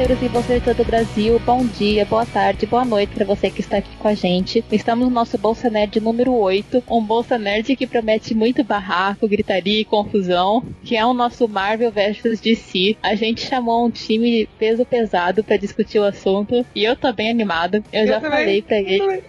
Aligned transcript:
Bolseiros 0.00 0.22
e 0.22 0.28
bolseiras 0.30 0.64
de 0.64 0.74
todo 0.74 0.80
o 0.80 0.84
Brasil. 0.86 1.42
Bom 1.44 1.66
dia, 1.66 2.06
boa 2.06 2.24
tarde, 2.24 2.64
boa 2.64 2.86
noite 2.86 3.14
para 3.14 3.26
você 3.26 3.50
que 3.50 3.60
está 3.60 3.76
aqui 3.76 3.94
com 3.98 4.08
a 4.08 4.14
gente. 4.14 4.64
Estamos 4.72 5.06
no 5.06 5.12
nosso 5.12 5.36
Bolsa 5.36 5.68
Nerd 5.68 6.00
número 6.00 6.32
8, 6.32 6.84
um 6.90 7.04
Bolsa 7.04 7.36
Nerd 7.36 7.76
que 7.76 7.86
promete 7.86 8.34
muito 8.34 8.64
barraco, 8.64 9.28
gritaria 9.28 9.78
e 9.78 9.84
confusão, 9.84 10.64
que 10.82 10.96
é 10.96 11.04
o 11.04 11.12
nosso 11.12 11.46
Marvel 11.46 11.92
vs 11.92 12.40
DC. 12.40 12.96
A 13.02 13.14
gente 13.14 13.46
chamou 13.46 13.84
um 13.84 13.90
time 13.90 14.48
peso 14.58 14.86
pesado 14.86 15.44
para 15.44 15.58
discutir 15.58 15.98
o 15.98 16.04
assunto 16.04 16.64
e 16.74 16.82
eu 16.82 16.96
tô 16.96 17.12
bem 17.12 17.28
animado. 17.28 17.84
Eu, 17.92 18.00
eu 18.00 18.06
já 18.06 18.20
também, 18.20 18.38
falei 18.38 18.62
para 18.62 18.78
eles. 18.78 19.22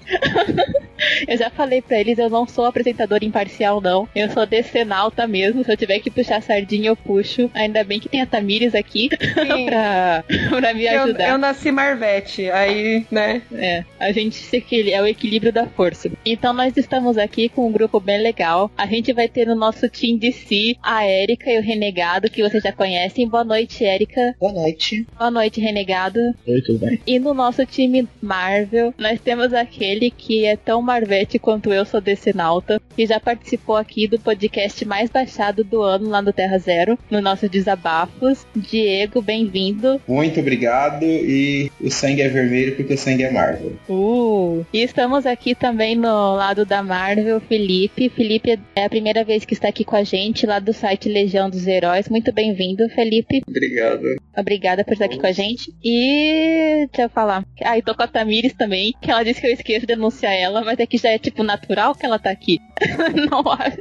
eu 1.28 1.38
já 1.38 1.50
falei 1.50 1.82
para 1.82 2.00
eles, 2.00 2.18
eu 2.18 2.30
não 2.30 2.48
sou 2.48 2.66
apresentador 2.66 3.20
imparcial 3.22 3.82
não. 3.82 4.08
Eu 4.16 4.30
sou 4.30 4.46
decenalta 4.46 5.28
mesmo. 5.28 5.64
Se 5.64 5.72
eu 5.72 5.78
tiver 5.78 6.00
que 6.00 6.12
puxar 6.12 6.38
a 6.38 6.42
sardinha, 6.42 6.90
eu 6.90 6.96
puxo. 6.96 7.50
Ainda 7.54 7.84
bem 7.84 8.00
que 8.00 8.10
tem 8.10 8.22
a 8.22 8.26
Tamires 8.26 8.76
aqui 8.76 9.10
pra 9.68 10.24
pra, 10.24 10.74
me 10.74 10.88
ajudar. 10.88 11.28
Eu, 11.28 11.32
eu, 11.32 11.38
nasci 11.38 11.72
Marvete, 11.72 12.50
aí, 12.50 13.06
né? 13.12 13.42
É, 13.54 13.84
a 14.00 14.12
gente 14.12 14.36
se 14.36 14.62
é 14.92 15.02
o 15.02 15.08
equilíbrio 15.08 15.52
da 15.52 15.68
força. 15.68 16.10
Então 16.26 16.54
nós 16.54 16.76
estamos 16.78 17.18
aqui 17.18 17.50
com 17.50 17.68
um 17.68 17.72
grupo 17.72 18.00
bem 18.00 18.22
legal. 18.22 18.72
A 18.78 18.86
gente 18.86 19.12
vai 19.14 19.28
ter 19.28 19.48
no 19.48 19.56
nosso 19.56 19.90
team 19.90 20.18
de 20.18 20.32
si 20.32 20.78
a 20.82 21.04
Érica 21.04 21.50
e 21.50 21.60
o 21.60 21.62
Renegado, 21.62 22.30
que 22.30 22.42
vocês 22.42 22.64
já 22.64 22.72
conhecem. 22.72 23.28
Boa 23.28 23.44
noite, 23.44 23.84
Érica. 23.84 24.36
Boa 24.40 24.54
noite. 24.54 25.06
Boa 25.18 25.32
noite, 25.32 25.60
Renegado. 25.60 26.20
Oi, 26.48 26.62
tudo 26.62 26.86
bem? 26.86 27.02
E 27.06 27.20
no 27.20 27.34
nosso 27.34 27.66
time 27.66 28.08
Marvel, 28.22 28.94
nós 28.98 29.20
temos 29.20 29.54
aquele 29.54 30.10
que 30.12 30.46
é 30.46 30.56
tão 30.56 30.82
Marvete 30.92 31.40
quanto 31.40 31.72
eu 31.72 31.86
sou 31.86 32.02
desse 32.02 32.36
nauta, 32.36 32.82
que 32.98 33.06
já 33.06 33.18
participou 33.18 33.78
aqui 33.78 34.10
do 34.10 34.20
podcast 34.20 34.84
mais 34.84 35.10
baixado 35.10 35.64
do 35.64 35.82
ano 35.82 36.10
lá 36.10 36.22
no 36.22 36.34
Terra 36.34 36.58
Zero, 36.58 37.00
no 37.10 37.22
nosso 37.22 37.48
Desabafos. 37.48 38.46
Diego, 38.54 39.22
bem-vindo. 39.22 40.02
Muito 40.06 40.42
obrigado. 40.42 41.04
E 41.04 41.72
o 41.80 41.90
sangue 41.90 42.22
é 42.22 42.28
vermelho 42.28 42.76
porque 42.76 42.94
o 42.94 42.98
sangue 42.98 43.24
é 43.24 43.32
Marvel. 43.32 43.72
Uh! 43.88 44.66
E 44.74 44.82
estamos 44.82 45.26
aqui 45.26 45.56
também 45.56 45.96
no 45.96 46.36
lado 46.36 46.66
da 46.66 46.84
Marvel, 46.84 47.40
Felipe. 47.40 48.10
Felipe 48.10 48.60
é 48.76 48.84
a 48.84 48.90
primeira 48.90 49.24
vez 49.24 49.46
que 49.46 49.54
está 49.54 49.70
aqui 49.70 49.86
com 49.86 49.96
a 49.96 50.04
gente, 50.04 50.46
lá 50.46 50.60
do 50.60 50.74
site 50.74 51.08
Legião 51.08 51.50
dos 51.50 51.66
Heróis. 51.66 52.10
Muito 52.10 52.34
bem-vindo, 52.34 52.90
Felipe. 52.90 53.42
Obrigado. 53.48 54.18
Obrigada 54.38 54.84
por 54.84 54.92
estar 54.92 55.06
aqui 55.06 55.18
com 55.18 55.28
a 55.28 55.32
gente. 55.32 55.74
E 55.82 56.86
deixa 56.92 57.04
eu 57.04 57.10
falar. 57.10 57.46
Ah, 57.64 57.78
eu 57.78 57.84
tô 57.84 57.96
com 57.96 58.04
a 58.04 58.08
Tamires 58.08 58.54
também, 58.54 58.94
que 59.02 59.10
ela 59.10 59.24
disse 59.24 59.40
que 59.40 59.48
eu 59.48 59.54
esqueço 59.54 59.82
de 59.82 59.88
denunciar 59.88 60.34
ela, 60.34 60.62
mas 60.62 60.81
é 60.82 60.86
que 60.88 60.98
já 60.98 61.10
é 61.10 61.18
tipo 61.18 61.44
natural 61.44 61.96
que 61.96 62.06
ela 62.06 62.20
tá 62.20 62.32
aqui. 62.32 62.60
Não 63.30 63.44
acho. 63.52 63.78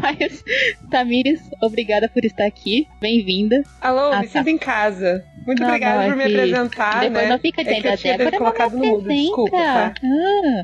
Mas, 0.00 0.44
Tamires, 0.90 1.40
obrigada 1.60 2.08
por 2.08 2.24
estar 2.24 2.46
aqui. 2.46 2.86
Bem-vinda. 3.00 3.62
Alô, 3.80 4.12
ah, 4.12 4.20
me 4.20 4.28
tá. 4.28 4.42
em 4.46 4.58
casa. 4.58 5.24
Muito 5.46 5.60
não, 5.60 5.68
obrigada 5.68 6.02
não, 6.02 6.08
por 6.08 6.16
me 6.16 6.24
apresentar. 6.24 7.00
Depois 7.00 7.24
né? 7.24 7.28
não 7.28 7.38
fica 7.38 7.64
dizendo 7.64 7.86
é 7.88 7.96
que 7.96 8.08
eu 8.08 8.18
Débora 8.18 8.38
colocado 8.38 8.76
no 8.76 8.84
mudo, 8.84 9.08
desculpa, 9.08 9.56
tá? 9.56 9.94
Ah. 10.02 10.62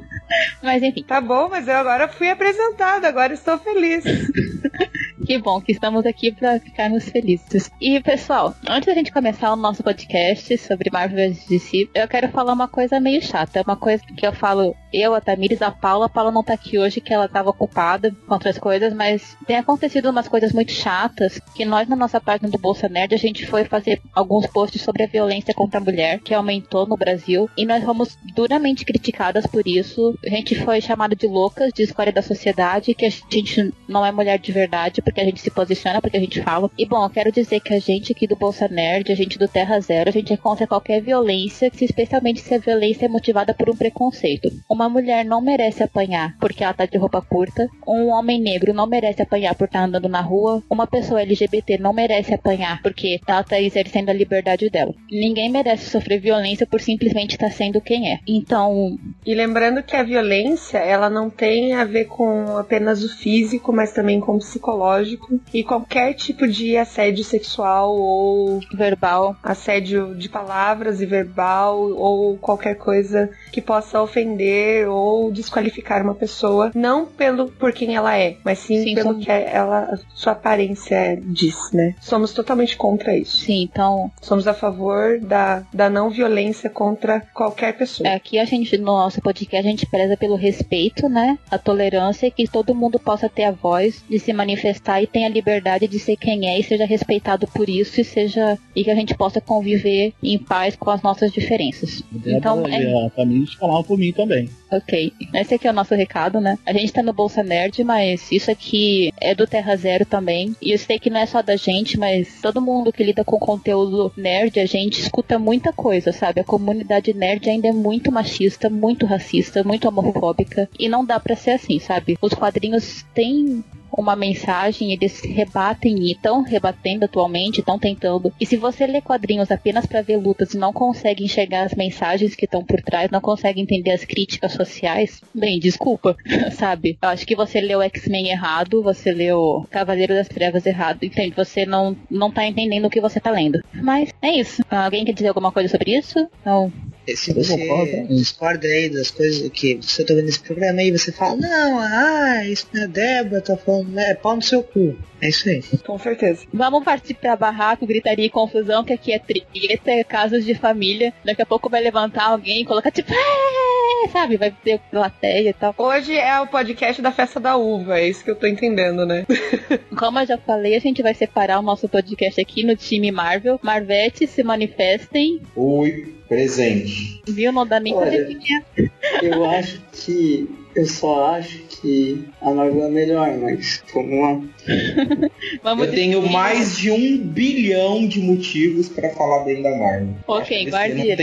mas 0.62 0.82
enfim. 0.82 1.02
Tá 1.02 1.20
bom, 1.20 1.48
mas 1.50 1.68
eu 1.68 1.76
agora 1.76 2.08
fui 2.08 2.30
apresentada, 2.30 3.06
agora 3.06 3.34
estou 3.34 3.58
feliz. 3.58 4.04
que 5.26 5.38
bom 5.38 5.60
que 5.60 5.72
estamos 5.72 6.06
aqui 6.06 6.32
para 6.32 6.58
ficarmos 6.58 7.08
felizes. 7.08 7.70
E 7.80 8.00
pessoal, 8.00 8.54
antes 8.66 8.86
da 8.86 8.94
gente 8.94 9.12
começar 9.12 9.52
o 9.52 9.56
nosso 9.56 9.82
podcast 9.82 10.56
sobre 10.58 10.90
Marvel 10.90 11.30
vs 11.30 11.46
DC, 11.46 11.90
eu 11.94 12.08
quero 12.08 12.28
falar 12.28 12.54
uma 12.54 12.68
coisa 12.68 12.98
meio 12.98 13.22
chata, 13.22 13.62
uma 13.62 13.76
coisa 13.76 14.02
que 14.16 14.26
eu 14.26 14.32
falo 14.32 14.74
eu, 14.92 15.14
Tamires, 15.24 15.62
a 15.62 15.70
Paula, 15.70 16.06
a 16.06 16.08
Paula 16.08 16.30
não 16.30 16.42
tá 16.42 16.54
aqui 16.54 16.78
hoje 16.78 17.00
que 17.00 17.12
ela 17.12 17.28
tava 17.28 17.50
ocupada 17.50 18.14
com 18.26 18.34
outras 18.34 18.58
coisas, 18.58 18.92
mas 18.92 19.36
tem 19.46 19.56
acontecido 19.56 20.10
umas 20.10 20.28
coisas 20.28 20.52
muito 20.52 20.72
chatas 20.72 21.40
que 21.54 21.64
nós 21.64 21.88
na 21.88 21.96
nossa 21.96 22.20
página 22.20 22.48
do 22.48 22.58
Bolsa 22.58 22.88
Nerd 22.88 23.14
a 23.14 23.18
gente 23.18 23.46
foi 23.46 23.64
fazer 23.64 24.00
alguns 24.14 24.46
posts 24.46 24.82
sobre 24.82 25.04
a 25.04 25.06
violência 25.06 25.54
contra 25.54 25.80
a 25.80 25.82
mulher 25.82 26.20
que 26.20 26.34
aumentou 26.34 26.86
no 26.86 26.96
Brasil 26.96 27.48
e 27.56 27.64
nós 27.64 27.82
fomos 27.84 28.16
duramente 28.34 28.84
criticadas 28.84 29.46
por 29.46 29.66
isso. 29.66 30.16
A 30.24 30.30
gente 30.30 30.54
foi 30.56 30.80
chamada 30.80 31.14
de 31.16 31.26
loucas, 31.26 31.72
de 31.72 31.82
escória 31.82 32.12
da 32.12 32.22
sociedade, 32.22 32.94
que 32.94 33.06
a 33.06 33.10
gente 33.10 33.72
não 33.88 34.04
é 34.04 34.12
mulher 34.12 34.38
de 34.38 34.52
verdade 34.52 35.02
porque 35.02 35.20
a 35.20 35.24
gente 35.24 35.40
se 35.40 35.50
posiciona, 35.50 36.00
porque 36.00 36.16
a 36.16 36.20
gente 36.20 36.42
fala. 36.42 36.70
E 36.78 36.86
bom, 36.86 37.04
eu 37.04 37.10
quero 37.10 37.32
dizer 37.32 37.60
que 37.60 37.72
a 37.72 37.78
gente 37.78 38.12
aqui 38.12 38.26
do 38.26 38.36
Bolsa 38.36 38.68
Nerd, 38.68 39.10
a 39.10 39.16
gente 39.16 39.38
do 39.38 39.48
Terra 39.48 39.80
Zero, 39.80 40.08
a 40.08 40.12
gente 40.12 40.32
é 40.32 40.36
contra 40.36 40.66
qualquer 40.66 41.00
violência, 41.00 41.70
especialmente 41.80 42.40
se 42.40 42.54
a 42.54 42.58
violência 42.58 43.06
é 43.06 43.08
motivada 43.08 43.54
por 43.54 43.70
um 43.70 43.76
preconceito. 43.76 44.50
Uma 44.68 44.88
mulher 44.88 45.13
não 45.22 45.40
merece 45.40 45.82
apanhar 45.82 46.34
porque 46.40 46.64
ela 46.64 46.72
tá 46.72 46.86
de 46.86 46.98
roupa 46.98 47.20
curta, 47.20 47.68
um 47.86 48.08
homem 48.08 48.40
negro 48.40 48.72
não 48.72 48.86
merece 48.86 49.22
apanhar 49.22 49.54
por 49.54 49.66
estar 49.66 49.80
tá 49.80 49.84
andando 49.84 50.08
na 50.08 50.20
rua, 50.20 50.62
uma 50.68 50.86
pessoa 50.86 51.22
LGBT 51.22 51.78
não 51.78 51.92
merece 51.92 52.34
apanhar 52.34 52.80
porque 52.82 53.20
ela 53.26 53.44
tá 53.44 53.60
exercendo 53.60 54.06
da 54.06 54.12
liberdade 54.12 54.68
dela. 54.70 54.94
Ninguém 55.10 55.50
merece 55.50 55.90
sofrer 55.90 56.20
violência 56.20 56.66
por 56.66 56.80
simplesmente 56.80 57.32
estar 57.32 57.50
sendo 57.50 57.80
quem 57.80 58.12
é. 58.12 58.18
Então. 58.26 58.98
E 59.24 59.34
lembrando 59.34 59.82
que 59.82 59.96
a 59.96 60.02
violência, 60.02 60.78
ela 60.78 61.10
não 61.10 61.30
tem 61.30 61.74
a 61.74 61.84
ver 61.84 62.06
com 62.06 62.56
apenas 62.56 63.02
o 63.02 63.08
físico, 63.08 63.72
mas 63.72 63.92
também 63.92 64.20
com 64.20 64.36
o 64.36 64.38
psicológico. 64.38 65.40
E 65.52 65.62
qualquer 65.62 66.14
tipo 66.14 66.46
de 66.46 66.76
assédio 66.76 67.24
sexual 67.24 67.94
ou 67.96 68.60
verbal, 68.72 69.36
assédio 69.42 70.14
de 70.14 70.28
palavras 70.28 71.00
e 71.00 71.06
verbal, 71.06 71.78
ou 71.92 72.36
qualquer 72.38 72.76
coisa 72.76 73.30
que 73.52 73.60
possa 73.60 74.00
ofender 74.00 74.88
ou 74.94 75.32
desqualificar 75.32 76.02
uma 76.02 76.14
pessoa, 76.14 76.70
não 76.74 77.06
pelo 77.06 77.48
por 77.48 77.72
quem 77.72 77.94
ela 77.94 78.16
é, 78.16 78.36
mas 78.44 78.58
sim, 78.58 78.82
sim 78.82 78.94
pelo 78.94 79.18
que 79.18 79.30
ela, 79.30 79.98
sua 80.14 80.32
aparência 80.32 81.20
diz, 81.22 81.72
né? 81.72 81.94
Somos 82.00 82.32
totalmente 82.32 82.76
contra 82.76 83.16
isso. 83.16 83.38
Sim, 83.38 83.62
então 83.62 84.10
somos 84.20 84.46
a 84.46 84.54
favor 84.54 85.18
da, 85.20 85.64
da 85.72 85.90
não 85.90 86.10
violência 86.10 86.68
contra 86.70 87.20
qualquer 87.32 87.76
pessoa. 87.76 88.08
Aqui 88.10 88.38
a 88.38 88.44
gente, 88.44 88.76
no 88.78 88.84
nosso 88.84 89.20
podcast, 89.20 89.66
a 89.66 89.70
gente 89.70 89.86
preza 89.86 90.16
pelo 90.16 90.36
respeito, 90.36 91.08
né? 91.08 91.38
A 91.50 91.58
tolerância 91.58 92.26
e 92.26 92.30
que 92.30 92.46
todo 92.46 92.74
mundo 92.74 92.98
possa 92.98 93.28
ter 93.28 93.44
a 93.44 93.50
voz 93.50 94.04
de 94.08 94.18
se 94.18 94.32
manifestar 94.32 95.02
e 95.02 95.06
tenha 95.06 95.26
a 95.26 95.30
liberdade 95.30 95.86
de 95.88 95.98
ser 95.98 96.16
quem 96.16 96.48
é 96.48 96.58
e 96.58 96.62
seja 96.62 96.84
respeitado 96.84 97.46
por 97.46 97.68
isso 97.68 98.00
e 98.00 98.04
seja 98.04 98.58
e 98.74 98.84
que 98.84 98.90
a 98.90 98.94
gente 98.94 99.14
possa 99.14 99.40
conviver 99.40 100.12
em 100.22 100.38
paz 100.38 100.76
com 100.76 100.90
as 100.90 101.02
nossas 101.02 101.32
diferenças. 101.32 102.02
Então, 102.26 102.66
é... 102.66 103.06
a 103.06 103.10
família 103.10 103.46
falar 103.58 103.82
por 103.82 103.98
mim 103.98 104.12
também. 104.12 104.48
Ok. 104.84 105.12
Esse 105.32 105.54
aqui 105.54 105.66
é 105.66 105.70
o 105.70 105.74
nosso 105.74 105.94
recado, 105.94 106.40
né? 106.40 106.58
A 106.66 106.72
gente 106.72 106.92
tá 106.92 107.02
no 107.02 107.12
Bolsa 107.12 107.42
Nerd, 107.42 107.82
mas 107.82 108.30
isso 108.30 108.50
aqui 108.50 109.12
é 109.18 109.34
do 109.34 109.46
Terra 109.46 109.74
Zero 109.76 110.04
também. 110.04 110.54
E 110.60 110.72
eu 110.72 110.78
sei 110.78 110.98
que 110.98 111.08
não 111.08 111.20
é 111.20 111.26
só 111.26 111.40
da 111.40 111.56
gente, 111.56 111.98
mas 111.98 112.40
todo 112.42 112.60
mundo 112.60 112.92
que 112.92 113.02
lida 113.02 113.24
com 113.24 113.38
conteúdo 113.38 114.12
nerd, 114.16 114.60
a 114.60 114.66
gente 114.66 115.00
escuta 115.00 115.38
muita 115.38 115.72
coisa, 115.72 116.12
sabe? 116.12 116.40
A 116.40 116.44
comunidade 116.44 117.14
nerd 117.14 117.48
ainda 117.48 117.68
é 117.68 117.72
muito 117.72 118.12
machista, 118.12 118.68
muito 118.68 119.06
racista, 119.06 119.64
muito 119.64 119.88
homofóbica. 119.88 120.68
E 120.78 120.86
não 120.86 121.04
dá 121.04 121.18
para 121.18 121.34
ser 121.34 121.52
assim, 121.52 121.78
sabe? 121.78 122.18
Os 122.20 122.34
quadrinhos 122.34 123.04
têm 123.14 123.64
uma 123.96 124.16
mensagem, 124.16 124.92
eles 124.92 125.20
rebatem 125.20 125.98
e 126.00 126.12
estão 126.12 126.42
rebatendo 126.42 127.04
atualmente, 127.04 127.60
estão 127.60 127.78
tentando. 127.78 128.32
E 128.40 128.46
se 128.46 128.56
você 128.56 128.86
lê 128.86 129.00
quadrinhos 129.00 129.50
apenas 129.50 129.86
para 129.86 130.02
ver 130.02 130.16
lutas 130.16 130.54
e 130.54 130.58
não 130.58 130.72
consegue 130.72 131.24
enxergar 131.24 131.64
as 131.64 131.74
mensagens 131.74 132.34
que 132.34 132.44
estão 132.44 132.64
por 132.64 132.80
trás, 132.82 133.10
não 133.10 133.20
consegue 133.20 133.60
entender 133.60 133.92
as 133.92 134.04
críticas 134.04 134.52
sociais, 134.52 135.20
bem, 135.34 135.58
desculpa, 135.58 136.16
sabe? 136.52 136.98
Eu 137.00 137.08
acho 137.08 137.26
que 137.26 137.36
você 137.36 137.60
leu 137.60 137.82
X-Men 137.82 138.30
errado, 138.30 138.82
você 138.82 139.12
leu 139.12 139.66
Cavaleiro 139.70 140.14
das 140.14 140.28
Trevas 140.28 140.66
errado, 140.66 141.04
entende? 141.04 141.34
Você 141.36 141.64
não, 141.64 141.96
não 142.10 142.30
tá 142.30 142.44
entendendo 142.44 142.86
o 142.86 142.90
que 142.90 143.00
você 143.00 143.20
tá 143.20 143.30
lendo. 143.30 143.62
Mas 143.72 144.10
é 144.20 144.30
isso. 144.32 144.62
Alguém 144.70 145.04
quer 145.04 145.12
dizer 145.12 145.28
alguma 145.28 145.52
coisa 145.52 145.68
sobre 145.68 145.96
isso? 145.96 146.28
Não. 146.44 146.72
Se 147.14 147.32
você 147.32 148.06
discorda 148.08 148.66
aí 148.66 148.88
das 148.88 149.10
coisas 149.10 149.48
que 149.50 149.76
você 149.76 150.04
tá 150.04 150.14
vendo 150.14 150.26
nesse 150.26 150.40
programa 150.40 150.80
aí, 150.80 150.90
você 150.90 151.12
fala, 151.12 151.36
não, 151.36 151.78
ah, 151.78 152.44
isso 152.46 152.66
não 152.72 152.84
é 152.84 152.86
Débora, 152.86 153.42
tá 153.42 153.56
falando, 153.56 153.98
é 153.98 154.14
pau 154.14 154.36
no 154.36 154.42
seu 154.42 154.62
cu. 154.62 154.96
É 155.20 155.28
isso 155.28 155.48
aí. 155.48 155.62
Com 155.86 155.98
certeza. 155.98 156.46
Vamos 156.52 156.84
partir 156.84 157.14
pra 157.14 157.36
barraco, 157.36 157.86
gritaria 157.86 158.26
e 158.26 158.30
confusão, 158.30 158.84
que 158.84 158.92
aqui 158.92 159.12
é 159.12 159.18
treta, 159.18 159.90
é 159.90 160.04
casos 160.04 160.44
de 160.44 160.54
família. 160.54 161.12
Daqui 161.24 161.42
a 161.42 161.46
pouco 161.46 161.70
vai 161.70 161.82
levantar 161.82 162.24
alguém 162.24 162.62
e 162.62 162.64
colocar 162.64 162.90
tipo, 162.90 163.12
é, 163.12 164.08
sabe? 164.08 164.36
Vai 164.36 164.50
ter 164.50 164.78
plateia 164.90 165.50
e 165.50 165.52
tal. 165.52 165.74
Hoje 165.78 166.16
é 166.16 166.40
o 166.40 166.46
podcast 166.46 167.00
da 167.00 167.10
festa 167.10 167.40
da 167.40 167.56
uva, 167.56 167.98
é 167.98 168.08
isso 168.08 168.24
que 168.24 168.30
eu 168.30 168.36
tô 168.36 168.46
entendendo, 168.46 169.06
né? 169.06 169.24
Como 169.98 170.18
eu 170.18 170.26
já 170.26 170.38
falei, 170.38 170.76
a 170.76 170.80
gente 170.80 171.02
vai 171.02 171.14
separar 171.14 171.58
o 171.58 171.62
nosso 171.62 171.88
podcast 171.88 172.40
aqui 172.40 172.64
no 172.64 172.76
time 172.76 173.10
Marvel. 173.10 173.58
Marvete, 173.62 174.26
se 174.26 174.42
manifestem. 174.42 175.40
Oi, 175.56 176.14
presente. 176.28 177.22
Viu? 177.26 177.52
Não 177.52 177.66
dá 177.66 177.80
nem 177.80 177.94
Olha, 177.94 178.38
pra 178.74 178.84
Eu 179.22 179.44
acho 179.44 179.80
que 179.92 180.48
eu 180.74 180.86
só 180.86 181.36
acho 181.36 181.58
que 181.68 182.24
a 182.40 182.50
Marvel 182.50 182.84
é 182.84 182.90
melhor, 182.90 183.36
mas 183.38 183.82
vamos 183.92 184.20
lá. 184.20 184.40
Vamos 185.62 185.86
eu 185.86 185.92
tenho 185.92 186.22
mais 186.30 186.78
de 186.78 186.90
um 186.90 187.18
bilhão 187.18 188.08
de 188.08 188.18
motivos 188.20 188.88
para 188.88 189.10
falar 189.10 189.44
bem 189.44 189.62
da 189.62 189.70
Marvel. 189.76 190.16
Ok, 190.26 190.70
guarde. 190.70 191.16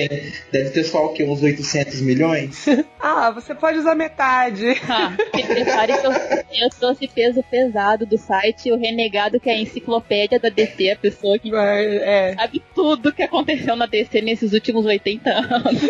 Deve 0.52 0.70
ter 0.70 0.84
só 0.84 1.08
o 1.08 1.10
quê? 1.14 1.24
Uns 1.24 1.42
800 1.42 2.02
milhões? 2.02 2.66
Ah, 3.02 3.32
você 3.32 3.56
pode 3.56 3.80
usar 3.80 3.96
metade. 3.96 4.68
Ah, 4.88 5.14
repare 5.34 5.98
que 5.98 6.06
eu, 6.06 6.12
eu 6.12 6.70
trouxe 6.70 7.08
peso 7.08 7.44
pesado 7.50 8.06
do 8.06 8.18
site, 8.18 8.72
o 8.72 8.78
renegado 8.78 9.40
que 9.40 9.50
é 9.50 9.54
a 9.54 9.60
enciclopédia 9.60 10.40
da 10.40 10.50
DC, 10.50 10.92
a 10.92 10.96
pessoa 10.96 11.40
que 11.40 11.52
é. 11.54 12.36
sabe 12.36 12.62
tudo 12.76 13.12
que 13.12 13.24
aconteceu 13.24 13.76
na 13.76 13.86
DC 13.88 14.22
nesses 14.22 14.54
últimos 14.54 14.86
80 14.86 15.30
anos. 15.30 15.82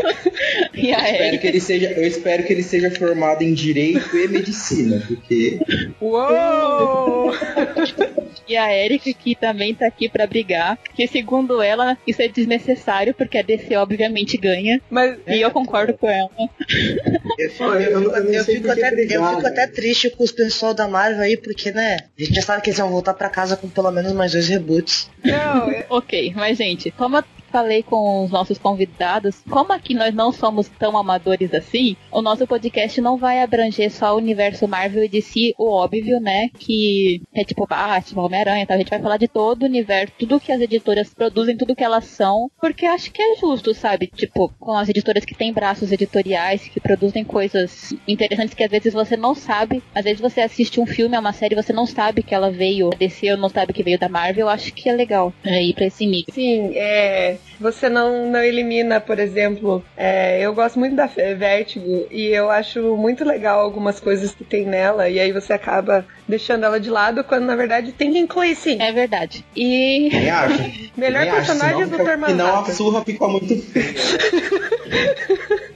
e 0.74 0.94
a 0.94 1.00
eu, 1.00 1.14
espero 1.14 1.40
que 1.40 1.48
ele 1.48 1.60
seja, 1.60 1.92
eu 1.92 2.08
espero 2.08 2.44
que 2.44 2.54
ele 2.54 2.64
seja 2.64 2.92
formado 2.92 3.42
em 3.42 3.54
Direito 3.54 4.16
e 4.16 4.28
Medicina, 4.28 5.04
porque... 5.06 5.60
Uou! 6.00 7.34
E 8.52 8.58
a 8.58 8.76
Erika, 8.76 9.14
que 9.14 9.34
também 9.34 9.74
tá 9.74 9.88
aqui 9.88 10.10
para 10.10 10.28
brigar, 10.28 10.78
que 10.94 11.08
segundo 11.08 11.62
ela, 11.62 11.98
isso 12.06 12.22
é 12.22 12.28
desnecessário, 12.28 13.14
porque 13.14 13.38
a 13.38 13.42
DC 13.42 13.76
obviamente 13.78 14.38
ganha. 14.38 14.82
Mas, 14.90 15.18
e 15.28 15.40
eu 15.40 15.52
concordo 15.52 15.94
com 15.94 16.10
ela. 16.10 16.30
Eu, 17.38 17.50
eu, 17.76 18.02
eu, 18.14 18.34
eu 18.34 18.44
fico 18.44 18.70
até, 18.70 18.94
eu 18.94 19.26
fico 19.26 19.48
até 19.48 19.68
triste 19.68 20.10
com 20.10 20.24
os 20.24 20.32
pessoal 20.32 20.74
da 20.74 20.88
Marvel 20.88 21.22
aí, 21.22 21.38
porque, 21.38 21.72
né, 21.72 21.98
a 22.18 22.24
gente 22.24 22.36
já 22.36 22.42
sabe 22.42 22.62
que 22.62 22.70
eles 22.70 22.80
vão 22.80 22.90
voltar 22.90 23.14
para 23.14 23.30
casa 23.30 23.56
com 23.56 23.70
pelo 23.70 23.92
menos 23.92 24.12
mais 24.12 24.34
dois 24.34 24.48
reboots. 24.48 25.10
Não, 25.24 25.74
ok, 25.98 26.34
mas 26.36 26.58
gente, 26.58 26.92
como 26.92 27.24
falei 27.52 27.84
com 27.84 28.24
os 28.24 28.32
nossos 28.32 28.58
convidados, 28.58 29.44
como 29.50 29.74
aqui 29.74 29.94
nós 29.94 30.14
não 30.14 30.32
somos 30.32 30.68
tão 30.68 30.98
amadores 30.98 31.54
assim, 31.54 31.96
o 32.12 32.22
nosso 32.22 32.48
podcast 32.48 33.00
não 33.02 33.18
vai 33.18 33.42
abranger 33.42 33.92
só 33.92 34.14
o 34.14 34.18
universo 34.18 34.68
Marvel 34.68 35.04
e 35.04 35.10
DC, 35.10 35.54
o 35.58 35.70
óbvio, 35.70 36.20
né? 36.20 36.50
Que 36.58 37.22
é 37.34 37.44
tipo 37.44 37.68
Batman, 37.68 38.24
Homem-Aranha, 38.24 38.64
então 38.64 38.76
a 38.76 38.80
gente 38.80 38.90
vai 38.90 39.02
falar 39.02 39.18
de 39.18 39.28
todo 39.28 39.64
o 39.64 39.66
universo, 39.66 40.14
tudo 40.18 40.40
que 40.40 40.52
as 40.52 40.62
editoras 40.62 41.14
produzem, 41.14 41.58
tudo 41.58 41.76
que 41.76 41.84
elas 41.84 42.06
são, 42.06 42.50
porque 42.60 42.86
acho 42.86 43.12
que 43.12 43.22
é 43.22 43.36
justo, 43.36 43.74
sabe? 43.74 44.08
Tipo, 44.08 44.50
com 44.60 44.74
as 44.74 44.90
editoras 44.90 45.26
que 45.26 45.36
têm 45.36 45.54
braços 45.54 45.92
editoriais, 45.92 46.68
que 46.68 46.80
produzem 46.80 47.24
coisas 47.24 47.94
interessantes 48.08 48.54
que 48.54 48.64
às 48.64 48.72
vezes 48.72 48.94
você 48.94 49.18
não 49.18 49.36
sabe, 49.36 49.84
às 49.94 50.04
vezes 50.04 50.22
você 50.22 50.42
assiste 50.42 50.80
um 50.80 50.86
filme, 50.86 51.16
é 51.16 51.20
uma 51.20 51.34
série, 51.34 51.56
você 51.56 51.74
não 51.74 51.86
sabe 51.86 52.24
que 52.24 52.34
ela 52.34 52.52
veio 52.52 52.90
da 52.90 52.98
DC 52.98 53.32
ou 53.32 53.38
não 53.38 53.50
sabe 53.50 53.74
que 53.74 53.84
veio 53.84 54.00
da 54.00 54.10
Marvel, 54.10 54.50
acho 54.50 54.74
que 54.74 54.90
é 54.90 54.94
legal 54.94 55.34
é, 55.44 55.64
ir 55.64 55.74
pra 55.74 55.86
esse 55.86 56.06
mix. 56.08 56.34
Sim, 56.34 56.72
é, 56.76 57.38
você 57.60 57.88
não, 57.88 58.30
não 58.30 58.42
elimina, 58.42 59.00
por 59.00 59.20
exemplo, 59.20 59.84
é, 59.96 60.42
eu 60.42 60.54
gosto 60.54 60.80
muito 60.80 60.96
da 60.96 61.06
Vertigo 61.06 62.08
e 62.10 62.28
eu 62.28 62.50
acho 62.50 62.98
muito 62.98 63.24
legal 63.24 63.60
algumas 63.60 64.00
coisas 64.00 64.34
que 64.34 64.44
tem 64.44 64.66
nela 64.66 65.08
e 65.08 65.20
aí 65.20 65.32
você 65.32 65.54
acaba 65.54 66.04
deixando 66.28 66.66
ela 66.66 66.80
de 66.80 66.90
lado 66.90 67.24
quando 67.24 67.46
na 67.46 67.56
verdade 67.56 67.92
tem 67.92 68.12
que 68.12 68.18
incluir 68.20 68.56
sim. 68.56 68.82
É 68.82 68.92
verdade. 68.92 69.46
E. 69.56 70.10
Melhor 70.98 71.26
personagem 71.30 71.88
do 71.88 71.98
Dr. 71.98 72.18
Manhattan. 72.18 72.36
Não, 72.36 72.60
a 72.60 72.66
surra 72.66 73.06
ficou 73.06 73.30
muito 73.30 73.62
feia. 73.62 73.94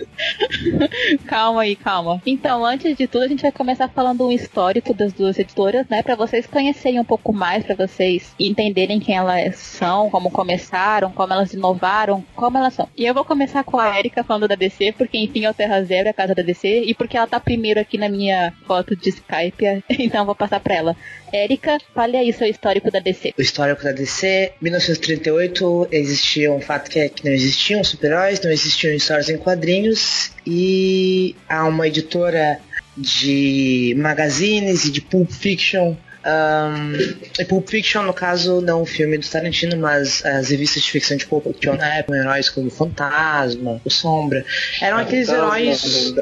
calma 1.26 1.62
aí, 1.62 1.76
calma. 1.76 2.22
Então, 2.26 2.66
antes 2.66 2.96
de 2.96 3.08
tudo, 3.08 3.24
a 3.24 3.28
gente 3.28 3.42
vai 3.42 3.52
começar 3.52 3.88
falando 3.88 4.28
um 4.28 4.32
histórico 4.32 4.94
das 4.94 5.14
duas 5.14 5.38
editoras, 5.38 5.88
né? 5.88 6.02
Para 6.02 6.16
vocês 6.16 6.46
conhecerem 6.48 7.00
um 7.00 7.06
pouco 7.06 7.34
mais, 7.34 7.66
para 7.66 7.76
vocês 7.76 8.34
entenderem 8.40 9.00
quem 9.00 9.16
elas 9.16 9.58
são, 9.58 10.10
como 10.10 10.32
começaram, 10.32 11.12
como 11.12 11.34
elas 11.34 11.54
inovaram, 11.54 12.24
como 12.36 12.58
elas 12.58 12.74
são. 12.74 12.88
E 12.98 13.06
eu 13.06 13.14
vou 13.14 13.26
começar 13.26 13.64
com 13.64 13.80
a 13.80 13.98
Erika 13.98 14.24
falando 14.24 14.48
da 14.48 14.56
DC, 14.56 14.94
porque 14.94 15.18
enfim 15.18 15.46
é 15.46 15.50
o 15.50 15.54
Terra 15.54 15.84
Zero, 15.84 16.08
é 16.08 16.12
a 16.12 16.14
casa 16.14 16.36
da 16.36 16.42
DC, 16.42 16.84
e 16.86 16.94
porque 16.94 17.18
ela 17.18 17.28
tá 17.28 17.40
primeiro 17.40 17.80
aqui 17.80 17.98
na 17.98 18.10
minha 18.10 18.54
foto 18.66 18.96
de 18.96 19.10
Skype, 19.10 19.84
então 20.00 20.26
vou 20.26 20.36
passar 20.36 20.60
pra 20.60 20.76
ela. 20.76 20.96
Érica, 21.32 21.80
fale 21.94 22.16
aí 22.16 22.32
seu 22.32 22.48
histórico 22.48 22.90
da 22.90 23.00
DC. 23.00 23.34
O 23.38 23.42
histórico 23.42 23.84
da 23.84 23.92
DC, 23.92 24.54
1938, 24.62 25.90
existia 25.92 26.52
um 26.52 26.62
fato 26.62 26.90
que 26.90 27.00
é 27.00 27.10
que 27.10 27.26
não 27.26 27.32
existiam 27.32 27.84
super-heróis, 27.84 28.40
não 28.42 28.52
existiam 28.52 28.94
histórias 28.94 29.30
em 29.30 29.38
quadrinhos, 29.38 30.25
e 30.46 31.36
há 31.50 31.66
uma 31.66 31.88
editora 31.88 32.60
de 32.98 33.96
magazines 33.98 34.86
e 34.86 34.92
de 34.92 35.02
Pulp 35.02 35.30
Fiction 35.30 35.96
um, 36.26 37.46
Pulp 37.46 37.70
Fiction, 37.70 38.04
no 38.04 38.14
caso, 38.14 38.62
não 38.62 38.82
o 38.82 38.86
filme 38.86 39.18
do 39.18 39.28
Tarantino, 39.28 39.78
mas 39.78 40.26
as 40.26 40.50
revistas 40.50 40.84
de 40.84 40.92
ficção 40.92 41.18
de 41.18 41.26
Pulp 41.26 41.46
Fiction 41.46 41.76
na 41.76 41.96
época, 41.98 42.18
heróis 42.18 42.50
como 42.50 42.70
Fantasma, 42.70 43.80
o 43.86 43.90
Sombra, 43.90 44.44
eram 44.82 44.98
aqueles 44.98 45.30
heróis. 45.30 46.14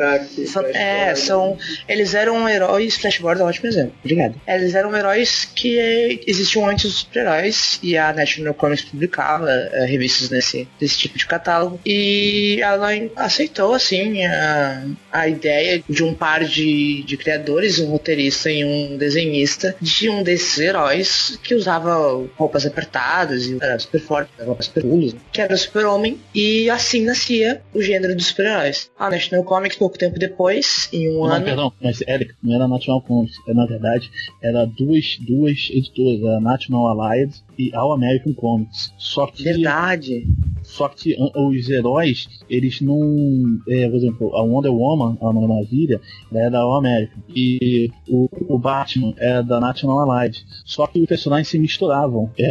é, 0.74 1.16
são. 1.16 1.58
Eles 1.88 2.14
eram 2.14 2.48
heróis. 2.50 2.98
Flashboard 2.98 3.42
é 3.42 3.44
um 3.46 3.48
ótimo 3.48 3.68
exemplo, 3.68 3.94
obrigado. 4.04 4.36
Eles 4.48 4.76
eram 4.76 4.96
heróis 4.96 5.46
que 5.56 6.22
existiam 6.28 6.68
antes 6.68 6.86
dos 6.86 7.00
super-heróis 7.00 7.80
e 7.82 7.98
a 7.98 8.12
National 8.12 8.54
Comics 8.54 8.84
publicava 8.84 9.46
uh, 9.46 9.86
revistas 9.86 10.30
nesse, 10.30 10.68
desse 10.80 10.98
tipo 10.98 11.18
de 11.18 11.26
catálogo. 11.26 11.80
E 11.86 12.60
ela 12.62 12.90
aceitou, 13.16 13.74
assim, 13.74 14.26
a, 14.26 14.86
a 15.12 15.28
ideia 15.28 15.84
de 15.88 16.04
um 16.04 16.14
par 16.14 16.44
de, 16.44 17.04
de 17.04 17.18
criadores, 17.18 17.80
um 17.80 17.88
roteirista 17.88 18.52
e 18.52 18.66
um 18.66 18.98
desenhista, 18.98 19.76
de 19.80 19.93
de 20.00 20.10
um 20.10 20.24
desses 20.24 20.58
heróis 20.60 21.40
que 21.44 21.56
usava 21.56 21.96
roupas 22.36 22.66
apertadas 22.66 23.46
e 23.46 23.58
era 23.62 23.78
super 23.80 24.00
forte, 24.00 24.32
roupas 24.40 24.66
super 24.66 24.84
pulos, 24.84 25.16
que 25.32 25.42
era 25.42 25.54
o 25.54 25.58
super-homem, 25.58 26.20
e 26.34 26.70
assim 26.70 27.04
nascia 27.04 27.62
o 27.74 27.82
gênero 27.82 28.16
dos 28.16 28.28
super-heróis. 28.28 28.90
A 28.98 29.10
National 29.10 29.44
Comics, 29.44 29.78
pouco 29.78 29.98
tempo 29.98 30.18
depois, 30.18 30.90
em 30.92 31.10
um 31.10 31.26
não, 31.26 31.34
ano... 31.34 31.46
Perdão, 31.46 31.74
mas 31.82 32.02
Eric, 32.02 32.34
não 32.42 32.56
era 32.56 32.66
a 32.66 32.68
National 32.68 33.02
Comics, 33.02 33.36
é, 33.48 33.54
na 33.54 33.66
verdade, 33.66 34.10
era 34.42 34.66
duas, 34.66 35.18
duas 35.20 35.70
editoras, 35.72 36.24
a 36.24 36.40
National 36.40 36.88
Allied 36.88 37.34
e 37.58 37.74
All 37.74 37.94
American 37.94 38.34
Comics. 38.34 38.94
Só 38.98 39.28
que... 39.28 39.44
Verdade! 39.44 40.26
Só 40.64 40.88
que 40.88 41.16
os 41.36 41.70
heróis, 41.70 42.28
eles 42.50 42.82
não. 42.82 43.00
É, 43.68 43.88
por 43.90 43.98
exemplo, 43.98 44.36
a 44.36 44.44
Wonder 44.44 44.72
Woman, 44.72 45.18
a 45.22 45.32
Mulher 45.32 45.48
Maravilha, 45.48 46.02
é 46.34 46.50
da 46.50 46.60
All 46.60 46.78
American. 46.78 47.22
E 47.36 47.92
o, 48.08 48.30
o 48.48 48.58
Batman 48.58 49.14
é 49.18 49.44
da 49.44 49.60
National 49.60 50.00
Allied. 50.00 50.44
Só 50.66 50.88
que 50.88 51.00
os 51.02 51.06
personagens 51.06 51.50
se 51.50 51.60
misturavam. 51.60 52.32
É, 52.38 52.50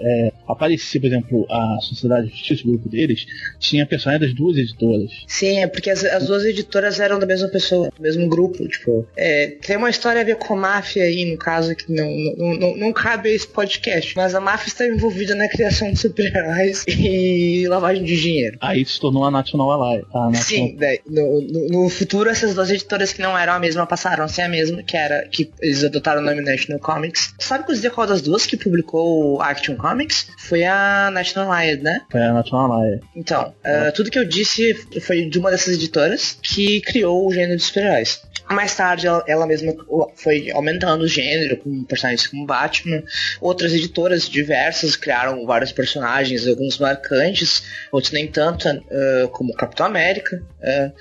é, 0.00 0.32
aparecia, 0.46 1.00
por 1.00 1.06
exemplo, 1.06 1.46
a 1.50 1.78
Sociedade 1.80 2.28
de 2.28 2.32
Justiça, 2.32 2.62
o 2.64 2.72
grupo 2.72 2.88
deles, 2.88 3.26
tinha 3.58 3.86
personagens 3.86 4.28
das 4.28 4.36
duas 4.36 4.56
editoras. 4.56 5.10
Sim, 5.26 5.58
é 5.58 5.66
porque 5.66 5.90
as, 5.90 6.04
as 6.04 6.26
duas 6.26 6.44
editoras 6.44 7.00
eram 7.00 7.18
da 7.18 7.26
mesma 7.26 7.48
pessoa, 7.48 7.90
do 7.96 8.02
mesmo 8.02 8.28
grupo. 8.28 8.66
Tipo, 8.68 9.06
é, 9.16 9.46
tem 9.46 9.76
uma 9.76 9.90
história 9.90 10.20
a 10.20 10.24
ver 10.24 10.36
com 10.36 10.54
a 10.54 10.56
máfia 10.56 11.04
aí, 11.04 11.24
no 11.30 11.38
caso, 11.38 11.74
que 11.74 11.90
não, 11.92 12.10
não, 12.36 12.54
não, 12.58 12.76
não 12.76 12.92
cabe 12.92 13.30
esse 13.30 13.48
podcast. 13.48 14.14
Mas 14.16 14.34
a 14.34 14.40
máfia 14.44 14.68
está 14.68 14.86
envolvida 14.86 15.34
na 15.34 15.48
criação 15.48 15.90
de 15.90 15.98
super-heróis 15.98 16.84
e 16.88 17.66
lavagem 17.68 18.04
de 18.04 18.20
dinheiro. 18.20 18.58
Aí 18.60 18.84
se 18.84 19.00
tornou 19.00 19.24
a 19.24 19.30
National 19.30 19.70
Alliance. 19.70 20.06
National... 20.14 20.42
Sim, 20.42 20.76
daí, 20.78 21.00
no, 21.06 21.40
no, 21.40 21.68
no, 21.68 21.88
futuro 21.88 22.28
essas 22.28 22.54
duas 22.54 22.70
editoras 22.70 23.12
que 23.12 23.20
não 23.20 23.36
eram 23.36 23.54
a 23.54 23.58
mesma 23.58 23.86
passaram 23.86 24.24
a 24.24 24.28
ser 24.28 24.42
a 24.42 24.48
mesma, 24.48 24.82
que 24.82 24.96
era 24.96 25.26
que 25.28 25.50
eles 25.60 25.82
adotaram 25.82 26.20
o 26.20 26.24
nome 26.24 26.42
National 26.42 26.80
Comics. 26.80 27.34
Sabe 27.38 27.64
dizer 27.66 27.90
qual 27.90 28.06
das 28.06 28.22
duas 28.22 28.46
que 28.46 28.56
publicou 28.56 29.40
Action 29.40 29.76
Comics? 29.76 30.28
Foi 30.38 30.64
a 30.64 31.10
National 31.12 31.50
Alliance, 31.50 31.82
né? 31.82 32.00
Foi 32.10 32.20
a 32.20 32.32
National 32.32 32.72
Alliance. 32.72 33.02
Então, 33.16 33.54
uh, 33.64 33.92
tudo 33.94 34.10
que 34.10 34.18
eu 34.18 34.24
disse 34.24 34.74
foi 35.00 35.24
de 35.28 35.38
uma 35.38 35.50
dessas 35.50 35.74
editoras 35.74 36.38
que 36.42 36.80
criou 36.82 37.26
o 37.26 37.32
gênero 37.32 37.56
de 37.56 37.62
super-heróis. 37.62 38.20
Mais 38.50 38.76
tarde, 38.76 39.06
ela, 39.06 39.24
ela, 39.26 39.46
mesma 39.46 39.74
foi 40.16 40.50
aumentando 40.50 41.04
o 41.04 41.08
gênero, 41.08 41.56
com 41.56 41.84
personagens 41.84 42.26
como 42.26 42.46
Batman. 42.46 43.02
Outras 43.40 43.72
editoras 43.72 44.28
diversas 44.28 44.96
criaram 44.96 45.46
vários 45.46 45.72
personagens, 45.72 46.46
alguns 46.46 46.78
marcantes, 46.78 47.62
outros 47.90 48.12
nem 48.12 48.26
tanto, 48.26 48.68
uh, 48.68 49.28
como 49.30 49.54
Capitão 49.54 49.86
América. 49.86 50.42
Uh, 50.60 50.92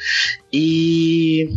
e 0.52 1.50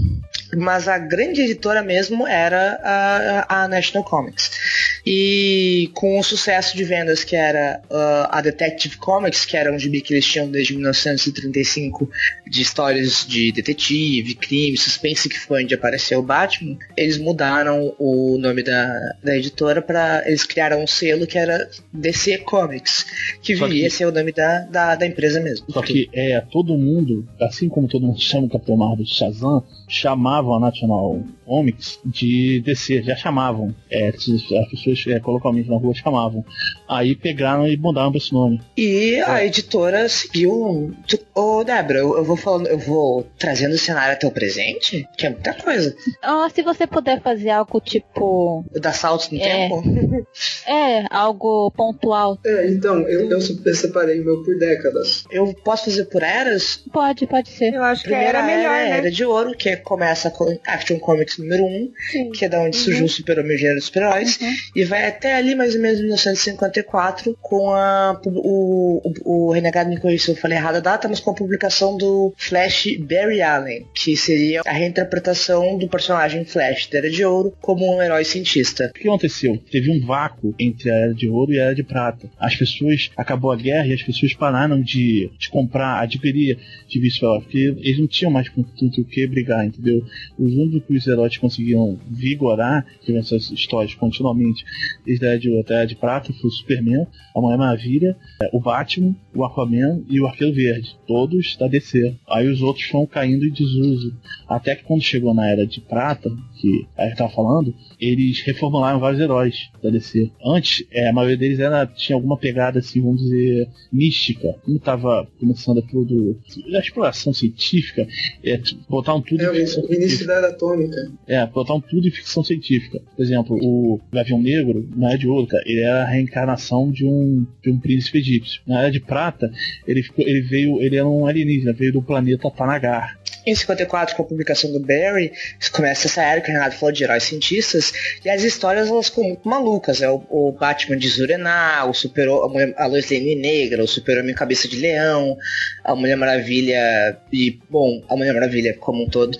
mas 0.54 0.88
a 0.88 0.98
grande 0.98 1.42
editora 1.42 1.82
mesmo 1.82 2.26
era 2.26 2.78
a, 2.82 3.62
a 3.62 3.68
National 3.68 4.04
Comics. 4.04 4.95
E 5.06 5.88
com 5.94 6.18
o 6.18 6.22
sucesso 6.24 6.76
de 6.76 6.82
vendas 6.82 7.22
que 7.22 7.36
era 7.36 7.80
uh, 7.88 8.26
a 8.28 8.40
Detective 8.40 8.96
Comics, 8.96 9.44
que 9.44 9.56
era 9.56 9.72
um 9.72 9.78
gibi 9.78 10.00
que 10.00 10.12
eles 10.12 10.26
tinham 10.26 10.50
desde 10.50 10.74
1935 10.74 12.10
de 12.50 12.60
histórias 12.60 13.24
de 13.24 13.52
detetive, 13.52 14.34
crime, 14.34 14.76
suspense, 14.76 15.28
que 15.28 15.38
foi 15.38 15.62
onde 15.62 15.74
apareceu 15.74 16.18
o 16.18 16.22
Batman, 16.22 16.76
eles 16.96 17.18
mudaram 17.18 17.94
o 18.00 18.36
nome 18.36 18.64
da, 18.64 19.16
da 19.22 19.36
editora 19.36 19.80
para 19.80 20.24
eles 20.26 20.44
criaram 20.44 20.82
um 20.82 20.88
selo 20.88 21.24
que 21.24 21.38
era 21.38 21.70
DC 21.92 22.38
Comics, 22.38 23.06
que 23.40 23.54
viria 23.54 23.84
que... 23.84 23.90
ser 23.90 24.06
o 24.06 24.12
nome 24.12 24.32
da, 24.32 24.60
da, 24.62 24.96
da, 24.96 25.06
empresa 25.06 25.38
mesmo. 25.38 25.66
Só 25.70 25.82
que 25.82 26.10
é, 26.12 26.40
todo 26.40 26.76
mundo, 26.76 27.28
assim 27.40 27.68
como 27.68 27.86
todo 27.86 28.04
mundo 28.04 28.18
chama 28.20 28.46
o 28.46 28.50
Capitão 28.50 28.76
Marvel 28.76 29.04
de 29.04 29.14
Shazam, 29.14 29.64
chamavam 29.88 30.54
a 30.54 30.60
National 30.60 31.20
Comics 31.44 31.98
de 32.04 32.60
DC, 32.60 33.02
já 33.02 33.16
chamavam. 33.16 33.74
É, 33.90 34.08
as 34.08 34.68
pessoas 34.70 35.04
é, 35.06 35.20
coloquialmente 35.20 35.68
na 35.68 35.76
rua 35.76 35.94
chamavam. 35.94 36.44
Aí 36.88 37.14
pegaram 37.14 37.66
e 37.68 37.76
mudaram 37.76 38.10
pra 38.10 38.18
esse 38.18 38.32
nome. 38.32 38.60
E 38.76 39.20
a 39.26 39.42
é. 39.42 39.46
editora 39.46 40.08
seguiu. 40.08 40.94
Ô, 41.34 41.62
Débora, 41.64 42.00
eu, 42.00 42.16
eu, 42.16 42.24
vou 42.24 42.36
falando, 42.36 42.66
eu 42.66 42.78
vou 42.78 43.26
trazendo 43.38 43.74
o 43.74 43.78
cenário 43.78 44.14
até 44.14 44.26
o 44.26 44.30
presente, 44.30 45.06
que 45.16 45.26
é 45.26 45.30
muita 45.30 45.54
coisa. 45.54 45.94
Ah, 46.22 46.48
se 46.52 46.62
você 46.62 46.86
puder 46.86 47.20
fazer 47.22 47.50
algo 47.50 47.80
tipo. 47.80 48.64
Dar 48.80 48.92
saltos 48.92 49.30
no 49.30 49.38
é, 49.38 49.68
tempo? 49.68 49.82
É, 50.66 51.06
algo 51.10 51.70
pontual. 51.70 52.38
É, 52.44 52.68
então, 52.68 53.00
eu, 53.08 53.30
eu 53.30 53.40
separei 53.40 54.20
o 54.20 54.24
meu 54.24 54.42
por 54.42 54.58
décadas. 54.58 55.24
Eu 55.30 55.54
posso 55.64 55.84
fazer 55.84 56.06
por 56.06 56.22
eras? 56.22 56.82
Pode, 56.92 57.26
pode 57.26 57.50
ser. 57.50 57.72
Eu 57.72 57.84
acho 57.84 58.02
Primeira 58.02 58.30
que 58.30 58.36
era 58.36 58.46
melhor, 58.46 58.74
era, 58.74 58.90
né? 58.90 58.98
Era 58.98 59.10
de 59.10 59.24
Ouro, 59.24 59.56
que 59.56 59.75
começa 59.82 60.30
com 60.30 60.58
Action 60.66 60.98
Comics 60.98 61.38
número 61.38 61.64
1, 61.64 61.92
Sim. 62.10 62.30
que 62.30 62.44
é 62.44 62.48
da 62.48 62.60
onde 62.60 62.76
uhum. 62.76 62.84
surgiu 62.84 63.04
o 63.04 63.08
Super-Homem 63.08 63.56
Gênero 63.56 63.76
dos 63.76 63.86
Super-Heróis, 63.86 64.38
uhum. 64.40 64.54
e 64.74 64.84
vai 64.84 65.06
até 65.06 65.34
ali 65.34 65.54
mais 65.54 65.74
ou 65.74 65.80
menos 65.80 66.00
1954 66.00 67.36
com 67.40 67.70
a, 67.70 68.20
o, 68.24 69.02
o, 69.24 69.48
o 69.48 69.52
Renegado 69.52 69.90
me 69.90 69.98
corrigiu 69.98 70.26
se 70.26 70.30
eu 70.30 70.36
falei 70.36 70.58
errado 70.58 70.76
a 70.76 70.80
data, 70.80 71.08
mas 71.08 71.20
com 71.20 71.30
a 71.30 71.34
publicação 71.34 71.96
do 71.96 72.32
Flash 72.36 72.96
Barry 72.98 73.42
Allen, 73.42 73.86
que 73.94 74.16
seria 74.16 74.62
a 74.64 74.72
reinterpretação 74.72 75.76
do 75.78 75.88
personagem 75.88 76.44
Flash 76.44 76.88
da 76.88 76.98
Era 76.98 77.10
de 77.10 77.24
Ouro 77.24 77.52
como 77.60 77.96
um 77.96 78.02
herói 78.02 78.24
cientista. 78.24 78.90
O 78.94 78.98
que 78.98 79.08
aconteceu? 79.08 79.58
Teve 79.70 79.90
um 79.90 80.04
vácuo 80.04 80.54
entre 80.58 80.90
a 80.90 80.94
Era 80.94 81.14
de 81.14 81.28
Ouro 81.28 81.52
e 81.52 81.60
a 81.60 81.64
Era 81.64 81.74
de 81.74 81.82
Prata. 81.82 82.30
As 82.38 82.54
pessoas, 82.54 83.10
acabou 83.16 83.50
a 83.52 83.56
guerra 83.56 83.86
e 83.86 83.94
as 83.94 84.02
pessoas 84.02 84.34
pararam 84.34 84.80
de, 84.80 85.30
de 85.38 85.48
comprar, 85.50 86.00
adquirir 86.00 86.58
de 86.88 87.00
vice 87.00 87.16
porque 87.20 87.74
eles 87.78 87.98
não 87.98 88.06
tinham 88.06 88.30
mais 88.30 88.48
com 88.48 88.62
tudo 88.62 89.02
o 89.02 89.04
que 89.04 89.26
brigar, 89.26 89.65
entendeu? 89.66 90.04
Os 90.38 90.52
únicos 90.52 90.86
que 90.86 90.96
os 90.96 91.06
heróis 91.06 91.36
conseguiam 91.36 91.98
vigorar, 92.08 92.86
que 93.02 93.16
essas 93.16 93.50
histórias 93.50 93.94
continuamente, 93.94 94.64
desde 95.04 95.26
a 95.26 95.30
Era 95.30 95.38
de 95.38 95.58
até 95.58 95.76
a 95.82 95.84
de 95.84 95.96
Prata, 95.96 96.32
foi 96.32 96.48
o 96.48 96.52
Superman, 96.52 97.06
a 97.34 97.40
Mulher 97.40 97.58
Maravilha, 97.58 98.16
o 98.52 98.60
Batman, 98.60 99.14
o 99.34 99.44
Aquaman 99.44 100.02
e 100.08 100.20
o 100.20 100.26
Arqueiro 100.26 100.54
Verde. 100.54 100.96
Todos 101.06 101.56
da 101.56 101.68
DC. 101.68 102.14
Aí 102.28 102.48
os 102.48 102.62
outros 102.62 102.86
foram 102.86 103.06
caindo 103.06 103.44
em 103.44 103.50
desuso. 103.50 104.14
Até 104.48 104.74
que 104.74 104.84
quando 104.84 105.02
chegou 105.02 105.34
na 105.34 105.48
Era 105.48 105.66
de 105.66 105.80
Prata, 105.80 106.30
que 106.60 106.86
a 106.96 107.06
gente 107.06 107.18
tava 107.18 107.32
falando, 107.32 107.74
eles 108.00 108.40
reformularam 108.40 108.98
vários 108.98 109.20
heróis 109.20 109.70
da 109.82 109.90
DC. 109.90 110.30
Antes, 110.44 110.84
é, 110.90 111.08
a 111.08 111.12
maioria 111.12 111.36
deles 111.36 111.58
era, 111.58 111.86
tinha 111.86 112.16
alguma 112.16 112.36
pegada, 112.36 112.78
assim, 112.78 113.00
vamos 113.00 113.22
dizer, 113.22 113.68
mística. 113.92 114.54
Como 114.64 114.78
tava 114.78 115.28
começando 115.38 115.82
tudo. 115.82 116.38
A 116.74 116.78
exploração 116.78 117.32
científica, 117.32 118.06
é, 118.44 118.60
botaram 118.88 119.20
tudo 119.20 119.42
é, 119.42 119.46
em 119.56 119.66
ficção 119.66 119.84
o 119.84 119.94
início 119.94 120.26
da 120.26 120.34
era 120.34 120.48
atômica. 120.48 121.10
É, 121.26 121.46
botaram 121.46 121.80
tudo 121.80 122.06
em 122.06 122.10
ficção 122.10 122.42
científica. 122.42 123.00
Por 123.14 123.22
exemplo, 123.22 123.56
o 123.60 124.00
Gavião 124.12 124.40
Negro, 124.40 124.88
na 124.96 125.10
Era 125.10 125.18
de 125.18 125.28
Ouro, 125.28 125.46
ele 125.64 125.80
era 125.80 126.02
a 126.02 126.06
reencarnação 126.06 126.90
de 126.90 127.04
um, 127.04 127.46
de 127.62 127.70
um 127.70 127.78
príncipe 127.78 128.18
egípcio. 128.18 128.60
Na 128.66 128.80
Era 128.80 128.90
de 128.90 129.00
Prata, 129.00 129.50
ele, 129.86 130.02
ficou, 130.02 130.26
ele 130.26 130.42
veio, 130.42 130.80
ele 130.80 130.96
era 130.96 131.06
um 131.06 131.26
alienígena, 131.26 131.72
veio 131.72 131.92
do 131.92 132.02
planeta 132.02 132.50
Tanagar. 132.50 133.15
Em 133.46 133.54
54, 133.54 134.16
com 134.16 134.22
a 134.22 134.24
publicação 134.26 134.72
do 134.72 134.80
Barry, 134.80 135.32
começa 135.72 136.08
essa 136.08 136.20
era 136.20 136.40
que 136.40 136.50
o 136.50 136.52
Renato 136.52 136.76
falou 136.76 136.92
de 136.92 137.04
heróis 137.04 137.22
cientistas, 137.22 137.92
e 138.24 138.28
as 138.28 138.42
histórias 138.42 138.88
elas 138.88 139.08
ficam 139.08 139.22
muito 139.22 139.48
malucas. 139.48 140.02
É 140.02 140.10
o, 140.10 140.20
o 140.28 140.50
Batman 140.50 140.96
de 140.96 141.08
Zurená, 141.08 141.84
o 141.84 141.94
Super, 141.94 142.28
a, 142.28 142.48
Mulher, 142.48 142.74
a 142.76 142.86
Lois 142.86 143.08
Lane 143.08 143.36
Negra, 143.36 143.84
o 143.84 143.86
Super-Homem 143.86 144.34
Cabeça 144.34 144.66
de 144.66 144.78
Leão, 144.78 145.36
a 145.84 145.94
Mulher 145.94 146.16
Maravilha 146.16 147.16
e, 147.32 147.58
bom, 147.70 148.02
a 148.08 148.16
Mulher 148.16 148.34
Maravilha 148.34 148.74
como 148.74 149.04
um 149.04 149.08
todo 149.08 149.38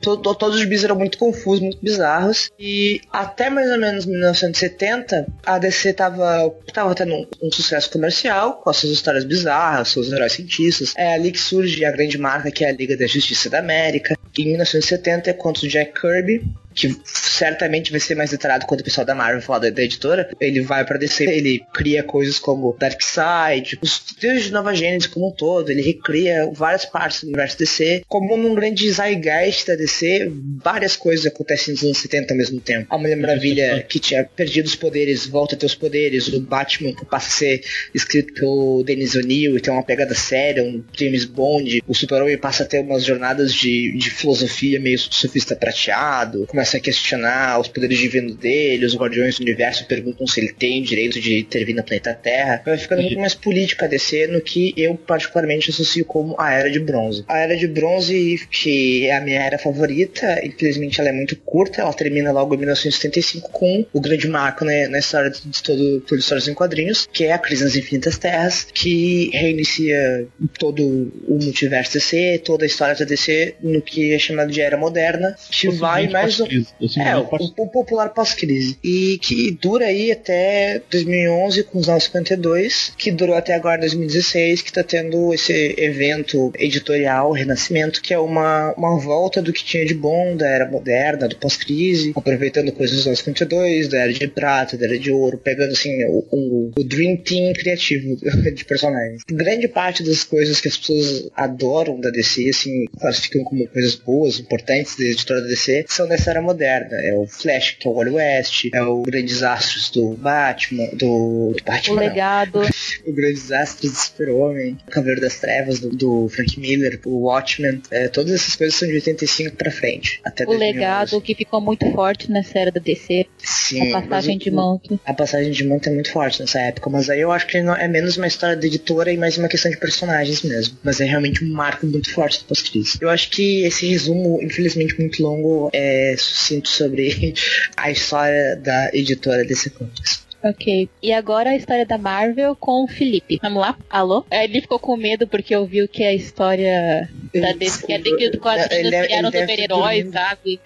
todo, 0.00 0.34
todos 0.34 0.58
os 0.58 0.64
bis 0.64 0.84
eram 0.84 0.96
muito 0.96 1.18
confusos, 1.18 1.60
muito 1.60 1.78
bizarros. 1.82 2.50
E 2.58 3.00
até 3.12 3.50
mais 3.50 3.70
ou 3.70 3.78
menos 3.78 4.06
1970, 4.06 5.26
a 5.44 5.58
DC 5.58 5.92
tava, 5.92 6.50
tava 6.72 6.94
tendo 6.94 7.14
um, 7.14 7.26
um 7.42 7.52
sucesso 7.52 7.90
comercial 7.90 8.54
com 8.54 8.70
as 8.70 8.76
suas 8.76 8.92
histórias 8.92 9.24
bizarras, 9.24 9.88
seus 9.88 10.12
heróis 10.12 10.32
cientistas. 10.32 10.94
É 10.96 11.14
ali 11.14 11.32
que 11.32 11.40
surge 11.40 11.84
a 11.84 11.92
grande 11.92 12.18
marca 12.18 12.50
que 12.50 12.64
é 12.64 12.70
a 12.70 12.72
Liga 12.72 12.96
da 12.96 13.06
Justiça 13.06 13.50
da 13.50 13.58
América. 13.58 14.16
Em 14.38 14.44
1970 14.46 15.30
é 15.30 15.32
contra 15.32 15.66
o 15.66 15.68
Jack 15.68 16.00
Kirby, 16.00 16.44
que 16.78 16.96
certamente 17.04 17.90
vai 17.90 17.98
ser 17.98 18.14
mais 18.14 18.30
detalhado 18.30 18.66
quando 18.66 18.80
o 18.80 18.84
pessoal 18.84 19.04
da 19.04 19.14
Marvel 19.14 19.42
falar 19.42 19.58
da, 19.58 19.70
da 19.70 19.82
editora, 19.82 20.30
ele 20.40 20.60
vai 20.60 20.84
para 20.84 20.96
DC, 20.96 21.24
ele 21.24 21.60
cria 21.74 22.04
coisas 22.04 22.38
como 22.38 22.76
Darkseid, 22.78 23.78
os 23.82 24.02
deus 24.20 24.44
de 24.44 24.52
Nova 24.52 24.74
Gênesis 24.74 25.08
como 25.08 25.28
um 25.28 25.32
todo, 25.32 25.70
ele 25.70 25.82
recria 25.82 26.48
várias 26.52 26.84
partes 26.84 27.22
do 27.22 27.26
universo 27.26 27.58
DC, 27.58 28.04
como 28.06 28.36
num 28.36 28.54
grande 28.54 28.90
zeitgeist 28.90 29.66
da 29.66 29.74
DC, 29.74 30.30
várias 30.62 30.94
coisas 30.94 31.26
acontecem 31.26 31.74
nos 31.74 31.82
anos 31.82 31.98
70 31.98 32.32
ao 32.32 32.38
mesmo 32.38 32.60
tempo. 32.60 32.86
A 32.90 32.96
Mulher 32.98 33.16
Maravilha 33.16 33.84
que 33.88 33.98
tinha 33.98 34.24
perdido 34.24 34.66
os 34.66 34.76
poderes 34.76 35.26
volta 35.26 35.56
a 35.56 35.58
ter 35.58 35.66
os 35.66 35.74
poderes, 35.74 36.28
o 36.28 36.40
Batman 36.40 36.92
que 36.92 37.04
passa 37.04 37.26
a 37.28 37.30
ser 37.30 37.64
escrito 37.92 38.34
pelo 38.34 38.84
Dennis 38.84 39.16
O'Neill 39.16 39.56
e 39.56 39.60
tem 39.60 39.72
uma 39.72 39.82
pegada 39.82 40.14
séria, 40.14 40.62
um 40.62 40.82
James 40.96 41.24
Bond, 41.24 41.82
o 41.86 41.94
Super-Homem 41.94 42.38
passa 42.38 42.62
a 42.62 42.66
ter 42.66 42.80
umas 42.80 43.04
jornadas 43.04 43.52
de, 43.52 43.96
de 43.96 44.10
filosofia 44.10 44.78
meio 44.78 44.98
sofista 44.98 45.56
prateado, 45.56 46.46
começa 46.46 46.67
começa 46.68 46.76
a 46.76 46.80
questionar 46.80 47.60
os 47.60 47.68
poderes 47.68 47.98
divinos 47.98 48.36
dele, 48.36 48.84
os 48.84 48.94
guardiões 48.94 49.38
do 49.38 49.42
universo 49.42 49.86
perguntam 49.86 50.26
se 50.26 50.40
ele 50.40 50.52
tem 50.52 50.82
o 50.82 50.84
direito 50.84 51.20
de 51.20 51.38
intervir 51.38 51.74
no 51.74 51.82
planeta 51.82 52.12
Terra. 52.12 52.62
Vai 52.64 52.76
ficando 52.76 53.02
muito 53.02 53.18
mais 53.18 53.34
política 53.34 53.86
a 53.86 53.88
DC 53.88 54.26
no 54.26 54.40
que 54.40 54.74
eu 54.76 54.94
particularmente 54.94 55.70
associo 55.70 56.04
como 56.04 56.34
a 56.38 56.52
Era 56.52 56.70
de 56.70 56.78
Bronze. 56.78 57.24
A 57.26 57.38
Era 57.38 57.56
de 57.56 57.66
Bronze, 57.66 58.46
que 58.50 59.06
é 59.06 59.16
a 59.16 59.20
minha 59.20 59.40
era 59.40 59.58
favorita, 59.58 60.44
infelizmente 60.44 61.00
ela 61.00 61.08
é 61.08 61.12
muito 61.12 61.36
curta, 61.36 61.80
ela 61.80 61.92
termina 61.92 62.32
logo 62.32 62.54
em 62.54 62.58
1975 62.58 63.50
com 63.50 63.86
o 63.92 64.00
grande 64.00 64.28
marco 64.28 64.64
né, 64.64 64.88
na 64.88 64.98
história 64.98 65.30
de 65.30 65.62
todo, 65.62 66.00
todo 66.00 66.18
histórias 66.18 66.48
em 66.48 66.54
quadrinhos, 66.54 67.08
que 67.10 67.24
é 67.24 67.32
a 67.32 67.38
Crise 67.38 67.64
nas 67.64 67.76
Infinitas 67.76 68.18
Terras, 68.18 68.66
que 68.74 69.30
reinicia 69.32 70.26
todo 70.58 70.82
o 71.26 71.38
multiverso 71.42 71.94
DC, 71.94 72.42
toda 72.44 72.64
a 72.64 72.66
história 72.66 72.94
da 72.94 73.04
DC 73.04 73.54
no 73.62 73.80
que 73.80 74.12
é 74.12 74.18
chamado 74.18 74.50
de 74.50 74.60
Era 74.60 74.76
Moderna, 74.76 75.36
que 75.50 75.68
vai 75.70 76.08
mais 76.08 76.40
ou 76.40 76.47
crise 76.48 76.68
É, 76.98 77.16
o, 77.16 77.28
o, 77.58 77.68
popular 77.68 78.08
pós-crise. 78.10 78.78
E 78.82 79.18
que 79.18 79.50
dura 79.50 79.86
aí 79.86 80.10
até 80.10 80.80
2011 80.90 81.64
com 81.64 81.78
os 81.78 81.86
952, 81.86 82.94
que 82.96 83.10
durou 83.10 83.36
até 83.36 83.54
agora 83.54 83.80
2016, 83.80 84.62
que 84.62 84.72
tá 84.72 84.82
tendo 84.82 85.32
esse 85.34 85.74
evento 85.78 86.52
editorial, 86.58 87.32
Renascimento, 87.32 88.00
que 88.00 88.14
é 88.14 88.18
uma, 88.18 88.72
uma 88.76 88.98
volta 88.98 89.42
do 89.42 89.52
que 89.52 89.64
tinha 89.64 89.84
de 89.84 89.94
bom 89.94 90.36
da 90.36 90.46
era 90.46 90.70
moderna, 90.70 91.28
do 91.28 91.36
pós-crise, 91.36 92.12
aproveitando 92.16 92.72
coisas 92.72 92.96
dos 92.96 93.06
952, 93.06 93.88
da 93.88 93.98
era 93.98 94.12
de 94.12 94.28
prata, 94.28 94.76
da 94.76 94.86
era 94.86 94.98
de 94.98 95.10
ouro, 95.10 95.38
pegando 95.38 95.72
assim 95.72 96.04
o, 96.04 96.24
o, 96.30 96.72
o 96.76 96.84
Dream 96.84 97.16
Team 97.16 97.52
criativo 97.52 98.16
de 98.54 98.64
personagens. 98.64 99.22
Grande 99.28 99.68
parte 99.68 100.02
das 100.02 100.24
coisas 100.24 100.60
que 100.60 100.68
as 100.68 100.76
pessoas 100.76 101.28
adoram 101.34 102.00
da 102.00 102.10
DC, 102.10 102.48
assim, 102.48 102.86
classificam 102.98 103.44
como 103.44 103.66
coisas 103.68 103.94
boas, 103.94 104.38
importantes 104.38 104.96
da 104.96 105.04
editora 105.04 105.40
da 105.42 105.48
DC, 105.48 105.84
são 105.88 106.08
dessa 106.08 106.30
era 106.30 106.37
moderna. 106.42 106.96
É 107.00 107.14
o 107.14 107.26
Flash, 107.26 107.76
que 107.78 107.86
é 107.86 107.90
o 107.90 107.94
Wally 107.94 108.10
West, 108.10 108.68
é 108.72 108.82
o 108.82 109.02
Grandes 109.02 109.42
Astros 109.42 109.90
do 109.90 110.14
Batman, 110.14 110.88
do, 110.92 111.54
do 111.56 111.64
Batman. 111.64 111.96
O 111.96 111.98
Legado. 111.98 112.60
o 113.06 113.12
Grandes 113.12 113.50
Astros 113.52 113.92
do 113.92 113.98
Super-Homem, 113.98 114.78
o 114.86 114.90
Cavaleiro 114.90 115.20
das 115.20 115.38
Trevas 115.38 115.80
do, 115.80 115.90
do 115.90 116.28
Frank 116.28 116.58
Miller, 116.58 117.00
o 117.04 117.26
Watchmen. 117.26 117.82
É, 117.90 118.08
todas 118.08 118.32
essas 118.32 118.56
coisas 118.56 118.78
são 118.78 118.88
de 118.88 118.94
85 118.94 119.56
pra 119.56 119.70
frente. 119.70 120.20
Até 120.24 120.44
o 120.44 120.48
2011. 120.48 120.74
Legado, 120.74 121.20
que 121.20 121.34
ficou 121.34 121.60
muito 121.60 121.90
forte 121.92 122.30
nessa 122.30 122.58
era 122.58 122.70
da 122.70 122.80
DC. 122.80 123.26
Sim. 123.38 123.92
A 123.92 124.00
passagem 124.00 124.38
de 124.38 124.50
manto. 124.50 125.00
A 125.04 125.14
passagem 125.14 125.50
de 125.50 125.64
manto 125.64 125.88
é 125.88 125.92
muito 125.92 126.10
forte 126.10 126.40
nessa 126.40 126.60
época, 126.60 126.90
mas 126.90 127.10
aí 127.10 127.20
eu 127.20 127.32
acho 127.32 127.46
que 127.46 127.58
é 127.58 127.88
menos 127.88 128.16
uma 128.16 128.26
história 128.26 128.56
da 128.56 128.66
editora 128.66 129.12
e 129.12 129.16
mais 129.16 129.36
uma 129.36 129.48
questão 129.48 129.70
de 129.70 129.76
personagens 129.76 130.42
mesmo. 130.42 130.78
Mas 130.82 131.00
é 131.00 131.04
realmente 131.04 131.44
um 131.44 131.52
marco 131.52 131.86
muito 131.86 132.12
forte 132.12 132.40
do 132.40 132.44
pós-crise. 132.46 132.98
Eu 133.00 133.08
acho 133.08 133.30
que 133.30 133.64
esse 133.64 133.86
resumo, 133.86 134.40
infelizmente 134.42 134.98
muito 134.98 135.22
longo, 135.22 135.70
é 135.72 136.14
sinto 136.34 136.68
sobre 136.68 137.34
a 137.76 137.90
história 137.90 138.56
da 138.56 138.90
editora 138.92 139.44
desse 139.44 139.70
Comics. 139.70 140.17
Ok. 140.42 140.88
E 141.02 141.12
agora 141.12 141.50
a 141.50 141.56
história 141.56 141.84
da 141.84 141.98
Marvel 141.98 142.54
com 142.54 142.84
o 142.84 142.88
Felipe. 142.88 143.38
Vamos 143.42 143.60
lá? 143.60 143.76
Alô? 143.90 144.24
É, 144.30 144.44
ele 144.44 144.60
ficou 144.60 144.78
com 144.78 144.96
medo 144.96 145.26
porque 145.26 145.54
ouviu 145.54 145.88
que 145.88 146.04
a 146.04 146.14
história 146.14 147.08
da 147.34 147.52
DC 147.52 147.92
é 147.92 147.98
dentro 147.98 148.30
do 148.30 148.38
quadrinho 148.38 148.90
que 149.06 149.12
eram 149.12 149.32
super-heróis, 149.32 150.10
sabe? 150.10 150.60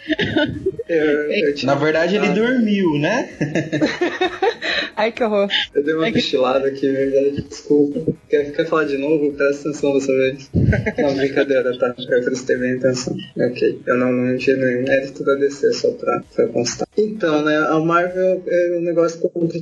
Na 1.64 1.74
verdade, 1.74 2.16
ele 2.16 2.28
dormiu, 2.28 2.98
né? 2.98 3.30
Ai, 4.94 5.10
que 5.10 5.24
horror. 5.24 5.48
Eu 5.74 5.82
dei 5.82 5.94
uma 5.94 6.08
é 6.08 6.12
cochilada 6.12 6.68
aqui, 6.68 6.90
verdade. 6.90 7.42
Desculpa. 7.42 8.12
Quer, 8.28 8.52
quer 8.52 8.66
falar 8.66 8.84
de 8.84 8.98
novo? 8.98 9.32
Presta 9.32 9.70
atenção 9.70 9.94
dessa 9.94 10.12
vez. 10.12 10.50
Não, 10.98 11.14
brincadeira, 11.14 11.78
tá? 11.78 11.94
Eu 11.98 12.22
prestei 12.22 12.56
bem 12.56 12.74
atenção. 12.74 13.16
Ok. 13.36 13.80
Eu 13.86 13.96
não, 13.96 14.12
não 14.12 14.36
tinha 14.36 14.56
nenhum 14.56 14.84
mérito 14.84 15.24
da 15.24 15.34
DC, 15.34 15.72
só 15.72 15.90
pra, 15.92 16.22
pra 16.34 16.46
constar. 16.48 16.86
Então, 16.96 17.42
né, 17.42 17.56
a 17.56 17.78
Marvel 17.80 18.42
é 18.46 18.78
um 18.78 18.82
negócio 18.82 19.18
complicado. 19.30 19.61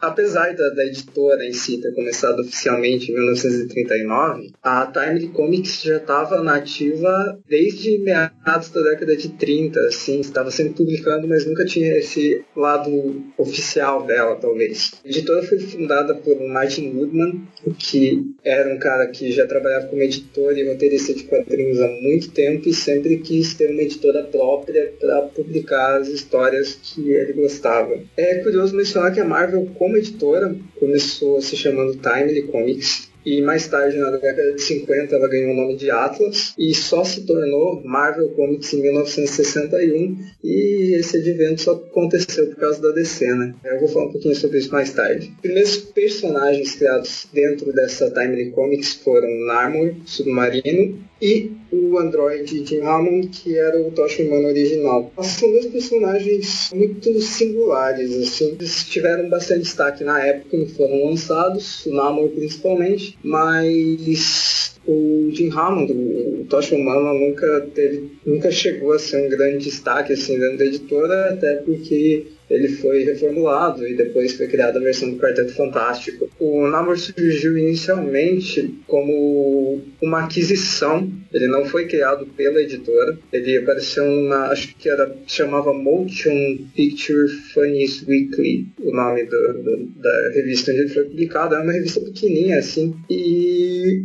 Apesar 0.00 0.54
da, 0.54 0.70
da 0.70 0.84
editora 0.84 1.44
em 1.44 1.52
si 1.52 1.80
ter 1.80 1.94
começado 1.94 2.40
oficialmente 2.40 3.10
em 3.10 3.14
1939, 3.14 4.52
a 4.62 4.86
Timely 4.86 5.28
Comics 5.28 5.82
já 5.82 5.96
estava 5.96 6.42
nativa 6.42 7.38
desde 7.48 7.98
meados 7.98 8.70
da 8.70 8.82
década 8.82 9.16
de 9.16 9.30
30, 9.30 9.80
assim, 9.80 10.20
estava 10.20 10.50
sempre 10.50 10.74
publicando, 10.74 11.28
mas 11.28 11.46
nunca 11.46 11.64
tinha 11.64 11.96
esse 11.96 12.44
lado 12.56 13.22
oficial 13.38 14.04
dela, 14.06 14.36
talvez. 14.36 14.92
A 15.04 15.08
editora 15.08 15.42
foi 15.42 15.58
fundada 15.58 16.14
por 16.14 16.40
Martin 16.40 16.92
Woodman, 16.94 17.46
que 17.78 18.22
era 18.44 18.72
um 18.72 18.78
cara 18.78 19.06
que 19.08 19.32
já 19.32 19.46
trabalhava 19.46 19.86
como 19.86 20.02
editor 20.02 20.56
e 20.56 20.68
roteirista 20.68 21.14
de 21.14 21.24
quadrinhos 21.24 21.80
há 21.80 21.88
muito 21.88 22.30
tempo 22.30 22.68
e 22.68 22.74
sempre 22.74 23.18
quis 23.18 23.54
ter 23.54 23.70
uma 23.70 23.82
editora 23.82 24.24
própria 24.24 24.92
para 25.00 25.22
publicar 25.22 26.00
as 26.00 26.08
histórias 26.08 26.78
que 26.82 27.10
ele 27.10 27.32
gostava. 27.32 27.98
É 28.16 28.36
curioso 28.36 28.76
mencionar 28.76 29.12
que 29.12 29.20
a 29.20 29.24
Marvel, 29.34 29.68
como 29.76 29.96
editora, 29.96 30.54
começou 30.78 31.42
se 31.42 31.56
chamando 31.56 31.96
Timely 31.96 32.42
Comics 32.42 33.10
e 33.26 33.40
mais 33.40 33.66
tarde, 33.66 33.96
na 33.96 34.10
década 34.10 34.52
de 34.52 34.60
50, 34.60 35.16
ela 35.16 35.28
ganhou 35.28 35.52
o 35.52 35.56
nome 35.56 35.76
de 35.76 35.90
Atlas 35.90 36.54
e 36.56 36.72
só 36.74 37.02
se 37.02 37.22
tornou 37.22 37.82
Marvel 37.82 38.28
Comics 38.28 38.72
em 38.74 38.82
1961 38.82 40.18
e 40.44 40.94
esse 40.94 41.16
advento 41.16 41.62
só 41.62 41.72
aconteceu 41.72 42.46
por 42.48 42.56
causa 42.56 42.82
da 42.82 42.90
DC, 42.90 43.26
né? 43.34 43.54
Eu 43.64 43.80
vou 43.80 43.88
falar 43.88 44.06
um 44.06 44.12
pouquinho 44.12 44.36
sobre 44.36 44.58
isso 44.58 44.70
mais 44.70 44.92
tarde. 44.92 45.32
Os 45.36 45.40
primeiros 45.40 45.76
personagens 45.78 46.76
criados 46.76 47.26
dentro 47.32 47.72
dessa 47.72 48.10
Timely 48.10 48.50
Comics 48.50 48.94
foram 48.94 49.28
Narmor, 49.46 49.94
Submarino 50.04 51.02
e 51.20 51.52
o 51.70 51.98
androide 51.98 52.64
Jim 52.64 52.80
Hammond, 52.80 53.28
que 53.28 53.56
era 53.56 53.80
o 53.80 53.90
Tocha 53.90 54.22
Humano 54.22 54.48
original. 54.48 55.12
São 55.22 55.50
dois 55.50 55.66
personagens 55.66 56.70
muito 56.74 57.20
singulares, 57.20 58.16
assim. 58.16 58.52
Eles 58.52 58.84
tiveram 58.84 59.28
bastante 59.28 59.62
destaque 59.62 60.04
na 60.04 60.24
época 60.24 60.50
quando 60.50 60.68
foram 60.74 61.06
lançados, 61.06 61.86
o 61.86 61.94
Namor 61.94 62.28
principalmente, 62.30 63.18
mas 63.22 64.74
o 64.86 65.30
Jim 65.30 65.50
Hammond, 65.50 65.92
o 65.92 66.46
Tocha 66.48 66.74
Humana, 66.74 67.12
nunca 67.14 67.68
teve, 67.74 68.10
nunca 68.24 68.50
chegou 68.50 68.92
a 68.92 68.98
ser 68.98 69.26
um 69.26 69.30
grande 69.30 69.64
destaque 69.64 70.12
assim 70.12 70.38
dentro 70.38 70.58
da 70.58 70.66
editora, 70.66 71.30
até 71.30 71.54
porque 71.56 72.26
ele 72.48 72.68
foi 72.68 73.04
reformulado 73.04 73.86
e 73.86 73.94
depois 73.94 74.34
foi 74.34 74.46
criada 74.46 74.78
a 74.78 74.82
versão 74.82 75.10
do 75.10 75.16
Quarteto 75.16 75.54
Fantástico. 75.54 76.28
O 76.38 76.66
Namor 76.66 76.98
surgiu 76.98 77.56
inicialmente 77.56 78.74
como 78.86 79.80
uma 80.02 80.24
aquisição, 80.24 81.10
ele 81.32 81.46
não 81.46 81.64
foi 81.64 81.86
criado 81.86 82.26
pela 82.36 82.60
editora, 82.60 83.18
ele 83.32 83.56
apareceu 83.56 84.04
numa, 84.04 84.48
acho 84.48 84.74
que 84.76 84.88
era, 84.88 85.14
chamava 85.26 85.72
Motion 85.72 86.58
Picture 86.74 87.28
Funnies 87.28 88.06
Weekly, 88.06 88.68
o 88.80 88.92
nome 88.92 89.24
do, 89.24 89.52
do, 89.62 89.86
da 89.96 90.30
revista 90.34 90.70
onde 90.70 90.80
ele 90.80 90.90
foi 90.90 91.04
publicado, 91.04 91.54
era 91.54 91.64
uma 91.64 91.72
revista 91.72 92.00
pequenininha 92.00 92.58
assim, 92.58 92.94
e 93.08 94.04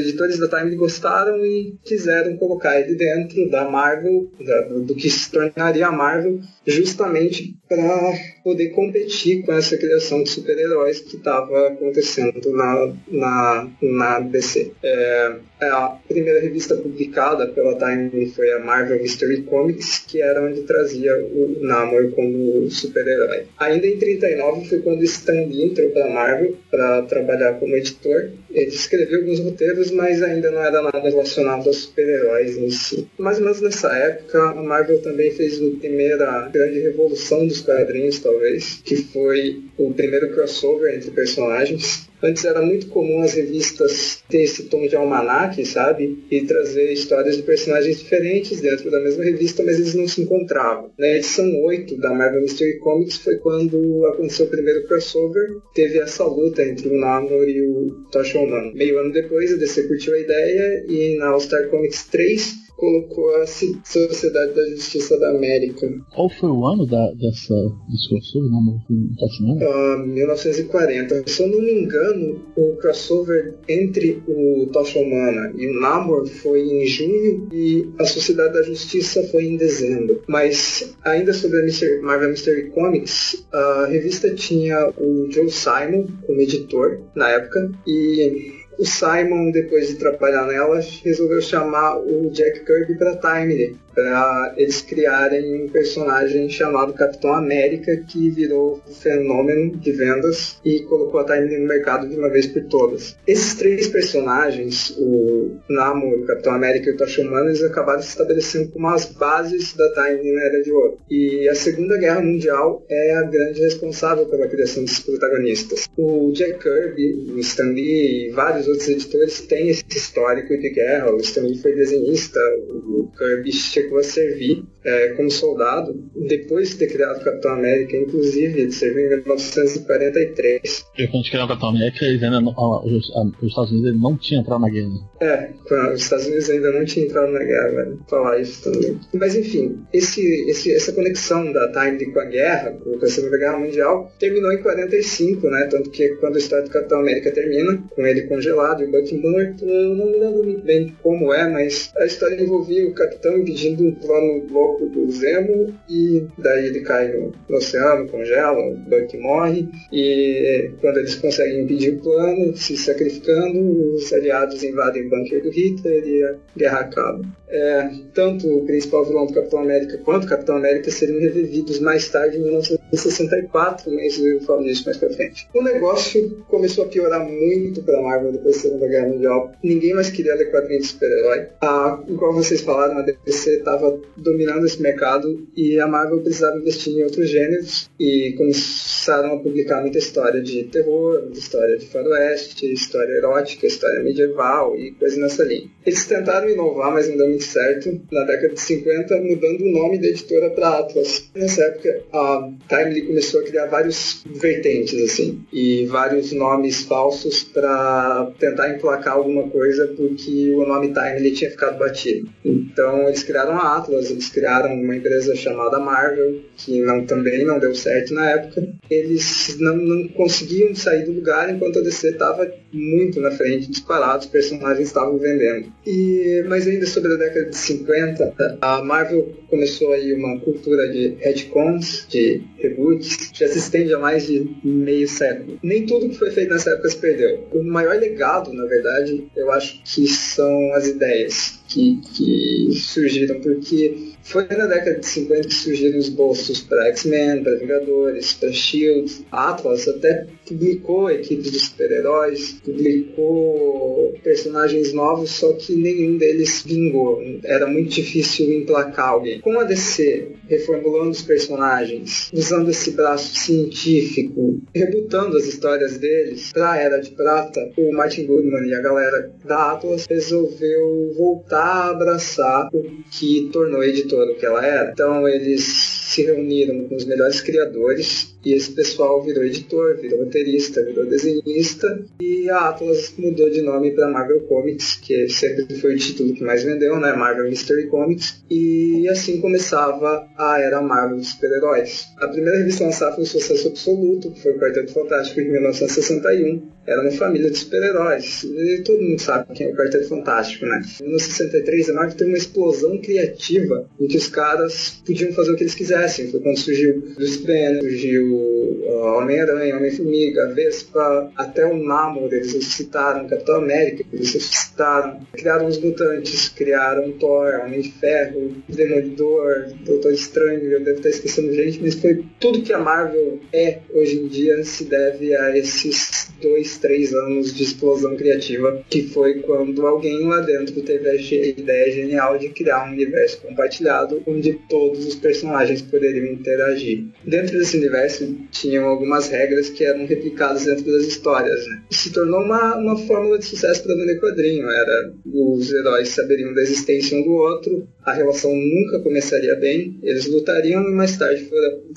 editores 0.00 0.38
da 0.38 0.48
Time 0.48 0.74
gostaram 0.76 1.44
e 1.44 1.76
quiseram 1.84 2.36
colocar 2.36 2.80
ele 2.80 2.94
dentro 2.94 3.48
da 3.50 3.68
Marvel, 3.68 4.30
da, 4.44 4.62
do 4.62 4.94
que 4.94 5.08
se 5.08 5.30
tornaria 5.30 5.86
a 5.86 5.92
Marvel, 5.92 6.40
justamente 6.66 7.56
para 7.68 8.12
poder 8.42 8.70
competir 8.70 9.44
com 9.44 9.52
essa 9.52 9.76
criação 9.76 10.22
de 10.22 10.30
super-heróis 10.30 11.00
que 11.00 11.16
estava 11.16 11.68
acontecendo 11.68 12.50
na, 12.52 12.92
na, 13.08 13.68
na 13.80 14.20
DC. 14.20 14.72
É, 14.82 15.36
a 15.62 15.98
primeira 16.08 16.40
revista 16.40 16.74
publicada 16.74 17.46
pela 17.48 17.76
Time 17.76 18.30
foi 18.30 18.52
a 18.52 18.58
Marvel 18.58 19.00
Mystery 19.00 19.42
Comics, 19.42 20.04
que 20.06 20.20
era 20.20 20.42
onde 20.42 20.62
trazia 20.62 21.16
o 21.16 21.56
Namor 21.60 22.10
como 22.12 22.70
super-herói. 22.70 23.44
Ainda 23.58 23.86
em 23.86 23.98
39 23.98 24.68
foi 24.68 24.80
quando 24.80 25.02
Stan 25.04 25.46
Lee 25.46 25.64
entrou 25.64 25.90
para 25.90 26.08
Marvel 26.08 26.56
para 26.70 27.02
trabalhar 27.02 27.54
como 27.54 27.76
editor. 27.76 28.30
Ele 28.50 28.66
escreveu 28.66 29.20
alguns 29.20 29.40
roteiros, 29.40 29.90
mas 29.90 30.22
ainda 30.22 30.50
não 30.50 30.64
era 30.64 30.82
nada 30.82 31.00
relacionado 31.00 31.66
aos 31.66 31.76
super-heróis 31.82 32.56
em 32.56 32.70
si. 32.70 33.08
Mais 33.18 33.38
ou 33.38 33.44
menos 33.44 33.60
nessa 33.60 33.92
época, 33.94 34.38
a 34.50 34.62
Marvel 34.62 35.00
também 35.02 35.30
fez 35.32 35.60
a 35.60 35.78
primeira 35.78 36.48
grande 36.48 36.80
revolução 36.80 37.46
dos 37.46 37.60
quadrinhos, 37.60 38.18
talvez, 38.18 38.80
que 38.84 38.96
foi 38.96 39.62
o 39.76 39.92
primeiro 39.92 40.30
crossover 40.30 40.94
entre 40.94 41.10
personagens. 41.10 42.09
Antes 42.22 42.44
era 42.44 42.60
muito 42.60 42.88
comum 42.88 43.22
as 43.22 43.34
revistas 43.34 44.22
ter 44.28 44.42
esse 44.42 44.64
tom 44.64 44.86
de 44.86 44.96
almanaque, 44.96 45.64
sabe? 45.64 46.22
E 46.30 46.42
trazer 46.42 46.92
histórias 46.92 47.36
de 47.36 47.42
personagens 47.42 47.98
diferentes 47.98 48.60
dentro 48.60 48.90
da 48.90 49.00
mesma 49.00 49.24
revista, 49.24 49.62
mas 49.62 49.76
eles 49.76 49.94
não 49.94 50.06
se 50.06 50.22
encontravam. 50.22 50.90
Na 50.98 51.08
edição 51.08 51.46
8 51.62 51.96
da 51.98 52.12
Marvel 52.12 52.42
Mystery 52.42 52.78
Comics 52.78 53.16
foi 53.18 53.36
quando 53.36 54.06
aconteceu 54.06 54.46
o 54.46 54.50
primeiro 54.50 54.86
crossover. 54.86 55.48
Teve 55.74 55.98
essa 55.98 56.24
luta 56.24 56.62
entre 56.62 56.88
o 56.88 56.96
Namor 56.96 57.48
e 57.48 57.62
o 57.62 57.96
Humano. 58.36 58.72
Meio 58.74 58.98
ano 58.98 59.12
depois, 59.12 59.52
a 59.52 59.56
DC 59.56 59.84
curtiu 59.84 60.14
a 60.14 60.18
ideia 60.18 60.84
e 60.88 61.16
na 61.16 61.28
All 61.28 61.40
Star 61.40 61.68
Comics 61.68 62.06
3 62.06 62.69
colocou 62.80 63.36
a 63.36 63.46
Sociedade 63.46 64.54
da 64.54 64.66
Justiça 64.70 65.18
da 65.20 65.30
América. 65.30 65.86
Qual 66.14 66.30
foi 66.30 66.48
o 66.48 66.66
ano 66.66 66.86
da, 66.86 67.12
dessa, 67.12 67.54
desse 67.88 68.08
crossover? 68.08 68.50
Não, 68.50 68.62
não 68.88 69.14
tá 69.16 69.96
uh, 69.96 70.06
1940. 70.06 71.28
Se 71.28 71.42
eu 71.42 71.48
não 71.48 71.60
me 71.60 71.82
engano, 71.82 72.40
o 72.56 72.76
crossover 72.76 73.54
entre 73.68 74.22
o 74.26 74.66
Tocha 74.72 74.98
Humana 74.98 75.52
e 75.56 75.66
o 75.66 75.80
Namor 75.80 76.26
foi 76.26 76.62
em 76.62 76.86
junho 76.86 77.48
e 77.52 77.86
a 77.98 78.04
Sociedade 78.06 78.54
da 78.54 78.62
Justiça 78.62 79.22
foi 79.24 79.44
em 79.44 79.56
dezembro. 79.58 80.22
Mas 80.26 80.96
ainda 81.04 81.34
sobre 81.34 81.60
a 81.60 82.02
Marvel 82.02 82.30
Mystery 82.30 82.70
Comics, 82.70 83.46
a 83.52 83.86
revista 83.86 84.34
tinha 84.34 84.90
o 84.96 85.30
Joe 85.30 85.50
Simon 85.50 86.06
como 86.26 86.40
editor 86.40 87.00
na 87.14 87.28
época 87.28 87.70
e 87.86 88.59
o 88.80 88.86
Simon, 88.86 89.50
depois 89.50 89.88
de 89.88 89.96
trabalhar 89.96 90.46
nela, 90.46 90.80
resolveu 91.04 91.42
chamar 91.42 91.98
o 91.98 92.30
Jack 92.30 92.64
Kirby 92.64 92.94
para 92.94 93.14
Timely, 93.16 93.76
para 93.94 94.54
eles 94.56 94.80
criarem 94.80 95.64
um 95.64 95.68
personagem 95.68 96.48
chamado 96.48 96.94
Capitão 96.94 97.34
América 97.34 97.94
que 98.08 98.30
virou 98.30 98.80
fenômeno 99.02 99.76
de 99.76 99.92
vendas 99.92 100.58
e 100.64 100.80
colocou 100.84 101.20
a 101.20 101.24
Timely 101.24 101.58
no 101.58 101.68
mercado 101.68 102.08
de 102.08 102.16
uma 102.16 102.30
vez 102.30 102.46
por 102.46 102.62
todas. 102.64 103.16
Esses 103.26 103.54
três 103.54 103.86
personagens, 103.88 104.96
o 104.98 105.56
Namor, 105.68 106.20
o 106.20 106.24
Capitão 106.24 106.54
América 106.54 106.88
e 106.88 106.94
o 106.94 106.96
Tocha 106.96 107.20
eles 107.20 107.62
acabaram 107.62 108.00
se 108.00 108.08
estabelecendo 108.08 108.70
como 108.70 108.88
as 108.88 109.04
bases 109.04 109.74
da 109.74 109.92
Timely 109.92 110.32
na 110.32 110.42
Era 110.42 110.62
de 110.62 110.72
Ouro. 110.72 110.98
E 111.10 111.46
a 111.50 111.54
Segunda 111.54 111.98
Guerra 111.98 112.22
Mundial 112.22 112.82
é 112.88 113.14
a 113.16 113.22
grande 113.22 113.60
responsável 113.60 114.24
pela 114.24 114.48
criação 114.48 114.84
desses 114.84 115.00
protagonistas. 115.00 115.86
O 115.98 116.32
Jack 116.32 116.60
Kirby, 116.60 117.32
o 117.34 117.38
Stan 117.40 117.64
Lee 117.64 118.28
e 118.28 118.30
vários 118.30 118.69
outros 118.70 118.88
editores 118.88 119.40
têm 119.42 119.68
esse 119.68 119.84
histórico 119.90 120.56
de 120.56 120.70
guerra. 120.70 121.10
O 121.12 121.16
Lee 121.16 121.58
foi 121.58 121.74
desenhista, 121.74 122.40
o 122.68 123.10
Kirby 123.16 123.52
chegou 123.52 123.98
a 123.98 124.02
servir 124.02 124.64
é, 124.84 125.08
como 125.10 125.30
soldado 125.30 125.94
depois 126.14 126.70
de 126.70 126.76
ter 126.76 126.86
criado 126.88 127.20
o 127.20 127.24
Capitão 127.24 127.52
América, 127.52 127.96
inclusive 127.96 128.60
ele 128.60 128.72
serviu 128.72 129.06
em 129.06 129.10
1943. 129.10 130.86
E 130.98 131.06
quando 131.08 131.24
criou 131.24 131.44
o 131.44 131.48
Capitão 131.48 131.68
América, 131.70 132.04
eles 132.04 132.22
ainda 132.22 132.40
não, 132.40 132.52
os, 132.84 133.10
os, 133.10 133.48
Estados 133.48 133.72
Unidos 133.72 134.00
não 134.00 134.16
tinham 134.16 134.42
entrado 134.42 134.60
na 134.60 134.70
guerra. 134.70 134.90
É, 135.20 135.50
os 135.92 136.02
Estados 136.02 136.26
Unidos 136.26 136.50
ainda 136.50 136.72
não 136.72 136.84
tinham 136.84 137.06
entrado 137.06 137.32
na 137.32 137.44
guerra, 137.44 137.68
velho. 137.68 138.00
Falar 138.08 138.38
isso 138.40 138.70
também. 138.70 138.98
Mas 139.14 139.36
enfim, 139.36 139.78
esse, 139.92 140.22
esse, 140.48 140.72
essa 140.72 140.92
conexão 140.92 141.52
da 141.52 141.70
Time 141.70 142.12
com 142.12 142.20
a 142.20 142.24
guerra, 142.24 142.72
com 142.72 143.04
a 143.04 143.08
Segunda 143.08 143.38
Guerra 143.38 143.58
Mundial, 143.58 144.10
terminou 144.18 144.52
em 144.52 144.62
45, 144.62 145.46
né? 145.48 145.68
Tanto 145.70 145.90
que 145.90 146.08
quando 146.16 146.36
a 146.36 146.38
história 146.38 146.64
do 146.64 146.70
Capitão 146.70 147.00
América 147.00 147.30
termina, 147.30 147.82
com 147.94 148.06
ele 148.06 148.22
congelado 148.22 148.82
e 148.82 148.86
o 148.86 148.90
Bucky 148.90 149.16
morto, 149.16 149.64
eu 149.64 149.94
não 149.94 150.06
me 150.06 150.18
lembro 150.18 150.44
muito 150.44 150.64
bem 150.64 150.94
como 151.02 151.32
é, 151.32 151.48
mas 151.48 151.92
a 151.96 152.06
história 152.06 152.40
envolvia 152.40 152.86
o 152.86 152.94
Capitão 152.94 153.38
impedindo 153.38 153.84
um 153.84 153.94
plano 153.94 154.46
louco 154.50 154.69
do 154.78 155.10
Zemo 155.10 155.74
e 155.88 156.26
daí 156.38 156.66
ele 156.66 156.80
cai 156.80 157.08
no, 157.08 157.32
no 157.48 157.56
oceano, 157.56 158.08
congela, 158.08 158.58
o 158.58 158.76
Buck 158.76 159.16
morre 159.18 159.68
e 159.92 160.70
quando 160.80 160.98
eles 160.98 161.14
conseguem 161.16 161.62
impedir 161.62 161.94
o 161.94 162.00
plano, 162.00 162.56
se 162.56 162.76
sacrificando, 162.76 163.94
os 163.94 164.12
aliados 164.12 164.62
invadem 164.62 165.06
o 165.06 165.10
bunker 165.10 165.42
do 165.42 165.50
Hitler 165.50 166.06
e 166.06 166.24
a 166.24 166.34
guerra 166.56 166.80
acaba. 166.80 167.24
É, 167.48 167.90
tanto 168.14 168.46
o 168.46 168.64
principal 168.64 169.04
vilão 169.04 169.26
do 169.26 169.34
Capitão 169.34 169.60
América 169.60 169.98
quanto 169.98 170.24
o 170.24 170.28
Capitão 170.28 170.56
América 170.56 170.90
seriam 170.90 171.20
revividos 171.20 171.80
mais 171.80 172.08
tarde 172.08 172.38
em 172.38 172.42
19 172.42 172.79
64, 172.96 173.92
mas 173.92 174.18
eu 174.18 174.40
falo 174.42 174.64
disso 174.64 174.84
mais 174.84 174.96
pra 174.96 175.10
frente. 175.10 175.48
O 175.54 175.62
negócio 175.62 176.44
começou 176.48 176.84
a 176.84 176.88
piorar 176.88 177.26
muito 177.28 177.82
pra 177.82 178.00
Marvel 178.00 178.32
depois 178.32 178.56
da 178.56 178.62
Segunda 178.62 178.88
Guerra 178.88 179.08
Mundial. 179.08 179.52
Ninguém 179.62 179.94
mais 179.94 180.10
queria 180.10 180.34
ler 180.34 180.50
quadrinhos 180.50 180.84
de 180.84 180.92
super-herói. 180.92 181.48
Ah, 181.60 182.02
igual 182.08 182.32
vocês 182.32 182.60
falaram, 182.60 182.98
a 182.98 183.02
DC 183.02 183.58
estava 183.58 183.98
dominando 184.16 184.66
esse 184.66 184.80
mercado 184.80 185.46
e 185.56 185.78
a 185.78 185.86
Marvel 185.86 186.20
precisava 186.20 186.58
investir 186.58 186.94
em 186.94 187.02
outros 187.02 187.28
gêneros 187.28 187.90
e 187.98 188.34
começaram 188.36 189.34
a 189.34 189.38
publicar 189.38 189.80
muita 189.80 189.98
história 189.98 190.40
de 190.40 190.64
terror, 190.64 191.22
muita 191.22 191.38
história 191.38 191.76
de 191.76 191.86
faroeste, 191.86 192.72
história 192.72 193.12
erótica, 193.12 193.66
história 193.66 194.02
medieval 194.02 194.76
e 194.76 194.92
coisas 194.92 195.18
nessa 195.18 195.44
linha. 195.44 195.70
Eles 195.84 196.06
tentaram 196.06 196.48
inovar, 196.48 196.92
mas 196.92 197.08
não 197.08 197.16
deu 197.16 197.28
muito 197.28 197.44
certo. 197.44 198.00
Na 198.10 198.24
década 198.24 198.54
de 198.54 198.60
50, 198.60 199.16
mudando 199.20 199.62
o 199.62 199.72
nome 199.72 199.98
da 199.98 200.06
editora 200.06 200.50
para 200.50 200.78
Atlas. 200.78 201.30
Nessa 201.34 201.64
época, 201.64 202.02
a 202.12 202.50
Timely 202.80 203.02
começou 203.02 203.40
a 203.40 203.44
criar 203.44 203.66
vários 203.66 204.24
vertentes, 204.26 205.00
assim, 205.02 205.44
e 205.52 205.86
vários 205.86 206.32
nomes 206.32 206.82
falsos 206.82 207.42
para 207.42 208.32
tentar 208.38 208.74
emplacar 208.74 209.14
alguma 209.14 209.48
coisa, 209.48 209.86
porque 209.88 210.50
o 210.50 210.66
nome 210.66 210.92
Timely 210.92 211.32
tinha 211.32 211.50
ficado 211.50 211.78
batido. 211.78 212.28
Então, 212.44 213.08
eles 213.08 213.22
criaram 213.22 213.52
a 213.52 213.76
Atlas, 213.76 214.10
eles 214.10 214.28
criaram 214.28 214.74
uma 214.74 214.96
empresa 214.96 215.34
chamada 215.34 215.78
Marvel, 215.78 216.40
que 216.56 216.80
não, 216.80 217.04
também 217.04 217.44
não 217.44 217.58
deu 217.58 217.74
certo 217.74 218.14
na 218.14 218.30
época. 218.30 218.66
Eles 218.90 219.56
não, 219.60 219.76
não 219.76 220.08
conseguiam 220.08 220.74
sair 220.74 221.04
do 221.04 221.12
lugar 221.12 221.52
enquanto 221.52 221.78
a 221.78 221.82
DC 221.82 222.10
estava 222.10 222.50
muito 222.72 223.20
na 223.20 223.30
frente, 223.30 223.70
disparado, 223.70 224.20
os 224.20 224.26
personagens 224.26 224.88
estavam 224.88 225.18
vendendo. 225.18 225.72
E, 225.86 226.44
mas 226.48 226.66
ainda 226.66 226.86
sobre 226.86 227.12
a 227.12 227.16
década 227.16 227.46
de 227.46 227.56
50, 227.56 228.34
a 228.60 228.82
Marvel 228.82 229.34
começou 229.48 229.92
aí 229.92 230.12
uma 230.12 230.38
cultura 230.40 230.88
de 230.88 231.16
retcons, 231.20 232.06
de 232.08 232.42
reboots, 232.70 233.30
já 233.32 233.48
se 233.48 233.58
estende 233.58 233.92
há 233.92 233.98
mais 233.98 234.26
de 234.26 234.56
meio 234.64 235.08
século. 235.08 235.58
Nem 235.62 235.86
tudo 235.86 236.08
que 236.08 236.16
foi 236.16 236.30
feito 236.30 236.50
nessa 236.50 236.70
época 236.70 236.88
se 236.88 236.96
perdeu. 236.96 237.46
O 237.52 237.62
maior 237.62 237.96
legado, 237.98 238.52
na 238.52 238.64
verdade, 238.64 239.26
eu 239.36 239.50
acho 239.52 239.82
que 239.84 240.06
são 240.06 240.74
as 240.74 240.86
ideias 240.86 241.60
que, 241.68 242.00
que 242.14 242.68
surgiram, 242.74 243.40
porque 243.40 244.10
foi 244.22 244.46
na 244.48 244.66
década 244.66 244.98
de 244.98 245.06
50 245.06 245.48
que 245.48 245.54
surgiram 245.54 245.98
os 245.98 246.08
bolsos 246.08 246.60
para 246.60 246.86
X-Men, 246.88 247.42
para 247.42 247.56
Vingadores, 247.56 248.32
para 248.34 248.52
Shield. 248.52 249.26
A 249.30 249.50
Atlas 249.50 249.86
até 249.88 250.26
publicou 250.46 251.10
equipes 251.10 251.50
de 251.50 251.60
super-heróis, 251.60 252.60
publicou 252.64 254.14
personagens 254.22 254.92
novos, 254.92 255.30
só 255.30 255.52
que 255.52 255.74
nenhum 255.74 256.18
deles 256.18 256.62
vingou. 256.66 257.22
Era 257.44 257.66
muito 257.66 257.90
difícil 257.90 258.52
emplacar 258.52 259.10
alguém. 259.10 259.40
Com 259.40 259.58
a 259.58 259.64
DC 259.64 260.28
reformulando 260.50 261.10
os 261.10 261.22
personagens, 261.22 262.28
usando 262.32 262.70
esse 262.70 262.90
braço 262.90 263.36
científico, 263.36 264.60
rebutando 264.74 265.36
as 265.36 265.46
histórias 265.46 265.96
deles 265.96 266.52
para 266.52 266.72
a 266.72 266.76
Era 266.76 266.98
de 266.98 267.12
Prata, 267.12 267.70
o 267.78 267.92
Martin 267.92 268.26
Goodman 268.26 268.68
e 268.68 268.74
a 268.74 268.80
galera 268.80 269.32
da 269.44 269.72
Atlas 269.72 270.06
resolveu 270.08 271.14
voltar 271.16 271.60
a 271.60 271.90
abraçar 271.90 272.68
o 272.74 272.82
que 273.10 273.48
tornou 273.52 273.80
a 273.80 273.86
editora 273.86 274.32
o 274.32 274.36
que 274.36 274.44
ela 274.44 274.64
era. 274.64 274.90
Então 274.90 275.28
eles 275.28 275.89
se 276.10 276.22
reuniram 276.24 276.88
com 276.88 276.96
os 276.96 277.04
melhores 277.04 277.40
criadores 277.40 278.34
e 278.44 278.52
esse 278.52 278.72
pessoal 278.72 279.22
virou 279.22 279.44
editor, 279.44 279.96
virou 279.96 280.24
roteirista, 280.24 280.84
virou 280.84 281.06
desenhista 281.06 282.04
e 282.20 282.50
a 282.50 282.70
Atlas 282.70 283.14
mudou 283.16 283.48
de 283.48 283.62
nome 283.62 283.92
para 283.92 284.08
Marvel 284.08 284.40
Comics, 284.40 284.96
que 284.96 285.28
sempre 285.28 285.72
foi 285.76 285.94
o 285.94 285.98
título 285.98 286.34
que 286.34 286.42
mais 286.42 286.64
vendeu, 286.64 286.98
né? 286.98 287.12
Marvel 287.12 287.48
Mystery 287.48 287.86
Comics. 287.86 288.42
E 288.50 289.08
assim 289.08 289.40
começava 289.40 290.26
a 290.36 290.60
era 290.60 290.80
Marvel 290.80 291.18
de 291.18 291.26
super-heróis. 291.26 292.06
A 292.18 292.26
primeira 292.26 292.58
revista 292.58 292.82
lançada 292.82 293.14
foi 293.14 293.22
um 293.22 293.26
sucesso 293.26 293.68
absoluto, 293.68 294.32
que 294.32 294.42
foi 294.42 294.52
o 294.52 294.58
Quarteto 294.58 294.92
Fantástico 294.92 295.40
em 295.40 295.52
1961. 295.52 296.62
Era 296.86 297.02
uma 297.02 297.10
família 297.12 297.50
de 297.50 297.58
super-heróis. 297.58 298.46
Todo 298.84 299.02
mundo 299.02 299.20
sabe 299.20 299.54
quem 299.54 299.68
é 299.68 299.70
o 299.70 299.76
Quarteto 299.76 300.08
Fantástico, 300.08 300.66
né? 300.66 300.82
Em 301.00 301.04
1963, 301.04 301.90
a 301.90 301.92
Marvel 301.94 302.16
teve 302.16 302.30
uma 302.30 302.38
explosão 302.38 302.98
criativa 302.98 303.88
em 304.00 304.06
que 304.06 304.16
os 304.16 304.28
caras 304.28 305.02
podiam 305.06 305.32
fazer 305.32 305.52
o 305.52 305.56
que 305.56 305.62
eles 305.62 305.74
quisessem. 305.74 306.30
Foi 306.30 306.40
quando 306.40 306.58
surgiu 306.58 307.00
Bruce 307.16 307.38
Banner, 307.38 307.80
surgiu 307.80 308.80
Homem-Aranha, 309.20 309.76
Homem-Formiga, 309.76 310.52
Vespa, 310.54 311.30
até 311.36 311.64
o 311.64 311.76
Namor, 311.76 312.32
eles 312.32 312.52
ressuscitaram, 312.52 313.28
Capitão 313.28 313.56
América, 313.56 314.04
eles 314.12 314.32
ressuscitaram, 314.34 315.20
criaram 315.32 315.66
os 315.66 315.78
mutantes, 315.78 316.48
criaram 316.48 317.12
Thor, 317.12 317.60
Homem 317.64 317.80
de 317.80 317.92
Ferro, 317.92 318.54
Demolidor, 318.68 319.66
Doutor 319.84 320.12
Estranho, 320.12 320.70
eu 320.70 320.84
devo 320.84 320.98
estar 320.98 321.10
esquecendo 321.10 321.52
gente, 321.52 321.80
mas 321.80 321.94
foi 321.94 322.24
tudo 322.38 322.62
que 322.62 322.72
a 322.72 322.78
Marvel 322.78 323.38
é 323.52 323.78
hoje 323.92 324.18
em 324.18 324.28
dia 324.28 324.62
se 324.64 324.84
deve 324.84 325.34
a 325.34 325.56
esses 325.56 326.30
dois, 326.40 326.69
três 326.76 327.14
anos 327.14 327.54
de 327.54 327.62
explosão 327.62 328.16
criativa, 328.16 328.82
que 328.88 329.02
foi 329.02 329.40
quando 329.40 329.86
alguém 329.86 330.26
lá 330.26 330.40
dentro 330.40 330.80
teve 330.82 331.08
a 331.08 331.14
ideia 331.14 331.92
genial 331.92 332.38
de 332.38 332.48
criar 332.48 332.88
um 332.88 332.92
universo 332.92 333.40
compartilhado 333.40 334.22
onde 334.26 334.58
todos 334.68 335.06
os 335.06 335.14
personagens 335.14 335.82
poderiam 335.82 336.26
interagir. 336.26 337.04
Dentro 337.24 337.58
desse 337.58 337.76
universo 337.76 338.36
tinham 338.50 338.86
algumas 338.86 339.28
regras 339.28 339.70
que 339.70 339.84
eram 339.84 340.06
replicadas 340.06 340.64
dentro 340.64 340.84
das 340.92 341.06
histórias, 341.06 341.66
né? 341.66 341.82
Se 341.90 342.12
tornou 342.12 342.40
uma, 342.40 342.76
uma 342.76 342.96
fórmula 342.96 343.38
de 343.38 343.46
sucesso 343.46 343.82
para 343.82 343.94
vender 343.94 344.20
quadrinho. 344.20 344.68
Era 344.68 345.12
os 345.26 345.72
heróis 345.72 346.08
saberiam 346.08 346.52
da 346.54 346.62
existência 346.62 347.16
um 347.16 347.22
do 347.22 347.32
outro, 347.32 347.86
a 348.04 348.12
relação 348.12 348.54
nunca 348.54 348.98
começaria 349.00 349.54
bem, 349.54 349.98
eles 350.02 350.26
lutariam 350.26 350.82
e 350.82 350.92
mais 350.92 351.16
tarde 351.16 351.48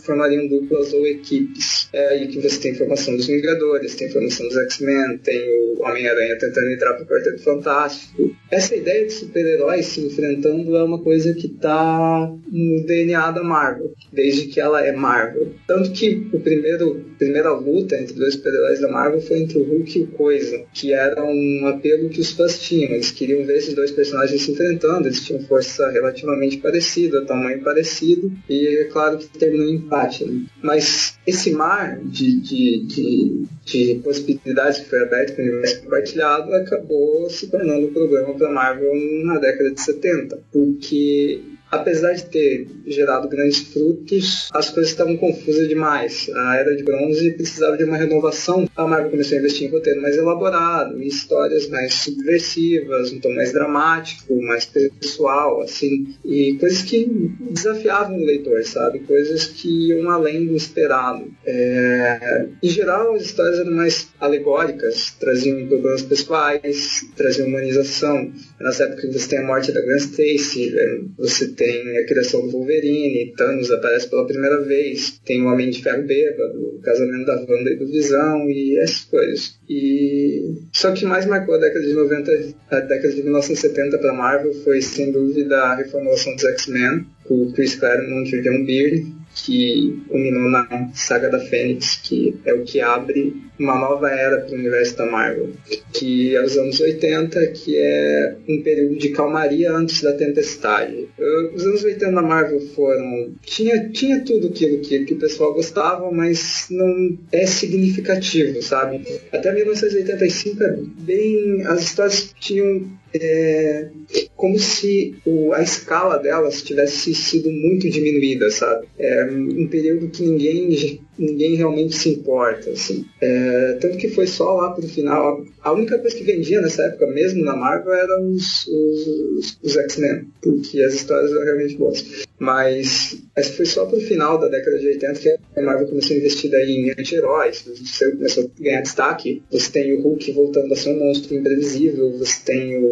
formariam 0.04 0.48
duplas 0.48 0.94
ou 0.94 1.06
equipes. 1.08 1.88
É 1.94 2.10
aí 2.10 2.28
que 2.28 2.40
você 2.40 2.60
tem 2.60 2.72
informação 2.72 3.16
dos 3.16 3.28
Vingadores, 3.28 3.96
tem 3.96 4.08
informação 4.08 4.48
dos 4.48 4.58
X-Men, 4.63 5.17
tem 5.19 5.39
o 5.49 5.84
Homem-Aranha 5.84 6.38
tentando 6.38 6.71
entrar 6.71 6.93
para 6.93 7.04
o 7.04 7.08
Quarteto 7.08 7.43
Fantástico. 7.43 8.36
Essa 8.52 8.76
ideia 8.76 9.06
de 9.06 9.13
super-heróis 9.13 9.86
se 9.88 10.02
enfrentando 10.02 10.76
é 10.76 10.84
uma 10.84 11.02
coisa 11.02 11.34
que 11.34 11.47
está 11.47 12.32
no 12.52 12.86
DNA 12.86 13.32
da 13.32 13.43
Marvel, 13.43 13.93
desde 14.12 14.47
que 14.47 14.60
ela 14.60 14.86
é 14.86 14.91
Marvel. 14.91 15.54
Tanto 15.67 15.91
que 15.91 16.28
o 16.32 16.39
primeiro 16.39 17.04
primeira 17.17 17.52
luta 17.54 17.95
entre 17.95 18.15
dois 18.15 18.34
super-heróis 18.36 18.82
da 18.82 18.91
Marvel 18.91 19.21
foi 19.21 19.39
entre 19.39 19.58
o 19.58 19.63
Hulk 19.63 19.97
e 19.97 20.04
o 20.04 20.08
Coisa, 20.08 20.63
que 20.73 20.93
era 20.93 21.23
um 21.23 21.67
apelo 21.67 22.10
que 22.10 22.19
os 22.19 22.32
fãs 22.32 22.60
tinham. 22.60 22.91
Eles 22.91 23.12
queriam 23.12 23.45
ver 23.45 23.58
esses 23.58 23.73
dois 23.73 23.91
personagens 23.91 24.41
se 24.41 24.52
enfrentando, 24.52 25.08
eles 25.08 25.21
tinham 25.21 25.41
força 25.43 25.89
relativamente 25.89 26.58
parecida, 26.58 27.26
tamanho 27.26 27.63
parecido, 27.63 28.32
e 28.49 28.67
é 28.67 28.84
claro 28.86 29.17
que 29.17 29.28
terminou 29.38 29.67
em 29.67 29.76
empate. 29.76 30.26
Né? 30.26 30.43
Mas 30.62 31.17
esse 31.26 31.52
mar 31.52 31.99
de, 32.04 32.39
de, 32.41 32.86
de, 32.86 33.43
de 33.65 33.95
possibilidades 34.04 34.53
que 34.84 34.89
foi 34.89 35.02
aberto 35.02 35.36
para 35.36 35.44
o 35.44 35.48
universo 35.48 35.84
compartilhado 35.84 36.54
acabou 36.54 37.30
se 37.30 37.50
tornando 37.50 37.88
um 37.88 37.94
problema 37.94 38.34
para 38.34 38.52
Marvel 38.52 38.94
na 39.26 39.39
década 39.39 39.72
de 39.72 39.82
70, 39.82 40.39
porque 40.52 41.42
apesar 41.74 42.14
de 42.14 42.26
ter 42.26 42.68
gerado 42.86 43.28
grandes 43.28 43.60
frutos, 43.60 44.50
as 44.54 44.70
coisas 44.70 44.92
estavam 44.92 45.18
confusas 45.18 45.68
demais. 45.68 46.30
A 46.34 46.58
Era 46.58 46.76
de 46.76 46.84
Bronze 46.84 47.32
precisava 47.32 47.78
de 47.78 47.84
uma 47.84 47.98
renovação. 47.98 48.70
A 48.76 48.88
Marvel 48.88 49.12
começou 49.12 49.38
a 49.38 49.40
investir 49.40 49.68
em 49.68 49.72
roteiro 49.72 50.02
mais 50.02 50.16
elaborado, 50.16 51.02
em 51.02 51.08
histórias 51.08 51.68
mais 51.68 51.94
subversivas, 51.94 53.12
um 53.12 53.20
tom 53.20 53.34
mais 53.34 53.52
dramático, 53.52 54.42
mais 54.42 54.66
pessoal, 54.66 55.62
assim, 55.62 56.16
e 56.24 56.56
coisas 56.60 56.82
que 56.82 57.06
desafiavam 57.40 58.18
o 58.18 58.26
leitor, 58.26 58.64
sabe? 58.64 59.00
Coisas 59.00 59.46
que 59.48 59.90
iam 59.90 60.10
além 60.10 60.46
do 60.46 60.56
esperado. 60.56 61.26
É... 61.46 62.48
Em 62.62 62.70
geral, 62.70 63.14
as 63.16 63.24
histórias 63.24 63.60
eram 63.60 63.72
mais 63.72 64.08
alegóricas, 64.20 65.12
traziam 65.20 65.68
problemas 65.68 66.02
pessoais, 66.02 67.06
traziam 67.16 67.48
humanização. 67.48 68.32
Nessa 68.60 68.86
época 68.86 69.12
você 69.12 69.30
tem 69.30 69.39
a 69.39 69.44
morte 69.44 69.72
da 69.72 69.82
Gwen 69.82 69.98
Stacy, 69.98 70.74
você 71.18 71.48
tem 71.50 71.63
tem 71.63 71.98
a 71.98 72.06
criação 72.06 72.42
do 72.42 72.52
Wolverine, 72.52 73.34
Thanos 73.36 73.72
aparece 73.72 74.10
pela 74.10 74.28
primeira 74.28 74.62
vez, 74.62 75.20
tem 75.26 75.42
o 75.42 75.48
Homem 75.48 75.70
de 75.70 75.82
Ferro 75.82 76.04
Bêbado, 76.04 76.60
o 76.60 76.82
casamento 76.82 77.26
da 77.26 77.36
Wanda 77.36 77.72
e 77.72 77.78
do 77.78 77.88
Visão 77.88 78.50
e 78.50 78.78
essas 78.80 79.06
coisas. 79.06 79.56
E 79.70 80.56
só 80.72 80.92
que 80.92 81.06
mais 81.06 81.26
marcou 81.26 81.56
a 81.56 81.60
década 81.60 81.86
de 81.86 81.94
90, 81.94 82.32
a 82.70 82.80
década 82.82 83.13
de 83.13 83.24
1970 83.24 83.98
para 83.98 84.13
Marvel 84.13 84.54
foi 84.63 84.82
sem 84.82 85.12
dúvida 85.12 85.58
a 85.58 85.76
reformulação 85.76 86.36
dos 86.36 86.44
X-Men, 86.44 87.06
com 87.24 87.44
o 87.44 87.54
Chris 87.54 87.76
Claremont 87.76 88.30
e 88.30 88.39
o 88.39 88.44
John 88.44 88.66
Byrne, 88.66 89.23
que 89.36 90.04
culminou 90.10 90.50
na 90.50 90.91
saga 90.93 91.30
da 91.30 91.39
Fênix, 91.39 91.96
que 92.04 92.36
é 92.46 92.54
o 92.54 92.63
que 92.63 92.80
abre 92.80 93.34
uma 93.60 93.80
nova 93.80 94.10
era 94.10 94.41
para 94.41 94.52
o 94.52 94.58
universo 94.60 94.98
da 94.98 95.06
Marvel, 95.06 95.52
que 95.91 96.36
é 96.36 96.43
os 96.43 96.58
anos 96.58 96.80
80, 96.80 97.48
que 97.48 97.78
é 97.78 98.36
um 98.48 98.62
período 98.62 98.98
de 98.98 99.10
calmaria 99.10 99.72
antes 99.72 100.02
da 100.02 100.13
tempestade. 100.13 101.08
Os 101.54 101.63
anos 101.65 101.84
80 101.84 102.12
da 102.12 102.22
Marvel 102.22 102.60
foram. 102.76 103.34
Tinha, 103.43 103.89
tinha 103.89 104.24
tudo 104.24 104.48
aquilo 104.48 104.80
que, 104.82 105.06
que 105.06 105.13
o 105.13 105.19
pessoal 105.19 105.54
gostava, 105.54 106.12
mas 106.12 106.67
não 106.69 107.17
é 107.32 107.46
significativo, 107.46 108.62
sabe? 108.62 109.02
Até 109.32 109.54
1985 109.54 110.63
é 110.63 110.78
bem. 111.00 111.63
As 111.67 111.82
histórias 111.84 112.34
tinham 112.39 112.88
é 113.13 113.89
como 114.36 114.60
se 114.60 115.15
o, 115.26 115.54
a 115.54 115.62
escala 115.62 116.17
delas 116.17 116.62
tivesse 116.62 117.13
sido 117.15 117.49
muito 117.49 117.89
diminuída, 117.89 118.49
sabe? 118.49 118.88
É 118.99 119.26
um 119.26 119.67
período 119.67 120.10
que 120.10 120.23
ninguém 120.23 120.99
ninguém 121.17 121.56
realmente 121.56 121.95
se 121.95 122.10
importa, 122.10 122.71
assim. 122.71 123.06
É, 123.21 123.78
tanto 123.80 123.97
que 123.97 124.10
foi 124.10 124.28
só 124.28 124.54
lá 124.56 124.71
pro 124.71 124.88
final. 124.88 125.45
A 125.62 125.71
única 125.71 125.97
coisa 125.99 126.15
que 126.15 126.23
vendia 126.23 126.62
nessa 126.62 126.84
época, 126.84 127.08
mesmo 127.08 127.43
na 127.43 127.56
Marvel, 127.56 127.93
eram 127.93 128.32
os, 128.32 128.67
os, 128.67 129.60
os 129.63 129.78
X-Men, 129.78 130.28
porque 130.41 130.82
as 130.82 130.93
histórias 130.93 131.32
eram 131.32 131.43
realmente 131.43 131.78
boas. 131.78 132.04
Mas 132.43 133.23
essa 133.38 133.53
foi 133.53 133.65
só 133.65 133.86
pro 133.86 134.01
final 134.01 134.38
da 134.38 134.49
década 134.49 134.77
de 134.77 134.88
80 134.88 135.19
que 135.21 135.29
a 135.29 135.62
Marvel 135.62 135.88
começou 135.88 136.13
a 136.13 136.19
investir 136.19 136.51
daí 136.51 136.71
em 136.71 136.91
anti-heróis, 136.91 137.63
você 137.65 138.12
começou 138.12 138.43
a 138.43 138.62
ganhar 138.62 138.82
destaque. 138.82 139.41
Você 139.49 139.71
tem 139.71 139.93
o 139.93 140.01
Hulk 140.01 140.29
voltando 140.34 140.73
a 140.73 140.75
ser 140.75 140.89
um 140.89 140.99
monstro 140.99 141.34
imprevisível, 141.36 142.12
você 142.17 142.43
tem 142.43 142.75
o, 142.75 142.84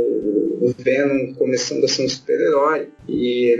o 0.61 0.73
Venom 0.77 1.33
começando 1.33 1.83
a 1.83 1.87
ser 1.89 2.05
um 2.05 2.09
super-herói. 2.09 2.87
E 3.09 3.57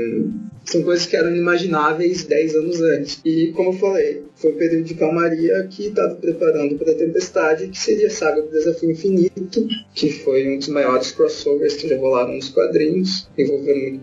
são 0.64 0.84
coisas 0.84 1.06
que 1.06 1.16
eram 1.16 1.32
inimagináveis 1.32 2.24
10 2.24 2.56
anos 2.56 2.82
antes. 2.82 3.20
E, 3.26 3.52
como 3.56 3.70
eu 3.70 3.74
falei, 3.74 4.24
foi 4.36 4.52
o 4.52 4.56
período 4.56 4.86
de 4.86 4.94
calmaria 4.96 5.68
que 5.70 5.88
estava 5.88 6.16
preparando 6.16 6.76
para 6.76 6.92
a 6.92 6.96
Tempestade, 6.96 7.68
que 7.68 7.78
seria 7.78 8.08
a 8.08 8.12
saga 8.12 8.42
do 8.42 8.50
Desafio 8.50 8.92
Infinito, 8.92 9.68
que 9.94 10.12
foi 10.12 10.48
um 10.48 10.58
dos 10.58 10.68
maiores 10.68 11.12
crossovers 11.12 11.76
que 11.76 11.88
já 11.88 11.98
rolaram 11.98 12.34
nos 12.34 12.50
quadrinhos, 12.50 13.28
envolvendo 13.38 14.02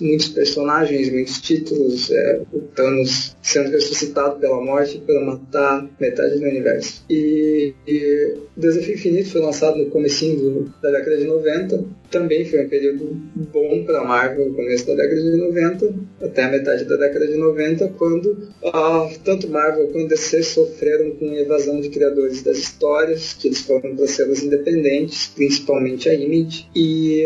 muitos 0.00 0.28
personagens, 0.28 1.10
muitos 1.10 1.40
títulos, 1.40 2.10
é, 2.10 2.42
o 2.52 2.60
Thanos 2.60 3.36
sendo 3.42 3.70
ressuscitado 3.70 4.38
pela 4.40 4.60
morte 4.60 4.98
para 5.04 5.20
matar 5.20 5.88
metade 6.00 6.38
do 6.38 6.44
universo. 6.44 7.04
E, 7.08 7.74
e 7.86 8.36
Desafio 8.56 8.94
Infinito 8.94 9.30
foi 9.30 9.40
lançado 9.40 9.78
no 9.78 9.90
comecinho 9.90 10.72
da 10.82 10.90
década 10.90 11.16
de 11.16 11.24
90, 11.24 11.84
também 12.14 12.44
foi 12.44 12.64
um 12.64 12.68
período 12.68 13.20
bom 13.52 13.82
para 13.84 14.04
Marvel, 14.04 14.48
no 14.48 14.54
começo 14.54 14.86
da 14.86 14.94
década 14.94 15.20
de 15.20 15.36
90, 15.36 15.94
até 16.22 16.44
a 16.44 16.48
metade 16.48 16.84
da 16.84 16.96
década 16.96 17.26
de 17.26 17.36
90, 17.36 17.88
quando 17.98 18.26
uh, 18.62 19.18
tanto 19.24 19.48
Marvel 19.48 19.88
quanto 19.88 20.06
DC 20.06 20.44
sofreram 20.44 21.10
com 21.16 21.34
evasão 21.34 21.80
de 21.80 21.88
criadores 21.88 22.40
das 22.42 22.58
histórias, 22.58 23.32
que 23.32 23.48
eles 23.48 23.62
foram 23.62 23.96
para 23.96 24.06
selos 24.06 24.44
independentes, 24.44 25.26
principalmente 25.34 26.08
a 26.08 26.14
Image, 26.14 26.68
e 26.72 27.24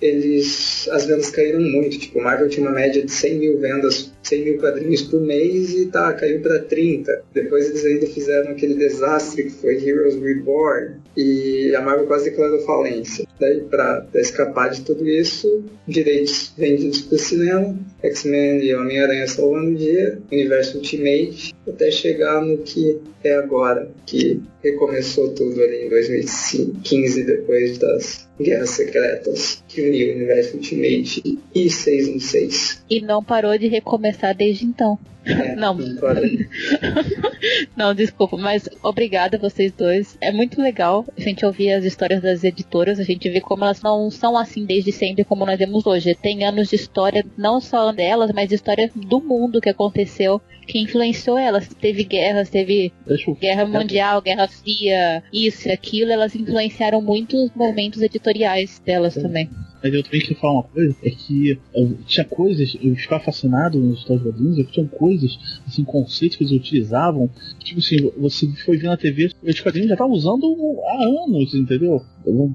eles 0.00 0.88
as 0.92 1.04
vendas 1.04 1.30
caíram 1.30 1.60
muito. 1.60 1.98
Tipo, 1.98 2.20
Marvel 2.22 2.48
tinha 2.48 2.64
uma 2.64 2.74
média 2.74 3.04
de 3.04 3.10
100 3.10 3.38
mil 3.38 3.58
vendas 3.58 4.12
100 4.28 4.44
mil 4.44 4.58
quadrinhos 4.58 5.02
por 5.02 5.20
mês 5.20 5.74
e 5.74 5.86
tá, 5.86 6.12
caiu 6.12 6.40
para 6.40 6.58
30. 6.58 7.22
Depois 7.32 7.68
eles 7.68 7.84
ainda 7.84 8.06
fizeram 8.06 8.50
aquele 8.50 8.74
desastre 8.74 9.44
que 9.44 9.50
foi 9.50 9.82
Heroes 9.82 10.16
Reborn 10.16 10.96
e 11.18 11.74
a 11.74 11.80
Marvel 11.80 12.06
quase 12.06 12.30
declarou 12.30 12.60
falência. 12.60 13.26
Daí, 13.40 13.62
para 13.62 14.06
escapar 14.14 14.70
de 14.70 14.82
tudo 14.82 15.04
isso, 15.04 15.64
direitos 15.86 16.52
vendidos 16.56 17.00
para 17.00 17.16
o 17.16 17.18
cinema, 17.18 17.76
X-Men 18.04 18.62
e 18.62 18.72
Homem-Aranha 18.72 19.26
salvando 19.26 19.70
o 19.70 19.74
dia, 19.74 20.22
Universo 20.30 20.76
Ultimate, 20.76 21.52
até 21.66 21.90
chegar 21.90 22.40
no 22.40 22.58
que 22.58 23.00
é 23.24 23.34
agora, 23.34 23.90
que 24.06 24.40
recomeçou 24.62 25.34
tudo 25.34 25.60
ali 25.60 25.86
em 25.86 25.88
2015, 25.88 27.24
depois 27.24 27.78
das 27.78 28.28
Guerras 28.40 28.70
Secretas, 28.70 29.64
que 29.66 29.80
uniu 29.82 30.10
o 30.10 30.16
Universo 30.16 30.56
Ultimate 30.56 31.38
e 31.52 31.68
616. 31.68 32.84
E 32.88 33.00
não 33.00 33.24
parou 33.24 33.58
de 33.58 33.66
recomeçar 33.66 34.36
desde 34.36 34.64
então. 34.64 34.96
É, 35.28 35.54
não. 35.54 35.76
não, 37.76 37.94
desculpa, 37.94 38.36
mas 38.36 38.68
obrigada 38.82 39.38
vocês 39.38 39.72
dois. 39.72 40.16
É 40.20 40.32
muito 40.32 40.60
legal 40.60 41.04
a 41.16 41.20
gente 41.20 41.44
ouvir 41.44 41.72
as 41.72 41.84
histórias 41.84 42.22
das 42.22 42.44
editoras, 42.44 42.98
a 42.98 43.04
gente 43.04 43.28
vê 43.28 43.40
como 43.40 43.64
elas 43.64 43.82
não 43.82 44.10
são 44.10 44.36
assim 44.36 44.64
desde 44.64 44.90
sempre 44.90 45.24
como 45.24 45.44
nós 45.44 45.58
vemos 45.58 45.86
hoje. 45.86 46.14
Tem 46.14 46.44
anos 46.44 46.70
de 46.70 46.76
história, 46.76 47.24
não 47.36 47.60
só 47.60 47.92
delas, 47.92 48.32
mas 48.32 48.48
de 48.48 48.54
história 48.54 48.90
do 48.94 49.20
mundo 49.20 49.60
que 49.60 49.68
aconteceu, 49.68 50.40
que 50.66 50.78
influenciou 50.78 51.36
elas. 51.36 51.68
Teve 51.68 52.04
guerras, 52.04 52.48
teve 52.48 52.92
guerra 53.38 53.66
mundial, 53.66 54.22
guerra 54.22 54.48
fria, 54.48 55.22
isso 55.32 55.68
e 55.68 55.72
aquilo, 55.72 56.10
elas 56.10 56.34
influenciaram 56.34 57.02
muitos 57.02 57.50
momentos 57.54 58.00
editoriais 58.00 58.78
delas 58.78 59.14
Sim. 59.14 59.22
também. 59.22 59.50
Mas 59.82 59.94
eu 59.94 60.02
também 60.02 60.20
queria 60.20 60.36
falar 60.36 60.54
uma 60.54 60.62
coisa, 60.64 60.96
é 61.02 61.10
que 61.10 61.58
eu, 61.74 61.98
tinha 62.06 62.24
coisas, 62.24 62.76
eu 62.82 62.94
ficava 62.96 63.24
fascinado 63.24 63.78
nos 63.78 63.98
histórias 63.98 64.24
quadrinhos, 64.24 64.58
eu 64.58 64.64
tinha 64.64 64.86
coisas, 64.86 65.38
assim, 65.66 65.84
conceitos 65.84 66.36
que 66.36 66.44
eles 66.44 66.52
utilizavam, 66.52 67.30
tipo 67.60 67.80
assim, 67.80 68.10
você 68.16 68.46
foi 68.64 68.76
ver 68.76 68.88
na 68.88 68.96
TV, 68.96 69.30
os 69.42 69.60
quadrinhos 69.60 69.88
já 69.88 69.94
estavam 69.94 70.12
usando 70.12 70.46
há 70.84 71.24
anos, 71.24 71.54
entendeu? 71.54 72.02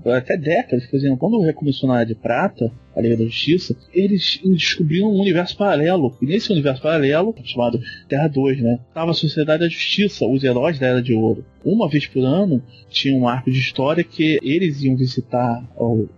Até 0.05 0.37
décadas, 0.37 0.85
por 0.87 0.97
exemplo, 0.97 1.17
quando 1.17 1.39
recomeçou 1.41 1.89
na 1.89 2.01
Era 2.01 2.05
de 2.05 2.15
Prata, 2.15 2.71
a 2.95 3.01
Liga 3.01 3.17
da 3.17 3.23
Justiça, 3.23 3.75
eles 3.91 4.39
descobriram 4.43 5.07
um 5.07 5.19
universo 5.19 5.57
paralelo. 5.57 6.15
E 6.21 6.25
nesse 6.25 6.51
universo 6.51 6.81
paralelo, 6.81 7.33
chamado 7.43 7.79
Terra 8.07 8.27
2, 8.27 8.61
né? 8.61 8.79
Tava 8.93 9.11
a 9.11 9.15
Sociedade 9.15 9.63
da 9.63 9.69
Justiça, 9.69 10.27
os 10.27 10.43
heróis 10.43 10.77
da 10.77 10.87
Era 10.87 11.01
de 11.01 11.13
Ouro. 11.13 11.43
Uma 11.63 11.87
vez 11.89 12.05
por 12.07 12.23
ano 12.23 12.61
tinha 12.89 13.15
um 13.15 13.27
arco 13.27 13.49
de 13.49 13.59
história 13.59 14.03
que 14.03 14.39
eles 14.43 14.81
iam 14.83 14.95
visitar 14.95 15.63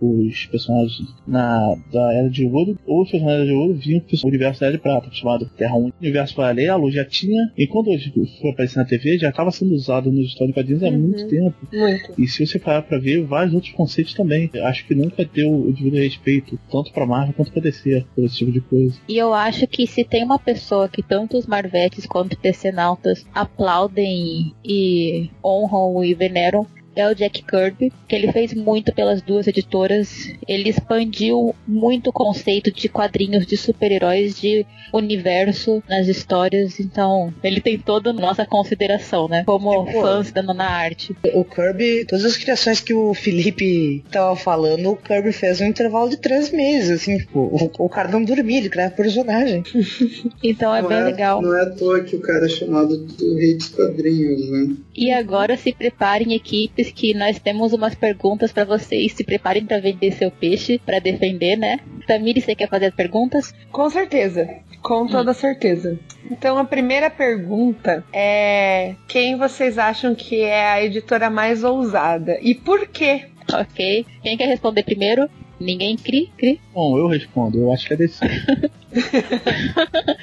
os 0.01 0.45
personagens 0.45 1.07
na, 1.27 1.75
da 1.91 2.13
Era 2.13 2.29
de 2.29 2.45
Ouro, 2.45 2.77
ou 2.85 3.03
os 3.03 3.11
personagens 3.11 3.47
da 3.47 3.53
Era 3.53 3.53
de 3.53 3.53
Ouro 3.53 3.73
vinham 3.73 3.99
pro 4.01 4.27
universo 4.27 4.59
da 4.59 4.67
Era 4.67 4.75
de 4.75 4.81
Prata, 4.81 5.09
chamado 5.11 5.49
Terra 5.57 5.75
1. 5.75 5.85
O 5.85 5.93
universo 6.01 6.35
paralelo 6.35 6.91
já 6.91 7.05
tinha, 7.05 7.51
e 7.57 7.67
quando 7.67 7.89
foi 8.41 8.51
aparecer 8.51 8.77
na 8.79 8.85
TV, 8.85 9.17
já 9.17 9.29
estava 9.29 9.51
sendo 9.51 9.73
usado 9.73 10.11
nos 10.11 10.27
histórias 10.27 10.55
quadrinhos 10.55 10.83
há 10.83 10.87
uhum. 10.87 10.99
muito 10.99 11.27
tempo. 11.27 11.55
Muito. 11.71 12.13
E 12.17 12.27
se 12.27 12.45
você 12.45 12.59
parar 12.59 12.81
pra 12.81 12.97
ver, 12.97 13.23
vários 13.23 13.53
outros 13.53 13.73
conceitos 13.73 14.13
também. 14.13 14.49
Acho 14.63 14.85
que 14.85 14.95
nunca 14.95 15.25
deu 15.25 15.51
o 15.51 15.71
devido 15.71 15.95
respeito 15.95 16.59
tanto 16.71 16.91
para 16.91 17.05
Marvel 17.05 17.33
quanto 17.33 17.51
para 17.51 17.61
DC, 17.61 18.05
por 18.15 18.25
esse 18.25 18.37
tipo 18.37 18.51
de 18.51 18.61
coisa. 18.61 18.95
E 19.07 19.17
eu 19.17 19.33
acho 19.33 19.67
que 19.67 19.87
se 19.87 20.03
tem 20.03 20.23
uma 20.23 20.39
pessoa 20.39 20.89
que 20.89 21.03
tanto 21.03 21.37
os 21.37 21.45
Marvetes 21.45 22.05
quanto 22.05 22.33
os 22.33 22.73
Nautas 22.73 23.25
aplaudem 23.33 24.53
e 24.63 25.29
honram 25.43 26.03
e 26.03 26.13
veneram, 26.13 26.65
é 26.95 27.09
o 27.09 27.13
Jack 27.15 27.43
Kirby, 27.43 27.91
que 28.07 28.15
ele 28.15 28.31
fez 28.31 28.53
muito 28.53 28.93
pelas 28.93 29.21
duas 29.21 29.47
editoras. 29.47 30.31
Ele 30.47 30.69
expandiu 30.69 31.53
muito 31.67 32.09
o 32.09 32.13
conceito 32.13 32.71
de 32.71 32.87
quadrinhos 32.87 33.45
de 33.45 33.57
super-heróis, 33.57 34.39
de 34.39 34.65
universo 34.93 35.83
nas 35.89 36.07
histórias. 36.07 36.79
Então, 36.79 37.33
ele 37.43 37.59
tem 37.59 37.77
toda 37.77 38.11
a 38.11 38.13
nossa 38.13 38.45
consideração, 38.45 39.27
né? 39.27 39.43
Como 39.45 39.85
tipo, 39.85 40.01
fãs 40.01 40.31
da 40.31 40.41
nona 40.41 40.65
arte. 40.65 41.15
O 41.33 41.43
Kirby, 41.43 42.05
todas 42.05 42.25
as 42.25 42.37
criações 42.37 42.79
que 42.79 42.93
o 42.93 43.13
Felipe 43.13 44.03
tava 44.11 44.35
falando, 44.35 44.91
o 44.91 44.95
Kirby 44.95 45.31
fez 45.31 45.59
um 45.61 45.65
intervalo 45.65 46.09
de 46.09 46.17
três 46.17 46.51
meses, 46.51 47.01
assim, 47.01 47.17
tipo, 47.17 47.39
o, 47.39 47.85
o 47.85 47.89
cara 47.89 48.09
não 48.09 48.23
dormia, 48.23 48.59
ele 48.59 48.69
criava 48.69 48.93
personagem. 48.93 49.63
então 50.43 50.73
é 50.73 50.81
não 50.81 50.89
bem 50.89 50.99
é, 50.99 51.03
legal. 51.03 51.41
Não 51.41 51.55
é 51.55 51.63
à 51.63 51.69
toa 51.69 52.01
que 52.01 52.15
o 52.15 52.21
cara 52.21 52.45
é 52.45 52.49
chamado 52.49 52.97
do 52.97 53.35
rei 53.35 53.55
dos 53.55 53.69
quadrinhos, 53.69 54.49
né? 54.49 54.75
E 54.95 55.11
agora 55.11 55.57
se 55.57 55.73
preparem 55.73 56.33
equipes 56.33 56.84
que 56.91 57.13
nós 57.13 57.39
temos 57.39 57.73
umas 57.73 57.95
perguntas 57.95 58.51
para 58.51 58.65
vocês. 58.65 59.13
Se 59.13 59.23
preparem 59.23 59.65
para 59.65 59.79
vender 59.79 60.11
seu 60.11 60.31
peixe, 60.31 60.79
para 60.79 60.99
defender, 60.99 61.55
né? 61.57 61.79
Tamiri, 62.07 62.41
você 62.41 62.55
quer 62.55 62.69
fazer 62.69 62.87
as 62.87 62.95
perguntas? 62.95 63.53
Com 63.71 63.89
certeza, 63.89 64.47
com 64.81 65.07
toda 65.07 65.31
hum. 65.31 65.35
certeza. 65.35 65.99
Então 66.29 66.57
a 66.57 66.63
primeira 66.65 67.09
pergunta 67.09 68.03
é: 68.11 68.95
quem 69.07 69.37
vocês 69.37 69.77
acham 69.77 70.13
que 70.15 70.41
é 70.41 70.67
a 70.67 70.83
editora 70.83 71.29
mais 71.29 71.63
ousada 71.63 72.37
e 72.41 72.53
por 72.55 72.87
quê? 72.87 73.25
Ok. 73.53 74.05
Quem 74.23 74.37
quer 74.37 74.47
responder 74.47 74.83
primeiro? 74.83 75.29
Ninguém 75.59 75.95
cri, 75.95 76.31
cri. 76.37 76.59
Bom, 76.73 76.97
eu 76.97 77.07
respondo. 77.07 77.59
Eu 77.59 77.71
acho 77.71 77.87
que 77.87 77.93
é 77.93 77.97
desse. 77.97 78.19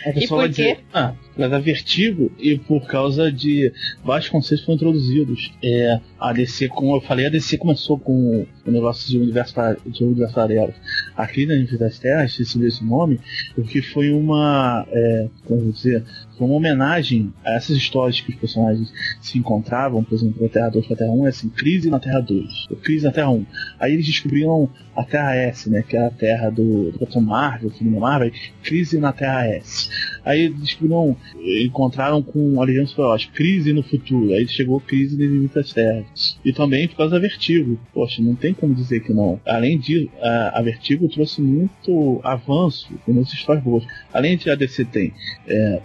a 0.07 0.13
pessoa 0.13 0.17
e 0.17 0.29
por 0.29 0.43
quê? 0.45 0.49
Dizer, 0.49 0.81
ah, 0.93 1.15
vai 1.37 1.49
dar 1.49 1.61
vertigo 1.61 2.31
e 2.39 2.59
por 2.59 2.87
causa 2.87 3.31
de 3.31 3.73
vários 4.05 4.29
conceitos 4.29 4.65
foram 4.65 4.77
introduzidos. 4.77 5.53
É, 5.63 6.01
a 6.19 6.33
DC, 6.33 6.69
como 6.69 6.97
eu 6.97 7.01
falei, 7.01 7.27
a 7.27 7.31
DC 7.31 7.59
começou 7.59 7.99
com 7.99 8.47
o 8.67 8.71
negócio 8.71 9.11
de 9.11 9.19
universo, 9.19 9.55
de 9.87 10.05
universo 10.05 10.35
paralelo. 10.35 10.75
A 11.17 11.27
Crise 11.27 11.79
das 11.79 11.99
Terras 11.99 12.37
recebeu 12.37 12.69
esse 12.69 12.85
nome 12.85 13.21
porque 13.55 13.83
foi 13.83 14.13
uma, 14.13 14.87
é, 14.91 15.29
como 15.45 15.73
dizer, 15.73 16.05
foi 16.37 16.47
uma 16.47 16.57
homenagem 16.57 17.33
a 17.45 17.55
essas 17.55 17.77
histórias 17.77 18.21
que 18.21 18.31
os 18.31 18.37
personagens 18.37 18.93
se 19.21 19.39
encontravam, 19.39 20.03
por 20.03 20.15
exemplo, 20.15 20.45
a 20.45 20.49
Terra 20.49 20.71
2 20.71 20.87
para 20.87 20.95
a 20.95 20.99
Terra 20.99 21.13
1 21.13 21.27
é 21.27 21.29
assim, 21.29 21.49
crise 21.49 21.91
na 21.91 21.99
Terra 21.99 22.21
2, 22.21 22.69
crise 22.83 23.05
na 23.05 23.13
Terra 23.13 23.31
1. 23.31 23.47
Aí 23.79 23.93
eles 23.93 24.07
descobriram 24.07 24.69
a 24.95 25.05
Terra 25.05 25.35
S, 25.35 25.71
né, 25.71 25.83
que 25.83 25.97
é 25.97 26.07
a 26.07 26.11
Terra 26.11 26.51
do, 26.51 26.91
do 26.93 26.99
Capitão 26.99 27.23
Marvel, 27.23 27.71
filme 27.71 27.99
Marvel, 27.99 28.31
crise 28.63 28.99
na 28.99 29.13
Terra 29.13 29.47
S. 29.47 29.89
Aí 30.25 30.49
descobriram, 30.49 31.17
encontraram 31.65 32.23
com 32.23 32.61
a 32.61 32.65
Legião 32.65 32.87
Superótica, 32.87 33.35
crise 33.35 33.73
no 33.73 33.83
futuro. 33.83 34.33
Aí 34.33 34.47
chegou 34.49 34.81
crise 34.81 35.17
nas 35.17 35.27
infinitas 35.27 35.73
terras. 35.73 36.39
E 36.45 36.53
também 36.53 36.89
por 36.89 36.97
causa 36.97 37.15
da 37.15 37.21
Vertigo. 37.21 37.79
Poxa, 37.93 38.23
não 38.23 38.35
tem 38.35 38.55
como 38.55 38.75
dizer 38.75 39.01
que 39.01 39.13
não. 39.13 39.41
Além 39.47 39.79
disso, 39.79 40.09
a, 40.21 40.59
a 40.59 40.63
Vertigo 40.63 41.09
trouxe 41.09 41.41
muito 41.41 42.21
avanço 42.23 42.89
histórias 43.33 43.65
boas. 43.65 43.85
Além 44.13 44.37
de 44.37 44.51
a 44.51 44.55
DC 44.55 44.85
tem 44.87 45.13
é, 45.47 45.81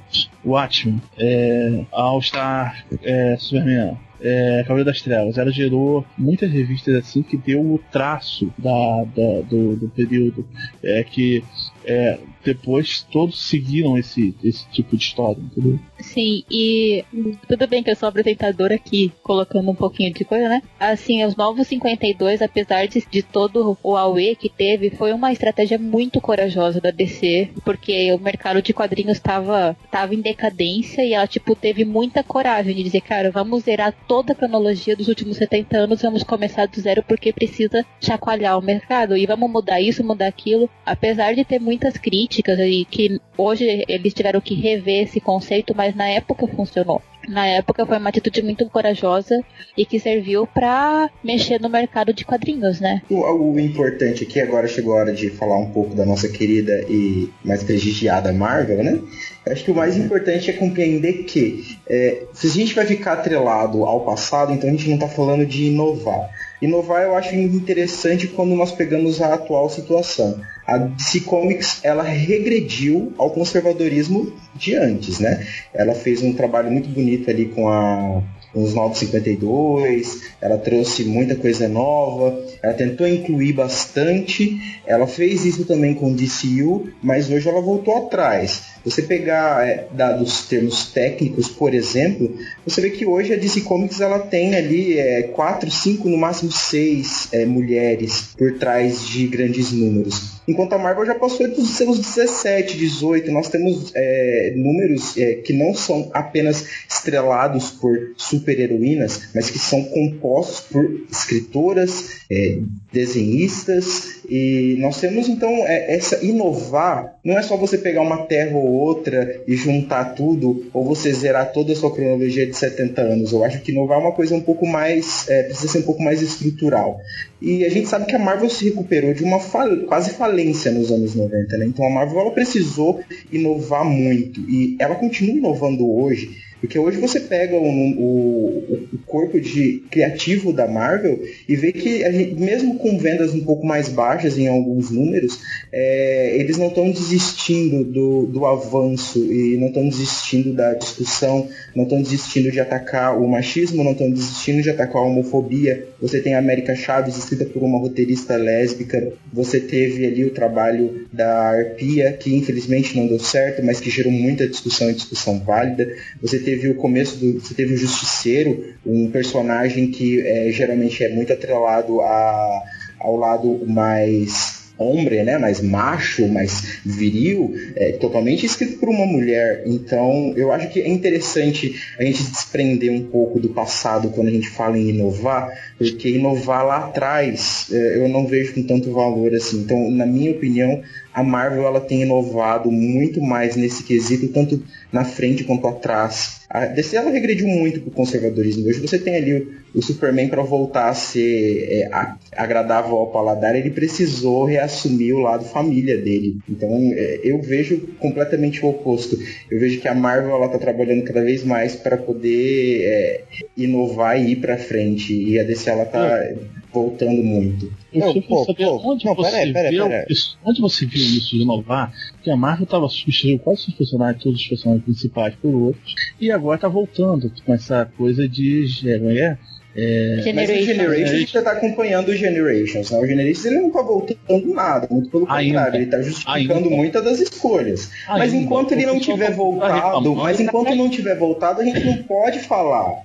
Watchmen, 0.45 1.01
é, 1.17 1.85
All 1.91 2.21
Star, 2.21 2.85
é, 3.03 3.35
Superman, 3.37 3.97
é, 4.21 4.63
Cavaleiro 4.63 4.85
das 4.85 5.01
Trevas. 5.01 5.37
Ela 5.37 5.51
gerou 5.51 6.05
muitas 6.17 6.51
revistas 6.51 6.95
assim 6.95 7.21
que 7.21 7.37
deu 7.37 7.61
o 7.61 7.79
traço 7.91 8.51
da, 8.57 9.03
da 9.15 9.41
do, 9.41 9.75
do, 9.75 9.89
período. 9.89 10.47
É, 10.83 11.03
que 11.03 11.43
é, 11.85 12.19
depois 12.47 13.05
todos 13.11 13.41
seguiram 13.41 13.97
esse, 13.97 14.33
esse 14.41 14.65
tipo 14.69 14.95
de 14.95 15.03
história, 15.03 15.37
entendeu? 15.39 15.77
Sim, 15.99 16.43
e 16.49 17.03
tudo 17.45 17.67
bem 17.67 17.83
que 17.83 17.91
eu 17.91 17.95
sou 17.95 18.07
apresentadora 18.07 18.75
aqui, 18.75 19.11
colocando 19.21 19.69
um 19.69 19.75
pouquinho 19.75 20.13
de 20.13 20.23
coisa, 20.23 20.47
né? 20.47 20.61
Assim, 20.79 21.25
os 21.25 21.35
Novos 21.35 21.67
52, 21.67 22.41
apesar 22.41 22.87
de, 22.87 23.03
de 23.11 23.21
todo 23.21 23.77
o 23.83 23.97
AUE 23.97 24.37
que 24.37 24.47
teve, 24.47 24.89
foi 24.91 25.11
uma 25.11 25.33
estratégia 25.33 25.77
muito 25.77 26.21
corajosa 26.21 26.79
da 26.79 26.89
DC, 26.89 27.49
porque 27.65 28.13
o 28.13 28.19
mercado 28.19 28.61
de 28.61 28.73
quadrinhos 28.73 29.17
estava 29.17 29.75
tava 29.91 30.15
em 30.15 30.21
decadência 30.21 31.03
e 31.03 31.13
ela, 31.13 31.27
tipo, 31.27 31.53
teve 31.53 31.83
muita 31.83 32.23
coragem 32.23 32.75
de 32.75 32.83
dizer, 32.83 33.01
cara, 33.01 33.29
vamos 33.29 33.63
zerar 33.63 33.93
toda 34.07 34.31
a 34.31 34.35
cronologia 34.35 34.95
dos 34.95 35.09
últimos 35.09 35.35
70 35.35 35.77
anos, 35.77 36.01
vamos 36.01 36.23
começar 36.23 36.65
do 36.67 36.79
zero 36.79 37.03
porque 37.03 37.33
precisa 37.33 37.85
chacoalhar 37.99 38.57
o 38.57 38.61
mercado 38.61 39.17
e 39.17 39.25
vamos 39.25 39.51
mudar 39.51 39.81
isso, 39.81 40.03
mudar 40.03 40.27
aquilo. 40.27 40.69
Apesar 40.85 41.33
de 41.33 41.43
ter 41.43 41.59
muitas 41.59 41.97
críticas 41.97 42.36
e 42.65 42.85
que 42.85 43.19
hoje 43.37 43.83
eles 43.87 44.13
tiveram 44.13 44.41
que 44.41 44.55
rever 44.55 45.03
esse 45.03 45.19
conceito, 45.19 45.73
mas 45.75 45.95
na 45.95 46.07
época 46.07 46.47
funcionou. 46.47 47.01
Na 47.27 47.45
época 47.45 47.85
foi 47.85 47.97
uma 47.97 48.09
atitude 48.09 48.41
muito 48.41 48.65
corajosa 48.69 49.43
e 49.77 49.85
que 49.85 49.99
serviu 49.99 50.47
para 50.47 51.09
mexer 51.21 51.59
no 51.59 51.67
mercado 51.67 52.13
de 52.13 52.23
quadrinhos, 52.23 52.79
né? 52.79 53.01
O, 53.09 53.59
importante 53.59 54.23
aqui 54.23 54.39
agora 54.39 54.65
chegou 54.67 54.93
a 54.93 55.01
hora 55.01 55.13
de 55.13 55.29
falar 55.29 55.57
um 55.57 55.69
pouco 55.71 55.93
da 55.93 56.05
nossa 56.05 56.29
querida 56.29 56.85
e 56.87 57.29
mais 57.43 57.63
prestigiada 57.63 58.31
Marvel, 58.31 58.81
né? 58.81 59.01
Acho 59.45 59.65
que 59.65 59.71
o 59.71 59.75
mais 59.75 59.97
importante 59.97 60.49
é 60.49 60.53
compreender 60.53 61.23
que 61.25 61.77
é, 61.85 62.23
se 62.33 62.47
a 62.47 62.49
gente 62.49 62.73
vai 62.73 62.85
ficar 62.85 63.13
atrelado 63.13 63.83
ao 63.83 64.05
passado, 64.05 64.53
então 64.53 64.69
a 64.69 64.71
gente 64.71 64.87
não 64.87 64.95
está 64.95 65.09
falando 65.09 65.45
de 65.45 65.65
inovar. 65.65 66.29
Inovar 66.61 67.03
eu 67.03 67.15
acho 67.15 67.35
interessante 67.35 68.27
quando 68.27 68.55
nós 68.55 68.71
pegamos 68.71 69.21
a 69.21 69.33
atual 69.33 69.69
situação. 69.69 70.41
A 70.67 70.77
DC 70.77 71.21
Comics 71.21 71.79
ela 71.81 72.03
regrediu 72.03 73.13
ao 73.17 73.31
conservadorismo 73.31 74.33
de 74.53 74.75
antes, 74.75 75.19
né? 75.19 75.47
Ela 75.73 75.95
fez 75.95 76.21
um 76.21 76.33
trabalho 76.33 76.69
muito 76.69 76.89
bonito 76.89 77.29
ali 77.29 77.45
com 77.45 77.69
a 77.69 78.21
os 78.53 78.73
952, 78.73 80.21
ela 80.41 80.57
trouxe 80.57 81.03
muita 81.03 81.35
coisa 81.35 81.67
nova, 81.67 82.43
ela 82.61 82.73
tentou 82.73 83.07
incluir 83.07 83.53
bastante, 83.53 84.59
ela 84.85 85.05
fez 85.05 85.45
isso 85.45 85.65
também 85.65 85.93
com 85.93 86.13
DCU, 86.13 86.89
mas 87.01 87.29
hoje 87.29 87.47
ela 87.47 87.61
voltou 87.61 87.95
atrás. 87.97 88.77
Você 88.85 89.01
pegar 89.01 89.67
é, 89.67 89.87
dados 89.91 90.47
termos 90.47 90.85
técnicos, 90.85 91.49
por 91.49 91.73
exemplo, 91.73 92.37
você 92.65 92.79
vê 92.79 92.89
que 92.89 93.05
hoje 93.05 93.33
a 93.33 93.37
DC 93.37 93.61
Comics 93.61 93.99
ela 93.99 94.19
tem 94.19 94.55
ali 94.55 94.97
é, 94.97 95.23
4, 95.23 95.69
5, 95.69 96.07
no 96.07 96.17
máximo 96.17 96.51
6 96.51 97.29
é, 97.33 97.45
mulheres 97.45 98.29
por 98.37 98.57
trás 98.57 99.05
de 99.05 99.27
grandes 99.27 99.73
números. 99.73 100.37
Enquanto 100.47 100.73
a 100.73 100.77
Marvel 100.77 101.05
já 101.05 101.15
passou 101.15 101.47
dos 101.49 101.71
seus 101.71 101.99
17, 101.99 102.77
18, 102.77 103.29
nós 103.31 103.49
temos 103.49 103.91
é, 103.93 104.53
números 104.55 105.17
é, 105.17 105.35
que 105.35 105.51
não 105.51 105.73
são 105.73 106.09
apenas 106.13 106.65
estrelados 106.89 107.71
por 107.71 108.13
super-heroínas, 108.47 109.29
mas 109.35 109.49
que 109.49 109.59
são 109.59 109.83
compostos 109.83 110.61
por 110.61 111.01
escritoras, 111.11 112.21
é, 112.31 112.59
desenhistas, 112.91 114.21
e 114.29 114.77
nós 114.79 114.99
temos 114.99 115.27
então 115.27 115.49
é, 115.49 115.93
essa 115.93 116.23
inovar, 116.23 117.17
não 117.23 117.37
é 117.37 117.41
só 117.41 117.57
você 117.57 117.77
pegar 117.77 118.01
uma 118.01 118.25
terra 118.25 118.55
ou 118.55 118.65
outra 118.65 119.41
e 119.45 119.55
juntar 119.55 120.15
tudo, 120.15 120.65
ou 120.73 120.85
você 120.85 121.11
zerar 121.13 121.51
toda 121.51 121.73
a 121.73 121.75
sua 121.75 121.93
cronologia 121.93 122.45
de 122.45 122.55
70 122.55 123.01
anos. 123.01 123.33
Eu 123.33 123.43
acho 123.43 123.61
que 123.61 123.71
inovar 123.71 123.99
é 123.99 124.01
uma 124.01 124.13
coisa 124.13 124.33
um 124.33 124.41
pouco 124.41 124.65
mais, 124.65 125.27
é, 125.27 125.43
precisa 125.43 125.67
ser 125.67 125.79
um 125.79 125.83
pouco 125.83 126.01
mais 126.01 126.21
estrutural. 126.21 126.99
E 127.41 127.65
a 127.65 127.69
gente 127.69 127.87
sabe 127.87 128.05
que 128.05 128.15
a 128.15 128.19
Marvel 128.19 128.49
se 128.49 128.65
recuperou 128.65 129.13
de 129.13 129.23
uma 129.23 129.39
fal 129.39 129.67
quase 129.87 130.11
falência 130.11 130.71
nos 130.71 130.91
anos 130.91 131.13
90, 131.13 131.57
né? 131.57 131.65
Então 131.65 131.85
a 131.85 131.89
Marvel 131.89 132.19
ela 132.19 132.31
precisou 132.31 133.01
inovar 133.31 133.85
muito 133.85 134.39
e 134.41 134.75
ela 134.79 134.95
continua 134.95 135.35
inovando 135.35 135.87
hoje. 135.89 136.46
Porque 136.59 136.77
hoje 136.77 136.97
você 136.97 137.19
pega 137.19 137.55
o, 137.55 137.67
o, 137.67 138.87
o 138.93 138.97
corpo 139.05 139.39
de 139.39 139.83
criativo 139.91 140.51
da 140.51 140.67
Marvel 140.67 141.21
e 141.47 141.55
vê 141.55 141.71
que 141.71 141.99
gente, 142.11 142.35
mesmo 142.35 142.77
com 142.77 142.97
vendas 142.97 143.33
um 143.33 143.41
pouco 143.41 143.65
mais 143.65 143.89
baixas 143.89 144.37
em 144.37 144.47
alguns 144.47 144.89
números, 144.89 145.39
é, 145.71 146.35
eles 146.37 146.57
não 146.57 146.67
estão 146.67 146.89
desistindo 146.89 147.83
do, 147.83 148.25
do 148.25 148.45
avanço 148.45 149.19
e 149.31 149.57
não 149.57 149.67
estão 149.67 149.87
desistindo 149.87 150.53
da 150.53 150.73
discussão, 150.73 151.47
não 151.75 151.83
estão 151.83 152.01
desistindo 152.01 152.51
de 152.51 152.59
atacar 152.59 153.19
o 153.19 153.27
machismo, 153.27 153.83
não 153.83 153.91
estão 153.91 154.09
desistindo 154.09 154.61
de 154.61 154.69
atacar 154.69 155.01
a 155.01 155.05
homofobia. 155.05 155.87
Você 156.01 156.19
tem 156.21 156.35
a 156.35 156.39
América 156.39 156.75
Chaves 156.75 157.17
escrita 157.17 157.45
por 157.45 157.63
uma 157.63 157.79
roteirista 157.79 158.35
lésbica, 158.35 159.13
você 159.31 159.59
teve 159.59 160.05
ali 160.05 160.25
o 160.25 160.31
trabalho 160.31 161.07
da 161.11 161.49
Arpia, 161.49 162.13
que 162.13 162.35
infelizmente 162.35 162.95
não 162.97 163.07
deu 163.07 163.19
certo, 163.19 163.63
mas 163.63 163.79
que 163.79 163.89
gerou 163.89 164.11
muita 164.11 164.47
discussão 164.47 164.89
e 164.89 164.93
discussão 164.93 165.39
válida. 165.39 165.91
Você 166.21 166.39
teve 166.47 166.69
o 166.69 166.75
começo 166.75 167.17
do. 167.17 167.41
Você 167.41 167.53
teve 167.53 167.73
o 167.73 167.77
Justiceiro, 167.77 168.73
um 168.85 169.11
personagem 169.11 169.91
que 169.91 170.21
é, 170.21 170.49
geralmente 170.49 171.03
é 171.03 171.09
muito 171.09 171.33
atrelado 171.33 171.99
a, 171.99 172.63
ao 173.01 173.17
lado 173.17 173.65
mais 173.67 174.57
homem, 174.77 175.23
né, 175.23 175.37
mais 175.37 175.59
macho, 175.59 176.27
mais 176.27 176.79
viril, 176.85 177.53
é 177.75 177.93
totalmente 177.93 178.45
escrito 178.45 178.77
por 178.77 178.87
uma 178.89 179.05
mulher. 179.05 179.63
Então, 179.65 180.33
eu 180.37 180.51
acho 180.51 180.69
que 180.69 180.79
é 180.79 180.87
interessante 180.87 181.75
a 181.99 182.03
gente 182.03 182.23
desprender 182.23 182.91
um 182.91 183.03
pouco 183.03 183.39
do 183.39 183.49
passado 183.49 184.09
quando 184.09 184.27
a 184.27 184.31
gente 184.31 184.49
fala 184.49 184.77
em 184.77 184.89
inovar, 184.89 185.51
porque 185.77 186.09
inovar 186.09 186.65
lá 186.65 186.77
atrás 186.85 187.67
é, 187.71 187.97
eu 187.97 188.07
não 188.07 188.27
vejo 188.27 188.53
com 188.53 188.63
tanto 188.63 188.91
valor 188.93 189.33
assim. 189.33 189.61
Então, 189.61 189.89
na 189.91 190.05
minha 190.05 190.31
opinião, 190.31 190.81
a 191.13 191.23
Marvel 191.23 191.65
ela 191.65 191.81
tem 191.81 192.03
inovado 192.03 192.71
muito 192.71 193.19
mais 193.19 193.55
nesse 193.55 193.83
quesito, 193.83 194.27
tanto 194.27 194.61
na 194.91 195.03
frente 195.03 195.43
quanto 195.43 195.67
atrás. 195.67 196.36
A 196.49 196.65
DC 196.65 196.95
ela 196.95 197.09
regrediu 197.09 197.45
muito 197.45 197.81
pro 197.81 197.91
conservadorismo. 197.91 198.67
Hoje 198.67 198.79
você 198.79 198.97
tem 198.97 199.15
ali 199.17 199.33
o, 199.33 199.79
o 199.79 199.81
Superman 199.81 200.29
para 200.29 200.41
voltar 200.41 200.87
a 200.87 200.93
ser 200.93 201.67
é, 201.69 201.89
a, 201.91 202.15
agradável 202.37 202.95
ao 202.95 203.11
paladar, 203.11 203.53
ele 203.53 203.69
precisou 203.69 204.45
reassumir 204.45 205.13
o 205.13 205.19
lado 205.19 205.43
família 205.43 205.97
dele. 205.97 206.37
Então 206.49 206.69
é, 206.93 207.19
eu 207.21 207.41
vejo 207.41 207.79
completamente 207.99 208.65
o 208.65 208.69
oposto. 208.69 209.17
Eu 209.51 209.59
vejo 209.59 209.81
que 209.81 209.89
a 209.89 209.93
Marvel 209.93 210.31
ela 210.31 210.47
tá 210.47 210.57
trabalhando 210.57 211.03
cada 211.03 211.21
vez 211.21 211.43
mais 211.43 211.75
para 211.75 211.97
poder 211.97 212.81
é, 212.85 213.21
inovar 213.57 214.17
e 214.17 214.31
ir 214.31 214.35
para 214.37 214.57
frente. 214.57 215.13
E 215.13 215.37
a 215.37 215.43
DC 215.43 215.69
ela 215.69 215.85
tá 215.85 216.31
voltando 216.77 217.23
muito. 217.23 217.73
Eu 217.91 218.13
não, 218.13 218.21
pô, 218.21 218.45
saber 218.45 218.65
pô, 218.65 218.91
onde, 218.91 219.05
não, 219.05 219.15
você 219.15 219.31
pera, 219.31 219.53
pera, 219.53 219.69
viu, 219.69 219.87
pera. 219.87 220.05
Isso, 220.09 220.37
onde 220.45 220.61
você 220.61 220.85
viu 220.85 221.01
isso 221.01 221.35
de 221.35 221.41
inovar? 221.41 221.93
Que 222.23 222.29
a 222.29 222.35
Marvel 222.35 222.65
estava 222.65 222.87
substituindo 222.87 223.39
quase 223.39 223.67
os 223.67 223.73
personagens, 223.73 224.23
todos 224.23 224.39
os 224.39 224.47
personagens 224.47 224.83
principais 224.83 225.35
por 225.35 225.53
outros, 225.53 225.95
e 226.19 226.31
agora 226.31 226.55
está 226.55 226.67
voltando 226.67 227.31
com 227.45 227.53
essa 227.53 227.85
coisa 227.97 228.27
de. 228.27 228.65
É, 228.85 229.37
é, 229.75 230.33
mas 230.33 230.49
o 230.49 230.53
Generations 230.53 231.09
a 231.11 231.17
gente 231.17 231.41
tá 231.41 231.51
acompanhando 231.51 232.09
o 232.09 232.15
Generations, 232.15 232.89
né? 232.89 232.97
O 232.99 233.05
Generations 233.05 233.45
ele 233.45 233.59
não 233.59 233.69
tá 233.69 233.81
voltando 233.81 234.53
nada, 234.53 234.87
muito 234.89 235.09
pelo 235.09 235.29
Ainda. 235.29 235.59
contrário, 235.59 235.77
ele 235.81 235.91
tá 235.91 236.01
justificando 236.01 236.53
Ainda. 236.53 236.69
muitas 236.69 237.03
das 237.03 237.19
escolhas. 237.19 237.89
Ainda. 238.07 238.19
Mas 238.19 238.33
enquanto 238.33 238.71
ele 238.71 238.85
não 238.85 238.99
tiver 238.99 239.31
voltado, 239.31 240.15
mas 240.15 240.39
enquanto 240.39 240.75
não 240.75 240.89
tiver 240.89 241.15
voltado, 241.15 241.61
a 241.61 241.63
gente 241.63 241.83
não 241.83 241.97
pode 242.03 242.39
falar. 242.39 243.03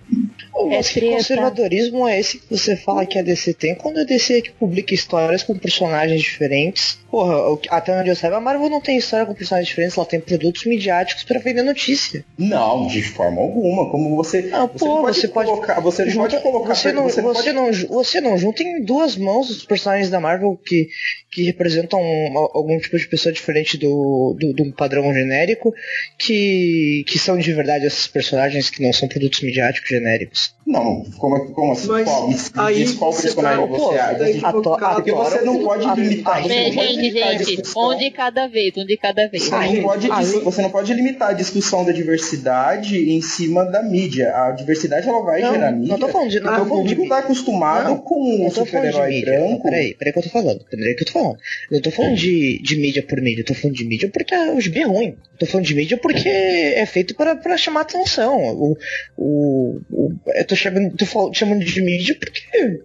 Mas 0.69 0.91
é 0.91 1.01
que 1.01 1.11
conservadorismo 1.11 2.07
é 2.07 2.21
esse 2.21 2.39
que 2.39 2.57
você 2.57 2.77
fala 2.77 3.07
que 3.07 3.19
a 3.19 3.23
DC 3.23 3.55
tem 3.55 3.75
quando 3.75 4.01
a 4.01 4.05
DC 4.05 4.43
que 4.43 4.51
publica 4.51 4.95
histórias 4.95 5.43
com 5.43 5.57
personagens 5.57 6.21
diferentes? 6.21 6.99
Porra, 7.11 7.59
até 7.69 7.99
onde 7.99 8.09
eu 8.09 8.17
saiba, 8.17 8.37
a 8.37 8.41
Marvel 8.41 8.71
não 8.71 8.81
tem 8.81 8.97
história 8.97 9.27
com 9.27 9.35
personagens 9.35 9.69
diferentes, 9.69 9.97
ela 9.97 10.07
tem 10.07 10.21
produtos 10.21 10.65
midiáticos 10.65 11.25
para 11.25 11.39
vender 11.41 11.63
notícia. 11.63 12.25
Não, 12.39 12.87
de 12.87 13.03
forma 13.03 13.41
alguma. 13.41 13.91
Como 13.91 14.17
você. 14.17 14.43
Não, 14.43 14.67
você 14.67 14.79
pô, 14.79 15.03
pode 15.03 15.21
você 15.21 15.29
colocar. 15.29 15.75
Pode, 15.75 15.85
você 15.85 16.09
junta, 16.09 16.31
pode 16.31 16.43
colocar. 16.43 16.62
Você 16.65 16.93
não, 16.93 17.05
você, 17.05 17.21
você, 17.21 17.53
pode... 17.53 17.53
não, 17.53 17.89
você 17.89 18.21
não 18.21 18.39
junta 18.39 18.63
em 18.63 18.83
duas 18.83 19.17
mãos 19.17 19.51
os 19.51 19.65
personagens 19.65 20.11
da 20.11 20.21
Marvel 20.21 20.59
que, 20.65 20.89
que 21.33 21.43
representam 21.45 21.99
algum 22.53 22.79
tipo 22.79 22.99
de 22.99 23.09
pessoa 23.09 23.33
diferente 23.33 23.79
do, 23.79 24.37
do, 24.39 24.53
do 24.53 24.71
padrão 24.73 25.13
genérico, 25.15 25.73
que, 26.19 27.05
que 27.09 27.19
são 27.19 27.39
de 27.39 27.53
verdade 27.55 27.87
esses 27.87 28.07
personagens 28.07 28.69
que 28.69 28.83
não 28.83 28.93
são 28.93 29.09
produtos 29.09 29.41
midiáticos 29.41 29.89
genéricos. 29.89 30.55
Não, 30.67 31.03
como, 31.19 31.53
como 31.53 31.73
assim? 31.73 31.89
Mas 31.89 32.05
qual? 32.51 32.67
Aí 32.67 32.77
diz 32.77 32.95
qual 32.95 33.13
você 33.13 33.23
personagem 33.23 33.61
tá- 33.67 33.67
você 33.67 33.99
acha. 33.99 34.19
daí, 34.19 34.35
tipo, 34.35 34.47
A 34.47 34.53
Tora- 34.53 34.81
cada- 34.81 34.95
Porque 34.97 35.13
você 35.13 35.41
não 35.41 35.65
pode 35.65 35.87
a- 35.89 35.95
limitar. 35.95 36.41
não 36.43 36.49
Gente, 36.49 36.75
gente, 36.75 37.11
gente, 37.11 37.45
discussão. 37.47 37.89
um 37.91 37.99
de 37.99 38.11
cada 38.11 38.47
vez, 38.47 38.73
um 38.77 38.85
de 38.85 38.97
cada 38.97 39.27
vez. 39.29 39.43
Você 39.45 39.55
Aí- 39.55 39.77
não, 39.77 39.83
pode, 39.83 40.11
aí- 40.13 40.25
você 40.45 40.63
não 40.63 40.71
pode 40.71 40.93
limitar 40.95 41.31
a 41.31 41.33
discussão 41.33 41.85
da 41.85 41.93
diversidade 41.93 42.97
em 43.11 43.21
cima 43.23 43.65
da 43.65 43.83
mídia. 43.83 44.33
A 44.37 44.51
diversidade 44.53 45.09
ela 45.09 45.23
vai 45.23 45.41
Não, 45.41 45.53
gerar 45.55 45.71
não 45.73 45.79
mídia. 45.79 45.99
tô 45.99 46.09
falando 46.09 46.31
de- 46.31 46.41
não 46.41 46.53
o 46.53 46.55
falando 46.69 46.69
de 46.89 46.95
público 46.95 47.09
tá 47.09 47.19
acostumado 47.19 47.89
Não, 47.89 47.99
com 47.99 48.45
um 48.45 48.49
de 48.49 48.55
super-herói 48.55 49.21
branco. 49.23 49.63
Peraí, 49.63 49.95
peraí 49.95 50.13
que 50.13 50.19
eu 50.19 50.23
tô 50.23 50.29
falando. 50.31 50.65
Peraí 50.71 50.95
que 50.95 51.03
eu 51.03 51.07
tô 51.07 51.13
falando. 51.13 51.22
Eu 51.71 51.81
tô 51.81 51.91
falando 51.91 52.17
de, 52.17 52.61
de 52.63 52.77
mídia 52.77 53.03
por 53.03 53.21
mídia. 53.21 53.43
Eu 53.43 53.47
tô 53.47 53.55
falando 53.55 53.77
de 53.77 53.85
mídia 53.85 54.09
porque 54.13 54.35
o 54.35 54.61
gibi 54.61 54.81
é 54.81 54.87
ruim. 54.87 55.17
Eu 55.33 55.39
tô 55.39 55.47
falando 55.47 55.67
de 55.67 55.75
mídia 55.75 55.97
porque 55.97 56.29
é 56.29 56.85
feito 56.87 57.15
pra, 57.15 57.35
pra 57.37 57.57
chamar 57.57 57.81
atenção. 57.83 58.37
O, 58.55 58.77
o, 59.17 59.81
o- 59.91 60.13
eu 60.35 60.45
tô 60.45 60.55
chamando, 60.57 60.97
tô 60.97 61.33
chamando 61.33 61.65
de 61.65 61.81
mídia 61.81 62.17
porque 62.19 62.81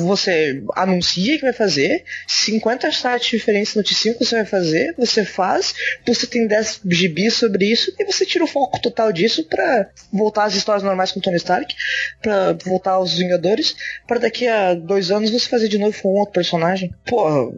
você 0.00 0.62
anuncia 0.74 1.36
que 1.36 1.42
vai 1.42 1.52
fazer, 1.52 2.04
50 2.26 2.90
sites 2.90 3.28
diferentes 3.30 3.74
noticiam 3.74 4.14
que 4.14 4.24
você 4.24 4.36
vai 4.36 4.44
fazer, 4.44 4.94
você 4.98 5.24
faz, 5.24 5.74
você 6.06 6.26
tem 6.26 6.46
10 6.46 6.80
gibis 6.90 7.34
sobre 7.34 7.66
isso 7.66 7.92
e 7.98 8.04
você 8.04 8.24
tira 8.26 8.44
o 8.44 8.48
foco 8.48 8.80
total 8.80 9.12
disso 9.12 9.44
pra 9.48 9.88
voltar 10.12 10.44
às 10.44 10.54
histórias 10.54 10.82
normais 10.82 11.12
com 11.12 11.20
Tony 11.20 11.36
Stark, 11.36 11.74
pra 12.20 12.52
voltar 12.64 12.92
aos 12.92 13.16
Vingadores, 13.18 13.74
pra 14.06 14.18
daqui 14.18 14.46
a 14.46 14.74
dois 14.74 15.10
anos 15.10 15.30
você 15.30 15.48
fazer 15.48 15.68
de 15.68 15.78
novo 15.78 15.96
com 16.02 16.08
outro 16.14 16.32
personagem. 16.34 16.92
Porra, 17.06 17.50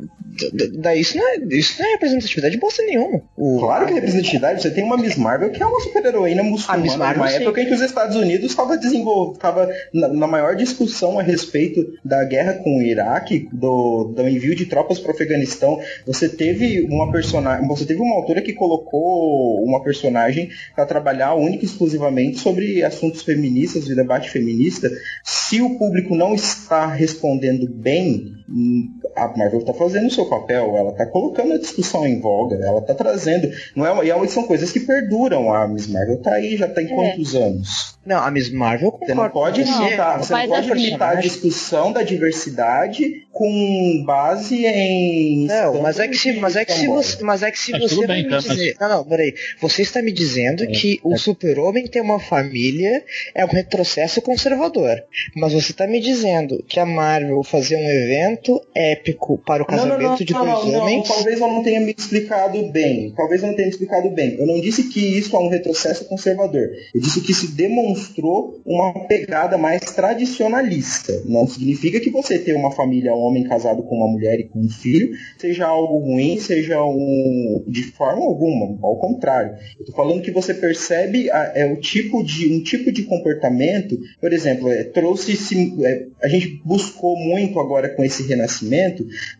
daí 0.79 1.01
isso 1.01 1.17
não 1.17 1.29
é, 1.29 1.39
isso 1.51 1.81
não 1.81 1.89
é 1.89 1.93
representatividade 1.93 2.57
bosta 2.57 2.83
nenhuma. 2.83 3.23
O, 3.37 3.59
Claro 3.61 3.87
que 3.87 3.93
é 3.93 3.95
representatividade, 3.97 4.63
você 4.63 4.71
tem 4.71 4.85
uma 4.85 4.97
Miss 4.97 5.17
Marvel 5.17 5.51
que 5.51 5.63
é 5.63 5.67
uma 5.67 5.81
super-heroína 5.81 6.43
A 6.43 6.45
muçulmana, 6.45 6.83
Miss 6.83 6.97
Marvel, 6.97 7.23
numa 7.23 7.31
sim. 7.31 7.43
época 7.43 7.63
em 7.63 7.67
que 7.67 7.75
os 7.75 7.81
Estados 7.81 8.17
Unidos 8.17 8.51
estava 8.51 8.77
desenvolvendo, 8.77 9.35
estava 9.35 9.69
na, 9.93 10.09
na 10.09 10.27
maior 10.27 10.57
discussão 10.57 11.19
a 11.19 11.23
respeito 11.23 11.85
da 12.05 12.25
guerra 12.25 12.55
com 12.55 12.79
o 12.79 12.83
Iraque, 12.83 13.49
do, 13.53 14.13
do 14.15 14.29
envio 14.29 14.55
de 14.55 14.67
tropas 14.67 14.99
para 14.99 15.13
o 15.13 15.15
Afeganistão. 15.15 15.81
Você 16.07 16.29
teve 16.29 16.87
uma 16.91 17.11
personagem, 17.11 17.67
você 17.69 17.85
teve 17.85 18.01
uma 18.01 18.17
autora 18.17 18.43
que 18.43 18.53
colocou 18.53 19.63
uma 19.65 19.83
personagem 19.83 20.49
para 20.75 20.87
trabalhar 20.87 21.35
única 21.35 21.65
e 21.65 21.67
exclusivamente 21.67 22.39
sobre 22.39 22.83
assuntos 22.83 23.23
feministas, 23.23 23.85
de 23.85 23.95
debate 23.95 24.31
feminista. 24.31 24.91
Se 25.23 25.61
o 25.61 25.79
público 25.79 26.15
não 26.15 26.35
está 26.35 26.87
respondendo 26.87 27.69
bem, 27.69 28.33
hum, 28.49 29.01
a 29.17 29.29
Marvel 29.37 29.61
está 29.61 29.73
fazendo 29.73 30.04
o 30.07 30.11
seu 30.11 30.27
papel, 30.27 30.77
ela 30.77 30.91
está 30.91 31.07
colocando 31.07 31.53
a 31.55 31.59
discussão 31.59 32.07
em 32.07 32.21
voga, 32.21 32.57
ela 32.57 32.81
está 32.81 32.95
trazendo. 32.95 33.51
Não 33.75 33.87
é, 33.87 34.07
e 34.07 34.11
é- 34.11 34.27
são 34.29 34.45
coisas 34.45 34.73
que 34.73 34.81
perduram. 34.81 35.53
A 35.53 35.67
Miss 35.69 35.87
Marvel 35.87 36.19
tá 36.23 36.33
aí, 36.35 36.57
já 36.57 36.67
tem 36.69 36.87
É. 36.87 36.95
quantos 36.95 37.35
anos? 37.35 37.95
Não, 38.05 38.19
a 38.23 38.31
Miss 38.31 38.51
Marvel 38.53 38.97
Você 39.01 39.15
não 39.15 39.29
pode 39.31 39.63
com 39.65 39.73
você. 39.73 39.97
não 39.97 40.49
pode 40.49 40.71
assim- 40.71 40.83
limitar 40.83 41.17
a 41.17 41.21
discussão 41.21 41.93
da 41.93 42.03
diversidade 42.03 43.25
com 43.33 44.03
base 44.07 44.65
em. 44.67 45.47
Não, 45.47 45.81
mas 45.83 45.99
é 45.99 46.07
que 46.09 46.17
se, 46.17 46.33
mas 46.35 46.55
é 46.57 46.65
que 46.65 46.73
se 46.73 46.87
você, 46.87 47.23
mas 47.23 47.43
é 47.43 47.51
que 47.51 47.59
se 47.59 47.73
Mas 47.73 47.91
você 47.93 48.07
bem, 48.07 48.23
me 48.25 48.29
tá, 48.29 48.37
mas- 48.37 48.45
dizer, 48.45 48.77
não, 48.81 48.89
não, 48.89 49.05
peraí, 49.05 49.35
você 49.61 49.83
está 49.83 50.03
me 50.03 50.13
dizendo 50.13 50.65
É, 50.65 50.67
que 50.67 51.01
o 51.03 51.15
é. 51.15 51.17
super-homem 51.17 51.87
tem 51.87 52.01
uma 52.03 52.21
família 52.21 53.03
é 53.35 53.45
um 53.45 53.49
retrocesso 53.49 54.21
conservador, 54.23 55.03
mas 55.35 55.53
você 55.53 55.73
está 55.73 55.87
me 55.87 56.01
dizendo 56.01 56.63
que 56.69 56.79
a 56.79 56.87
Marvel 56.87 57.43
fazer 57.43 57.77
um 57.77 57.89
evento 57.91 58.61
épico 58.75 59.39
para 59.39 59.63
o 59.63 59.67
Não, 59.71 59.77
não, 59.77 59.85
casamento 59.85 60.09
não, 60.09 60.17
de 60.17 60.33
não, 60.33 60.45
dois 60.45 60.65
não, 60.65 60.73
não, 60.73 60.81
homens, 60.83 61.09
talvez 61.09 61.41
eu 61.41 61.49
não 61.49 61.63
tenha 61.63 61.81
me 61.81 61.95
explicado 61.97 62.63
bem. 62.71 63.13
Talvez 63.17 63.43
eu 63.43 63.49
não 63.49 63.55
tenha 63.55 63.67
me 63.69 63.73
explicado 63.73 64.11
bem. 64.11 64.37
Eu 64.39 64.47
não 64.47 64.61
disse 64.61 64.89
que 64.89 65.01
isso 65.01 65.37
é 65.37 65.39
um 65.39 65.49
retrocesso 65.49 66.07
conservador. 66.09 66.71
Eu 66.95 67.01
disse 67.01 67.21
que 67.21 67.31
isso 67.31 67.55
demonstrou 67.55 68.61
uma 68.67 69.07
pegada 69.07 69.57
mais 69.57 69.81
tradicionalista. 69.83 71.23
Não 71.27 71.47
significa 71.47 72.01
que 72.01 72.11
você 72.11 72.39
ter 72.39 72.55
uma 72.55 72.71
família, 72.73 73.15
um 73.15 73.21
homem 73.21 73.45
casado 73.45 73.83
com 73.85 73.97
uma 73.97 74.09
mulher 74.09 74.41
e 74.41 74.45
com 74.49 74.61
um 74.61 74.69
filho, 74.69 75.11
seja 75.39 75.67
algo 75.67 75.99
ruim, 75.99 76.39
seja 76.41 76.83
um 76.83 77.63
de 77.69 77.83
forma 77.93 78.25
alguma. 78.25 78.77
Ao 78.83 78.97
contrário. 78.97 79.55
Eu 79.79 79.87
tô 79.87 79.93
falando 79.93 80.23
que 80.23 80.31
você 80.31 80.53
percebe 80.53 81.31
a- 81.31 81.53
é 81.55 81.65
o 81.67 81.77
tipo 81.77 82.23
de 82.25 82.53
um 82.53 82.63
tipo 82.63 82.91
de 82.91 83.05
comportamento, 83.05 83.97
por 84.21 84.33
exemplo, 84.33 84.69
é, 84.71 84.83
trouxe 84.85 85.35
é, 85.85 86.07
a 86.23 86.29
gente 86.29 86.61
buscou 86.65 87.17
muito 87.17 87.59
agora 87.61 87.89
com 87.89 88.03
esse 88.05 88.27
renascimento 88.27 88.64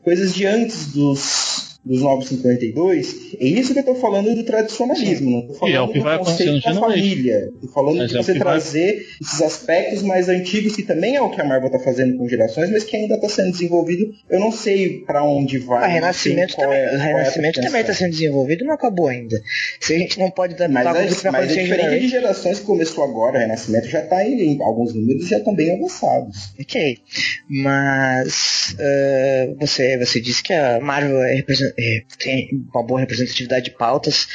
coisas 0.03 0.35
de 0.35 0.47
antes 0.47 0.93
dos 0.93 1.74
dos 1.85 2.01
952, 2.01 3.35
é 3.39 3.45
isso 3.47 3.73
que 3.75 3.81
eu 3.81 3.85
tô 3.85 3.95
falando 3.95 4.35
do 4.35 4.43
tradicionalismo, 4.45 5.31
não 5.31 5.43
tô 5.47 5.53
E 5.53 5.57
falando 5.59 5.75
é 5.77 5.81
o 5.83 5.89
que 5.89 5.99
do 5.99 6.05
vai 6.05 6.19
conceito 6.19 6.51
acontecer 6.51 6.75
da 6.75 6.81
família. 6.81 7.53
Tô 7.61 7.69
falando 7.69 7.97
Mas 7.99 8.11
de 8.11 8.17
é 8.17 8.21
o 8.21 8.23
você 8.23 8.33
que 8.33 8.39
vai- 8.39 8.49
trazer 8.55 9.07
esses 9.21 9.43
aspectos 9.43 10.03
mais 10.03 10.29
antigos, 10.29 10.75
que 10.77 10.83
também 10.83 11.17
é 11.17 11.21
o 11.21 11.29
que 11.31 11.41
a 11.41 11.45
Marvel 11.45 11.71
tá 11.71 11.79
fazendo 11.79 12.17
com 12.17 12.27
gerações, 12.29 12.71
mas 12.71 12.85
que 12.85 12.97
ainda 12.97 13.21
tá 13.21 13.29
sendo 13.29 13.51
desenvolvido. 13.53 14.07
Eu 14.31 14.41
não 14.41 14.51
sei 14.51 15.01
para 15.07 15.23
onde 15.25 15.59
vai. 15.59 15.77
o 15.77 15.81
não 15.81 15.87
sei 15.87 15.95
Renascimento 15.95 16.55
qual 16.55 16.69
também, 16.69 16.81
é- 16.83 16.91
o 16.91 16.95
é 16.95 16.97
Renascimento 17.07 17.55
também 17.57 17.67
está 17.67 17.71
pretensão. 17.71 17.95
sendo 18.07 18.11
desenvolvido 18.13 18.65
e 18.65 18.67
não 18.67 18.75
acabou 18.75 19.09
ainda. 19.09 19.41
Se 19.81 19.95
a 19.95 19.99
gente 19.99 20.19
não 20.19 20.31
pode 20.31 20.55
dar 20.57 20.69
Mas, 20.69 20.87
pitaco 20.87 20.99
é, 20.99 21.31
vai 21.31 21.43
mas 21.43 21.51
é 21.57 21.63
diferente 21.63 22.01
de 22.01 22.09
gerações 22.09 22.59
que 22.61 22.65
começou 22.65 23.05
agora, 23.05 23.37
o 23.37 23.41
Renascimento 23.41 23.89
já 23.89 24.01
tá 24.01 24.27
em, 24.27 24.55
em 24.55 24.63
alguns 24.63 24.95
números 24.95 25.29
já 25.29 25.37
estão 25.39 25.55
bem 25.55 25.75
avançados. 25.75 26.55
Ok, 26.59 26.97
mas 27.51 28.75
eh, 28.79 29.55
você, 29.61 29.99
você 29.99 30.21
disse 30.21 30.43
que 30.43 30.53
a 30.53 30.81
Marvel 30.81 31.23
é 31.23 31.35
represen- 31.35 31.73
é, 31.79 32.03
tem 32.19 32.49
uma 32.73 32.85
boa 32.87 33.01
representatividade 33.01 33.67
de 33.67 33.71
pautas, 33.73 34.27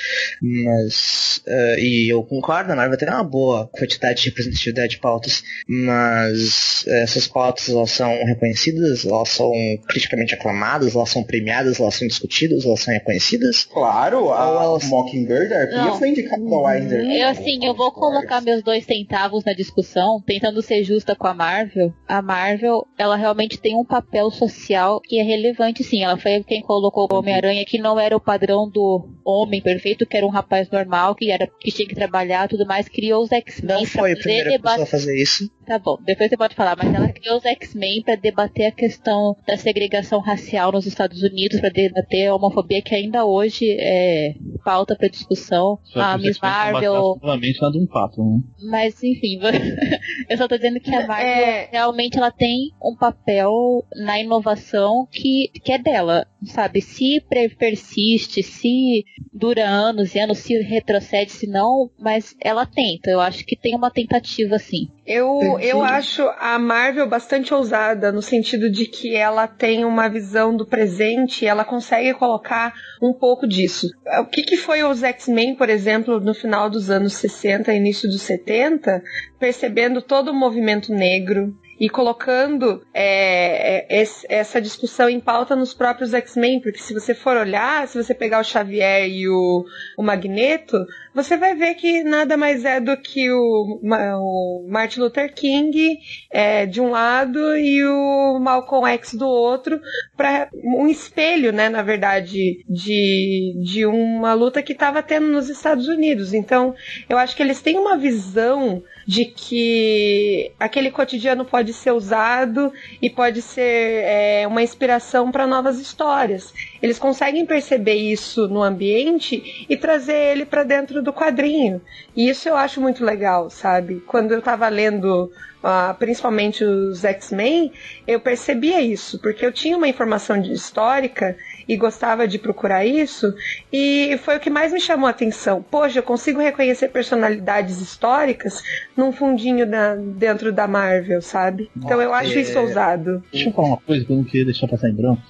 mas 0.41 1.41
eh, 1.47 1.75
e 1.79 2.09
eu 2.11 2.23
concordo, 2.23 2.71
a 2.71 2.75
Marvel 2.75 2.97
tem 2.97 3.07
uma 3.07 3.23
boa 3.23 3.67
quantidade 3.67 4.21
de 4.21 4.29
representatividade 4.29 4.91
de 4.95 4.99
pautas, 4.99 5.43
mas 5.67 6.85
essas 6.87 7.27
pautas 7.27 7.69
elas 7.69 7.91
são 7.91 8.09
reconhecidas, 8.25 9.05
elas 9.05 9.29
são 9.29 9.51
criticamente 9.87 10.33
aclamadas, 10.33 10.95
elas 10.95 11.09
são 11.09 11.23
premiadas, 11.23 11.79
elas 11.79 11.95
são 11.95 12.07
discutidas, 12.07 12.65
elas 12.65 12.81
são 12.81 12.93
reconhecidas. 12.93 13.65
Claro, 13.65 14.31
a 14.33 14.63
elas- 14.63 14.89
Mockingbird, 14.89 15.53
a 15.53 15.61
Arpia 15.61 15.93
foi 15.93 16.09
indicada 16.09 16.41
ao 16.43 16.71
Eisner. 16.71 17.05
Eu, 17.21 17.27
assim, 17.29 17.65
eu 17.65 17.75
vou 17.75 17.91
colocar 17.91 18.41
meus 18.41 18.63
dois 18.63 18.85
centavos 18.85 19.43
na 19.43 19.53
discussão, 19.53 20.21
tentando 20.25 20.61
ser 20.61 20.83
justa 20.83 21.15
com 21.15 21.27
a 21.27 21.33
Marvel. 21.33 21.93
A 22.07 22.21
Marvel, 22.21 22.85
ela 22.97 23.15
realmente 23.15 23.59
tem 23.59 23.75
um 23.75 23.85
papel 23.85 24.29
social 24.31 25.01
que 25.03 25.19
é 25.19 25.23
relevante, 25.23 25.83
sim. 25.83 26.03
Ela 26.03 26.17
foi 26.17 26.43
quem 26.43 26.61
colocou 26.61 27.05
o 27.05 27.07
Homem-Aranha, 27.29 27.65
que 27.65 27.77
não 27.77 27.99
era 27.99 28.15
o 28.15 28.19
padrão 28.19 28.69
do 28.69 29.07
homem 29.23 29.61
perfeito, 29.61 30.05
que 30.05 30.17
era 30.17 30.25
um 30.25 30.29
rapaz 30.29 30.69
normal, 30.69 31.15
que 31.15 31.31
era 31.31 31.47
que 31.59 31.71
tinha 31.71 31.87
que 31.87 31.95
trabalhar 31.95 32.47
tudo 32.47 32.65
mais. 32.65 32.87
Criou 32.87 33.23
os 33.23 33.31
X-Men 33.31 33.75
Não 33.75 33.81
pra 33.83 34.01
foi 34.01 34.11
a 34.11 34.15
poder 34.15 34.23
primeira 34.23 34.59
pessoa 34.59 34.83
a 34.83 34.87
fazer 34.87 35.15
isso. 35.15 35.49
Tá 35.69 35.77
bom, 35.77 35.99
depois 36.03 36.31
você 36.31 36.35
pode 36.35 36.55
falar, 36.55 36.75
mas 36.75 36.91
ela 36.91 37.09
criou 37.09 37.37
os 37.37 37.45
X-Men 37.45 38.01
pra 38.01 38.15
debater 38.15 38.65
a 38.65 38.71
questão 38.71 39.37
da 39.45 39.55
segregação 39.55 40.19
racial 40.19 40.71
nos 40.71 40.87
Estados 40.87 41.21
Unidos, 41.21 41.59
pra 41.59 41.69
debater 41.69 42.25
a 42.25 42.35
homofobia 42.35 42.81
que 42.81 42.95
ainda 42.95 43.23
hoje 43.23 43.77
é 43.79 44.33
pauta 44.65 44.95
pra 44.95 45.07
discussão. 45.07 45.77
Só 45.83 46.01
A 46.01 46.17
que 46.17 46.25
Miss 46.25 46.39
Marvel, 46.41 47.11
ativamente 47.11 47.61
na 47.61 47.69
de 47.69 47.77
um 47.77 47.85
pato, 47.85 48.19
né? 48.19 48.39
mas 48.63 49.03
enfim, 49.03 49.39
eu 50.27 50.37
só 50.39 50.47
tô 50.47 50.55
dizendo 50.55 50.79
que 50.79 50.89
a 50.89 51.05
Marvel 51.05 51.27
É. 51.27 51.69
realmente 51.71 52.17
ela 52.17 52.31
tem 52.31 52.71
um 52.83 52.95
papel 52.95 53.85
na 53.95 54.19
inovação 54.19 55.07
que, 55.11 55.51
que 55.63 55.71
é 55.71 55.77
dela, 55.77 56.25
sabe? 56.45 56.81
Se 56.81 57.23
persiste, 57.59 58.41
se 58.41 59.05
dura 59.31 59.67
anos 59.67 60.15
e 60.15 60.19
anos, 60.19 60.39
se 60.39 60.59
retrocede, 60.63 61.31
se 61.31 61.45
não, 61.45 61.91
mas 61.99 62.35
ela 62.41 62.65
tenta. 62.65 63.11
Eu 63.11 63.19
acho 63.21 63.45
que 63.45 63.55
tem 63.55 63.75
uma 63.75 63.91
tentativa 63.91 64.55
assim. 64.55 64.87
Eu, 65.05 65.58
Eu 65.61 65.83
acho 65.83 66.23
a 66.37 66.57
Marvel 66.57 67.07
bastante 67.07 67.53
ousada, 67.53 68.11
no 68.11 68.21
sentido 68.21 68.69
de 68.69 68.85
que 68.85 69.15
ela 69.15 69.47
tem 69.47 69.85
uma 69.85 70.07
visão 70.07 70.55
do 70.55 70.65
presente 70.65 71.43
e 71.43 71.47
ela 71.47 71.63
consegue 71.63 72.13
colocar 72.13 72.73
um 73.01 73.13
pouco 73.13 73.47
disso. 73.47 73.87
O 74.19 74.25
que, 74.25 74.43
que 74.43 74.57
foi 74.57 74.83
os 74.83 75.03
X-Men, 75.03 75.55
por 75.55 75.69
exemplo, 75.69 76.19
no 76.19 76.33
final 76.33 76.69
dos 76.69 76.89
anos 76.89 77.13
60, 77.13 77.73
início 77.73 78.09
dos 78.09 78.21
70, 78.21 79.01
percebendo 79.39 80.01
todo 80.01 80.31
o 80.31 80.35
movimento 80.35 80.93
negro 80.93 81.53
e 81.79 81.89
colocando 81.89 82.83
é, 82.93 83.85
é, 83.97 84.01
esse- 84.01 84.25
essa 84.29 84.59
discussão 84.61 85.09
em 85.09 85.19
pauta 85.19 85.55
nos 85.55 85.73
próprios 85.73 86.13
X-Men, 86.13 86.59
porque 86.61 86.79
se 86.79 86.93
você 86.93 87.13
for 87.13 87.37
olhar, 87.37 87.87
se 87.87 88.01
você 88.01 88.13
pegar 88.13 88.39
o 88.39 88.43
Xavier 88.43 89.07
e 89.07 89.27
o, 89.29 89.63
o 89.97 90.03
Magneto, 90.03 90.85
você 91.15 91.37
vai 91.37 91.55
ver 91.55 91.75
que 91.75 92.03
nada 92.03 92.35
mais 92.35 92.65
é 92.65 92.79
do 92.79 92.95
que 92.97 93.31
o, 93.31 93.79
o 93.81 94.67
Martin 94.69 94.99
Luther 94.99 95.33
King 95.33 95.97
é, 96.31 96.65
de 96.65 96.81
um 96.81 96.89
lado 96.89 97.55
e 97.57 97.83
o 97.85 98.39
Malcolm 98.39 98.87
X 98.93 99.13
do 99.13 99.27
outro, 99.27 99.79
para 100.17 100.49
um 100.53 100.87
espelho, 100.87 101.51
né, 101.53 101.69
na 101.69 101.81
verdade, 101.81 102.63
de, 102.67 103.55
de 103.63 103.85
uma 103.85 104.33
luta 104.33 104.61
que 104.61 104.73
estava 104.73 105.01
tendo 105.01 105.27
nos 105.27 105.49
Estados 105.49 105.87
Unidos. 105.87 106.33
Então, 106.33 106.75
eu 107.07 107.17
acho 107.17 107.35
que 107.35 107.43
eles 107.43 107.61
têm 107.61 107.77
uma 107.77 107.97
visão 107.97 108.83
de 109.09 109.25
que 109.25 110.51
aquele 110.59 110.91
cotidiano 110.91 111.43
pode 111.43 111.73
ser 111.73 111.89
usado 111.89 112.71
e 113.01 113.09
pode 113.09 113.41
ser 113.41 114.03
é, 114.05 114.45
uma 114.47 114.61
inspiração 114.61 115.31
para 115.31 115.47
novas 115.47 115.79
histórias. 115.79 116.53
Eles 116.79 116.99
conseguem 116.99 117.43
perceber 117.43 117.95
isso 117.95 118.47
no 118.47 118.61
ambiente 118.61 119.65
e 119.67 119.75
trazer 119.75 120.13
ele 120.13 120.45
para 120.45 120.63
dentro 120.63 121.01
do 121.01 121.11
quadrinho. 121.11 121.81
E 122.15 122.29
isso 122.29 122.47
eu 122.47 122.55
acho 122.55 122.79
muito 122.79 123.03
legal, 123.03 123.49
sabe? 123.49 123.99
Quando 124.05 124.31
eu 124.31 124.37
estava 124.37 124.69
lendo 124.69 125.31
uh, 125.63 125.95
principalmente 125.97 126.63
os 126.63 127.03
X-Men, 127.03 127.71
eu 128.05 128.19
percebia 128.19 128.79
isso, 128.79 129.17
porque 129.17 129.43
eu 129.43 129.51
tinha 129.51 129.75
uma 129.75 129.87
informação 129.87 130.39
histórica 130.39 131.35
e 131.69 131.77
gostava 131.77 132.27
de 132.27 132.39
procurar 132.39 132.83
isso, 132.83 133.31
e 133.71 134.19
foi 134.23 134.37
o 134.37 134.39
que 134.39 134.49
mais 134.49 134.73
me 134.73 134.81
chamou 134.81 135.05
a 135.05 135.11
atenção. 135.11 135.63
Poxa, 135.69 135.99
eu 135.99 136.03
consigo 136.03 136.41
reconhecer 136.41 136.87
personalidades 136.87 137.79
históricas 137.79 138.63
num 138.97 139.11
fundinho 139.11 139.69
da, 139.69 139.95
dentro 139.95 140.51
da 140.51 140.67
Marvel, 140.67 141.21
sabe? 141.21 141.69
Então 141.77 142.01
eu 142.01 142.11
acho 142.11 142.35
é... 142.35 142.41
isso 142.41 142.57
ousado. 142.57 143.23
Deixa 143.31 143.49
eu 143.49 143.53
falar 143.53 143.67
uma 143.67 143.77
coisa 143.77 144.03
que 144.03 144.11
eu 144.11 144.17
não 144.17 144.23
queria 144.23 144.45
deixar 144.45 144.67
passar 144.67 144.89
em 144.89 144.95
branco. 144.95 145.21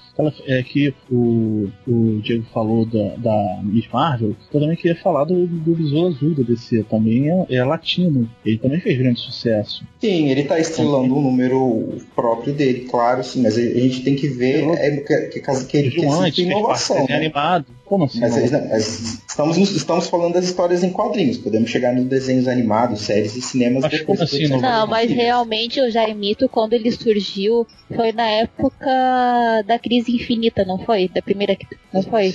É 0.46 0.62
que 0.64 0.94
o, 1.10 1.70
o 1.88 2.20
Diego 2.22 2.46
falou 2.54 2.86
da, 2.86 3.16
da 3.16 3.62
Miss 3.64 3.88
Marvel, 3.92 4.36
eu 4.54 4.60
também 4.60 4.76
queria 4.76 4.96
falar 5.02 5.24
do, 5.24 5.48
do 5.48 5.76
Besouro 5.76 6.08
Azul 6.08 6.36
da 6.36 6.44
DC. 6.44 6.84
Também 6.90 7.30
é, 7.30 7.56
é 7.56 7.64
latino. 7.64 8.30
Ele 8.46 8.58
também 8.58 8.82
fez 8.82 8.98
grande 8.98 9.20
sucesso. 9.20 9.84
Sim, 10.00 10.30
ele 10.30 10.42
está 10.42 10.60
estrelando 10.60 11.16
um 11.16 11.22
número 11.22 12.00
próprio 12.16 12.54
dele, 12.54 12.88
claro, 12.90 13.24
sim, 13.24 13.42
mas 13.42 13.58
a 13.58 13.62
gente 13.62 14.04
tem 14.04 14.16
que 14.16 14.28
ver 14.28 14.68
é, 14.78 14.98
que, 14.98 15.16
que, 15.28 15.40
que, 15.40 15.66
que 15.66 15.78
ele 15.78 15.92
tem 15.92 16.46
inovação. 16.46 17.06
Né? 17.08 17.16
animado. 17.16 17.66
Como 17.90 18.04
assim? 18.04 18.20
Mas, 18.20 18.52
não, 18.52 18.70
mas 18.70 19.20
estamos, 19.28 19.58
estamos 19.58 20.08
falando 20.08 20.36
das 20.36 20.46
histórias 20.46 20.84
em 20.84 20.92
quadrinhos. 20.92 21.40
Podemos 21.40 21.72
chegar 21.72 21.92
nos 21.92 22.06
desenhos 22.06 22.48
animados, 22.48 23.02
séries 23.02 23.36
e 23.36 23.42
cinemas 23.42 23.82
mas 23.82 23.92
depois. 23.92 24.22
Assim, 24.22 24.48
não, 24.48 24.62
não 24.62 24.86
mas 24.86 25.10
realmente 25.10 25.82
o 25.82 25.90
Jaimito, 25.90 26.48
quando 26.48 26.74
ele 26.74 26.92
surgiu, 26.92 27.66
foi 27.96 28.12
na 28.12 28.28
época 28.28 28.86
da 29.66 29.80
crise 29.80 30.16
infinita, 30.16 30.64
não 30.64 30.78
foi? 30.78 31.08
Da 31.08 31.20
primeira. 31.20 31.58
Não 31.92 32.04
foi? 32.04 32.32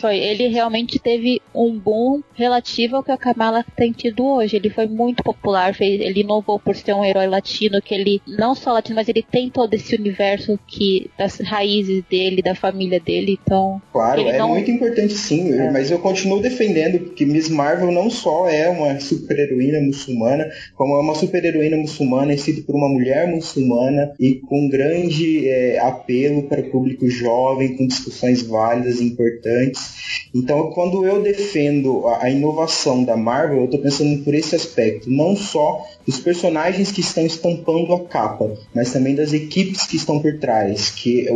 Foi. 0.00 0.16
Ele 0.16 0.48
realmente 0.48 0.98
teve 0.98 1.42
um 1.54 1.78
boom 1.78 2.22
relativo 2.32 2.96
ao 2.96 3.04
que 3.04 3.12
a 3.12 3.18
Kamala 3.18 3.62
tem 3.76 3.92
tido 3.92 4.24
hoje. 4.24 4.56
Ele 4.56 4.70
foi 4.70 4.86
muito 4.86 5.22
popular, 5.22 5.74
fez, 5.74 6.00
ele 6.00 6.20
inovou 6.20 6.58
por 6.58 6.74
ser 6.74 6.94
um 6.94 7.04
herói 7.04 7.26
latino, 7.26 7.82
que 7.82 7.94
ele, 7.94 8.22
não 8.26 8.54
só 8.54 8.72
latino, 8.72 8.96
mas 8.96 9.10
ele 9.10 9.22
tem 9.22 9.50
todo 9.50 9.74
esse 9.74 9.94
universo 9.94 10.58
que 10.66 11.10
das 11.18 11.38
raízes 11.40 12.02
dele, 12.08 12.40
da 12.40 12.54
família 12.54 12.98
dele. 12.98 13.38
Então. 13.44 13.82
Claro, 13.92 14.22
é 14.22 14.38
não... 14.38 14.53
muito 14.54 14.70
importante 14.70 15.14
sim, 15.14 15.52
é. 15.52 15.70
mas 15.70 15.90
eu 15.90 15.98
continuo 15.98 16.40
defendendo 16.40 17.10
que 17.10 17.26
Miss 17.26 17.48
Marvel 17.48 17.90
não 17.90 18.08
só 18.08 18.48
é 18.48 18.68
uma 18.68 18.98
super-heroína 19.00 19.80
muçulmana, 19.80 20.48
como 20.74 20.94
é 20.94 21.00
uma 21.00 21.14
super-heroína 21.14 21.76
muçulmana 21.76 22.32
escrita 22.32 22.62
por 22.62 22.74
uma 22.74 22.88
mulher 22.88 23.26
muçulmana 23.28 24.12
e 24.18 24.36
com 24.36 24.68
grande 24.68 25.48
é, 25.48 25.78
apelo 25.78 26.44
para 26.44 26.60
o 26.60 26.70
público 26.70 27.08
jovem, 27.08 27.76
com 27.76 27.86
discussões 27.86 28.42
válidas 28.42 29.00
e 29.00 29.04
importantes. 29.04 30.28
Então, 30.34 30.70
quando 30.70 31.06
eu 31.06 31.22
defendo 31.22 32.06
a, 32.08 32.24
a 32.24 32.30
inovação 32.30 33.04
da 33.04 33.16
Marvel, 33.16 33.58
eu 33.58 33.64
estou 33.66 33.80
pensando 33.80 34.22
por 34.24 34.34
esse 34.34 34.54
aspecto, 34.54 35.10
não 35.10 35.36
só 35.36 35.84
dos 36.06 36.18
personagens 36.18 36.92
que 36.92 37.00
estão 37.00 37.24
estampando 37.24 37.92
a 37.94 38.04
capa, 38.04 38.56
mas 38.74 38.92
também 38.92 39.14
das 39.14 39.32
equipes 39.32 39.86
que 39.86 39.96
estão 39.96 40.20
por 40.20 40.38
trás, 40.38 40.90
que 40.90 41.28
é 41.28 41.32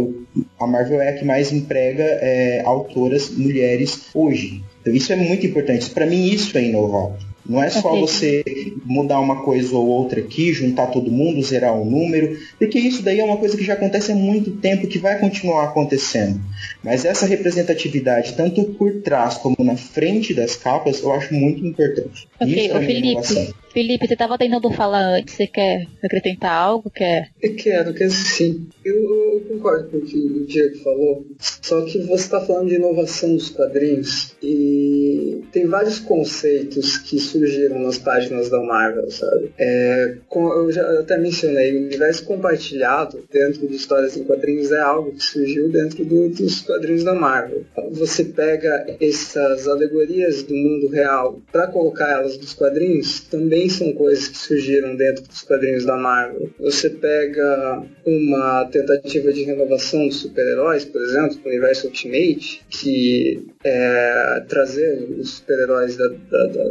a 0.59 0.67
Marvel 0.67 1.01
é 1.01 1.11
a 1.11 1.13
que 1.15 1.25
mais 1.25 1.53
emprega 1.53 2.05
é, 2.05 2.63
autoras 2.65 3.31
mulheres 3.31 4.07
hoje. 4.15 4.63
Então, 4.81 4.95
isso 4.95 5.13
é 5.13 5.17
muito 5.17 5.47
importante. 5.47 5.91
Para 5.91 6.07
mim, 6.07 6.29
isso 6.29 6.57
é 6.57 6.65
inovar. 6.65 7.17
Não 7.49 7.63
é 7.63 7.71
só 7.71 7.89
okay. 7.89 8.01
você 8.01 8.45
mudar 8.85 9.19
uma 9.21 9.43
coisa 9.43 9.75
ou 9.75 9.87
outra 9.87 10.21
aqui, 10.21 10.53
juntar 10.53 10.89
todo 10.89 11.11
mundo, 11.11 11.43
zerar 11.43 11.75
um 11.75 11.85
número, 11.85 12.39
porque 12.59 12.79
isso 12.79 13.03
daí 13.03 13.21
é 13.21 13.25
uma 13.25 13.39
coisa 13.39 13.57
que 13.57 13.65
já 13.65 13.73
acontece 13.73 14.13
há 14.13 14.15
muito 14.15 14.51
tempo 14.51 14.87
que 14.87 14.99
vai 14.99 15.19
continuar 15.19 15.65
acontecendo. 15.65 16.39
Mas 16.85 17.07
essa 17.07 17.25
representatividade, 17.25 18.35
tanto 18.35 18.63
por 18.65 19.01
trás 19.01 19.39
como 19.39 19.57
na 19.61 19.77
frente 19.77 20.35
das 20.35 20.57
capas, 20.57 21.01
eu 21.01 21.11
acho 21.11 21.33
muito 21.33 21.65
importante. 21.65 22.29
Ok, 22.39 22.67
isso 22.67 22.77
é 22.77 22.85
Felipe, 22.85 23.55
Felipe, 23.73 24.07
você 24.07 24.15
estava 24.15 24.39
tentando 24.39 24.71
falar 24.73 25.01
antes, 25.01 25.35
você 25.35 25.47
quer 25.47 25.87
acrescentar 26.03 26.53
algo? 26.53 26.91
Quer? 26.91 27.31
Eu 27.41 27.55
quero, 27.55 27.95
quero 27.95 28.11
sim. 28.11 28.67
Eu, 28.85 28.95
eu 29.35 29.41
concordo 29.49 29.89
com 29.91 29.99
o 29.99 30.01
que 30.01 30.17
o 30.17 30.47
Diego 30.47 30.79
falou, 30.79 31.27
só 31.39 31.83
que 31.83 31.99
você 31.99 32.25
está 32.25 32.41
falando 32.41 32.69
de 32.69 32.77
inovação 32.77 33.35
dos 33.35 33.51
quadrinhos 33.51 34.35
e 34.43 35.43
tem 35.53 35.67
vários 35.67 35.99
conceitos 35.99 36.99
que 36.99 37.19
surgiram 37.19 37.79
nas 37.81 37.99
páginas 37.99 38.49
da 38.49 38.61
Marvel, 38.63 39.11
sabe? 39.11 39.53
É, 39.59 40.17
eu 40.35 40.73
já 40.73 41.01
até 41.01 41.19
mencionei, 41.19 41.77
o 41.77 41.85
universo 41.85 42.25
compartilhado 42.25 43.25
dentro 43.31 43.67
de 43.67 43.75
histórias 43.75 44.17
em 44.17 44.25
quadrinhos 44.25 44.73
é 44.73 44.81
algo 44.81 45.13
que 45.13 45.23
surgiu 45.23 45.69
dentro 45.69 46.05
do, 46.05 46.29
dos 46.29 46.63
quadrinhos 46.63 47.05
da 47.05 47.15
Marvel. 47.15 47.65
Você 47.93 48.25
pega 48.25 48.97
essas 49.01 49.69
alegorias 49.69 50.43
do 50.43 50.55
mundo 50.55 50.89
real 50.89 51.41
para 51.53 51.67
colocar 51.67 52.11
elas 52.11 52.37
nos 52.39 52.55
quadrinhos, 52.55 53.21
também 53.21 53.58
também 53.59 53.69
são 53.69 53.93
coisas 53.93 54.29
que 54.29 54.39
surgiram 54.39 54.95
dentro 54.95 55.27
dos 55.27 55.43
quadrinhos 55.43 55.85
da 55.85 55.97
Marvel. 55.97 56.51
Você 56.61 56.91
pega 56.91 57.83
uma 58.07 58.65
tentativa 58.67 59.33
de 59.33 59.43
renovação 59.43 60.07
dos 60.07 60.21
super-heróis, 60.21 60.85
por 60.85 61.03
exemplo, 61.03 61.37
do 61.37 61.49
universo 61.49 61.89
Ultimate, 61.89 62.63
que 62.71 63.47
é 63.69 64.45
trazer 64.49 65.07
os 65.19 65.37
super-heróis 65.37 65.97
da, 65.97 66.09
da, 66.09 66.47
da, 66.47 66.65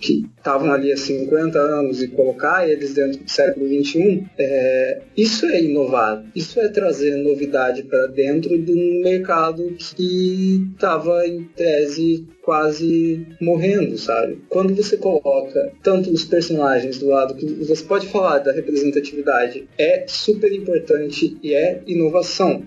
que 0.00 0.24
estavam 0.36 0.72
ali 0.72 0.92
há 0.92 0.96
50 0.96 1.58
anos 1.58 2.02
e 2.02 2.08
colocar 2.08 2.68
eles 2.68 2.94
dentro 2.94 3.22
do 3.22 3.30
século 3.30 3.66
XXI, 3.66 4.24
é, 4.38 5.00
isso 5.16 5.46
é 5.46 5.62
inovar, 5.62 6.24
isso 6.34 6.60
é 6.60 6.68
trazer 6.68 7.16
novidade 7.16 7.82
para 7.82 8.06
dentro 8.06 8.56
de 8.56 8.72
um 8.72 9.02
mercado 9.02 9.74
que 9.96 10.70
estava 10.74 11.26
em 11.26 11.44
tese 11.56 12.26
quase 12.44 13.26
morrendo, 13.40 13.96
sabe? 13.96 14.38
Quando 14.50 14.74
você 14.74 14.98
coloca 14.98 15.72
tanto 15.82 16.10
os 16.10 16.24
personagens 16.24 16.98
do 16.98 17.08
lado 17.08 17.34
que 17.34 17.46
você 17.46 17.82
pode 17.82 18.06
falar 18.08 18.38
da 18.40 18.52
representatividade, 18.52 19.66
é 19.78 20.04
super 20.06 20.52
importante 20.52 21.38
e 21.42 21.54
é 21.54 21.80
inovação. 21.86 22.62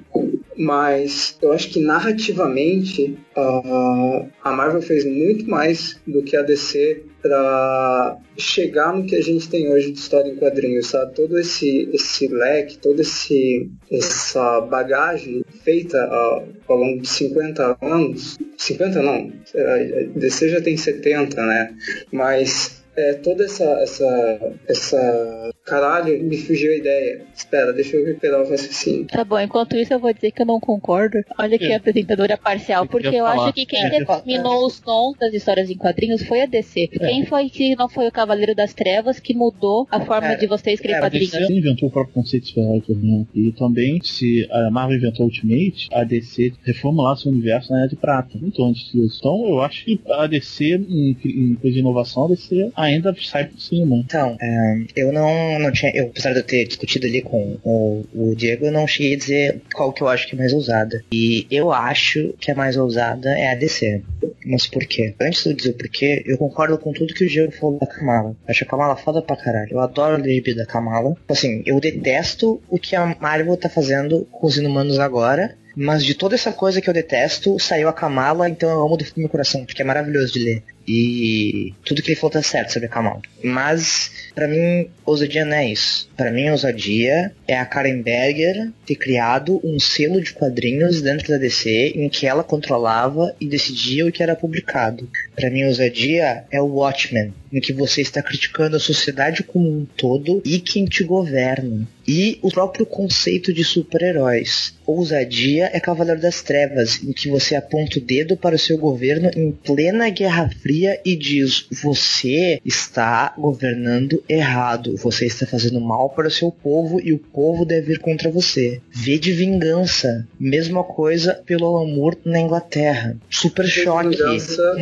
Mas 0.58 1.38
eu 1.42 1.52
acho 1.52 1.70
que 1.70 1.80
narrativamente 1.80 3.18
uh, 3.38 4.28
a 4.44 4.52
Marvel 4.52 4.82
fez 4.82 5.06
muito 5.06 5.48
mais 5.48 6.00
do 6.08 6.24
que 6.24 6.36
a 6.36 6.42
DC 6.42 7.04
para 7.22 8.18
chegar 8.38 8.96
no 8.96 9.06
que 9.06 9.16
a 9.16 9.22
gente 9.22 9.50
tem 9.50 9.72
hoje 9.72 9.92
de 9.92 10.00
história 10.00 10.30
em 10.30 10.36
quadrinhos, 10.36 10.88
sabe? 10.88 11.14
Todo 11.14 11.38
esse, 11.38 11.90
esse 11.94 12.28
leque, 12.28 12.78
toda 12.78 13.02
esse, 13.02 13.70
essa 13.92 14.62
bagagem 14.62 15.44
feita 15.64 15.98
uh, 16.08 16.48
ao 16.68 16.78
longo 16.78 17.02
de 17.02 17.08
50 17.08 17.78
anos, 17.82 18.38
50 18.58 19.02
não, 19.02 19.32
a 19.56 20.18
DC 20.20 20.50
já 20.50 20.62
tem 20.62 20.76
70, 20.76 21.46
né? 21.46 21.76
Mas 22.12 22.77
é, 22.98 23.14
toda 23.14 23.46
essa, 23.46 23.64
essa, 23.82 24.54
essa. 24.68 25.52
Caralho, 25.64 26.24
me 26.24 26.36
fugiu 26.38 26.72
a 26.72 26.76
ideia. 26.76 27.22
Espera, 27.36 27.72
deixa 27.72 27.96
eu 27.96 28.06
recuperar 28.06 28.42
o 28.42 28.50
raciocínio. 28.50 29.06
Tá 29.06 29.24
bom, 29.24 29.40
enquanto 29.40 29.76
isso 29.76 29.94
eu 29.94 30.00
vou 30.00 30.12
dizer 30.12 30.32
que 30.32 30.42
eu 30.42 30.46
não 30.46 30.60
concordo. 30.60 31.20
Olha 31.38 31.60
que 31.60 31.66
é. 31.66 31.76
apresentadora 31.76 32.38
parcial, 32.38 32.88
porque 32.88 33.16
eu, 33.16 33.26
acho 33.26 33.54
que 33.54 33.66
quem 33.66 33.86
é, 33.86 33.90
determinou 34.00 34.66
os 34.66 34.80
tons 34.80 35.16
das 35.20 35.34
histórias 35.34 35.70
em 35.70 35.78
quadrinhos 35.78 36.24
foi 36.24 36.42
a 36.42 36.46
DC. 36.48 36.90
É. 36.94 37.08
Quem 37.08 37.26
foi 37.26 37.50
que 37.50 37.76
não 37.76 37.88
foi 37.88 38.08
o 38.08 38.12
Cavaleiro 38.12 38.56
das 38.56 38.74
Trevas 38.74 39.20
que 39.20 39.36
mudou 39.36 39.88
a 39.92 40.00
forma 40.00 40.36
de 40.36 40.48
você 40.48 40.72
escrever 40.72 40.98
é, 40.98 41.00
quadrinhos? 41.02 41.36
A 41.36 41.40
DC 41.40 41.54
inventou 41.54 41.90
o 41.90 41.92
próprio 41.92 42.16
conceito 42.16 42.48
de 42.48 42.60
né? 42.60 43.26
E 43.36 43.52
também, 43.52 44.00
se 44.02 44.48
a 44.50 44.72
Marvel 44.72 44.98
inventou 44.98 45.26
Ultimate, 45.26 45.88
a 45.92 46.04
DC 46.04 46.54
reformular 46.64 47.16
seu 47.18 47.32
universo 47.32 47.72
na 47.72 47.80
Era 47.80 47.90
de 47.90 47.96
Prata. 47.96 48.40
Muito 48.40 48.64
antes 48.64 48.92
disso. 48.92 49.18
Então 49.20 49.48
eu 49.48 49.62
acho 49.62 49.86
que 49.86 50.00
a 50.10 50.26
DC, 50.26 50.66
em, 50.66 51.16
em 51.24 51.56
coisa 51.56 51.76
de 51.76 51.80
inovação, 51.80 52.26
a 52.26 52.30
DC 52.30 52.72
ainda 52.76 52.87
sai 53.26 53.46
por 53.46 53.60
cima. 53.60 53.96
Então, 53.96 54.38
é, 54.42 54.78
eu 54.96 55.12
não, 55.12 55.60
não 55.60 55.72
tinha. 55.72 55.92
Eu, 55.96 56.06
apesar 56.08 56.34
de 56.34 56.40
eu 56.40 56.44
ter 56.44 56.66
discutido 56.66 57.06
ali 57.08 57.22
com 57.22 57.58
o, 57.64 58.06
o 58.14 58.36
Diego, 58.36 58.66
eu 58.66 58.72
não 58.72 58.88
cheguei 58.88 59.14
a 59.14 59.18
dizer 59.18 59.62
qual 59.74 59.92
que 59.92 60.02
eu 60.02 60.08
acho 60.08 60.28
que 60.28 60.36
é 60.36 60.38
mais 60.38 60.54
ousada. 60.54 61.04
E 61.12 61.48
eu 61.50 61.72
acho 61.72 62.34
que 62.40 62.52
a 62.52 62.56
mais 62.56 62.78
ousada 62.78 63.30
é 63.38 63.52
a 63.52 63.56
DC. 63.56 64.02
Mas 64.46 64.68
por 64.68 64.86
quê? 64.86 65.14
Antes 65.20 65.44
de 65.44 65.50
eu 65.50 65.56
dizer 65.56 65.70
o 65.72 65.74
porquê, 65.74 66.24
eu 66.26 66.38
concordo 66.38 66.78
com 66.78 66.92
tudo 66.94 67.14
que 67.14 67.26
o 67.26 67.30
Diego 67.30 67.52
falou 67.52 67.80
da 67.80 67.88
Kamala. 67.88 68.30
Eu 68.30 68.36
acho 68.50 68.64
a 68.64 68.68
Kamala 68.68 68.96
foda 68.96 69.22
pra 69.22 69.36
caralho. 69.36 69.72
Eu 69.72 69.80
adoro 69.80 70.20
o 70.20 70.22
DB 70.22 70.54
da 70.56 70.66
Kamala. 70.66 71.16
Assim, 71.28 71.64
eu 71.66 71.80
detesto 71.80 72.62
o 72.70 72.78
que 72.78 72.96
a 72.96 73.16
Marvel 73.20 73.58
tá 73.58 73.70
fazendo 73.70 74.28
com 74.32 74.48
os 74.48 74.58
inumanos 74.58 75.00
agora. 75.00 75.56
Mas 75.80 76.04
de 76.04 76.16
toda 76.16 76.34
essa 76.34 76.52
coisa 76.52 76.82
que 76.82 76.90
eu 76.90 76.94
detesto, 76.94 77.60
saiu 77.60 77.88
a 77.88 77.94
Kamala, 77.94 78.50
então 78.50 78.68
eu 78.68 78.84
amo 78.84 78.98
do 78.98 79.06
meu 79.16 79.30
coração, 79.30 79.64
porque 79.64 79.84
é 79.84 79.86
maravilhoso 79.86 80.34
de 80.34 80.44
ler. 80.44 80.64
E 80.88 81.74
tudo 81.84 82.02
que 82.02 82.12
ele 82.12 82.20
falou 82.20 82.32
tá 82.32 82.42
certo 82.42 82.72
sobre 82.72 82.88
Kamal. 82.88 83.22
Mas, 83.44 84.12
para 84.34 84.48
mim, 84.48 84.90
ousadia 85.06 85.44
não 85.44 85.58
é 85.58 85.68
isso. 85.68 86.10
Para 86.16 86.32
mim, 86.32 86.50
ousadia 86.50 87.34
é 87.48 87.58
a 87.58 87.66
Karen 87.66 88.02
Berger 88.02 88.72
ter 88.86 88.96
criado 88.96 89.60
um 89.64 89.80
selo 89.80 90.22
de 90.22 90.32
quadrinhos 90.34 91.02
dentro 91.02 91.28
da 91.28 91.38
DC 91.38 91.94
em 91.96 92.08
que 92.08 92.26
ela 92.26 92.44
controlava 92.44 93.36
e 93.40 93.48
decidia 93.48 94.06
o 94.06 94.12
que 94.12 94.24
era 94.24 94.36
publicado. 94.36 95.10
Para 95.36 95.50
mim, 95.50 95.66
ousadia 95.66 96.46
é 96.50 96.62
o 96.62 96.68
Watchmen, 96.68 97.34
em 97.52 97.60
que 97.60 97.74
você 97.74 98.02
está 98.02 98.22
criticando 98.22 98.78
a 98.78 98.80
sociedade 98.80 99.44
como 99.44 99.70
um 99.70 99.86
todo 99.86 100.42
e 100.46 100.60
quem 100.60 100.86
te 100.86 101.04
governa. 101.04 101.88
E 102.08 102.40
o 102.42 102.50
próprio 102.50 102.86
conceito 102.86 103.54
de 103.54 103.64
super-heróis. 103.64 104.78
Ousadia 104.88 105.70
é 105.74 105.80
Cavaleiro 105.82 106.22
das 106.22 106.42
Trevas, 106.42 107.04
em 107.04 107.12
que 107.12 107.30
você 107.30 107.56
aponta 107.56 108.00
o 108.00 108.02
dedo 108.02 108.38
para 108.38 108.56
o 108.56 108.60
seu 108.60 108.78
governo 108.78 109.30
em 109.36 109.52
plena 109.52 110.10
Guerra 110.10 110.50
Fria 110.62 110.98
e 111.04 111.14
diz: 111.14 111.68
Você 111.84 112.62
está 112.64 113.34
governando 113.38 114.24
errado, 114.30 114.96
você 114.96 115.26
está 115.26 115.46
fazendo 115.46 115.82
mal 115.82 116.10
para 116.12 116.30
o 116.30 116.32
seu 116.32 116.50
povo 116.50 117.02
e 117.04 117.12
o 117.12 117.20
povo 117.20 117.66
deve 117.66 117.94
ir 117.94 118.00
contra 118.00 118.32
você. 118.32 118.80
V 118.90 119.18
de 119.20 119.34
vingança, 119.34 120.26
mesma 120.40 120.86
coisa 120.86 121.34
pelo 121.46 121.76
amor 121.76 122.18
na 122.24 122.40
Inglaterra. 122.40 123.18
Super 123.30 123.68
choque. 123.68 124.18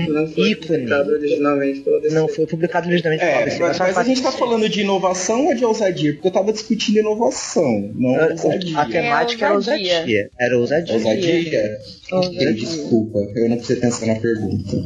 Não 0.08 0.28
foi 0.28 0.56
publicado 0.56 1.12
originalmente 1.12 1.80
pela 1.82 2.00
DC. 2.00 2.16
Não 2.16 2.28
foi 2.28 2.46
publicado 2.46 2.88
originalmente 2.88 3.24
é, 3.24 3.32
pela 3.32 3.46
DC. 3.46 3.60
Mas, 3.60 3.80
mas 3.80 3.98
a 3.98 4.04
gente 4.04 4.18
está 4.18 4.32
falando 4.32 4.70
de 4.70 4.82
inovação 4.82 5.48
ou 5.48 5.56
de 5.56 5.66
ousadia? 5.66 6.14
Porque 6.14 6.28
eu 6.28 6.30
estava 6.30 6.54
discutindo 6.54 7.00
inovação, 7.00 7.15
não 7.96 8.32
ousadia. 8.32 8.80
A 8.80 8.86
temática 8.90 9.46
é 9.46 9.48
era 9.48 9.56
ousadia. 9.56 10.30
Era 10.40 10.58
ousadia. 10.58 10.94
Ousadia? 10.94 11.80
ousadia. 12.12 12.54
Desculpa, 12.54 13.20
eu 13.36 13.50
não 13.50 13.58
precisei 13.58 13.82
pensar 13.82 14.06
na 14.08 14.16
pergunta. 14.16 14.78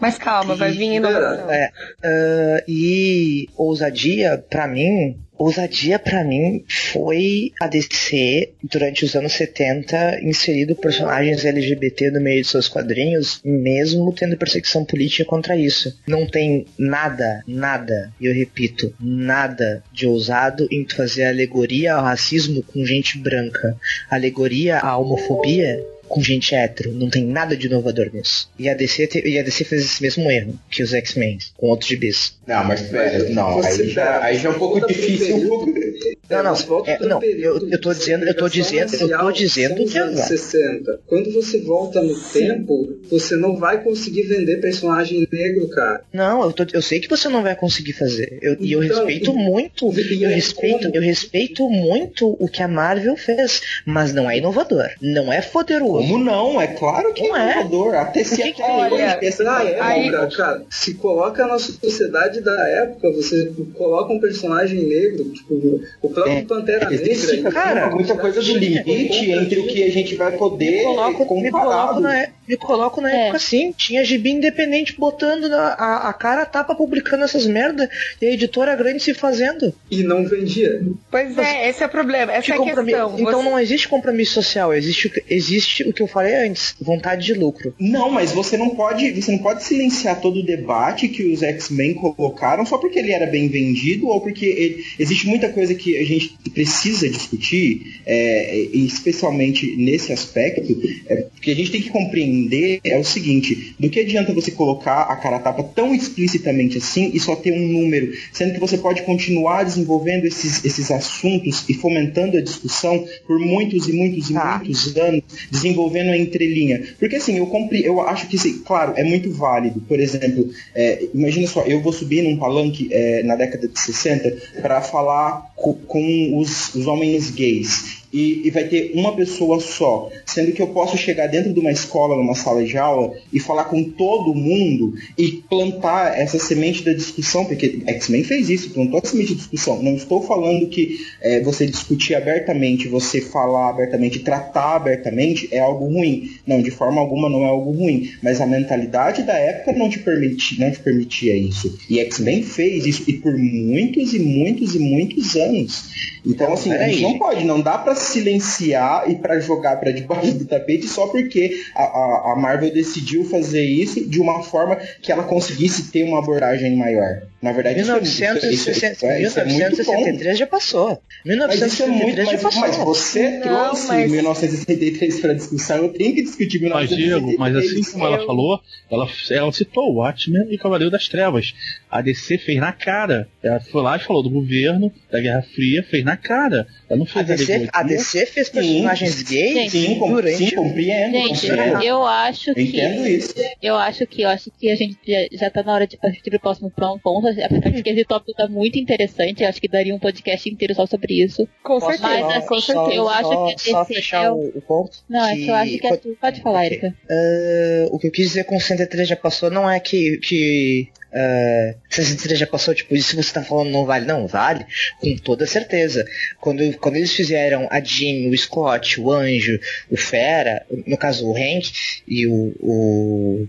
Mas 0.00 0.16
calma, 0.16 0.54
vai 0.54 0.70
vir 0.72 0.92
inovação. 0.92 1.50
É, 1.50 1.70
uh, 2.04 2.64
e 2.68 3.48
ousadia, 3.56 4.42
para 4.48 4.66
mim, 4.68 5.16
ousadia 5.36 5.98
para 5.98 6.24
mim 6.24 6.64
foi 6.68 7.52
a 7.60 7.66
DC, 7.66 8.52
durante 8.62 9.04
os 9.04 9.14
anos 9.14 9.32
70, 9.32 10.20
inserido 10.22 10.74
personagens 10.74 11.44
LGBT 11.44 12.10
no 12.10 12.20
meio 12.20 12.42
de 12.42 12.48
seus 12.48 12.68
quadrinhos, 12.68 13.40
mesmo 13.44 14.12
tendo 14.12 14.36
perseguição 14.36 14.84
política 14.84 15.24
contra 15.24 15.56
isso. 15.56 15.96
Não 16.06 16.26
tem 16.26 16.66
nada, 16.76 17.42
nada, 17.46 18.12
e 18.20 18.26
eu 18.26 18.34
repito, 18.34 18.92
nada 19.00 19.82
de 19.92 20.06
ousado 20.06 20.66
em 20.70 20.86
fazer 20.88 21.24
alegoria 21.24 21.94
ao 21.94 22.04
racismo 22.04 22.62
com 22.62 22.84
gente 22.84 23.18
branca, 23.18 23.76
alegoria 24.10 24.78
à 24.78 24.96
homofobia 24.96 25.84
com 26.08 26.22
gente 26.22 26.54
hétero. 26.54 26.92
Não 26.92 27.08
tem 27.08 27.24
nada 27.24 27.56
de 27.56 27.66
inovador 27.66 28.10
nisso. 28.12 28.50
E 28.58 28.68
a 28.68 28.74
DC, 28.74 29.06
te, 29.06 29.28
e 29.28 29.38
a 29.38 29.42
DC 29.42 29.64
fez 29.64 29.84
esse 29.84 30.02
mesmo 30.02 30.30
erro 30.30 30.58
que 30.70 30.82
os 30.82 30.92
X-Men, 30.92 31.38
com 31.56 31.68
outros 31.68 31.88
gibis. 31.88 32.36
Não, 32.46 32.64
mas 32.64 32.82
pera, 32.82 33.28
não, 33.30 33.62
aí 33.62 33.90
já, 33.90 34.24
aí 34.24 34.38
já 34.38 34.48
é 34.48 34.52
um 34.52 34.58
pouco 34.58 34.86
difícil. 34.86 35.38
Não, 36.28 36.42
não, 36.42 36.84
é, 36.84 36.98
não 36.98 37.22
eu, 37.22 37.70
eu 37.70 37.80
tô 37.80 37.92
dizendo, 37.92 38.26
eu 38.26 38.36
tô 38.36 38.48
dizendo, 38.50 38.94
eu 38.94 39.18
tô 39.18 39.32
dizendo 39.32 39.82
que 39.86 39.96
anos 39.96 40.20
60. 40.20 41.00
Quando 41.06 41.32
você 41.32 41.58
volta 41.62 42.02
no 42.02 42.14
tempo, 42.20 42.98
você 43.10 43.34
não 43.34 43.56
vai 43.56 43.82
conseguir 43.82 44.24
vender 44.24 44.60
personagem 44.60 45.26
negro, 45.32 45.66
cara. 45.68 46.02
Não, 46.12 46.42
eu, 46.42 46.52
tô, 46.52 46.66
eu 46.70 46.82
sei 46.82 47.00
que 47.00 47.08
você 47.08 47.30
não 47.30 47.42
vai 47.42 47.56
conseguir 47.56 47.94
fazer. 47.94 48.38
Eu, 48.42 48.58
e 48.60 48.72
eu 48.72 48.84
então, 48.84 48.98
respeito 48.98 49.32
muito, 49.32 49.86
eu 49.86 50.28
respeito, 50.28 50.90
eu 50.92 51.00
respeito 51.00 51.70
muito 51.70 52.36
o 52.38 52.46
que 52.46 52.62
a 52.62 52.68
Marvel 52.68 53.16
fez, 53.16 53.62
mas 53.86 54.12
não 54.12 54.30
é 54.30 54.36
inovador, 54.36 54.90
não 55.00 55.32
é 55.32 55.40
poderoso. 55.40 55.97
Como 55.98 56.18
não? 56.18 56.60
É 56.60 56.66
claro 56.68 57.12
que 57.12 57.26
não 57.28 57.36
é, 57.36 57.48
é 57.48 57.60
inovador. 57.60 57.94
Até 57.94 58.24
se 58.24 58.52
que 58.52 58.62
olha, 58.62 59.18
na 59.40 59.62
época, 59.62 59.84
aí, 59.84 60.10
cara, 60.10 60.62
se 60.70 60.94
coloca 60.94 61.46
na 61.46 61.58
sociedade 61.58 62.40
da 62.40 62.68
época, 62.68 63.12
você 63.12 63.52
coloca 63.74 64.12
um 64.12 64.20
personagem 64.20 64.86
negro, 64.86 65.24
tipo, 65.30 65.80
o 66.02 66.08
próprio 66.08 66.38
é, 66.38 66.42
Pantera 66.42 66.88
Negra. 66.88 67.50
Cara, 67.50 67.90
muita 67.90 68.16
coisa 68.16 68.40
do 68.40 68.56
limite 68.56 69.30
entre 69.30 69.60
o 69.60 69.66
que 69.66 69.82
a 69.82 69.90
gente 69.90 70.14
vai 70.14 70.32
poder 70.36 70.84
coloco, 70.84 72.00
na, 72.00 72.28
me 72.48 72.56
coloco 72.56 73.00
na 73.00 73.10
é. 73.10 73.20
época 73.24 73.36
assim, 73.36 73.72
tinha 73.76 74.02
gibi 74.02 74.30
independente 74.30 74.96
botando 74.98 75.48
na, 75.48 75.74
a, 75.74 76.08
a 76.08 76.12
cara 76.14 76.46
tapa 76.46 76.74
publicando 76.74 77.24
essas 77.24 77.46
merda 77.46 77.88
e 78.20 78.26
a 78.26 78.32
editora 78.32 78.74
grande 78.74 79.02
se 79.02 79.12
fazendo. 79.12 79.74
E 79.90 80.02
não 80.02 80.24
vendia. 80.24 80.82
Pois 81.10 81.36
é, 81.36 81.68
esse 81.68 81.82
é 81.82 81.86
o 81.86 81.90
problema, 81.90 82.32
essa 82.32 82.52
é 82.52 82.56
a 82.56 82.62
questão. 82.62 83.18
Então 83.18 83.42
você... 83.42 83.50
não 83.50 83.58
existe 83.58 83.88
compromisso 83.88 84.32
social, 84.32 84.72
existe, 84.72 85.22
existe 85.28 85.82
o 85.82 85.92
que 85.92 86.02
eu 86.02 86.06
falei 86.06 86.34
antes, 86.34 86.74
vontade 86.80 87.26
de 87.26 87.34
lucro. 87.34 87.74
Não, 87.78 88.10
mas 88.10 88.32
você 88.32 88.56
não 88.56 88.70
pode, 88.70 89.10
você 89.10 89.32
não 89.32 89.38
pode 89.38 89.62
silenciar 89.64 90.20
todo 90.20 90.40
o 90.40 90.46
debate 90.46 91.08
que 91.08 91.24
os 91.24 91.42
X-Men 91.42 91.94
colocaram 91.94 92.64
só 92.64 92.78
porque 92.78 92.98
ele 92.98 93.12
era 93.12 93.26
bem 93.26 93.48
vendido 93.48 94.08
ou 94.08 94.20
porque 94.20 94.46
ele, 94.46 94.84
existe 94.98 95.26
muita 95.26 95.50
coisa 95.50 95.74
que 95.74 95.98
a 95.98 96.04
gente 96.04 96.34
precisa 96.54 97.08
discutir, 97.08 98.00
é, 98.06 98.56
especialmente 98.72 99.76
nesse 99.76 100.12
aspecto, 100.12 100.80
é, 101.08 101.26
que 101.42 101.50
a 101.50 101.54
gente 101.54 101.70
tem 101.70 101.82
que 101.82 101.90
compreender 101.90 102.37
é 102.84 102.98
o 102.98 103.04
seguinte: 103.04 103.74
do 103.78 103.88
que 103.88 104.00
adianta 104.00 104.32
você 104.32 104.50
colocar 104.50 105.02
a 105.02 105.16
cara 105.16 105.38
tapa 105.38 105.62
tão 105.62 105.94
explicitamente 105.94 106.78
assim 106.78 107.10
e 107.12 107.20
só 107.20 107.34
ter 107.34 107.52
um 107.52 107.68
número, 107.80 108.12
sendo 108.32 108.54
que 108.54 108.60
você 108.60 108.78
pode 108.78 109.02
continuar 109.02 109.64
desenvolvendo 109.64 110.24
esses, 110.24 110.64
esses 110.64 110.90
assuntos 110.90 111.64
e 111.68 111.74
fomentando 111.74 112.36
a 112.36 112.40
discussão 112.40 113.04
por 113.26 113.38
muitos 113.38 113.88
e 113.88 113.92
muitos 113.92 114.30
e 114.30 114.36
ah. 114.36 114.58
muitos 114.58 114.96
anos, 114.96 115.22
desenvolvendo 115.50 116.10
a 116.10 116.16
entrelinha. 116.16 116.82
Porque 116.98 117.16
assim, 117.16 117.38
eu 117.38 117.46
compre, 117.46 117.84
eu 117.84 118.00
acho 118.00 118.28
que, 118.28 118.36
claro, 118.60 118.94
é 118.96 119.04
muito 119.04 119.32
válido. 119.32 119.80
Por 119.80 119.98
exemplo, 119.98 120.50
é, 120.74 121.06
imagina 121.14 121.46
só, 121.46 121.62
eu 121.62 121.80
vou 121.80 121.92
subir 121.92 122.22
num 122.22 122.36
palanque 122.36 122.88
é, 122.90 123.22
na 123.22 123.36
década 123.36 123.68
de 123.68 123.80
60 123.80 124.60
para 124.60 124.80
falar 124.80 125.52
com, 125.56 125.74
com 125.74 126.38
os, 126.38 126.74
os 126.74 126.86
homens 126.86 127.30
gays 127.30 127.97
e, 128.12 128.46
e, 128.46 128.50
vai 128.50 128.64
ter 128.64 128.92
uma 128.94 129.14
pessoa 129.14 129.60
só, 129.60 130.10
sendo 130.24 130.52
que 130.52 130.62
eu 130.62 130.68
posso 130.68 130.96
chegar 130.96 131.26
dentro 131.26 131.52
de 131.52 131.60
uma 131.60 131.70
escola, 131.70 132.16
numa 132.16 132.34
sala 132.34 132.64
de 132.64 132.76
aula 132.76 133.12
e 133.32 133.38
falar 133.38 133.64
com 133.64 133.84
todo 133.84 134.34
mundo 134.34 134.94
e 135.16 135.42
plantar 135.48 136.18
essa 136.18 136.38
semente 136.38 136.82
da 136.82 136.92
discussão, 136.92 137.44
porque 137.44 137.82
X-Men 137.86 138.24
fez 138.24 138.48
isso, 138.48 138.70
plantou 138.70 139.00
a 139.02 139.06
semente 139.06 139.30
de 139.30 139.36
discussão. 139.36 139.82
Não 139.82 139.94
estou 139.94 140.22
falando 140.22 140.68
que 140.68 140.98
é, 141.20 141.40
você 141.40 141.66
discutir 141.66 142.14
abertamente, 142.14 142.88
você 142.88 143.20
falar 143.20 143.70
abertamente, 143.70 144.20
tratar 144.20 144.76
abertamente 144.76 145.48
é 145.52 145.58
algo 145.58 145.86
ruim. 145.86 146.30
Não, 146.46 146.62
de 146.62 146.70
forma 146.70 147.00
alguma 147.00 147.28
não 147.28 147.44
é 147.44 147.48
algo 147.48 147.72
ruim, 147.72 148.10
mas 148.22 148.40
a 148.40 148.46
mentalidade 148.46 149.22
da 149.22 149.36
época 149.36 149.72
não 149.72 149.88
te, 149.88 149.98
permiti, 149.98 150.58
não 150.58 150.70
te 150.70 150.78
permitia 150.78 151.36
isso. 151.36 151.78
E 151.90 151.98
X-Men 152.00 152.42
fez 152.42 152.86
isso 152.86 153.04
e 153.06 153.12
por 153.14 153.36
muitos 153.36 154.14
e 154.14 154.18
muitos 154.18 154.74
e 154.74 154.78
muitos 154.78 155.36
anos. 155.36 156.18
Então, 156.24 156.52
assim, 156.52 156.72
a 156.72 156.88
gente 156.88 157.02
não 157.02 157.18
pode, 157.18 157.44
não 157.44 157.60
dá 157.60 157.78
para 157.78 157.97
silenciar 157.98 159.10
e 159.10 159.16
para 159.16 159.40
jogar 159.40 159.76
para 159.76 159.92
debaixo 159.92 160.32
do 160.32 160.44
tapete 160.44 160.86
só 160.86 161.06
porque 161.06 161.60
a, 161.74 161.82
a, 161.82 162.32
a, 162.32 162.36
Marvel 162.36 162.72
decidiu 162.72 163.24
fazer 163.24 163.64
isso 163.64 164.08
de 164.08 164.20
uma 164.20 164.42
forma 164.42 164.76
que 165.02 165.12
ela 165.12 165.24
conseguisse 165.24 165.90
ter 165.90 166.04
uma 166.04 166.18
abordagem 166.18 166.76
maior. 166.76 167.22
Na 167.40 167.52
verdade, 167.52 167.76
1963 167.76 169.02
é, 169.04 170.30
é 170.30 170.34
já 170.34 170.46
passou. 170.46 171.00
1963 171.24 171.88
mas 171.88 172.02
muito, 172.02 172.30
já 172.32 172.38
passou. 172.38 172.60
Mas 172.60 172.76
você 172.76 173.38
não, 173.38 173.42
trouxe 173.42 173.88
mas... 173.88 174.10
1963 174.10 175.20
para 175.20 175.34
discussão, 175.34 175.76
eu 175.76 175.92
tenho 175.92 176.14
que 176.16 176.22
discutir 176.22 176.60
1963. 176.60 177.12
Mas, 177.12 177.22
Diego, 177.22 177.38
mas 177.38 177.56
assim 177.56 177.92
como 177.92 178.06
ela 178.06 178.26
falou, 178.26 178.60
ela, 178.90 179.08
ela 179.30 179.52
citou 179.52 179.94
Watchmen 179.94 180.48
e 180.50 180.58
Cavaleiro 180.58 180.90
das 180.90 181.06
Trevas. 181.08 181.54
A 181.88 182.00
DC 182.02 182.38
fez 182.38 182.58
na 182.58 182.72
cara. 182.72 183.28
Ela 183.40 183.60
foi 183.60 183.82
lá 183.82 183.96
e 183.96 184.00
falou 184.00 184.22
do 184.22 184.30
governo, 184.30 184.92
da 185.10 185.20
Guerra 185.20 185.42
Fria, 185.42 185.84
fez 185.84 186.04
na 186.04 186.16
cara. 186.16 186.66
Ela 186.90 186.98
não 186.98 187.06
fez 187.06 187.30
a 187.30 187.34
DC, 187.36 187.68
a 187.72 187.82
DC 187.84 188.26
fez 188.26 188.48
personagens 188.48 189.22
gays 189.22 189.70
sim, 189.70 189.94
sim, 189.94 189.98
durante... 189.98 190.36
sim, 190.36 190.50
compreendo. 190.56 191.12
Gente, 191.12 191.48
compreendo. 191.48 191.82
eu 191.84 192.04
acho 192.04 192.52
que. 192.52 192.62
Entendo 192.62 193.06
isso. 193.06 193.34
Eu 193.62 193.76
acho 193.76 194.06
que 194.06 194.22
eu 194.22 194.28
acho 194.28 194.50
que 194.58 194.70
a 194.70 194.74
gente 194.74 194.98
já, 195.06 195.28
já 195.32 195.50
tá 195.50 195.62
na 195.62 195.72
hora 195.72 195.86
de 195.86 195.96
partir 195.96 196.30
pro 196.30 196.40
próximo 196.40 196.70
ponto. 196.70 197.27
Apesar 197.28 197.70
de 197.70 197.82
que 197.82 197.90
esse 197.90 198.04
tópico 198.04 198.34
tá 198.34 198.48
muito 198.48 198.78
interessante, 198.78 199.44
acho 199.44 199.60
que 199.60 199.68
daria 199.68 199.94
um 199.94 199.98
podcast 199.98 200.48
inteiro 200.48 200.74
só 200.74 200.86
sobre 200.86 201.22
isso. 201.22 201.48
Com 201.62 201.80
certeza. 201.80 202.02
Mas 202.02 202.36
assim, 202.36 202.60
certeza. 202.60 202.94
eu 202.94 203.08
acho 203.08 203.28
só, 203.28 203.46
que 203.46 203.70
só 203.70 203.84
fechar 203.84 204.24
é 204.24 204.30
o... 204.30 204.52
o 204.54 204.60
ponto. 204.60 204.98
Não, 205.08 205.34
que... 205.34 205.48
eu 205.48 205.54
acho 205.54 205.78
que 205.78 205.86
é 205.86 205.96
tu. 205.96 206.16
Pode 206.20 206.40
falar, 206.40 206.64
okay. 206.64 206.78
Erika. 206.78 206.96
Uh, 207.10 207.94
o 207.94 207.98
que 207.98 208.06
eu 208.06 208.10
quis 208.10 208.28
dizer 208.28 208.44
com 208.44 208.58
103 208.58 209.08
já 209.08 209.16
passou 209.16 209.50
não 209.50 209.70
é 209.70 209.78
que, 209.80 210.18
que 210.18 210.88
Uh, 211.08 211.74
se 211.88 212.36
já 212.36 212.46
passou, 212.46 212.74
tipo, 212.74 212.94
isso 212.94 213.16
você 213.16 213.32
tá 213.32 213.42
falando 213.42 213.70
não 213.70 213.86
vale? 213.86 214.04
Não, 214.04 214.26
vale, 214.26 214.66
com 215.00 215.16
toda 215.16 215.46
certeza. 215.46 216.06
Quando, 216.38 216.76
quando 216.78 216.96
eles 216.96 217.14
fizeram 217.14 217.66
a 217.70 217.80
Jean, 217.80 218.28
o 218.28 218.36
Scott, 218.36 219.00
o 219.00 219.10
Anjo, 219.10 219.58
o 219.90 219.96
Fera, 219.96 220.66
no 220.86 220.98
caso 220.98 221.26
o 221.26 221.34
Hank 221.34 221.72
e 222.06 222.26
o, 222.26 222.54
o, 222.60 223.48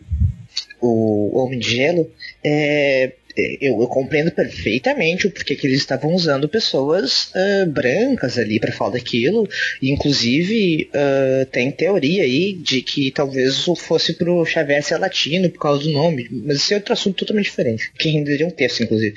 o 0.79 1.37
Homem 1.37 1.59
de 1.59 1.75
Gelo, 1.75 2.09
é, 2.43 3.11
eu, 3.61 3.79
eu 3.81 3.87
compreendo 3.87 4.31
perfeitamente 4.31 5.27
o 5.27 5.31
porquê 5.31 5.55
que 5.55 5.67
eles 5.67 5.79
estavam 5.79 6.13
usando 6.13 6.47
pessoas 6.47 7.31
uh, 7.35 7.69
brancas 7.69 8.37
ali 8.37 8.59
para 8.59 8.71
falar 8.71 8.91
daquilo. 8.91 9.47
E, 9.81 9.91
inclusive, 9.91 10.89
uh, 10.93 11.45
tem 11.47 11.71
teoria 11.71 12.23
aí 12.23 12.53
de 12.53 12.81
que 12.81 13.11
talvez 13.11 13.65
fosse 13.77 14.13
pro 14.13 14.45
Xavier 14.45 14.83
ser 14.83 14.97
latino 14.97 15.49
por 15.49 15.59
causa 15.59 15.83
do 15.83 15.91
nome. 15.91 16.27
Mas 16.31 16.57
esse 16.57 16.73
é 16.73 16.77
outro 16.77 16.93
assunto 16.93 17.17
totalmente 17.17 17.45
diferente. 17.45 17.91
Que 17.97 18.09
renderia 18.09 18.47
um 18.47 18.51
texto, 18.51 18.83
inclusive. 18.83 19.15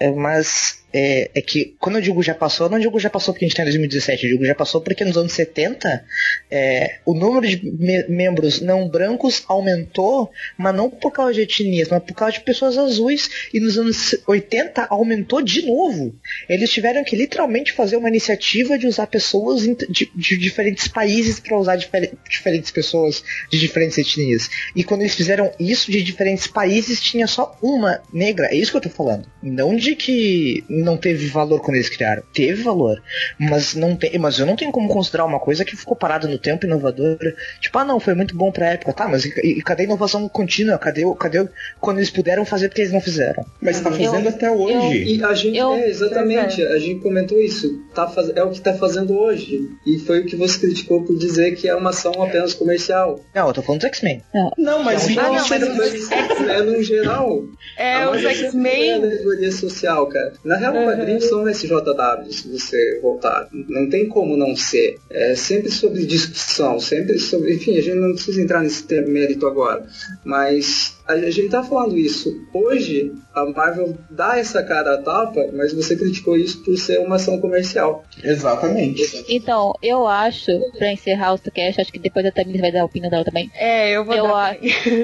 Uh, 0.00 0.16
mas 0.16 0.79
é, 0.92 1.30
é, 1.34 1.42
que 1.42 1.76
quando 1.78 1.96
eu 1.96 2.02
digo 2.02 2.22
já 2.22 2.34
passou, 2.34 2.66
eu 2.66 2.70
não 2.70 2.78
digo 2.78 2.98
já 2.98 3.10
passou 3.10 3.32
porque 3.32 3.44
a 3.44 3.48
gente 3.48 3.54
está 3.54 3.62
em 3.62 3.66
2017, 3.66 4.24
eu 4.24 4.32
digo 4.32 4.44
já 4.44 4.54
passou 4.54 4.80
porque 4.80 5.04
nos 5.04 5.16
anos 5.16 5.32
70 5.32 6.04
é, 6.50 6.98
o 7.04 7.14
número 7.14 7.46
de 7.46 7.64
me 7.64 8.04
membros 8.08 8.60
não 8.60 8.88
brancos 8.88 9.44
aumentou, 9.48 10.30
mas 10.56 10.74
não 10.74 10.90
por 10.90 11.12
causa 11.12 11.34
de 11.34 11.42
etnias, 11.42 11.88
mas 11.88 12.02
por 12.02 12.14
causa 12.14 12.34
de 12.34 12.40
pessoas 12.40 12.76
azuis, 12.76 13.30
e 13.52 13.60
nos 13.60 13.78
anos 13.78 14.16
80 14.26 14.86
aumentou 14.90 15.42
de 15.42 15.66
novo. 15.66 16.14
Eles 16.48 16.70
tiveram 16.70 17.04
que 17.04 17.16
literalmente 17.16 17.72
fazer 17.72 17.96
uma 17.96 18.08
iniciativa 18.08 18.78
de 18.78 18.86
usar 18.86 19.06
pessoas 19.06 19.62
de, 19.62 20.10
de 20.14 20.36
diferentes 20.36 20.88
países 20.88 21.40
para 21.40 21.58
usar 21.58 21.76
difer 21.76 22.12
diferentes 22.28 22.70
pessoas 22.70 23.22
de 23.50 23.58
diferentes 23.58 23.98
etnias. 23.98 24.48
E 24.74 24.84
quando 24.84 25.02
eles 25.02 25.14
fizeram 25.14 25.52
isso 25.58 25.90
de 25.90 26.02
diferentes 26.02 26.46
países, 26.46 27.00
tinha 27.00 27.26
só 27.26 27.58
uma 27.62 28.00
negra. 28.12 28.48
É 28.48 28.54
isso 28.54 28.70
que 28.70 28.76
eu 28.76 28.82
tô 28.82 28.90
falando. 28.90 29.26
Não 29.42 29.74
de 29.74 29.94
que 29.94 30.64
não 30.80 30.96
teve 30.96 31.26
valor 31.28 31.60
quando 31.60 31.76
eles 31.76 31.88
criaram. 31.88 32.22
Teve 32.32 32.62
valor. 32.62 33.02
Mas 33.38 33.74
não 33.74 33.96
tem. 33.96 34.18
Mas 34.18 34.38
eu 34.38 34.46
não 34.46 34.56
tenho 34.56 34.72
como 34.72 34.88
considerar 34.88 35.24
uma 35.24 35.40
coisa 35.40 35.64
que 35.64 35.76
ficou 35.76 35.96
parada 35.96 36.28
no 36.28 36.38
tempo 36.38 36.66
inovadora. 36.66 37.34
Tipo, 37.60 37.78
ah 37.78 37.84
não, 37.84 38.00
foi 38.00 38.14
muito 38.14 38.36
bom 38.36 38.50
pra 38.50 38.70
época. 38.70 38.92
Tá, 38.92 39.08
mas 39.08 39.24
e, 39.24 39.32
e 39.42 39.62
cadê 39.62 39.82
a 39.82 39.86
inovação 39.86 40.28
contínua? 40.28 40.78
Cadê, 40.78 41.02
cadê 41.18 41.48
quando 41.80 41.98
eles 41.98 42.10
puderam 42.10 42.44
fazer 42.44 42.68
porque 42.68 42.82
eles 42.82 42.92
não 42.92 43.00
fizeram? 43.00 43.44
Mas 43.60 43.80
tá 43.80 43.90
fazendo 43.90 44.24
eu, 44.24 44.28
até 44.28 44.50
hoje. 44.50 44.74
Eu, 44.74 44.92
e 44.92 45.24
a 45.24 45.34
gente, 45.34 45.56
eu, 45.56 45.72
é, 45.74 45.88
exatamente, 45.88 46.62
é. 46.62 46.72
a 46.72 46.78
gente 46.78 47.00
comentou 47.00 47.40
isso. 47.40 47.80
Tá 47.94 48.08
faz, 48.08 48.30
é 48.34 48.42
o 48.42 48.50
que 48.50 48.60
tá 48.60 48.74
fazendo 48.74 49.16
hoje. 49.16 49.68
E 49.86 49.98
foi 49.98 50.20
o 50.20 50.26
que 50.26 50.36
você 50.36 50.58
criticou 50.58 51.04
por 51.04 51.16
dizer 51.16 51.54
que 51.56 51.68
é 51.68 51.74
uma 51.74 51.90
ação 51.90 52.12
apenas 52.22 52.54
comercial. 52.54 53.20
Não, 53.34 53.48
eu 53.48 53.54
tô 53.54 53.62
falando 53.62 53.80
dos 53.80 53.90
X-Men. 53.90 54.22
Não. 54.34 54.52
não, 54.56 54.82
mas, 54.82 55.08
não, 55.08 55.22
não, 55.22 55.48
mas, 55.48 55.48
mas 55.48 56.10
é 56.48 56.62
no 56.62 56.82
geral. 56.82 57.44
É, 57.76 58.08
os 58.08 58.24
X-Men. 58.24 59.02
É 59.40 59.50
social, 59.50 60.06
cara. 60.06 60.32
Na 60.44 60.56
real, 60.56 60.69
uhum. 60.78 60.84
quadrinhos 60.84 61.24
são 61.24 61.48
SJW, 61.48 62.32
se 62.32 62.48
você 62.48 62.98
voltar. 63.00 63.48
Não 63.52 63.88
tem 63.88 64.08
como 64.08 64.36
não 64.36 64.54
ser. 64.56 64.98
É 65.10 65.34
sempre 65.34 65.70
sobre 65.70 66.06
discussão, 66.06 66.78
sempre 66.80 67.18
sobre. 67.18 67.54
Enfim, 67.54 67.76
a 67.78 67.82
gente 67.82 67.96
não 67.96 68.14
precisa 68.14 68.40
entrar 68.40 68.62
nesse 68.62 68.84
mérito 69.02 69.46
agora. 69.46 69.84
Mas 70.24 70.96
a 71.12 71.30
gente 71.30 71.48
tá 71.48 71.62
falando 71.62 71.96
isso. 71.96 72.46
Hoje, 72.52 73.12
a 73.34 73.44
Marvel 73.46 73.96
dá 74.10 74.38
essa 74.38 74.62
cara 74.62 74.94
a 74.94 75.02
tapa, 75.02 75.48
mas 75.52 75.72
você 75.72 75.96
criticou 75.96 76.36
isso 76.36 76.62
por 76.62 76.76
ser 76.76 76.98
uma 77.00 77.16
ação 77.16 77.40
comercial. 77.40 78.04
Exatamente. 78.22 79.24
Então, 79.28 79.74
eu 79.82 80.06
acho, 80.06 80.50
pra 80.78 80.92
encerrar 80.92 81.34
o 81.34 81.38
cast, 81.38 81.80
acho 81.80 81.92
que 81.92 81.98
depois 81.98 82.24
a 82.26 82.32
Tamires 82.32 82.60
vai 82.60 82.72
dar 82.72 82.82
a 82.82 82.84
opinião 82.84 83.10
dela 83.10 83.24
também. 83.24 83.50
É, 83.54 83.90
eu 83.90 84.04
vou 84.04 84.14
eu 84.14 84.24
dar. 84.24 84.52
A, 84.52 84.56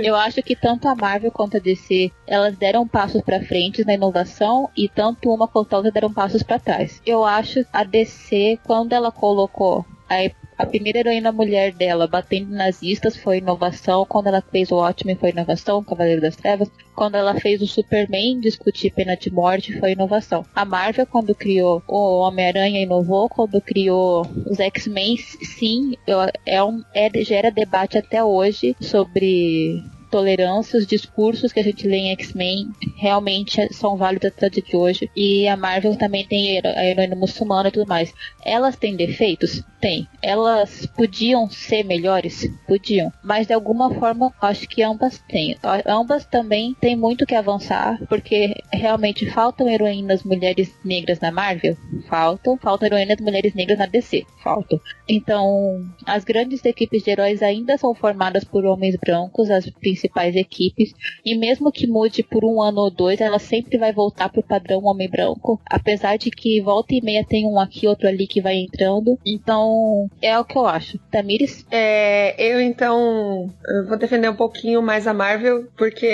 eu 0.03 0.15
acho 0.15 0.43
que 0.43 0.57
tanto 0.57 0.89
a 0.89 0.95
Marvel 0.95 1.31
quanto 1.31 1.57
a 1.57 1.61
DC, 1.61 2.11
elas 2.27 2.57
deram 2.57 2.87
passos 2.87 3.23
para 3.23 3.43
frente 3.45 3.85
na 3.85 3.95
inovação 3.95 4.69
e 4.77 4.89
tanto 4.89 5.31
uma 5.31 5.49
quanto 5.49 5.73
a 5.73 5.77
outra 5.77 5.93
deram 5.93 6.13
passos 6.13 6.43
para 6.43 6.59
trás. 6.59 7.01
Eu 7.07 7.25
acho 7.25 7.65
a 7.73 7.85
DC, 7.85 8.59
quando 8.65 8.93
ela 8.93 9.11
colocou 9.11 9.85
a 10.09 10.25
a 10.59 10.65
primeira 10.65 11.01
heroína 11.01 11.31
mulher 11.33 11.73
dela 11.73 12.07
batendo 12.07 12.55
nazistas 12.55 13.17
foi 13.17 13.39
inovação. 13.39 14.07
Quando 14.07 14.29
ela 14.29 14.41
fez 14.41 14.71
o 14.71 14.77
Watchmen 14.77 15.17
foi 15.17 15.31
inovação, 15.31 15.85
Cavaleiro 15.85 16.21
das 16.21 16.37
Trevas. 16.37 16.71
Quando 16.95 17.17
ela 17.17 17.35
fez 17.39 17.61
o 17.61 17.67
Superman 17.67 18.41
discutir 18.41 18.91
pena 18.91 19.17
de 19.17 19.31
morte 19.31 19.79
foi 19.79 19.93
inovação. 19.93 20.45
A 20.55 20.65
Marvel, 20.65 21.07
quando 21.07 21.35
criou 21.35 21.83
o 21.87 22.21
Homem-Aranha, 22.21 22.83
inovou. 22.83 23.29
Quando 23.29 23.61
criou 23.61 24.27
os 24.47 24.59
X-Men, 24.59 25.17
sim, 25.19 25.97
é 26.47 26.63
um, 26.63 26.83
é, 26.95 27.11
gera 27.23 27.51
debate 27.51 27.99
até 27.99 28.25
hoje 28.25 28.75
sobre 28.81 29.83
tolerância, 30.11 30.79
os 30.79 30.87
discursos 30.87 31.53
que 31.53 31.61
a 31.61 31.65
gente 31.65 31.87
lê 31.87 31.97
em 31.97 32.11
X-Men 32.13 32.69
realmente 32.97 33.73
são 33.73 33.97
válidos 33.97 34.29
até 34.29 34.49
de 34.49 34.65
hoje. 34.75 35.11
E 35.15 35.47
a 35.49 35.57
Marvel 35.57 35.97
também 35.97 36.27
tem 36.27 36.59
a 36.59 36.85
heroína 36.85 37.17
muçulmana 37.17 37.69
e 37.69 37.73
tudo 37.73 37.89
mais. 37.89 38.13
Elas 38.45 38.77
têm 38.77 38.97
defeitos? 38.97 39.63
Tem. 39.81 40.09
Elas 40.23 40.87
podiam 40.87 41.49
ser 41.51 41.85
melhores? 41.85 42.51
Podiam. 42.67 43.13
Mas 43.23 43.47
de 43.47 43.53
alguma 43.53 43.93
forma, 43.95 44.33
acho 44.41 44.69
que 44.69 44.83
ambas 44.83 45.19
têm. 45.29 45.57
Ambas 45.87 46.25
também 46.25 46.75
têm 46.81 46.97
muito 46.97 47.27
que 47.27 47.35
avançar, 47.35 47.99
porque 48.09 48.55
realmente 48.73 49.31
faltam 49.31 49.69
heroínas 49.69 50.23
mulheres 50.23 50.73
negras 50.85 51.21
na 51.21 51.31
Marvel? 51.31 51.77
Faltam. 52.09 52.57
Faltam 52.57 52.87
heroínas 52.87 53.21
mulheres 53.21 53.55
negras 53.55 53.79
na 53.79 53.87
DC? 53.87 54.25
Faltam. 54.43 54.81
Então, 55.09 55.85
as 56.05 56.25
grandes 56.25 56.65
equipes 56.65 57.03
de 57.03 57.11
heróis 57.11 57.43
ainda 57.43 57.77
são 57.79 57.95
formadas 57.95 58.45
por 58.45 58.65
homens 58.65 58.97
brancos, 58.97 59.51
as 59.51 59.69
equipes, 60.05 60.93
e 61.25 61.37
mesmo 61.37 61.73
que 61.73 61.87
mude 61.87 62.23
por 62.23 62.45
um 62.45 62.61
ano 62.63 62.81
ou 62.81 62.91
dois, 62.91 63.21
ela 63.21 63.39
sempre 63.39 63.79
vai 63.79 63.93
voltar 63.93 64.29
pro 64.29 64.43
padrão 64.43 64.85
homem 64.85 65.09
branco, 65.09 65.61
apesar 65.69 66.17
de 66.17 66.31
que 66.31 66.61
volta 66.61 66.95
e 66.95 67.03
meia 67.03 67.25
tem 67.25 67.47
um 67.47 67.59
aqui, 67.59 67.87
outro 67.87 68.09
ali 68.09 68.27
que 68.27 68.41
vai 68.41 68.57
entrando. 68.57 69.19
Então, 69.25 70.09
é 70.21 70.39
o 70.39 70.45
que 70.45 70.57
eu 70.57 70.67
acho. 70.67 70.99
Tamires? 71.11 71.67
É, 71.71 72.35
eu 72.39 72.61
então 72.61 73.51
vou 73.89 73.97
defender 73.97 74.29
um 74.29 74.37
pouquinho 74.37 74.83
mais 74.83 75.07
a 75.07 75.15
Marvel, 75.15 75.67
porque 75.77 76.07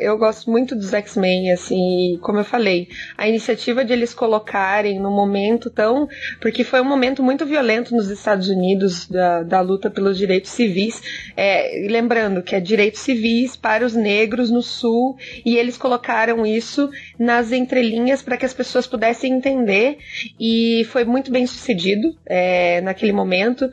eu 0.00 0.16
gosto 0.18 0.50
muito 0.50 0.74
dos 0.74 0.92
X-Men, 0.92 1.52
assim, 1.52 2.18
como 2.22 2.38
eu 2.38 2.44
falei, 2.44 2.88
a 3.16 3.28
iniciativa 3.28 3.84
de 3.84 3.92
eles 3.92 4.14
colocarem 4.14 4.98
no 4.98 5.10
momento 5.10 5.70
tão. 5.70 6.08
Porque 6.40 6.64
foi 6.64 6.80
um 6.80 6.84
momento 6.84 7.22
muito 7.22 7.46
violento 7.46 7.94
nos 7.94 8.08
Estados 8.10 8.48
Unidos 8.48 9.06
da, 9.08 9.42
da 9.42 9.60
luta 9.60 9.90
pelos 9.90 10.16
direitos 10.16 10.50
civis. 10.50 11.00
É, 11.36 11.86
lembrando 11.88 12.42
que 12.42 12.54
é 12.54 12.60
direitos 12.60 13.00
civis 13.00 13.09
para 13.56 13.84
os 13.84 13.94
negros 13.94 14.50
no 14.50 14.62
sul 14.62 15.16
e 15.44 15.56
eles 15.56 15.76
colocaram 15.76 16.44
isso 16.46 16.90
nas 17.18 17.52
entrelinhas 17.52 18.22
para 18.22 18.36
que 18.36 18.46
as 18.46 18.54
pessoas 18.54 18.86
pudessem 18.86 19.32
entender 19.32 19.98
e 20.38 20.86
foi 20.90 21.04
muito 21.04 21.30
bem 21.30 21.46
sucedido 21.46 22.16
é, 22.26 22.80
naquele 22.80 23.12
momento. 23.12 23.68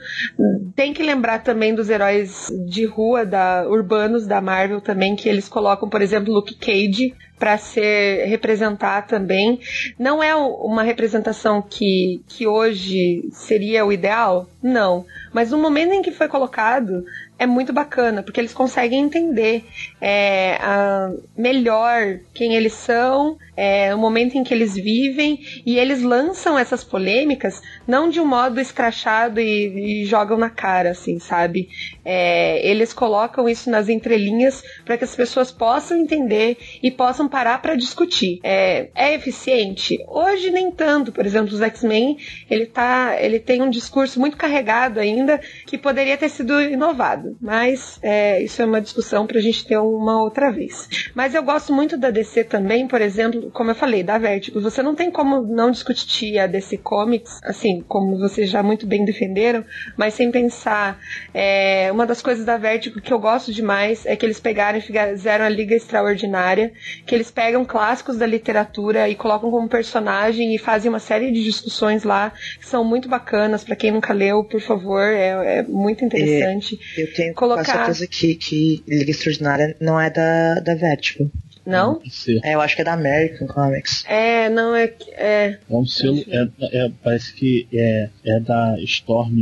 Tem 0.76 0.94
que 0.94 1.04
lembrar 1.04 1.44
também 1.44 1.74
dos 1.74 1.90
heróis 1.90 2.48
de 2.68 2.86
rua 2.86 3.26
da 3.26 3.66
urbanos 3.68 4.26
da 4.26 4.42
Marvel 4.42 4.82
também 4.82 5.16
que 5.16 5.30
eles 5.30 5.48
colocam, 5.48 5.90
por 5.90 6.02
exemplo, 6.02 6.34
Luke 6.34 6.56
Cage 6.56 7.14
para 7.40 7.58
ser 7.58 8.26
representar 8.26 9.06
também. 9.06 9.60
Não 9.98 10.24
é 10.24 10.36
uma 10.36 10.84
representação 10.84 11.62
que, 11.62 12.22
que 12.28 12.48
hoje 12.48 13.30
seria 13.32 13.86
o 13.86 13.92
ideal, 13.92 14.50
não. 14.62 15.06
Mas 15.32 15.52
no 15.52 15.58
momento 15.58 15.94
em 15.94 16.02
que 16.02 16.12
foi 16.12 16.28
colocado, 16.28 17.06
é 17.40 17.46
muito 17.46 17.72
bacana, 17.72 18.24
porque 18.24 18.40
eles 18.40 18.54
conseguem 18.54 19.04
entender 19.04 19.66
é, 20.00 20.58
a, 20.62 21.12
melhor 21.36 22.20
quem 22.34 22.56
eles 22.56 22.74
são, 22.74 23.38
é, 23.56 23.94
o 23.94 23.98
momento 23.98 24.38
em 24.38 24.44
que 24.44 24.54
eles 24.54 24.76
vivem, 24.76 25.40
e 25.66 25.78
eles 25.80 26.02
lançam 26.02 26.58
essas 26.58 26.84
polêmicas 26.84 27.62
não 27.88 28.10
de 28.10 28.20
um 28.20 28.26
modo 28.26 28.60
escrachado 28.60 29.40
e, 29.40 30.02
e 30.02 30.06
jogam 30.06 30.38
na 30.38 30.50
cara, 30.50 30.92
assim, 30.92 31.20
sabe? 31.20 31.70
É, 32.06 32.66
eles 32.68 32.94
colocam 32.94 33.50
isso 33.50 33.70
nas 33.70 33.90
entrelinhas 33.90 34.64
para 34.86 34.98
que 34.98 35.04
as 35.04 35.16
pessoas 35.16 35.52
possam 35.52 35.98
entender 35.98 36.58
e 36.84 36.92
possam 36.92 37.28
parar 37.28 37.62
para 37.62 37.76
discutir. 37.76 38.40
É, 38.44 38.90
é 38.94 39.14
eficiente? 39.14 39.98
Hoje 40.08 40.52
nem 40.52 40.72
tanto. 40.72 41.12
Por 41.12 41.26
exemplo, 41.26 41.54
os 41.54 41.62
X-Men, 41.62 42.18
ele, 42.50 42.66
tá, 42.66 43.18
ele 43.20 43.40
tem 43.40 43.62
um 43.62 43.70
discurso 43.70 44.20
muito 44.20 44.38
carregado 44.38 45.00
ainda 45.00 45.40
que 45.66 45.78
poderia 45.78 46.18
ter 46.18 46.30
sido 46.30 46.62
inovado 46.62 47.38
mas 47.42 48.00
é, 48.02 48.42
isso 48.42 48.62
é 48.62 48.66
uma 48.66 48.82
discussão 48.82 49.26
para 49.26 49.38
a 49.38 49.42
gente 49.42 49.66
ter 49.66 49.78
uma 49.96 50.22
outra 50.22 50.52
vez. 50.52 50.88
Mas 51.14 51.34
eu 51.34 51.44
gosto 51.44 51.74
muito 51.74 51.98
da 51.98 52.10
DC 52.10 52.44
também, 52.44 52.88
por 52.88 53.02
exemplo, 53.02 53.50
como 53.52 53.72
eu 53.72 53.76
falei, 53.76 54.04
da 54.04 54.18
Vertigo. 54.18 54.62
Você 54.62 54.82
não 54.82 54.96
tem 54.96 55.12
como 55.12 55.42
não 55.42 55.72
discutir 55.72 56.40
a 56.40 56.48
DC 56.48 56.78
Comics, 56.78 57.40
assim, 57.44 57.84
como 57.88 58.18
vocês 58.18 58.50
já 58.50 58.62
muito 58.62 58.86
bem 58.86 59.06
defenderam, 59.06 59.64
mas 59.96 60.14
sem 60.14 60.32
pensar. 60.32 61.00
É, 61.34 61.90
uma 61.92 62.06
das 62.06 62.22
coisas 62.22 62.46
da 62.46 62.58
Vertigo 62.58 63.02
que 63.02 63.14
eu 63.14 63.20
gosto 63.20 63.54
demais 63.54 64.06
é 64.06 64.16
que 64.16 64.26
eles 64.26 64.40
pegaram 64.40 64.78
e 64.78 64.82
fizeram 64.82 65.46
a 65.46 65.50
Liga 65.50 65.76
Extraordinária, 65.76 66.72
que 67.06 67.16
eles 67.16 67.32
pegam 67.32 67.64
clássicos 67.66 68.18
da 68.18 68.26
literatura 68.26 69.08
e 69.10 69.16
colocam 69.16 69.50
como 69.52 69.68
personagem 69.68 70.54
e 70.54 70.58
fazem 70.58 70.90
uma 70.90 71.00
série 71.00 71.32
de 71.32 71.44
discussões 71.44 72.04
lá 72.04 72.32
que 72.60 72.68
são 72.68 72.84
muito 72.84 73.08
bacanas. 73.08 73.64
Para 73.64 73.76
quem 73.76 73.92
nunca 73.92 74.14
leu, 74.14 74.44
por 74.44 74.62
favor, 74.62 75.02
é, 75.02 75.60
é 75.60 75.64
muito 75.64 76.04
interessante. 76.04 76.80
É, 76.98 77.04
eu 77.04 77.14
tenho 77.14 77.34
colocar... 77.34 77.66
certeza 77.66 78.08
que, 78.08 78.36
que 78.36 78.84
Liga 78.88 79.12
Extraordinária 79.12 79.77
não 79.80 80.00
é 80.00 80.10
da, 80.10 80.56
da 80.60 80.76
Vertigo. 80.76 81.32
Não? 81.68 82.00
É, 82.44 82.56
eu 82.56 82.62
acho 82.62 82.78
que 82.78 82.82
é 82.82 82.86
da 82.86 82.94
American 82.94 83.46
Comics. 83.46 84.06
É, 84.08 84.50
não, 84.50 84.74
é. 84.74 84.90
É, 85.18 85.58
é 85.70 85.76
um 85.76 85.86
selo. 85.86 86.24
É, 86.30 86.48
é, 86.72 86.92
parece 87.04 87.34
que 87.34 87.68
é, 87.74 88.08
é 88.24 88.40
da 88.40 88.78
Storm. 88.80 89.36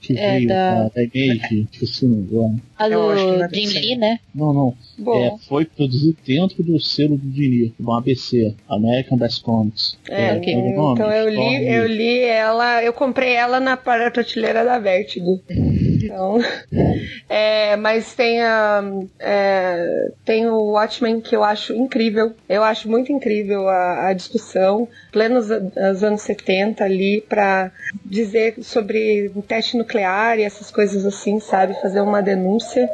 Que 0.00 0.18
é 0.18 0.36
veio 0.36 0.48
da, 0.48 0.84
da, 0.84 0.88
da 0.88 1.02
Image, 1.02 1.68
esqueci 1.70 2.06
o 2.06 2.08
nome. 2.08 2.62
A 2.78 2.88
do 2.88 3.14
Jim 3.52 3.66
Lee, 3.66 3.94
né? 3.94 4.20
Não, 4.34 4.54
não. 4.54 4.74
É, 5.16 5.36
foi 5.46 5.66
produzido 5.66 6.16
dentro 6.26 6.62
do 6.62 6.80
selo 6.80 7.18
do 7.18 7.28
Dini, 7.28 7.74
do 7.78 7.92
ABC, 7.92 8.54
American 8.66 9.18
Best 9.18 9.42
Comics. 9.42 9.98
É, 10.08 10.28
é 10.28 10.36
okay. 10.38 10.54
então 10.54 11.12
eu 11.12 11.28
li, 11.28 11.68
eu 11.68 11.86
li 11.86 12.20
ela, 12.20 12.82
eu 12.82 12.94
comprei 12.94 13.34
ela 13.34 13.60
na 13.60 13.76
prateleira 13.76 14.64
da 14.64 14.78
Vertigo. 14.78 15.42
Então, 16.04 16.38
é, 17.28 17.76
mas 17.76 18.14
tem, 18.14 18.42
a, 18.42 18.82
é, 19.18 20.10
tem 20.24 20.48
o 20.48 20.72
Watchmen 20.72 21.20
que 21.20 21.34
eu 21.34 21.42
acho 21.42 21.74
incrível. 21.74 22.32
Eu 22.48 22.62
acho 22.62 22.88
muito 22.88 23.12
incrível 23.12 23.68
a, 23.68 24.08
a 24.08 24.12
discussão, 24.12 24.88
plenos 25.12 25.48
dos 25.48 26.04
anos 26.04 26.22
70 26.22 26.84
ali, 26.84 27.20
para 27.28 27.72
dizer 28.04 28.54
sobre 28.62 29.30
teste 29.46 29.76
nuclear 29.76 30.38
e 30.38 30.42
essas 30.42 30.70
coisas 30.70 31.04
assim, 31.06 31.40
sabe? 31.40 31.80
Fazer 31.80 32.00
uma 32.00 32.22
denúncia. 32.22 32.88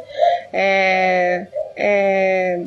É, 0.53 1.47
é, 1.75 2.63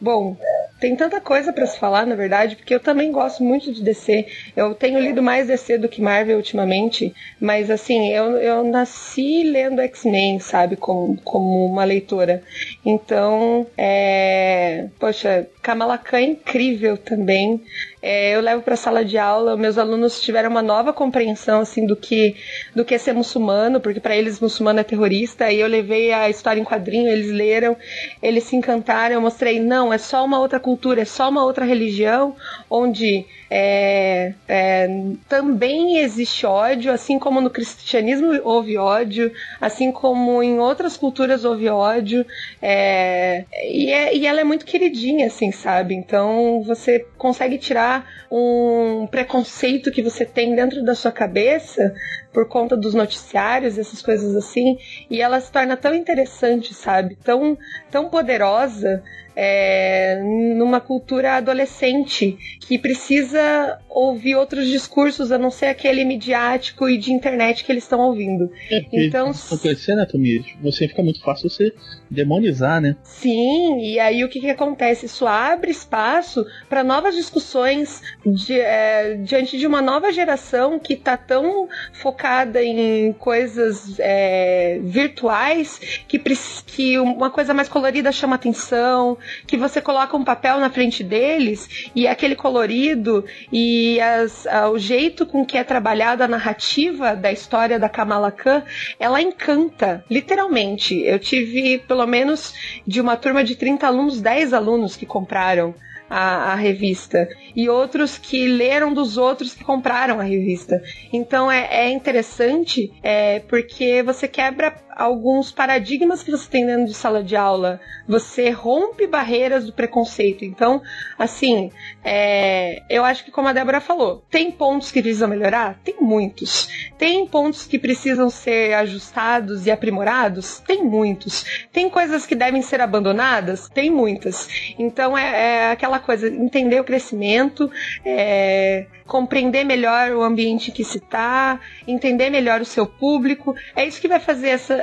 bom, 0.00 0.36
tem 0.80 0.94
tanta 0.94 1.20
coisa 1.20 1.52
para 1.52 1.66
se 1.66 1.78
falar, 1.78 2.06
na 2.06 2.14
verdade, 2.14 2.54
porque 2.54 2.72
eu 2.72 2.78
também 2.78 3.10
gosto 3.10 3.42
muito 3.42 3.72
de 3.72 3.82
DC. 3.82 4.26
Eu 4.56 4.74
tenho 4.74 5.00
lido 5.00 5.20
mais 5.20 5.48
DC 5.48 5.76
do 5.76 5.88
que 5.88 6.00
Marvel 6.00 6.36
ultimamente, 6.36 7.12
mas 7.40 7.68
assim, 7.68 8.08
eu, 8.12 8.36
eu 8.36 8.62
nasci 8.62 9.42
lendo 9.42 9.80
X-Men, 9.80 10.38
sabe, 10.38 10.76
como, 10.76 11.16
como 11.22 11.66
uma 11.66 11.84
leitora. 11.84 12.42
Então, 12.84 13.66
é. 13.76 14.86
Poxa, 15.00 15.48
Kamala 15.60 15.98
Khan 15.98 16.18
é 16.18 16.22
incrível 16.22 16.96
também. 16.96 17.60
É, 18.00 18.36
eu 18.36 18.40
levo 18.40 18.62
para 18.62 18.74
a 18.74 18.76
sala 18.76 19.04
de 19.04 19.18
aula, 19.18 19.56
meus 19.56 19.76
alunos 19.76 20.20
tiveram 20.20 20.50
uma 20.50 20.62
nova 20.62 20.92
compreensão 20.92 21.60
assim 21.60 21.84
do 21.84 21.96
que 21.96 22.36
do 22.74 22.84
que 22.84 22.94
é 22.94 22.98
ser 22.98 23.12
muçulmano, 23.12 23.80
porque 23.80 24.00
para 24.00 24.16
eles 24.16 24.40
muçulmano 24.40 24.80
é 24.80 24.84
terrorista. 24.84 25.50
E 25.50 25.60
eu 25.60 25.66
levei 25.66 26.12
a 26.12 26.30
história 26.30 26.60
em 26.60 26.64
quadrinho, 26.64 27.08
eles 27.08 27.30
leram, 27.30 27.76
eles 28.22 28.44
se 28.44 28.56
encantaram. 28.56 29.14
Eu 29.14 29.20
mostrei, 29.20 29.60
não, 29.60 29.92
é 29.92 29.98
só 29.98 30.24
uma 30.24 30.38
outra 30.38 30.60
cultura, 30.60 31.02
é 31.02 31.04
só 31.04 31.28
uma 31.28 31.44
outra 31.44 31.64
religião 31.64 32.36
onde 32.70 33.26
é, 33.50 34.34
é, 34.46 34.88
também 35.28 35.98
existe 35.98 36.44
ódio, 36.44 36.92
assim 36.92 37.18
como 37.18 37.40
no 37.40 37.48
cristianismo 37.48 38.38
houve 38.44 38.76
ódio, 38.76 39.32
assim 39.60 39.90
como 39.90 40.42
em 40.42 40.58
outras 40.58 40.96
culturas 40.96 41.44
houve 41.44 41.68
ódio, 41.68 42.26
é, 42.60 43.44
e, 43.64 43.90
é, 43.90 44.14
e 44.14 44.26
ela 44.26 44.40
é 44.40 44.44
muito 44.44 44.66
queridinha, 44.66 45.26
assim, 45.26 45.50
sabe? 45.50 45.94
Então 45.94 46.62
você 46.62 47.06
consegue 47.16 47.56
tirar 47.56 47.87
um 48.30 49.06
preconceito 49.06 49.90
que 49.90 50.02
você 50.02 50.24
tem 50.24 50.54
dentro 50.54 50.84
da 50.84 50.94
sua 50.94 51.12
cabeça 51.12 51.94
por 52.32 52.46
conta 52.46 52.76
dos 52.76 52.94
noticiários, 52.94 53.78
essas 53.78 54.02
coisas 54.02 54.36
assim, 54.36 54.78
e 55.10 55.20
ela 55.20 55.40
se 55.40 55.50
torna 55.50 55.76
tão 55.76 55.94
interessante, 55.94 56.74
sabe? 56.74 57.16
Tão, 57.16 57.56
tão 57.90 58.08
poderosa 58.08 59.02
é, 59.40 60.20
numa 60.56 60.80
cultura 60.80 61.36
adolescente 61.36 62.36
que 62.58 62.76
precisa 62.76 63.78
ouvir 63.88 64.34
outros 64.34 64.66
discursos 64.66 65.30
a 65.30 65.38
não 65.38 65.48
ser 65.48 65.66
aquele 65.66 66.04
midiático 66.04 66.88
e 66.88 66.98
de 66.98 67.12
internet 67.12 67.64
que 67.64 67.70
eles 67.70 67.84
estão 67.84 68.00
ouvindo. 68.00 68.50
É, 68.68 68.84
então, 68.92 69.30
acontecer, 69.30 69.94
né, 69.94 70.04
Tomi? 70.06 70.44
Você 70.60 70.88
fica 70.88 71.04
muito 71.04 71.22
fácil 71.22 71.48
você 71.48 71.72
demonizar, 72.10 72.80
né? 72.80 72.96
Sim, 73.04 73.78
e 73.78 74.00
aí 74.00 74.24
o 74.24 74.28
que, 74.28 74.40
que 74.40 74.50
acontece? 74.50 75.06
Isso 75.06 75.24
abre 75.24 75.70
espaço 75.70 76.44
para 76.68 76.82
novas 76.82 77.14
discussões 77.14 78.02
de, 78.26 78.58
é, 78.58 79.14
diante 79.22 79.56
de 79.56 79.68
uma 79.68 79.80
nova 79.80 80.10
geração 80.12 80.80
que 80.80 80.94
está 80.94 81.16
tão 81.16 81.68
focada 81.92 82.60
em 82.60 83.12
coisas 83.12 84.00
é, 84.00 84.80
virtuais 84.82 86.02
que, 86.08 86.18
que 86.66 86.98
uma 86.98 87.30
coisa 87.30 87.54
mais 87.54 87.68
colorida 87.68 88.10
chama 88.10 88.34
atenção, 88.34 89.16
que 89.46 89.56
você 89.56 89.80
coloca 89.80 90.16
um 90.16 90.24
papel 90.24 90.58
na 90.58 90.70
frente 90.70 91.02
deles 91.02 91.90
e 91.94 92.06
aquele 92.06 92.34
colorido 92.34 93.24
e 93.52 94.00
as, 94.00 94.46
o 94.72 94.78
jeito 94.78 95.26
com 95.26 95.44
que 95.44 95.56
é 95.56 95.64
trabalhada 95.64 96.24
a 96.24 96.28
narrativa 96.28 97.14
da 97.14 97.32
história 97.32 97.78
da 97.78 97.88
Kamala 97.88 98.30
Khan, 98.30 98.62
ela 98.98 99.20
encanta, 99.20 100.04
literalmente. 100.10 101.00
Eu 101.02 101.18
tive 101.18 101.78
pelo 101.78 102.06
menos 102.06 102.54
de 102.86 103.00
uma 103.00 103.16
turma 103.16 103.42
de 103.44 103.56
30 103.56 103.86
alunos, 103.86 104.20
10 104.20 104.52
alunos 104.52 104.96
que 104.96 105.06
compraram 105.06 105.74
a, 106.08 106.52
a, 106.52 106.54
revista 106.54 107.28
e 107.54 107.68
outros 107.68 108.18
que 108.18 108.46
leram 108.46 108.92
dos 108.92 109.16
outros 109.16 109.54
que 109.54 109.64
compraram 109.64 110.20
a 110.20 110.22
revista. 110.22 110.82
Então 111.12 111.50
é, 111.50 111.68
é 111.70 111.90
interessante 111.90 112.92
é, 113.02 113.40
porque 113.40 114.02
você 114.02 114.26
quebra 114.26 114.74
alguns 114.98 115.52
paradigmas 115.52 116.24
que 116.24 116.30
você 116.30 116.50
tem 116.50 116.66
dentro 116.66 116.86
de 116.86 116.94
sala 116.94 117.22
de 117.22 117.36
aula. 117.36 117.80
Você 118.08 118.50
rompe 118.50 119.06
barreiras 119.06 119.64
do 119.64 119.72
preconceito. 119.72 120.44
Então, 120.44 120.82
assim, 121.16 121.70
é, 122.02 122.82
eu 122.90 123.04
acho 123.04 123.24
que 123.24 123.30
como 123.30 123.46
a 123.46 123.52
Débora 123.52 123.80
falou, 123.80 124.24
tem 124.28 124.50
pontos 124.50 124.90
que 124.90 125.00
precisam 125.00 125.28
melhorar? 125.28 125.78
Tem 125.84 125.94
muitos. 126.00 126.90
Tem 126.98 127.24
pontos 127.26 127.64
que 127.64 127.78
precisam 127.78 128.28
ser 128.28 128.74
ajustados 128.74 129.66
e 129.66 129.70
aprimorados? 129.70 130.58
Tem 130.58 130.82
muitos. 130.84 131.68
Tem 131.72 131.88
coisas 131.88 132.26
que 132.26 132.34
devem 132.34 132.60
ser 132.60 132.80
abandonadas? 132.80 133.68
Tem 133.68 133.88
muitas. 133.90 134.48
Então 134.76 135.16
é, 135.16 135.68
é 135.68 135.70
aquela 135.70 135.97
coisa, 136.00 136.28
entender 136.28 136.80
o 136.80 136.84
crescimento, 136.84 137.70
é, 138.04 138.86
compreender 139.08 139.64
melhor 139.64 140.12
o 140.12 140.22
ambiente 140.22 140.70
que 140.70 140.84
se 140.84 140.98
está, 140.98 141.58
entender 141.86 142.30
melhor 142.30 142.60
o 142.60 142.64
seu 142.64 142.86
público. 142.86 143.54
É 143.74 143.84
isso 143.84 144.00
que 144.00 144.06
vai 144.06 144.20
fazer 144.20 144.50
essa, 144.50 144.74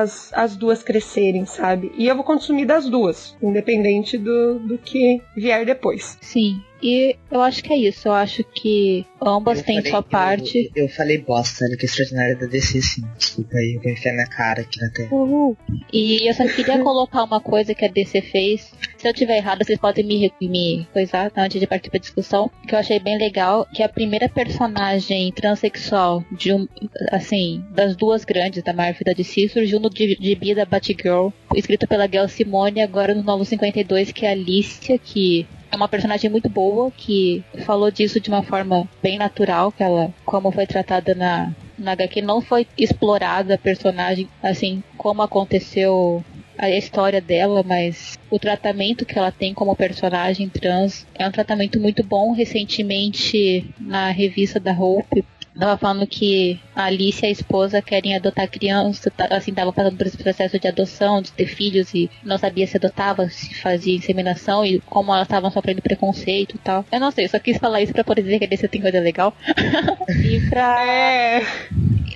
as, 0.00 0.32
as 0.34 0.56
duas 0.56 0.82
crescerem, 0.82 1.46
sabe? 1.46 1.92
E 1.96 2.06
eu 2.06 2.14
vou 2.14 2.24
consumir 2.24 2.66
das 2.66 2.88
duas, 2.90 3.36
independente 3.40 4.18
do, 4.18 4.58
do 4.58 4.76
que 4.76 5.22
vier 5.34 5.64
depois. 5.64 6.18
Sim. 6.20 6.60
E 6.82 7.16
eu 7.30 7.40
acho 7.40 7.62
que 7.62 7.72
é 7.72 7.76
isso. 7.76 8.08
Eu 8.08 8.12
acho 8.12 8.44
que 8.44 9.04
ambas 9.20 9.58
eu 9.58 9.64
têm 9.64 9.76
falei, 9.76 9.90
sua 9.90 10.02
parte. 10.02 10.70
Eu, 10.74 10.84
eu, 10.84 10.88
falei 10.88 11.18
bosta, 11.18 11.64
olha 11.64 11.76
que 11.76 11.86
extraordinária 11.86 12.36
da 12.36 12.46
DC, 12.46 12.80
sim. 12.80 13.02
Desculpa 13.16 13.56
aí, 13.56 13.74
eu 13.74 13.82
vou 13.82 13.92
enfiar 13.92 14.12
minha 14.12 14.26
cara 14.26 14.60
aqui 14.60 14.80
na 14.80 14.90
tela. 14.90 15.08
Uhul. 15.12 15.56
E 15.92 16.28
eu 16.28 16.34
só 16.34 16.46
queria 16.46 16.78
colocar 16.82 17.24
uma 17.24 17.40
coisa 17.40 17.74
que 17.74 17.84
a 17.84 17.88
DC 17.88 18.22
fez. 18.22 18.72
Se 18.96 19.08
eu 19.08 19.14
tiver 19.14 19.38
errado, 19.38 19.64
vocês 19.64 19.78
podem 19.78 20.04
me, 20.04 20.32
me 20.40 20.86
coisar 20.92 21.30
tá, 21.30 21.42
antes 21.42 21.60
de 21.60 21.66
partir 21.66 21.90
pra 21.90 21.98
discussão. 21.98 22.50
Que 22.66 22.74
eu 22.74 22.78
achei 22.78 23.00
bem 23.00 23.18
legal. 23.18 23.66
Que 23.72 23.82
a 23.82 23.88
primeira 23.88 24.28
personagem 24.28 25.30
transexual 25.32 26.24
de 26.32 26.52
um, 26.52 26.66
assim, 27.12 27.62
das 27.70 27.94
duas 27.94 28.24
grandes 28.24 28.62
da 28.62 28.72
Marvel 28.72 29.04
da 29.04 29.12
DC 29.12 29.48
surgiu 29.48 29.78
no 29.78 29.90
gibi 29.94 30.54
da 30.54 30.64
Batgirl, 30.64 31.28
escrito 31.54 31.86
pela 31.86 32.06
Gail 32.06 32.28
Simone, 32.28 32.80
agora 32.80 33.14
no 33.14 33.22
Novo 33.22 33.44
52, 33.44 34.10
que 34.10 34.24
é 34.24 34.30
a 34.30 34.32
Alicia, 34.32 34.98
que 34.98 35.46
é 35.70 35.76
uma 35.76 35.88
personagem 35.88 36.30
muito 36.30 36.48
boa 36.48 36.90
que 36.90 37.44
falou 37.64 37.90
disso 37.90 38.20
de 38.20 38.28
uma 38.28 38.42
forma 38.42 38.88
bem 39.02 39.18
natural, 39.18 39.70
que 39.70 39.82
ela, 39.82 40.12
como 40.24 40.50
foi 40.50 40.66
tratada 40.66 41.14
na, 41.14 41.52
na 41.78 41.92
HQ, 41.92 42.22
não 42.22 42.40
foi 42.40 42.66
explorada 42.76 43.54
a 43.54 43.58
personagem 43.58 44.28
assim 44.42 44.82
como 44.96 45.22
aconteceu 45.22 46.24
a 46.58 46.68
história 46.68 47.20
dela, 47.20 47.62
mas 47.62 48.18
o 48.28 48.38
tratamento 48.38 49.06
que 49.06 49.16
ela 49.16 49.30
tem 49.30 49.54
como 49.54 49.76
personagem 49.76 50.48
trans 50.48 51.06
é 51.14 51.26
um 51.26 51.30
tratamento 51.30 51.78
muito 51.80 52.02
bom. 52.02 52.32
Recentemente, 52.32 53.64
na 53.80 54.10
revista 54.10 54.58
da 54.58 54.72
Hope, 54.72 55.24
Tava 55.58 55.76
falando 55.76 56.06
que 56.06 56.60
a 56.74 56.84
Alice 56.84 57.24
e 57.24 57.26
a 57.26 57.30
esposa 57.30 57.82
querem 57.82 58.14
adotar 58.14 58.48
criança, 58.48 59.10
tá, 59.10 59.26
assim, 59.30 59.52
tava 59.52 59.72
passando 59.72 59.96
por 59.96 60.06
esse 60.06 60.16
processo 60.16 60.58
de 60.58 60.68
adoção, 60.68 61.20
de 61.20 61.32
ter 61.32 61.46
filhos 61.46 61.92
e 61.92 62.08
não 62.22 62.38
sabia 62.38 62.66
se 62.66 62.76
adotava, 62.76 63.28
se 63.28 63.54
fazia 63.54 63.96
inseminação 63.96 64.64
e 64.64 64.80
como 64.80 65.12
elas 65.12 65.26
estavam 65.26 65.50
sofrendo 65.50 65.82
preconceito 65.82 66.54
e 66.54 66.58
tal. 66.58 66.84
Eu 66.92 67.00
não 67.00 67.10
sei, 67.10 67.24
eu 67.24 67.28
só 67.28 67.38
quis 67.38 67.58
falar 67.58 67.82
isso 67.82 67.92
pra 67.92 68.04
poder 68.04 68.22
dizer 68.22 68.38
que 68.38 68.44
a 68.44 68.48
DC 68.48 68.68
tem 68.68 68.80
coisa 68.80 69.00
legal. 69.00 69.34
e 70.08 70.40
pra. 70.48 70.78
É. 70.88 71.42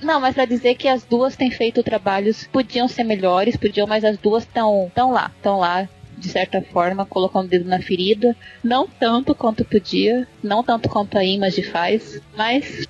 Não, 0.03 0.21
mas 0.21 0.35
pra 0.35 0.45
dizer 0.45 0.75
que 0.75 0.89
as 0.89 1.05
duas 1.05 1.37
têm 1.37 1.51
feito 1.51 1.83
trabalhos, 1.83 2.49
podiam 2.53 2.89
ser 2.89 3.05
melhores, 3.05 3.57
podiam, 3.57 3.87
mas 3.87 4.05
as 4.05 4.19
duas 4.19 4.43
estão 4.45 4.91
tão 4.95 5.13
lá, 5.13 5.31
estão 5.37 5.59
lá 5.59 5.89
de 6.23 6.29
certa 6.29 6.63
forma, 6.63 7.05
colocar 7.05 7.41
um 7.41 7.47
dedo 7.47 7.69
na 7.69 7.83
ferida. 7.83 8.37
Não 8.63 8.87
tanto 8.87 9.35
quanto 9.35 9.65
podia, 9.65 10.27
não 10.43 10.63
tanto 10.63 10.89
quanto 10.89 11.19
a 11.19 11.25
Image 11.25 11.65
faz, 11.65 12.21
mas 12.37 12.87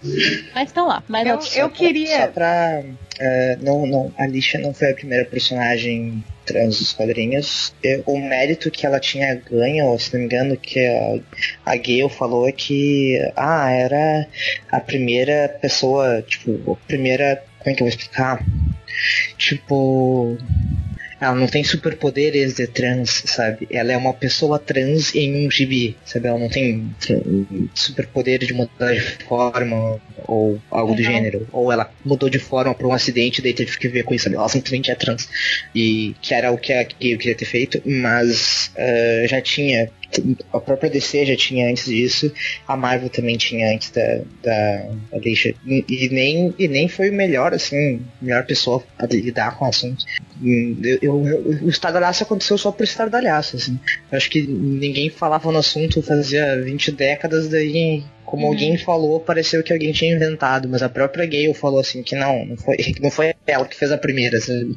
mas 0.54 0.68
estão 0.68 0.86
lá. 0.86 1.02
Mas 1.08 1.26
eu, 1.56 1.62
eu 1.62 1.70
queria. 1.70 2.26
Só 2.26 2.26
pra. 2.28 2.82
Uh, 2.84 3.64
não, 3.64 3.86
não, 3.86 4.14
a 4.18 4.24
Alicia 4.24 4.60
não 4.60 4.74
foi 4.74 4.90
a 4.90 4.94
primeira 4.94 5.24
personagem 5.24 6.22
trans 6.44 6.78
dos 6.78 6.92
quadrinhos. 6.92 7.74
O 8.04 8.18
mérito 8.18 8.70
que 8.70 8.84
ela 8.84 9.00
tinha 9.00 9.34
ganho, 9.34 9.98
se 9.98 10.12
não 10.12 10.20
me 10.20 10.26
engano, 10.26 10.56
que 10.56 10.78
a, 10.84 11.72
a 11.72 11.76
Gale 11.76 12.10
falou 12.10 12.46
é 12.46 12.52
que 12.52 13.18
ah, 13.34 13.70
era 13.70 14.26
a 14.70 14.80
primeira 14.80 15.48
pessoa, 15.60 16.22
tipo, 16.22 16.72
a 16.72 16.86
primeira. 16.86 17.42
Como 17.58 17.72
é 17.72 17.74
que 17.74 17.82
eu 17.82 17.86
vou 17.86 17.88
explicar? 17.88 18.44
Tipo 19.38 20.36
ela 21.22 21.36
não 21.36 21.46
tem 21.46 21.62
superpoderes 21.62 22.54
de 22.54 22.66
trans, 22.66 23.22
sabe? 23.26 23.68
Ela 23.70 23.92
é 23.92 23.96
uma 23.96 24.12
pessoa 24.12 24.58
trans 24.58 25.14
em 25.14 25.46
um 25.46 25.48
gibi, 25.48 25.96
sabe? 26.04 26.26
Ela 26.26 26.36
não 26.36 26.48
tem 26.48 26.92
superpoder 27.72 28.40
de 28.40 28.52
mudar 28.52 28.92
de 28.92 29.00
forma 29.00 30.00
ou 30.26 30.60
algo 30.68 30.90
uhum. 30.90 30.96
do 30.96 31.02
gênero. 31.04 31.48
Ou 31.52 31.70
ela 31.70 31.88
mudou 32.04 32.28
de 32.28 32.40
forma 32.40 32.74
por 32.74 32.88
um 32.88 32.92
acidente 32.92 33.38
e 33.38 33.42
daí 33.42 33.54
teve 33.54 33.78
que 33.78 33.86
ver 33.86 34.02
com 34.02 34.12
isso, 34.12 34.24
sabe? 34.24 34.34
Ela 34.34 34.48
simplesmente 34.48 34.90
é 34.90 34.96
trans. 34.96 35.28
E 35.72 36.16
que 36.20 36.34
era 36.34 36.50
o 36.50 36.58
que 36.58 36.72
eu 36.72 37.16
queria 37.16 37.36
ter 37.36 37.44
feito, 37.44 37.80
mas 37.86 38.72
uh, 38.74 39.28
já 39.28 39.40
tinha 39.40 39.92
a 40.52 40.60
própria 40.60 40.90
DC 40.90 41.26
já 41.26 41.36
tinha 41.36 41.70
antes 41.70 41.86
disso, 41.86 42.32
a 42.66 42.76
Marvel 42.76 43.08
também 43.08 43.36
tinha 43.36 43.72
antes 43.72 43.90
da, 43.90 44.20
da, 44.42 44.90
da 45.10 45.18
Deixa. 45.18 45.54
E, 45.66 45.84
e, 45.88 46.08
nem, 46.10 46.54
e 46.58 46.68
nem 46.68 46.88
foi 46.88 47.10
o 47.10 47.12
melhor, 47.12 47.54
assim, 47.54 48.02
melhor 48.20 48.44
pessoa 48.44 48.82
a 48.98 49.06
lidar 49.06 49.56
com 49.56 49.64
o 49.64 49.68
assunto. 49.68 50.04
Eu, 50.42 50.98
eu, 51.00 51.28
eu, 51.28 51.38
o 51.62 51.68
estardalhaço 51.68 52.22
aconteceu 52.22 52.58
só 52.58 52.72
por 52.72 52.84
estardalhaço, 52.84 53.56
assim. 53.56 53.78
Eu 54.10 54.16
acho 54.16 54.30
que 54.30 54.42
ninguém 54.42 55.08
falava 55.10 55.50
no 55.50 55.58
assunto 55.58 56.02
fazia 56.02 56.60
20 56.60 56.92
décadas, 56.92 57.48
daí 57.48 58.02
como 58.32 58.46
uhum. 58.46 58.52
alguém 58.52 58.78
falou, 58.78 59.20
pareceu 59.20 59.62
que 59.62 59.74
alguém 59.74 59.92
tinha 59.92 60.14
inventado, 60.14 60.66
mas 60.66 60.82
a 60.82 60.88
própria 60.88 61.26
Gale 61.26 61.52
falou 61.52 61.80
assim 61.80 62.02
que 62.02 62.16
não, 62.16 62.46
não 62.46 62.56
foi, 62.56 62.76
não 62.98 63.10
foi 63.10 63.34
ela 63.46 63.66
que 63.66 63.76
fez 63.76 63.92
a 63.92 63.98
primeira, 63.98 64.40
sabe? 64.40 64.74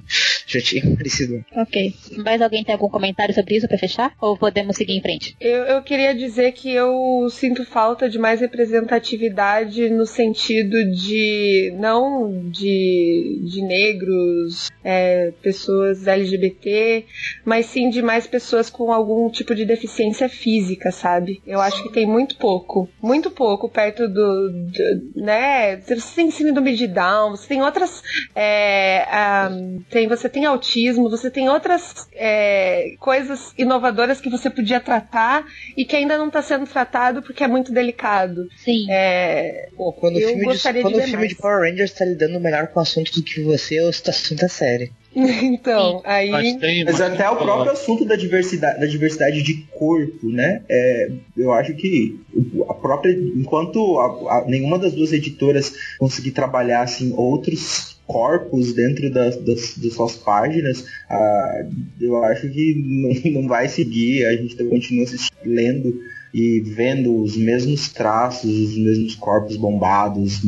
Já 0.48 0.62
tinha 0.62 0.84
parecido. 0.96 1.44
Ok. 1.56 1.94
Mais 2.18 2.42
alguém 2.42 2.64
tem 2.64 2.74
algum 2.74 2.90
comentário 2.90 3.34
sobre 3.34 3.56
isso 3.56 3.68
para 3.68 3.78
fechar? 3.78 4.14
Ou 4.22 4.38
podemos 4.38 4.76
seguir 4.76 4.94
em 4.94 5.02
frente? 5.02 5.36
Eu, 5.40 5.64
eu 5.64 5.82
queria 5.82 6.14
dizer 6.14 6.52
que 6.52 6.72
eu 6.72 7.28
sinto 7.30 7.66
falta 7.66 8.10
de 8.10 8.18
mais 8.18 8.42
representatividade 8.42 9.90
no 9.90 10.06
sentido 10.06 10.92
de 10.92 11.74
não 11.78 12.50
de, 12.50 13.42
de 13.44 13.62
negros, 13.62 14.70
é, 14.84 15.32
pessoas 15.42 16.08
LGBT, 16.08 17.06
mas 17.44 17.66
sim 17.68 17.90
de 17.90 18.02
mais 18.02 18.28
pessoas 18.28 18.70
com 18.70 18.92
algum 18.92 19.30
tipo 19.30 19.56
de 19.56 19.66
deficiência 19.66 20.30
física, 20.30 20.92
sabe? 20.92 21.42
Eu 21.46 21.60
acho 21.60 21.82
que 21.84 21.92
tem 21.92 22.06
muito 22.06 22.38
pouco. 22.38 22.90
Muito 23.02 23.32
pouco 23.32 23.70
perto 23.70 24.08
do. 24.08 24.50
do 24.50 25.12
né? 25.16 25.78
Você 25.78 26.16
tem 26.16 26.32
síndrome 26.32 26.76
de 26.76 26.88
Down, 26.88 27.32
você 27.32 27.48
tem 27.48 27.62
outras. 27.62 28.04
É, 28.36 29.06
um, 29.52 29.82
tem, 29.90 30.08
você 30.08 30.30
tem 30.36 30.44
autismo, 30.44 31.10
você 31.10 31.32
tem 31.32 31.48
outras 31.48 32.10
é, 32.12 32.96
coisas 33.00 33.54
inovadoras 33.58 34.20
que 34.20 34.30
você 34.30 34.50
podia 34.50 34.82
tratar 34.82 35.46
e 35.78 35.86
que 35.86 35.96
ainda 35.96 36.18
não 36.18 36.28
está 36.28 36.42
sendo 36.42 36.68
tratado 36.68 37.22
porque 37.22 37.42
é 37.42 37.48
muito 37.48 37.72
delicado. 37.72 38.50
Sim. 38.58 38.86
É, 38.92 39.70
Pô, 39.78 39.94
quando 39.94 40.18
o 40.18 40.20
filme, 40.20 40.54
de, 40.54 40.82
quando 40.82 40.98
o 40.98 41.02
filme 41.02 41.28
de 41.30 41.36
Power 41.36 41.62
Rangers 41.62 41.92
está 41.92 42.04
lidando 42.04 42.38
melhor 42.42 42.68
com 42.68 42.80
o 42.80 42.84
assunto 42.84 43.14
do 43.14 43.24
que 43.24 43.42
você, 43.44 43.80
o 43.80 43.88
assunto 43.88 44.44
é 44.44 44.50
sério. 44.50 44.92
então, 45.44 46.02
aí. 46.04 46.30
Mas, 46.30 46.56
tem, 46.58 46.84
mas 46.84 47.00
até 47.00 47.30
o 47.30 47.38
próprio 47.38 47.72
assunto 47.72 48.04
da 48.04 48.16
diversidade, 48.16 48.80
da 48.80 48.86
diversidade 48.86 49.42
de 49.42 49.66
corpo, 49.72 50.30
né? 50.30 50.62
É, 50.68 51.12
eu 51.38 51.54
acho 51.54 51.74
que 51.74 52.20
a 52.68 52.74
própria. 52.74 53.14
Enquanto 53.14 53.98
a, 54.00 54.40
a, 54.40 54.46
nenhuma 54.46 54.78
das 54.78 54.94
duas 54.94 55.14
editoras 55.14 55.74
conseguir 55.98 56.32
trabalhar 56.32 56.82
assim, 56.82 57.14
outros 57.16 57.96
corpos 58.06 58.74
dentro 58.74 59.10
das, 59.10 59.38
das, 59.38 59.78
das 59.78 59.94
suas 59.94 60.16
páginas, 60.18 60.86
ah, 61.10 61.66
eu 62.00 62.24
acho 62.26 62.50
que 62.50 62.76
não, 62.76 63.32
não 63.42 63.48
vai 63.48 63.70
seguir, 63.70 64.26
a 64.26 64.36
gente 64.36 64.56
continua 64.66 65.06
lendo 65.46 65.98
e 66.34 66.60
vendo 66.60 67.16
os 67.22 67.38
mesmos 67.38 67.88
traços, 67.88 68.52
os 68.52 68.78
mesmos 68.78 69.16
corpos 69.16 69.56
bombados, 69.56 70.42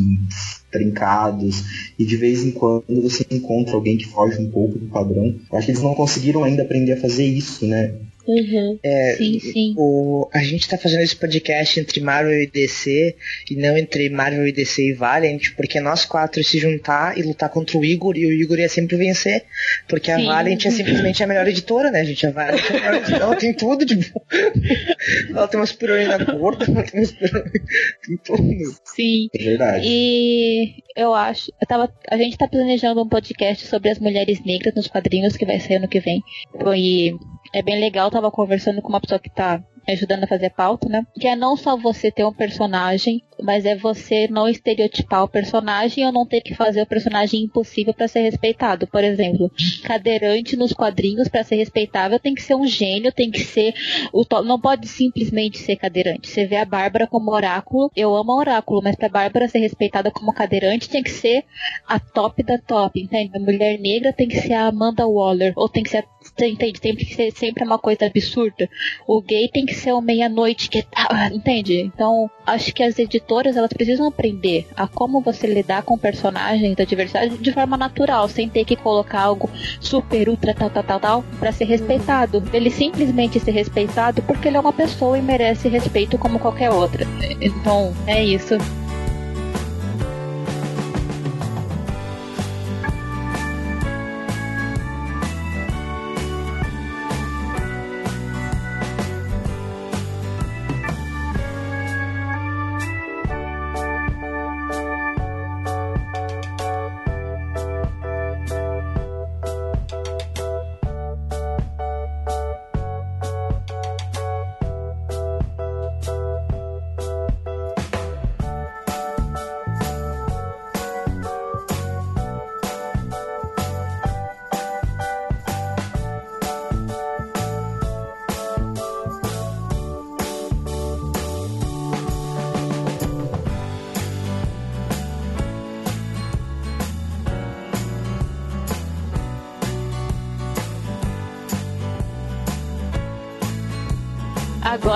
trincados, 0.78 1.64
e 1.98 2.06
de 2.06 2.16
vez 2.16 2.44
em 2.44 2.52
quando 2.52 3.02
você 3.02 3.26
encontra 3.32 3.74
alguém 3.76 3.98
que 3.98 4.06
foge 4.06 4.40
um 4.40 4.50
pouco 4.50 4.78
do 4.78 4.88
padrão. 4.88 5.36
Eu 5.52 5.58
acho 5.58 5.66
que 5.66 5.72
eles 5.72 5.84
não 5.84 5.96
conseguiram 5.96 6.44
ainda 6.44 6.64
aprender 6.64 6.94
a 6.94 7.02
fazer 7.02 7.26
isso, 7.26 7.66
né? 7.66 7.94
Uhum. 8.28 8.80
É, 8.84 9.16
sim, 9.18 9.40
sim. 9.40 9.74
O, 9.78 10.30
a 10.34 10.40
gente 10.40 10.68
tá 10.68 10.78
fazendo 10.78 11.02
esse 11.02 11.16
podcast 11.16 11.80
entre 11.80 12.02
Marvel 12.02 12.42
e 12.42 12.48
DC 12.48 13.16
e 13.50 13.56
não 13.56 13.78
entre 13.78 14.10
Marvel 14.10 14.48
e 14.48 14.52
DC 14.52 14.90
e 14.90 14.94
Valiant, 14.94 15.52
porque 15.56 15.80
nós 15.80 16.06
quatro 16.06 16.44
se 16.44 16.60
juntar 16.60 17.18
e 17.18 17.22
lutar 17.22 17.50
contra 17.50 17.78
o 17.78 17.86
Igor 17.86 18.18
e 18.18 18.26
o 18.26 18.32
Igor 18.32 18.60
ia 18.60 18.68
sempre 18.68 18.98
vencer, 18.98 19.46
porque 19.88 20.14
sim. 20.14 20.28
a 20.28 20.34
Valiant 20.34 20.66
é 20.66 20.72
simplesmente 20.72 21.24
a 21.24 21.28
melhor 21.28 21.48
editora, 21.48 21.90
né, 21.90 22.04
gente? 22.04 22.26
A 22.28 22.32
Valiant 22.32 22.70
é 22.70 22.78
a 22.78 22.92
melhor 22.92 23.28
ela 23.28 23.36
tem 23.36 23.54
tudo 23.54 23.86
de 23.86 23.96
bom. 23.96 24.22
ela 25.30 25.48
tem 25.48 25.60
uma 25.60 25.66
super-heroína 25.66 26.18
gorda, 26.18 26.66
ela 26.66 26.84
tem 26.84 27.00
uma 27.00 27.06
super 27.06 27.52
tem 28.06 28.18
tudo. 28.24 28.44
Sim. 28.84 29.30
É 29.34 29.44
verdade. 29.44 29.88
E 29.88 30.84
eu 30.96 31.14
acho, 31.14 31.52
eu 31.62 31.68
tava, 31.68 31.94
a 32.10 32.18
gente 32.18 32.38
tá 32.38 32.48
planejando 32.48 33.02
um 33.02 33.08
podcast 33.08 33.66
sobre 33.68 33.90
as 33.90 34.00
mulheres 34.00 34.44
negras 34.44 34.74
nos 34.76 34.88
quadrinhos 34.88 35.38
que 35.38 35.46
vai 35.46 35.60
sair 35.60 35.78
ano 35.78 35.88
que 35.88 36.00
vem. 36.00 36.24
E 36.76 37.14
é 37.54 37.62
bem 37.62 37.80
legal, 37.80 38.12
tava 38.12 38.32
conversando 38.32 38.82
com 38.82 38.90
uma 38.90 39.02
pessoa 39.02 39.20
que 39.20 39.30
tá 39.30 39.64
ajudando 39.88 40.26
a 40.26 40.28
fazer 40.28 40.50
pauta, 40.50 40.90
né? 40.90 41.06
Que 41.20 41.28
é 41.28 41.36
não 41.36 41.56
só 41.56 41.78
você 41.78 42.12
ter 42.12 42.26
um 42.26 42.34
personagem 42.34 43.24
mas 43.42 43.66
é 43.66 43.76
você 43.76 44.28
não 44.28 44.48
estereotipar 44.48 45.24
o 45.24 45.28
personagem 45.28 46.06
ou 46.06 46.12
não 46.12 46.26
ter 46.26 46.42
que 46.42 46.56
fazer 46.56 46.82
o 46.82 46.86
personagem 46.86 47.44
impossível 47.44 47.94
para 47.94 48.08
ser 48.08 48.22
respeitado. 48.22 48.88
Por 48.88 49.04
exemplo, 49.04 49.52
cadeirante 49.84 50.56
nos 50.56 50.74
quadrinhos 50.74 51.28
para 51.28 51.44
ser 51.44 51.56
respeitável 51.56 52.20
tem 52.20 52.34
que 52.34 52.42
ser 52.42 52.56
um 52.56 52.66
gênio, 52.66 53.12
tem 53.12 53.30
que 53.30 53.40
ser 53.40 53.74
o 54.12 54.26
to... 54.26 54.42
não 54.44 54.60
pode 54.60 54.88
simplesmente 54.88 55.58
ser 55.58 55.76
cadeirante. 55.76 56.28
Você 56.28 56.46
vê 56.46 56.58
a 56.58 56.66
Bárbara 56.66 57.08
como 57.08 57.32
oráculo, 57.32 57.92
eu 57.96 58.16
amo 58.16 58.32
a 58.34 58.38
oráculo, 58.38 58.82
mas 58.84 58.96
para 58.96 59.10
Bárbara 59.10 59.48
ser 59.48 59.60
respeitada 59.60 60.12
como 60.12 60.34
cadeirante 60.34 60.90
tem 60.90 61.04
que 61.04 61.12
ser 61.12 61.44
a 61.88 62.00
top 62.00 62.44
da 62.44 62.58
top, 62.58 63.00
entende? 63.00 63.32
A 63.36 63.40
mulher 63.40 63.80
negra 63.80 64.14
tem 64.14 64.28
que 64.28 64.40
ser 64.40 64.54
a 64.54 64.68
Amanda 64.68 65.08
Waller 65.08 65.54
ou 65.56 65.70
tem 65.70 65.84
que 65.84 65.90
ser 65.90 66.06
entende? 66.46 66.80
Tem 66.80 66.96
que 66.96 67.06
ser 67.14 67.32
sempre 67.32 67.64
uma 67.64 67.80
coisa 67.80 68.06
absurda. 68.06 68.70
O 69.08 69.22
gay 69.22 69.50
tem 69.50 69.66
que 69.66 69.74
ser 69.74 69.94
o 69.94 70.02
meia-noite 70.02 70.70
que 70.70 70.82
tá, 70.84 71.30
entende? 71.34 71.80
Então, 71.80 72.30
acho 72.46 72.74
que 72.74 72.84
as 72.84 72.98
editoras 73.00 73.58
elas 73.58 73.72
precisam 73.74 74.08
aprender 74.08 74.68
a 74.76 74.88
como 74.88 75.22
você 75.22 75.48
lidar 75.48 75.84
com 75.84 75.98
personagens 75.98 76.76
da 76.76 76.84
diversidade 76.84 77.38
de 77.38 77.52
forma 77.52 77.78
natural, 77.78 78.28
sem 78.28 78.50
ter 78.50 78.66
que 78.66 78.76
colocar 78.76 79.22
algo 79.22 79.50
super, 79.80 80.30
ultra, 80.30 80.54
tal, 80.54 80.70
tal, 80.70 80.84
tal, 80.84 81.00
tal, 81.00 81.24
pra 81.40 81.52
ser 81.52 81.66
respeitado. 81.66 82.44
Ele 82.54 82.70
simplesmente 82.70 83.40
ser 83.40 83.52
respeitado 83.52 84.22
porque 84.24 84.48
ele 84.48 84.58
é 84.58 84.60
uma 84.60 84.74
pessoa 84.74 85.18
e 85.18 85.22
merece 85.22 85.68
respeito 85.68 86.18
como 86.18 86.40
qualquer 86.40 86.70
outra. 86.70 87.06
Então, 87.42 87.94
é 88.06 88.24
isso. 88.24 88.56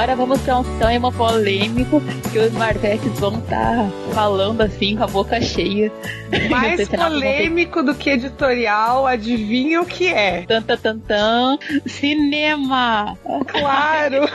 Agora 0.01 0.15
vamos 0.15 0.41
para 0.41 0.57
um 0.57 0.63
tema 0.79 1.11
polêmico 1.11 2.01
que 2.31 2.39
os 2.39 2.51
Marvetes 2.53 3.19
vão 3.19 3.37
estar 3.37 3.75
tá 3.75 3.87
falando 4.15 4.61
assim 4.61 4.95
com 4.95 5.03
a 5.03 5.07
boca 5.07 5.39
cheia. 5.39 5.91
Mais 6.49 6.89
polêmico 6.89 7.83
do 7.83 7.93
que 7.93 8.09
editorial, 8.09 9.05
adivinha 9.05 9.79
o 9.79 9.85
que 9.85 10.07
é? 10.07 10.41
Tanta 10.47 10.75
tantan, 10.75 11.59
cinema! 11.85 13.15
Claro! 13.45 14.27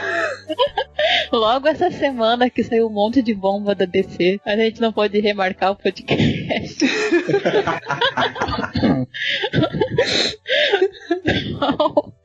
Logo 1.35 1.67
essa 1.67 1.91
semana 1.91 2.49
que 2.49 2.63
saiu 2.63 2.87
um 2.87 2.93
monte 2.93 3.21
de 3.21 3.33
bomba 3.33 3.75
da 3.75 3.83
DC, 3.83 4.39
a 4.45 4.55
gente 4.55 4.79
não 4.79 4.93
pode 4.93 5.19
remarcar 5.19 5.71
o 5.71 5.75
podcast. 5.75 6.77
não. 11.59 12.16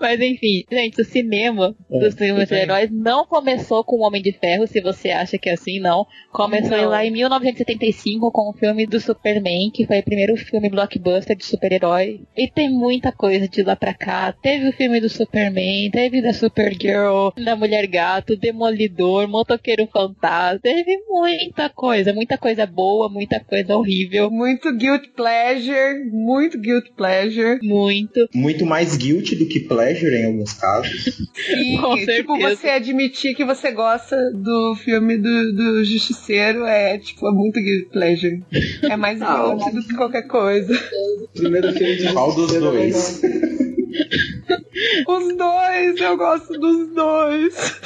Mas 0.00 0.20
enfim, 0.20 0.64
gente, 0.70 1.00
o 1.00 1.04
cinema 1.04 1.74
dos 1.88 2.14
filmes 2.14 2.48
de 2.48 2.54
heróis 2.54 2.90
não 2.90 3.26
começou 3.26 3.82
com 3.84 3.96
o 3.96 4.06
Homem 4.06 4.22
de 4.22 4.32
Ferro, 4.32 4.66
se 4.66 4.80
você 4.80 5.10
acha 5.10 5.36
que 5.38 5.48
é 5.48 5.52
assim, 5.54 5.80
não. 5.80 6.06
Começou 6.32 6.76
Não. 6.76 6.88
lá 6.88 7.04
em 7.04 7.10
1975 7.10 8.30
com 8.30 8.50
o 8.50 8.52
filme 8.52 8.86
do 8.86 9.00
Superman, 9.00 9.70
que 9.72 9.86
foi 9.86 9.98
o 9.98 10.02
primeiro 10.04 10.36
filme 10.36 10.68
blockbuster 10.68 11.36
de 11.36 11.44
super-herói. 11.44 12.20
E 12.36 12.48
tem 12.48 12.70
muita 12.70 13.10
coisa 13.10 13.48
de 13.48 13.62
lá 13.62 13.74
pra 13.74 13.92
cá. 13.92 14.32
Teve 14.32 14.68
o 14.68 14.72
filme 14.72 15.00
do 15.00 15.08
Superman, 15.08 15.90
teve 15.90 16.22
da 16.22 16.32
Supergirl, 16.32 17.30
da 17.44 17.56
Mulher 17.56 17.86
Gato, 17.86 18.36
Demolidor, 18.36 19.26
Motoqueiro 19.28 19.86
Fantasma. 19.88 20.60
Teve 20.62 20.98
muita 21.08 21.68
coisa, 21.68 22.12
muita 22.12 22.38
coisa 22.38 22.64
boa, 22.66 23.08
muita 23.08 23.40
coisa 23.40 23.76
horrível. 23.76 24.30
Muito 24.30 24.72
guilt 24.76 25.08
pleasure, 25.16 26.04
muito 26.10 26.58
guilt 26.58 26.86
pleasure. 26.96 27.58
Muito. 27.62 28.28
Muito 28.34 28.64
mais 28.64 28.96
guilty 28.96 29.39
do 29.40 29.46
que 29.46 29.60
pleasure 29.60 30.14
em 30.14 30.26
alguns 30.26 30.52
casos. 30.52 31.18
E, 31.48 31.78
Com 31.80 31.96
tipo, 31.96 32.36
certeza. 32.36 32.56
você 32.56 32.68
admitir 32.68 33.34
que 33.34 33.44
você 33.44 33.72
gosta 33.72 34.16
do 34.34 34.76
filme 34.76 35.16
do, 35.16 35.52
do 35.54 35.84
Justiceiro 35.84 36.64
é, 36.66 36.98
tipo, 36.98 37.26
é 37.26 37.32
muito 37.32 37.58
pleasure. 37.90 38.42
É 38.82 38.96
mais 38.96 39.20
Ah, 39.30 39.54
do 39.54 39.82
que 39.82 39.94
qualquer 39.94 40.26
coisa. 40.26 40.74
O 40.74 41.28
primeiro 41.28 41.72
filme 41.72 41.96
de 41.96 42.12
Qual 42.12 42.34
dos 42.34 42.50
Justiceiro 42.50 42.70
dois? 42.72 43.22
Os 45.06 45.36
dois, 45.36 46.00
eu 46.00 46.16
gosto 46.16 46.52
dos 46.58 46.94
dois. 46.94 47.80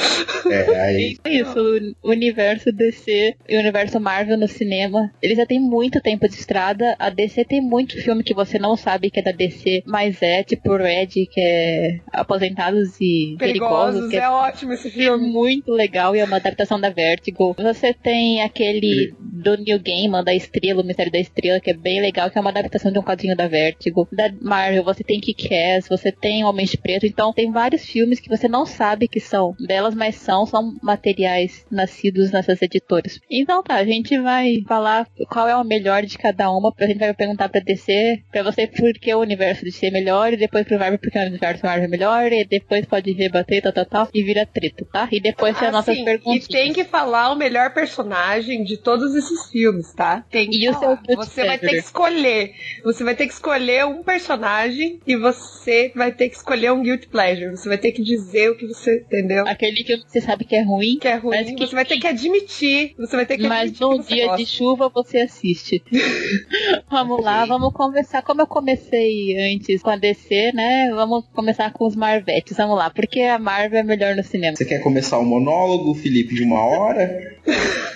É, 0.50 0.80
aí. 0.80 1.16
É 1.24 1.30
isso, 1.30 1.94
o 2.02 2.10
universo 2.10 2.72
DC 2.72 3.36
e 3.48 3.56
o 3.56 3.60
universo 3.60 4.00
Marvel 4.00 4.36
no 4.36 4.48
cinema, 4.48 5.10
ele 5.22 5.34
já 5.34 5.46
tem 5.46 5.60
muito 5.60 6.00
tempo 6.00 6.28
de 6.28 6.34
estrada. 6.34 6.96
A 6.98 7.08
DC 7.08 7.44
tem 7.44 7.60
muito 7.60 8.00
filme 8.02 8.22
que 8.22 8.34
você 8.34 8.58
não 8.58 8.76
sabe 8.76 9.10
que 9.10 9.20
é 9.20 9.22
da 9.22 9.32
DC, 9.32 9.82
mas 9.86 10.20
é, 10.20 10.42
tipo 10.42 10.76
Red, 10.76 11.06
que 11.06 11.40
é 11.40 12.00
Aposentados 12.12 13.00
e 13.00 13.36
Perigosos, 13.38 14.08
Perigosos, 14.08 14.12
é 14.12 14.24
é 14.24 14.30
ótimo 14.30 14.72
esse 14.72 14.88
é 14.88 14.90
filme. 14.90 15.28
muito 15.28 15.70
legal 15.70 16.16
e 16.16 16.20
é 16.20 16.24
uma 16.24 16.36
adaptação 16.36 16.80
da 16.80 16.90
Vertigo. 16.90 17.54
Você 17.58 17.92
tem 17.92 18.42
aquele 18.42 19.14
do 19.20 19.56
New 19.56 19.78
Gaiman, 19.78 20.24
da 20.24 20.34
Estrela, 20.34 20.82
o 20.82 20.84
Mistério 20.84 21.12
da 21.12 21.18
Estrela, 21.18 21.60
que 21.60 21.70
é 21.70 21.74
bem 21.74 22.00
legal, 22.00 22.30
que 22.30 22.38
é 22.38 22.40
uma 22.40 22.50
adaptação 22.50 22.90
de 22.90 22.98
um 22.98 23.02
quadrinho 23.02 23.36
da 23.36 23.46
Vertigo. 23.46 24.08
Da 24.10 24.32
Marvel, 24.40 24.82
você 24.82 25.04
tem 25.04 25.20
Kick-Ass, 25.20 25.88
você 25.88 26.10
tem 26.10 26.44
Homens 26.44 26.73
de 26.74 26.78
Preto, 26.82 27.06
então 27.06 27.32
tem 27.32 27.50
vários 27.50 27.84
filmes 27.84 28.20
que 28.20 28.28
você 28.28 28.48
não 28.48 28.66
sabe 28.66 29.08
que 29.08 29.20
são 29.20 29.54
delas, 29.58 29.94
mas 29.94 30.16
são, 30.16 30.44
são 30.46 30.74
materiais 30.82 31.64
nascidos 31.70 32.30
nessas 32.30 32.60
editoras. 32.62 33.18
Então 33.30 33.62
tá, 33.62 33.76
a 33.76 33.84
gente 33.84 34.18
vai 34.18 34.62
falar 34.66 35.06
qual 35.30 35.48
é 35.48 35.56
o 35.56 35.64
melhor 35.64 36.02
de 36.02 36.18
cada 36.18 36.50
uma, 36.50 36.72
a 36.78 36.86
gente 36.86 36.98
vai 36.98 37.14
perguntar 37.14 37.48
pra 37.48 37.60
DC, 37.60 38.22
pra 38.30 38.42
você 38.42 38.66
por 38.66 38.92
que 38.94 39.14
o 39.14 39.20
universo 39.20 39.64
DC 39.64 39.86
é 39.86 39.90
melhor, 39.90 40.32
e 40.32 40.36
depois 40.36 40.66
pro 40.66 40.78
Marvel 40.78 40.98
porque 40.98 41.18
o 41.18 41.22
universo 41.22 41.64
Marvel 41.64 41.84
é 41.84 41.88
melhor, 41.88 42.32
e 42.32 42.44
depois 42.44 42.84
pode 42.86 43.12
rebater, 43.12 43.62
tal, 43.62 43.72
tal, 43.72 43.86
tal, 43.86 44.08
e 44.12 44.22
vira 44.22 44.44
treta, 44.46 44.84
tá? 44.92 45.08
E 45.10 45.20
depois 45.20 45.56
tem 45.58 45.68
as 45.68 45.72
nossas 45.72 45.94
Assim, 45.94 46.02
e 46.02 46.04
perguntas. 46.04 46.48
tem 46.48 46.72
que 46.72 46.84
falar 46.84 47.30
o 47.30 47.36
melhor 47.36 47.72
personagem 47.74 48.64
de 48.64 48.76
todos 48.76 49.14
esses 49.14 49.50
filmes, 49.50 49.92
tá? 49.94 50.24
Tem 50.30 50.48
que 50.48 50.64
E 50.64 50.68
o 50.68 50.72
falar. 50.72 50.96
seu 50.96 50.96
guilty 50.96 51.16
Você 51.30 51.44
vai 51.44 51.58
ter 51.58 51.68
que 51.70 51.76
escolher. 51.76 52.52
Você 52.84 53.04
vai 53.04 53.14
ter 53.14 53.26
que 53.26 53.32
escolher 53.32 53.84
um 53.86 54.02
personagem 54.02 55.00
e 55.06 55.16
você 55.16 55.92
vai 55.94 56.12
ter 56.12 56.28
que 56.28 56.36
escolher 56.36 56.63
um 56.72 56.82
guilty 56.82 57.06
pleasure. 57.08 57.50
Você 57.50 57.68
vai 57.68 57.78
ter 57.78 57.92
que 57.92 58.02
dizer 58.02 58.50
o 58.50 58.56
que 58.56 58.66
você 58.66 58.98
entendeu. 59.06 59.46
Aquele 59.46 59.82
que 59.84 59.96
você 59.96 60.20
sabe 60.20 60.44
que 60.44 60.54
é 60.56 60.62
ruim, 60.62 60.98
Que 60.98 61.08
é 61.08 61.16
ruim, 61.16 61.36
Mas 61.36 61.50
que- 61.50 61.66
você 61.66 61.74
vai 61.74 61.84
ter 61.84 61.98
que 61.98 62.06
admitir. 62.06 62.94
Você 62.98 63.16
vai 63.16 63.26
ter 63.26 63.36
que 63.36 63.46
mas 63.46 63.62
admitir 63.70 63.80
no 63.82 63.90
que 63.98 64.04
você 64.08 64.14
dia 64.14 64.26
gosta. 64.26 64.42
de 64.44 64.46
chuva 64.50 64.88
você 64.88 65.18
assiste. 65.18 65.82
vamos 66.90 67.22
lá, 67.24 67.44
vamos 67.46 67.72
começar. 67.72 68.22
Como 68.22 68.40
eu 68.42 68.46
comecei 68.46 69.36
antes 69.54 69.82
com 69.82 69.90
a 69.90 69.96
DC, 69.96 70.52
né? 70.52 70.90
Vamos 70.94 71.24
começar 71.34 71.72
com 71.72 71.86
os 71.86 71.96
Marvetes. 71.96 72.56
Vamos 72.56 72.76
lá, 72.76 72.90
porque 72.90 73.20
a 73.20 73.38
Marvel 73.38 73.80
é 73.80 73.82
melhor 73.82 74.14
no 74.16 74.22
cinema. 74.22 74.56
Você 74.56 74.64
quer 74.64 74.80
começar 74.80 75.18
o 75.18 75.24
monólogo, 75.24 75.94
Felipe, 75.94 76.34
de 76.34 76.42
uma 76.42 76.64
hora? 76.64 77.34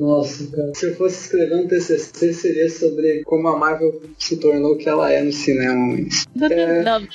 Nossa, 0.00 0.46
cara. 0.54 0.72
Se 0.74 0.86
eu 0.86 0.94
fosse 0.96 1.24
escrever 1.24 1.56
um 1.56 1.66
TCC, 1.66 2.32
seria 2.32 2.68
sobre 2.68 3.22
como 3.24 3.48
a 3.48 3.58
Marvel 3.58 4.00
se 4.18 4.36
tornou 4.38 4.72
o 4.72 4.78
que 4.78 4.88
ela 4.88 5.12
é 5.12 5.20
no 5.22 5.32
cinema. 5.32 5.74
mas- 5.96 6.24
Não, 6.34 6.46
É. 6.48 6.82
não, 6.82 7.06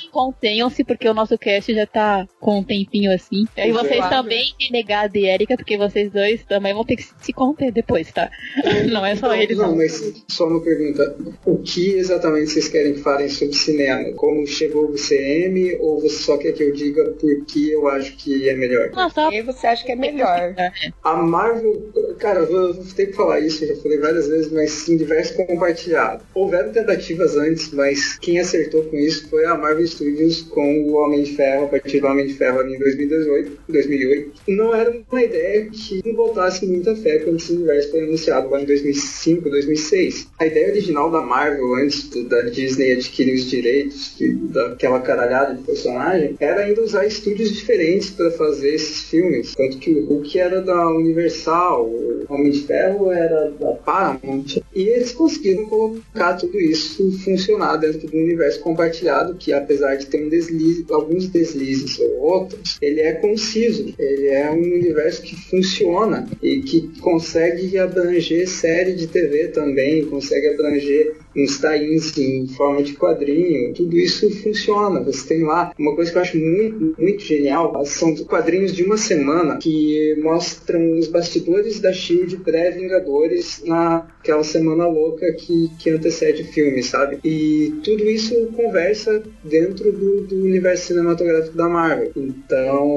porque 0.84 1.08
o 1.08 1.14
nosso 1.14 1.36
cast 1.38 1.72
já 1.74 1.86
tá 1.86 2.26
com 2.40 2.58
um 2.60 2.64
tempinho 2.64 3.12
assim. 3.12 3.44
E 3.56 3.72
vocês 3.72 3.96
Claro. 3.98 4.16
também, 4.22 4.52
Renegado 4.60 5.16
e 5.18 5.26
Erika, 5.26 5.56
porque 5.56 5.76
vocês 5.76 6.10
dois 6.10 6.44
também 6.44 6.72
vão 6.74 6.84
ter 6.84 6.96
que 6.96 7.04
se 7.20 7.32
conter 7.32 7.72
depois, 7.72 8.10
tá? 8.12 8.30
Não 8.90 9.04
é 9.04 9.16
só 9.16 9.28
Não, 9.28 9.34
eles, 9.34 9.56
não, 9.58 9.68
não. 9.68 9.76
mas 9.76 10.12
só 10.28 10.46
uma 10.46 10.60
pergunta. 10.60 11.16
O 11.44 11.58
que 11.58 11.90
exatamente 11.94 12.50
vocês 12.50 12.68
querem 12.68 12.94
que 12.94 13.00
falem 13.00 13.28
sobre 13.28 13.54
cinema? 13.54 14.12
Como 14.14 14.46
chegou 14.46 14.86
o 14.86 14.94
CM 14.94 15.76
ou 15.80 16.00
você 16.00 16.16
só 16.16 16.36
quer 16.36 16.52
que 16.52 16.62
eu 16.62 16.72
diga 16.72 17.04
por 17.12 17.44
que 17.46 17.70
eu 17.70 17.88
acho 17.88 18.16
que 18.16 18.48
é 18.48 18.54
melhor? 18.54 18.90
Não, 18.92 19.08
só 19.10 19.30
E 19.32 19.42
você 19.42 19.66
acha 19.66 19.84
que 19.84 19.92
é 19.92 19.96
melhor. 19.96 20.54
A 21.02 21.16
Marvel, 21.16 21.92
cara, 22.18 22.40
eu 22.40 22.46
vou, 22.46 22.74
vou 22.74 22.84
ter 22.94 23.06
que 23.06 23.12
falar 23.12 23.40
isso, 23.40 23.64
eu 23.64 23.74
já 23.74 23.82
falei 23.82 23.98
várias 23.98 24.28
vezes, 24.28 24.50
mas 24.52 24.88
em 24.88 24.96
diversos 24.96 25.36
compartilhado. 25.36 26.22
Houveram 26.34 26.72
tentativas 26.72 27.36
antes, 27.36 27.72
mas 27.72 28.18
quem 28.18 28.38
acertou 28.38 28.82
com 28.84 28.96
isso 28.96 29.28
foi 29.28 29.44
a 29.44 29.54
Marvel 29.56 29.86
Studios 29.86 30.42
com 30.42 30.67
o 30.68 30.94
Homem 30.94 31.22
de 31.22 31.34
Ferro, 31.34 31.64
a 31.64 31.68
partir 31.68 32.00
do 32.00 32.06
Homem 32.06 32.26
de 32.26 32.34
Ferro 32.34 32.60
ali 32.60 32.74
em 32.74 32.78
2018, 32.78 33.58
2008. 33.68 34.32
Não 34.48 34.74
era 34.74 34.94
uma 35.10 35.22
ideia 35.22 35.66
que 35.70 36.00
não 36.04 36.14
botasse 36.14 36.66
muita 36.66 36.94
fé 36.96 37.18
quando 37.18 37.36
esse 37.36 37.52
universo 37.52 37.90
foi 37.90 38.00
anunciado 38.04 38.48
lá 38.50 38.60
em 38.62 38.64
2005, 38.66 39.48
2006. 39.50 40.28
A 40.38 40.46
ideia 40.46 40.68
original 40.70 41.10
da 41.10 41.20
Marvel, 41.20 41.74
antes 41.74 42.08
do- 42.08 42.24
da 42.24 42.42
Disney 42.42 42.92
adquirir 42.92 43.34
os 43.34 43.44
direitos 43.50 44.14
de- 44.18 44.34
daquela 44.34 45.00
caralhada 45.00 45.54
de 45.54 45.62
personagem, 45.62 46.36
era 46.40 46.62
ainda 46.62 46.82
usar 46.82 47.06
estúdios 47.06 47.52
diferentes 47.52 48.10
para 48.10 48.30
fazer 48.30 48.74
esses 48.74 49.02
filmes. 49.08 49.54
Tanto 49.54 49.78
que 49.78 49.90
o 49.92 50.04
Hulk 50.06 50.38
era 50.38 50.60
da 50.60 50.88
Universal, 50.90 51.86
o 51.88 52.24
Homem 52.28 52.50
de 52.50 52.60
Ferro 52.62 53.10
era 53.10 53.50
da 53.58 53.72
Paramount. 53.72 54.60
E 54.74 54.82
eles 54.88 55.12
conseguiram 55.12 55.66
colocar 55.66 56.34
tudo 56.34 56.58
isso 56.58 57.10
funcionar 57.24 57.76
dentro 57.76 58.06
do 58.08 58.16
universo 58.16 58.60
compartilhado, 58.60 59.34
que 59.34 59.52
apesar 59.52 59.96
de 59.96 60.06
ter 60.06 60.24
um 60.24 60.28
deslize, 60.28 60.57
alguns 60.90 61.28
deslizes 61.28 61.98
ou 61.98 62.18
outros, 62.20 62.78
ele 62.80 63.00
é 63.00 63.12
conciso. 63.14 63.94
Ele 63.98 64.28
é 64.28 64.50
um 64.50 64.62
universo 64.62 65.22
que 65.22 65.36
funciona 65.36 66.28
e 66.42 66.60
que 66.60 66.92
consegue 67.00 67.78
abranger 67.78 68.48
série 68.48 68.94
de 68.94 69.06
TV 69.06 69.48
também, 69.48 70.04
consegue 70.06 70.48
abranger 70.48 71.16
uns 71.36 71.58
tie-ins 71.58 72.16
em 72.18 72.48
forma 72.48 72.82
de 72.82 72.94
quadrinho, 72.94 73.72
tudo 73.74 73.96
isso 73.96 74.30
funciona. 74.42 75.00
Você 75.02 75.28
tem 75.28 75.44
lá 75.44 75.72
uma 75.78 75.94
coisa 75.94 76.10
que 76.10 76.18
eu 76.18 76.22
acho 76.22 76.36
muito, 76.36 76.94
muito 76.98 77.22
genial, 77.22 77.84
são 77.84 78.14
quadrinhos 78.16 78.72
de 78.72 78.82
uma 78.82 78.96
semana 78.96 79.58
que 79.58 80.16
mostram 80.22 80.98
os 80.98 81.06
bastidores 81.06 81.80
da 81.80 81.92
SHIELD 81.92 82.38
pré-Vingadores 82.38 83.62
naquela 83.64 84.42
semana 84.42 84.86
louca 84.86 85.32
que, 85.32 85.70
que 85.78 85.90
antecede 85.90 86.42
o 86.42 86.46
filme, 86.46 86.82
sabe? 86.82 87.18
E 87.24 87.72
tudo 87.84 88.04
isso 88.08 88.34
conversa 88.56 89.22
dentro 89.44 89.92
do, 89.92 90.22
do 90.22 90.47
universo 90.48 90.88
cinematográfico 90.88 91.56
da 91.56 91.68
Marvel. 91.68 92.12
Então, 92.16 92.88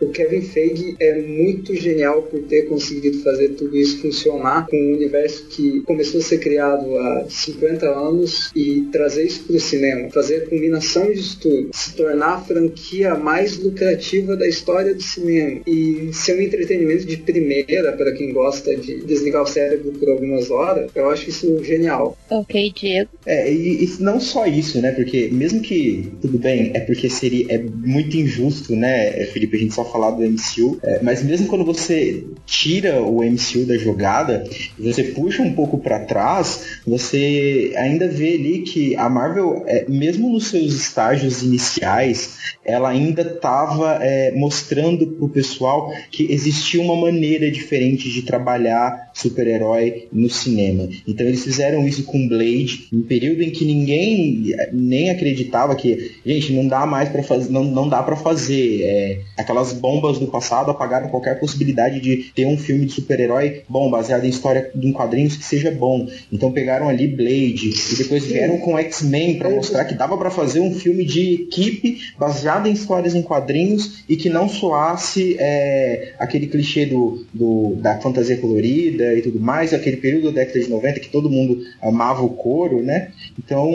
o 0.00 0.08
Kevin 0.12 0.42
Feige 0.42 0.96
é 1.00 1.20
muito 1.20 1.74
genial 1.74 2.22
por 2.22 2.40
ter 2.42 2.62
conseguido 2.62 3.18
fazer 3.18 3.50
tudo 3.50 3.76
isso 3.76 4.00
funcionar 4.00 4.66
com 4.66 4.76
um 4.76 4.94
universo 4.94 5.46
que 5.48 5.80
começou 5.82 6.20
a 6.20 6.22
ser 6.22 6.38
criado 6.38 6.96
há 6.98 7.26
50 7.28 7.86
anos 7.86 8.50
e 8.54 8.88
trazer 8.92 9.24
isso 9.24 9.44
para 9.44 9.56
o 9.56 9.60
cinema, 9.60 10.10
fazer 10.10 10.36
a 10.36 10.46
combinação 10.48 11.10
disso 11.10 11.38
tudo, 11.40 11.70
se 11.72 11.94
tornar 11.94 12.34
a 12.34 12.40
franquia 12.40 13.14
mais 13.14 13.56
lucrativa 13.58 14.36
da 14.36 14.46
história 14.46 14.94
do 14.94 15.02
cinema 15.02 15.60
e 15.66 16.10
ser 16.12 16.38
um 16.38 16.42
entretenimento 16.42 17.04
de 17.06 17.16
primeira 17.16 17.92
para 17.92 18.12
quem 18.12 18.32
gosta 18.32 18.74
de 18.76 19.00
desligar 19.04 19.42
o 19.42 19.46
cérebro 19.46 19.92
por 19.92 20.08
algumas 20.08 20.50
horas, 20.50 20.90
eu 20.94 21.10
acho 21.10 21.30
isso 21.30 21.62
genial. 21.64 22.16
Ok, 22.30 22.72
Diego. 22.74 23.10
É, 23.26 23.50
e, 23.52 23.84
e 23.84 23.96
não 24.00 24.20
só 24.20 24.46
isso, 24.46 24.80
né? 24.80 24.92
Porque 24.92 25.28
mesmo 25.32 25.60
que, 25.60 26.12
tudo 26.20 26.38
bem, 26.38 26.70
é 26.74 26.80
porque 26.94 27.10
seria 27.10 27.46
é 27.52 27.58
muito 27.58 28.16
injusto, 28.16 28.74
né, 28.76 29.10
Felipe, 29.26 29.56
a 29.56 29.60
gente 29.60 29.74
só 29.74 29.84
falar 29.84 30.12
do 30.12 30.22
MCU, 30.22 30.78
é, 30.82 31.00
mas 31.02 31.22
mesmo 31.24 31.48
quando 31.48 31.64
você 31.64 32.24
tira 32.46 33.02
o 33.02 33.22
MCU 33.22 33.66
da 33.66 33.76
jogada, 33.76 34.44
você 34.78 35.02
puxa 35.02 35.42
um 35.42 35.52
pouco 35.52 35.78
pra 35.78 36.00
trás, 36.00 36.78
você 36.86 37.72
ainda 37.76 38.06
vê 38.06 38.34
ali 38.34 38.60
que 38.60 38.94
a 38.96 39.08
Marvel, 39.08 39.64
é, 39.66 39.86
mesmo 39.88 40.30
nos 40.30 40.48
seus 40.48 40.72
estágios 40.72 41.42
iniciais, 41.42 42.36
ela 42.64 42.88
ainda 42.88 43.22
estava 43.22 44.00
mostrando 44.34 45.06
pro 45.06 45.28
pessoal 45.28 45.92
que 46.10 46.32
existia 46.32 46.80
uma 46.80 46.96
maneira 46.96 47.50
diferente 47.50 48.08
de 48.08 48.22
trabalhar 48.22 49.10
super-herói 49.12 50.08
no 50.12 50.30
cinema. 50.30 50.88
Então 51.06 51.26
eles 51.26 51.44
fizeram 51.44 51.86
isso 51.86 52.04
com 52.04 52.26
Blade, 52.26 52.88
um 52.92 53.02
período 53.02 53.42
em 53.42 53.50
que 53.50 53.64
ninguém 53.64 54.54
nem 54.72 55.10
acreditava 55.10 55.76
que, 55.76 56.12
gente, 56.24 56.52
não 56.52 56.66
dá 56.66 56.83
mais 56.86 57.08
para 57.08 57.22
fazer, 57.22 57.50
não, 57.50 57.64
não 57.64 57.88
dá 57.88 58.02
para 58.02 58.16
fazer. 58.16 58.82
É, 58.82 59.20
aquelas 59.36 59.72
bombas 59.72 60.18
do 60.18 60.26
passado 60.26 60.70
apagaram 60.70 61.08
qualquer 61.08 61.38
possibilidade 61.38 62.00
de 62.00 62.32
ter 62.34 62.46
um 62.46 62.56
filme 62.56 62.86
de 62.86 62.92
super-herói 62.92 63.62
bom, 63.68 63.90
baseado 63.90 64.24
em 64.24 64.28
história 64.28 64.70
de 64.74 64.86
um 64.86 64.92
quadrinhos 64.92 65.36
que 65.36 65.44
seja 65.44 65.70
bom. 65.70 66.06
Então 66.32 66.52
pegaram 66.52 66.88
ali 66.88 67.08
Blade 67.08 67.70
e 67.92 67.96
depois 67.96 68.24
vieram 68.24 68.58
com 68.58 68.78
X-Men 68.78 69.38
para 69.38 69.50
mostrar 69.50 69.84
que 69.84 69.94
dava 69.94 70.16
para 70.16 70.30
fazer 70.30 70.60
um 70.60 70.74
filme 70.74 71.04
de 71.04 71.34
equipe 71.34 71.98
baseado 72.18 72.66
em 72.66 72.72
histórias 72.72 73.14
em 73.14 73.22
quadrinhos 73.22 74.04
e 74.08 74.16
que 74.16 74.28
não 74.28 74.48
soasse 74.48 75.36
é, 75.38 76.14
aquele 76.18 76.46
clichê 76.46 76.86
do, 76.86 77.24
do, 77.32 77.76
da 77.76 77.98
fantasia 78.00 78.36
colorida 78.36 79.14
e 79.14 79.22
tudo 79.22 79.40
mais, 79.40 79.72
aquele 79.72 79.96
período 79.96 80.32
da 80.32 80.40
década 80.42 80.60
de 80.60 80.70
90 80.70 81.00
que 81.00 81.08
todo 81.08 81.30
mundo 81.30 81.60
amava 81.80 82.22
o 82.22 82.30
couro, 82.30 82.82
né? 82.82 83.10
Então 83.38 83.72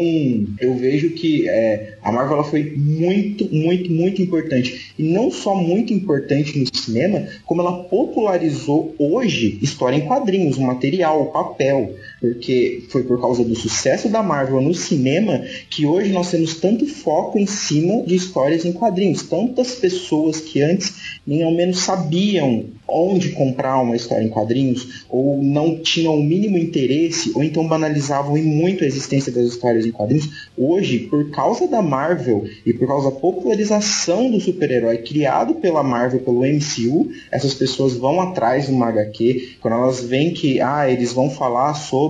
eu 0.60 0.76
vejo 0.76 1.12
que 1.12 1.48
é, 1.50 1.98
a 2.02 2.12
Marvel 2.12 2.44
foi 2.44 2.74
muito, 3.00 3.54
muito, 3.54 3.92
muito 3.92 4.22
importante. 4.22 4.94
E 4.98 5.04
não 5.04 5.32
só 5.32 5.56
muito 5.56 5.94
importante 5.94 6.58
no 6.60 6.66
cinema, 6.76 7.28
como 7.46 7.62
ela 7.62 7.84
popularizou 7.84 8.94
hoje 9.00 9.58
história 9.62 9.96
em 9.96 10.06
quadrinhos, 10.06 10.58
o 10.58 10.62
material, 10.62 11.22
o 11.22 11.32
papel 11.32 11.96
porque 12.20 12.84
foi 12.90 13.04
por 13.04 13.20
causa 13.20 13.44
do 13.44 13.56
sucesso 13.56 14.10
da 14.10 14.22
Marvel 14.22 14.62
no 14.62 14.74
cinema 14.74 15.44
que 15.70 15.86
hoje 15.86 16.12
nós 16.12 16.30
temos 16.32 16.56
tanto 16.56 16.86
foco 16.86 17.38
em 17.38 17.46
cima 17.46 18.04
de 18.04 18.16
histórias 18.16 18.66
em 18.66 18.72
quadrinhos. 18.72 19.24
Tantas 19.24 19.76
pessoas 19.76 20.40
que 20.40 20.62
antes 20.62 21.20
nem 21.26 21.44
ao 21.44 21.52
menos 21.52 21.80
sabiam 21.80 22.66
onde 22.92 23.30
comprar 23.30 23.80
uma 23.82 23.96
história 23.96 24.24
em 24.24 24.30
quadrinhos, 24.30 25.06
ou 25.08 25.42
não 25.42 25.78
tinham 25.78 26.16
o 26.16 26.24
mínimo 26.24 26.58
interesse, 26.58 27.32
ou 27.36 27.44
então 27.44 27.68
banalizavam 27.68 28.38
em 28.38 28.44
muito 28.44 28.84
a 28.84 28.88
existência 28.88 29.32
das 29.32 29.46
histórias 29.46 29.86
em 29.86 29.92
quadrinhos. 29.92 30.50
Hoje, 30.58 31.00
por 31.00 31.30
causa 31.30 31.68
da 31.68 31.82
Marvel 31.82 32.46
e 32.66 32.74
por 32.74 32.88
causa 32.88 33.12
da 33.12 33.16
popularização 33.16 34.32
do 34.32 34.40
super-herói 34.40 34.98
criado 35.00 35.56
pela 35.56 35.84
Marvel, 35.84 36.22
pelo 36.22 36.44
MCU, 36.44 37.12
essas 37.32 37.54
pessoas 37.54 37.96
vão 37.96 38.20
atrás 38.20 38.68
do 38.68 38.84
HQ, 38.84 39.58
quando 39.62 39.76
elas 39.76 40.04
veem 40.04 40.34
que 40.34 40.60
ah, 40.60 40.90
eles 40.90 41.14
vão 41.14 41.30
falar 41.30 41.74
sobre, 41.76 42.09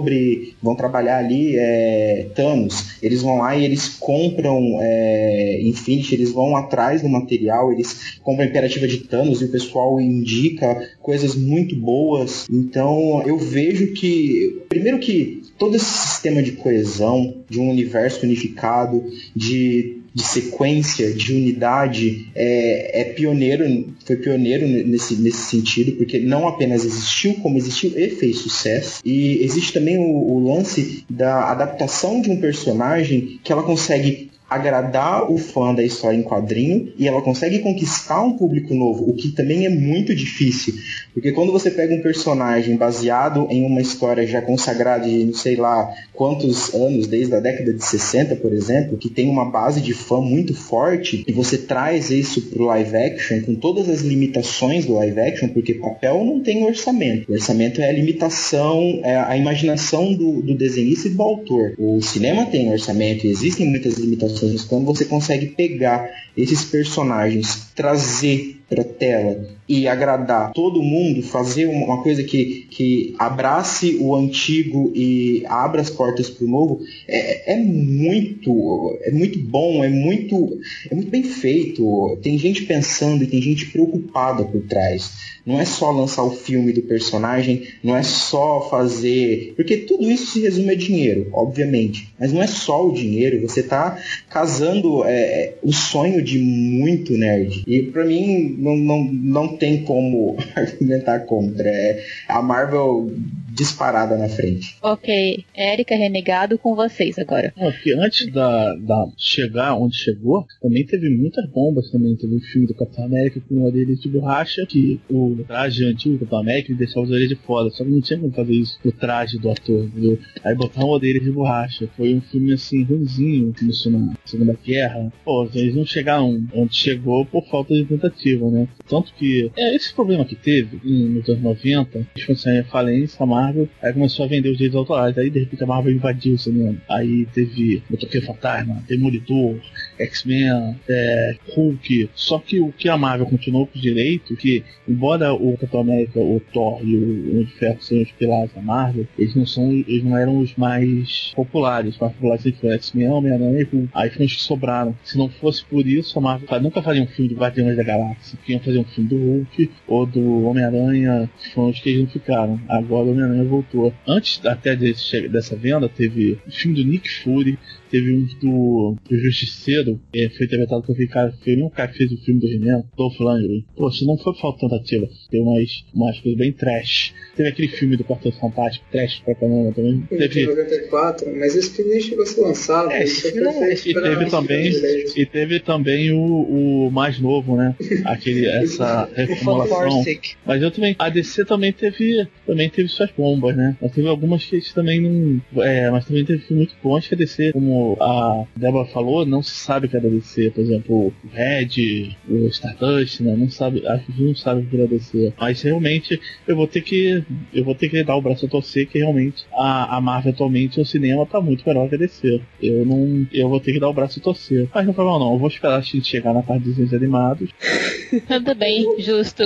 vão 0.61 0.75
trabalhar 0.75 1.17
ali 1.17 1.55
é, 1.57 2.27
Thanos, 2.35 2.97
eles 3.01 3.21
vão 3.21 3.39
lá 3.39 3.55
e 3.55 3.65
eles 3.65 3.87
compram 3.87 4.77
é, 4.81 5.61
Infinity, 5.61 6.15
eles 6.15 6.31
vão 6.31 6.55
atrás 6.55 7.01
do 7.01 7.09
material, 7.09 7.71
eles 7.71 8.17
compram 8.23 8.45
a 8.45 8.49
Imperativa 8.49 8.87
de 8.87 8.99
Thanos 8.99 9.41
e 9.41 9.45
o 9.45 9.51
pessoal 9.51 9.99
indica 9.99 10.89
coisas 11.01 11.35
muito 11.35 11.75
boas. 11.75 12.47
Então 12.49 13.23
eu 13.25 13.37
vejo 13.37 13.93
que, 13.93 14.61
primeiro 14.69 14.99
que 14.99 15.41
todo 15.57 15.75
esse 15.75 15.85
sistema 15.85 16.41
de 16.41 16.53
coesão, 16.53 17.35
de 17.49 17.59
um 17.59 17.69
universo 17.69 18.25
unificado, 18.25 19.03
de 19.35 19.98
de 20.13 20.23
sequência, 20.23 21.13
de 21.13 21.33
unidade, 21.33 22.29
é, 22.35 23.01
é, 23.01 23.03
pioneiro, 23.05 23.93
foi 24.05 24.15
pioneiro 24.15 24.67
nesse, 24.67 25.15
nesse 25.15 25.49
sentido, 25.49 25.93
porque 25.93 26.19
não 26.19 26.47
apenas 26.47 26.85
existiu, 26.85 27.35
como 27.35 27.57
existiu 27.57 27.91
e 27.95 28.09
fez 28.09 28.37
sucesso. 28.37 29.01
E 29.05 29.43
existe 29.43 29.73
também 29.73 29.97
o, 29.97 30.03
o 30.03 30.53
lance 30.53 31.03
da 31.09 31.51
adaptação 31.51 32.21
de 32.21 32.29
um 32.29 32.37
personagem 32.37 33.39
que 33.43 33.51
ela 33.51 33.63
consegue 33.63 34.29
agradar 34.49 35.31
o 35.31 35.37
fã 35.37 35.73
da 35.75 35.83
história 35.83 36.17
em 36.17 36.23
quadrinho 36.23 36.91
e 36.97 37.07
ela 37.07 37.21
consegue 37.21 37.59
conquistar 37.59 38.21
um 38.23 38.35
público 38.35 38.73
novo, 38.73 39.07
o 39.07 39.13
que 39.13 39.29
também 39.29 39.65
é 39.65 39.69
muito 39.69 40.15
difícil. 40.15 40.73
Porque 41.19 41.33
quando 41.33 41.51
você 41.51 41.69
pega 41.69 41.93
um 41.93 42.01
personagem 42.01 42.77
baseado 42.77 43.45
em 43.49 43.65
uma 43.65 43.81
história 43.81 44.25
já 44.25 44.41
consagrada 44.41 45.03
de 45.03 45.25
não 45.25 45.33
sei 45.33 45.57
lá 45.57 45.93
quantos 46.13 46.73
anos, 46.73 47.07
desde 47.07 47.35
a 47.35 47.41
década 47.41 47.73
de 47.73 47.83
60, 47.83 48.37
por 48.37 48.53
exemplo, 48.53 48.97
que 48.97 49.09
tem 49.09 49.29
uma 49.29 49.43
base 49.43 49.81
de 49.81 49.93
fã 49.93 50.21
muito 50.21 50.55
forte, 50.55 51.25
e 51.27 51.33
você 51.33 51.57
traz 51.57 52.09
isso 52.09 52.43
pro 52.43 52.63
live 52.63 52.95
action 52.95 53.41
com 53.41 53.53
todas 53.53 53.89
as 53.89 53.99
limitações 53.99 54.85
do 54.85 54.93
live 54.93 55.19
action, 55.19 55.49
porque 55.49 55.73
papel 55.73 56.23
não 56.23 56.39
tem 56.39 56.65
orçamento. 56.65 57.29
O 57.29 57.33
orçamento 57.33 57.81
é 57.81 57.89
a 57.89 57.93
limitação, 57.93 59.01
é 59.03 59.17
a 59.17 59.35
imaginação 59.35 60.13
do, 60.13 60.41
do 60.41 60.55
desenhista 60.55 61.09
e 61.09 61.11
do 61.11 61.21
autor. 61.21 61.73
O 61.77 62.01
cinema 62.01 62.45
tem 62.45 62.71
orçamento 62.71 63.27
e 63.27 63.29
existem 63.29 63.67
muitas 63.67 63.95
limitações 63.95 64.63
quando 64.63 64.85
você 64.85 65.03
consegue 65.03 65.47
pegar 65.47 66.09
esses 66.37 66.63
personagens, 66.63 67.67
trazer 67.75 68.58
para 68.69 68.83
tela 68.83 69.47
e 69.67 69.87
agradar 69.87 70.51
todo 70.51 70.81
mundo, 70.81 71.21
fazer 71.21 71.67
uma 71.67 72.01
coisa 72.01 72.23
que, 72.23 72.67
que 72.71 73.15
abrace 73.19 73.97
o 73.99 74.15
antigo 74.15 74.91
e 74.95 75.43
abra 75.47 75.81
as 75.81 75.91
portas 75.91 76.29
para 76.29 76.45
o 76.45 76.49
novo, 76.49 76.81
é, 77.07 77.53
é, 77.53 77.57
muito 77.57 78.97
é 79.03 79.11
muito 79.11 79.39
bom, 79.39 79.83
é 79.83 79.89
muito 79.89 80.59
é 80.89 80.95
muito 80.95 81.11
bem 81.11 81.23
feito. 81.23 82.17
Tem 82.23 82.37
gente 82.37 82.63
pensando 82.63 83.23
e 83.23 83.27
tem 83.27 83.41
gente 83.41 83.67
preocupada 83.67 84.43
por 84.43 84.61
trás. 84.63 85.11
Não 85.45 85.59
é 85.59 85.65
só 85.65 85.89
lançar 85.91 86.23
o 86.23 86.31
filme 86.31 86.71
do 86.73 86.81
personagem, 86.81 87.63
não 87.83 87.95
é 87.95 88.03
só 88.03 88.67
fazer. 88.69 89.53
Porque 89.55 89.77
tudo 89.77 90.09
isso 90.09 90.33
se 90.33 90.41
resume 90.41 90.71
a 90.71 90.75
dinheiro, 90.75 91.27
obviamente. 91.31 92.13
Mas 92.19 92.31
não 92.31 92.41
é 92.41 92.47
só 92.47 92.87
o 92.87 92.93
dinheiro, 92.93 93.41
você 93.41 93.61
está 93.61 93.97
casando 94.29 95.03
é, 95.05 95.11
é, 95.11 95.57
o 95.63 95.73
sonho 95.73 96.21
de 96.21 96.37
muito 96.37 97.17
nerd. 97.17 97.63
E 97.65 97.83
para 97.83 98.05
mim 98.05 98.58
não, 98.59 98.75
não, 98.77 99.03
não 99.03 99.57
tem 99.57 99.83
como 99.83 100.37
argumentar 100.55 101.21
contra. 101.21 101.69
É, 101.69 102.03
a 102.27 102.41
Marvel 102.41 103.11
disparada 103.59 104.17
na 104.17 104.29
frente. 104.29 104.77
Ok, 104.81 105.43
Érica 105.53 105.93
Renegado 105.93 106.57
com 106.57 106.75
vocês 106.75 107.19
agora. 107.19 107.53
É, 107.57 107.71
porque 107.71 107.93
antes 107.93 108.31
da, 108.31 108.73
da 108.75 109.07
chegar 109.17 109.75
onde 109.75 109.97
chegou, 109.97 110.45
também 110.61 110.85
teve 110.85 111.09
muitas 111.09 111.45
bombas 111.49 111.91
também. 111.91 112.15
Teve 112.15 112.35
o 112.35 112.39
filme 112.39 112.67
do 112.67 112.73
Capitão 112.73 113.03
América 113.03 113.41
com 113.47 113.63
orelhas 113.63 113.99
de 113.99 114.07
borracha, 114.07 114.65
que 114.65 115.01
o 115.09 115.35
traje 115.45 115.83
antigo 115.83 116.15
do 116.15 116.19
Capitão 116.19 116.39
América 116.39 116.73
deixava 116.73 117.05
as 117.05 117.11
orelhas 117.11 117.29
de 117.29 117.35
fora. 117.35 117.69
Só 117.71 117.83
que 117.83 117.89
não 117.89 117.99
tinha 117.99 118.19
como 118.19 118.31
fazer 118.31 118.53
isso 118.53 118.79
o 118.85 118.91
traje 118.93 119.37
do 119.37 119.51
ator, 119.51 119.83
entendeu? 119.83 120.17
Aí 120.43 120.55
botar 120.55 120.85
uma 120.85 120.93
orelha 120.93 121.19
de 121.19 121.31
borracha. 121.31 121.89
Foi 121.97 122.13
um 122.13 122.21
filme 122.21 122.53
assim, 122.53 122.83
ruimzinho, 122.83 123.53
começou 123.59 123.91
na 123.91 124.13
Segunda 124.23 124.57
Guerra. 124.65 125.11
Pô, 125.25 125.49
eles 125.53 125.75
não 125.75 125.85
chegaram 125.85 126.41
onde 126.53 126.75
chegou 126.75 127.25
por 127.25 127.45
falta 127.49 127.73
de 127.73 127.83
tentativa, 127.83 128.49
né? 128.49 128.69
Tanto 128.87 129.13
que 129.13 129.51
é 129.57 129.75
esse 129.75 129.93
problema 129.93 130.23
que 130.23 130.35
teve 130.35 130.79
nos 130.83 131.27
anos 131.27 131.41
90, 131.41 132.07
eles 132.15 132.41
foram 132.41 132.59
a 132.59 132.63
falência, 132.63 133.17
a 133.21 133.25
Marvel, 133.49 133.69
aí 133.81 133.93
começou 133.93 134.25
a 134.25 134.27
vender 134.27 134.49
os 134.49 134.57
direitos 134.57 134.77
autorais. 134.77 135.17
Aí 135.17 135.29
de 135.29 135.39
repente 135.39 135.63
a 135.63 135.67
Marvel 135.67 135.93
invadiu 135.93 136.35
o 136.35 136.37
cinema. 136.37 136.77
Aí 136.87 137.25
teve 137.33 137.83
Motoqueiro 137.89 138.25
Fantasma, 138.25 138.83
Demolidor, 138.87 139.55
X-Men, 139.97 140.75
é, 140.87 141.35
Hulk. 141.55 142.09
Só 142.13 142.39
que 142.39 142.59
o 142.59 142.71
que 142.71 142.87
a 142.87 142.97
Marvel 142.97 143.25
continuou 143.25 143.67
com 143.67 143.75
os 143.75 143.81
direitos, 143.81 144.37
que 144.37 144.63
embora 144.87 145.33
o 145.33 145.53
Capitão 145.57 145.81
América, 145.81 146.19
o 146.19 146.41
Thor 146.53 146.79
e 146.83 146.95
o 146.95 147.31
Homem 147.31 147.45
de 147.45 147.53
Ferro 147.53 147.81
sejam 147.81 148.03
os 148.03 148.11
pilares 148.11 148.53
da 148.53 148.61
Marvel, 148.61 149.07
eles 149.17 149.35
não 149.35 149.45
são, 149.45 149.71
eles 149.71 150.03
não 150.03 150.17
eram 150.17 150.39
os 150.39 150.55
mais 150.55 151.33
populares. 151.35 151.95
Os 151.95 151.99
mais 151.99 152.13
populares 152.13 152.43
foram 152.59 152.73
X-Men, 152.73 153.09
Homem-Aranha 153.09 153.61
e 153.61 153.63
Hulk. 153.63 153.89
Aí 153.93 154.09
foram 154.09 154.25
os 154.25 154.35
que 154.35 154.41
sobraram. 154.41 154.95
Se 155.03 155.17
não 155.17 155.29
fosse 155.29 155.65
por 155.65 155.85
isso, 155.85 156.17
a 156.17 156.21
Marvel 156.21 156.61
nunca 156.61 156.81
faria 156.81 157.01
um 157.01 157.07
filme 157.07 157.29
de 157.29 157.35
Guardiões 157.35 157.75
da 157.75 157.83
Galáxia. 157.83 158.37
Iam 158.47 158.59
fazer 158.59 158.79
um 158.79 158.83
filme 158.83 159.09
do 159.09 159.15
Hulk 159.15 159.71
ou 159.87 160.05
do 160.05 160.43
Homem-Aranha, 160.45 161.29
que 161.39 161.53
foram 161.53 161.69
os 161.69 161.79
que 161.79 161.89
eles 161.89 162.01
não 162.01 162.09
ficaram. 162.09 162.59
Agora 162.67 163.05
o 163.05 163.11
Homem-Aranha 163.11 163.38
voltou. 163.45 163.93
Antes 164.07 164.45
até 164.45 164.75
desse, 164.75 165.27
dessa 165.27 165.55
venda, 165.55 165.87
teve 165.87 166.39
o 166.47 166.51
filme 166.51 166.81
do 166.83 166.89
Nick 166.89 167.09
Fury, 167.09 167.57
Teve 167.89 168.13
um 168.13 168.27
do, 168.41 168.95
do 169.09 169.17
Justiceiro, 169.17 169.99
que 170.11 170.29
foi 170.29 170.45
interpretado 170.45 170.83
por 170.83 170.93
aquele 170.93 171.07
cara, 171.07 171.33
foi 171.43 171.53
o 171.53 171.55
mesmo 171.57 171.71
cara 171.71 171.87
que 171.89 171.97
fez 171.97 172.11
o 172.11 172.17
filme 172.17 172.39
do 172.39 172.47
He-Man, 172.47 172.83
Dolph 172.95 173.19
Lundgren. 173.19 173.65
Poxa, 173.75 174.05
não 174.05 174.17
foi 174.17 174.33
falta 174.35 174.67
tentativa. 174.67 175.07
Tem 175.29 175.41
umas, 175.41 175.85
umas 175.93 176.19
coisas 176.19 176.37
bem 176.37 176.51
trash. 176.51 177.13
Teve 177.35 177.49
aquele 177.49 177.67
filme 177.69 177.95
do 177.95 178.03
Quarteto 178.03 178.37
Fantástico, 178.39 178.85
trash 178.91 179.21
pra 179.23 179.33
caramba 179.33 179.71
também. 179.71 180.01
Teve 180.09 180.45
94, 180.45 181.35
mas 181.35 181.55
esse 181.55 181.71
filme 181.71 181.91
nem 181.91 182.01
chegou 182.01 182.23
a 182.23 182.27
ser 182.27 182.41
lançado. 182.41 182.91
É, 182.91 183.03
esse 183.03 183.31
filme 183.31 183.41
não, 183.41 183.71
e 183.71 183.93
teve 183.93 184.25
também, 184.29 184.71
e 185.15 185.25
teve 185.25 185.59
também 185.59 186.11
o, 186.11 186.87
o 186.87 186.91
mais 186.91 187.19
novo, 187.19 187.55
né? 187.55 187.75
Aquele, 188.05 188.45
essa 188.49 189.09
reformulação. 189.15 190.03
Mas 190.45 190.61
eu 190.61 190.69
também, 190.69 190.95
a 190.99 191.09
DC 191.09 191.45
também 191.45 191.71
teve, 191.71 192.27
também 192.45 192.69
teve 192.69 192.89
suas 192.89 193.09
bombas, 193.11 193.55
né? 193.55 193.77
Mas 193.81 193.91
teve 193.93 194.07
algumas 194.07 194.43
que 194.43 194.73
também 194.73 194.99
não, 194.99 195.63
é, 195.63 195.89
mas 195.89 196.05
também 196.05 196.25
teve 196.25 196.43
muito 196.51 196.75
bons 196.83 197.07
que 197.07 197.13
a 197.13 197.17
DC, 197.17 197.53
como 197.53 197.78
a 197.99 198.45
Débora 198.55 198.85
falou, 198.85 199.25
não 199.25 199.41
se 199.41 199.51
sabe 199.51 199.87
que 199.87 199.97
é 199.97 199.99
da 199.99 200.09
DC. 200.09 200.51
Por 200.51 200.61
exemplo, 200.61 201.07
o 201.07 201.13
Red, 201.31 202.15
o 202.27 202.47
Stardust, 202.47 203.21
né? 203.21 203.35
Não 203.35 203.49
sabe, 203.49 203.85
acho 203.85 204.05
que 204.05 204.23
não 204.23 204.35
sabe 204.35 204.65
que 204.65 204.75
é 204.75 204.79
da 204.79 204.85
DC. 204.85 205.33
Mas 205.39 205.61
realmente 205.61 206.19
eu 206.47 206.55
vou 206.55 206.67
ter 206.67 206.81
que. 206.81 207.23
Eu 207.53 207.63
vou 207.63 207.75
ter 207.75 207.89
que 207.89 208.03
dar 208.03 208.15
o 208.15 208.21
braço 208.21 208.45
a 208.45 208.49
torcer 208.49 208.87
que 208.87 208.99
realmente 208.99 209.45
a, 209.53 209.97
a 209.97 210.01
Marvel 210.01 210.33
atualmente 210.33 210.79
o 210.79 210.85
cinema 210.85 211.25
tá 211.25 211.41
muito 211.41 211.67
melhor 211.67 211.89
que 211.89 211.95
a 211.95 211.97
DC. 211.97 212.41
Eu 212.61 212.85
não. 212.85 213.27
Eu 213.31 213.49
vou 213.49 213.59
ter 213.59 213.73
que 213.73 213.79
dar 213.79 213.89
o 213.89 213.93
braço 213.93 214.19
a 214.19 214.23
torcer. 214.23 214.69
Mas 214.73 214.85
não 214.85 214.93
foi 214.93 215.05
mal 215.05 215.19
não. 215.19 215.33
Eu 215.33 215.39
vou 215.39 215.47
esperar 215.47 215.77
a 215.77 215.81
gente 215.81 216.07
chegar 216.07 216.33
na 216.33 216.43
parte 216.43 216.63
dos 216.63 216.75
desenhos 216.75 216.93
animados. 216.93 217.49
Tudo 218.27 218.55
bem, 218.55 218.99
justo. 218.99 219.43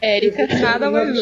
Érica. 0.00 0.46
Nada 0.46 0.90
mais. 0.90 1.18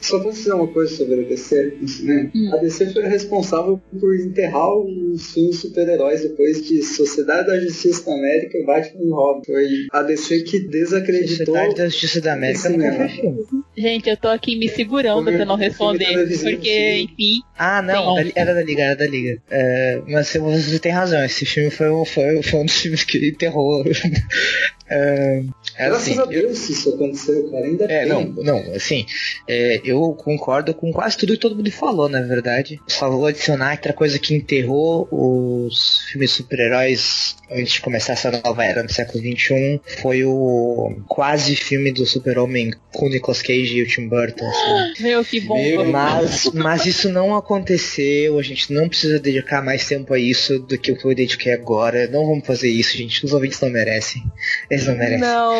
Só 0.00 0.18
posso 0.18 0.38
dizer 0.38 0.54
uma 0.54 0.66
coisa 0.66 0.94
sobre 0.96 1.20
a 1.20 1.28
DC 1.28 1.76
cinema? 1.86 2.30
Hum. 2.34 2.50
A 2.52 2.56
DC 2.56 2.92
foi 2.92 3.02
responsável 3.04 3.80
por 3.98 4.14
enterrar 4.18 4.74
os 4.76 5.32
filmes 5.32 5.61
super-heróis 5.62 6.22
depois 6.22 6.62
de 6.66 6.82
Sociedade 6.82 7.46
da 7.46 7.58
Justiça 7.60 8.04
da 8.06 8.14
América 8.14 8.58
e 8.58 8.64
Batman 8.64 9.04
e 9.04 9.10
Robin. 9.10 9.44
Foi 9.46 9.66
a 9.92 10.02
DC 10.02 10.42
que 10.42 10.60
desacreditou. 10.60 11.46
Sociedade 11.46 11.74
da 11.76 11.88
Justiça 11.88 12.20
da 12.20 12.32
América 12.34 12.68
não 12.68 12.96
foi 12.96 13.08
filme. 13.08 13.44
Gente, 13.76 14.10
eu 14.10 14.16
tô 14.16 14.28
aqui 14.28 14.56
me 14.56 14.68
segurando 14.68 15.24
pra 15.24 15.44
não 15.44 15.56
responder. 15.56 16.28
Porque, 16.42 17.08
enfim. 17.08 17.40
Ah, 17.56 17.80
não, 17.80 18.18
era 18.34 18.54
da 18.54 18.62
Liga, 18.62 18.82
era 18.82 18.96
da 18.96 19.06
Liga. 19.06 19.40
É, 19.50 20.02
mas 20.08 20.32
você 20.34 20.78
tem 20.78 20.92
razão, 20.92 21.24
esse 21.24 21.46
filme 21.46 21.70
foi, 21.70 21.88
foi, 22.04 22.42
foi 22.42 22.60
um 22.60 22.64
dos 22.66 22.80
filmes 22.80 23.04
que 23.04 23.28
enterrou. 23.28 23.84
é, 24.90 25.42
é 25.76 25.88
Graças 25.88 26.08
assim, 26.08 26.20
a 26.20 26.24
Deus 26.24 26.68
eu, 26.68 26.74
isso 26.74 26.94
aconteceu, 26.94 27.50
cara. 27.50 27.64
Ainda 27.64 27.84
é, 27.84 28.00
tem. 28.00 28.08
não, 28.08 28.24
não, 28.24 28.74
assim, 28.74 29.06
é, 29.48 29.80
eu 29.84 30.12
concordo 30.14 30.74
com 30.74 30.92
quase 30.92 31.16
tudo 31.16 31.32
que 31.32 31.38
todo 31.38 31.56
mundo 31.56 31.70
falou, 31.70 32.08
na 32.08 32.20
verdade. 32.22 32.80
Só 32.86 33.10
vou 33.10 33.26
adicionar 33.26 33.72
outra 33.72 33.92
coisa 33.92 34.18
que 34.18 34.34
enterrou 34.34 35.08
os 35.10 36.02
filmes 36.10 36.30
super-heróis 36.30 37.36
antes 37.50 37.74
de 37.74 37.80
começar 37.80 38.14
essa 38.14 38.30
nova 38.30 38.64
era 38.64 38.82
no 38.82 38.90
século 38.90 39.22
XXI 39.22 39.80
foi 40.00 40.24
o 40.24 40.96
quase 41.06 41.54
filme 41.54 41.92
do 41.92 42.06
Super-Homem 42.06 42.72
com 42.92 43.06
o 43.06 43.08
Nicolas 43.08 43.42
Cage 43.42 43.76
e 43.76 43.82
o 43.82 43.86
Tim 43.86 44.08
Burton. 44.08 44.46
Assim. 44.46 45.02
Meu, 45.02 45.24
que 45.24 45.40
bom. 45.40 45.84
Mas, 45.90 46.50
mas 46.54 46.86
isso 46.86 47.08
não 47.08 47.34
aconteceu, 47.36 48.38
a 48.38 48.42
gente 48.42 48.72
não 48.72 48.88
precisa 48.88 49.18
dedicar 49.18 49.62
mais 49.62 49.86
tempo 49.86 50.14
a 50.14 50.18
isso 50.18 50.58
do 50.58 50.78
que 50.78 50.92
o 50.92 50.96
que 50.96 51.04
eu 51.04 51.14
dediquei 51.14 51.52
agora. 51.52 52.06
Não 52.06 52.26
vamos 52.26 52.46
fazer 52.46 52.68
isso, 52.68 52.96
gente. 52.96 53.24
Os 53.24 53.32
ouvintes 53.32 53.60
não 53.60 53.70
merecem. 53.70 54.22
Eles 54.70 54.86
não 54.86 54.96
merecem. 54.96 55.20
Não, 55.20 55.54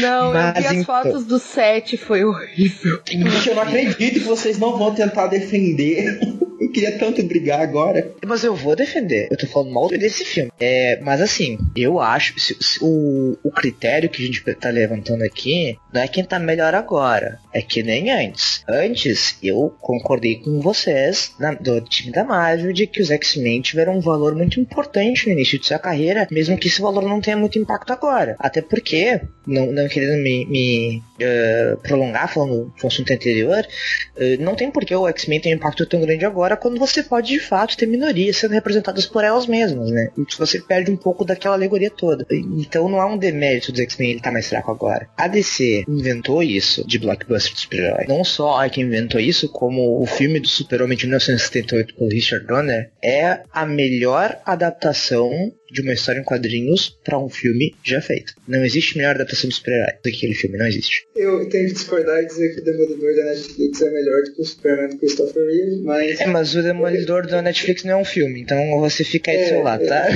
não, 0.00 0.32
mas, 0.32 0.56
eu 0.56 0.62
vi 0.62 0.66
as 0.66 0.72
então... 0.72 0.84
fotos 0.84 1.24
do 1.24 1.38
set, 1.38 1.96
foi 1.96 2.24
horrível. 2.24 3.00
Gente, 3.08 3.48
eu 3.48 3.54
não 3.54 3.62
acredito 3.62 4.14
que 4.14 4.18
vocês 4.20 4.58
não 4.58 4.76
vão 4.78 4.94
tentar 4.94 5.26
defender 5.26 6.18
eu 6.60 6.72
queria 6.72 6.98
tanto 6.98 7.22
brigar 7.22 7.60
agora. 7.60 8.12
Mas 8.26 8.44
eu 8.44 8.54
vou 8.54 8.76
defender. 8.76 9.28
Eu 9.30 9.36
tô 9.36 9.46
falando 9.46 9.72
mal 9.72 9.88
desse 9.88 10.24
filme. 10.24 10.50
É, 10.58 10.98
mas 11.02 11.20
assim, 11.20 11.58
eu 11.76 12.00
acho. 12.00 12.38
Se, 12.38 12.56
se, 12.60 12.78
o, 12.82 13.38
o 13.42 13.50
critério 13.50 14.08
que 14.08 14.22
a 14.22 14.26
gente 14.26 14.42
tá 14.54 14.68
levantando 14.68 15.22
aqui 15.22 15.78
não 15.92 16.02
é 16.02 16.08
quem 16.08 16.24
tá 16.24 16.38
melhor 16.38 16.74
agora. 16.74 17.38
É 17.58 17.62
que 17.62 17.82
nem 17.82 18.08
antes. 18.08 18.62
Antes, 18.68 19.36
eu 19.42 19.74
concordei 19.80 20.36
com 20.36 20.60
vocês, 20.60 21.34
na, 21.40 21.54
do 21.54 21.80
time 21.80 22.12
da 22.12 22.22
Marvel, 22.22 22.72
de 22.72 22.86
que 22.86 23.02
os 23.02 23.10
X-Men 23.10 23.60
tiveram 23.60 23.96
um 23.96 24.00
valor 24.00 24.36
muito 24.36 24.60
importante 24.60 25.26
no 25.26 25.32
início 25.32 25.58
de 25.58 25.66
sua 25.66 25.80
carreira, 25.80 26.28
mesmo 26.30 26.56
que 26.56 26.68
esse 26.68 26.80
valor 26.80 27.02
não 27.02 27.20
tenha 27.20 27.36
muito 27.36 27.58
impacto 27.58 27.92
agora. 27.92 28.36
Até 28.38 28.62
porque, 28.62 29.20
não, 29.44 29.72
não 29.72 29.88
querendo 29.88 30.22
me, 30.22 30.46
me 30.46 31.02
uh, 31.20 31.76
prolongar 31.78 32.32
falando 32.32 32.72
do 32.80 32.86
assunto 32.86 33.12
anterior, 33.12 33.66
uh, 33.66 34.40
não 34.40 34.54
tem 34.54 34.70
por 34.70 34.84
que 34.84 34.94
o 34.94 35.08
X-Men 35.08 35.40
ter 35.40 35.48
um 35.48 35.56
impacto 35.56 35.84
tão 35.84 36.00
grande 36.00 36.24
agora 36.24 36.56
quando 36.56 36.78
você 36.78 37.02
pode 37.02 37.26
de 37.26 37.40
fato 37.40 37.76
ter 37.76 37.86
minorias 37.86 38.36
sendo 38.36 38.52
representadas 38.52 39.04
por 39.04 39.24
elas 39.24 39.48
mesmas, 39.48 39.90
né? 39.90 40.10
E 40.16 40.24
você 40.38 40.60
perde 40.60 40.92
um 40.92 40.96
pouco 40.96 41.24
daquela 41.24 41.56
alegoria 41.56 41.90
toda. 41.90 42.24
Então 42.30 42.88
não 42.88 43.00
há 43.00 43.06
um 43.06 43.18
demérito 43.18 43.72
do 43.72 43.80
X-Men 43.80 44.12
ele 44.12 44.20
tá 44.20 44.30
mais 44.30 44.48
fraco 44.48 44.70
agora. 44.70 45.08
A 45.16 45.26
DC 45.26 45.84
inventou 45.88 46.40
isso 46.40 46.86
de 46.86 47.00
blockbuster 47.00 47.47
super-herói. 47.56 48.06
Não 48.08 48.24
só 48.24 48.60
a 48.60 48.68
que 48.68 48.80
inventou 48.80 49.20
isso, 49.20 49.48
como 49.48 50.00
o 50.00 50.06
filme 50.06 50.40
do 50.40 50.48
Super-Homem 50.48 50.96
de 50.96 51.06
1978 51.06 51.94
por 51.94 52.12
Richard 52.12 52.46
Donner 52.46 52.90
é 53.02 53.40
a 53.52 53.66
melhor 53.66 54.38
adaptação 54.44 55.30
de 55.70 55.82
uma 55.82 55.92
história 55.92 56.20
em 56.20 56.24
quadrinhos 56.24 56.98
para 57.04 57.18
um 57.18 57.28
filme 57.28 57.74
já 57.84 58.00
feito. 58.00 58.34
Não 58.46 58.64
existe 58.64 58.96
melhor 58.96 59.14
adaptação 59.14 59.48
de 59.48 59.56
super-herói 59.56 59.92
do 60.02 60.10
que 60.10 60.16
aquele 60.16 60.34
filme, 60.34 60.58
não 60.58 60.66
existe. 60.66 61.06
Eu 61.14 61.48
tenho 61.48 61.68
que 61.68 61.74
discordar 61.74 62.22
e 62.22 62.26
dizer 62.26 62.54
que 62.54 62.60
o 62.60 62.64
Demolidor 62.64 63.14
da 63.14 63.24
Netflix 63.24 63.82
é 63.82 63.90
melhor 63.90 64.22
do 64.22 64.34
que 64.34 64.42
o 64.42 64.44
Superman 64.44 64.88
do 64.88 64.98
Christopher 64.98 65.44
Reeve, 65.44 65.82
mas... 65.82 66.20
É, 66.20 66.26
mas 66.26 66.54
o 66.54 66.62
Demolidor 66.62 67.26
da 67.26 67.42
Netflix 67.42 67.84
não 67.84 67.92
é 67.92 67.96
um 67.96 68.04
filme, 68.04 68.40
então 68.40 68.80
você 68.80 69.04
fica 69.04 69.30
aí 69.30 69.36
é, 69.36 69.42
do 69.42 69.48
seu 69.48 69.62
lado, 69.62 69.86
tá? 69.86 70.08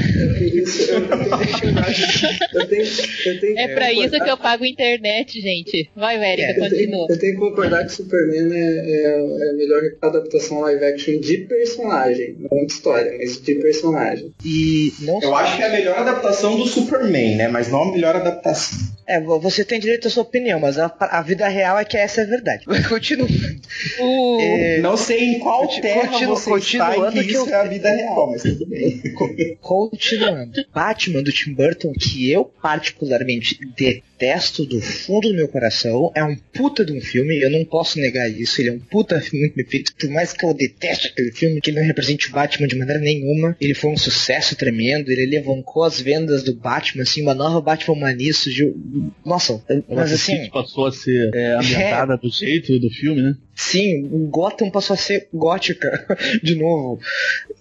É 3.56 3.68
pra 3.68 3.92
isso 3.92 4.10
que 4.10 4.30
eu 4.30 4.36
pago 4.36 4.64
internet, 4.64 5.40
gente. 5.40 5.90
Vai, 5.94 6.18
Vérica, 6.18 6.50
é, 6.50 6.54
continua. 6.54 7.06
Eu 7.08 7.18
tenho, 7.18 7.34
que 7.34 7.40
concordar 7.40 7.84
que 7.84 7.92
Superman 7.92 8.52
é, 8.52 8.58
é, 8.58 9.46
é 9.46 9.50
a 9.50 9.52
melhor 9.54 9.82
adaptação 10.00 10.60
live 10.60 10.84
action 10.84 11.18
de 11.18 11.38
personagem, 11.38 12.36
não 12.38 12.66
de 12.66 12.72
história, 12.72 13.16
mas 13.18 13.40
de 13.40 13.54
personagem. 13.56 14.32
E 14.44 14.92
não 15.00 15.20
eu 15.20 15.34
acho 15.43 15.56
que 15.56 15.62
é 15.62 15.66
a 15.66 15.73
melhor 15.73 15.98
adaptação 15.98 16.56
do 16.56 16.66
Superman, 16.66 17.36
né? 17.36 17.48
Mas 17.48 17.69
não 17.69 17.82
a 17.82 17.93
melhor 17.93 18.16
adaptação. 18.16 18.78
É, 19.06 19.20
você 19.20 19.64
tem 19.64 19.81
direito 19.81 20.09
à 20.09 20.10
sua 20.10 20.23
opinião, 20.23 20.60
mas 20.60 20.78
a, 20.78 20.93
a 20.98 21.23
vida 21.23 21.47
real 21.48 21.78
é 21.78 21.85
que 21.85 21.97
essa 21.97 22.20
é 22.20 22.24
a 22.24 22.27
verdade. 22.27 22.64
Continua. 22.89 23.27
Uh, 23.27 24.40
é, 24.40 24.78
não 24.81 24.97
sei 24.97 25.35
em 25.35 25.39
qual 25.39 25.66
terra 25.69 26.09
continu, 26.09 26.36
você 26.36 26.55
está 26.55 26.97
em 26.97 27.10
que, 27.10 27.24
que 27.24 27.31
isso 27.32 27.48
eu... 27.48 27.55
é 27.55 27.60
a 27.60 27.64
vida 27.64 27.90
real, 27.90 28.31
mas 28.31 28.43
tudo 28.43 28.66
bem. 28.66 29.02
Continuando. 29.60 30.64
Batman 30.73 31.23
do 31.23 31.32
Tim 31.32 31.52
Burton, 31.52 31.93
que 31.93 32.31
eu 32.31 32.44
particularmente 32.44 33.59
detesto 33.77 34.11
do 34.66 34.80
fundo 34.80 35.28
do 35.28 35.34
meu 35.34 35.48
coração, 35.48 36.12
é 36.14 36.22
um 36.22 36.36
puta 36.36 36.84
de 36.84 36.92
um 36.92 37.00
filme, 37.00 37.40
eu 37.40 37.50
não 37.50 37.64
posso 37.64 37.98
negar 37.98 38.30
isso, 38.30 38.60
ele 38.60 38.70
é 38.70 38.72
um 38.72 38.78
puta 38.78 39.18
filme 39.20 39.52
feito, 39.68 39.92
por 39.94 40.10
mais 40.10 40.32
que 40.32 40.44
eu 40.44 40.54
deteste 40.54 41.08
aquele 41.08 41.32
filme, 41.32 41.60
que 41.60 41.70
ele 41.70 41.80
não 41.80 41.86
represente 41.86 42.28
o 42.28 42.32
Batman 42.32 42.66
de 42.66 42.76
maneira 42.76 43.00
nenhuma, 43.00 43.56
ele 43.60 43.74
foi 43.74 43.90
um 43.90 43.96
sucesso 43.96 44.54
tremendo, 44.56 45.10
ele 45.10 45.26
levou 45.26 45.62
as 45.84 46.00
vendas 46.00 46.42
do 46.42 46.54
Batman, 46.54 47.02
assim, 47.02 47.22
uma 47.22 47.34
nova 47.34 47.60
Batman 47.60 47.96
mania 47.96 48.32
surgiu. 48.32 48.74
Nossa, 49.24 49.62
mas 49.88 50.12
assim. 50.12 50.48
passou 50.50 50.86
a 50.86 50.92
ser 50.92 51.30
é, 51.34 51.54
ambientada 51.54 52.14
é... 52.14 52.16
do 52.16 52.30
jeito 52.30 52.78
do 52.78 52.90
filme, 52.90 53.22
né? 53.22 53.36
Sim, 53.54 54.08
o 54.10 54.26
Gotham 54.28 54.70
passou 54.70 54.94
a 54.94 54.96
ser 54.96 55.28
gótica 55.32 56.06
de 56.42 56.54
novo. 56.54 57.00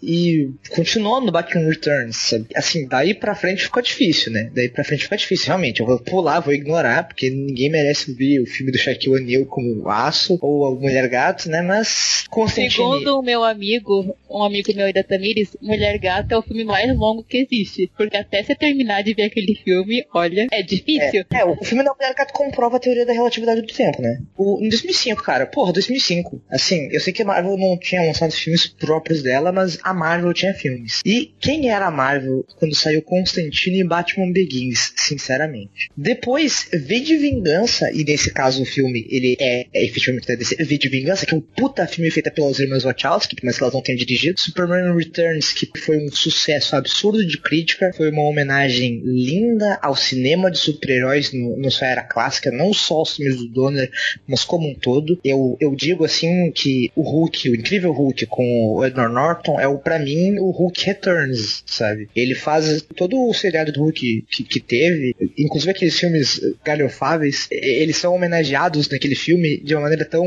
E 0.02 0.50
continuou 0.70 1.22
no 1.22 1.32
Batman 1.32 1.68
Returns, 1.68 2.16
sabe? 2.18 2.48
Assim, 2.56 2.88
daí 2.88 3.14
pra 3.14 3.36
frente 3.36 3.64
ficou 3.64 3.82
difícil, 3.82 4.32
né? 4.32 4.50
Daí 4.54 4.70
pra 4.70 4.84
frente 4.84 5.04
ficou 5.04 5.18
difícil, 5.18 5.48
realmente. 5.48 5.82
Eu 5.82 5.86
vou 5.86 6.00
pular, 6.00 6.40
vou 6.40 6.54
ignorar, 6.54 7.04
porque 7.04 7.30
ninguém 7.30 7.70
merece 7.70 8.14
ver 8.14 8.42
o 8.42 8.46
filme 8.46 8.72
do 8.72 8.78
Shaquille 8.78 9.16
O'Neal 9.16 9.46
como 9.46 9.88
Aço 9.90 10.40
ou 10.42 10.66
a 10.66 10.72
Mulher 10.72 11.08
Gato, 11.10 11.50
né? 11.50 11.62
Mas 11.62 12.24
Constantine... 12.30 12.72
Segundo 12.72 13.20
o 13.20 13.22
meu 13.22 13.44
amigo, 13.44 14.16
um 14.30 14.44
amigo 14.44 14.74
meu 14.74 14.92
da 14.94 15.04
Tamires, 15.04 15.56
Mulher 15.62 15.98
Gato 16.00 16.32
é 16.32 16.38
o 16.38 16.42
filme 16.42 16.64
mais 16.64 16.96
longo 16.96 17.24
que 17.24 17.38
existe. 17.38 17.92
Porque 17.98 18.16
até 18.16 18.42
você 18.42 18.56
terminar 18.56 19.04
de 19.04 19.14
ver 19.14 19.24
aquele 19.24 19.56
filme, 19.56 20.06
olha, 20.14 20.48
é 20.52 20.64
difícil. 20.64 21.26
É, 21.32 21.42
é 21.42 21.46
o 21.46 21.56
filme 21.64 21.84
da 21.84 21.94
Mulher 21.94 22.16
Gato 22.16 22.34
comprova 22.34 22.78
a 22.78 22.80
teoria 22.80 23.06
da 23.06 23.14
relatividade 23.14 23.62
do 23.62 23.68
tempo, 23.68 24.02
né? 24.02 24.22
O, 24.38 24.60
em 24.64 24.70
2005, 24.70 25.22
cara, 25.22 25.46
porra, 25.46 25.74
2005. 25.88 26.42
Assim, 26.50 26.90
eu 26.92 27.00
sei 27.00 27.14
que 27.14 27.22
a 27.22 27.26
Marvel 27.26 27.58
não 27.58 27.78
tinha 27.78 28.02
lançado 28.02 28.32
filmes 28.32 28.68
próprios 28.68 29.22
dela, 29.22 29.52
mas 29.52 29.78
a 29.84 29.94
Marvel 29.94 30.34
tinha 30.34 30.54
filmes. 30.54 31.02
E 31.06 31.34
quem 31.40 31.70
era 31.70 31.88
a 31.88 31.92
Marvel 31.92 32.46
quando 32.58 32.76
saiu 32.76 33.02
Constantine 33.02 33.82
e 33.82 33.88
Batman 33.88 34.32
Begins, 34.32 34.94
sinceramente? 34.96 35.90
Depois, 35.96 36.68
V 36.72 37.00
de 37.00 37.18
Vingança, 37.18 37.92
e 37.92 38.04
nesse 38.04 38.32
caso 38.32 38.64
o 38.64 38.66
filme, 38.66 39.06
ele 39.10 39.36
é, 39.40 39.66
é 39.74 39.84
efetivamente 39.84 40.28
da 40.28 40.36
DC, 40.36 40.56
V 40.64 40.78
de 40.78 40.90
Vingança, 40.90 41.26
que 41.26 41.34
é 41.34 41.38
um 41.38 41.42
puta 41.42 41.88
filme 41.88 42.12
feito 42.12 42.32
pelas 42.32 42.60
irmãs 42.60 42.84
Wachowski, 42.84 43.36
mas 43.44 43.58
que 43.58 43.64
elas 43.64 43.74
não 43.74 43.82
têm 43.82 43.96
dirigido. 43.96 44.40
Superman 44.40 44.96
Returns, 44.96 45.54
que 45.54 45.70
foi 45.80 45.98
um 45.98 46.12
sucesso 46.12 46.76
absurdo 46.76 47.26
de 47.26 47.38
crítica, 47.38 47.92
foi 47.96 48.10
uma 48.10 48.24
homenagem 48.24 49.02
linda 49.04 49.80
ao 49.82 49.96
cinema 49.96 50.52
de 50.52 50.58
super-heróis 50.58 51.32
no, 51.34 51.72
sua 51.72 51.88
era 51.88 52.04
clássica, 52.04 52.52
não 52.52 52.74
só 52.74 53.02
os 53.02 53.16
filmes 53.16 53.38
do 53.38 53.48
Donner, 53.48 53.90
mas 54.28 54.44
como 54.44 54.70
um 54.70 54.76
todo. 54.76 55.20
Eu, 55.24 55.58
eu 55.60 55.71
digo 55.76 56.06
assim 56.06 56.52
que 56.52 56.92
o 56.96 57.02
Hulk, 57.02 57.50
o 57.50 57.56
incrível 57.56 57.92
Hulk 57.92 58.26
com 58.28 58.76
o 58.76 58.86
Edward 58.86 59.14
Norton 59.14 59.60
é 59.60 59.68
o 59.68 59.78
para 59.78 60.00
mim 60.00 60.38
o 60.40 60.52
Hulk 60.52 60.86
Returns, 60.86 61.64
sabe? 61.66 62.10
Ele 62.16 62.36
faz 62.36 62.82
todo 62.96 63.28
o 63.28 63.34
seriado 63.34 63.72
do 63.72 63.82
Hulk 63.82 64.26
que, 64.30 64.44
que 64.44 64.60
teve, 64.60 65.16
inclusive 65.38 65.72
aqueles 65.72 66.00
filmes 66.00 66.42
galhofáveis, 66.64 67.48
eles 67.52 67.98
são 67.98 68.14
homenageados 68.14 68.90
naquele 68.90 69.16
filme 69.16 69.58
de 69.58 69.74
uma 69.76 69.82
maneira 69.82 70.06
tão 70.06 70.26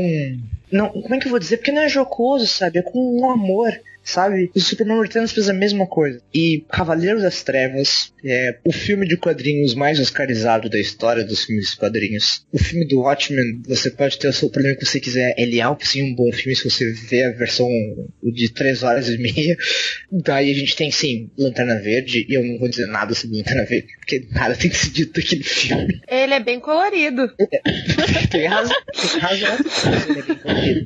não, 0.71 0.89
como 0.89 1.15
é 1.15 1.19
que 1.19 1.27
eu 1.27 1.31
vou 1.31 1.39
dizer? 1.39 1.57
Porque 1.57 1.71
não 1.71 1.83
é 1.83 1.87
jocoso, 1.87 2.47
sabe? 2.47 2.79
É 2.79 2.81
com 2.81 3.21
um 3.21 3.29
amor 3.29 3.71
sabe? 4.05 4.51
O 4.55 4.59
Superman 4.61 5.01
Returns 5.01 5.31
fez 5.31 5.49
a 5.49 5.53
mesma 5.53 5.87
coisa. 5.87 6.21
E 6.33 6.63
Cavaleiros 6.69 7.23
das 7.23 7.43
Trevas 7.43 8.13
é 8.23 8.57
o 8.63 8.71
filme 8.71 9.07
de 9.07 9.17
quadrinhos 9.17 9.73
mais 9.73 9.99
oscarizado 9.99 10.69
da 10.69 10.79
história 10.79 11.23
dos 11.23 11.43
filmes 11.43 11.71
de 11.71 11.77
quadrinhos. 11.77 12.45
O 12.51 12.57
filme 12.57 12.87
do 12.87 13.01
Watchmen, 13.01 13.61
você 13.67 13.89
pode 13.89 14.17
ter 14.17 14.27
o 14.27 14.33
seu 14.33 14.49
problema 14.49 14.77
que 14.77 14.85
você 14.85 14.99
quiser. 14.99 15.33
Ele 15.37 15.59
é 15.59 15.65
sim 15.81 16.03
um 16.03 16.15
bom 16.15 16.31
filme 16.31 16.55
se 16.55 16.69
você 16.69 16.91
vê 16.91 17.23
a 17.23 17.31
versão 17.31 17.67
de 18.23 18.49
3 18.49 18.83
horas 18.83 19.09
e 19.09 19.17
meia. 19.17 19.57
Daí 20.11 20.51
a 20.51 20.55
gente 20.55 20.75
tem 20.75 20.91
sim 20.91 21.29
Lanterna 21.37 21.79
Verde, 21.79 22.25
e 22.29 22.33
eu 22.33 22.43
não 22.43 22.59
vou 22.59 22.69
dizer 22.69 22.85
nada 22.87 23.13
sobre 23.13 23.37
Lanterna 23.37 23.65
Verde, 23.65 23.87
porque 23.97 24.27
nada 24.31 24.55
tem 24.55 24.69
que 24.69 24.77
ser 24.77 24.91
dito 24.91 25.19
daquele 25.19 25.43
filme. 25.43 26.01
Ele 26.07 26.33
é 26.33 26.39
bem 26.39 26.59
colorido. 26.59 27.31
É, 27.39 28.27
tem 28.27 28.47
razão, 28.47 28.75
tem 28.93 29.19
razão. 29.19 29.57
Ele 30.05 30.19
é 30.19 30.23
bem 30.23 30.35
colorido. 30.35 30.85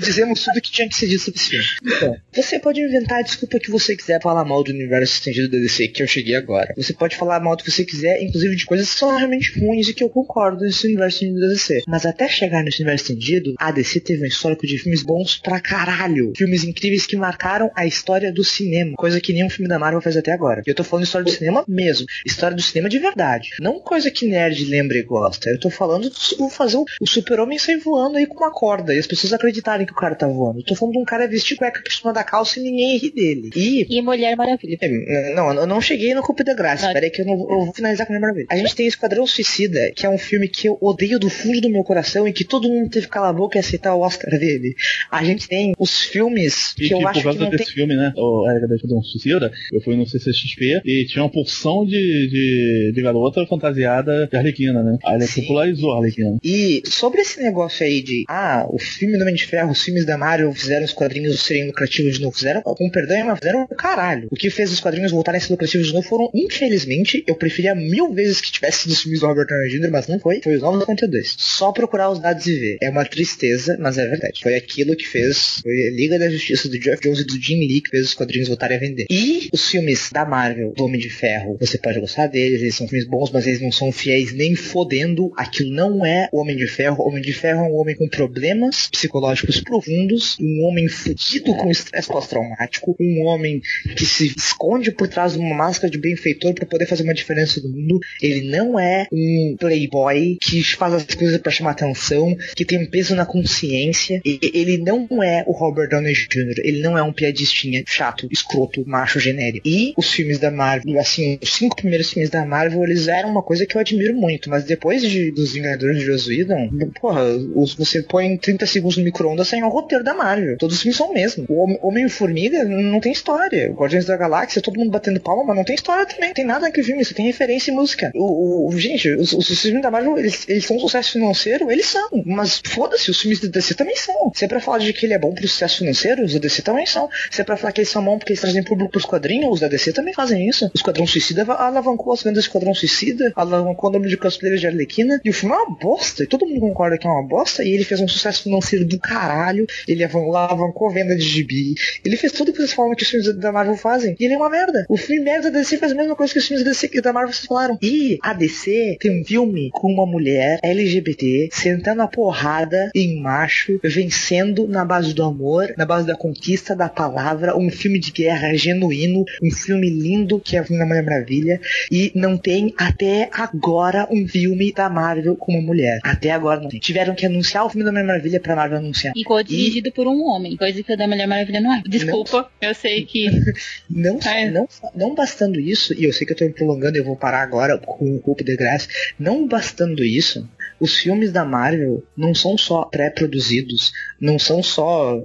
Dizemos 0.00 0.44
tudo 0.44 0.60
que 0.60 0.70
tinha 0.70 0.88
que 0.88 0.94
ser 0.94 1.08
dito 1.08 1.24
sobre 1.24 1.40
esse 1.40 1.50
filme. 1.50 1.66
Então, 1.84 2.19
Você 2.32 2.60
pode 2.60 2.80
inventar 2.80 3.18
a 3.18 3.22
desculpa 3.22 3.58
que 3.58 3.70
você 3.70 3.96
quiser 3.96 4.22
falar 4.22 4.44
mal 4.44 4.62
do 4.62 4.70
universo 4.70 5.14
estendido 5.14 5.50
da 5.50 5.58
DC, 5.58 5.88
que 5.88 6.00
eu 6.02 6.06
cheguei 6.06 6.36
agora. 6.36 6.72
Você 6.76 6.92
pode 6.92 7.16
falar 7.16 7.40
mal 7.40 7.56
do 7.56 7.64
que 7.64 7.70
você 7.70 7.84
quiser, 7.84 8.22
inclusive 8.22 8.54
de 8.54 8.66
coisas 8.66 8.92
que 8.92 8.98
são 8.98 9.16
realmente 9.16 9.58
ruins 9.58 9.88
e 9.88 9.94
que 9.94 10.04
eu 10.04 10.08
concordo 10.08 10.64
nesse 10.64 10.86
universo 10.86 11.16
estendido 11.16 11.40
da 11.40 11.48
DC. 11.48 11.82
Mas 11.88 12.06
até 12.06 12.28
chegar 12.28 12.62
nesse 12.62 12.82
universo 12.82 13.04
estendido, 13.04 13.54
a 13.58 13.72
DC 13.72 14.00
teve 14.00 14.22
um 14.22 14.26
histórico 14.26 14.64
de 14.64 14.78
filmes 14.78 15.02
bons 15.02 15.38
pra 15.38 15.60
caralho. 15.60 16.32
Filmes 16.36 16.62
incríveis 16.62 17.04
que 17.04 17.16
marcaram 17.16 17.68
a 17.74 17.84
história 17.84 18.32
do 18.32 18.44
cinema. 18.44 18.94
Coisa 18.96 19.20
que 19.20 19.32
nenhum 19.32 19.50
filme 19.50 19.68
da 19.68 19.78
Marvel 19.78 20.00
fez 20.00 20.16
até 20.16 20.30
agora. 20.32 20.62
E 20.64 20.70
eu 20.70 20.74
tô 20.74 20.84
falando 20.84 21.04
história 21.04 21.24
do 21.24 21.32
cinema 21.32 21.64
mesmo. 21.66 22.06
História 22.24 22.56
do 22.56 22.62
cinema 22.62 22.88
de 22.88 22.98
verdade. 23.00 23.50
Não 23.60 23.80
coisa 23.80 24.08
que 24.08 24.26
nerd 24.26 24.64
lembra 24.66 24.96
e 24.96 25.02
gosta. 25.02 25.50
Eu 25.50 25.58
tô 25.58 25.68
falando 25.68 26.08
de 26.08 26.50
fazer 26.50 26.76
o 26.76 27.06
super-homem 27.06 27.58
sair 27.58 27.78
voando 27.78 28.18
aí 28.18 28.26
com 28.26 28.36
uma 28.36 28.52
corda. 28.52 28.94
E 28.94 28.98
as 28.98 29.06
pessoas 29.06 29.32
acreditarem 29.32 29.84
que 29.84 29.92
o 29.92 29.96
cara 29.96 30.14
tá 30.14 30.28
voando. 30.28 30.60
Eu 30.60 30.64
tô 30.64 30.76
falando 30.76 30.94
de 30.94 31.00
um 31.00 31.04
cara 31.04 31.26
vestir 31.26 31.56
cueca 31.56 31.82
por 31.82 31.90
cima 32.10 32.12
da 32.12 32.24
calça 32.24 32.58
e 32.58 32.62
ninguém 32.62 32.96
ri 32.98 33.10
dele. 33.10 33.50
E. 33.54 33.86
E 33.88 34.02
Mulher 34.02 34.36
Maravilha. 34.36 34.78
É, 34.80 35.34
não, 35.34 35.52
eu 35.54 35.66
não 35.66 35.80
cheguei 35.80 36.14
no 36.14 36.22
Cupo 36.22 36.44
da 36.44 36.54
Graça. 36.54 36.86
Espera 36.86 37.06
aí 37.06 37.10
que 37.10 37.22
eu, 37.22 37.26
não, 37.26 37.34
eu 37.34 37.64
vou 37.64 37.72
finalizar 37.72 38.06
com 38.06 38.12
Mulher 38.12 38.20
Maravilha. 38.22 38.46
A 38.50 38.56
gente 38.56 38.74
tem 38.74 38.86
Esquadrão 38.86 39.26
Suicida, 39.26 39.92
que 39.94 40.04
é 40.04 40.10
um 40.10 40.18
filme 40.18 40.48
que 40.48 40.68
eu 40.68 40.76
odeio 40.80 41.18
do 41.18 41.30
fundo 41.30 41.60
do 41.60 41.70
meu 41.70 41.84
coração 41.84 42.26
e 42.26 42.32
que 42.32 42.44
todo 42.44 42.68
mundo 42.68 42.90
teve 42.90 43.06
que 43.06 43.12
calar 43.12 43.30
a 43.30 43.32
boca 43.32 43.58
e 43.58 43.60
aceitar 43.60 43.94
o 43.94 44.00
Oscar 44.00 44.38
dele. 44.38 44.74
A 45.10 45.24
gente 45.24 45.48
tem 45.48 45.72
os 45.78 46.00
filmes 46.00 46.72
que, 46.74 46.86
E 46.86 46.90
eu 46.90 46.98
que, 46.98 47.04
acho 47.04 47.12
por 47.14 47.18
que 47.18 47.24
causa 47.24 47.40
não 47.40 47.50
desse 47.50 47.64
tem. 47.66 47.74
filme, 47.74 47.96
né? 47.96 48.12
O 48.16 48.44
da 48.68 48.74
Esquadrão 48.74 49.02
Suicida, 49.02 49.52
eu 49.72 49.80
fui 49.80 49.96
no 49.96 50.06
CCXP 50.06 50.82
e 50.84 51.06
tinha 51.06 51.22
uma 51.22 51.30
porção 51.30 51.84
de, 51.84 51.90
de, 51.92 52.92
de 52.94 53.02
garota 53.02 53.46
fantasiada 53.46 54.26
de 54.26 54.36
Arlequina, 54.36 54.82
né? 54.82 54.98
Aí 55.04 55.16
ele 55.16 55.26
Sim. 55.26 55.42
popularizou 55.42 55.92
a 55.92 55.98
Arlequina. 55.98 56.38
E 56.42 56.82
sobre 56.86 57.20
esse 57.20 57.40
negócio 57.42 57.84
aí 57.84 58.02
de, 58.02 58.24
ah, 58.28 58.66
o 58.68 58.78
filme 58.78 59.16
do 59.16 59.22
Homem 59.22 59.34
de 59.34 59.46
Ferro, 59.46 59.70
os 59.70 59.82
filmes 59.82 60.04
da 60.04 60.16
Marvel 60.16 60.52
fizeram 60.52 60.84
os 60.84 60.92
quadrinhos 60.92 61.40
serem 61.42 61.66
lucrativos 61.66 61.99
de 62.08 62.20
novo. 62.20 62.36
Fizeram, 62.36 62.62
com 62.62 62.90
perdão, 62.90 63.26
mas 63.26 63.38
fizeram 63.38 63.64
o 63.64 63.74
caralho. 63.74 64.28
O 64.30 64.36
que 64.36 64.50
fez 64.50 64.72
os 64.72 64.80
quadrinhos 64.80 65.12
voltarem 65.12 65.38
a 65.38 65.40
ser 65.40 65.52
lucrativos 65.52 65.88
de 65.88 65.92
novo 65.92 66.06
foram, 66.06 66.30
infelizmente, 66.34 67.22
eu 67.26 67.34
preferia 67.34 67.74
mil 67.74 68.12
vezes 68.12 68.40
que 68.40 68.52
tivesse 68.52 68.82
sido 68.82 68.92
os 68.92 69.02
filmes 69.02 69.20
do 69.20 69.26
Robert 69.26 69.46
Downey 69.46 69.68
Jr., 69.68 69.90
mas 69.90 70.06
não 70.06 70.18
foi. 70.18 70.40
Foi 70.42 70.54
os 70.54 70.62
Novos 70.62 70.80
52. 70.80 71.36
Só 71.38 71.72
procurar 71.72 72.10
os 72.10 72.18
dados 72.18 72.46
e 72.46 72.54
ver. 72.58 72.78
É 72.80 72.90
uma 72.90 73.04
tristeza, 73.04 73.76
mas 73.78 73.98
é 73.98 74.06
verdade. 74.06 74.40
Foi 74.42 74.54
aquilo 74.54 74.96
que 74.96 75.06
fez, 75.06 75.60
foi 75.62 75.72
a 75.72 75.90
Liga 75.90 76.18
da 76.18 76.30
Justiça 76.30 76.68
do 76.68 76.78
Jeff 76.78 77.02
Jones 77.02 77.20
e 77.20 77.24
do 77.24 77.40
Jim 77.40 77.58
Lee 77.58 77.80
que 77.80 77.90
fez 77.90 78.06
os 78.06 78.14
quadrinhos 78.14 78.48
voltarem 78.48 78.76
a 78.76 78.80
vender. 78.80 79.06
E 79.10 79.48
os 79.52 79.68
filmes 79.68 80.10
da 80.12 80.24
Marvel, 80.24 80.72
do 80.72 80.84
Homem 80.84 81.00
de 81.00 81.10
Ferro, 81.10 81.56
você 81.58 81.78
pode 81.78 82.00
gostar 82.00 82.26
deles, 82.26 82.62
eles 82.62 82.74
são 82.74 82.88
filmes 82.88 83.06
bons, 83.06 83.30
mas 83.30 83.46
eles 83.46 83.60
não 83.60 83.72
são 83.72 83.92
fiéis 83.92 84.32
nem 84.32 84.54
fodendo. 84.54 85.32
Aquilo 85.36 85.70
não 85.70 86.04
é 86.04 86.28
o 86.32 86.40
Homem 86.40 86.56
de 86.56 86.66
Ferro. 86.66 87.02
O 87.02 87.08
Homem 87.08 87.22
de 87.22 87.32
Ferro 87.32 87.64
é 87.64 87.68
um 87.68 87.76
homem 87.76 87.96
com 87.96 88.08
problemas 88.08 88.88
psicológicos 88.90 89.60
profundos, 89.60 90.36
um 90.40 90.64
homem 90.64 90.88
fudido 90.88 91.54
com 91.56 91.70
estresse 91.70 91.89
pós-traumático, 92.06 92.96
um 93.00 93.24
homem 93.26 93.60
que 93.96 94.04
se 94.04 94.32
esconde 94.36 94.90
por 94.92 95.08
trás 95.08 95.32
de 95.32 95.38
uma 95.38 95.54
máscara 95.54 95.90
de 95.90 95.98
benfeitor 95.98 96.54
para 96.54 96.66
poder 96.66 96.86
fazer 96.86 97.02
uma 97.02 97.14
diferença 97.14 97.60
no 97.62 97.68
mundo. 97.70 97.98
Ele 98.22 98.48
não 98.50 98.78
é 98.78 99.06
um 99.12 99.56
playboy 99.58 100.36
que 100.40 100.62
faz 100.62 100.94
as 100.94 101.04
coisas 101.04 101.38
para 101.38 101.52
chamar 101.52 101.70
atenção, 101.72 102.36
que 102.54 102.64
tem 102.64 102.84
peso 102.88 103.14
na 103.14 103.26
consciência. 103.26 104.20
E- 104.24 104.38
Ele 104.54 104.78
não 104.78 105.22
é 105.22 105.44
o 105.46 105.52
Robert 105.52 105.88
Downey 105.88 106.12
Jr., 106.12 106.54
ele 106.62 106.80
não 106.80 106.96
é 106.98 107.02
um 107.02 107.12
piadistinha 107.12 107.82
chato, 107.86 108.28
escroto, 108.30 108.84
macho 108.86 109.18
genérico. 109.20 109.66
E 109.66 109.92
os 109.96 110.10
filmes 110.10 110.38
da 110.38 110.50
Marvel, 110.50 110.98
assim, 110.98 111.38
os 111.42 111.52
cinco 111.54 111.76
primeiros 111.76 112.10
filmes 112.10 112.30
da 112.30 112.44
Marvel, 112.44 112.82
eles 112.84 113.08
eram 113.08 113.30
uma 113.30 113.42
coisa 113.42 113.64
que 113.66 113.76
eu 113.76 113.80
admiro 113.80 114.14
muito, 114.14 114.48
mas 114.50 114.64
depois 114.64 115.02
de, 115.02 115.30
dos 115.30 115.52
Vingadores 115.52 115.98
de 115.98 116.04
Joss 116.04 116.28
Whedon, 116.28 116.70
porra, 117.00 117.22
os, 117.54 117.74
você 117.74 118.02
põe 118.02 118.36
30 118.36 118.66
segundos 118.66 118.96
no 118.96 119.04
micro-ondas 119.04 119.48
sem 119.48 119.62
o 119.62 119.68
roteiro 119.68 120.04
da 120.04 120.14
Marvel. 120.14 120.56
Todos 120.58 120.76
os 120.76 120.82
filmes 120.82 120.96
são 120.96 121.10
o 121.10 121.14
mesmo. 121.14 121.44
O 121.48 121.79
Homem-Formiga 121.82 122.64
não 122.64 123.00
tem 123.00 123.12
história. 123.12 123.70
Guardiões 123.72 124.04
da 124.04 124.16
Galáxia, 124.16 124.62
todo 124.62 124.78
mundo 124.78 124.90
batendo 124.90 125.20
palma, 125.20 125.44
mas 125.44 125.56
não 125.56 125.64
tem 125.64 125.74
história 125.74 126.06
também. 126.06 126.32
Tem 126.32 126.44
nada 126.44 126.60
naquele 126.66 126.86
filme, 126.86 127.04
só 127.04 127.14
tem 127.14 127.26
referência 127.26 127.70
e 127.70 127.74
música. 127.74 128.10
O, 128.14 128.68
o- 128.68 128.78
gente, 128.78 129.08
os, 129.14 129.32
os 129.32 129.60
filmes 129.60 129.82
da 129.82 129.90
Marvel, 129.90 130.18
eles, 130.18 130.48
eles 130.48 130.64
são 130.64 130.76
um 130.76 130.80
sucesso 130.80 131.12
financeiro? 131.12 131.70
Eles 131.70 131.86
são. 131.86 132.08
Mas 132.24 132.60
foda-se, 132.66 133.10
os 133.10 133.20
filmes 133.20 133.40
da 133.40 133.48
DC 133.48 133.74
também 133.74 133.96
são. 133.96 134.30
Se 134.34 134.44
é 134.44 134.48
pra 134.48 134.60
falar 134.60 134.78
de 134.78 134.92
que 134.92 135.06
ele 135.06 135.14
é 135.14 135.18
bom 135.18 135.32
pro 135.32 135.46
sucesso 135.48 135.78
financeiro, 135.78 136.24
os 136.24 136.32
da 136.34 136.38
DC 136.38 136.62
também 136.62 136.86
são. 136.86 137.08
Se 137.30 137.40
é 137.40 137.44
pra 137.44 137.56
falar 137.56 137.72
que 137.72 137.80
eles 137.80 137.90
são 137.90 138.04
bons 138.04 138.18
porque 138.18 138.32
eles 138.32 138.40
trazem 138.40 138.62
público 138.62 138.90
pros 138.92 139.04
quadrinhos, 139.04 139.52
os 139.54 139.60
da 139.60 139.68
DC 139.68 139.92
também 139.92 140.12
fazem 140.14 140.48
isso. 140.48 140.66
O 140.66 140.70
Esquadrão 140.74 141.06
Suicida 141.06 141.42
alavancou 141.52 142.12
as 142.12 142.22
vendas 142.22 142.44
do 142.44 142.46
Esquadrão 142.46 142.74
Suicida, 142.74 143.32
alavancou 143.36 143.90
o 143.90 143.92
número 143.92 144.10
de 144.10 144.16
cosplayers 144.16 144.60
de 144.60 144.66
Arlequina, 144.66 145.20
e 145.24 145.30
o 145.30 145.32
filme 145.32 145.54
é 145.54 145.58
uma 145.58 145.76
bosta, 145.76 146.22
e 146.22 146.26
todo 146.26 146.46
mundo 146.46 146.60
concorda 146.60 146.98
que 146.98 147.06
é 147.06 147.10
uma 147.10 147.26
bosta, 147.26 147.64
e 147.64 147.70
ele 147.72 147.84
fez 147.84 148.00
um 148.00 148.08
sucesso 148.08 148.42
financeiro 148.42 148.84
do 148.84 148.98
caralho, 148.98 149.66
ele 149.86 150.04
avan- 150.04 150.20
alavancou 150.26 150.88
a 150.88 150.92
venda 150.92 151.16
de 151.16 151.22
gibi, 151.24 151.59
ele 152.04 152.16
fez 152.16 152.32
tudo 152.32 152.52
que 152.52 152.58
vocês 152.58 152.72
falam 152.72 152.94
que 152.94 153.02
os 153.02 153.08
filmes 153.08 153.34
da 153.36 153.52
Marvel 153.52 153.76
fazem, 153.76 154.16
e 154.18 154.24
ele 154.24 154.34
é 154.34 154.36
uma 154.36 154.50
merda. 154.50 154.84
O 154.88 154.96
filme 154.96 155.24
merda 155.24 155.50
da 155.50 155.58
DC 155.58 155.78
faz 155.78 155.92
a 155.92 155.94
mesma 155.94 156.16
coisa 156.16 156.32
que 156.32 156.38
os 156.38 156.46
filmes 156.46 156.64
da, 156.64 156.70
DC, 156.70 156.90
e 156.92 157.00
da 157.00 157.12
Marvel 157.12 157.32
vocês 157.32 157.46
falaram. 157.46 157.78
E 157.82 158.18
a 158.22 158.32
DC 158.32 158.96
tem 159.00 159.20
um 159.20 159.24
filme 159.24 159.70
com 159.72 159.92
uma 159.92 160.06
mulher 160.06 160.58
LGBT 160.62 161.48
sentando 161.52 162.02
a 162.02 162.08
porrada 162.08 162.90
em 162.94 163.20
macho, 163.20 163.80
vencendo 163.82 164.66
na 164.66 164.84
base 164.84 165.14
do 165.14 165.22
amor, 165.22 165.72
na 165.76 165.84
base 165.84 166.06
da 166.06 166.16
conquista 166.16 166.74
da 166.74 166.88
palavra, 166.88 167.56
um 167.56 167.70
filme 167.70 167.98
de 167.98 168.10
guerra 168.10 168.54
genuíno, 168.54 169.24
um 169.42 169.50
filme 169.50 169.88
lindo 169.88 170.40
que 170.40 170.56
é 170.56 170.62
o 170.62 170.64
filme 170.64 170.80
da 170.80 170.86
Mulher 170.86 171.04
Maravilha, 171.04 171.60
e 171.90 172.12
não 172.14 172.36
tem 172.36 172.74
até 172.76 173.28
agora 173.32 174.06
um 174.10 174.26
filme 174.26 174.72
da 174.72 174.88
Marvel 174.88 175.36
com 175.36 175.52
uma 175.52 175.62
mulher. 175.62 176.00
Até 176.02 176.30
agora 176.30 176.60
não 176.60 176.68
tem. 176.68 176.80
Tiveram 176.80 177.14
que 177.14 177.26
anunciar 177.26 177.64
o 177.64 177.68
filme 177.68 177.84
da 177.84 177.92
Mulher 177.92 178.06
Maravilha 178.06 178.40
pra 178.40 178.56
Marvel 178.56 178.78
anunciar. 178.78 179.12
E 179.16 179.24
co-dirigido 179.24 179.92
por 179.92 180.06
um 180.06 180.22
homem, 180.24 180.56
coisa 180.56 180.82
que 180.82 180.92
o 180.92 180.96
da 180.96 181.06
Mulher 181.06 181.26
Maravilha 181.26 181.49
não 181.58 181.72
é. 181.74 181.82
Desculpa, 181.86 182.50
eu 182.60 182.74
sei 182.74 183.04
que. 183.06 183.26
Não, 183.88 184.18
É. 184.24 184.48
não, 184.50 184.68
não 184.94 185.14
bastando 185.14 185.58
isso, 185.58 185.92
e 185.94 186.04
eu 186.04 186.12
sei 186.12 186.26
que 186.26 186.32
eu 186.32 186.36
tô 186.36 186.44
me 186.44 186.52
prolongando, 186.52 186.96
eu 186.96 187.04
vou 187.04 187.16
parar 187.16 187.42
agora 187.42 187.76
com 187.78 188.14
o 188.16 188.20
Culpa 188.20 188.44
de 188.44 188.56
Graça. 188.56 188.86
Não 189.18 189.46
bastando 189.48 190.04
isso, 190.04 190.48
os 190.80 190.96
filmes 190.96 191.32
da 191.32 191.44
Marvel 191.44 192.02
não 192.16 192.34
são 192.34 192.56
só 192.56 192.84
pré-produzidos, 192.84 193.92
não 194.20 194.38
são 194.38 194.62
só 194.62 195.22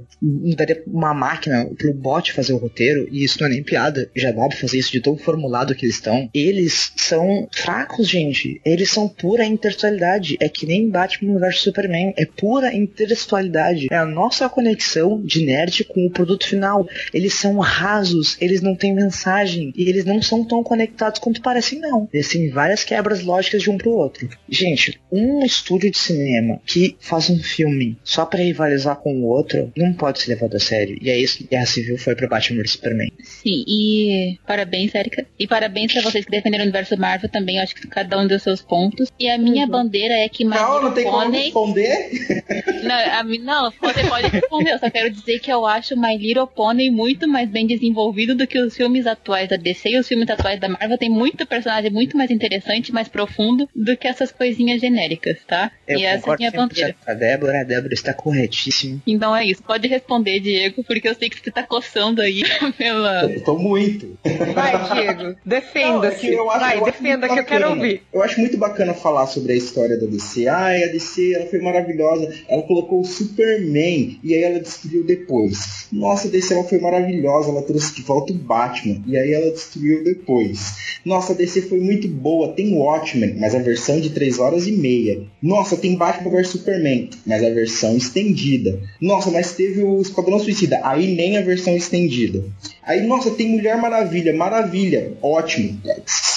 uma 0.88 1.14
máquina 1.14 1.69
pro 1.77 1.94
bot 1.94 2.34
fazer 2.34 2.53
o 2.53 2.57
roteiro, 2.57 3.07
e 3.11 3.23
isso 3.23 3.40
não 3.40 3.48
é 3.48 3.52
nem 3.52 3.64
piada, 3.64 4.10
já 4.15 4.32
dá 4.32 4.48
pra 4.48 4.57
fazer 4.57 4.77
isso 4.77 4.91
de 4.91 5.02
tão 5.02 5.18
formulado 5.18 5.76
que 5.76 5.86
eles 5.86 5.95
estão. 5.95 6.30
Eles 6.34 6.91
são 6.98 7.48
fracos, 7.52 8.07
gente. 8.07 8.60
Eles 8.65 8.90
são 8.90 9.07
pura 9.07 9.45
intertextualidade. 9.45 10.38
É 10.40 10.49
que 10.49 10.65
nem 10.65 10.90
Batman 10.90 11.40
vs 11.40 11.60
Superman. 11.60 12.14
É 12.18 12.26
pura 12.26 12.73
intertextualidade. 12.73 13.88
É 13.91 13.98
a 13.98 14.06
nossa 14.06 14.49
conexão 14.49 15.22
de 15.22 15.45
nerd 15.45 15.84
com 15.86 16.06
o 16.06 16.10
produto 16.10 16.48
final. 16.48 16.88
Eles 17.14 17.34
são 17.34 17.57
rasos, 17.60 18.38
eles 18.40 18.61
não 18.61 18.76
têm 18.76 18.94
mensagem 18.94 19.73
e 19.76 19.88
eles 19.88 20.06
não 20.06 20.22
são 20.22 20.44
tão 20.44 20.64
conectados 20.64 21.19
quanto 21.19 21.41
parecem, 21.41 21.80
não. 21.80 22.10
Eles 22.14 22.30
têm 22.30 22.49
várias 22.49 22.84
quebras 22.84 23.23
lógicas 23.23 23.61
de 23.61 23.69
um 23.69 23.77
pro 23.77 23.91
outro. 23.91 24.30
Gente, 24.49 24.99
um 25.11 25.44
estúdio 25.45 25.91
de 25.91 25.97
cinema 25.97 26.59
que 26.65 26.95
faz 26.99 27.30
um 27.30 27.39
filme 27.41 27.97
só 28.03 28.26
pra 28.26 28.39
rivalizar 28.43 28.95
com 28.97 29.13
o 29.22 29.26
outro 29.27 29.72
não 29.76 29.93
pode 29.93 30.19
ser 30.22 30.31
levado 30.31 30.55
a 30.55 30.59
sério. 30.59 30.97
E 31.01 31.09
é 31.09 31.17
isso 31.19 31.38
que 31.38 31.47
Guerra 31.47 31.65
Civil 31.65 31.97
foi 31.97 32.15
pro 32.15 32.27
Batman 32.30 32.61
vs 32.61 32.72
Superman. 32.72 33.11
Sim, 33.23 33.63
e 33.67 34.38
parabéns, 34.45 34.93
Erika. 34.95 35.26
E 35.39 35.47
parabéns 35.47 35.91
pra 35.93 36.01
vocês 36.01 36.26
que 36.26 36.31
defenderam 36.31 36.63
o 36.63 36.67
universo 36.67 36.97
Marvel 36.97 37.30
também. 37.30 37.57
Eu 37.57 37.63
acho 37.63 37.76
que 37.76 37.88
cada 37.88 38.19
um 38.19 38.27
deu 38.27 38.39
seus 38.39 38.61
pontos. 38.61 39.09
E 39.19 39.30
a 39.30 39.38
minha 39.38 39.65
bandeira 39.67 40.13
é 40.13 40.27
que 40.30 40.43
My 40.43 40.51
Não, 40.55 40.81
não 40.84 40.93
tem 40.93 41.03
como 41.05 41.23
Pony. 41.26 41.38
responder. 41.43 42.09
Não, 42.84 42.95
a 43.19 43.23
mi- 43.23 43.39
não, 43.39 43.72
você 43.81 44.03
pode 44.07 44.27
responder. 44.27 44.73
Eu 44.73 44.80
só 44.80 44.89
quero 44.91 45.09
dizer 45.09 45.39
que 45.39 45.51
eu 45.51 45.65
acho 45.65 45.99
My 45.99 46.15
Little 46.17 46.45
Pony 46.45 46.91
muito 46.91 47.27
mais 47.27 47.49
bem 47.49 47.65
desenvolvido 47.65 48.35
do 48.35 48.45
que 48.45 48.59
os 48.59 48.76
filmes 48.76 49.07
atuais 49.07 49.49
da 49.49 49.55
DC 49.55 49.89
e 49.89 49.97
os 49.97 50.07
filmes 50.07 50.30
atuais 50.30 50.59
da 50.59 50.69
Marvel. 50.69 50.97
Tem 50.97 51.09
muito 51.09 51.47
personagem 51.47 51.89
muito 51.89 52.15
mais 52.15 52.30
interessante, 52.30 52.91
mais 52.91 53.07
profundo 53.07 53.67
do 53.76 53.97
que 53.97 54.07
essas 54.07 54.31
coisinhas 54.31 54.80
genéricas, 54.81 55.34
tá? 55.47 55.71
Eu 55.87 55.99
e 55.99 56.03
essa 56.05 56.29
é 56.29 56.33
a 56.33 56.37
minha 56.37 56.51
100% 56.51 56.55
bandeira. 56.55 56.95
a 57.05 57.13
Débora, 57.13 57.61
a 57.61 57.63
Débora 57.63 57.93
está 57.93 58.13
corretíssima. 58.13 59.01
Então 59.07 59.35
é 59.35 59.45
isso. 59.45 59.63
Pode 59.63 59.87
responder, 59.87 60.39
Diego, 60.39 60.83
porque 60.83 61.07
eu 61.07 61.15
sei 61.15 61.29
que 61.29 61.39
você 61.39 61.51
tá 61.51 61.63
coçando 61.63 62.21
aí 62.21 62.43
pela. 62.77 63.31
Eu 63.31 63.43
tô 63.43 63.57
muito. 63.57 64.17
Vai, 64.53 64.93
Diego. 64.93 65.21
É 65.31 65.35
Defenda-se. 65.45 66.19
que 66.19 66.33
eu 66.33 66.49
acho- 66.49 66.59
Vai, 66.59 66.79
eu 66.79 66.85
defenda 66.85 67.27
que 67.27 67.39
eu 67.39 67.45
quero 67.45 67.69
ouvir. 67.69 68.01
Eu 68.13 68.21
acho 68.23 68.39
muito 68.39 68.57
bacana 68.57 68.93
falar 68.93 69.27
sobre 69.27 69.53
a 69.53 69.55
história 69.55 69.97
da 69.99 70.05
DC. 70.05 70.47
Ai, 70.47 70.83
a 70.83 70.87
DC 70.87 71.33
ela 71.33 71.45
foi 71.47 71.59
maravilhosa. 71.59 72.33
Ela 72.47 72.61
colocou 72.63 73.01
o 73.01 73.05
Superman 73.05 74.19
e 74.23 74.33
aí 74.33 74.43
ela 74.43 74.59
destruiu 74.59 75.03
depois. 75.05 75.87
Nossa, 75.91 76.27
a 76.27 76.31
DC 76.31 76.53
ela 76.53 76.63
foi 76.63 76.79
maravilhosa. 76.79 77.49
Ela 77.49 77.61
trouxe 77.63 77.95
de 77.95 78.01
volta 78.01 78.31
o 78.33 78.35
Batman 78.35 79.01
e 79.05 79.17
aí 79.17 79.33
ela 79.33 79.51
destruiu 79.51 80.03
depois. 80.03 80.99
Nossa, 81.05 81.33
a 81.33 81.35
DC 81.35 81.63
foi 81.63 81.79
muito 81.79 82.07
boa. 82.07 82.53
Tem 82.53 82.73
Watchmen, 82.75 83.35
mas 83.39 83.53
a 83.55 83.59
versão 83.59 83.99
de 83.99 84.09
3 84.09 84.39
horas 84.39 84.67
e 84.67 84.71
meia. 84.71 85.23
Nossa, 85.41 85.77
tem 85.77 85.95
Batman 85.95 86.31
vs 86.31 86.49
Superman, 86.49 87.10
mas 87.26 87.43
a 87.43 87.49
versão 87.49 87.95
estendida. 87.95 88.80
Nossa, 88.99 89.31
mas 89.31 89.53
teve 89.53 89.84
o 89.84 90.02
Esquadrão 90.02 90.39
Suicida, 90.39 90.80
aí 90.84 91.15
nem 91.15 91.38
a 91.38 91.41
versão 91.41 91.76
estendida. 91.76 92.43
Aí, 92.84 93.06
nossa, 93.06 93.31
tem 93.31 93.49
Mulher 93.49 93.77
Maravilha, 93.77 94.34
maravilha, 94.34 95.14
ótimo, 95.22 95.80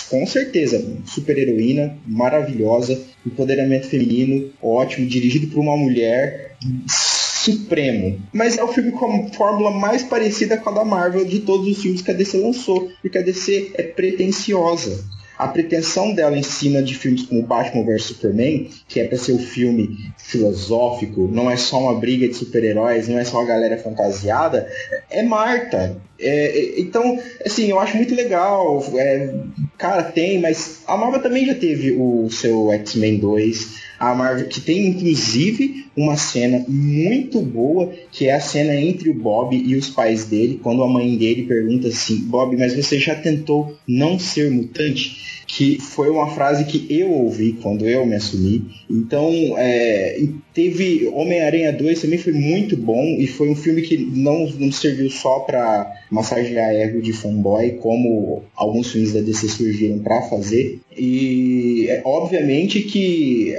com 0.09 0.27
certeza, 0.27 0.85
super 1.07 1.37
heroína, 1.37 1.97
maravilhosa, 2.07 3.01
empoderamento 3.27 3.89
feminino, 3.89 4.51
ótimo, 4.63 5.07
dirigido 5.07 5.49
por 5.49 5.61
uma 5.61 5.77
mulher, 5.77 6.57
supremo. 6.87 8.21
Mas 8.33 8.59
é 8.59 8.65
o 8.65 8.69
filme 8.69 8.93
com 8.93 9.07
a 9.07 9.29
fórmula 9.33 9.71
mais 9.71 10.03
parecida 10.03 10.57
com 10.57 10.71
a 10.71 10.73
da 10.73 10.85
Marvel 10.85 11.25
de 11.25 11.41
todos 11.41 11.67
os 11.69 11.83
filmes 11.83 12.03
que 12.03 12.11
a 12.11 12.15
DC 12.15 12.39
lançou, 12.39 12.91
porque 13.01 13.19
a 13.19 13.23
DC 13.23 13.73
é 13.75 13.83
pretensiosa 13.83 15.05
a 15.39 15.47
pretensão 15.47 16.13
dela 16.13 16.37
em 16.37 16.43
cima 16.43 16.83
de 16.83 16.95
filmes 16.95 17.23
como 17.23 17.43
Batman 17.43 17.85
vs 17.85 18.03
Superman, 18.03 18.69
que 18.89 18.99
é 18.99 19.07
para 19.07 19.17
ser 19.17 19.33
um 19.33 19.39
filme 19.39 20.13
filosófico, 20.19 21.29
não 21.33 21.49
é 21.49 21.57
só 21.57 21.79
uma 21.79 21.95
briga 21.95 22.27
de 22.27 22.35
super-heróis, 22.35 23.07
não 23.07 23.19
é 23.19 23.25
só 23.25 23.41
a 23.41 23.47
galera 23.47 23.79
fantasiada, 23.79 24.69
é 25.09 25.23
Marta. 25.23 25.97
É, 26.19 26.29
é, 26.29 26.81
então, 26.81 27.21
assim, 27.47 27.71
eu 27.71 27.79
acho 27.79 27.97
muito 27.97 28.15
legal. 28.15 28.85
É, 28.97 29.33
cara, 29.77 30.03
tem, 30.03 30.41
mas 30.41 30.81
a 30.87 30.97
Marvel 30.97 31.23
também 31.23 31.47
já 31.47 31.55
teve 31.55 31.93
o 31.93 32.29
seu 32.31 32.73
X-Men 32.73 33.19
2 33.19 33.88
a 33.99 34.15
Marvel, 34.15 34.47
que 34.47 34.61
tem 34.61 34.87
inclusive 34.87 35.87
uma 35.97 36.17
cena 36.17 36.65
muito 36.69 37.41
boa, 37.43 37.93
que 38.13 38.27
é 38.27 38.35
a 38.35 38.41
cena 38.41 38.75
entre 38.75 39.11
o 39.11 39.15
Bob 39.15 39.57
e 39.57 39.75
os 39.75 39.91
pais 39.91 40.25
dele, 40.25 40.61
quando 40.63 40.83
a 40.83 40.89
mãe 40.89 41.17
dele 41.17 41.45
pergunta 41.45 41.89
assim: 41.89 42.21
Bob, 42.21 42.57
mas 42.57 42.75
você 42.75 42.99
já 42.99 43.15
tentou 43.15 43.77
não 43.87 44.19
ser 44.19 44.51
mutante? 44.51 45.38
Que 45.59 45.77
foi 45.81 46.09
uma 46.09 46.29
frase 46.29 46.65
que 46.67 46.87
eu 46.89 47.11
ouvi 47.11 47.53
quando 47.61 47.85
eu 47.89 48.07
me 48.07 48.15
assumi. 48.15 48.65
Então, 48.89 49.33
é, 49.59 50.23
teve 50.55 51.11
Homem-Aranha 51.13 51.73
2 51.73 52.01
também 52.01 52.17
foi 52.17 52.33
muito 52.33 52.77
bom 52.77 53.03
e 53.19 53.27
foi 53.27 53.51
um 53.51 53.57
filme 53.57 53.83
que 53.83 53.99
não, 53.99 54.49
não 54.51 54.71
serviu 54.71 55.11
só 55.11 55.41
para 55.41 55.93
massagear 56.13 56.71
ego 56.71 57.03
de 57.03 57.13
fanboy, 57.13 57.73
como 57.83 58.45
alguns 58.55 58.93
filmes 58.93 59.13
da 59.13 59.21
DC 59.21 59.49
surgiram 59.49 59.99
para 59.99 60.23
fazer. 60.23 60.79
E 60.97 61.87
é, 61.89 62.03
obviamente 62.05 62.81
que 62.83 63.57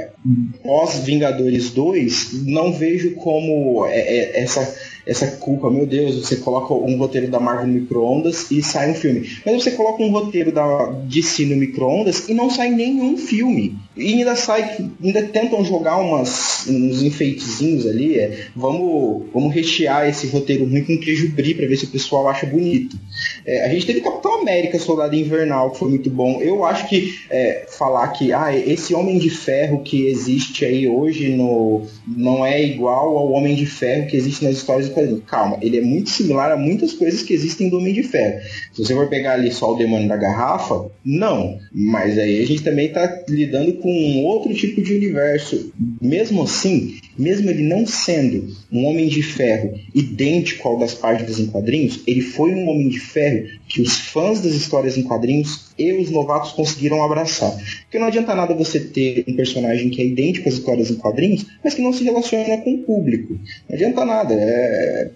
pós 0.63 0.99
Vingadores 0.99 1.71
2, 1.71 2.45
não 2.45 2.71
vejo 2.71 3.11
como 3.15 3.85
é, 3.87 3.99
é, 3.99 4.39
essa 4.39 4.61
essa 5.09 5.25
culpa, 5.25 5.71
meu 5.71 5.87
Deus, 5.87 6.15
você 6.15 6.35
coloca 6.35 6.71
um 6.73 6.95
roteiro 6.97 7.27
da 7.29 7.39
Marvel 7.39 7.65
no 7.65 7.73
micro-ondas 7.73 8.51
e 8.51 8.61
sai 8.61 8.91
um 8.91 8.93
filme. 8.93 9.27
Mas 9.43 9.63
você 9.63 9.71
coloca 9.71 10.03
um 10.03 10.11
roteiro 10.11 10.51
da 10.51 10.85
DC 11.05 11.45
no 11.45 11.55
micro-ondas 11.55 12.29
e 12.29 12.33
não 12.35 12.49
sai 12.49 12.69
nenhum 12.69 13.17
filme. 13.17 13.75
E 13.99 14.13
ainda 14.13 14.35
sai, 14.35 14.89
ainda 15.03 15.23
tentam 15.23 15.63
jogar 15.63 15.97
umas, 15.97 16.67
uns 16.67 17.03
enfeitezinhos 17.03 17.85
ali. 17.85 18.17
É, 18.17 18.47
vamos, 18.55 19.25
vamos 19.33 19.53
rechear 19.53 20.07
esse 20.07 20.27
roteiro 20.27 20.65
ruim 20.65 20.83
com 20.83 20.97
queijo 20.97 21.29
brie 21.31 21.53
para 21.53 21.67
ver 21.67 21.77
se 21.77 21.85
o 21.85 21.89
pessoal 21.89 22.27
acha 22.27 22.45
bonito. 22.45 22.97
É, 23.45 23.65
a 23.65 23.69
gente 23.69 23.85
teve 23.85 24.01
Capitão 24.01 24.41
América, 24.41 24.79
Soldado 24.79 25.15
Invernal, 25.15 25.71
que 25.71 25.79
foi 25.79 25.89
muito 25.89 26.09
bom. 26.09 26.41
Eu 26.41 26.63
acho 26.63 26.87
que 26.87 27.13
é, 27.29 27.65
falar 27.67 28.07
que 28.09 28.31
ah, 28.31 28.55
esse 28.55 28.93
Homem 28.93 29.17
de 29.17 29.29
Ferro 29.29 29.83
que 29.83 30.07
existe 30.07 30.65
aí 30.65 30.87
hoje 30.87 31.29
no, 31.29 31.83
não 32.07 32.45
é 32.45 32.63
igual 32.63 33.17
ao 33.17 33.31
Homem 33.31 33.55
de 33.55 33.65
Ferro 33.65 34.07
que 34.07 34.15
existe 34.15 34.43
nas 34.43 34.55
histórias 34.55 34.89
do 34.89 34.95
quadrinho. 34.95 35.21
Calma, 35.21 35.57
ele 35.61 35.77
é 35.77 35.81
muito 35.81 36.09
similar 36.09 36.51
a 36.51 36.57
muitas 36.57 36.93
coisas 36.93 37.21
que 37.21 37.33
existem 37.33 37.69
do 37.69 37.77
Homem 37.77 37.93
de 37.93 38.03
Ferro. 38.03 38.39
Se 38.73 38.83
você 38.83 38.93
for 38.93 39.07
pegar 39.07 39.33
ali 39.33 39.51
só 39.51 39.73
o 39.73 39.77
demônio 39.77 40.07
da 40.07 40.17
garrafa, 40.17 40.89
não. 41.03 41.59
Mas 41.71 42.17
aí 42.17 42.41
a 42.41 42.45
gente 42.45 42.63
também 42.63 42.87
está 42.87 43.23
lidando 43.27 43.73
com 43.73 43.88
um 43.89 44.23
outro 44.25 44.53
tipo 44.53 44.81
de 44.81 44.93
universo. 44.93 45.71
Mesmo 46.01 46.43
assim, 46.43 46.99
mesmo 47.19 47.49
ele 47.49 47.63
não 47.63 47.85
sendo 47.85 48.55
um 48.71 48.85
Homem 48.85 49.07
de 49.07 49.21
Ferro 49.21 49.77
idêntico 49.93 50.67
ao 50.67 50.79
das 50.79 50.93
páginas 50.93 51.39
em 51.39 51.47
quadrinhos, 51.47 52.01
ele 52.07 52.21
foi 52.21 52.51
um 52.51 52.69
Homem 52.69 52.89
de 52.89 52.99
Ferro 52.99 53.47
que 53.67 53.81
os 53.81 53.95
fãs 53.95 54.41
das 54.41 54.53
histórias 54.53 54.97
em 54.97 55.03
quadrinhos 55.03 55.69
e 55.77 55.93
os 55.93 56.09
novatos 56.09 56.51
conseguiram 56.51 57.03
abraçar. 57.03 57.55
Porque 57.83 57.99
não 57.99 58.07
adianta 58.07 58.35
nada 58.35 58.53
você 58.53 58.79
ter 58.79 59.23
um 59.27 59.35
personagem 59.35 59.89
que 59.89 60.01
é 60.01 60.05
idêntico 60.05 60.49
às 60.49 60.55
histórias 60.55 60.91
em 60.91 60.95
quadrinhos, 60.95 61.45
mas 61.63 61.73
que 61.73 61.81
não 61.81 61.93
se 61.93 62.03
relaciona 62.03 62.57
com 62.57 62.73
o 62.73 62.77
público. 62.79 63.33
Não 63.69 63.75
adianta 63.75 64.03
nada. 64.05 64.33
É, 64.33 65.11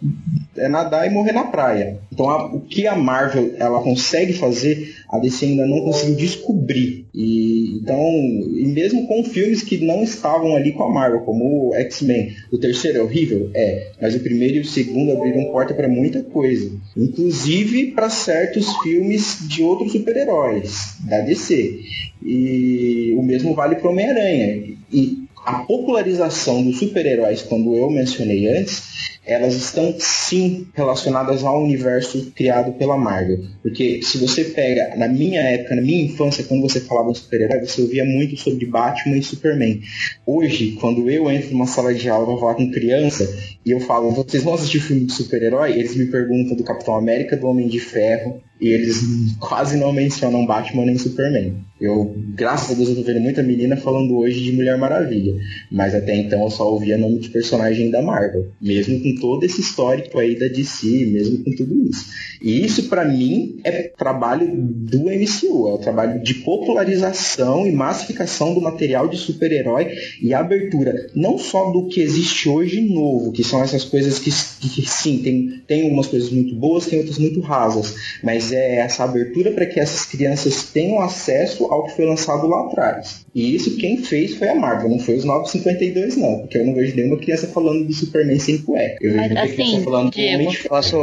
é 0.58 0.70
nadar 0.70 1.06
e 1.06 1.10
morrer 1.10 1.34
na 1.34 1.46
praia. 1.46 1.98
Então, 2.12 2.30
a, 2.30 2.46
o 2.46 2.62
que 2.62 2.88
a 2.88 2.96
Marvel 2.96 3.54
ela 3.58 3.82
consegue 3.82 4.34
fazer, 4.34 4.96
a 5.10 5.20
DC 5.20 5.46
ainda 5.46 5.66
não 5.66 5.82
conseguiu 5.82 6.16
descobrir. 6.16 7.06
E, 7.14 7.80
então, 7.82 8.00
e 8.00 8.66
mesmo 8.68 9.08
com 9.08 9.24
filmes 9.24 9.64
que 9.64 9.78
não 9.84 10.04
estavam 10.04 10.56
ali 10.56 10.72
com 10.72 10.84
a 10.84 10.90
Marvel, 10.90 11.22
como 11.22 11.70
o 11.70 11.76
X-Men, 11.94 12.36
o 12.52 12.58
terceiro 12.58 13.00
é 13.00 13.02
horrível? 13.02 13.50
É. 13.54 13.92
Mas 14.02 14.16
o 14.16 14.20
primeiro 14.20 14.56
e 14.56 14.60
o 14.60 14.66
segundo 14.66 15.12
abriram 15.12 15.52
porta 15.52 15.74
para 15.74 15.88
muita 15.88 16.22
coisa. 16.22 16.72
Inclusive 16.98 17.92
para 17.92 18.10
certos 18.10 18.76
filmes 18.78 19.40
de 19.48 19.62
outros 19.62 19.92
super-heróis 19.92 20.98
da 21.08 21.20
DC. 21.22 21.80
E 22.26 23.14
o 23.18 23.24
mesmo 23.24 23.54
vale 23.54 23.76
para 23.76 23.90
Homem-Aranha. 23.90 24.64
E 24.92 25.23
a 25.46 25.60
popularização 25.60 26.64
dos 26.64 26.80
super-heróis, 26.80 27.42
quando 27.42 27.76
eu 27.76 27.90
mencionei 27.90 28.48
antes, 28.48 28.94
elas 29.26 29.56
estão 29.56 29.96
sim 30.00 30.68
relacionadas 30.74 31.44
ao 31.44 31.64
universo 31.64 32.32
criado 32.36 32.74
pela 32.74 32.98
Marvel. 32.98 33.40
Porque 33.62 34.02
se 34.02 34.18
você 34.18 34.44
pega, 34.46 34.96
na 34.98 35.08
minha 35.08 35.42
época, 35.42 35.76
na 35.76 35.82
minha 35.82 36.04
infância, 36.04 36.44
quando 36.44 36.62
você 36.62 36.82
falava 36.82 37.10
em 37.10 37.14
super-herói, 37.14 37.66
você 37.66 37.82
ouvia 37.82 38.04
muito 38.04 38.38
sobre 38.38 38.66
Batman 38.66 39.18
e 39.18 39.24
Superman. 39.24 39.82
Hoje, 40.26 40.78
quando 40.80 41.10
eu 41.10 41.30
entro 41.32 41.52
numa 41.52 41.68
sala 41.68 41.94
de 41.94 42.10
aula 42.10 42.26
para 42.26 42.38
falar 42.38 42.56
com 42.56 42.72
criança 42.72 43.30
e 43.66 43.72
eu 43.72 43.80
falo, 43.80 44.12
vocês 44.12 44.44
vão 44.44 44.54
assistir 44.54 44.82
filme 44.82 45.06
de 45.06 45.14
super-herói? 45.14 45.72
Eles 45.72 45.96
me 45.96 46.06
perguntam 46.08 46.56
do 46.56 46.64
Capitão 46.64 46.96
América, 46.96 47.38
do 47.38 47.48
Homem 47.48 47.68
de 47.68 47.80
Ferro, 47.80 48.42
e 48.64 48.70
eles 48.70 49.02
quase 49.42 49.76
não 49.76 49.92
mencionam 49.92 50.46
Batman 50.46 50.86
nem 50.86 50.98
Superman. 50.98 51.54
Eu, 51.82 52.16
graças 52.30 52.72
a 52.72 52.74
Deus, 52.76 52.88
eu 52.88 52.96
tô 52.96 53.04
vendo 53.04 53.20
muita 53.20 53.44
menina 53.44 53.76
falando 53.76 54.18
hoje 54.18 54.42
de 54.42 54.54
Mulher 54.54 54.78
Maravilha. 54.78 55.36
Mas 55.70 55.94
até 55.94 56.16
então 56.16 56.42
eu 56.42 56.50
só 56.50 56.72
ouvia 56.72 56.98
nome 56.98 57.20
de 57.20 57.28
personagem 57.28 57.92
da 57.92 58.02
Marvel. 58.02 58.48
Mesmo 58.62 59.02
com 59.02 59.16
todo 59.16 59.44
esse 59.44 59.60
histórico 59.60 60.18
aí 60.18 60.40
da 60.40 60.48
DC, 60.48 60.88
mesmo 61.08 61.44
com 61.44 61.52
tudo 61.52 61.76
isso. 61.90 62.06
E 62.42 62.64
isso, 62.64 62.84
para 62.84 63.04
mim, 63.04 63.58
é 63.66 63.84
trabalho 63.98 64.50
do 64.56 65.10
MCU. 65.10 65.68
É 65.68 65.74
o 65.74 65.78
trabalho 65.78 66.24
de 66.24 66.36
popularização 66.36 67.68
e 67.68 67.72
massificação 67.74 68.54
do 68.54 68.62
material 68.62 69.10
de 69.10 69.18
super-herói 69.18 69.92
e 70.22 70.34
abertura, 70.34 71.10
não 71.14 71.38
só 71.38 71.70
do 71.70 71.88
que 71.88 72.00
existe 72.00 72.48
hoje 72.48 72.80
novo, 72.80 73.34
que 73.34 73.44
são 73.44 73.62
essas 73.62 73.84
coisas 73.84 74.20
que, 74.20 74.30
que 74.70 74.88
sim, 74.88 75.18
tem, 75.18 75.62
tem 75.68 75.84
algumas 75.84 76.08
coisas 76.08 76.30
muito 76.30 76.56
boas, 76.56 76.86
tem 76.86 77.00
outras 77.00 77.18
muito 77.18 77.42
rasas. 77.42 77.94
Mas 78.24 78.53
é 78.54 78.76
essa 78.78 79.04
abertura 79.04 79.52
para 79.52 79.66
que 79.66 79.80
essas 79.80 80.06
crianças 80.06 80.64
tenham 80.72 81.00
acesso 81.00 81.66
ao 81.66 81.86
que 81.86 81.96
foi 81.96 82.06
lançado 82.06 82.48
lá 82.48 82.66
atrás. 82.66 83.26
E 83.34 83.56
isso 83.56 83.78
quem 83.78 83.98
fez 83.98 84.36
foi 84.36 84.50
a 84.50 84.56
Marvel, 84.56 84.90
não 84.90 85.00
foi 85.00 85.16
os 85.16 85.26
952 85.26 86.18
não, 86.18 86.40
porque 86.40 86.58
eu 86.58 86.66
não 86.66 86.74
vejo 86.74 86.96
nenhuma 86.96 87.18
criança 87.18 87.48
falando 87.48 87.86
do 87.86 87.94
Superman 87.94 88.40
sem 88.40 88.62
cueca. 88.62 88.98
Eu 89.02 89.16
Mas, 89.16 89.30
vejo 89.30 89.42
assim, 89.42 89.84
falando 89.84 90.12
Diego, 90.12 90.52
do 90.52 90.70
Posso. 90.70 90.96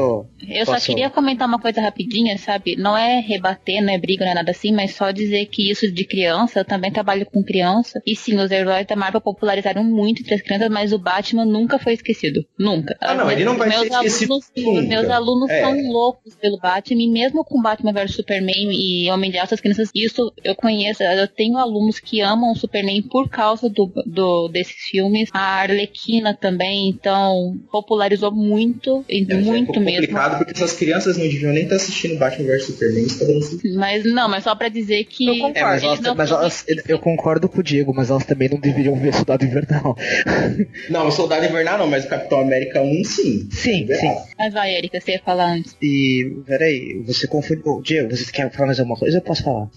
Eu 0.48 0.66
posso... 0.66 0.80
só 0.80 0.86
queria 0.86 1.10
comentar 1.10 1.48
uma 1.48 1.58
coisa 1.58 1.80
rapidinha, 1.80 2.38
sabe? 2.38 2.76
Não 2.76 2.96
é 2.96 3.20
rebater, 3.20 3.82
não 3.82 3.92
é 3.92 3.98
briga, 3.98 4.24
não 4.24 4.32
é 4.32 4.34
nada 4.34 4.50
assim, 4.52 4.72
mas 4.72 4.94
só 4.94 5.10
dizer 5.10 5.46
que 5.46 5.70
isso 5.70 5.90
de 5.90 6.04
criança, 6.04 6.60
eu 6.60 6.64
também 6.64 6.90
trabalho 6.92 7.26
com 7.26 7.42
criança. 7.42 8.00
E 8.06 8.14
sim, 8.14 8.38
os 8.38 8.50
heróis 8.50 8.86
da 8.86 8.96
Marvel 8.96 9.20
popularizaram 9.20 9.82
muito 9.84 10.22
entre 10.22 10.34
as 10.34 10.42
crianças, 10.42 10.68
mas 10.68 10.92
o 10.92 10.98
Batman 10.98 11.44
nunca 11.44 11.78
foi 11.78 11.94
esquecido. 11.94 12.44
Nunca. 12.58 12.96
Ah, 13.00 13.14
não, 13.14 13.30
ele 13.30 13.44
não 13.44 13.56
vai 13.56 13.68
meus 13.68 13.80
ser 13.82 13.92
esquecido 13.92 14.32
alunos, 14.32 14.50
nunca. 14.56 14.82
Meus 14.82 15.08
alunos 15.10 15.50
É. 15.50 15.60
são 15.60 15.90
loucos 15.90 16.34
pelo 16.36 16.58
Batman, 16.58 17.02
e 17.02 17.08
mesmo 17.08 17.39
com 17.44 17.60
Batman 17.60 17.92
vs 17.92 18.14
Superman 18.14 18.70
e 18.72 19.10
Homem 19.10 19.30
de 19.30 19.38
Aço, 19.38 19.54
as 19.54 19.60
crianças, 19.60 19.90
isso 19.94 20.32
eu 20.44 20.54
conheço, 20.54 21.02
eu 21.02 21.28
tenho 21.28 21.56
alunos 21.56 21.98
que 21.98 22.20
amam 22.20 22.52
o 22.52 22.56
Superman 22.56 23.02
por 23.02 23.28
causa 23.28 23.68
do, 23.68 23.90
do 24.06 24.48
desses 24.48 24.76
filmes. 24.90 25.28
A 25.32 25.60
Arlequina 25.62 26.34
também, 26.34 26.88
então, 26.88 27.56
popularizou 27.70 28.32
muito, 28.32 29.04
e 29.08 29.26
É, 29.28 29.34
é 29.34 29.36
muito 29.36 29.66
pouco 29.66 29.80
mesmo. 29.80 30.00
complicado 30.00 30.38
porque 30.38 30.52
essas 30.52 30.72
crianças 30.76 31.16
não 31.16 31.24
deviam 31.28 31.52
nem 31.52 31.64
estar 31.64 31.76
assistindo 31.76 32.18
Batman 32.18 32.46
vs 32.46 32.64
Superman. 32.66 33.04
Isso 33.04 33.18
tá 33.18 33.24
dando 33.24 33.42
sentido. 33.42 33.78
Mas 33.78 34.04
não, 34.04 34.28
mas 34.28 34.44
só 34.44 34.54
pra 34.54 34.68
dizer 34.68 35.04
que. 35.04 35.26
Eu 35.26 35.34
concordo. 35.38 35.58
É, 35.58 35.62
mas, 35.64 35.82
elas, 35.82 36.00
não 36.00 36.14
mas 36.14 36.30
elas- 36.30 36.64
eu 36.88 36.98
concordo 36.98 37.48
com 37.48 37.60
o 37.60 37.62
Diego, 37.62 37.92
mas 37.94 38.10
elas 38.10 38.24
também 38.24 38.48
não 38.48 38.58
deveriam 38.58 38.94
ver 38.96 39.14
Soldado 39.14 39.44
Invernal. 39.44 39.96
Não, 40.90 41.06
o 41.08 41.12
Soldado 41.12 41.44
Invernal 41.44 41.78
não, 41.78 41.86
mas 41.86 42.04
o 42.04 42.08
Capitão 42.08 42.40
América 42.40 42.80
1 42.82 43.04
sim. 43.04 43.48
Sim, 43.50 43.86
É. 43.90 43.94
sim. 43.94 44.08
Mas 44.38 44.52
vai, 44.52 44.74
Erika, 44.74 45.00
você 45.00 45.12
ia 45.12 45.20
falar 45.24 45.52
antes. 45.52 45.76
E, 45.80 46.36
peraí, 46.46 47.02
você 47.06 47.19
confunde. 47.28 47.62
Ô, 47.64 47.80
Diego, 47.80 48.14
você 48.14 48.30
quer 48.30 48.50
falar 48.52 48.66
mais 48.66 48.78
alguma 48.80 48.98
coisa? 48.98 49.18
Eu 49.18 49.22
posso 49.22 49.42
falar. 49.42 49.68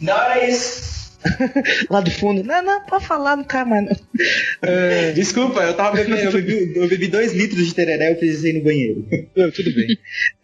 Não 0.00 0.14
era 0.14 0.48
isso. 0.48 0.92
Lá 1.88 2.00
do 2.00 2.10
fundo. 2.10 2.42
Não, 2.42 2.62
não, 2.62 2.84
pode 2.84 3.06
falar, 3.06 3.36
não 3.36 3.44
cai 3.44 3.64
mais. 3.64 3.84
não. 3.84 3.96
É, 4.62 5.12
Desculpa, 5.12 5.60
eu 5.60 5.74
tava 5.74 5.96
bebendo, 5.96 6.16
eu 6.16 6.32
bebi, 6.32 6.72
eu 6.76 6.88
bebi 6.88 7.08
dois 7.08 7.32
litros 7.32 7.66
de 7.66 7.74
tereré, 7.74 8.10
eu 8.10 8.16
precisei 8.16 8.52
ir 8.52 8.54
no 8.58 8.64
banheiro. 8.64 9.06
não, 9.36 9.50
tudo 9.50 9.72
bem. 9.74 9.86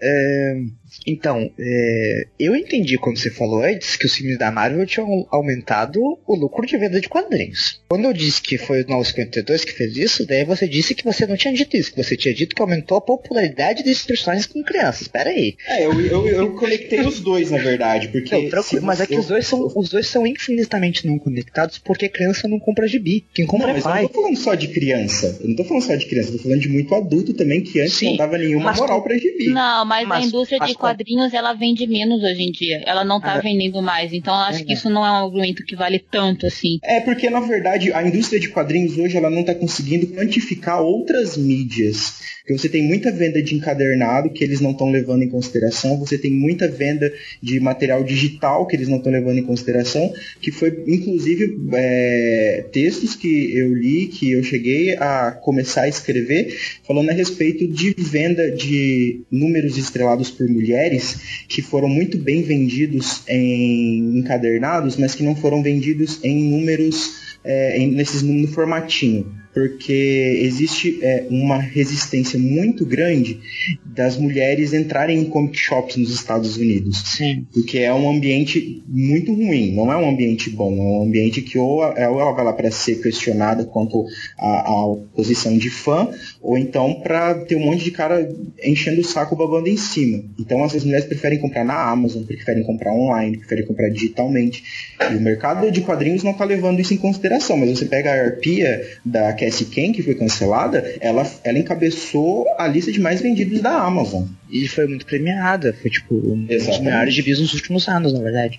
É, 0.01 0.61
Então, 1.07 1.51
é, 1.59 2.27
eu 2.39 2.55
entendi 2.55 2.99
quando 2.99 3.19
você 3.19 3.31
falou 3.31 3.63
antes 3.63 3.97
que 3.97 4.07
os 4.07 4.15
filmes 4.15 4.39
da 4.39 4.51
Marvel 4.51 4.87
tinham 4.87 5.27
aumentado 5.31 6.01
o 6.27 6.35
lucro 6.35 6.67
de 6.67 6.77
venda 6.77 7.01
de 7.01 7.09
quadrinhos. 7.09 7.81
Quando 7.89 8.05
eu 8.05 8.13
disse 8.13 8.41
que 8.41 8.59
foi 8.59 8.83
o 8.83 8.89
952 8.89 9.65
que 9.65 9.73
fez 9.73 9.97
isso, 9.97 10.27
daí 10.27 10.45
você 10.45 10.69
disse 10.69 10.95
que 10.95 11.05
você 11.05 11.27
não 11.27 11.37
tinha 11.37 11.53
dito 11.53 11.77
isso, 11.77 11.93
que 11.93 12.03
você 12.03 12.17
tinha 12.17 12.35
dito 12.35 12.55
que 12.55 12.63
aumentou 12.63 12.99
a 12.99 13.01
popularidade 13.01 13.83
desses 13.83 14.05
personagens 14.05 14.47
com 14.47 14.63
crianças. 14.63 15.03
Espera 15.03 15.31
aí. 15.31 15.57
É, 15.67 15.85
eu, 15.85 16.01
eu, 16.01 16.27
eu 16.27 16.55
conectei 16.55 17.01
os 17.01 17.21
dois, 17.21 17.51
na 17.51 17.59
verdade, 17.59 18.09
porque... 18.09 18.51
Não, 18.51 18.83
mas 18.83 19.01
é 19.01 19.07
que 19.07 19.19
os 19.19 19.27
dois, 19.27 19.47
são, 19.47 19.71
os 19.75 19.89
dois 19.89 20.07
são 20.07 20.27
infinitamente 20.27 21.07
não 21.07 21.19
conectados 21.19 21.79
porque 21.79 22.09
criança 22.09 22.49
não 22.49 22.59
compra 22.59 22.87
gibi. 22.87 23.25
Quem 23.33 23.47
compra 23.47 23.69
não, 23.69 23.77
é 23.77 23.81
pai. 23.81 23.99
eu 23.99 24.03
não 24.03 24.09
tô 24.09 24.21
falando 24.21 24.37
só 24.37 24.55
de 24.55 24.69
criança. 24.69 25.39
Eu 25.41 25.49
não 25.49 25.57
tô 25.57 25.65
falando 25.65 25.83
só 25.83 25.95
de 25.95 26.07
criança, 26.07 26.31
eu 26.31 26.37
tô 26.37 26.43
falando 26.43 26.61
de 26.61 26.69
muito 26.69 26.95
adulto 26.95 27.35
também, 27.35 27.63
que 27.63 27.81
antes 27.81 27.95
Sim, 27.95 28.11
não 28.11 28.17
dava 28.17 28.39
nenhuma 28.39 28.73
moral 28.73 29.03
pra 29.03 29.17
gibi. 29.17 29.49
Não, 29.49 29.85
mas, 29.85 30.07
mas 30.07 30.25
a 30.25 30.27
indústria 30.27 30.59
mas, 30.59 30.71
de 30.71 30.78
quadrinhos, 30.79 31.35
ela 31.35 31.53
vende 31.53 31.87
menos 31.87 32.23
hoje 32.23 32.43
em 32.43 32.51
dia. 32.51 32.83
Ela 32.87 33.05
não 33.05 33.21
tá 33.21 33.35
ah, 33.35 33.41
vendendo 33.41 33.83
mais. 33.83 34.13
Então 34.13 34.35
eu 34.35 34.41
acho 34.43 34.63
é, 34.63 34.65
que 34.65 34.73
isso 34.73 34.89
não 34.89 35.05
é 35.05 35.11
um 35.11 35.25
argumento 35.27 35.65
que 35.65 35.77
vale 35.77 35.99
tanto 35.99 36.47
assim. 36.47 36.79
É, 36.83 37.01
porque 37.01 37.29
na 37.29 37.41
verdade 37.41 37.93
a 37.93 38.03
indústria 38.03 38.41
de 38.41 38.49
quadrinhos 38.49 38.97
hoje 38.97 39.17
ela 39.17 39.29
não 39.29 39.45
tá 39.45 39.55
conseguindo 39.55 40.07
quantificar 40.07 40.81
outras 40.81 41.37
mídias 41.37 42.38
porque 42.49 42.57
você 42.59 42.69
tem 42.71 42.83
muita 42.83 43.13
venda 43.13 43.43
de 43.43 43.55
encadernado 43.55 44.31
que 44.31 44.43
eles 44.43 44.59
não 44.59 44.71
estão 44.71 44.91
levando 44.91 45.23
em 45.23 45.29
consideração, 45.29 45.99
você 45.99 46.17
tem 46.17 46.31
muita 46.31 46.67
venda 46.67 47.13
de 47.43 47.61
material 47.61 48.03
digital 48.03 48.67
que 48.67 48.75
eles 48.75 48.89
não 48.89 48.97
estão 48.97 49.13
levando 49.13 49.37
em 49.37 49.43
consideração, 49.43 50.11
que 50.41 50.51
foi 50.51 50.83
inclusive 50.87 51.59
é, 51.75 52.65
textos 52.73 53.15
que 53.15 53.55
eu 53.55 53.75
li, 53.75 54.07
que 54.07 54.33
eu 54.33 54.43
cheguei 54.43 54.97
a 54.97 55.31
começar 55.31 55.83
a 55.83 55.89
escrever, 55.89 56.57
falando 56.87 57.11
a 57.11 57.13
respeito 57.13 57.69
de 57.69 57.95
venda 57.99 58.51
de 58.51 59.21
números 59.31 59.77
estrelados 59.77 60.31
por 60.31 60.49
mulheres 60.49 61.45
que 61.49 61.61
foram 61.61 61.91
muito 61.91 62.17
bem 62.17 62.41
vendidos 62.41 63.25
em 63.29 64.21
encadernados, 64.21 64.97
mas 64.97 65.15
que 65.15 65.23
não 65.23 65.37
foram 65.37 65.63
vendidos 65.63 66.19
em 66.25 66.51
números 66.51 67.13
é, 67.45 67.79
nesses 67.87 68.23
no 68.23 68.49
formatinho 68.49 69.38
porque 69.53 70.41
existe 70.43 70.99
é, 71.03 71.27
uma 71.31 71.59
resistência 71.59 72.39
muito 72.39 72.85
grande 72.85 73.41
das 73.85 74.17
mulheres 74.17 74.73
entrarem 74.73 75.19
em 75.19 75.25
comic 75.25 75.59
shops 75.59 75.97
nos 75.97 76.11
Estados 76.11 76.57
Unidos. 76.57 77.03
Sim. 77.17 77.47
Porque 77.53 77.79
é 77.79 77.93
um 77.93 78.11
ambiente 78.11 78.83
muito 78.87 79.33
ruim, 79.33 79.75
não 79.75 79.93
é 79.93 79.97
um 79.97 80.09
ambiente 80.09 80.51
bom, 80.51 80.73
é 80.73 80.81
um 80.81 81.03
ambiente 81.03 81.43
que 81.43 81.59
ou 81.59 81.83
ela 81.83 82.33
vai 82.33 82.45
lá 82.45 82.53
para 82.53 82.71
ser 82.71 83.01
questionada 83.03 83.65
quanto 83.65 84.05
à, 84.39 84.95
posição 85.15 85.57
de 85.57 85.71
fã, 85.71 86.09
ou 86.41 86.57
então 86.57 86.95
para 87.01 87.35
ter 87.35 87.57
um 87.57 87.67
monte 87.67 87.85
de 87.85 87.91
cara 87.91 88.29
enchendo 88.63 89.01
o 89.01 89.05
saco 89.05 89.35
babando 89.35 89.69
em 89.69 89.77
cima. 89.77 90.23
Então 90.39 90.65
essas 90.65 90.85
mulheres 90.85 91.07
preferem 91.07 91.39
comprar 91.39 91.65
na 91.65 91.91
Amazon, 91.91 92.23
preferem 92.23 92.63
comprar 92.63 92.93
online, 92.93 93.39
preferem 93.39 93.67
comprar 93.67 93.89
digitalmente. 93.89 94.63
E 95.11 95.17
o 95.17 95.21
mercado 95.21 95.71
de 95.71 95.81
quadrinhos 95.81 96.23
não 96.23 96.33
está 96.33 96.45
levando 96.45 96.81
isso 96.81 96.95
em 96.95 96.99
consideração, 96.99 97.57
mas 97.57 97.71
você 97.71 97.87
pega 97.87 98.11
a 98.11 98.25
arpia 98.25 98.87
da 99.05 99.33
Cassie 99.39 99.67
Ken, 99.67 99.93
que 99.93 100.03
foi 100.03 100.15
cancelada, 100.15 100.85
ela, 101.01 101.27
ela 101.45 101.59
encabeçou 101.59 102.47
a 102.59 102.67
lista 102.67 102.93
de 102.93 103.01
mais 103.01 103.21
vendidos 103.21 103.61
da 103.61 103.81
Amazon. 103.83 104.25
E 104.51 104.67
foi 104.67 104.87
muito 104.87 105.07
premiada, 105.07 105.75
foi 105.81 105.91
tipo 105.91 106.15
um 106.15 106.45
dos 106.45 106.81
melhores 106.81 107.15
de 107.15 107.29
nos 107.29 107.55
últimos 107.55 107.89
anos, 107.89 108.13
na 108.13 108.21
verdade. 108.21 108.59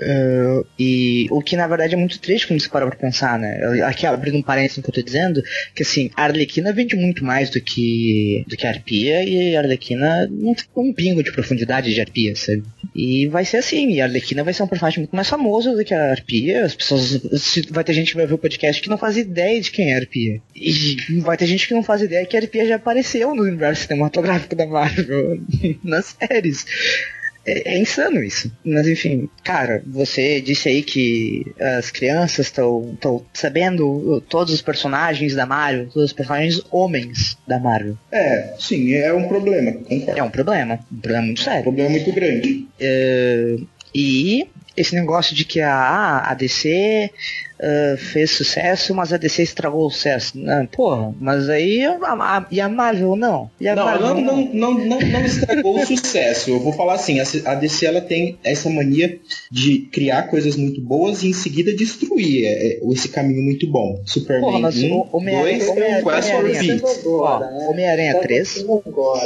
Uh, 0.00 0.64
e 0.78 1.26
o 1.30 1.42
que 1.42 1.56
na 1.56 1.66
verdade 1.66 1.94
é 1.94 1.96
muito 1.96 2.20
triste 2.20 2.46
quando 2.46 2.60
você 2.60 2.68
para 2.68 2.86
pra 2.86 2.96
pensar, 2.96 3.36
né? 3.36 3.58
Aqui 3.84 4.06
abrindo 4.06 4.38
um 4.38 4.42
parênteses 4.42 4.76
no 4.76 4.82
que 4.84 4.90
eu 4.90 4.94
tô 4.94 5.02
dizendo, 5.02 5.42
que 5.74 5.82
assim, 5.82 6.08
a 6.14 6.24
Arlequina 6.24 6.72
vende 6.72 6.94
muito 6.94 7.24
mais 7.24 7.50
do 7.50 7.60
que, 7.60 8.44
do 8.46 8.56
que 8.56 8.66
a 8.66 8.70
Arpia, 8.70 9.24
e 9.24 9.56
a 9.56 9.60
Arlequina 9.60 10.28
não 10.30 10.54
tem 10.54 10.66
um 10.76 10.92
pingo 10.92 11.22
de 11.22 11.32
profundidade 11.32 11.92
de 11.92 12.00
Arpia, 12.00 12.36
sabe? 12.36 12.62
E 12.94 13.26
vai 13.26 13.44
ser 13.44 13.58
assim, 13.58 13.92
e 13.92 14.00
a 14.00 14.04
Arlequina 14.04 14.44
vai 14.44 14.54
ser 14.54 14.62
um 14.62 14.68
personagem 14.68 15.00
muito 15.00 15.16
mais 15.16 15.28
famoso 15.28 15.74
do 15.74 15.84
que 15.84 15.94
a 15.94 16.10
Arpia. 16.10 16.64
As 16.64 16.74
pessoas. 16.74 17.20
Vai 17.70 17.82
ter 17.84 17.92
gente 17.92 18.10
que 18.10 18.16
vai 18.16 18.26
ver 18.26 18.34
o 18.34 18.38
podcast 18.38 18.80
que 18.80 18.88
não 18.88 18.98
faz 18.98 19.16
ideia 19.16 19.60
de 19.60 19.70
quem 19.70 19.92
é 19.92 19.94
a 19.94 19.98
Arpia. 19.98 20.40
E 20.54 20.96
vai 21.20 21.36
ter 21.36 21.46
gente 21.46 21.66
que 21.66 21.74
não 21.74 21.82
faz 21.82 22.02
ideia 22.02 22.24
que 22.24 22.36
a 22.36 22.40
Arpia 22.40 22.66
já 22.66 22.76
apareceu 22.76 23.34
no 23.34 23.42
universo 23.42 23.82
cinematográfico 23.82 24.54
da 24.54 24.66
Marvel, 24.66 25.07
nas 25.82 26.16
séries. 26.18 26.64
É, 27.48 27.74
é, 27.74 27.78
insano 27.78 28.22
isso. 28.22 28.52
Mas 28.64 28.86
enfim, 28.86 29.28
cara, 29.42 29.82
você 29.86 30.40
disse 30.40 30.68
aí 30.68 30.82
que 30.82 31.46
as 31.58 31.90
crianças 31.90 32.46
estão 32.46 32.98
sabendo 33.32 34.22
todos 34.28 34.52
os 34.52 34.60
personagens 34.60 35.34
da 35.34 35.46
Marvel, 35.46 35.86
todos 35.86 36.10
os 36.10 36.12
personagens 36.12 36.62
homens 36.70 37.38
da 37.46 37.58
Marvel. 37.58 37.96
É, 38.12 38.54
sim, 38.58 38.92
é 38.92 39.12
um 39.14 39.26
problema. 39.26 39.72
Concordo. 39.72 40.20
É 40.20 40.22
um 40.22 40.30
problema. 40.30 40.78
Um 40.92 41.00
problema 41.00 41.26
muito 41.26 41.40
sério. 41.40 41.60
Um 41.60 41.64
problema 41.64 41.90
muito 41.90 42.12
grande. 42.12 42.68
É, 42.78 43.56
e 43.94 44.46
esse 44.76 44.94
negócio 44.94 45.34
de 45.34 45.44
que 45.44 45.60
a, 45.60 46.30
a 46.30 46.34
DC 46.34 47.10
uh, 47.58 47.96
fez 47.96 48.30
sucesso, 48.32 48.94
mas 48.94 49.12
a 49.12 49.16
DC 49.16 49.42
estragou 49.42 49.86
o 49.86 49.90
sucesso. 49.90 50.34
Ah, 50.46 50.66
porra, 50.70 51.14
mas 51.20 51.48
aí 51.48 51.84
a, 51.84 51.92
a, 51.94 52.46
e 52.50 52.60
a 52.60 52.68
Marvel 52.68 53.16
não? 53.16 53.50
E 53.60 53.68
a 53.68 53.74
não, 53.74 53.84
Marvel, 53.84 54.14
não, 54.14 54.22
não, 54.22 54.54
não, 54.54 54.86
não, 54.86 55.00
não 55.00 55.24
estragou 55.24 55.80
o 55.80 55.86
sucesso. 55.86 56.50
Eu 56.50 56.60
vou 56.60 56.72
falar 56.72 56.94
assim, 56.94 57.18
a, 57.20 57.54
DC 57.54 57.86
ela 57.86 58.00
tem 58.00 58.38
essa 58.42 58.70
mania 58.70 59.18
de 59.50 59.78
criar 59.92 60.24
coisas 60.24 60.56
muito 60.56 60.80
boas 60.80 61.22
e 61.22 61.28
em 61.28 61.32
seguida 61.32 61.74
destruir 61.74 62.44
é, 62.44 62.48
é 62.48 62.80
esse 62.92 63.08
caminho 63.08 63.42
muito 63.42 63.66
bom. 63.66 64.00
Superman 64.06 64.50
porra, 64.50 64.60
mas 64.60 64.76
1, 64.76 65.08
Homem-Aranha 67.68 68.20
3, 68.20 68.64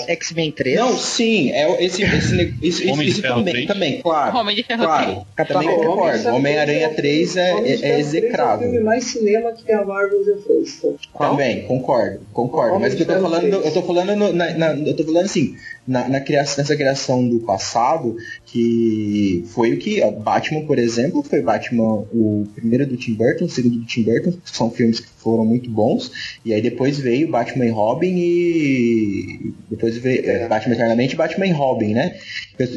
X-Men 0.08 0.52
3. 0.52 0.76
Não, 0.76 0.96
sim, 0.96 1.50
é 1.50 1.84
esse, 1.84 2.02
esse, 2.02 2.56
esse, 2.62 2.88
isso, 2.88 3.02
isso 3.02 3.22
também, 3.22 3.66
também, 3.66 4.00
claro. 4.00 4.36
Homem 4.36 4.56
de 4.56 4.62
Ferro 4.62 4.84
claro, 4.84 5.26
3. 5.36 5.48
Também 5.48 5.76
concordo. 5.76 6.28
Homem-Aranha 6.28 6.90
3 6.90 7.36
é, 7.36 7.50
é, 7.50 7.88
é 7.90 8.00
execrável. 8.24 8.66
É 8.66 8.68
o 8.68 8.72
filme 8.72 8.84
mais 8.84 9.04
cinema 9.04 9.52
que 9.52 9.70
a 9.72 9.84
Marvel 9.84 10.24
já 10.24 10.36
fez. 10.38 10.80
Tá? 10.80 11.28
Também, 11.30 11.66
concordo, 11.66 12.20
concordo. 12.32 12.78
Mas 12.78 12.94
o 12.94 12.96
que 12.96 13.02
eu 13.02 13.06
tô 13.06 13.20
falando, 13.20 13.44
eu 13.44 13.72
tô 13.72 13.82
falando, 13.82 14.16
no, 14.16 14.32
na, 14.32 14.50
na, 14.54 14.74
eu 14.74 14.96
tô 14.96 15.04
falando 15.04 15.24
assim, 15.24 15.56
na, 15.86 16.08
na 16.08 16.20
criação, 16.20 16.56
nessa 16.58 16.76
criação 16.76 17.28
do 17.28 17.40
passado, 17.40 18.16
que 18.52 19.44
foi 19.46 19.72
o 19.72 19.78
que 19.78 20.02
Batman, 20.10 20.66
por 20.66 20.78
exemplo, 20.78 21.22
foi 21.22 21.40
Batman 21.40 22.04
o 22.12 22.46
primeiro 22.54 22.86
do 22.86 22.98
Tim 22.98 23.14
Burton, 23.14 23.46
o 23.46 23.48
segundo 23.48 23.78
do 23.78 23.86
Tim 23.86 24.02
Burton, 24.02 24.34
são 24.44 24.70
filmes 24.70 25.00
que 25.00 25.08
foram 25.16 25.42
muito 25.46 25.70
bons, 25.70 26.12
e 26.44 26.52
aí 26.52 26.60
depois 26.60 26.98
veio 26.98 27.30
Batman 27.30 27.64
e 27.64 27.70
Robin 27.70 28.14
e 28.14 29.54
depois 29.70 29.96
veio 29.96 30.28
é, 30.28 30.46
Batman 30.48 30.74
Eternamente 30.74 31.14
e 31.14 31.16
Batman 31.16 31.46
e 31.46 31.50
Robin, 31.52 31.94
né? 31.94 32.18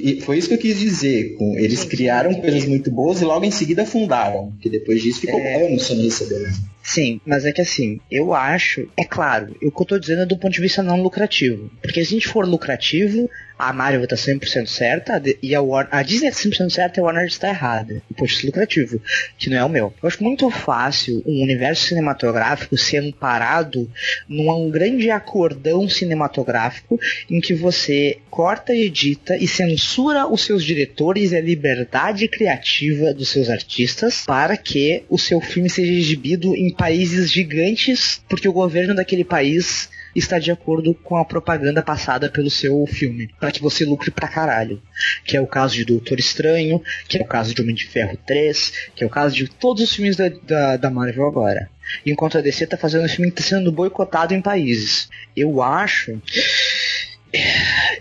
E 0.02 0.22
foi 0.22 0.38
isso 0.38 0.48
que 0.48 0.54
eu 0.54 0.60
quis 0.60 0.80
dizer, 0.80 1.36
com 1.36 1.58
eles 1.58 1.84
criaram 1.84 2.34
coisas 2.36 2.66
muito 2.66 2.90
boas 2.90 3.22
e 3.22 3.26
logo 3.26 3.44
em 3.44 3.52
seguida 3.52 3.82
afundaram, 3.82 4.54
que 4.62 4.70
depois 4.70 5.02
disso 5.02 5.20
ficou 5.20 5.40
é... 5.42 5.66
anos 5.66 5.86
sem 5.86 6.02
receber. 6.02 6.54
Sim, 6.82 7.20
mas 7.26 7.46
é 7.46 7.52
que 7.52 7.62
assim, 7.62 8.00
eu 8.10 8.34
acho, 8.34 8.88
é 8.96 9.04
claro, 9.04 9.54
o 9.62 9.72
que 9.72 9.82
eu 9.82 9.86
tô 9.86 10.00
dizendo 10.00 10.22
é 10.22 10.26
do 10.26 10.38
ponto 10.38 10.54
de 10.54 10.62
vista 10.62 10.82
não 10.82 11.02
lucrativo. 11.02 11.70
Porque 11.82 12.06
se 12.06 12.12
a 12.12 12.18
gente 12.18 12.30
for 12.30 12.48
lucrativo, 12.48 13.30
a 13.58 13.72
Marvel 13.72 14.08
tá 14.08 14.16
100% 14.16 14.68
certa 14.68 15.22
e 15.42 15.56
a, 15.56 15.62
Warner, 15.62 15.94
a 15.94 16.04
Disney 16.04 16.32
tá 16.32 16.38
100% 16.38 16.70
certa 16.70 17.00
e 17.00 17.02
a 17.02 17.04
Warner 17.04 17.26
está 17.26 17.50
errada. 17.50 18.02
Vista 18.20 18.48
lucrativo, 18.48 19.02
que 19.38 19.50
não 19.50 19.58
é 19.58 19.64
o 19.64 19.70
meu. 19.70 19.94
Eu 20.02 20.08
acho 20.08 20.24
muito 20.24 20.50
fácil 20.50 21.22
um 21.26 21.44
universo 21.44 21.88
cinematográfico 21.88 22.78
ser 22.78 22.98
amparado 22.98 23.90
num 24.28 24.70
grande 24.70 25.10
acordão 25.10 25.88
cinematográfico 25.88 27.00
em 27.30 27.40
que 27.40 27.54
você 27.54 28.18
corta, 28.30 28.74
edita 28.74 29.38
e 29.38 29.48
censura 29.48 30.28
os 30.28 30.44
seus 30.44 30.64
diretores 30.64 31.32
e 31.32 31.38
a 31.38 31.42
liberdade 31.42 32.28
criativa 32.28 33.14
dos 33.14 33.30
seus 33.30 33.50
artistas 33.50 34.24
para 34.26 34.58
que 34.58 35.04
o 35.10 35.18
seu 35.18 35.40
filme 35.40 35.70
seja 35.70 35.94
exibido 35.94 36.56
em 36.56 36.74
países 36.74 37.32
gigantes, 37.32 38.22
porque 38.28 38.48
o 38.48 38.54
governo 38.54 38.96
daquele 38.96 39.24
país 39.24 39.90
está 40.16 40.40
de 40.40 40.52
acordo 40.52 40.94
com 40.94 41.18
a 41.18 41.26
propaganda 41.26 41.82
passada 41.82 42.30
pelo 42.30 42.50
seu 42.50 42.86
filme, 42.88 43.30
para 43.40 43.52
que 43.52 43.62
você 43.62 43.84
lucre 43.84 44.10
pra 44.10 44.28
caralho. 44.28 44.82
Que 45.26 45.36
é 45.36 45.42
o 45.42 45.48
caso 45.48 45.76
de 45.76 45.86
Doutor 45.86 46.20
Estranho, 46.20 46.82
que 47.08 47.18
é 47.18 47.22
o 47.22 47.28
caso 47.28 47.54
de 47.54 47.62
Homem 47.62 47.76
de 47.76 47.86
Ferro 47.86 48.18
3, 48.26 48.90
que 48.96 49.04
é 49.04 49.08
o 49.08 49.10
caso 49.10 49.36
de 49.36 49.48
todos 49.48 49.84
os 49.84 49.94
filmes 49.94 50.16
da, 50.16 50.30
da, 50.30 50.78
da 50.78 50.90
Marvel 50.90 51.28
agora. 51.28 51.70
Enquanto 52.06 52.38
a 52.38 52.42
DC 52.42 52.68
tá 52.68 52.78
fazendo 52.78 53.06
um 53.06 53.10
filme 53.10 53.30
que 53.30 53.42
tá 53.42 53.44
sendo 53.44 53.72
boicotado 53.72 54.34
em 54.34 54.42
países. 54.42 55.10
Eu 55.36 55.62
acho 55.62 56.20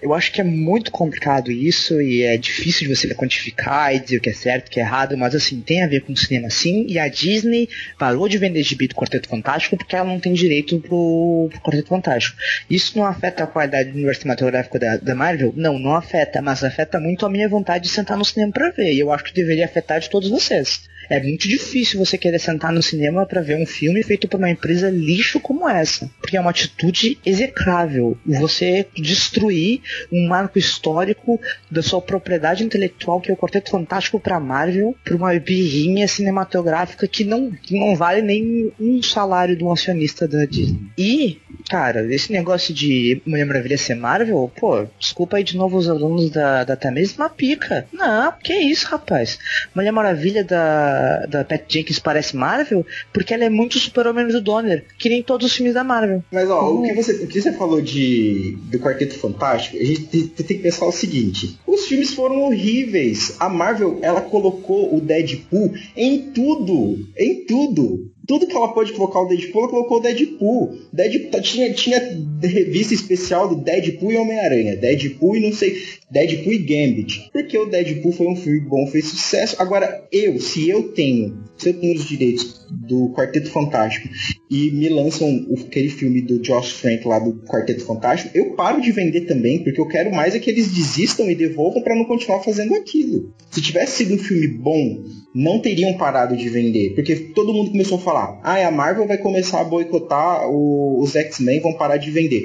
eu 0.02 0.14
acho 0.14 0.32
que 0.32 0.40
é 0.40 0.44
muito 0.44 0.90
complicado 0.90 1.50
isso 1.50 2.00
e 2.00 2.22
é 2.22 2.36
difícil 2.36 2.88
de 2.88 2.94
você 2.94 3.14
quantificar 3.14 3.94
e 3.94 4.00
dizer 4.00 4.18
o 4.18 4.20
que 4.20 4.30
é 4.30 4.32
certo, 4.32 4.68
o 4.68 4.70
que 4.70 4.80
é 4.80 4.82
errado, 4.82 5.16
mas 5.16 5.34
assim, 5.34 5.60
tem 5.60 5.82
a 5.82 5.88
ver 5.88 6.00
com 6.00 6.12
o 6.12 6.16
cinema 6.16 6.50
sim, 6.50 6.86
e 6.88 6.98
a 6.98 7.08
Disney 7.08 7.68
parou 7.98 8.28
de 8.28 8.38
vender 8.38 8.62
gibi 8.62 8.88
do 8.88 8.94
Quarteto 8.94 9.28
Fantástico 9.28 9.76
porque 9.76 9.96
ela 9.96 10.08
não 10.08 10.20
tem 10.20 10.32
direito 10.32 10.78
pro, 10.78 11.48
pro 11.50 11.60
Quarteto 11.60 11.88
Fantástico. 11.88 12.36
Isso 12.68 12.96
não 12.96 13.06
afeta 13.06 13.44
a 13.44 13.46
qualidade 13.46 13.90
do 13.90 13.94
universo 13.94 14.22
cinematográfico 14.22 14.78
da, 14.78 14.96
da 14.96 15.14
Marvel? 15.14 15.52
Não, 15.56 15.78
não 15.78 15.94
afeta, 15.94 16.40
mas 16.40 16.62
afeta 16.62 17.00
muito 17.00 17.26
a 17.26 17.30
minha 17.30 17.48
vontade 17.48 17.84
de 17.84 17.90
sentar 17.90 18.16
no 18.16 18.24
cinema 18.24 18.52
pra 18.52 18.70
ver, 18.70 18.92
e 18.92 19.00
eu 19.00 19.12
acho 19.12 19.24
que 19.24 19.34
deveria 19.34 19.64
afetar 19.64 20.00
de 20.00 20.10
todos 20.10 20.30
vocês. 20.30 20.82
É 21.08 21.22
muito 21.22 21.48
difícil 21.48 21.98
você 21.98 22.16
querer 22.16 22.38
sentar 22.38 22.72
no 22.72 22.82
cinema 22.82 23.26
para 23.26 23.40
ver 23.40 23.56
um 23.56 23.66
filme 23.66 24.02
feito 24.02 24.28
por 24.28 24.38
uma 24.38 24.50
empresa 24.50 24.90
lixo 24.90 25.40
como 25.40 25.68
essa. 25.68 26.10
Porque 26.20 26.36
é 26.36 26.40
uma 26.40 26.50
atitude 26.50 27.18
execrável. 27.24 28.16
Você 28.26 28.86
destruir 28.94 29.80
um 30.12 30.26
marco 30.26 30.58
histórico 30.58 31.40
da 31.70 31.82
sua 31.82 32.00
propriedade 32.00 32.64
intelectual, 32.64 33.20
que 33.20 33.30
é 33.30 33.34
o 33.34 33.36
Quarteto 33.36 33.70
Fantástico 33.70 34.20
pra 34.20 34.40
Marvel, 34.40 34.94
por 35.04 35.16
uma 35.16 35.32
birrinha 35.38 36.08
cinematográfica 36.08 37.06
que 37.06 37.24
não, 37.24 37.52
não 37.70 37.94
vale 37.94 38.22
nem 38.22 38.72
um 38.80 39.02
salário 39.02 39.56
de 39.56 39.64
um 39.64 39.72
acionista 39.72 40.26
da 40.26 40.44
Disney. 40.44 40.80
E, 40.96 41.38
cara, 41.68 42.12
esse 42.12 42.32
negócio 42.32 42.74
de 42.74 43.20
Mulher 43.26 43.46
Maravilha 43.46 43.78
ser 43.78 43.94
Marvel, 43.94 44.50
pô, 44.58 44.86
desculpa 44.98 45.36
aí 45.36 45.44
de 45.44 45.56
novo 45.56 45.76
os 45.76 45.88
alunos 45.88 46.30
da, 46.30 46.64
da 46.64 46.76
Tamis, 46.76 47.16
uma 47.16 47.28
pica. 47.28 47.86
Não, 47.92 48.32
que 48.42 48.52
isso, 48.54 48.86
rapaz. 48.86 49.38
Mulher 49.74 49.92
Maravilha 49.92 50.44
da, 50.44 51.26
da 51.26 51.44
Pat 51.44 51.62
Jenkins 51.68 51.98
parece 51.98 52.36
Marvel 52.36 52.84
porque 53.12 53.34
ela 53.34 53.44
é 53.44 53.50
muito 53.50 53.78
super-homem 53.78 54.28
do 54.28 54.40
Donner, 54.40 54.84
que 54.98 55.08
nem 55.08 55.22
todos 55.22 55.46
os 55.46 55.56
filmes 55.56 55.74
da 55.74 55.84
Marvel. 55.84 56.22
Mas, 56.30 56.48
ó, 56.50 56.72
o, 56.72 56.82
que 56.82 56.92
você, 56.92 57.12
o 57.24 57.26
que 57.26 57.40
você 57.40 57.52
falou 57.52 57.80
de, 57.80 58.58
do 58.70 58.78
Quarteto 58.78 59.18
Fantástico, 59.18 59.76
a 59.76 59.84
gente 59.84 60.06
tem, 60.06 60.26
tem 60.26 60.56
que 60.56 60.62
pensar 60.62 60.86
o 60.86 60.92
seguinte: 60.92 61.58
os 61.66 61.86
filmes 61.86 62.12
foram 62.12 62.42
horríveis. 62.42 63.36
A 63.40 63.48
Marvel, 63.48 63.98
ela 64.02 64.20
colocou 64.20 64.94
o 64.94 65.00
Deadpool 65.00 65.74
em 65.96 66.30
tudo. 66.32 66.98
Em 67.16 67.44
tudo 67.44 68.13
tudo 68.26 68.46
que 68.46 68.56
ela 68.56 68.72
pode 68.72 68.92
colocar 68.92 69.20
o 69.20 69.26
Deadpool, 69.26 69.62
ela 69.62 69.70
colocou 69.70 69.98
o 69.98 70.00
Deadpool. 70.00 70.78
Deadpool 70.92 71.40
tinha, 71.42 71.72
tinha 71.72 71.98
revista 72.42 72.94
especial 72.94 73.48
do 73.48 73.56
Deadpool 73.56 74.12
e 74.12 74.16
Homem-Aranha. 74.16 74.76
Deadpool 74.76 75.36
e 75.36 75.40
não 75.40 75.52
sei. 75.52 75.76
Deadpool 76.10 76.52
e 76.52 76.58
Gambit. 76.58 77.30
Porque 77.32 77.56
o 77.58 77.66
Deadpool 77.66 78.12
foi 78.12 78.26
um 78.26 78.36
filme 78.36 78.60
bom, 78.60 78.86
fez 78.86 79.06
sucesso. 79.06 79.56
Agora, 79.58 80.06
eu, 80.12 80.38
se 80.40 80.68
eu 80.68 80.92
tenho, 80.92 81.42
se 81.56 81.70
eu 81.70 81.74
tenho 81.74 81.94
os 81.94 82.06
direitos 82.06 82.66
do 82.70 83.10
Quarteto 83.10 83.50
Fantástico 83.50 84.08
e 84.50 84.70
me 84.72 84.88
lançam 84.88 85.46
aquele 85.66 85.88
filme 85.88 86.20
do 86.20 86.38
Josh 86.40 86.72
Frank 86.72 87.06
lá 87.06 87.18
do 87.18 87.34
Quarteto 87.44 87.84
Fantástico, 87.84 88.36
eu 88.36 88.54
paro 88.54 88.80
de 88.80 88.92
vender 88.92 89.22
também, 89.22 89.62
porque 89.62 89.80
eu 89.80 89.88
quero 89.88 90.14
mais 90.14 90.34
é 90.34 90.38
que 90.38 90.50
eles 90.50 90.70
desistam 90.72 91.30
e 91.30 91.34
devolvam 91.34 91.82
para 91.82 91.96
não 91.96 92.04
continuar 92.04 92.42
fazendo 92.42 92.74
aquilo. 92.74 93.32
Se 93.50 93.60
tivesse 93.60 93.98
sido 93.98 94.14
um 94.14 94.18
filme 94.18 94.48
bom, 94.48 95.04
não 95.34 95.58
teriam 95.58 95.94
parado 95.94 96.36
de 96.36 96.48
vender, 96.48 96.94
porque 96.94 97.16
todo 97.16 97.52
mundo 97.52 97.70
começou 97.70 97.98
a 97.98 98.00
falar: 98.00 98.40
ah, 98.42 98.66
a 98.66 98.70
Marvel 98.70 99.06
vai 99.06 99.18
começar 99.18 99.60
a 99.60 99.64
boicotar, 99.64 100.48
os 100.48 101.14
X-Men 101.16 101.60
vão 101.60 101.72
parar 101.72 101.96
de 101.96 102.10
vender 102.10 102.44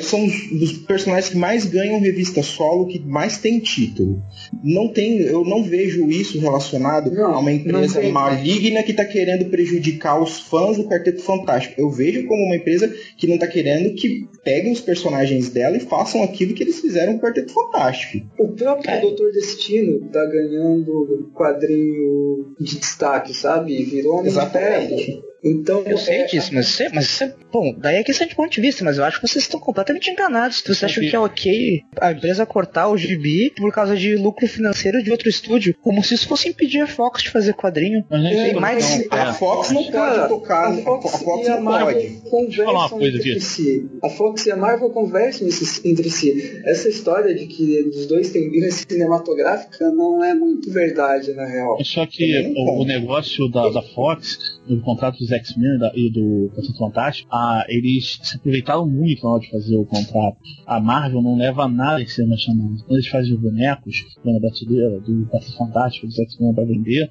são 0.00 0.24
os, 0.24 0.50
os, 0.52 0.72
personagens 0.72 1.30
que 1.30 1.38
mais 1.38 1.64
ganham 1.64 2.00
revista 2.00 2.42
solo, 2.42 2.86
que 2.86 2.98
mais 2.98 3.38
tem 3.38 3.58
título. 3.58 4.22
Não 4.62 4.88
tem, 4.88 5.20
eu 5.22 5.44
não 5.44 5.62
vejo 5.62 6.10
isso 6.10 6.38
relacionado 6.38 7.10
não, 7.10 7.34
a 7.34 7.38
uma 7.38 7.52
empresa 7.52 8.02
maligna 8.10 8.82
que 8.82 8.90
está 8.90 9.04
querendo 9.04 9.48
prejudicar 9.50 10.20
os 10.20 10.38
fãs 10.38 10.76
do 10.76 10.84
Quarteto 10.84 11.22
Fantástico. 11.22 11.80
Eu 11.80 11.90
vejo 11.90 12.26
como 12.26 12.44
uma 12.44 12.56
empresa 12.56 12.92
que 13.16 13.26
não 13.26 13.34
está 13.34 13.46
querendo 13.46 13.94
que 13.94 14.28
peguem 14.44 14.72
os 14.72 14.80
personagens 14.80 15.48
dela 15.48 15.76
e 15.76 15.80
façam 15.80 16.22
aquilo 16.22 16.54
que 16.54 16.62
eles 16.62 16.80
fizeram 16.80 17.14
no 17.14 17.20
Quarteto 17.20 17.52
Fantástico. 17.52 18.26
O 18.38 18.48
próprio 18.48 18.90
é. 18.90 19.00
Doutor 19.00 19.32
Destino 19.32 20.08
tá 20.10 20.24
ganhando 20.26 21.30
quadrinho 21.34 22.54
de 22.60 22.78
destaque, 22.78 23.32
sabe? 23.32 23.82
Virou 23.84 24.20
um 24.20 24.26
Exatamente. 24.26 25.29
Então, 25.42 25.82
eu 25.86 25.96
sei 25.96 26.22
é... 26.22 26.26
disso, 26.26 26.50
mas 26.52 26.68
você, 26.68 26.88
mas 26.90 27.06
você, 27.06 27.34
bom, 27.50 27.74
daí 27.76 27.96
é 27.96 28.04
questão 28.04 28.26
de 28.26 28.34
ponto 28.34 28.50
de 28.50 28.60
vista, 28.60 28.84
mas 28.84 28.98
eu 28.98 29.04
acho 29.04 29.20
que 29.20 29.26
vocês 29.26 29.44
estão 29.44 29.58
completamente 29.58 30.10
enganados. 30.10 30.62
Você 30.66 30.84
acha 30.84 31.00
que 31.00 31.14
é 31.14 31.18
ok 31.18 31.82
a 32.00 32.12
empresa 32.12 32.44
cortar 32.44 32.88
o 32.88 32.96
gibi 32.96 33.50
por 33.56 33.72
causa 33.72 33.96
de 33.96 34.16
lucro 34.16 34.46
financeiro 34.46 35.02
de 35.02 35.10
outro 35.10 35.28
estúdio, 35.28 35.74
como 35.80 36.02
se 36.04 36.14
isso 36.14 36.28
fosse 36.28 36.48
impedir 36.48 36.80
a 36.80 36.86
Fox 36.86 37.22
de 37.22 37.30
fazer 37.30 37.54
quadrinho. 37.54 38.04
É, 38.10 38.52
mas 38.54 39.06
não, 39.10 39.18
a 39.18 39.32
Fox 39.32 39.70
não 39.70 39.84
pode 39.84 40.28
tocar, 40.28 40.72
a 40.72 40.76
Fox, 40.76 41.14
a 41.14 41.18
Fox 41.18 41.48
não 41.48 41.64
pode. 41.64 42.20
Conversam 42.30 43.00
entre 43.00 43.40
si. 43.40 43.90
A 44.02 44.08
Fox 44.10 44.46
e 44.46 44.50
a 44.50 44.56
Marvel 44.56 44.90
conversam 44.90 45.48
entre 45.84 46.10
si. 46.10 46.60
Essa 46.64 46.88
história 46.88 47.34
de 47.34 47.46
que 47.46 47.80
os 47.88 48.06
dois 48.06 48.30
têm 48.30 48.50
vida 48.50 48.70
cinematográfica 48.70 49.90
não 49.90 50.22
é 50.22 50.34
muito 50.34 50.70
verdade, 50.70 51.32
na 51.32 51.46
real. 51.46 51.82
Só 51.84 52.06
que 52.06 52.54
o, 52.56 52.82
o 52.82 52.84
negócio 52.84 53.48
da, 53.48 53.68
da 53.70 53.82
Fox, 53.82 54.38
no 54.74 54.82
contrato 54.82 55.18
dos 55.18 55.30
X-Men 55.30 55.78
e 55.94 56.10
do 56.10 56.50
Quarteto 56.54 56.78
Fantástico, 56.78 57.28
ah, 57.32 57.64
eles 57.68 58.18
se 58.22 58.36
aproveitaram 58.36 58.86
muito 58.88 59.22
na 59.24 59.30
hora 59.30 59.40
de 59.40 59.50
fazer 59.50 59.76
o 59.76 59.84
contrato. 59.84 60.38
A 60.66 60.80
Marvel 60.80 61.22
não 61.22 61.36
leva 61.36 61.68
nada 61.68 62.02
em 62.02 62.06
cima 62.06 62.36
chamado. 62.36 62.76
Quando 62.84 62.98
eles 62.98 63.08
fazem 63.08 63.34
os 63.34 63.40
bonecos 63.40 64.04
na 64.24 64.38
brasileira 64.38 65.00
do 65.00 65.26
Quarteto 65.26 65.56
Fantástico, 65.56 66.06
dos 66.06 66.18
X-Men 66.18 66.54
para 66.54 66.64
vender, 66.64 67.10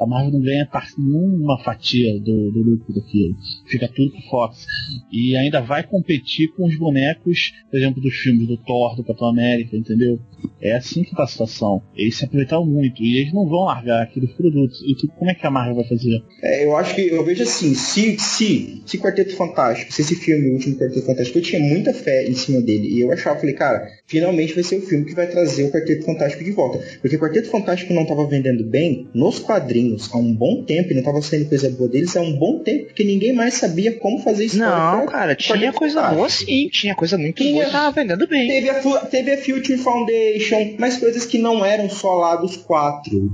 a 0.00 0.06
Marvel 0.06 0.32
não 0.32 0.40
ganha 0.40 0.68
nenhuma 0.98 1.58
fatia 1.58 2.18
do, 2.20 2.50
do 2.50 2.62
lucro 2.62 2.94
daquilo. 2.94 3.36
Fica 3.66 3.88
tudo 3.88 4.12
com 4.12 4.22
Fox. 4.22 4.66
E 5.12 5.36
ainda 5.36 5.60
vai 5.60 5.82
competir 5.82 6.48
com 6.54 6.66
os 6.66 6.76
bonecos, 6.76 7.52
por 7.70 7.76
exemplo, 7.76 8.02
dos 8.02 8.14
filmes 8.14 8.48
do 8.48 8.56
Thor, 8.56 8.96
do 8.96 9.04
Capitão 9.04 9.28
América, 9.28 9.76
entendeu? 9.76 10.18
É 10.60 10.74
assim 10.74 11.04
que 11.04 11.14
tá 11.14 11.24
a 11.24 11.26
situação. 11.26 11.82
Eles 11.94 12.16
se 12.16 12.24
aproveitaram 12.24 12.66
muito 12.66 13.02
e 13.02 13.18
eles 13.18 13.32
não 13.32 13.46
vão 13.46 13.64
largar 13.64 14.02
aqueles 14.02 14.32
produtos. 14.32 14.82
E 14.82 14.94
tu, 14.96 15.08
como 15.08 15.30
é 15.30 15.34
que 15.34 15.46
a 15.46 15.50
Marvel 15.50 15.76
vai 15.76 15.84
fazer? 15.84 16.22
É, 16.42 16.64
eu 16.64 16.76
acho 16.76 16.93
que 16.94 17.08
eu 17.08 17.24
vejo 17.24 17.42
assim, 17.42 17.74
se, 17.74 18.18
se, 18.18 18.82
se 18.86 18.98
Quarteto 18.98 19.36
Fantástico, 19.36 19.92
se 19.92 20.02
esse 20.02 20.16
filme, 20.16 20.50
o 20.50 20.54
último 20.54 20.76
Quarteto 20.76 21.06
Fantástico, 21.06 21.38
eu 21.38 21.42
tinha 21.42 21.60
muita 21.60 21.92
fé 21.92 22.24
em 22.24 22.34
cima 22.34 22.60
dele. 22.60 22.88
E 22.88 23.00
eu 23.00 23.12
achava, 23.12 23.38
falei, 23.38 23.54
cara, 23.54 23.86
finalmente 24.06 24.54
vai 24.54 24.62
ser 24.62 24.76
o 24.76 24.82
filme 24.82 25.04
que 25.04 25.14
vai 25.14 25.26
trazer 25.26 25.64
o 25.64 25.70
Quarteto 25.70 26.04
Fantástico 26.04 26.44
de 26.44 26.52
volta. 26.52 26.78
Porque 27.00 27.16
o 27.16 27.18
Quarteto 27.18 27.50
Fantástico 27.50 27.92
não 27.92 28.02
estava 28.02 28.26
vendendo 28.26 28.64
bem 28.64 29.08
nos 29.14 29.38
quadrinhos 29.38 30.08
há 30.12 30.16
um 30.16 30.32
bom 30.32 30.62
tempo 30.64 30.90
e 30.90 30.94
não 30.94 31.00
estava 31.00 31.20
sendo 31.22 31.48
coisa 31.48 31.70
boa 31.70 31.88
deles 31.88 32.16
há 32.16 32.20
um 32.20 32.36
bom 32.36 32.58
tempo, 32.60 32.86
porque 32.86 33.04
ninguém 33.04 33.32
mais 33.32 33.54
sabia 33.54 33.92
como 33.92 34.18
fazer 34.20 34.46
isso. 34.46 34.58
Não, 34.58 35.06
cara, 35.06 35.34
tinha 35.34 35.72
coisa 35.72 36.02
boa 36.10 36.28
sim, 36.28 36.68
tinha 36.70 36.94
coisa 36.94 37.18
muito 37.18 37.36
tinha, 37.36 37.52
boa, 37.52 37.70
tava 37.70 37.92
vendendo 37.92 38.26
bem. 38.26 38.48
Teve 38.48 38.70
a, 38.70 38.80
teve 39.06 39.32
a 39.32 39.38
Future 39.38 39.78
Foundation, 39.78 40.74
mas 40.78 40.98
coisas 40.98 41.24
que 41.24 41.38
não 41.38 41.64
eram 41.64 41.88
só 41.88 42.14
lá 42.14 42.36
dos 42.36 42.56
quatro 42.56 43.30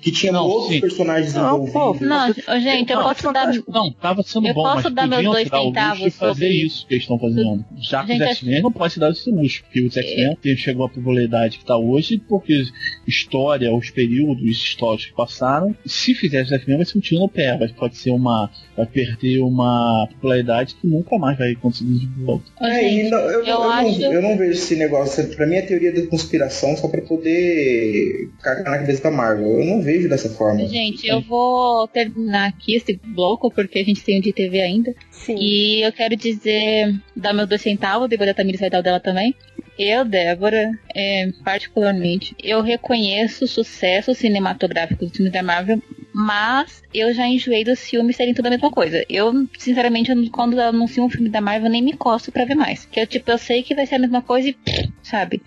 que 0.00 0.10
tinha 0.10 0.32
não, 0.32 0.46
outros 0.46 0.74
sim. 0.74 0.80
personagens 0.80 1.34
não, 1.34 1.66
envolvidos. 1.66 2.08
Não, 2.08 2.60
gente, 2.60 2.92
eu 2.92 3.00
posso 3.00 3.32
dar. 3.32 3.52
Não, 3.68 3.92
tava 3.92 4.22
sendo 4.22 4.48
eu 4.48 4.54
bom, 4.54 4.62
posso 4.62 4.84
mas 4.84 4.94
dar 4.94 5.06
meus 5.06 5.24
dois 5.24 5.48
centavos 5.48 6.06
e 6.06 6.10
fazer 6.10 6.48
isso 6.48 6.86
que 6.86 6.94
eles 6.94 7.04
estão 7.04 7.18
fazendo. 7.18 7.64
Já 7.78 8.04
que 8.04 8.12
os 8.12 8.20
X-Men 8.20 8.62
não 8.62 8.72
pode 8.72 8.94
se 8.94 9.00
dar 9.00 9.10
esse 9.10 9.30
luxo, 9.30 9.62
porque 9.64 9.82
os 9.82 9.96
X-Men 9.96 10.36
é. 10.44 10.56
chegou 10.56 10.86
à 10.86 10.88
popularidade 10.88 11.58
que 11.58 11.64
está 11.64 11.76
hoje, 11.76 12.18
porque 12.28 12.64
história, 13.06 13.72
os 13.72 13.90
períodos 13.90 14.42
históricos 14.42 15.06
que 15.06 15.14
passaram, 15.14 15.74
se 15.84 16.14
fizer 16.14 16.42
os 16.42 16.52
X-Men 16.52 16.76
vai 16.76 16.86
ser 16.86 16.98
um 16.98 17.00
tiro 17.00 17.20
no 17.20 17.28
pé, 17.28 17.56
vai, 17.56 17.68
pode 17.68 17.96
ser 17.96 18.10
uma. 18.10 18.50
vai 18.76 18.86
perder 18.86 19.40
uma 19.40 20.06
popularidade 20.12 20.74
que 20.74 20.86
nunca 20.86 21.18
mais 21.18 21.38
vai 21.38 21.54
conseguir 21.54 21.98
de 21.98 22.24
volta. 22.24 22.44
É, 22.60 22.80
gente, 22.80 23.10
não, 23.10 23.18
eu, 23.18 23.40
eu, 23.40 23.46
eu, 23.46 23.62
acho... 23.70 24.00
não, 24.00 24.12
eu 24.12 24.22
não 24.22 24.36
vejo 24.36 24.52
esse 24.52 24.76
negócio. 24.76 25.26
Pra 25.36 25.46
mim 25.46 25.56
é 25.56 25.62
teoria 25.62 25.92
da 25.92 26.06
conspiração 26.06 26.76
só 26.76 26.88
pra 26.88 27.02
poder 27.02 28.30
cagar 28.42 28.64
na 28.64 28.78
cabeça 28.78 29.02
da 29.02 29.10
Marvel. 29.10 29.60
Eu 29.60 29.64
não 29.68 29.82
vejo 29.82 30.08
dessa 30.08 30.28
forma. 30.28 30.66
Gente, 30.66 31.06
eu 31.06 31.20
vou 31.20 31.86
terminar 31.88 32.48
aqui 32.48 32.74
esse 32.74 32.98
bloco, 33.04 33.50
porque 33.50 33.78
a 33.78 33.84
gente 33.84 34.02
tem 34.02 34.18
o 34.18 34.22
de 34.22 34.32
TV 34.32 34.60
ainda. 34.60 34.94
Sim. 35.10 35.36
E 35.38 35.82
eu 35.82 35.92
quero 35.92 36.16
dizer, 36.16 36.94
dar 37.14 37.32
meus 37.32 37.48
dois 37.48 37.60
centavos, 37.60 38.08
depois 38.08 38.28
da 38.28 38.34
Tamires 38.34 38.60
vai 38.60 38.70
dar 38.70 38.80
o 38.80 38.82
dela 38.82 39.00
também. 39.00 39.34
Eu, 39.78 40.04
Débora, 40.04 40.72
é, 40.92 41.30
particularmente, 41.44 42.34
eu 42.42 42.60
reconheço 42.62 43.44
o 43.44 43.48
sucesso 43.48 44.12
cinematográfico 44.12 45.06
dos 45.06 45.16
filmes 45.16 45.32
da 45.32 45.42
Marvel, 45.42 45.80
mas 46.12 46.82
eu 46.92 47.14
já 47.14 47.28
enjoei 47.28 47.62
dos 47.62 47.80
filmes 47.88 48.16
serem 48.16 48.34
tudo 48.34 48.46
a 48.46 48.50
mesma 48.50 48.72
coisa. 48.72 49.04
Eu, 49.08 49.46
sinceramente, 49.56 50.12
quando 50.30 50.58
anuncio 50.58 51.04
um 51.04 51.08
filme 51.08 51.28
da 51.28 51.40
Marvel, 51.40 51.70
nem 51.70 51.80
me 51.80 51.92
costo 51.92 52.32
pra 52.32 52.44
ver 52.44 52.56
mais. 52.56 52.86
Que 52.86 52.98
eu, 52.98 53.06
tipo, 53.06 53.30
eu 53.30 53.38
sei 53.38 53.62
que 53.62 53.74
vai 53.74 53.86
ser 53.86 53.94
a 53.94 54.00
mesma 54.00 54.20
coisa 54.20 54.48
e, 54.48 54.56
sabe? 55.00 55.40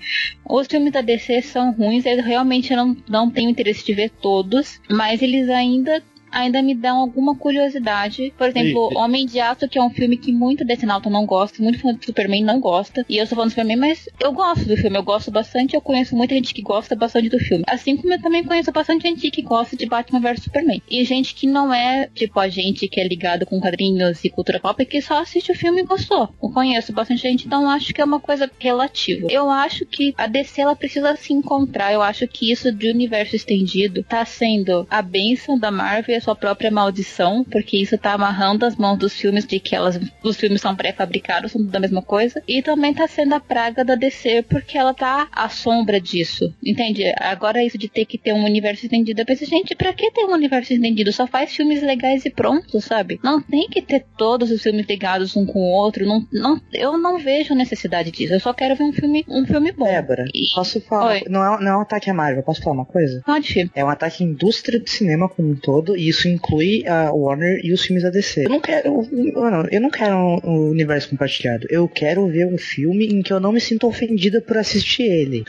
Os 0.49 0.67
filmes 0.67 0.93
da 0.93 1.01
DC 1.01 1.41
são 1.41 1.73
ruins, 1.73 2.05
eu 2.05 2.23
realmente 2.23 2.73
não, 2.73 2.95
não 3.09 3.29
tenho 3.29 3.49
interesse 3.49 3.85
de 3.85 3.93
ver 3.93 4.09
todos, 4.09 4.79
mas 4.89 5.21
eles 5.21 5.49
ainda 5.49 6.01
ainda 6.31 6.61
me 6.61 6.73
dão 6.73 6.97
alguma 6.97 7.35
curiosidade. 7.35 8.33
Por 8.37 8.47
exemplo, 8.47 8.89
e, 8.91 8.97
Homem 8.97 9.25
de 9.25 9.39
Aço, 9.39 9.67
que 9.67 9.77
é 9.77 9.83
um 9.83 9.89
filme 9.89 10.17
que 10.17 10.31
muito 10.31 10.65
decenalto 10.65 11.09
não 11.09 11.25
gosta, 11.25 11.61
muito 11.61 11.79
fã 11.79 11.93
do 11.93 12.03
Superman 12.03 12.43
não 12.43 12.59
gosta. 12.59 13.05
E 13.09 13.17
eu 13.17 13.27
sou 13.27 13.37
fã 13.37 13.43
do 13.43 13.49
Superman, 13.49 13.77
mas 13.77 14.09
eu 14.19 14.31
gosto 14.31 14.65
do 14.65 14.77
filme, 14.77 14.97
eu 14.97 15.03
gosto 15.03 15.31
bastante. 15.31 15.75
Eu 15.75 15.81
conheço 15.81 16.15
muita 16.15 16.35
gente 16.35 16.53
que 16.53 16.61
gosta 16.61 16.95
bastante 16.95 17.29
do 17.29 17.39
filme. 17.39 17.63
Assim 17.67 17.97
como 17.97 18.13
eu 18.13 18.21
também 18.21 18.43
conheço 18.43 18.71
bastante 18.71 19.03
gente 19.03 19.29
que 19.29 19.41
gosta 19.41 19.75
de 19.75 19.85
Batman 19.85 20.19
vs 20.19 20.43
Superman. 20.43 20.81
E 20.89 21.03
gente 21.03 21.35
que 21.35 21.47
não 21.47 21.73
é, 21.73 22.09
tipo, 22.13 22.39
a 22.39 22.47
gente 22.47 22.87
que 22.87 22.99
é 22.99 23.07
ligado 23.07 23.45
com 23.45 23.59
quadrinhos 23.59 24.23
e 24.23 24.29
cultura 24.29 24.59
pop, 24.59 24.85
que 24.85 25.01
só 25.01 25.19
assiste 25.21 25.51
o 25.51 25.55
filme 25.55 25.81
e 25.81 25.85
gostou. 25.85 26.29
Eu 26.41 26.49
conheço 26.49 26.93
bastante 26.93 27.21
gente, 27.21 27.45
então 27.45 27.69
acho 27.69 27.93
que 27.93 28.01
é 28.01 28.05
uma 28.05 28.19
coisa 28.19 28.49
relativa. 28.59 29.27
Eu 29.29 29.49
acho 29.49 29.85
que 29.85 30.13
a 30.17 30.27
DC 30.27 30.61
ela 30.61 30.75
precisa 30.75 31.15
se 31.15 31.33
encontrar. 31.33 31.91
Eu 31.93 32.01
acho 32.01 32.27
que 32.27 32.51
isso 32.51 32.71
de 32.71 32.89
universo 32.89 33.35
estendido 33.35 34.03
tá 34.03 34.23
sendo 34.25 34.87
a 34.89 35.01
benção 35.01 35.57
da 35.57 35.71
Marvel 35.71 36.20
a 36.21 36.23
sua 36.23 36.35
própria 36.35 36.69
maldição, 36.69 37.43
porque 37.43 37.77
isso 37.77 37.97
tá 37.97 38.13
amarrando 38.13 38.65
as 38.65 38.75
mãos 38.75 38.97
dos 38.97 39.13
filmes 39.13 39.45
de 39.45 39.59
que 39.59 39.75
elas, 39.75 39.99
os 40.23 40.37
filmes 40.37 40.61
são 40.61 40.75
pré-fabricados, 40.75 41.51
são 41.51 41.61
tudo 41.63 41.75
a 41.75 41.79
mesma 41.79 42.01
coisa. 42.01 42.41
E 42.47 42.61
também 42.61 42.93
tá 42.93 43.07
sendo 43.07 43.33
a 43.33 43.39
praga 43.39 43.83
da 43.83 43.95
DC, 43.95 44.43
porque 44.43 44.77
ela 44.77 44.93
tá 44.93 45.27
à 45.31 45.49
sombra 45.49 45.99
disso. 45.99 46.53
Entende? 46.63 47.03
Agora 47.19 47.63
isso 47.63 47.77
de 47.77 47.89
ter 47.89 48.05
que 48.05 48.17
ter 48.17 48.33
um 48.33 48.45
universo 48.45 48.85
estendido, 48.85 49.21
eu 49.21 49.25
pensei, 49.25 49.47
gente, 49.47 49.75
pra 49.75 49.93
que 49.93 50.11
ter 50.11 50.25
um 50.25 50.33
universo 50.33 50.71
estendido? 50.71 51.11
Só 51.11 51.25
faz 51.25 51.55
filmes 51.55 51.81
legais 51.81 52.25
e 52.25 52.29
pronto, 52.29 52.79
sabe? 52.79 53.19
Não 53.23 53.41
tem 53.41 53.67
que 53.67 53.81
ter 53.81 54.05
todos 54.17 54.51
os 54.51 54.61
filmes 54.61 54.85
ligados 54.87 55.35
um 55.35 55.45
com 55.45 55.59
o 55.59 55.71
outro. 55.71 56.05
Não, 56.05 56.25
não, 56.31 56.61
eu 56.71 56.97
não 56.97 57.17
vejo 57.17 57.55
necessidade 57.55 58.11
disso. 58.11 58.33
Eu 58.33 58.39
só 58.39 58.53
quero 58.53 58.75
ver 58.75 58.83
um 58.83 58.93
filme, 58.93 59.25
um 59.27 59.45
filme 59.45 59.71
bom. 59.71 59.85
Débora, 59.85 60.25
e... 60.33 60.53
posso 60.53 60.79
falar? 60.81 61.21
Não 61.27 61.43
é, 61.43 61.63
não 61.63 61.71
é 61.71 61.77
um 61.77 61.81
ataque 61.81 62.09
à 62.09 62.13
Marvel, 62.13 62.43
posso 62.43 62.61
falar 62.61 62.75
uma 62.75 62.85
coisa? 62.85 63.21
Pode. 63.25 63.71
É 63.73 63.83
um 63.83 63.89
ataque 63.89 64.23
à 64.23 64.27
indústria 64.27 64.79
de 64.79 64.89
cinema 64.89 65.27
como 65.27 65.49
um 65.49 65.55
todo, 65.55 65.95
e 65.95 66.10
isso 66.11 66.27
inclui 66.27 66.87
a 66.87 67.11
Warner 67.11 67.59
e 67.63 67.73
os 67.73 67.81
filmes 67.81 68.03
da 68.03 68.09
DC. 68.09 68.45
Eu 68.45 68.49
não 68.49 68.61
quero. 68.61 69.09
Mano, 69.33 69.67
eu 69.71 69.81
não 69.81 69.89
quero 69.89 70.15
um 70.43 70.69
universo 70.69 71.09
compartilhado. 71.09 71.65
Eu 71.69 71.87
quero 71.87 72.27
ver 72.27 72.45
um 72.45 72.57
filme 72.57 73.07
em 73.07 73.21
que 73.21 73.33
eu 73.33 73.39
não 73.39 73.51
me 73.51 73.59
sinto 73.59 73.87
ofendida 73.87 74.39
por 74.41 74.57
assistir 74.57 75.03
ele. 75.03 75.43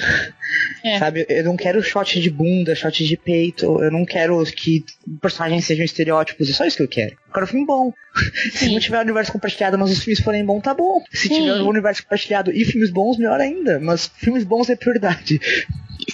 É. 0.85 0.99
Sabe? 0.99 1.27
Eu 1.29 1.45
não 1.45 1.57
quero 1.57 1.83
shot 1.83 2.21
de 2.21 2.31
bunda, 2.31 2.75
shot 2.75 3.05
de 3.05 3.17
peito. 3.17 3.83
Eu 3.83 3.91
não 3.91 4.05
quero 4.05 4.43
que 4.45 4.85
personagens 5.21 5.65
sejam 5.65 5.85
estereótipos. 5.85 6.49
É 6.49 6.53
só 6.53 6.65
isso 6.65 6.77
que 6.77 6.83
eu 6.83 6.89
quero. 6.89 7.13
Eu 7.13 7.33
quero 7.33 7.45
um 7.45 7.49
filme 7.49 7.67
bom. 7.67 7.93
Se 8.53 8.71
não 8.71 8.81
tiver 8.81 9.01
universo 9.01 9.33
compartilhado, 9.33 9.79
mas 9.79 9.91
os 9.91 10.03
filmes 10.03 10.21
forem 10.21 10.45
bons, 10.45 10.63
tá 10.63 10.75
bom. 10.75 11.03
Se 11.11 11.29
Sim. 11.29 11.35
tiver 11.35 11.61
um 11.61 11.69
universo 11.69 12.03
compartilhado 12.03 12.51
e 12.53 12.65
filmes 12.65 12.91
bons, 12.91 13.19
melhor 13.19 13.41
ainda. 13.41 13.79
Mas 13.81 14.11
filmes 14.17 14.45
bons 14.45 14.71
é 14.71 14.77
prioridade. 14.77 15.41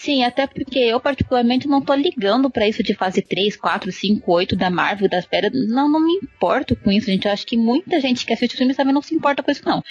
Sim, 0.09 0.25
até 0.25 0.47
porque 0.47 0.79
eu 0.79 0.99
particularmente 0.99 1.69
não 1.69 1.83
tô 1.83 1.93
ligando 1.93 2.49
para 2.49 2.67
isso 2.67 2.83
de 2.83 2.95
fase 2.95 3.21
3, 3.21 3.55
4, 3.57 3.93
5, 3.93 4.33
8 4.33 4.57
da 4.57 4.71
Marvel, 4.71 5.07
das 5.07 5.27
férias. 5.27 5.53
Não, 5.69 5.87
não 5.87 6.01
me 6.01 6.15
importo 6.15 6.75
com 6.75 6.91
isso, 6.91 7.09
gente. 7.09 7.27
Eu 7.27 7.33
acho 7.33 7.47
que 7.47 7.59
muita 7.59 8.01
gente 8.01 8.25
que 8.25 8.33
assiste 8.33 8.55
os 8.55 8.59
filmes 8.59 8.75
também 8.75 8.95
não 8.95 9.03
se 9.03 9.15
importa 9.15 9.43
com 9.43 9.51
isso, 9.51 9.61
não. 9.67 9.85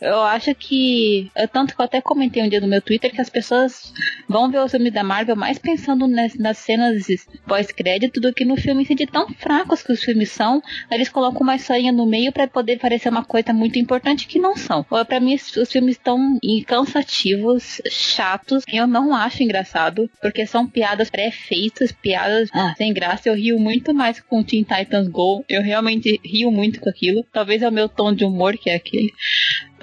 Eu 0.00 0.20
acho 0.22 0.54
que. 0.54 1.30
Tanto 1.52 1.74
que 1.74 1.80
eu 1.80 1.84
até 1.84 2.00
comentei 2.00 2.42
um 2.42 2.48
dia 2.48 2.60
no 2.60 2.66
meu 2.66 2.82
Twitter 2.82 3.12
que 3.12 3.20
as 3.20 3.30
pessoas 3.30 3.92
vão 4.28 4.50
ver 4.50 4.58
os 4.58 4.70
filmes 4.70 4.92
da 4.92 5.04
Marvel 5.04 5.36
mais 5.36 5.58
pensando 5.58 6.06
nas, 6.06 6.34
nas 6.34 6.58
cenas 6.58 7.06
pós-crédito 7.46 8.20
do 8.20 8.32
que 8.32 8.44
no 8.44 8.56
filme 8.56 8.84
de 8.84 9.06
tão 9.06 9.28
fracos 9.34 9.82
que 9.82 9.92
os 9.92 10.02
filmes 10.02 10.30
são. 10.30 10.62
Eles 10.90 11.08
colocam 11.08 11.42
uma 11.42 11.56
historinha 11.56 11.92
no 11.92 12.06
meio 12.06 12.32
para 12.32 12.46
poder 12.46 12.78
parecer 12.78 13.08
uma 13.08 13.24
coisa 13.24 13.52
muito 13.52 13.78
importante 13.78 14.26
que 14.26 14.38
não 14.38 14.56
são. 14.56 14.84
Para 14.84 15.20
mim, 15.20 15.34
os 15.34 15.70
filmes 15.70 15.96
estão 15.96 16.38
cansativos, 16.66 17.80
chatos. 17.90 18.64
Eu 18.72 18.86
não 18.86 19.14
acho 19.14 19.42
engraçado, 19.42 20.10
porque 20.20 20.46
são 20.46 20.66
piadas 20.66 21.10
pré-feitas, 21.10 21.92
piadas 21.92 22.48
ah, 22.52 22.74
sem 22.76 22.92
graça. 22.92 23.28
Eu 23.28 23.34
rio 23.34 23.58
muito 23.58 23.94
mais 23.94 24.20
com 24.20 24.42
Teen 24.42 24.64
Titans 24.64 25.08
Go. 25.08 25.44
Eu 25.48 25.62
realmente 25.62 26.20
rio 26.24 26.50
muito 26.50 26.80
com 26.80 26.88
aquilo. 26.88 27.24
Talvez 27.32 27.62
é 27.62 27.68
o 27.68 27.72
meu 27.72 27.88
tom 27.88 28.12
de 28.12 28.24
humor 28.24 28.56
que 28.56 28.70
é 28.70 28.74
aquele. 28.74 29.12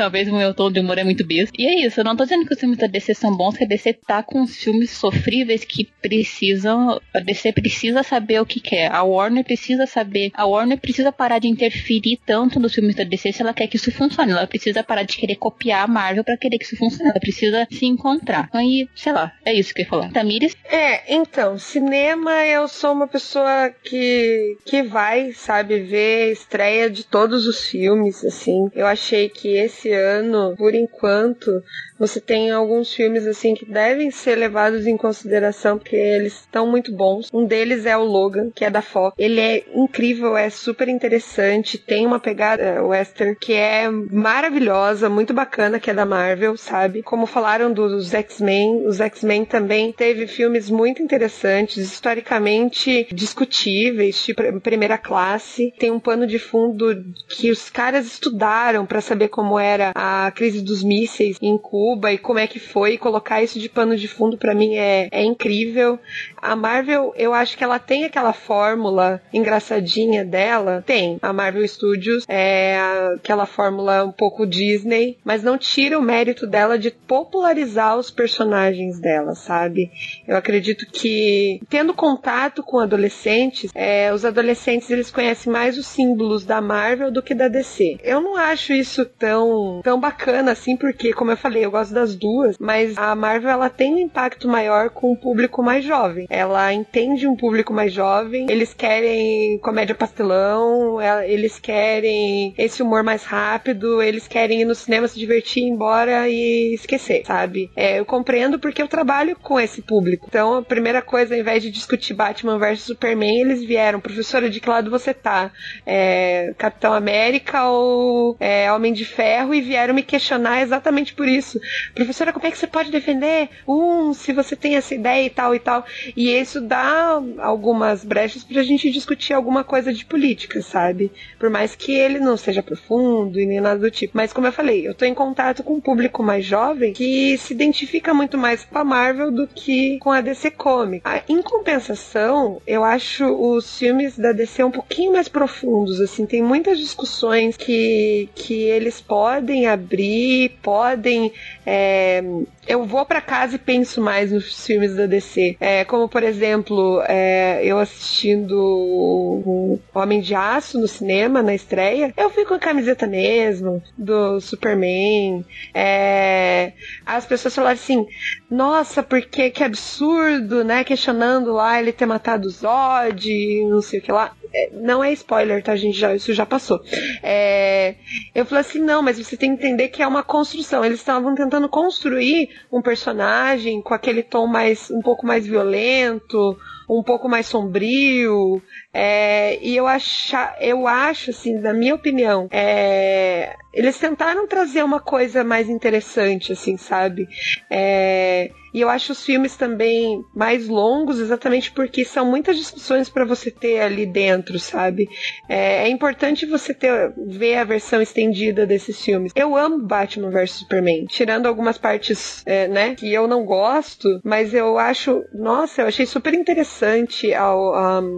Talvez 0.02 0.28
o 0.28 0.36
meu 0.36 0.52
tom 0.52 0.72
de 0.72 0.80
humor 0.80 0.98
é 0.98 1.04
muito 1.04 1.24
besta. 1.24 1.54
E 1.56 1.68
é 1.68 1.86
isso, 1.86 2.00
eu 2.00 2.04
não 2.04 2.16
tô 2.16 2.24
dizendo 2.24 2.44
que 2.44 2.56
os 2.56 2.60
filmes 2.60 2.80
da 2.80 2.88
DC 2.88 3.14
são 3.14 3.38
bons, 3.38 3.56
que 3.56 3.64
a 3.64 3.68
DC 3.68 3.94
tá 3.94 4.24
com 4.24 4.48
filmes 4.48 4.90
sofríveis 4.90 5.64
que 5.64 5.88
precisam. 6.02 7.00
A 7.14 7.20
DC 7.20 7.52
precisa 7.52 8.02
saber 8.02 8.42
o 8.42 8.46
que 8.46 8.60
quer. 8.60 8.92
A 8.92 9.04
Warner 9.04 9.44
precisa 9.44 9.86
saber. 9.86 10.32
A 10.34 10.44
Warner 10.44 10.80
precisa 10.80 11.12
parar 11.12 11.38
de 11.38 11.48
interferir 11.48 12.18
tanto 12.26 12.60
nos 12.60 12.74
filmes 12.74 12.96
da 12.96 13.04
DC 13.04 13.32
se 13.32 13.44
ela 13.44 13.54
quer 13.54 13.68
que 13.68 13.76
isso 13.76 13.92
funcione. 13.92 14.32
Ela 14.32 14.48
precisa 14.48 14.84
parar 14.84 15.04
de 15.04 15.16
querer 15.16 15.36
copiar 15.36 15.84
a 15.84 15.88
Marvel 15.88 16.24
para 16.24 16.36
querer 16.36 16.58
que 16.58 16.66
isso 16.66 16.78
funcione. 16.78 17.12
Ela 17.12 17.20
precisa 17.20 17.68
se 17.70 17.86
encontrar. 17.86 18.50
Aí, 18.52 18.90
sei 18.96 19.14
lá, 19.14 19.32
é 19.46 19.54
isso 19.54 19.72
que 19.72 19.82
eu 19.82 19.84
ia 19.84 19.90
falar. 19.90 20.12
Tamires? 20.12 20.58
É, 20.66 21.14
então, 21.14 21.60
cinema 21.60 22.44
eu 22.48 22.68
sou 22.68 22.94
uma 22.94 23.08
pessoa 23.08 23.72
que, 23.84 24.58
que 24.66 24.82
vai, 24.82 25.32
sabe, 25.34 25.80
ver 25.82 26.32
estreia 26.32 26.90
de 26.90 27.04
todos 27.04 27.46
os 27.46 27.68
filmes, 27.68 28.26
assim. 28.26 28.68
Eu 28.74 28.88
achei 28.88 29.30
que 29.30 29.50
esse 29.50 29.91
ano, 29.94 30.56
por 30.58 30.74
enquanto, 30.74 31.64
você 31.98 32.20
tem 32.20 32.50
alguns 32.50 32.94
filmes 32.94 33.28
assim 33.28 33.54
que 33.54 33.66
devem 33.66 34.10
ser 34.12 34.36
levados 34.36 34.88
em 34.88 34.98
consideração 34.98 35.78
porque 35.78 35.96
eles 35.96 36.40
estão 36.40 36.66
muito 36.66 36.92
bons. 36.92 37.30
Um 37.34 37.46
deles 37.46 37.86
é 37.86 37.96
o 37.98 38.04
Logan, 38.04 38.50
que 38.54 38.66
é 38.66 38.70
da 38.70 38.82
Fox. 38.82 39.16
Ele 39.18 39.40
é 39.40 39.64
incrível, 39.74 40.36
é 40.36 40.50
super 40.50 40.88
interessante, 40.88 41.78
tem 41.78 42.06
uma 42.06 42.20
pegada 42.20 42.62
é, 42.64 42.82
western 42.82 43.36
que 43.36 43.54
é 43.54 43.90
maravilhosa, 43.90 45.10
muito 45.10 45.34
bacana, 45.34 45.80
que 45.80 45.90
é 45.90 45.94
da 45.94 46.06
Marvel, 46.06 46.58
sabe? 46.58 47.04
Como 47.04 47.26
falaram 47.26 47.72
dos 47.72 48.14
X-Men, 48.14 48.88
os 48.88 49.00
X-Men 49.00 49.46
também 49.46 49.92
teve 49.92 50.28
filmes 50.28 50.70
muito 50.70 51.02
interessantes, 51.02 51.78
historicamente 51.78 53.08
discutíveis, 53.14 54.24
tipo 54.24 54.42
primeira 54.60 54.98
classe. 54.98 55.74
Tem 55.78 55.92
um 55.92 56.00
pano 56.00 56.26
de 56.26 56.40
fundo 56.40 57.04
que 57.28 57.52
os 57.52 57.70
caras 57.70 58.06
estudaram 58.06 58.86
para 58.86 59.02
saber 59.02 59.30
como 59.30 59.60
era 59.60 59.81
a 59.96 60.32
crise 60.32 60.62
dos 60.62 60.84
mísseis 60.84 61.38
em 61.42 61.58
Cuba 61.58 61.72
Cuba 61.72 62.12
e 62.12 62.18
como 62.18 62.40
é 62.40 62.48
que 62.48 62.60
foi. 62.60 62.98
Colocar 62.98 63.42
isso 63.42 63.60
de 63.60 63.70
pano 63.70 63.96
de 63.96 64.08
fundo 64.08 64.38
para 64.38 64.54
mim 64.54 64.76
é, 64.76 65.08
é 65.12 65.24
incrível. 65.24 66.00
A 66.38 66.56
Marvel, 66.56 67.14
eu 67.16 67.34
acho 67.34 67.58
que 67.58 67.64
ela 67.64 67.80
tem 67.80 68.04
aquela 68.04 68.34
fórmula 68.34 69.22
engraçadinha 69.34 70.26
dela. 70.26 70.84
Tem. 70.86 71.18
A 71.22 71.32
Marvel 71.32 71.68
Studios 71.68 72.26
é 72.28 72.78
aquela 73.16 73.46
fórmula 73.46 74.04
um 74.04 74.12
pouco 74.12 74.46
Disney, 74.46 75.18
mas 75.24 75.44
não 75.44 75.58
tira 75.58 75.98
o 75.98 76.02
mérito 76.02 76.48
dela 76.48 76.78
de 76.78 76.92
popularizar 76.92 77.98
os 77.98 78.10
personagens 78.10 79.00
dela, 79.00 79.36
sabe? 79.36 79.92
Eu 80.28 80.36
acredito 80.36 80.86
que 80.92 81.62
tendo 81.70 81.94
contato 81.94 82.64
com 82.64 82.80
adolescentes, 82.80 83.72
é, 83.76 84.14
os 84.14 84.26
adolescentes 84.26 84.90
eles 84.90 85.12
conhecem 85.12 85.52
mais 85.52 85.78
os 85.78 85.88
símbolos 85.88 86.46
da 86.46 86.60
Marvel 86.60 87.12
do 87.12 87.22
que 87.22 87.36
da 87.36 87.48
DC. 87.48 87.98
Eu 88.04 88.20
não 88.20 88.36
acho 88.36 88.74
isso 88.74 89.06
tão, 89.06 89.50
tão 89.84 90.00
bacana 90.00 90.52
assim, 90.52 90.76
porque, 90.76 91.14
como 91.14 91.32
eu 91.32 91.38
falei, 91.38 91.66
eu 91.66 91.72
gosto 91.72 91.94
das 91.94 92.16
duas, 92.16 92.58
mas 92.60 92.98
a 92.98 93.16
Marvel 93.16 93.50
ela 93.50 93.70
tem 93.70 93.94
um 93.96 94.00
impacto 94.00 94.48
maior 94.48 94.90
com 94.90 95.12
o 95.12 95.18
público 95.18 95.62
mais 95.64 95.84
jovem. 95.84 96.28
Ela 96.30 96.74
entende 96.74 97.28
um 97.28 97.36
público 97.36 97.74
mais 97.74 97.94
jovem, 97.94 98.48
eles 98.50 98.74
querem 98.74 99.58
comédia 99.60 99.96
pastelão, 99.96 101.00
eles 101.24 101.60
querem 101.60 102.54
esse 102.58 102.82
humor 102.82 103.04
mais 103.04 103.24
rápido, 103.24 104.02
eles 104.02 104.28
querem 104.28 104.62
ir 104.62 104.66
no 104.66 104.76
cinema 104.76 105.08
se 105.08 105.20
divertir, 105.20 105.64
ir 105.64 105.70
embora 105.70 106.28
e 106.30 106.74
esquecer, 106.74 107.24
sabe? 107.26 107.70
É, 107.76 108.00
eu 108.00 108.06
compreendo 108.06 108.60
porque 108.60 108.82
eu 108.82 108.88
trabalho 108.88 109.36
com 109.36 109.60
esse 109.60 109.82
público. 109.82 110.26
Então, 110.28 110.58
a 110.58 110.62
primeira 110.62 111.02
coisa, 111.02 111.34
ao 111.34 111.40
invés 111.40 111.62
de 111.64 111.72
discutir 111.72 112.14
Batman 112.14 112.58
versus 112.58 112.86
Superman, 112.86 113.42
eles 113.42 113.64
vieram, 113.64 114.00
professora, 114.00 114.50
de 114.50 114.60
que 114.60 114.70
lado 114.70 114.90
você 114.90 115.14
tá? 115.14 115.52
É, 115.86 116.54
Capitão 116.58 116.94
América 116.94 117.66
ou 117.68 118.36
é, 118.40 118.72
Homem 118.72 118.94
de 118.94 119.06
Ferro? 119.06 119.51
E 119.54 119.62
vieram 119.62 119.94
me 119.94 120.04
questionar 120.04 120.62
exatamente 120.62 121.14
por 121.14 121.28
isso 121.28 121.60
professora, 121.94 122.34
como 122.34 122.46
é 122.48 122.52
que 122.52 122.58
você 122.58 122.68
pode 122.68 122.92
defender 122.92 123.50
um 123.68 124.14
se 124.14 124.34
você 124.34 124.56
tem 124.56 124.76
essa 124.76 124.94
ideia 124.94 125.26
e 125.26 125.30
tal 125.30 125.56
e 125.56 125.60
tal? 125.60 125.86
E 126.16 126.30
isso 126.30 126.62
dá 126.62 127.22
algumas 127.40 128.04
brechas 128.04 128.44
pra 128.44 128.64
gente 128.64 128.90
discutir 128.90 129.34
alguma 129.34 129.64
coisa 129.64 129.94
de 129.94 130.06
política, 130.06 130.62
sabe? 130.62 131.12
Por 131.40 131.50
mais 131.50 131.76
que 131.76 131.94
ele 131.94 132.20
não 132.20 132.38
seja 132.38 132.64
profundo 132.64 133.40
e 133.40 133.46
nem 133.46 133.62
nada 133.62 133.80
do 133.80 133.92
tipo. 133.92 134.16
Mas 134.16 134.34
como 134.34 134.48
eu 134.48 134.52
falei, 134.52 134.88
eu 134.88 134.94
tô 134.94 135.06
em 135.06 135.14
contato 135.14 135.64
com 135.64 135.76
um 135.76 135.82
público 135.82 136.24
mais 136.24 136.46
jovem 136.46 136.94
que 136.94 137.38
se 137.38 137.54
identifica 137.54 138.14
muito 138.14 138.38
mais 138.38 138.64
com 138.64 138.78
a 138.78 138.84
Marvel 138.84 139.32
do 139.32 139.48
que 139.48 139.98
com 140.00 140.12
a 140.12 140.22
DC 140.22 140.52
Comics. 140.52 141.04
Ah, 141.06 141.22
em 141.28 141.42
compensação, 141.42 142.62
eu 142.66 142.84
acho 142.84 143.26
os 143.26 143.78
filmes 143.78 144.18
da 144.18 144.32
DC 144.32 144.64
um 144.64 144.72
pouquinho 144.72 145.14
mais 145.14 145.28
profundos, 145.28 146.00
assim, 146.00 146.26
tem 146.26 146.42
muitas 146.42 146.78
discussões 146.78 147.58
que, 147.58 148.30
que 148.36 148.64
eles 148.64 149.02
podem 149.02 149.41
abrir, 149.68 150.58
podem 150.62 151.32
é, 151.66 152.24
eu 152.68 152.86
vou 152.86 153.06
para 153.06 153.22
casa 153.22 153.56
e 153.56 153.60
penso 153.60 154.02
mais 154.02 154.32
nos 154.32 154.66
filmes 154.66 154.96
da 154.96 155.06
DC. 155.06 155.58
É, 155.60 155.84
como, 155.84 156.08
por 156.08 156.24
exemplo, 156.24 157.02
é, 157.08 157.62
eu 157.64 157.78
assistindo 157.80 158.56
o 158.58 159.80
Homem 159.94 160.22
de 160.22 160.36
Aço 160.36 160.80
no 160.80 160.88
cinema, 160.88 161.42
na 161.42 161.54
estreia, 161.54 162.14
eu 162.16 162.30
fui 162.30 162.46
com 162.46 162.54
a 162.54 162.60
camiseta 162.60 163.08
mesmo, 163.08 163.82
do 163.98 164.40
Superman. 164.40 165.46
É, 165.74 166.74
as 167.06 167.26
pessoas 167.26 167.56
falaram 167.56 167.76
assim: 167.76 168.06
nossa, 168.50 169.02
porque 169.04 169.50
que 169.50 169.64
absurdo, 169.64 170.64
né? 170.64 170.84
Questionando 170.84 171.52
lá 171.52 171.80
ele 171.80 171.92
ter 171.92 172.06
matado 172.06 172.48
o 172.48 172.52
Zod, 172.52 173.66
não 173.70 173.82
sei 173.82 174.00
o 174.00 174.04
que 174.04 174.12
lá. 174.12 174.34
É, 174.54 174.70
não 174.74 175.04
é 175.04 175.12
spoiler, 175.14 175.64
tá, 175.64 175.76
gente? 175.76 175.98
Já, 175.98 176.14
isso 176.14 176.34
já 176.34 176.46
passou. 176.46 176.82
É, 177.24 177.96
eu 178.36 178.46
falei 178.46 178.62
assim: 178.62 178.80
não, 178.80 179.02
mas 179.02 179.18
você 179.18 179.38
tem 179.38 179.56
que 179.56 179.64
entender 179.64 179.88
que 179.90 180.02
é 180.02 180.08
uma 180.08 180.24
construção. 180.24 180.84
Eles 180.84 181.00
estavam 181.00 181.34
tentando 181.36 181.70
construir 181.70 182.50
um 182.72 182.82
personagem 182.82 183.82
com 183.82 183.94
aquele 183.94 184.24
tom 184.24 184.48
mais 184.48 184.92
um 184.92 185.02
pouco 185.02 185.26
mais 185.26 185.46
violento, 185.46 186.58
um 186.90 187.02
pouco 187.02 187.30
mais 187.30 187.48
sombrio. 187.48 188.62
É, 188.94 189.58
e 189.62 189.76
eu, 189.76 189.88
acha, 189.88 190.56
eu 190.60 190.86
acho, 190.86 191.30
assim, 191.30 191.58
na 191.58 191.74
minha 191.74 191.96
opinião, 191.96 192.48
é, 192.52 193.56
eles 193.74 193.98
tentaram 193.98 194.48
trazer 194.48 194.84
uma 194.84 195.00
coisa 195.00 195.44
mais 195.44 195.70
interessante, 195.70 196.52
assim, 196.52 196.76
sabe? 196.76 197.28
É, 197.70 198.52
E 198.74 198.82
eu 198.82 198.90
acho 198.90 199.12
os 199.12 199.26
filmes 199.26 199.56
também 199.56 200.24
mais 200.34 200.68
longos, 200.68 201.20
exatamente 201.20 201.72
porque 201.72 202.06
são 202.06 202.26
muitas 202.26 202.58
discussões 202.58 203.10
para 203.10 203.26
você 203.26 203.52
ter 203.52 203.80
ali 203.80 204.06
dentro, 204.06 204.58
sabe? 204.60 205.10
É, 205.48 205.84
é, 205.84 205.90
importante 205.90 206.46
você 206.46 206.74
ter 206.74 207.14
ver 207.28 207.58
a 207.58 207.64
versão 207.64 208.02
estendida 208.02 208.66
desses 208.66 209.02
filmes. 209.02 209.32
Eu 209.36 209.56
amo 209.56 209.80
Batman 209.80 210.30
vs 210.30 210.52
Superman, 210.52 211.06
tirando 211.06 211.48
algumas 211.48 211.78
partes, 211.78 212.44
é, 212.46 212.68
né, 212.68 212.96
que 212.96 213.12
eu 213.12 213.28
não 213.28 213.46
gosto, 213.46 214.08
mas 214.24 214.54
eu 214.54 214.78
acho, 214.78 215.24
nossa, 215.34 215.82
eu 215.82 215.88
achei 215.88 216.06
super 216.06 216.34
interessante 216.34 217.34
a, 217.34 217.52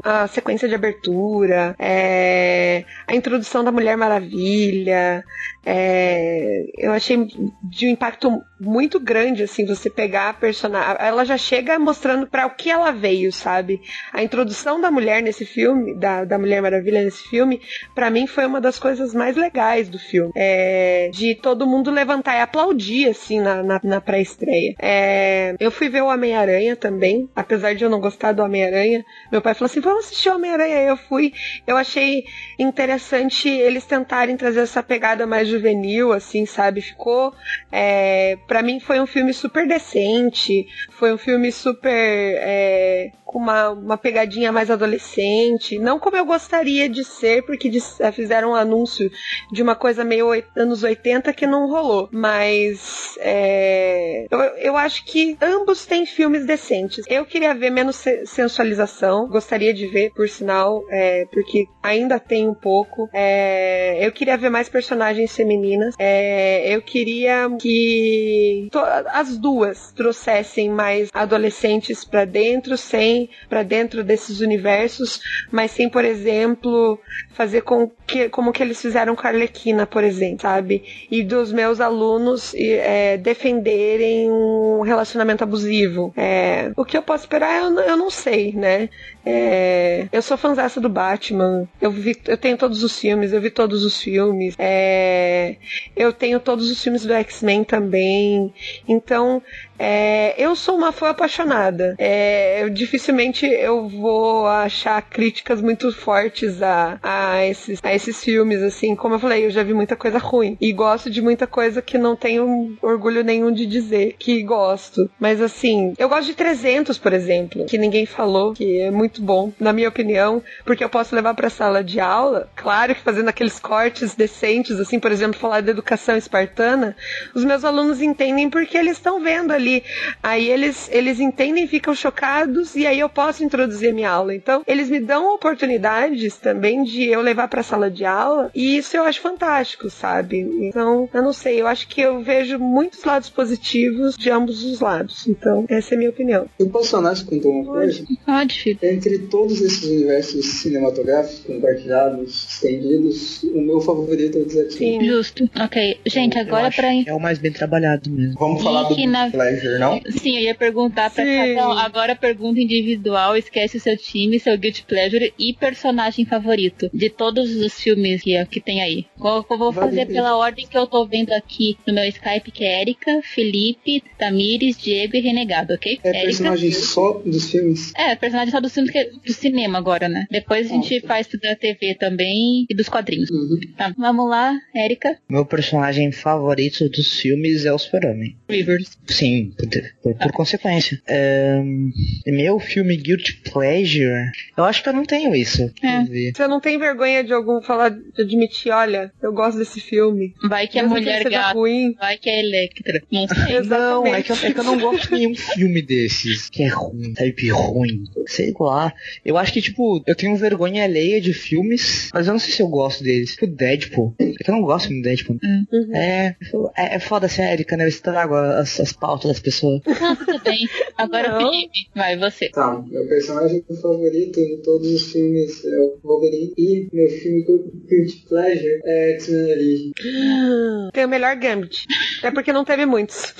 a 0.03 0.27
sequência 0.27 0.67
de 0.67 0.75
abertura, 0.75 1.75
é, 1.79 2.83
a 3.07 3.15
introdução 3.15 3.63
da 3.63 3.71
Mulher 3.71 3.97
Maravilha, 3.97 5.23
é, 5.65 6.65
eu 6.77 6.91
achei 6.91 7.17
de 7.63 7.87
um 7.87 7.89
impacto 7.89 8.43
muito 8.59 8.99
grande, 8.99 9.43
assim, 9.43 9.65
você 9.65 9.89
pegar 9.89 10.29
a 10.29 10.33
personagem. 10.33 10.97
Ela 10.99 11.23
já 11.23 11.37
chega 11.37 11.79
mostrando 11.79 12.27
para 12.27 12.45
o 12.45 12.55
que 12.55 12.69
ela 12.69 12.91
veio, 12.91 13.31
sabe? 13.31 13.81
A 14.11 14.21
introdução 14.23 14.79
da 14.79 14.91
mulher 14.91 15.21
nesse 15.21 15.45
filme, 15.45 15.97
da, 15.97 16.25
da 16.25 16.37
Mulher 16.37 16.61
Maravilha 16.61 17.03
nesse 17.03 17.23
filme, 17.29 17.61
para 17.95 18.09
mim 18.09 18.27
foi 18.27 18.45
uma 18.45 18.59
das 18.59 18.77
coisas 18.77 19.13
mais 19.13 19.35
legais 19.37 19.89
do 19.89 19.99
filme. 19.99 20.31
É, 20.35 21.09
de 21.13 21.35
todo 21.35 21.67
mundo 21.67 21.91
levantar 21.91 22.37
e 22.37 22.41
aplaudir, 22.41 23.09
assim, 23.09 23.39
na, 23.39 23.63
na, 23.63 23.79
na 23.83 24.01
pré-estreia. 24.01 24.75
É, 24.79 25.55
eu 25.59 25.71
fui 25.71 25.89
ver 25.89 26.03
o 26.03 26.07
Homem-Aranha 26.07 26.75
também, 26.75 27.29
apesar 27.35 27.73
de 27.73 27.83
eu 27.83 27.89
não 27.89 27.99
gostar 27.99 28.33
do 28.33 28.43
Homem-Aranha. 28.43 29.03
Meu 29.31 29.41
pai 29.41 29.53
falou 29.53 29.67
assim: 29.67 29.81
vamos 29.81 30.05
assistir 30.05 30.29
o 30.29 30.35
Homem-Aranha. 30.35 30.81
Eu 30.81 30.97
fui. 30.97 31.33
Eu 31.65 31.77
achei 31.77 32.23
interessante 32.59 33.49
eles 33.49 33.85
tentarem 33.85 34.35
trazer 34.35 34.61
essa 34.61 34.83
pegada 34.83 35.25
mais 35.25 35.52
juvenil, 35.53 36.11
assim, 36.11 36.45
sabe? 36.45 36.81
Ficou. 36.81 37.33
É, 37.71 38.37
para 38.47 38.61
mim 38.61 38.79
foi 38.79 38.99
um 38.99 39.05
filme 39.05 39.33
super 39.33 39.67
decente, 39.67 40.67
foi 40.91 41.13
um 41.13 41.17
filme 41.17 41.51
super. 41.51 41.89
É, 41.89 43.11
uma, 43.37 43.69
uma 43.69 43.97
pegadinha 43.97 44.51
mais 44.51 44.69
adolescente. 44.69 45.77
Não 45.79 45.99
como 45.99 46.17
eu 46.17 46.25
gostaria 46.25 46.89
de 46.89 47.03
ser, 47.03 47.43
porque 47.43 47.71
eh, 47.99 48.11
fizeram 48.11 48.51
um 48.51 48.55
anúncio 48.55 49.11
de 49.51 49.61
uma 49.61 49.75
coisa 49.75 50.03
meio 50.03 50.29
anos 50.55 50.83
80 50.83 51.31
que 51.33 51.47
não 51.47 51.69
rolou. 51.69 52.09
Mas 52.11 53.15
é, 53.19 54.25
eu, 54.29 54.39
eu 54.39 54.77
acho 54.77 55.05
que 55.05 55.37
ambos 55.41 55.85
têm 55.85 56.05
filmes 56.05 56.45
decentes. 56.45 57.05
Eu 57.07 57.25
queria 57.25 57.53
ver 57.53 57.69
menos 57.69 58.03
sensualização, 58.25 59.27
gostaria 59.27 59.73
de 59.73 59.87
ver, 59.87 60.11
por 60.13 60.27
sinal, 60.27 60.83
é, 60.89 61.25
porque 61.31 61.67
ainda 61.81 62.19
tem 62.19 62.47
um 62.47 62.53
pouco. 62.53 63.09
É, 63.13 64.05
eu 64.05 64.11
queria 64.11 64.37
ver 64.37 64.49
mais 64.49 64.69
personagens 64.69 65.35
femininas. 65.35 65.95
É, 65.97 66.73
eu 66.73 66.81
queria 66.81 67.49
que 67.59 68.69
as 69.07 69.37
duas 69.37 69.91
trouxessem 69.91 70.69
mais 70.69 71.09
adolescentes 71.13 72.03
para 72.03 72.25
dentro, 72.25 72.77
sem 72.77 73.22
para 73.49 73.63
dentro 73.63 74.03
desses 74.03 74.39
universos, 74.39 75.21
mas 75.51 75.71
sem, 75.71 75.89
por 75.89 76.05
exemplo, 76.05 76.99
fazer 77.33 77.61
com 77.61 77.89
que, 78.05 78.29
como 78.29 78.51
que 78.51 78.61
eles 78.61 78.81
fizeram 78.81 79.15
com 79.15 79.25
a 79.25 79.29
Arlequina, 79.29 79.85
por 79.85 80.03
exemplo, 80.03 80.41
sabe? 80.41 80.83
E 81.09 81.23
dos 81.23 81.51
meus 81.51 81.79
alunos 81.79 82.53
é, 82.55 83.17
defenderem 83.17 84.29
um 84.31 84.81
relacionamento 84.81 85.43
abusivo. 85.43 86.13
É, 86.15 86.71
o 86.75 86.85
que 86.85 86.97
eu 86.97 87.01
posso 87.01 87.23
esperar, 87.23 87.63
eu, 87.63 87.79
eu 87.79 87.97
não 87.97 88.09
sei, 88.09 88.53
né? 88.53 88.89
É, 89.25 90.07
eu 90.11 90.21
sou 90.21 90.37
fãzaça 90.37 90.81
do 90.81 90.89
Batman. 90.89 91.67
Eu, 91.81 91.91
vi, 91.91 92.15
eu 92.27 92.37
tenho 92.37 92.57
todos 92.57 92.83
os 92.83 92.99
filmes, 92.99 93.31
eu 93.31 93.41
vi 93.41 93.49
todos 93.49 93.83
os 93.83 94.01
filmes. 94.01 94.55
É, 94.59 95.55
eu 95.95 96.11
tenho 96.11 96.39
todos 96.39 96.69
os 96.69 96.81
filmes 96.83 97.05
do 97.05 97.13
X-Men 97.13 97.63
também. 97.63 98.53
Então, 98.87 99.41
é, 99.85 100.33
eu 100.37 100.55
sou 100.55 100.77
uma 100.77 100.93
fã 100.93 101.09
apaixonada. 101.09 101.95
É, 101.97 102.63
eu 102.63 102.69
dificilmente 102.69 103.45
eu 103.45 103.89
vou 103.89 104.47
achar 104.47 105.01
críticas 105.01 105.61
muito 105.61 105.91
fortes 105.91 106.61
a, 106.61 106.97
a, 107.03 107.45
esses, 107.45 107.81
a 107.83 107.93
esses 107.93 108.23
filmes, 108.23 108.61
assim. 108.61 108.95
Como 108.95 109.15
eu 109.15 109.19
falei, 109.19 109.45
eu 109.45 109.51
já 109.51 109.61
vi 109.61 109.73
muita 109.73 109.97
coisa 109.97 110.17
ruim. 110.17 110.57
E 110.61 110.71
gosto 110.71 111.09
de 111.09 111.21
muita 111.21 111.45
coisa 111.45 111.81
que 111.81 111.97
não 111.97 112.15
tenho 112.15 112.77
orgulho 112.81 113.25
nenhum 113.25 113.51
de 113.51 113.65
dizer 113.65 114.15
que 114.17 114.41
gosto. 114.43 115.09
Mas, 115.19 115.41
assim, 115.41 115.93
eu 115.97 116.07
gosto 116.07 116.27
de 116.27 116.35
300, 116.35 116.97
por 116.97 117.11
exemplo, 117.11 117.65
que 117.65 117.77
ninguém 117.77 118.05
falou, 118.05 118.53
que 118.53 118.79
é 118.79 118.89
muito 118.89 119.21
bom, 119.21 119.51
na 119.59 119.73
minha 119.73 119.89
opinião, 119.89 120.41
porque 120.63 120.83
eu 120.83 120.89
posso 120.89 121.13
levar 121.13 121.33
pra 121.33 121.49
sala 121.49 121.83
de 121.83 121.99
aula, 121.99 122.49
claro 122.55 122.95
que 122.95 123.01
fazendo 123.01 123.27
aqueles 123.27 123.59
cortes 123.59 124.15
decentes, 124.15 124.79
assim, 124.79 124.97
por 124.97 125.11
exemplo, 125.11 125.37
falar 125.37 125.59
de 125.59 125.71
educação 125.71 126.15
espartana, 126.15 126.95
os 127.35 127.43
meus 127.43 127.65
alunos 127.65 128.01
entendem 128.01 128.49
porque 128.49 128.77
eles 128.77 128.93
estão 128.95 129.21
vendo 129.21 129.51
ali 129.51 129.72
Aí 130.21 130.49
eles, 130.49 130.89
eles 130.91 131.19
entendem, 131.19 131.67
ficam 131.67 131.95
chocados 131.95 132.75
e 132.75 132.85
aí 132.85 132.99
eu 132.99 133.09
posso 133.09 133.43
introduzir 133.43 133.91
a 133.91 133.93
minha 133.93 134.09
aula. 134.09 134.35
Então, 134.35 134.63
eles 134.67 134.89
me 134.89 134.99
dão 134.99 135.33
oportunidades 135.33 136.37
também 136.37 136.83
de 136.83 137.05
eu 137.05 137.21
levar 137.21 137.47
para 137.47 137.61
a 137.61 137.63
sala 137.63 137.89
de 137.89 138.05
aula 138.05 138.51
e 138.53 138.77
isso 138.77 138.97
eu 138.97 139.03
acho 139.03 139.21
fantástico, 139.21 139.89
sabe? 139.89 140.39
Então, 140.39 141.09
eu 141.13 141.21
não 141.21 141.33
sei, 141.33 141.61
eu 141.61 141.67
acho 141.67 141.87
que 141.87 142.01
eu 142.01 142.21
vejo 142.21 142.59
muitos 142.59 143.03
lados 143.03 143.29
positivos 143.29 144.17
de 144.17 144.29
ambos 144.29 144.63
os 144.63 144.79
lados. 144.79 145.27
Então, 145.27 145.65
essa 145.69 145.93
é 145.93 145.95
a 145.95 145.97
minha 145.97 146.09
opinião. 146.09 146.45
Eu 146.59 146.69
posso 146.69 146.91
falar 146.91 147.13
contar 147.25 147.49
uma 147.49 147.65
coisa? 147.65 148.03
Pode, 148.25 148.59
filho. 148.59 148.79
Entre 148.81 149.19
todos 149.19 149.61
esses 149.61 149.83
universos 149.83 150.45
cinematográficos 150.61 151.39
compartilhados, 151.45 152.47
estendidos, 152.49 153.43
o 153.43 153.61
meu 153.61 153.79
favorito 153.81 154.37
é 154.37 154.41
o 154.41 154.45
Desafio. 154.45 154.71
Sim, 154.71 155.05
justo. 155.05 155.49
Ok. 155.59 155.99
Gente, 156.05 156.37
agora 156.37 156.71
para 156.71 156.93
É 156.93 157.13
o 157.13 157.19
mais 157.19 157.37
bem 157.37 157.51
trabalhado 157.51 158.09
mesmo. 158.09 158.35
Vamos 158.39 158.63
falar 158.63 158.83
do 158.83 159.07
na... 159.07 159.29
Pleasure, 159.53 159.79
não? 159.79 160.01
Sim, 160.09 160.37
eu 160.37 160.43
ia 160.43 160.55
perguntar 160.55 161.09
pra 161.09 161.23
cada 161.23 161.69
um. 161.69 161.71
Agora 161.73 162.15
pergunta 162.15 162.59
individual, 162.59 163.37
esquece 163.37 163.77
o 163.77 163.79
seu 163.79 163.97
time, 163.97 164.39
seu 164.39 164.57
guilty 164.57 164.83
pleasure 164.83 165.33
e 165.37 165.53
personagem 165.53 166.25
favorito 166.25 166.89
de 166.93 167.09
todos 167.09 167.55
os 167.55 167.73
filmes 167.79 168.21
que, 168.21 168.45
que 168.45 168.59
tem 168.59 168.81
aí. 168.81 169.05
Eu, 169.19 169.45
eu 169.49 169.57
vou 169.57 169.71
fazer 169.71 170.05
pela 170.07 170.37
ordem 170.37 170.67
que 170.67 170.77
eu 170.77 170.87
tô 170.87 171.05
vendo 171.05 171.31
aqui 171.31 171.77
no 171.85 171.93
meu 171.93 172.05
Skype, 172.05 172.51
que 172.51 172.63
é 172.63 172.81
Erika, 172.81 173.21
Felipe, 173.23 174.03
Tamires, 174.17 174.77
Diego 174.77 175.15
e 175.15 175.19
Renegado, 175.19 175.73
ok? 175.73 175.99
É 176.03 176.09
Erika? 176.09 176.25
personagem 176.25 176.71
só 176.71 177.13
dos 177.25 177.51
filmes? 177.51 177.93
É, 177.95 178.15
personagem 178.15 178.51
só 178.51 178.59
dos 178.59 178.73
filmes 178.73 178.91
que, 178.91 179.03
do 179.03 179.33
cinema 179.33 179.77
agora, 179.77 180.07
né? 180.07 180.25
Depois 180.29 180.67
a 180.67 180.73
gente 180.73 181.01
faz 181.01 181.27
da 181.41 181.55
TV 181.55 181.95
também 181.95 182.65
e 182.69 182.75
dos 182.75 182.89
quadrinhos. 182.89 183.29
Uhum. 183.29 183.59
Tá, 183.77 183.93
vamos 183.97 184.29
lá, 184.29 184.57
Erika. 184.75 185.17
Meu 185.27 185.45
personagem 185.45 186.11
favorito 186.11 186.87
dos 186.89 187.19
filmes 187.19 187.65
é 187.65 187.73
o 187.73 187.77
Super-Homem. 187.77 188.35
Rivers. 188.49 188.97
Sim, 189.07 189.42
por, 189.51 189.67
por, 190.01 190.15
por 190.15 190.31
consequência. 190.31 191.01
Um, 191.09 191.91
meu 192.27 192.59
filme 192.59 192.95
Guilty 192.97 193.41
Pleasure, 193.51 194.31
eu 194.57 194.63
acho 194.63 194.83
que 194.83 194.89
eu 194.89 194.93
não 194.93 195.05
tenho 195.05 195.35
isso. 195.35 195.71
É. 195.81 196.31
Você 196.31 196.47
não 196.47 196.59
tem 196.59 196.77
vergonha 196.77 197.23
de 197.23 197.33
algum 197.33 197.61
falar, 197.61 197.89
de 197.89 198.21
admitir, 198.21 198.71
olha, 198.71 199.11
eu 199.21 199.33
gosto 199.33 199.57
desse 199.57 199.79
filme. 199.79 200.33
Vai 200.47 200.67
que 200.67 200.79
a 200.79 200.87
mulher 200.87 201.23
gata, 201.29 201.53
ruim. 201.53 201.93
vai 201.93 202.17
que 202.17 202.29
é 202.29 202.39
Electra. 202.39 203.01
Não 203.11 203.27
sei. 203.27 203.61
Não, 203.73 204.05
é 204.05 204.21
que, 204.21 204.31
eu, 204.31 204.35
é 204.35 204.53
que 204.53 204.59
eu 204.59 204.63
não 204.63 204.79
gosto 204.79 205.07
de 205.09 205.15
nenhum 205.15 205.35
filme 205.35 205.81
desses 205.81 206.49
que 206.49 206.63
é 206.63 206.67
ruim, 206.67 207.13
type 207.13 207.49
ruim. 207.49 208.03
Sei 208.27 208.53
lá. 208.59 208.93
Eu 209.23 209.37
acho 209.37 209.53
que, 209.53 209.61
tipo, 209.61 210.03
eu 210.05 210.15
tenho 210.15 210.35
vergonha 210.35 210.83
alheia 210.83 211.19
de 211.19 211.33
filmes, 211.33 212.09
mas 212.13 212.27
eu 212.27 212.33
não 212.33 212.39
sei 212.39 212.53
se 212.53 212.61
eu 212.61 212.67
gosto 212.67 213.03
deles. 213.03 213.31
Tipo, 213.31 213.47
Deadpool. 213.47 214.15
É 214.19 214.43
que 214.43 214.49
eu 214.49 214.55
não 214.55 214.61
gosto 214.61 214.89
do 214.89 215.01
Deadpool. 215.01 215.37
Uhum. 215.43 215.95
É, 215.95 216.35
é, 216.77 216.95
é 216.95 216.99
foda 216.99 217.27
Erika, 217.51 217.75
né? 217.77 217.85
Eu 217.85 217.89
estrago 217.89 218.35
as, 218.35 218.79
as 218.79 218.93
pautas 218.93 219.32
das 219.33 219.39
pessoas. 219.39 219.81
Ah, 219.87 220.15
tudo 220.15 220.39
bem. 220.43 220.67
Agora, 220.97 221.29
Não. 221.29 221.51
Felipe, 221.51 221.89
vai, 221.95 222.17
você. 222.17 222.49
Tá, 222.49 222.83
meu 222.87 223.07
personagem 223.07 223.63
favorito 223.81 224.39
em 224.39 224.61
todos 224.61 224.87
os 224.89 225.11
filmes 225.11 225.65
é 225.65 225.79
o 225.79 225.97
Wolverine 226.03 226.53
e 226.57 226.87
meu 226.93 227.09
filme 227.09 227.43
Guilty 227.43 228.25
Pleasure 228.27 228.81
é 228.85 229.13
X-Men 229.13 229.51
Origins. 229.51 229.91
Tem 230.93 231.05
o 231.05 231.09
melhor 231.09 231.35
Gambit. 231.35 231.85
É 232.21 232.31
porque 232.31 232.53
não 232.53 232.63
teve 232.63 232.85
muitos. 232.85 233.33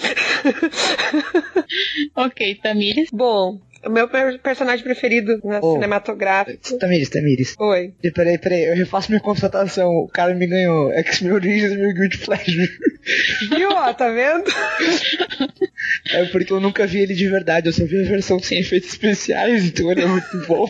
ok, 2.15 2.55
Tamires. 2.55 3.09
Bom, 3.11 3.59
o 3.85 3.89
meu 3.89 4.07
personagem 4.39 4.83
preferido 4.83 5.39
né, 5.43 5.59
oh, 5.61 5.73
cinematográfico. 5.73 6.77
Tamires, 6.77 7.09
Tamires. 7.09 7.55
Oi. 7.59 7.93
E 8.03 8.11
peraí, 8.11 8.37
peraí, 8.37 8.65
eu 8.65 8.75
refaço 8.75 9.11
minha 9.11 9.21
constatação. 9.21 9.89
O 9.89 10.07
cara 10.07 10.33
me 10.33 10.47
ganhou 10.47 10.91
X-Men 10.93 11.33
Origins 11.33 11.71
e 11.71 11.77
meu 11.77 11.93
Guilty 11.93 12.17
Pleasure. 12.19 12.69
Viu, 13.49 13.69
ó, 13.71 13.93
tá 13.93 14.09
vendo? 14.09 14.45
É 16.13 16.25
porque 16.25 16.53
eu 16.53 16.59
nunca 16.59 16.87
vi 16.87 16.99
ele 16.99 17.13
de 17.13 17.27
verdade, 17.27 17.67
eu 17.67 17.73
só 17.73 17.85
vi 17.85 17.99
a 17.99 18.07
versão 18.07 18.39
sem 18.39 18.59
efeitos 18.59 18.89
especiais, 18.89 19.65
então 19.65 19.91
ele 19.91 20.01
é 20.01 20.05
muito 20.05 20.37
bom. 20.47 20.69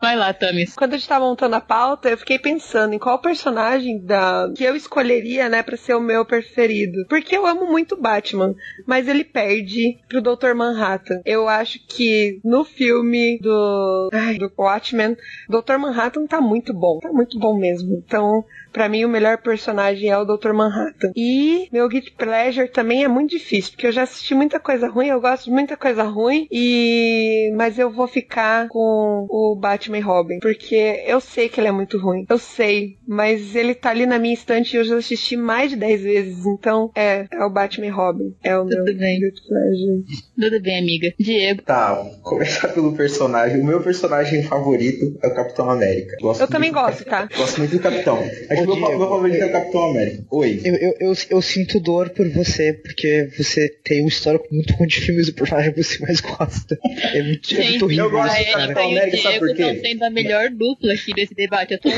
Vai 0.00 0.16
lá, 0.16 0.32
Tamis. 0.32 0.74
Quando 0.74 0.94
a 0.94 0.96
gente 0.96 1.08
tava 1.08 1.24
montando 1.24 1.56
a 1.56 1.60
pauta, 1.60 2.08
eu 2.08 2.18
fiquei 2.18 2.38
pensando 2.38 2.94
em 2.94 2.98
qual 2.98 3.20
personagem 3.20 3.98
da 3.98 4.50
que 4.54 4.64
eu 4.64 4.76
escolheria, 4.76 5.48
né, 5.48 5.62
para 5.62 5.76
ser 5.76 5.94
o 5.94 6.00
meu 6.00 6.24
preferido. 6.24 7.04
Porque 7.08 7.36
eu 7.36 7.46
amo 7.46 7.66
muito 7.66 7.96
Batman, 7.96 8.54
mas 8.86 9.08
ele 9.08 9.24
perde 9.24 9.98
pro 10.08 10.22
Dr. 10.22 10.54
Manhattan. 10.54 11.20
Eu 11.24 11.48
acho 11.48 11.79
que 11.88 12.40
no 12.44 12.64
filme 12.64 13.38
do, 13.38 14.10
ai, 14.12 14.38
do 14.38 14.50
Watchmen, 14.56 15.16
Dr. 15.48 15.78
Manhattan 15.78 16.26
tá 16.26 16.40
muito 16.40 16.72
bom. 16.72 16.98
Tá 17.00 17.12
muito 17.12 17.38
bom 17.38 17.58
mesmo. 17.58 18.02
Então, 18.06 18.44
Para 18.72 18.88
mim, 18.88 19.04
o 19.04 19.08
melhor 19.08 19.38
personagem 19.38 20.08
é 20.08 20.16
o 20.18 20.24
Dr. 20.24 20.52
Manhattan. 20.52 21.12
E 21.16 21.68
meu 21.72 21.88
Guilty 21.88 22.12
Pleasure 22.12 22.68
também 22.68 23.04
é 23.04 23.08
muito 23.08 23.30
difícil, 23.30 23.72
porque 23.72 23.86
eu 23.86 23.92
já 23.92 24.02
assisti 24.02 24.34
muita 24.34 24.60
coisa 24.60 24.88
ruim, 24.88 25.08
eu 25.08 25.20
gosto 25.20 25.44
de 25.44 25.50
muita 25.50 25.76
coisa 25.76 26.02
ruim, 26.04 26.46
e 26.50 27.52
mas 27.56 27.78
eu 27.78 27.90
vou 27.90 28.06
ficar 28.06 28.68
com 28.68 29.26
o 29.28 29.56
Batman 29.56 29.98
e 29.98 30.00
Robin, 30.00 30.38
porque 30.40 31.02
eu 31.06 31.20
sei 31.20 31.48
que 31.48 31.60
ele 31.60 31.68
é 31.68 31.72
muito 31.72 31.98
ruim. 31.98 32.26
Eu 32.28 32.38
sei, 32.38 32.96
mas 33.06 33.54
ele 33.54 33.74
tá 33.74 33.90
ali 33.90 34.06
na 34.06 34.18
minha 34.18 34.34
estante 34.34 34.74
e 34.74 34.78
eu 34.78 34.84
já 34.84 34.96
assisti 34.96 35.36
mais 35.36 35.70
de 35.70 35.76
10 35.76 36.02
vezes, 36.02 36.46
então 36.46 36.90
é, 36.94 37.26
é 37.30 37.44
o 37.44 37.50
Batman 37.50 37.86
e 37.86 37.90
Robin. 37.90 38.34
É 38.42 38.56
o 38.56 38.64
Tudo 38.64 38.84
meu 38.84 38.96
bem. 38.96 39.20
Guilty 39.20 39.40
Pleasure. 39.46 40.04
Tudo 40.40 40.62
bem, 40.62 40.78
amiga. 40.78 41.14
Diego. 41.18 41.62
Tá, 41.62 41.96
começar 42.22 42.68
pelo 42.74 42.94
personagem. 42.94 43.60
O 43.60 43.64
meu 43.64 43.82
personagem 43.82 44.42
favorito 44.42 45.18
é 45.22 45.28
o 45.28 45.34
Capitão 45.34 45.70
América. 45.70 46.16
Gosto 46.20 46.40
eu 46.40 46.48
também 46.48 46.72
gosto, 46.72 47.04
tá? 47.04 47.28
Gosto 47.36 47.58
muito 47.58 47.72
do 47.72 47.80
Capitão. 47.80 48.18
Acho 48.50 48.59
que 48.66 48.80
meu, 48.80 48.98
meu 48.98 49.08
favorito 49.08 49.42
é 49.42 49.46
o 49.46 49.52
Capitão 49.52 49.90
América. 49.90 50.24
Oi. 50.30 50.60
Eu, 50.64 50.74
eu, 50.74 50.94
eu, 51.00 51.12
eu, 51.30 51.42
sinto 51.42 51.80
dor 51.80 52.10
por 52.10 52.28
você, 52.28 52.72
porque 52.72 53.28
você 53.36 53.68
tem 53.84 54.04
um 54.04 54.08
histórico 54.08 54.46
muito 54.52 54.72
ruim 54.74 54.88
de 54.88 55.00
filmes 55.00 55.26
do 55.26 55.34
personagem 55.34 55.72
que 55.72 55.82
você 55.82 55.98
mais 56.02 56.20
gosta. 56.20 56.78
É 57.14 57.22
muito, 57.22 57.48
Sim, 57.48 57.56
é 57.56 57.70
muito 57.70 57.84
horrível. 57.84 58.04
Eu 58.04 58.10
gosto 58.10 58.38
do 58.38 58.52
Capitão 58.52 58.88
América, 58.88 59.16
sabe 59.18 59.38
por 59.38 59.54
quê? 59.54 59.62
Eu 59.62 59.80
sendo 59.80 60.02
a 60.04 60.10
melhor 60.10 60.50
dupla 60.50 60.92
aqui 60.92 61.14
desse 61.14 61.34
debate. 61.34 61.74
Eu 61.74 61.80
tô 61.80 61.88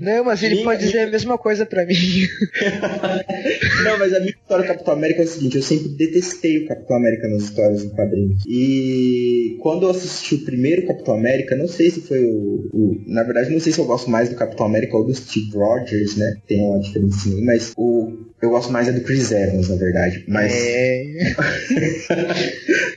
Não, 0.00 0.24
mas 0.24 0.42
ele 0.42 0.62
pode 0.62 0.84
dizer 0.84 1.00
a 1.00 1.10
mesma 1.10 1.36
coisa 1.38 1.66
pra 1.66 1.84
mim. 1.84 1.94
Não, 3.84 3.98
mas 3.98 4.12
a 4.14 4.20
minha 4.20 4.30
história 4.30 4.64
do 4.64 4.68
Capitão 4.68 4.94
América 4.94 5.22
é 5.22 5.24
o 5.24 5.28
seguinte, 5.28 5.56
eu 5.56 5.62
sempre 5.62 5.88
detestei 5.88 6.64
o 6.64 6.68
Capitão 6.68 6.96
América 6.96 7.28
nas 7.28 7.44
histórias 7.44 7.84
em 7.84 7.90
quadrinhos. 7.90 8.42
E 8.46 9.58
quando 9.60 9.84
eu 9.84 9.90
assisti 9.90 10.34
o 10.34 10.44
primeiro 10.44 10.86
Capitão 10.86 11.14
América, 11.14 11.56
não 11.56 11.68
sei 11.68 11.90
se 11.90 12.00
foi 12.02 12.24
o, 12.24 12.68
o, 12.72 13.04
Na 13.06 13.22
verdade, 13.22 13.50
não 13.50 13.60
sei 13.60 13.72
se 13.72 13.78
eu 13.78 13.84
gosto 13.84 14.10
mais 14.10 14.28
do 14.28 14.36
Capitão 14.36 14.66
América 14.66 14.96
ou 14.96 15.04
do 15.04 15.14
Steve 15.14 15.50
Rogers, 15.52 15.89
né? 16.18 16.36
Tem 16.46 16.60
uma 16.60 16.80
diferença, 16.80 17.28
mas 17.42 17.72
o 17.76 18.30
eu 18.40 18.48
gosto 18.48 18.72
mais 18.72 18.88
é 18.88 18.92
do 18.92 19.02
Chris 19.02 19.30
Evans, 19.30 19.68
na 19.68 19.76
verdade. 19.76 20.24
Mas. 20.26 20.50
É. 20.52 21.04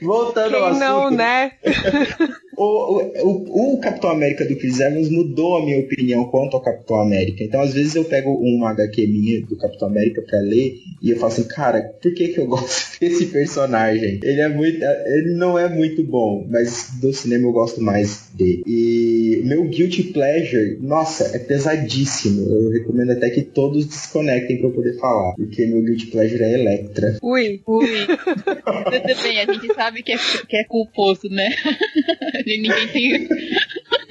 Voltando 0.00 0.52
Quem 0.52 0.60
ao 0.60 0.66
assunto. 0.68 0.80
Não, 0.80 1.10
né? 1.10 1.52
o, 2.56 3.02
o, 3.22 3.74
o, 3.74 3.78
Capitão 3.78 4.10
América 4.10 4.44
do 4.44 4.56
Chris 4.56 4.80
Evans 4.80 5.08
mudou 5.08 5.56
a 5.56 5.64
minha 5.64 5.78
opinião 5.78 6.24
quanto 6.24 6.56
ao 6.56 6.62
Capitão 6.62 7.00
América. 7.00 7.44
Então, 7.44 7.60
às 7.60 7.74
vezes, 7.74 7.94
eu 7.94 8.04
pego 8.04 8.30
uma 8.32 8.70
HQ 8.70 9.06
minha 9.06 9.42
do 9.42 9.56
Capitão 9.56 9.88
América 9.88 10.22
pra 10.22 10.40
ler 10.40 10.76
e 11.02 11.10
eu 11.10 11.16
falo 11.18 11.32
assim, 11.32 11.44
cara, 11.44 11.82
por 12.00 12.14
que, 12.14 12.28
que 12.28 12.40
eu 12.40 12.46
gosto 12.48 12.98
desse 13.00 13.26
personagem? 13.26 14.20
Ele 14.22 14.40
é 14.40 14.48
muito. 14.48 14.82
Ele 14.82 15.34
não 15.34 15.58
é 15.58 15.68
muito 15.68 16.02
bom, 16.02 16.46
mas 16.48 16.90
do 17.00 17.12
cinema 17.12 17.46
eu 17.46 17.52
gosto 17.52 17.80
mais 17.80 18.28
dele. 18.34 18.62
E 18.66 19.42
meu 19.44 19.64
Guilty 19.64 20.04
Pleasure, 20.04 20.78
nossa, 20.80 21.36
é 21.36 21.38
pesadíssimo. 21.38 22.48
Eu 22.48 22.70
recomendo 22.70 23.10
até 23.12 23.30
que 23.30 23.42
todos 23.42 23.86
desconectem 23.86 24.58
pra 24.58 24.68
eu 24.68 24.72
poder 24.72 24.98
falar 24.98 25.34
porque 25.36 25.66
meu 25.66 25.82
Guilty 25.82 26.06
Pleasure 26.06 26.42
é 26.42 26.54
Electra. 26.54 27.18
Ui, 27.22 27.60
ui. 27.66 27.86
Tudo 28.06 29.22
bem, 29.22 29.40
a 29.40 29.52
gente 29.52 29.74
sabe 29.74 30.02
que 30.02 30.12
é, 30.12 30.16
que 30.48 30.56
é 30.56 30.64
culposo, 30.64 31.28
né? 31.30 31.50
Ninguém 32.46 32.88
tem. 32.88 33.28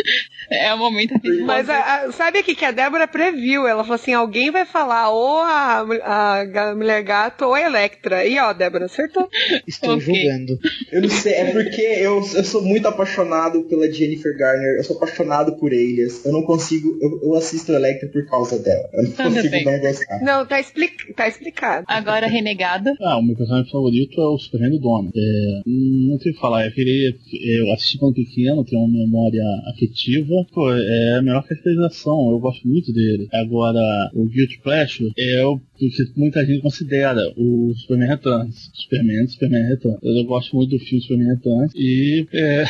É 0.53 0.73
o 0.73 0.77
momento 0.77 1.19
de 1.19 1.41
Mas 1.41 1.69
a, 1.69 2.05
a, 2.05 2.11
sabe 2.11 2.39
o 2.39 2.43
que 2.43 2.63
a 2.63 2.71
Débora 2.71 3.07
previu? 3.07 3.67
Ela 3.67 3.83
falou 3.83 3.95
assim: 3.95 4.13
alguém 4.13 4.51
vai 4.51 4.65
falar 4.65 5.09
ou 5.09 5.37
a, 5.39 5.79
a, 6.03 6.75
Mulher 6.75 7.01
Gato 7.03 7.45
ou 7.45 7.53
a 7.53 7.61
Electra. 7.61 8.25
E 8.25 8.37
ó, 8.37 8.53
Débora, 8.53 8.85
acertou. 8.85 9.27
Estou 9.67 9.95
okay. 9.95 10.05
julgando. 10.05 10.59
Eu 10.91 11.01
não 11.01 11.09
sei, 11.09 11.33
é 11.33 11.51
porque 11.51 11.81
eu, 11.81 12.15
eu 12.35 12.43
sou 12.43 12.61
muito 12.61 12.87
apaixonado 12.87 13.63
pela 13.63 13.91
Jennifer 13.91 14.37
Garner, 14.37 14.77
eu 14.77 14.83
sou 14.83 14.97
apaixonado 14.97 15.55
por 15.57 15.73
Elias. 15.73 16.23
Eu 16.25 16.31
não 16.31 16.43
consigo. 16.43 16.97
Eu, 17.01 17.19
eu 17.23 17.35
assisto 17.35 17.71
Electra 17.71 18.09
por 18.09 18.25
causa 18.27 18.59
dela. 18.59 18.89
Eu 18.93 19.03
não 19.03 19.11
consigo 19.11 19.49
bem. 19.49 19.65
não 19.65 19.79
gostar. 19.79 20.21
Não, 20.21 20.45
tá, 20.45 20.59
explic, 20.59 21.13
tá 21.13 21.27
explicado. 21.27 21.85
Agora, 21.87 22.27
Renegado. 22.27 22.91
Ah, 23.01 23.17
o 23.17 23.23
meu 23.23 23.35
personagem 23.35 23.71
favorito 23.71 24.21
é 24.21 24.27
o 24.27 24.37
Superman 24.37 24.71
do 24.71 24.79
Dono. 24.79 25.11
É, 25.15 25.61
não 25.65 26.19
sei 26.19 26.31
o 26.31 26.35
que 26.35 26.41
falar, 26.41 26.65
eu 26.65 26.71
queria. 26.71 27.15
Eu 27.43 27.73
assisti 27.73 27.97
quando 27.97 28.15
pequeno, 28.15 28.63
tenho 28.63 28.81
uma 28.81 29.05
memória 29.05 29.43
afetiva 29.73 30.42
pô, 30.43 30.71
é 30.71 31.17
a 31.17 31.21
melhor 31.21 31.43
caracterização, 31.43 32.31
eu 32.31 32.39
gosto 32.39 32.67
muito 32.67 32.91
dele. 32.93 33.27
Agora, 33.31 34.09
o 34.13 34.25
Guilty 34.25 34.59
Pleasure 34.61 35.11
é 35.17 35.45
o 35.45 35.59
que 35.77 35.89
muita 36.15 36.45
gente 36.45 36.61
considera 36.61 37.19
o 37.35 37.73
Superman 37.75 38.09
Returns. 38.09 38.71
Superman, 38.73 39.27
Superman 39.27 39.67
Returns. 39.67 39.99
Eu 40.01 40.23
gosto 40.25 40.55
muito 40.55 40.71
do 40.71 40.79
filme 40.79 41.01
Superman 41.01 41.35
Returns. 41.35 41.71
E, 41.75 42.25
é... 42.33 42.63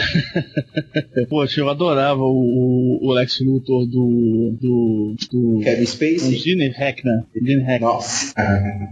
Poxa, 1.29 1.61
eu 1.61 1.69
adorava 1.69 2.21
o, 2.21 2.99
o 3.01 3.13
Lex 3.13 3.39
Luthor 3.41 3.85
do... 3.85 4.57
do, 4.59 5.15
do 5.31 5.59
Kevin 5.63 5.85
Spacey? 5.85 6.35
O 6.35 6.39
Gene 6.39 6.69
Hackman. 6.69 7.23
Gene 7.35 7.61
Hackman. 7.61 7.93
Nossa. 7.93 8.33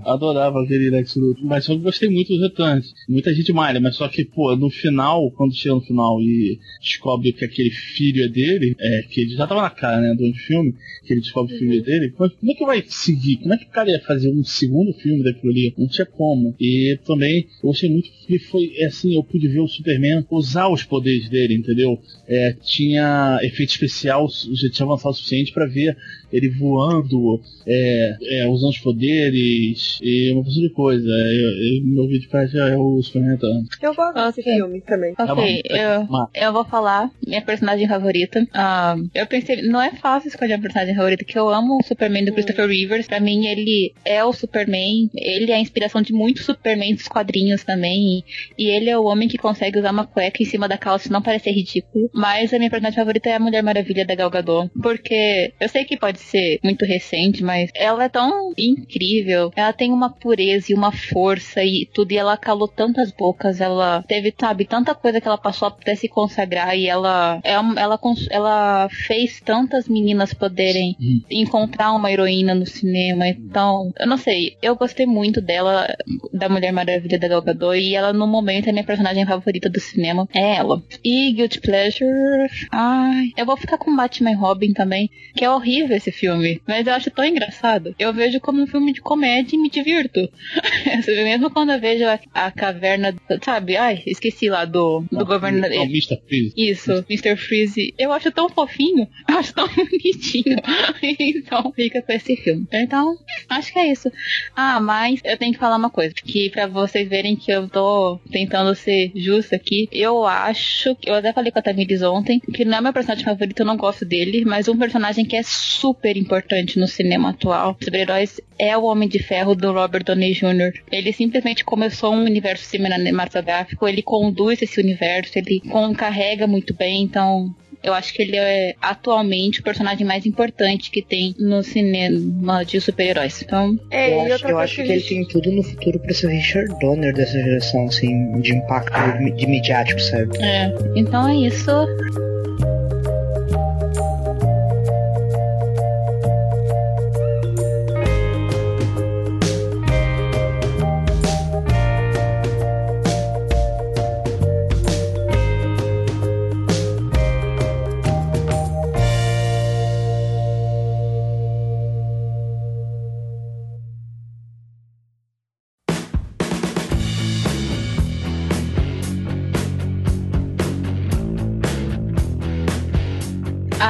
Adorava 0.06 0.62
aquele 0.62 0.90
Lex 0.90 1.16
Luthor. 1.16 1.46
Mas 1.46 1.66
só 1.66 1.74
que 1.74 1.82
gostei 1.82 2.10
muito 2.10 2.34
dos 2.34 2.42
Returns. 2.42 2.94
Muita 3.10 3.34
gente 3.34 3.52
malha, 3.54 3.80
mas 3.80 3.96
só 3.96 4.08
que, 4.08 4.26
pô, 4.26 4.56
no 4.56 4.70
final, 4.70 5.32
quando 5.32 5.56
chega 5.56 5.76
no 5.76 5.82
final 5.82 6.22
e 6.22 6.60
descobre 6.82 7.34
que 7.34 7.46
aquele 7.46 7.70
filho 7.70 8.24
é 8.24 8.28
dele, 8.28 8.71
é, 8.80 9.02
que 9.10 9.22
ele 9.22 9.36
já 9.36 9.48
tava 9.48 9.62
na 9.62 9.70
cara, 9.70 10.02
né, 10.02 10.14
do 10.14 10.34
filme, 10.34 10.74
que 11.06 11.14
ele 11.14 11.22
descobre 11.22 11.56
o 11.56 11.58
filho 11.58 11.78
uhum. 11.78 11.84
dele, 11.84 12.12
como 12.12 12.52
é 12.52 12.54
que 12.54 12.66
vai 12.66 12.84
seguir? 12.88 13.38
Como 13.38 13.54
é 13.54 13.58
que 13.58 13.66
o 13.66 13.70
cara 13.70 13.90
ia 13.90 14.00
fazer 14.02 14.30
um 14.30 14.44
segundo 14.44 14.94
filme 14.94 15.24
daquilo 15.24 15.52
ali? 15.52 15.74
Não 15.78 15.88
tinha 15.88 16.06
como. 16.06 16.56
E 16.60 16.98
também, 17.06 17.48
eu 17.64 17.70
gostei 17.70 17.90
muito 17.90 18.10
que 18.28 18.40
foi, 18.40 18.74
é 18.78 18.86
assim, 18.86 19.16
eu 19.16 19.24
pude 19.24 19.48
ver 19.48 19.60
o 19.60 19.68
Superman 19.68 20.26
usar 20.30 20.70
os 20.70 20.84
poderes 20.84 21.30
dele, 21.30 21.56
entendeu? 21.56 22.00
É, 22.28 22.56
tinha 22.62 23.40
efeito 23.44 23.72
especial, 23.72 24.28
já 24.30 24.70
tinha 24.70 24.86
avançado 24.86 25.14
o 25.14 25.18
suficiente 25.18 25.52
para 25.52 25.66
ver 25.66 25.98
ele 26.32 26.50
voando, 26.50 27.42
é, 27.66 28.18
é, 28.22 28.48
usando 28.48 28.72
os 28.72 28.80
poderes 28.80 30.00
e 30.02 30.32
uma 30.34 30.44
porção 30.44 30.62
de 30.62 30.70
coisa. 30.70 31.10
Eu, 31.10 31.50
eu, 31.50 31.86
meu 31.86 32.08
vídeo 32.08 32.30
pra 32.30 32.46
já 32.46 32.70
é 32.70 32.78
o 32.78 33.02
Superman 33.02 33.38
Eu 33.82 33.94
gosto 33.94 34.14
desse 34.14 34.44
filme 34.44 34.82
também. 34.82 35.14
Ok, 35.18 35.64
tá 35.64 35.78
eu, 35.78 36.08
eu 36.34 36.54
vou 36.54 36.66
falar 36.66 37.12
minha 37.26 37.42
personagem 37.42 37.88
favorita. 37.88 38.42
Uh, 38.42 39.10
eu 39.14 39.28
pensei, 39.28 39.62
não 39.64 39.82
é 39.82 39.92
fácil 39.92 40.30
escolher 40.30 40.54
a 40.54 40.60
personagem 40.60 40.96
favorita, 40.96 41.26
que 41.26 41.38
eu 41.38 41.50
amo 41.50 41.78
o 41.78 41.84
Superman 41.84 42.26
do 42.26 42.32
hum. 42.32 42.36
Christopher 42.36 42.68
Rivers. 42.68 43.08
Pra 43.08 43.20
mim, 43.20 43.48
ele 43.48 43.94
é 44.06 44.24
o 44.24 44.34
Superman. 44.34 45.10
Ele 45.14 45.52
é 45.52 45.56
a 45.56 45.60
inspiração 45.60 46.02
de 46.02 46.14
muitos 46.14 46.46
Superman 46.46 46.96
dos 46.96 47.08
quadrinhos 47.08 47.64
também. 47.64 48.24
E, 48.58 48.66
e 48.66 48.70
ele 48.70 48.90
é 48.90 48.98
o 48.98 49.06
homem 49.06 49.28
que 49.28 49.38
consegue 49.38 49.80
usar 49.80 49.92
uma 49.92 50.06
cueca 50.06 50.42
em 50.42 50.46
cima 50.46 50.68
da 50.68 50.78
calça 50.78 51.08
e 51.08 51.12
não 51.12 51.22
parecer 51.22 51.52
ridículo. 51.52 52.10
Mas 52.14 52.54
a 52.54 52.58
minha 52.58 52.70
personagem 52.70 52.98
favorita 52.98 53.30
é 53.30 53.36
a 53.36 53.40
Mulher 53.40 53.62
Maravilha 53.62 54.06
da 54.06 54.16
Gal 54.16 54.30
Gadot. 54.30 54.70
Porque 54.82 55.54
eu 55.60 55.70
sei 55.70 55.84
que 55.84 55.98
pode 55.98 56.21
ser 56.22 56.60
muito 56.64 56.86
recente, 56.86 57.44
mas 57.44 57.70
ela 57.76 58.04
é 58.04 58.10
tão 58.10 58.54
incrível. 58.58 59.52
Ela 59.56 59.74
tem 59.74 59.92
uma 59.92 60.10
pureza 60.10 60.72
e 60.72 60.76
uma 60.76 60.92
força 60.92 61.64
e 61.64 61.88
tudo. 61.94 62.12
E 62.12 62.18
ela 62.18 62.38
calou 62.38 62.68
tantas 62.68 63.12
bocas. 63.12 63.60
Ela 63.60 64.04
teve, 64.08 64.34
sabe, 64.40 64.66
tanta 64.66 64.94
coisa 64.96 65.20
que 65.20 65.28
ela 65.28 65.38
passou 65.38 65.68
até 65.68 65.96
se 65.96 66.08
consagrar. 66.08 66.78
E 66.78 66.88
ela, 66.88 67.40
ela, 67.44 67.74
ela, 67.78 68.00
ela 68.30 68.90
fez 68.90 69.40
tantas 69.42 69.88
meninas 69.88 70.34
poderem 70.34 70.96
hum. 71.00 71.22
encontrar 71.30 71.94
uma 71.94 72.12
heroína 72.12 72.54
no 72.54 72.66
cinema. 72.66 73.28
Então, 73.28 73.92
eu 74.00 74.08
não 74.08 74.18
sei. 74.18 74.58
Eu 74.62 74.76
gostei 74.76 75.06
muito 75.06 75.42
dela, 75.42 75.88
da 76.32 76.50
Mulher 76.50 76.72
Maravilha 76.72 77.20
da 77.20 77.28
Gal 77.28 77.42
Gadot. 77.42 77.78
E 77.78 77.96
ela, 77.96 78.14
no 78.14 78.28
momento, 78.28 78.70
é 78.70 78.72
minha 78.72 78.84
personagem 78.84 79.26
favorita 79.26 79.70
do 79.70 79.80
cinema. 79.80 80.28
É 80.34 80.56
ela. 80.56 80.82
E 81.04 81.32
Guilty 81.34 81.60
Pleasure. 81.62 82.50
Ai, 82.72 83.32
eu 83.38 83.46
vou 83.46 83.58
ficar 83.58 83.78
com 83.78 83.96
Batman 83.96 84.36
Robin 84.36 84.74
também. 84.74 85.10
Que 85.36 85.46
é 85.46 85.50
horrível 85.50 85.96
esse 85.96 86.11
filme 86.12 86.32
filme, 86.32 86.62
mas 86.68 86.88
eu 86.88 86.94
acho 86.94 87.12
tão 87.12 87.26
engraçado. 87.26 87.96
Eu 88.00 88.14
vejo 88.14 88.40
como 88.40 88.62
um 88.62 88.68
filme 88.68 88.94
de 88.94 89.02
comédia 89.02 89.56
e 89.56 89.60
me 89.60 89.70
divirto. 89.70 90.30
Mesmo 91.08 91.50
quando 91.50 91.72
eu 91.72 91.80
vejo 91.80 92.06
a, 92.06 92.20
a 92.34 92.52
caverna, 92.52 93.14
sabe? 93.44 93.78
Ai, 93.78 94.02
esqueci 94.06 94.50
lá 94.50 94.66
do, 94.66 95.04
do 95.12 95.26
governador. 95.26 95.80
Oh, 95.80 95.84
Mr. 95.84 96.22
Freeze. 96.28 96.54
Isso, 96.58 97.06
Mr. 97.10 97.36
Freeze. 97.36 97.94
Eu 97.98 98.12
acho 98.12 98.32
tão 98.32 98.50
fofinho, 98.50 99.08
eu 99.30 99.38
acho 99.38 99.54
tão 99.54 99.68
bonitinho. 99.68 100.58
então, 101.20 101.72
fica 101.74 102.02
com 102.02 102.12
esse 102.12 102.36
filme. 102.36 102.68
Então, 102.72 103.18
acho 103.50 103.74
que 103.74 103.80
é 103.80 103.92
isso. 103.92 104.12
Ah, 104.56 104.80
mas 104.80 105.22
eu 105.24 105.38
tenho 105.38 105.54
que 105.54 105.60
falar 105.60 105.76
uma 105.76 105.90
coisa, 105.90 106.14
que 106.14 106.50
para 106.50 106.68
vocês 106.68 107.08
verem 107.08 107.36
que 107.36 107.52
eu 107.52 107.68
tô 107.68 108.20
tentando 108.32 108.74
ser 108.76 109.12
justa 109.16 109.56
aqui, 109.56 109.88
eu 109.92 110.26
acho, 110.26 110.96
eu 111.06 111.16
até 111.16 111.34
falei 111.34 111.52
com 111.52 111.60
a 111.60 111.62
Tamiris 111.62 112.02
ontem, 112.02 112.40
que 112.40 112.66
não 112.66 112.78
é 112.78 112.82
meu 112.82 112.94
personagem 112.94 113.26
favorito, 113.26 113.60
eu 113.60 113.66
não 113.66 113.78
gosto 113.78 114.06
dele, 114.06 114.46
mas 114.46 114.68
um 114.68 114.78
personagem 114.78 115.26
que 115.26 115.36
é 115.36 115.44
super 115.44 116.01
importante 116.10 116.72
importante 116.72 116.80
no 116.80 116.88
cinema 116.88 117.30
atual. 117.30 117.76
Super-heróis 117.82 118.40
é 118.58 118.76
o 118.78 118.84
Homem 118.84 119.08
de 119.08 119.20
Ferro 119.20 119.56
do 119.56 119.72
Robert 119.72 120.04
Downey 120.04 120.34
Jr. 120.34 120.74
Ele 120.92 121.12
simplesmente 121.12 121.64
começou 121.64 122.14
um 122.14 122.24
universo 122.24 122.66
cinematográfico, 122.66 123.88
ele 123.88 124.02
conduz 124.02 124.62
esse 124.62 124.80
universo, 124.80 125.38
ele 125.38 125.62
carrega 125.98 126.48
muito 126.48 126.74
bem, 126.74 127.04
então 127.04 127.54
eu 127.84 127.94
acho 127.94 128.14
que 128.14 128.22
ele 128.22 128.38
é 128.38 128.76
atualmente 128.80 129.60
o 129.60 129.64
personagem 129.64 130.06
mais 130.06 130.26
importante 130.26 130.92
que 130.92 131.02
tem 131.02 131.34
no 131.40 131.64
cinema 131.64 132.64
de 132.64 132.80
super-heróis. 132.80 133.42
Então, 133.42 133.80
é, 133.90 134.14
eu 134.14 134.36
acho, 134.36 134.48
eu 134.48 134.60
acho 134.60 134.76
que, 134.76 134.84
que 134.84 134.92
ele 134.92 135.02
tem 135.02 135.28
tudo 135.28 135.52
no 135.52 135.64
futuro 135.64 136.00
para 136.00 136.14
ser 136.14 136.28
o 136.28 136.30
Richard 136.30 136.80
Donner 136.80 137.14
dessa 137.14 137.34
geração, 137.34 137.86
assim, 137.86 138.40
de 138.42 138.54
impacto 138.54 139.36
de 139.36 139.48
midiático, 139.48 140.00
sabe? 140.00 140.38
É. 140.44 140.72
Então 140.96 141.28
é 141.28 141.48
isso. 141.48 141.72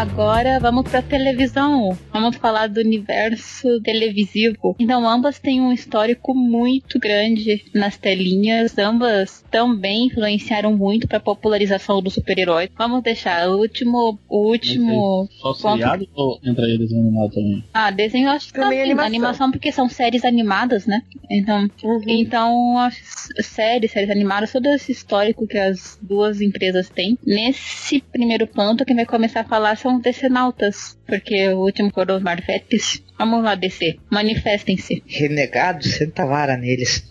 Agora 0.01 0.59
vamos 0.59 0.89
pra 0.89 0.99
televisão. 1.03 1.95
Vamos 2.11 2.35
falar 2.37 2.65
do 2.65 2.79
universo 2.79 3.79
televisivo. 3.83 4.75
Então, 4.79 5.07
ambas 5.07 5.37
têm 5.37 5.61
um 5.61 5.71
histórico 5.71 6.33
muito 6.33 6.97
grande 6.97 7.63
nas 7.71 7.97
telinhas. 7.97 8.75
Ambas 8.79 9.45
também 9.51 10.07
influenciaram 10.07 10.75
muito 10.75 11.07
pra 11.07 11.19
popularização 11.19 12.01
do 12.01 12.09
super-herói. 12.09 12.67
Vamos 12.75 13.03
deixar 13.03 13.47
o 13.47 13.57
último. 13.59 14.17
O 14.27 14.47
último. 14.49 15.29
Só 15.39 15.53
seriado 15.53 16.07
ou 16.15 16.39
entra 16.43 16.65
aí 16.65 16.79
desenho 16.79 17.01
animado 17.03 17.29
também? 17.35 17.63
Ah, 17.71 17.91
desenho 17.91 18.25
eu 18.25 18.31
acho 18.31 18.47
que 18.47 18.53
Também 18.53 18.69
também. 18.79 18.81
animação. 18.85 19.07
animação 19.07 19.51
porque 19.51 19.71
são 19.71 19.87
séries 19.87 20.25
animadas, 20.25 20.87
né? 20.87 21.03
Então, 21.29 21.69
Uhum. 21.83 22.01
então 22.07 22.77
as 22.79 22.95
séries, 23.41 23.91
séries 23.91 24.09
animadas, 24.09 24.51
todo 24.51 24.65
esse 24.65 24.91
histórico 24.91 25.45
que 25.45 25.59
as 25.59 25.99
duas 26.01 26.41
empresas 26.41 26.89
têm. 26.89 27.19
Nesse 27.23 28.01
primeiro 28.01 28.47
ponto, 28.47 28.83
quem 28.83 28.95
vai 28.95 29.05
começar 29.05 29.41
a 29.41 29.45
falar 29.45 29.77
são 29.77 29.90
os 29.97 30.01
decenautas, 30.01 30.97
porque 31.11 31.49
o 31.49 31.57
último 31.57 31.91
foram 31.93 32.15
os 32.15 32.23
Marvetes. 32.23 33.03
Vamos 33.19 33.43
lá, 33.43 33.53
DC. 33.53 33.97
Manifestem-se. 34.09 35.03
Renegado, 35.05 35.85
senta 35.85 36.23
a 36.23 36.25
vara 36.25 36.55
neles. 36.55 37.05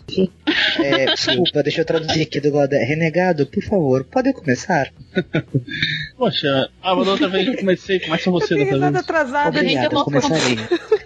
É, 0.79 1.05
desculpa, 1.05 1.63
deixa 1.63 1.81
eu 1.81 1.85
traduzir 1.85 2.23
aqui 2.23 2.41
do 2.41 2.51
Godé. 2.51 2.83
Renegado, 2.83 3.45
por 3.45 3.63
favor, 3.63 4.03
pode 4.03 4.33
começar? 4.33 4.91
Poxa, 6.17 6.69
ah, 6.81 6.95
mas 6.95 7.07
outra 7.07 7.29
vez 7.29 7.47
eu 7.47 7.57
comecei, 7.57 7.99
começa 7.99 8.29
você 8.31 8.55
dessa 8.55 8.77
vez. 8.77 8.95
atrasada. 8.95 9.59
Obrigado, 9.59 9.93
eu 9.93 10.03
começarei. 10.03 10.57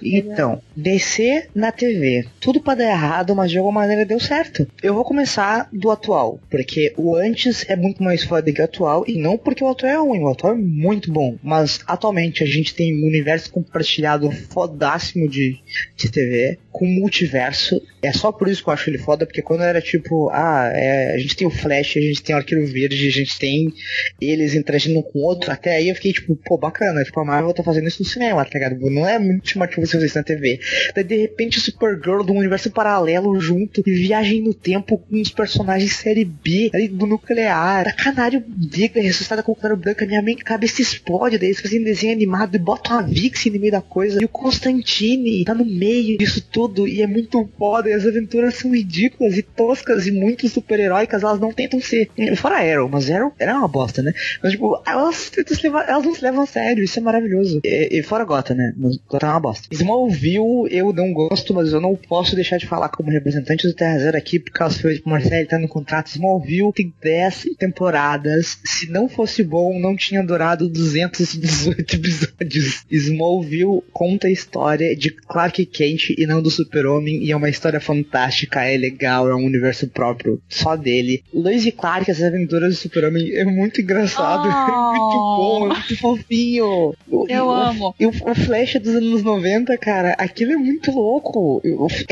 Então, 0.02 0.62
descer 0.76 1.50
na 1.54 1.72
TV. 1.72 2.26
Tudo 2.40 2.62
pra 2.62 2.76
dar 2.76 2.90
errado, 2.90 3.36
mas 3.36 3.52
de 3.52 3.58
alguma 3.58 3.82
maneira 3.82 4.06
deu 4.06 4.20
certo. 4.20 4.68
Eu 4.82 4.94
vou 4.94 5.04
começar 5.04 5.68
do 5.72 5.92
atual, 5.92 6.40
porque 6.50 6.94
o 6.98 7.16
antes 7.16 7.66
é 7.70 7.76
muito 7.76 8.04
mais 8.04 8.24
foda 8.24 8.52
que 8.52 8.62
o 8.62 8.66
atual, 8.66 9.04
e 9.08 9.18
não 9.18 9.38
porque 9.38 9.64
o 9.64 9.68
atual 9.68 9.92
é 9.92 9.98
ruim, 9.98 10.20
o 10.20 10.30
atual 10.30 10.54
é 10.54 10.58
muito 10.58 11.12
bom. 11.12 11.38
Mas 11.44 11.80
atualmente 11.88 12.44
a 12.44 12.48
gente 12.48 12.74
tem 12.74 12.85
um 12.94 13.08
universo 13.08 13.52
compartilhado 13.52 14.30
fodássimo 14.32 15.30
de, 15.30 15.60
de 15.96 16.12
TV, 16.12 16.60
com 16.76 16.86
multiverso. 16.86 17.82
É 18.02 18.12
só 18.12 18.34
por 18.34 18.50
isso 18.50 18.62
que 18.62 18.70
eu 18.70 18.74
acho 18.74 18.90
ele 18.90 18.98
foda, 18.98 19.26
porque 19.26 19.42
quando 19.42 19.64
era 19.64 19.82
tipo, 19.82 20.30
ah, 20.30 20.70
é, 20.74 21.14
a 21.14 21.18
gente 21.18 21.36
tem 21.38 21.48
o 21.48 21.50
Flash, 21.50 21.96
a 21.96 22.02
gente 22.02 22.22
tem 22.22 22.36
o 22.36 22.38
Arqueiro 22.38 22.68
Verde, 22.68 23.08
a 23.08 23.12
gente 23.12 23.40
tem 23.40 23.74
eles 24.20 24.54
interagindo 24.54 25.02
com 25.02 25.20
outro, 25.20 25.52
até 25.52 25.78
aí 25.78 25.88
eu 25.88 25.96
fiquei 25.96 26.12
tipo, 26.12 26.36
pô, 26.36 26.58
bacana, 26.58 27.02
tipo, 27.02 27.18
a 27.18 27.24
Marvel 27.24 27.54
tá 27.54 27.64
fazendo 27.64 27.88
isso 27.88 28.04
no 28.04 28.10
cinema, 28.10 28.44
tá 28.44 28.60
ligado? 28.60 28.78
Não 28.92 29.08
é 29.08 29.18
muito 29.18 29.50
chamativo 29.50 29.88
você 29.88 29.98
ver 29.98 30.06
isso 30.06 30.18
na 30.18 30.24
TV. 30.24 30.60
Daí 30.94 31.04
de 31.06 31.16
repente 31.16 31.62
Supergirl 31.62 32.24
de 32.24 32.32
um 32.34 32.40
universo 32.40 32.70
paralelo 32.70 33.40
junto 33.40 33.82
e 33.86 33.92
viagem 33.94 34.42
no 34.42 34.54
tempo 34.54 34.98
com 34.98 35.22
os 35.22 35.32
personagens 35.32 35.94
série 35.94 36.26
B 36.26 36.70
ali 36.74 36.90
do 36.90 37.08
nuclear. 37.08 37.88
A 37.88 37.94
Canário 37.94 38.44
Negra 38.78 39.02
ressuscitada 39.02 39.42
com 39.42 39.54
o 39.54 39.56
Canário 39.56 39.82
Branco, 39.82 40.04
a 40.04 40.08
minha 40.08 40.22
mente, 40.22 40.44
cabeça 40.44 40.82
explode, 40.82 41.38
daí 41.38 41.48
eles 41.48 41.62
fazem 41.62 41.82
desenho 41.82 42.12
animado 42.12 42.56
e 42.56 42.60
botam 42.60 43.00
a 43.00 43.02
Vixie 43.02 43.50
no 43.50 43.62
meio 43.62 43.72
da 43.72 43.82
coisa. 43.82 44.22
E 44.22 44.26
o 44.26 44.30
Constantine 44.30 45.46
tá 45.46 45.54
no 45.54 45.66
meio 45.66 46.18
disso 46.18 46.46
tudo 46.52 46.65
e 46.88 47.02
é 47.02 47.08
muito 47.08 47.48
foda. 47.58 47.90
E 47.90 47.94
as 47.94 48.06
aventuras 48.06 48.56
são 48.56 48.74
ridículas 48.74 49.38
e 49.38 49.42
toscas 49.42 50.08
e 50.08 50.12
muito 50.12 50.48
super-heróicas. 50.48 51.24
Elas 51.24 51.40
não 51.40 51.52
tentam 51.54 51.80
ser. 51.82 52.10
Fora 52.36 52.58
Arrow, 52.58 52.90
mas 52.90 53.10
Arrow 53.10 53.34
era 53.40 53.58
uma 53.58 53.68
bosta, 53.68 54.02
né? 54.02 54.14
Mas, 54.42 54.54
tipo, 54.54 54.82
elas, 54.86 55.30
tentam 55.30 55.56
se 55.56 55.64
levar- 55.64 55.88
elas 55.88 56.04
não 56.06 56.16
se 56.16 56.24
levam 56.24 56.42
a 56.42 56.46
sério, 56.46 56.84
isso 56.84 57.00
é 57.00 57.02
maravilhoso. 57.02 57.60
E, 57.64 58.00
e 58.00 58.04
fora 58.04 58.24
Gota, 58.24 58.54
né? 58.54 58.74
Mas 58.78 58.98
Gota 59.08 59.26
é 59.28 59.30
uma 59.30 59.40
bosta. 59.40 59.68
Smallville, 59.72 60.68
eu 60.72 60.94
não 60.94 61.14
gosto, 61.14 61.54
mas 61.54 61.72
eu 61.72 61.82
não 61.82 61.96
posso 61.96 62.36
deixar 62.36 62.58
de 62.58 62.66
falar 62.66 62.90
como 62.90 63.10
representante 63.12 63.68
do 63.68 63.74
Terra 63.74 64.00
Zero 64.00 64.18
aqui, 64.18 64.40
por 64.40 64.52
causa 64.52 64.80
que 64.80 65.02
o 65.06 65.10
Marcelo 65.10 65.48
tá 65.48 65.58
no 65.60 65.68
contrato. 65.68 66.08
Smallville 66.08 66.72
tem 66.74 66.94
10 67.02 67.48
temporadas. 67.58 68.58
Se 68.66 68.90
não 68.90 69.08
fosse 69.10 69.44
bom, 69.44 69.80
não 69.80 69.96
tinha 69.96 70.24
durado 70.24 70.70
218 70.70 71.96
episódios. 71.96 72.86
Smallville 72.90 73.82
conta 73.92 74.28
a 74.28 74.32
história 74.32 74.96
de 74.96 75.10
Clark 75.12 75.66
Kent 75.66 76.10
e 76.18 76.26
não 76.26 76.42
do 76.42 76.50
Super-Homem, 76.56 77.24
e 77.24 77.32
é 77.32 77.36
uma 77.36 77.50
história 77.50 77.80
fantástica, 77.80 78.64
é 78.64 78.78
legal, 78.78 79.30
é 79.30 79.36
um 79.36 79.46
universo 79.46 79.88
próprio 79.88 80.42
só 80.50 80.76
dele. 80.76 81.24
Lois 81.34 81.66
e 81.66 81.72
Clark, 81.72 82.10
as 82.10 82.22
aventuras 82.22 82.70
do 82.74 82.80
Super-Homem, 82.80 83.32
é 83.36 83.46
muito 83.46 83.82
engraçado, 83.82 84.48
é 84.48 84.98
muito 84.98 85.18
bom, 85.18 85.66
é 85.66 85.70
muito 85.70 85.98
fofinho. 85.98 86.94
O- 87.08 87.26
Eu 87.30 87.46
o- 87.48 87.52
amo. 87.52 87.96
E 88.00 88.06
o, 88.06 88.10
o 88.10 88.36
Flash 88.36 88.76
dos 88.82 88.96
anos 88.96 89.24
90, 89.24 89.78
cara, 89.78 90.12
aquilo 90.18 90.54
é 90.54 90.58
muito 90.58 90.92
louco. 90.92 91.62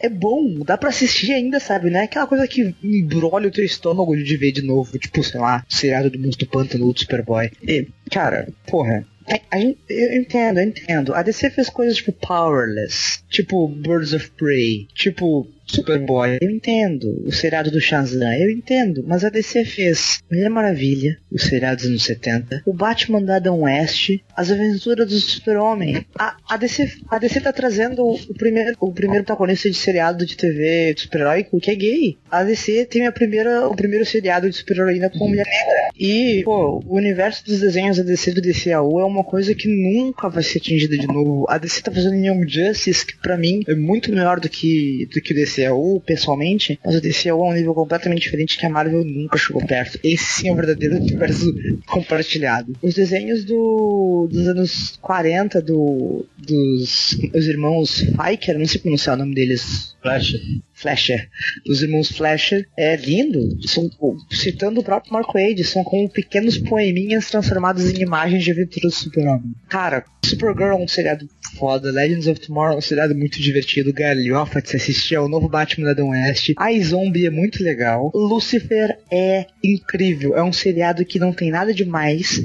É 0.00 0.08
bom, 0.08 0.60
dá 0.64 0.76
pra 0.76 0.88
assistir 0.90 1.32
ainda, 1.32 1.58
sabe? 1.60 1.90
Não 1.90 2.00
é 2.00 2.04
aquela 2.04 2.26
coisa 2.26 2.46
que 2.46 2.74
embrolha 2.82 3.48
o 3.48 3.50
teu 3.50 3.64
estômago 3.64 4.16
de 4.16 4.36
ver 4.36 4.52
de 4.52 4.62
novo, 4.62 4.98
tipo, 4.98 5.22
sei 5.22 5.40
lá, 5.40 5.64
seriado 5.68 6.10
do 6.10 6.18
Monstro 6.18 6.46
do 6.46 6.50
Pântano 6.50 6.86
ou 6.86 6.92
do 6.92 6.98
Superboy. 7.00 7.50
E, 7.62 7.86
cara, 8.10 8.48
porra. 8.66 9.06
A- 9.28 9.56
a 9.56 9.60
eu 9.60 10.14
entendo, 10.16 10.58
eu 10.60 10.64
entendo. 10.68 11.14
A 11.14 11.22
DC 11.22 11.50
fez 11.50 11.68
coisas 11.68 11.96
tipo 11.96 12.12
Powerless, 12.12 13.20
tipo 13.28 13.66
Birds 13.68 14.12
of 14.12 14.30
Prey, 14.32 14.86
tipo 14.94 15.46
Superboy. 15.66 16.38
Eu 16.40 16.50
entendo. 16.50 17.22
O 17.24 17.32
seriado 17.32 17.70
do 17.70 17.80
Shazam, 17.80 18.32
eu 18.34 18.50
entendo. 18.50 19.04
Mas 19.06 19.24
a 19.24 19.28
DC 19.28 19.64
fez 19.64 20.20
Mulher 20.30 20.48
Maravilha, 20.48 21.18
o 21.30 21.38
seriado 21.38 21.76
dos 21.76 21.86
anos 21.86 22.04
70, 22.04 22.62
o 22.64 22.72
Batman 22.72 23.22
da 23.22 23.36
Adam 23.36 23.60
West, 23.62 24.18
as 24.36 24.50
aventuras 24.50 25.08
do 25.08 25.18
Super-Homem. 25.18 26.06
A, 26.18 26.36
a, 26.48 26.56
DC, 26.56 26.90
a 27.08 27.18
DC 27.18 27.40
tá 27.40 27.52
trazendo 27.52 28.06
o 28.06 28.34
primeiro, 28.34 28.76
o 28.80 28.92
primeiro 28.92 29.24
protagonista 29.24 29.68
de 29.68 29.76
seriado 29.76 30.24
de 30.24 30.36
TV 30.36 30.94
super-heróico 30.96 31.60
que 31.60 31.70
é 31.70 31.74
gay. 31.74 32.18
A 32.30 32.42
DC 32.42 32.86
tem 32.86 33.06
a 33.06 33.12
primeira, 33.12 33.68
o 33.68 33.74
primeiro 33.74 34.04
seriado 34.04 34.48
de 34.48 34.56
super-heroína 34.56 35.10
com 35.10 35.28
Mulher 35.28 35.46
Negra. 35.46 35.90
E, 35.98 36.42
pô, 36.44 36.82
o 36.86 36.96
universo 36.96 37.44
dos 37.44 37.60
desenhos 37.60 37.96
da 37.96 38.02
DC 38.02 38.32
do 38.32 38.40
DCAU 38.40 39.00
é 39.00 39.04
uma 39.04 39.24
coisa 39.24 39.54
que 39.54 39.68
nunca 39.68 40.28
vai 40.28 40.42
ser 40.42 40.58
atingida 40.58 40.96
de 40.96 41.06
novo. 41.06 41.46
A 41.48 41.58
DC 41.58 41.82
tá 41.82 41.90
fazendo 41.90 42.16
Young 42.16 42.46
Justice, 42.46 43.06
que 43.06 43.16
pra 43.16 43.36
mim 43.36 43.62
é 43.66 43.74
muito 43.74 44.12
melhor 44.12 44.38
do 44.38 44.48
que, 44.48 45.08
do 45.12 45.20
que 45.20 45.32
o 45.32 45.36
DCAU, 45.56 46.00
pessoalmente. 46.00 46.78
Mas 46.84 46.96
o 46.96 47.00
DCAU 47.00 47.46
é 47.46 47.50
um 47.50 47.54
nível 47.54 47.74
completamente 47.74 48.22
diferente 48.22 48.58
que 48.58 48.66
a 48.66 48.70
Marvel 48.70 49.04
nunca 49.04 49.38
chegou 49.38 49.64
perto. 49.64 49.98
Esse 50.02 50.24
sim 50.24 50.48
é 50.48 50.52
o 50.52 50.56
verdadeiro 50.56 50.96
universo 50.96 51.46
compartilhado. 51.86 52.76
Os 52.82 52.94
desenhos 52.94 53.44
do, 53.44 54.28
dos 54.30 54.46
anos 54.48 54.98
40 55.00 55.62
do, 55.62 56.26
dos 56.38 57.16
os 57.34 57.46
irmãos 57.46 58.00
Fiker, 58.00 58.58
não 58.58 58.66
sei 58.66 58.80
pronunciar 58.80 59.16
o 59.16 59.18
nome 59.18 59.34
deles, 59.34 59.96
Flash. 60.02 60.34
Flasher, 60.72 61.28
dos 61.64 61.82
irmãos 61.82 62.10
Flasher, 62.10 62.68
é 62.76 62.96
lindo. 62.96 63.56
São, 63.66 63.90
citando 64.30 64.80
o 64.80 64.84
próprio 64.84 65.12
Mark 65.12 65.32
Wade, 65.32 65.64
são 65.64 65.82
como 65.82 66.08
pequenos 66.08 66.58
poeminhas 66.58 67.30
transformados 67.30 67.90
em 67.90 68.02
imagens 68.02 68.44
de 68.44 68.52
aventuras 68.52 68.92
do 68.92 68.98
super-homem. 68.98 69.54
Cara, 69.68 70.04
Supergirl 70.24 70.72
é 70.72 70.74
um 70.74 70.86
seriado 70.86 71.26
foda, 71.58 71.90
Legends 71.90 72.26
of 72.26 72.40
Tomorrow 72.40 72.74
é 72.74 72.78
um 72.78 72.80
seriado 72.82 73.14
muito 73.14 73.40
divertido, 73.40 73.92
galhofa 73.92 74.60
de 74.60 74.70
se 74.70 74.76
assistir, 74.76 75.14
é 75.14 75.20
o 75.20 75.28
novo 75.28 75.48
Batman 75.48 75.86
da 75.86 75.90
Adam 75.92 76.10
West. 76.10 76.52
A 76.56 76.72
Zombie 76.80 77.26
é 77.26 77.30
muito 77.30 77.62
legal. 77.62 78.10
Lucifer 78.14 78.98
é 79.10 79.46
incrível, 79.62 80.36
é 80.36 80.42
um 80.42 80.52
seriado 80.52 81.04
que 81.04 81.18
não 81.18 81.32
tem 81.32 81.50
nada 81.50 81.72
demais, 81.72 82.42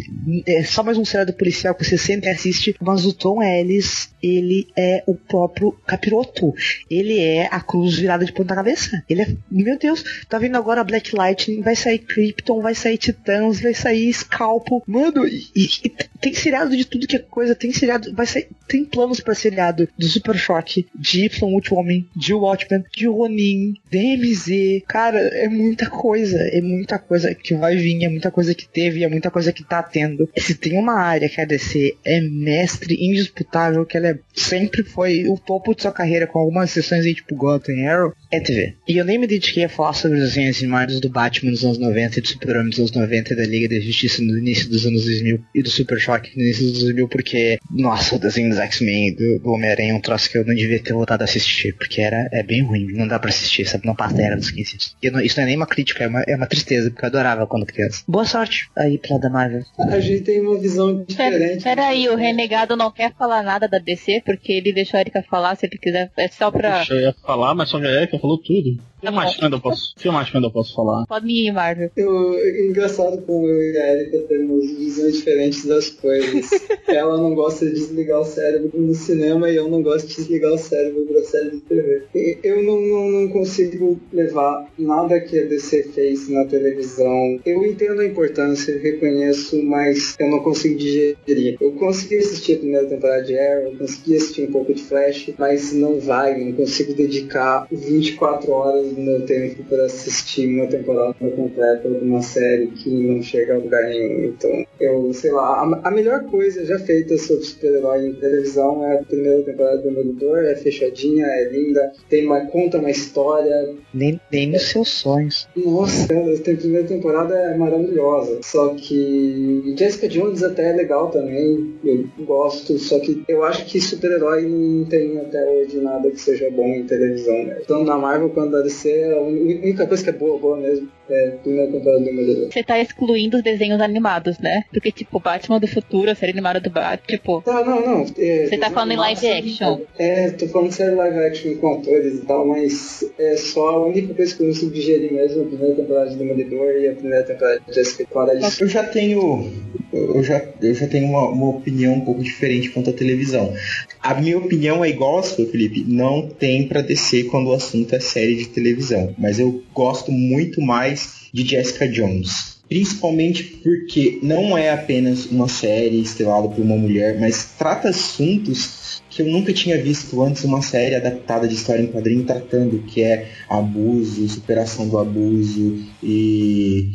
é 0.48 0.64
só 0.64 0.84
mais 0.84 0.98
um 0.98 1.06
seriado 1.06 1.34
policial 1.34 1.76
que 1.76 1.84
você 1.84 1.98
sempre 1.98 2.30
assiste, 2.30 2.76
mas 2.82 3.06
o 3.06 3.14
Tom 3.14 3.42
Ellis, 3.42 4.11
ele 4.22 4.68
é 4.77 5.03
o 5.07 5.15
próprio 5.15 5.72
capiroto. 5.85 6.53
Ele 6.89 7.19
é 7.19 7.48
a 7.52 7.60
cruz 7.60 7.98
virada 7.98 8.26
de 8.26 8.31
ponta 8.34 8.56
cabeça. 8.56 9.03
Ele 9.10 9.22
é, 9.22 9.27
meu 9.49 9.77
Deus, 9.77 10.03
tá 10.30 10.38
vindo 10.38 10.56
agora 10.57 10.84
Black 10.84 11.15
Lightning, 11.15 11.61
vai 11.61 11.76
sair 11.76 11.99
Krypton, 11.99 12.61
vai 12.61 12.76
sair 12.76 12.98
Titãs, 12.98 13.60
vai 13.61 13.73
sair 13.73 14.11
Scalpo. 14.14 14.84
Mano, 14.88 15.27
e, 15.27 15.41
e- 15.56 15.89
tem 16.19 16.34
seriado 16.34 16.76
de 16.77 16.85
tudo 16.85 17.07
que 17.07 17.15
é 17.15 17.19
coisa, 17.19 17.56
tem 17.56 17.73
seriado, 17.73 18.14
vai 18.14 18.27
sair, 18.27 18.48
tem 18.68 18.85
planos 18.85 19.19
pra 19.19 19.34
seriado 19.34 19.88
do 19.98 20.06
Super 20.06 20.35
Choque, 20.38 20.85
de 20.93 21.26
Y 21.26 21.43
Ultimate, 21.53 22.06
de 22.15 22.34
Watchmen, 22.34 22.84
de 22.95 23.07
Ronin, 23.07 23.73
DMZ. 23.89 24.84
Cara, 24.88 25.19
é 25.19 25.48
muita 25.48 25.89
coisa, 25.89 26.38
é 26.38 26.61
muita 26.61 26.99
coisa 26.99 27.34
que 27.34 27.56
vai 27.56 27.76
vir, 27.76 28.03
é 28.03 28.10
muita 28.10 28.30
coisa 28.30 28.53
que 28.53 28.68
teve, 28.68 29.03
é 29.03 29.10
muita 29.10 29.31
coisa 29.31 29.52
que 29.52 29.64
tá 29.64 29.81
tendo. 29.81 30.30
Se 30.38 30.53
tem 30.56 30.77
uma 30.77 30.93
área 30.93 31.27
que 31.30 31.41
a 31.41 31.45
DC 31.45 31.95
é 32.06 32.22
mestre 32.22 32.95
indisputável, 33.03 33.85
que 33.85 33.98
ela 33.98 34.10
é- 34.10 34.11
sempre 34.34 34.84
foi 34.84 35.28
o 35.28 35.38
topo 35.38 35.76
de 35.76 35.82
sua 35.82 35.92
carreira, 35.92 36.28
com 36.28 36.40
algumas 36.40 36.70
exceções 36.70 37.06
aí, 37.06 37.14
tipo 37.14 37.36
Gotham 37.36 37.88
Arrow, 37.88 38.14
é 38.32 38.40
TV. 38.40 38.76
E 38.88 38.98
eu 38.98 39.06
nem 39.06 39.18
me 39.18 39.28
dediquei 39.28 39.66
a 39.66 39.70
falar 39.70 39.94
sobre 39.94 40.18
os 40.18 40.24
desenhos 40.24 40.58
animados 40.60 40.99
do 40.99 41.10
Batman 41.10 41.52
dos 41.52 41.64
anos 41.64 41.78
90 41.78 42.20
e 42.20 42.22
do 42.22 42.28
Super-Homem 42.28 42.70
dos 42.70 42.80
anos 42.80 42.91
90 42.91 43.34
e 43.34 43.36
da 43.36 43.45
Liga 43.45 43.70
da 43.76 43.82
Justiça 43.82 44.22
no 44.22 44.38
início 44.38 44.70
dos 44.70 44.86
anos 44.86 45.03
2000 45.03 45.44
e 45.53 45.62
do 45.62 45.70
Super 45.70 45.99
Choque 45.99 46.36
no 46.36 46.44
início 46.44 46.66
dos 46.72 46.80
2000 46.80 47.08
porque, 47.08 47.60
nossa, 47.70 48.16
o 48.16 48.20
desenho 48.20 48.49
dos 48.49 48.60
X-Men 48.60 49.16
do, 49.16 49.40
do 49.40 49.52
Homem-Aranha 49.52 49.91
é 49.91 49.95
um 49.95 50.02
troço 50.02 50.30
que 50.30 50.38
eu 50.38 50.45
não 50.45 50.56
devia 50.56 50.80
ter 50.82 50.94
voltado 50.94 51.24
a 51.24 51.26
assistir, 51.26 51.76
porque 51.76 52.02
era, 52.02 52.30
é 52.32 52.41
bem 52.41 52.64
ruim, 52.64 52.88
não 52.94 53.08
dá 53.08 53.20
pra 53.20 53.30
assistir, 53.30 53.66
sabe, 53.66 53.86
não 53.86 53.95
passa 53.95 54.16
da 54.16 54.24
era 54.24 54.36
dos 54.36 54.49
15 54.49 54.72
anos. 54.72 54.95
E 55.02 55.26
isso 55.26 55.38
não 55.38 55.44
é 55.44 55.48
nem 55.48 55.58
uma 55.58 55.68
crítica, 55.68 56.03
é 56.03 56.08
uma, 56.08 56.22
é 56.22 56.36
uma 56.36 56.48
tristeza, 56.48 56.90
porque 56.90 57.06
eu 57.06 57.10
adorava 57.10 57.45
quando 57.45 57.66
criança. 57.66 58.03
Boa 58.08 58.26
sorte 58.26 58.70
aí 58.78 58.98
pra 58.98 59.18
da 59.18 59.30
Marvel. 59.30 59.64
A 59.78 59.99
gente 59.99 60.24
tem 60.24 60.40
uma 60.41 60.58
visão 60.58 61.03
diferente. 61.03 61.64
Peraí, 61.64 62.08
o 62.08 62.16
Renegado 62.16 62.76
não 62.76 62.91
quer 62.91 63.14
falar 63.14 63.44
nada 63.44 63.68
da 63.68 63.78
DC, 63.78 64.22
porque 64.26 64.53
ele 64.53 64.74
deixou 64.74 64.98
a 64.98 65.02
Erika 65.02 65.24
falar, 65.30 65.56
se 65.56 65.66
ele 65.66 65.78
quiser, 65.78 66.12
é 66.18 66.28
só 66.28 66.49
pra... 66.49 66.80
Poxa, 66.80 66.94
eu 66.94 67.02
ia 67.02 67.16
falar, 67.26 67.53
mas 67.53 67.70
só 67.70 67.78
a 67.78 67.91
Erika 67.91 68.18
falou 68.22 68.38
tudo. 68.38 68.91
Que 69.02 69.10
mais 69.10 69.36
que 69.36 69.44
eu 69.44 69.60
posso, 69.60 69.95
que 69.95 70.10
mais 70.10 70.30
que 70.30 70.38
eu 70.38 70.52
posso 70.52 70.76
falar? 70.76 71.06
Pode 71.07 71.26
me 71.26 71.48
ir, 71.48 71.52
Marvel. 71.52 71.90
Eu, 71.95 72.68
engraçado 72.68 73.22
como 73.23 73.48
eu 73.48 73.61
e 73.64 73.78
a 73.78 73.95
Erika 73.95 74.19
temos 74.19 74.65
visões 74.78 75.18
diferentes 75.18 75.65
das 75.65 75.90
coisas. 75.90 76.49
Ela 76.88 77.18
não 77.18 77.34
gosta 77.34 77.65
de 77.65 77.73
desligar 77.73 78.19
o 78.19 78.26
cérebro 78.26 78.72
no 78.73 78.94
cinema 78.94 79.49
e 79.49 79.56
eu 79.56 79.68
não 79.68 79.82
gosto 79.82 80.07
de 80.07 80.15
desligar 80.15 80.53
o 80.53 80.57
cérebro 80.57 81.06
pra 81.06 81.23
série 81.23 81.52
de 81.52 81.60
TV. 81.61 82.03
Eu 82.44 82.64
não, 82.64 82.80
não, 82.82 83.11
não 83.11 83.30
consigo 83.30 83.99
levar 84.14 84.68
nada 84.78 85.19
que 85.19 85.40
a 85.40 85.45
DC 85.45 85.84
fez 85.94 86.30
na 86.30 86.45
televisão. 86.45 87.40
Eu 87.45 87.65
entendo 87.65 88.02
a 88.02 88.06
importância, 88.06 88.78
reconheço, 88.78 89.61
mas 89.64 90.15
eu 90.19 90.30
não 90.30 90.40
consigo 90.40 90.78
digerir. 90.78 91.57
Eu 91.60 91.72
consegui 91.73 92.18
assistir 92.18 92.53
a 92.56 92.60
primeira 92.60 92.88
temporada 92.88 93.23
de 93.23 93.38
Arrow, 93.38 93.76
consegui 93.78 94.15
assistir 94.15 94.44
um 94.44 94.52
pouco 94.52 94.73
de 94.73 94.84
Flash, 94.84 95.32
mas 95.38 95.73
não 95.73 95.99
vai, 95.99 96.38
não 96.40 96.52
consigo 96.53 96.94
dedicar 96.94 97.68
24 97.72 98.52
horas 98.52 98.91
do 98.94 99.02
meu 99.02 99.22
tempo 99.26 99.64
para 99.64 99.86
assistir 99.86 100.48
uma 100.48 100.68
temporada 100.68 101.14
completa 101.14 101.90
de 101.90 102.06
uma 102.06 102.22
série 102.22 102.68
que 102.68 102.90
não 102.90 103.22
chega 103.22 103.56
a 103.56 103.58
lugar 103.58 103.84
nenhum. 103.84 104.26
Então, 104.26 104.66
eu 104.80 105.14
sei 105.14 105.32
lá, 105.32 105.62
a, 105.62 105.88
a 105.88 105.92
melhor 105.92 106.24
coisa 106.26 106.66
já 106.66 106.80
feita 106.80 107.18
sobre 107.18 107.44
super-herói 107.44 108.08
em 108.08 108.14
televisão 108.14 108.86
é 108.86 109.00
a 109.00 109.04
primeira 109.04 109.44
temporada 109.44 109.78
do 109.78 109.84
Demolidor, 109.84 110.40
é 110.40 110.56
fechadinha, 110.56 111.26
é 111.26 111.50
linda, 111.50 111.92
tem 112.10 112.26
uma, 112.26 112.46
conta 112.48 112.78
uma 112.78 112.90
história. 112.90 113.74
Nem, 113.94 114.20
nem 114.32 114.52
nos 114.52 114.64
seus 114.64 114.90
sonhos. 114.90 115.48
Nossa, 115.56 116.06
a 116.06 116.56
primeira 116.56 116.88
temporada 116.88 117.36
é 117.36 117.58
maravilhosa. 117.58 118.40
Só 118.42 118.74
que 118.76 119.74
Jessica 119.78 120.08
Jones 120.08 120.44
até 120.44 120.70
é 120.70 120.74
legal 120.74 121.10
também, 121.10 121.74
eu 121.84 122.06
gosto, 122.26 122.78
só 122.78 123.00
que 123.00 123.24
eu 123.28 123.44
acho 123.44 123.66
que 123.66 123.80
super-herói 123.80 124.44
não 124.48 124.86
tem 124.86 125.20
até 125.20 125.44
hoje 125.52 125.78
nada 125.78 126.10
que 126.10 126.20
seja 126.20 126.50
bom 126.50 126.68
em 126.68 126.84
televisão. 126.86 127.44
Né? 127.46 127.60
Então 127.64 127.84
na 127.84 127.98
Marvel, 127.98 128.30
quando 128.30 128.56
a 128.56 128.62
DC, 128.82 129.14
a 129.14 129.22
única 129.22 129.88
coisa 129.88 130.03
que 130.03 130.10
é 130.10 130.14
boa, 130.14 130.40
boa 130.40 130.58
mesmo, 130.58 130.90
é 131.12 131.30
primeira 131.44 131.72
temporada 131.72 132.00
do 132.00 132.06
Demolidor. 132.06 132.52
Você 132.52 132.64
tá 132.64 132.80
excluindo 132.80 133.38
os 133.38 133.44
desenhos 133.44 133.82
animados, 133.82 134.40
né? 134.40 134.64
Porque, 134.72 134.92
tipo, 134.92 135.20
Batman 135.20 135.60
do 135.60 135.68
Futuro, 135.68 136.12
a 136.12 136.16
série 136.16 136.32
animada 136.32 136.60
do 136.60 136.70
Batman, 136.70 137.06
tipo... 137.08 137.42
Tá, 137.42 137.64
não, 137.64 137.86
não. 137.86 138.06
É, 138.18 138.48
você 138.48 138.58
tá 138.58 138.70
falando 138.70 138.92
em 138.92 138.98
live 138.98 139.28
action. 139.28 139.80
É, 139.98 140.30
tô 140.32 140.48
falando 140.48 140.70
de 140.70 140.76
série 140.76 140.96
live 140.96 141.20
action 141.20 141.56
com 141.56 141.74
atores 141.74 142.16
e 142.16 142.26
tal, 142.26 142.48
mas 142.48 143.04
é 143.18 143.36
só 143.36 143.70
a 143.70 143.86
única 143.86 144.14
coisa 144.14 144.36
que 144.36 144.44
eu 144.44 144.52
digerir 144.72 145.14
mesmo, 145.14 145.44
a 145.44 145.46
primeira 145.46 145.76
temporada 145.76 146.10
de 146.10 146.16
Demolidor 146.16 146.72
e 146.76 146.88
a 146.88 146.94
primeira 146.94 147.24
temporada 147.24 147.62
de 147.68 147.74
Jessica 147.74 148.06
Jones. 148.14 148.60
Eu 148.60 148.68
já 148.68 148.84
tenho... 148.84 149.52
Eu 149.94 150.24
já, 150.24 150.42
eu 150.62 150.74
já 150.74 150.88
tenho 150.88 151.08
uma, 151.08 151.28
uma 151.30 151.50
opinião 151.50 151.96
um 151.96 152.02
pouco 152.02 152.24
diferente 152.24 152.70
quanto 152.70 152.92
à 152.92 152.94
televisão. 152.94 153.54
A 154.02 154.14
minha 154.14 154.38
opinião 154.38 154.86
é 154.86 154.90
igual 154.90 155.20
a 155.20 155.24
sua, 155.24 155.46
Felipe. 155.46 155.84
Não 155.86 156.30
tem 156.30 156.66
para 156.66 156.82
descer 156.82 157.26
quando 157.26 157.48
o 157.48 157.54
assunto 157.54 157.94
é 157.94 158.00
série 158.00 158.36
de 158.36 158.48
televisão. 158.48 159.14
Mas 159.18 159.38
eu 159.38 159.62
gosto 159.74 160.10
muito 160.10 160.62
mais 160.62 161.01
de 161.34 161.45
Jessica 161.45 161.88
Jones. 161.88 162.60
Principalmente 162.68 163.44
porque 163.62 164.20
não 164.24 164.58
é 164.58 164.70
apenas 164.70 165.26
uma 165.26 165.48
série 165.48 165.99
estrelada 166.02 166.48
por 166.48 166.62
uma 166.62 166.78
mulher, 166.78 167.20
mas 167.20 167.56
trata 167.58 167.90
assuntos 167.90 169.02
que 169.10 169.22
eu 169.22 169.26
nunca 169.26 169.52
tinha 169.52 169.82
visto 169.82 170.22
antes 170.24 170.45
uma 170.45 170.62
série 170.62 170.95
adaptada 170.95 171.48
de 171.48 171.53
história 171.53 171.82
em 171.82 171.88
quadrinho 171.88 172.24
tratando, 172.24 172.82
que 172.84 173.02
é 173.02 173.30
abuso, 173.49 174.28
superação 174.30 174.88
do 174.88 174.98
abuso 174.98 175.84
e 176.02 176.91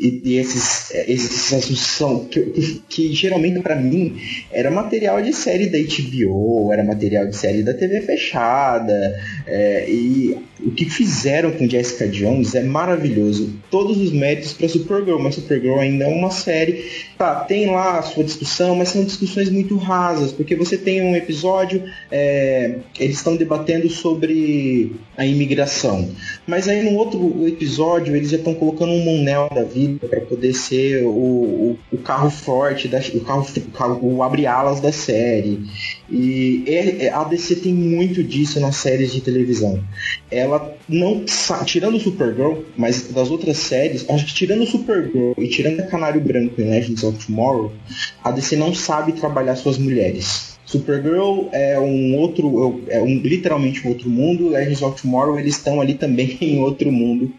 e, 0.00 0.22
e 0.24 0.38
esses, 0.38 0.90
esses 1.06 1.52
assuntos 1.52 1.78
são 1.78 2.24
que, 2.24 2.40
que, 2.40 2.82
que 2.88 3.12
geralmente 3.12 3.60
para 3.60 3.76
mim 3.76 4.16
era 4.50 4.70
material 4.70 5.20
de 5.20 5.32
série 5.34 5.66
da 5.66 5.78
HBO, 5.78 6.72
era 6.72 6.82
material 6.82 7.26
de 7.26 7.36
série 7.36 7.62
da 7.62 7.74
TV 7.74 8.00
fechada. 8.00 9.20
É, 9.46 9.90
e 9.90 10.38
o 10.58 10.70
que 10.70 10.86
fizeram 10.86 11.50
com 11.52 11.68
Jessica 11.68 12.08
Jones 12.08 12.54
é 12.54 12.62
maravilhoso. 12.62 13.52
Todos 13.70 13.98
os 13.98 14.10
méritos 14.10 14.52
para 14.54 14.68
Supergirl, 14.68 15.18
mas 15.18 15.34
Supergirl 15.34 15.78
ainda 15.78 16.04
é 16.04 16.08
uma 16.08 16.30
série. 16.30 16.84
Tá, 17.18 17.44
tem 17.44 17.66
lá 17.66 17.98
a 17.98 18.02
sua 18.02 18.24
discussão, 18.24 18.76
mas 18.76 18.88
são 18.88 19.04
discussões 19.04 19.50
muito 19.50 19.76
rasas, 19.76 20.32
porque 20.32 20.56
você 20.56 20.78
tem 20.78 21.02
um 21.02 21.14
episódio, 21.14 21.82
é, 22.10 22.76
eles 22.98 23.16
estão 23.16 23.36
debatendo 23.36 23.90
sobre 23.90 24.92
a 25.16 25.26
imigração. 25.26 26.10
Mas 26.46 26.68
aí 26.68 26.82
no 26.82 26.96
outro 26.96 27.46
episódio 27.46 28.16
eles 28.16 28.30
já 28.30 28.38
estão 28.38 28.54
colocando 28.54 28.92
um 28.92 29.04
Monel 29.04 29.50
da 29.54 29.62
vida 29.62 29.89
para 29.98 30.20
poder 30.20 30.54
ser 30.54 31.04
o, 31.04 31.10
o, 31.10 31.78
o, 31.92 31.98
carro 31.98 32.30
forte, 32.30 32.88
da, 32.88 32.98
o, 32.98 33.20
carro, 33.20 33.46
o, 33.56 33.70
carro, 33.70 33.98
o 34.02 34.22
abre-alas 34.22 34.80
da 34.80 34.92
série. 34.92 35.60
E 36.10 36.64
a 37.12 37.24
DC 37.24 37.56
tem 37.56 37.72
muito 37.72 38.22
disso 38.22 38.60
nas 38.60 38.76
séries 38.76 39.12
de 39.12 39.20
televisão. 39.20 39.82
Ela 40.30 40.76
não. 40.88 41.24
Tirando 41.64 41.96
o 41.96 42.00
Supergirl, 42.00 42.62
mas 42.76 43.08
das 43.08 43.30
outras 43.30 43.56
séries, 43.58 44.08
acho 44.08 44.26
que 44.26 44.34
tirando 44.34 44.62
o 44.62 44.66
Supergirl 44.66 45.32
e 45.38 45.48
tirando 45.48 45.80
a 45.80 45.86
Canário 45.86 46.20
Branco 46.20 46.60
em 46.60 46.70
Legends 46.70 47.02
of 47.04 47.24
Tomorrow, 47.24 47.72
a 48.22 48.30
DC 48.30 48.56
não 48.56 48.74
sabe 48.74 49.12
trabalhar 49.12 49.56
suas 49.56 49.78
mulheres. 49.78 50.49
Supergirl 50.70 51.48
é 51.50 51.80
um 51.80 52.16
outro, 52.16 52.84
é 52.88 53.02
um, 53.02 53.18
literalmente 53.18 53.84
um 53.84 53.90
outro 53.90 54.08
mundo. 54.08 54.50
Legends 54.50 54.82
of 54.82 55.02
Tomorrow 55.02 55.36
eles 55.36 55.56
estão 55.56 55.80
ali 55.80 55.94
também 55.94 56.38
em 56.40 56.60
outro 56.60 56.92
mundo, 56.92 57.32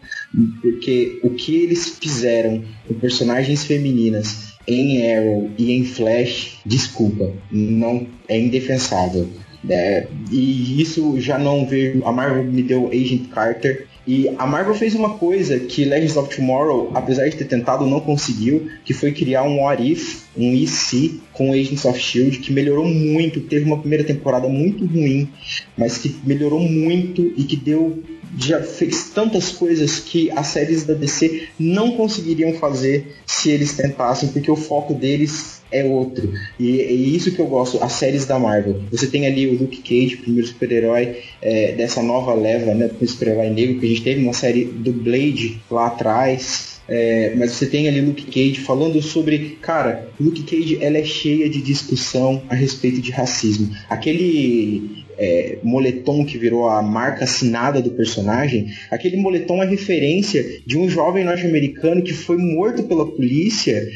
porque 0.60 1.18
o 1.22 1.30
que 1.30 1.54
eles 1.56 1.98
fizeram 1.98 2.62
com 2.86 2.92
personagens 2.94 3.64
femininas 3.64 4.52
em 4.68 5.10
Arrow 5.16 5.50
e 5.56 5.72
em 5.72 5.82
Flash, 5.82 6.58
desculpa, 6.66 7.32
não 7.50 8.06
é 8.28 8.38
indefensável. 8.38 9.26
É, 9.68 10.08
e 10.30 10.82
isso 10.82 11.18
já 11.18 11.38
não 11.38 11.66
veio. 11.66 12.06
A 12.06 12.12
Marvel 12.12 12.44
me 12.44 12.62
deu 12.62 12.88
Agent 12.88 13.28
Carter, 13.28 13.86
e 14.06 14.28
a 14.36 14.46
Marvel 14.46 14.74
fez 14.74 14.94
uma 14.94 15.16
coisa 15.16 15.60
que 15.60 15.84
Legends 15.84 16.16
of 16.16 16.34
Tomorrow, 16.34 16.90
apesar 16.94 17.28
de 17.28 17.36
ter 17.36 17.44
tentado, 17.44 17.86
não 17.86 18.00
conseguiu, 18.00 18.68
que 18.84 18.92
foi 18.92 19.12
criar 19.12 19.44
um 19.44 19.62
What 19.62 19.82
If, 19.82 20.24
um 20.36 20.52
EC 20.54 21.20
com 21.32 21.52
Agents 21.52 21.84
of 21.84 21.98
Shield, 21.98 22.38
que 22.38 22.52
melhorou 22.52 22.84
muito, 22.84 23.40
teve 23.40 23.64
uma 23.64 23.78
primeira 23.78 24.02
temporada 24.02 24.48
muito 24.48 24.84
ruim, 24.86 25.28
mas 25.76 25.98
que 25.98 26.14
melhorou 26.24 26.60
muito 26.60 27.32
e 27.36 27.44
que 27.44 27.56
deu 27.56 28.02
já 28.38 28.62
fez 28.62 29.10
tantas 29.10 29.50
coisas 29.50 29.98
que 29.98 30.30
as 30.30 30.46
séries 30.48 30.84
da 30.84 30.94
DC 30.94 31.48
não 31.58 31.92
conseguiriam 31.92 32.54
fazer 32.54 33.16
se 33.26 33.50
eles 33.50 33.74
tentassem, 33.74 34.30
porque 34.30 34.50
o 34.50 34.56
foco 34.56 34.94
deles 34.94 35.62
é 35.70 35.84
outro. 35.84 36.32
E 36.58 36.80
é 36.80 36.92
isso 36.92 37.32
que 37.32 37.40
eu 37.40 37.46
gosto, 37.46 37.82
as 37.82 37.92
séries 37.92 38.26
da 38.26 38.38
Marvel. 38.38 38.80
Você 38.90 39.06
tem 39.06 39.26
ali 39.26 39.46
o 39.46 39.58
Luke 39.58 39.78
Cage, 39.78 40.18
primeiro 40.18 40.46
super-herói 40.46 41.16
é, 41.40 41.72
dessa 41.72 42.02
nova 42.02 42.34
leva, 42.34 42.74
né? 42.74 42.90
O 43.00 43.06
super-herói 43.06 43.50
negro, 43.50 43.80
que 43.80 43.86
a 43.86 43.88
gente 43.88 44.02
teve 44.02 44.22
uma 44.22 44.34
série 44.34 44.64
do 44.64 44.92
Blade 44.92 45.60
lá 45.70 45.86
atrás. 45.86 46.72
É, 46.88 47.32
mas 47.36 47.52
você 47.52 47.66
tem 47.66 47.88
ali 47.88 48.00
Luke 48.00 48.26
Cage 48.26 48.60
falando 48.60 49.00
sobre, 49.00 49.56
cara, 49.62 50.08
Luke 50.20 50.42
Cage 50.42 50.78
ela 50.80 50.98
é 50.98 51.04
cheia 51.04 51.48
de 51.48 51.62
discussão 51.62 52.42
a 52.48 52.54
respeito 52.54 53.00
de 53.00 53.10
racismo. 53.10 53.74
Aquele 53.88 55.01
é, 55.18 55.58
moletom 55.62 56.24
que 56.24 56.38
virou 56.38 56.68
a 56.68 56.82
marca 56.82 57.24
assinada 57.24 57.80
do 57.80 57.90
personagem, 57.90 58.68
aquele 58.90 59.16
moletom 59.16 59.62
é 59.62 59.66
referência 59.66 60.44
de 60.66 60.78
um 60.78 60.88
jovem 60.88 61.24
norte-americano 61.24 62.02
que 62.02 62.12
foi 62.12 62.36
morto 62.36 62.82
pela 62.84 63.06
polícia 63.06 63.86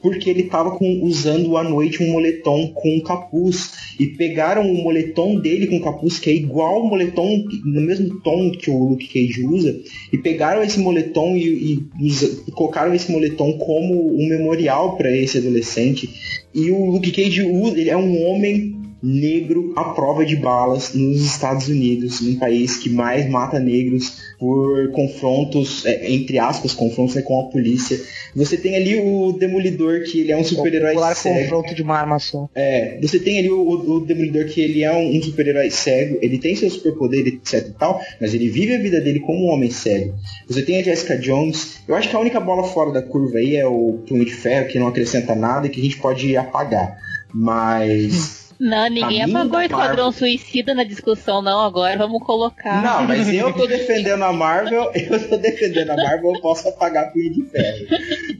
porque 0.00 0.30
ele 0.30 0.42
estava 0.42 0.76
usando 0.80 1.56
à 1.56 1.64
noite 1.64 2.02
um 2.02 2.12
moletom 2.12 2.68
com 2.68 2.96
um 2.96 3.00
capuz. 3.00 3.88
E 3.98 4.06
pegaram 4.06 4.70
o 4.70 4.82
moletom 4.82 5.40
dele 5.40 5.66
com 5.66 5.80
capuz 5.80 6.20
que 6.20 6.30
é 6.30 6.32
igual 6.32 6.82
o 6.82 6.88
moletom 6.88 7.44
no 7.64 7.80
mesmo 7.80 8.20
tom 8.20 8.52
que 8.52 8.70
o 8.70 8.90
Luke 8.90 9.08
Cage 9.08 9.44
usa 9.44 9.76
e 10.12 10.18
pegaram 10.18 10.62
esse 10.62 10.78
moletom 10.78 11.34
e, 11.36 11.82
e, 12.00 12.08
e 12.46 12.50
colocaram 12.52 12.94
esse 12.94 13.10
moletom 13.10 13.58
como 13.58 14.14
um 14.14 14.28
memorial 14.28 14.96
para 14.96 15.14
esse 15.14 15.38
adolescente. 15.38 16.08
E 16.54 16.70
o 16.70 16.92
Luke 16.92 17.10
Cage 17.10 17.40
ele 17.40 17.90
é 17.90 17.96
um 17.96 18.24
homem 18.24 18.77
negro 19.02 19.72
à 19.76 19.84
prova 19.84 20.24
de 20.24 20.36
balas 20.36 20.92
nos 20.94 21.20
Estados 21.22 21.68
Unidos, 21.68 22.20
um 22.20 22.36
país 22.36 22.76
que 22.76 22.90
mais 22.90 23.28
mata 23.28 23.58
negros 23.60 24.18
por 24.38 24.90
confrontos, 24.92 25.84
é, 25.84 26.10
entre 26.10 26.38
aspas, 26.38 26.74
confrontos 26.74 27.16
é 27.16 27.22
com 27.22 27.40
a 27.40 27.44
polícia. 27.44 28.00
Você 28.34 28.56
tem 28.56 28.76
ali 28.76 29.00
o 29.00 29.32
Demolidor, 29.32 30.02
que 30.02 30.20
ele 30.20 30.32
é 30.32 30.36
um 30.36 30.44
super-herói 30.44 30.94
cego. 31.14 31.40
confronto 31.40 31.74
de 31.74 31.82
uma 31.82 31.96
arma 31.96 32.18
só. 32.18 32.48
É, 32.54 32.98
você 33.00 33.18
tem 33.18 33.38
ali 33.38 33.50
o, 33.50 33.68
o 33.68 34.00
Demolidor, 34.00 34.46
que 34.46 34.60
ele 34.60 34.82
é 34.82 34.92
um, 34.92 35.16
um 35.16 35.22
super-herói 35.22 35.70
cego, 35.70 36.18
ele 36.20 36.38
tem 36.38 36.54
seu 36.54 36.70
superpoder, 36.70 37.26
etc 37.26 37.68
e 37.68 37.72
tal, 37.72 38.00
mas 38.20 38.34
ele 38.34 38.48
vive 38.48 38.74
a 38.74 38.78
vida 38.78 39.00
dele 39.00 39.20
como 39.20 39.46
um 39.46 39.50
homem 39.50 39.70
cego. 39.70 40.14
Você 40.48 40.62
tem 40.62 40.78
a 40.78 40.82
Jessica 40.82 41.16
Jones, 41.16 41.80
eu 41.86 41.94
acho 41.94 42.08
que 42.08 42.16
a 42.16 42.20
única 42.20 42.40
bola 42.40 42.64
fora 42.64 42.92
da 42.92 43.02
curva 43.02 43.38
aí 43.38 43.56
é 43.56 43.66
o 43.66 44.00
Punho 44.08 44.24
de 44.24 44.34
Ferro, 44.34 44.68
que 44.68 44.78
não 44.78 44.88
acrescenta 44.88 45.34
nada 45.34 45.66
e 45.66 45.70
que 45.70 45.80
a 45.80 45.82
gente 45.84 45.98
pode 45.98 46.36
apagar. 46.36 46.96
Mas... 47.32 48.47
Não, 48.58 48.88
ninguém 48.88 49.22
apagou 49.22 49.58
o 49.58 49.62
Esquadrão 49.62 50.10
Suicida 50.10 50.74
na 50.74 50.82
discussão, 50.82 51.40
não, 51.40 51.60
agora 51.60 51.96
vamos 51.96 52.22
colocar. 52.24 52.82
Não, 52.82 53.06
mas 53.06 53.32
eu 53.32 53.52
tô 53.52 53.66
defendendo 53.68 54.22
a 54.22 54.32
Marvel, 54.32 54.90
eu 54.94 55.28
tô 55.28 55.36
defendendo 55.36 55.90
a 55.90 55.96
Marvel, 55.96 56.34
eu 56.34 56.40
posso 56.40 56.68
apagar 56.68 57.12
Punho 57.12 57.32
de 57.32 57.44
Ferro. 57.44 57.86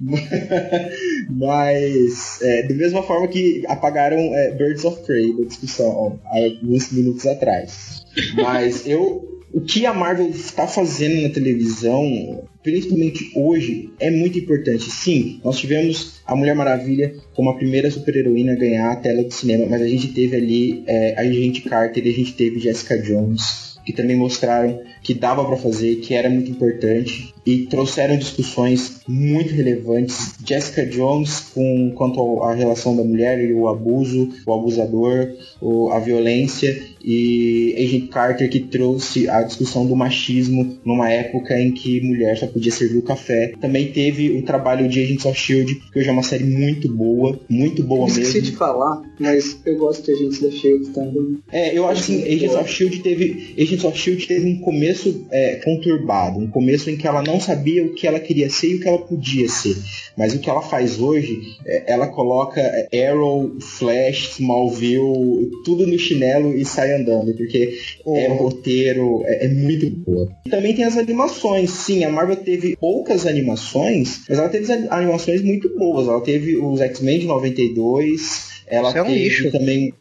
mas, 1.30 2.42
é, 2.42 2.62
da 2.64 2.74
mesma 2.74 3.02
forma 3.02 3.28
que 3.28 3.64
apagaram 3.68 4.18
é, 4.34 4.50
Birds 4.50 4.84
of 4.84 5.04
Prey 5.04 5.32
na 5.38 5.46
discussão, 5.46 5.88
ó, 5.88 6.12
há 6.26 6.44
alguns 6.44 6.90
minutos 6.90 7.26
atrás. 7.26 8.04
Mas 8.34 8.86
eu 8.86 9.38
o 9.52 9.60
que 9.60 9.86
a 9.86 9.94
Marvel 9.94 10.28
está 10.28 10.66
fazendo 10.66 11.22
na 11.22 11.30
televisão, 11.30 12.44
principalmente 12.70 13.30
hoje, 13.34 13.90
é 13.98 14.10
muito 14.10 14.38
importante. 14.38 14.90
Sim, 14.90 15.40
nós 15.42 15.58
tivemos 15.58 16.20
a 16.26 16.36
Mulher 16.36 16.54
Maravilha 16.54 17.14
como 17.34 17.50
a 17.50 17.56
primeira 17.56 17.90
super-heroína 17.90 18.52
a 18.52 18.56
ganhar 18.56 18.92
a 18.92 18.96
tela 18.96 19.24
do 19.24 19.32
cinema, 19.32 19.66
mas 19.66 19.80
a 19.80 19.88
gente 19.88 20.08
teve 20.08 20.36
ali 20.36 20.82
é, 20.86 21.14
a 21.18 21.22
Agente 21.22 21.62
Carter 21.62 22.06
e 22.06 22.10
a 22.10 22.12
gente 22.12 22.34
teve 22.34 22.60
Jessica 22.60 22.98
Jones, 22.98 23.77
que 23.88 23.94
também 23.94 24.14
mostraram 24.14 24.82
que 25.02 25.14
dava 25.14 25.42
para 25.42 25.56
fazer, 25.56 25.96
que 26.00 26.12
era 26.12 26.28
muito 26.28 26.50
importante 26.50 27.32
e 27.46 27.60
trouxeram 27.64 28.18
discussões 28.18 29.00
muito 29.08 29.54
relevantes. 29.54 30.34
Jessica 30.44 30.84
Jones 30.84 31.48
com 31.54 31.90
quanto 31.94 32.42
à 32.42 32.52
relação 32.52 32.94
da 32.94 33.02
mulher 33.02 33.42
e 33.42 33.54
o 33.54 33.66
abuso, 33.66 34.28
o 34.44 34.52
abusador, 34.52 35.28
o, 35.62 35.90
a 35.90 35.98
violência 35.98 36.78
e 37.02 37.74
Agent 37.78 38.10
Carter 38.10 38.50
que 38.50 38.60
trouxe 38.60 39.30
a 39.30 39.42
discussão 39.42 39.86
do 39.86 39.96
machismo 39.96 40.76
numa 40.84 41.10
época 41.10 41.58
em 41.58 41.72
que 41.72 42.02
mulher 42.02 42.36
só 42.36 42.46
podia 42.46 42.70
servir 42.70 42.98
o 42.98 43.02
café. 43.02 43.54
Também 43.58 43.90
teve 43.90 44.36
o 44.36 44.42
trabalho 44.42 44.86
de 44.86 45.02
Agents 45.02 45.24
of 45.24 45.38
Shield, 45.38 45.74
que 45.90 45.98
hoje 45.98 46.10
é 46.10 46.12
uma 46.12 46.22
série 46.22 46.44
muito 46.44 46.86
boa, 46.92 47.40
muito 47.48 47.82
boa 47.82 48.02
eu 48.02 48.06
mesmo. 48.08 48.22
Esqueci 48.24 48.50
de 48.50 48.56
falar, 48.56 49.00
mas 49.18 49.58
eu 49.64 49.78
gosto 49.78 50.04
de 50.04 50.12
Agents 50.12 50.42
of 50.42 50.54
Shield 50.54 50.90
também. 50.90 51.38
É, 51.50 51.76
eu 51.76 51.88
acho 51.88 52.04
que 52.04 52.22
Agents 52.22 52.54
of 52.54 52.70
Shield 52.70 53.00
teve 53.00 53.54
Agents 53.58 53.77
of 53.84 53.98
Shield 53.98 54.26
teve 54.26 54.46
um 54.46 54.58
começo 54.60 55.26
é, 55.30 55.56
conturbado, 55.56 56.38
um 56.38 56.48
começo 56.48 56.90
em 56.90 56.96
que 56.96 57.06
ela 57.06 57.22
não 57.22 57.40
sabia 57.40 57.84
o 57.84 57.94
que 57.94 58.06
ela 58.06 58.20
queria 58.20 58.48
ser 58.48 58.72
e 58.72 58.74
o 58.76 58.80
que 58.80 58.88
ela 58.88 58.98
podia 58.98 59.48
ser. 59.48 59.76
Mas 60.16 60.34
o 60.34 60.38
que 60.38 60.50
ela 60.50 60.62
faz 60.62 61.00
hoje, 61.00 61.40
é, 61.64 61.92
ela 61.92 62.08
coloca 62.08 62.60
é, 62.60 63.08
Arrow, 63.08 63.60
Flash, 63.60 64.38
Smallville, 64.38 65.50
tudo 65.64 65.86
no 65.86 65.98
chinelo 65.98 66.56
e 66.56 66.64
sai 66.64 66.94
andando, 66.94 67.34
porque 67.34 67.78
oh. 68.04 68.16
é 68.16 68.26
roteiro, 68.28 69.22
é, 69.24 69.46
é, 69.46 69.48
muito 69.48 69.88
boa. 69.90 70.28
E 70.46 70.50
também 70.50 70.74
tem 70.74 70.84
as 70.84 70.96
animações, 70.96 71.70
sim, 71.70 72.04
a 72.04 72.10
Marvel 72.10 72.36
teve 72.36 72.76
poucas 72.76 73.26
animações, 73.26 74.22
mas 74.28 74.38
ela 74.38 74.48
teve 74.48 74.72
animações 74.90 75.42
muito 75.42 75.76
boas. 75.78 76.08
Ela 76.08 76.20
teve 76.20 76.56
os 76.56 76.80
X-Men 76.80 77.20
de 77.20 77.26
92, 77.26 78.48
ela 78.70 78.88
Isso 78.88 78.98
é 78.98 79.02
um 79.02 79.06
teve 79.06 79.18
lixo. 79.18 79.50
também 79.50 79.94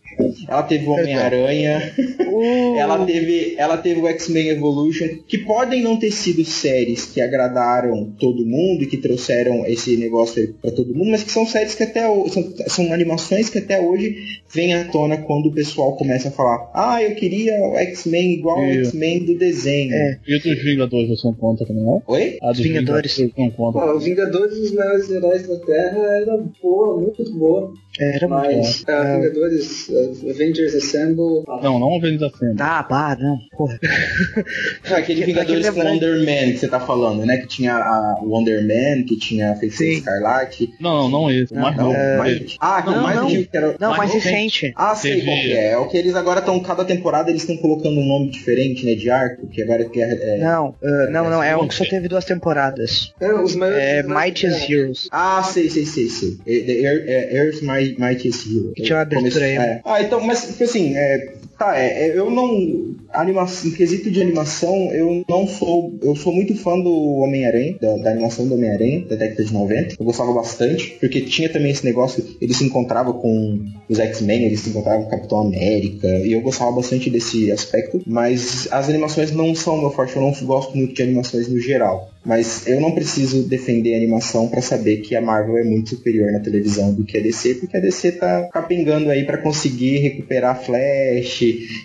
ela 0.47 0.63
teve 0.63 0.85
o 0.87 0.91
Homem-Aranha, 0.91 1.93
uh. 1.97 2.75
ela 2.77 3.05
teve 3.05 3.55
ela 3.57 3.77
teve 3.77 4.01
o 4.01 4.07
X-Men 4.07 4.49
Evolution, 4.49 5.07
que 5.27 5.39
podem 5.39 5.81
não 5.81 5.97
ter 5.97 6.11
sido 6.11 6.43
séries 6.45 7.05
que 7.05 7.21
agradaram 7.21 8.13
todo 8.19 8.45
mundo 8.45 8.83
e 8.83 8.87
que 8.87 8.97
trouxeram 8.97 9.65
esse 9.65 9.97
negócio 9.97 10.55
para 10.61 10.71
todo 10.71 10.93
mundo, 10.93 11.11
mas 11.11 11.23
que 11.23 11.31
são 11.31 11.45
séries 11.45 11.75
que 11.75 11.83
até 11.83 12.01
são, 12.29 12.53
são 12.67 12.93
animações 12.93 13.49
que 13.49 13.59
até 13.59 13.79
hoje 13.79 14.41
vêm 14.53 14.73
à 14.73 14.85
tona 14.85 15.17
quando 15.17 15.47
o 15.47 15.53
pessoal 15.53 15.95
começa 15.95 16.29
a 16.29 16.31
falar: 16.31 16.69
"Ah, 16.73 17.01
eu 17.01 17.15
queria 17.15 17.59
o 17.61 17.75
X-Men 17.77 18.33
igual 18.33 18.59
o 18.59 18.71
X-Men 18.71 19.25
do 19.25 19.37
desenho". 19.37 19.93
É. 19.93 20.19
E 20.27 20.39
dos 20.39 20.63
Vingadores 20.63 21.09
você 21.09 21.27
não 21.27 21.33
conta 21.33 21.65
também, 21.65 21.83
não? 21.83 22.01
Oi? 22.07 22.37
A 22.41 22.51
dos 22.51 22.59
Vingadores. 22.59 23.17
Vingadores 23.17 23.33
não 23.37 23.49
conta. 23.51 23.79
Pô, 23.79 23.97
os 23.97 24.03
Vingadores 24.03 24.57
dos 24.57 24.71
maiores 24.73 25.09
heróis 25.09 25.47
da 25.47 25.57
Terra 25.59 25.97
era 26.21 26.37
boa, 26.61 27.01
muito 27.01 27.23
boa. 27.33 27.73
Era 27.99 28.27
mas 28.27 28.55
muito 28.55 28.91
uh, 28.91 29.21
Vingadores, 29.21 29.89
uh, 29.89 30.29
Avengers 30.29 30.75
Assemble. 30.75 31.43
Não, 31.61 31.79
não 31.79 31.95
Avengers 31.95 32.33
Assemble. 32.33 32.55
Ah, 32.59 32.83
pá, 32.83 33.17
não, 33.19 33.39
porra. 33.55 33.79
ah, 34.91 34.97
aquele 34.97 35.25
Vingadores 35.25 35.69
com 35.69 35.79
Wonder 35.81 36.19
Man 36.19 36.51
que 36.51 36.57
você 36.57 36.67
tá 36.67 36.79
falando, 36.79 37.25
né? 37.25 37.37
Que 37.37 37.47
tinha 37.47 37.75
a 37.75 38.19
Wonder 38.21 38.61
Man, 38.61 39.03
que 39.03 39.17
tinha 39.17 39.51
a 39.51 39.55
Feiticeira 39.55 39.93
Escarlate. 39.93 40.73
Não, 40.79 41.09
não 41.09 41.31
esse. 41.31 41.53
Não, 41.53 41.61
mais 41.61 41.77
não, 41.77 41.85
novo. 41.85 42.17
mais, 42.17 42.55
ah, 42.59 42.83
não, 42.85 43.01
mais 43.01 43.15
não, 43.15 43.27
que 43.27 43.49
era. 43.53 43.75
Não, 43.79 43.89
mais, 43.89 43.97
mais 43.97 44.13
recente. 44.13 44.73
Ah, 44.75 44.95
sei 44.95 45.21
qual 45.21 45.35
que 45.35 45.53
é. 45.53 45.71
É 45.71 45.77
o 45.77 45.87
que 45.87 45.97
eles 45.97 46.15
agora 46.15 46.39
estão, 46.39 46.59
cada 46.59 46.85
temporada 46.85 47.29
eles 47.29 47.41
estão 47.41 47.57
colocando 47.57 47.99
um 47.99 48.05
nome 48.05 48.29
diferente, 48.29 48.85
né? 48.85 48.95
De 48.95 49.09
arco, 49.09 49.47
que 49.47 49.61
agora 49.61 49.85
que 49.85 50.01
é. 50.01 50.35
é 50.35 50.37
não, 50.37 50.69
uh, 50.69 51.11
não, 51.11 51.29
não, 51.29 51.43
é 51.43 51.55
um 51.57 51.67
que 51.67 51.75
só 51.75 51.85
teve 51.85 52.07
duas 52.07 52.25
temporadas. 52.25 53.13
É, 53.19 53.33
os 53.33 53.55
maiores. 53.55 53.83
É 53.83 54.03
Mightiest 54.03 54.69
Heroes. 54.69 55.07
Ah, 55.11 55.43
sei, 55.43 55.69
sei, 55.69 55.85
sei, 55.85 56.09
sei. 56.09 56.37
The 56.45 57.35
Earth 57.35 57.61
Mightiest 57.97 58.47
Heroes. 58.47 58.73
Que 58.75 58.83
tinha 58.83 58.97
uma 58.97 59.05
aí. 59.45 59.55
É. 59.55 59.81
Ah, 59.85 60.01
então, 60.01 60.19
mas 60.21 60.59
assim, 60.61 60.95
é, 60.95 61.33
Tá, 61.57 61.77
é, 61.77 62.17
eu 62.17 62.29
não. 62.29 62.95
Animação, 63.11 63.69
em 63.69 63.73
quesito 63.73 64.11
de 64.11 64.21
animação, 64.21 64.91
eu 64.91 65.23
não 65.27 65.47
sou. 65.47 65.97
Eu 66.03 66.15
sou 66.15 66.31
muito 66.31 66.55
fã 66.55 66.77
do 66.77 66.93
Homem-Aranha, 66.93 67.77
da, 67.81 67.97
da, 67.97 68.11
animação 68.11 68.47
do 68.47 68.53
Homem-Aranha, 68.53 69.05
da 69.05 69.15
década 69.15 69.43
de 69.43 69.53
90. 69.53 69.95
Eu 69.97 70.05
gostava 70.05 70.31
bastante, 70.33 70.97
porque 70.99 71.21
tinha 71.21 71.49
também 71.49 71.71
esse 71.71 71.85
negócio, 71.85 72.23
ele 72.39 72.53
se 72.53 72.63
encontrava 72.63 73.13
com 73.13 73.65
os 73.89 73.97
X-Men, 73.97 74.43
ele 74.43 74.57
se 74.57 74.69
encontrava 74.69 75.01
com 75.01 75.07
o 75.07 75.09
Capitão 75.09 75.39
América, 75.39 76.07
e 76.07 76.33
eu 76.33 76.41
gostava 76.41 76.71
bastante 76.73 77.09
desse 77.09 77.51
aspecto, 77.51 78.01
mas 78.05 78.67
as 78.71 78.89
animações 78.89 79.31
não 79.31 79.55
são 79.55 79.77
meu 79.77 79.89
forte, 79.89 80.15
eu 80.15 80.21
não 80.21 80.33
gosto 80.45 80.77
muito 80.77 80.93
de 80.93 81.01
animações 81.01 81.47
no 81.47 81.59
geral. 81.59 82.11
Mas 82.27 82.67
eu 82.67 82.81
não 82.81 82.91
preciso 82.91 83.43
defender 83.43 83.93
a 83.93 83.97
animação 83.97 84.49
para 84.49 84.61
saber 84.61 84.97
que 84.97 85.15
a 85.15 85.21
Marvel 85.21 85.57
é 85.57 85.63
muito 85.63 85.91
superior 85.91 86.29
na 86.29 86.41
televisão 86.41 86.93
do 86.93 87.05
que 87.05 87.17
a 87.17 87.21
DC, 87.21 87.55
porque 87.55 87.77
a 87.77 87.79
DC 87.79 88.11
tá 88.13 88.49
capengando 88.51 89.09
aí 89.09 89.23
para 89.23 89.37
conseguir 89.37 89.99
recuperar 89.99 90.61
Flash 90.61 91.41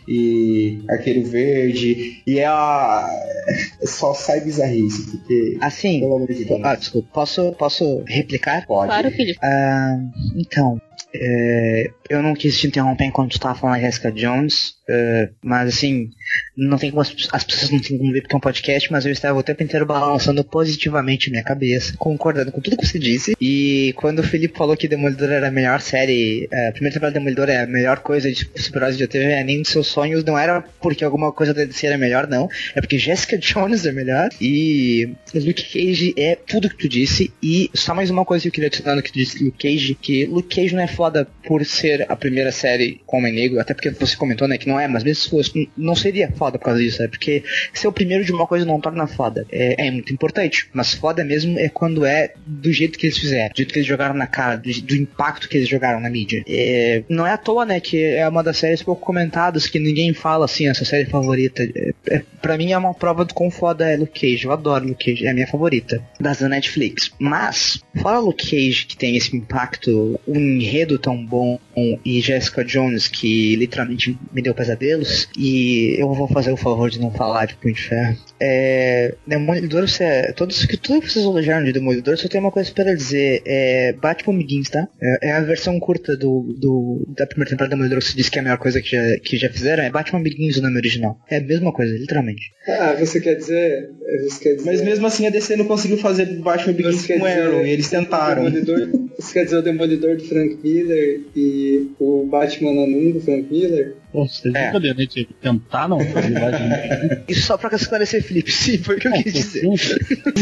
e 0.08 0.82
Arqueiro 0.88 1.24
Verde 1.24 2.22
e 2.26 2.38
é 2.38 2.46
a 2.46 3.08
só 3.84 4.14
sai 4.14 4.40
bizarrice, 4.40 5.10
porque 5.10 5.58
assim, 5.60 6.00
pelo 6.00 6.16
amor 6.16 6.32
de 6.32 6.44
Deus. 6.44 6.60
Ah, 6.62 6.74
desculpa, 6.74 7.08
posso 7.12 7.52
posso 7.52 8.02
replicar? 8.06 8.66
Pode. 8.66 8.88
Claro, 8.88 9.10
Felipe. 9.10 9.38
Ah, 9.42 9.98
então, 10.36 10.80
é, 11.14 11.90
eu 12.12 12.22
não 12.22 12.34
quis 12.34 12.58
te 12.58 12.66
interromper 12.66 13.04
enquanto 13.04 13.30
tu 13.30 13.36
estava 13.36 13.54
falando 13.54 13.76
da 13.76 13.82
Jessica 13.82 14.12
Jones, 14.12 14.74
é, 14.88 15.30
mas 15.42 15.68
assim, 15.68 16.10
não 16.56 16.76
tem 16.76 16.90
como 16.90 17.00
as, 17.00 17.14
as, 17.32 17.44
pessoas 17.44 17.70
não 17.70 17.78
têm 17.78 17.96
como 17.96 18.12
ver 18.12 18.22
porque 18.22 18.34
é 18.34 18.36
um 18.36 18.40
podcast, 18.40 18.92
mas 18.92 19.06
eu 19.06 19.12
estava 19.12 19.38
o 19.38 19.42
tempo 19.42 19.62
inteiro 19.62 19.86
balançando 19.86 20.42
positivamente 20.44 21.30
minha 21.30 21.42
cabeça, 21.42 21.94
concordando 21.96 22.52
com 22.52 22.60
tudo 22.60 22.76
que 22.76 22.86
você 22.86 22.98
disse. 22.98 23.34
E 23.40 23.94
quando 23.96 24.18
o 24.18 24.22
Felipe 24.22 24.58
falou 24.58 24.76
que 24.76 24.88
Demolidor 24.88 25.30
era 25.30 25.48
a 25.48 25.50
melhor 25.50 25.80
série, 25.80 26.48
é, 26.50 26.68
a 26.68 26.72
temporada 26.72 27.08
de 27.08 27.14
Demolidor 27.14 27.48
é 27.48 27.62
a 27.62 27.66
melhor 27.66 28.00
coisa 28.00 28.30
de 28.30 28.48
super-heróis 28.56 28.98
de 28.98 29.06
TV, 29.06 29.24
é, 29.24 29.44
nem 29.44 29.62
dos 29.62 29.70
seus 29.70 29.86
sonhos, 29.86 30.24
não 30.24 30.38
era 30.38 30.62
porque 30.80 31.04
alguma 31.04 31.32
coisa 31.32 31.54
da 31.54 31.64
DC 31.64 31.86
era 31.86 31.96
melhor, 31.96 32.26
não. 32.26 32.48
É 32.74 32.80
porque 32.80 32.98
Jessica 32.98 33.38
Jones 33.40 33.86
é 33.86 33.92
melhor 33.92 34.28
e 34.40 35.10
Luke 35.34 35.62
Cage 35.62 36.14
é 36.16 36.36
tudo 36.36 36.68
que 36.68 36.76
tu 36.76 36.88
disse. 36.88 37.32
E 37.42 37.70
só 37.74 37.94
mais 37.94 38.10
uma 38.10 38.24
coisa 38.24 38.42
que 38.42 38.48
eu 38.48 38.52
queria 38.52 38.68
adicionar 38.68 38.96
no 38.96 39.02
que 39.02 39.12
tu 39.12 39.18
disse, 39.18 39.42
Luke 39.42 39.58
Cage, 39.58 39.94
que 39.94 40.26
Luke 40.26 40.54
Cage 40.54 40.74
não 40.74 40.82
é 40.82 40.88
foda 40.88 41.26
por 41.44 41.64
ser 41.64 42.01
a 42.08 42.16
primeira 42.16 42.52
série 42.52 43.00
com 43.06 43.18
Homem 43.18 43.32
Negro, 43.32 43.60
até 43.60 43.74
porque 43.74 43.90
você 43.90 44.16
comentou, 44.16 44.48
né, 44.48 44.58
que 44.58 44.68
não 44.68 44.78
é, 44.78 44.88
mas 44.88 45.04
mesmo 45.04 45.22
se 45.22 45.30
fosse, 45.30 45.70
não 45.76 45.94
seria 45.94 46.30
foda 46.32 46.58
por 46.58 46.66
causa 46.66 46.80
disso, 46.80 47.02
é 47.02 47.08
porque 47.08 47.42
ser 47.72 47.88
o 47.88 47.92
primeiro 47.92 48.24
de 48.24 48.32
uma 48.32 48.46
coisa 48.46 48.64
não 48.64 48.80
torna 48.80 49.06
foda. 49.06 49.46
É, 49.50 49.86
é, 49.86 49.90
muito 49.90 50.12
importante, 50.12 50.68
mas 50.72 50.94
foda 50.94 51.24
mesmo 51.24 51.58
é 51.58 51.68
quando 51.68 52.04
é 52.04 52.32
do 52.46 52.72
jeito 52.72 52.98
que 52.98 53.06
eles 53.06 53.18
fizeram, 53.18 53.50
do 53.50 53.56
jeito 53.56 53.72
que 53.72 53.78
eles 53.78 53.88
jogaram 53.88 54.14
na 54.14 54.26
cara, 54.26 54.56
do, 54.56 54.70
do 54.82 54.94
impacto 54.94 55.48
que 55.48 55.56
eles 55.56 55.68
jogaram 55.68 56.00
na 56.00 56.10
mídia. 56.10 56.42
É, 56.48 57.02
não 57.08 57.26
é 57.26 57.32
à 57.32 57.36
toa, 57.36 57.64
né, 57.64 57.80
que 57.80 58.02
é 58.02 58.26
uma 58.28 58.42
das 58.42 58.56
séries 58.56 58.82
pouco 58.82 59.04
comentadas, 59.04 59.66
que 59.66 59.78
ninguém 59.78 60.12
fala 60.12 60.44
assim, 60.44 60.68
essa 60.68 60.84
série 60.84 61.06
favorita. 61.06 61.62
É, 61.62 61.92
é, 62.08 62.22
pra 62.40 62.56
mim 62.56 62.72
é 62.72 62.78
uma 62.78 62.94
prova 62.94 63.24
do 63.24 63.34
quão 63.34 63.50
foda 63.50 63.88
é 63.88 63.96
Luke 63.96 64.20
Cage, 64.20 64.44
eu 64.44 64.52
adoro 64.52 64.86
Luke 64.86 65.04
Cage, 65.04 65.26
é 65.26 65.30
a 65.30 65.34
minha 65.34 65.46
favorita, 65.46 66.02
das 66.20 66.38
da 66.38 66.48
Netflix. 66.48 67.12
Mas, 67.18 67.82
fora 68.00 68.18
Luke 68.18 68.48
Cage, 68.48 68.86
que 68.86 68.96
tem 68.96 69.16
esse 69.16 69.36
impacto, 69.36 70.20
um 70.26 70.38
enredo 70.38 70.98
tão 70.98 71.24
bom, 71.24 71.58
e 72.04 72.20
Jessica 72.20 72.64
Jones, 72.64 73.08
que 73.08 73.56
literalmente 73.56 74.18
me 74.32 74.42
deu 74.42 74.54
pesadelos, 74.54 75.28
e 75.36 75.96
eu 75.98 76.12
vou 76.14 76.28
fazer 76.28 76.52
o 76.52 76.56
favor 76.56 76.90
de 76.90 77.00
não 77.00 77.10
falar 77.10 77.46
de 77.46 77.56
Punho 77.56 77.74
de 77.74 77.82
Ferro. 77.82 78.16
É, 78.44 79.14
Demolidor, 79.24 79.88
você, 79.88 80.32
todos, 80.34 80.66
tudo 80.82 81.00
que 81.00 81.12
vocês 81.12 81.24
elogiaram 81.24 81.64
de 81.64 81.72
Demolidor, 81.72 82.18
só 82.18 82.26
tem 82.26 82.40
uma 82.40 82.50
coisa 82.50 82.72
para 82.72 82.92
dizer, 82.92 83.40
é 83.46 83.92
Batman 83.92 84.36
Begins, 84.36 84.68
tá? 84.68 84.88
É, 85.00 85.28
é, 85.28 85.32
a 85.32 85.40
versão 85.40 85.78
curta 85.78 86.16
do, 86.16 86.52
do, 86.58 87.06
da 87.16 87.24
primeira 87.24 87.50
temporada 87.50 87.76
do 87.76 87.78
Demolidor 87.78 88.00
que 88.00 88.06
você 88.06 88.16
disse 88.16 88.32
que 88.32 88.38
é 88.38 88.40
a 88.40 88.42
melhor 88.42 88.58
coisa 88.58 88.82
que 88.82 88.90
já, 88.90 89.18
que 89.22 89.36
já 89.36 89.48
fizeram, 89.48 89.84
é 89.84 89.90
Batman 89.90 90.24
Begins 90.24 90.56
o 90.56 90.62
nome 90.62 90.76
original. 90.76 91.16
É 91.30 91.36
a 91.36 91.40
mesma 91.40 91.72
coisa, 91.72 91.96
literalmente. 91.96 92.50
Ah, 92.66 92.96
você 92.98 93.20
quer 93.20 93.36
dizer... 93.36 93.90
Você 94.28 94.42
quer 94.42 94.54
dizer... 94.56 94.66
Mas 94.66 94.82
mesmo 94.82 95.06
assim 95.06 95.24
a 95.24 95.30
DC 95.30 95.54
não 95.54 95.66
conseguiu 95.66 95.98
fazer 95.98 96.26
Batman 96.40 96.72
Begins 96.72 97.06
com 97.06 97.24
Arrow, 97.24 97.64
eles 97.64 97.88
tentaram. 97.88 98.50
Demolidor, 98.50 98.88
você 99.16 99.34
quer 99.34 99.44
dizer 99.44 99.58
o 99.58 99.62
Demolidor 99.62 100.16
do 100.16 100.24
Frank 100.24 100.58
Miller 100.64 101.20
e 101.36 101.92
o 102.00 102.26
Batman 102.26 102.70
Anônimo 102.70 103.12
do 103.12 103.20
Frank 103.20 103.46
Miller? 103.48 103.94
Pô, 104.12 104.28
você 104.28 104.48
é. 104.48 104.50
brincadeira, 104.50 104.96
né? 104.98 105.06
Tipo, 105.06 105.32
tentar 105.34 105.88
não 105.88 105.98
fazer 106.12 106.38
Batman 106.38 107.22
Isso 107.26 107.42
só 107.42 107.56
pra 107.56 107.74
esclarecer, 107.74 108.22
Felipe. 108.22 108.52
Sim, 108.52 108.78
foi 108.78 108.96
o 108.96 109.00
que 109.00 109.08
eu 109.08 109.10
não, 109.10 109.22
quis 109.22 109.32
dizer. 109.32 109.62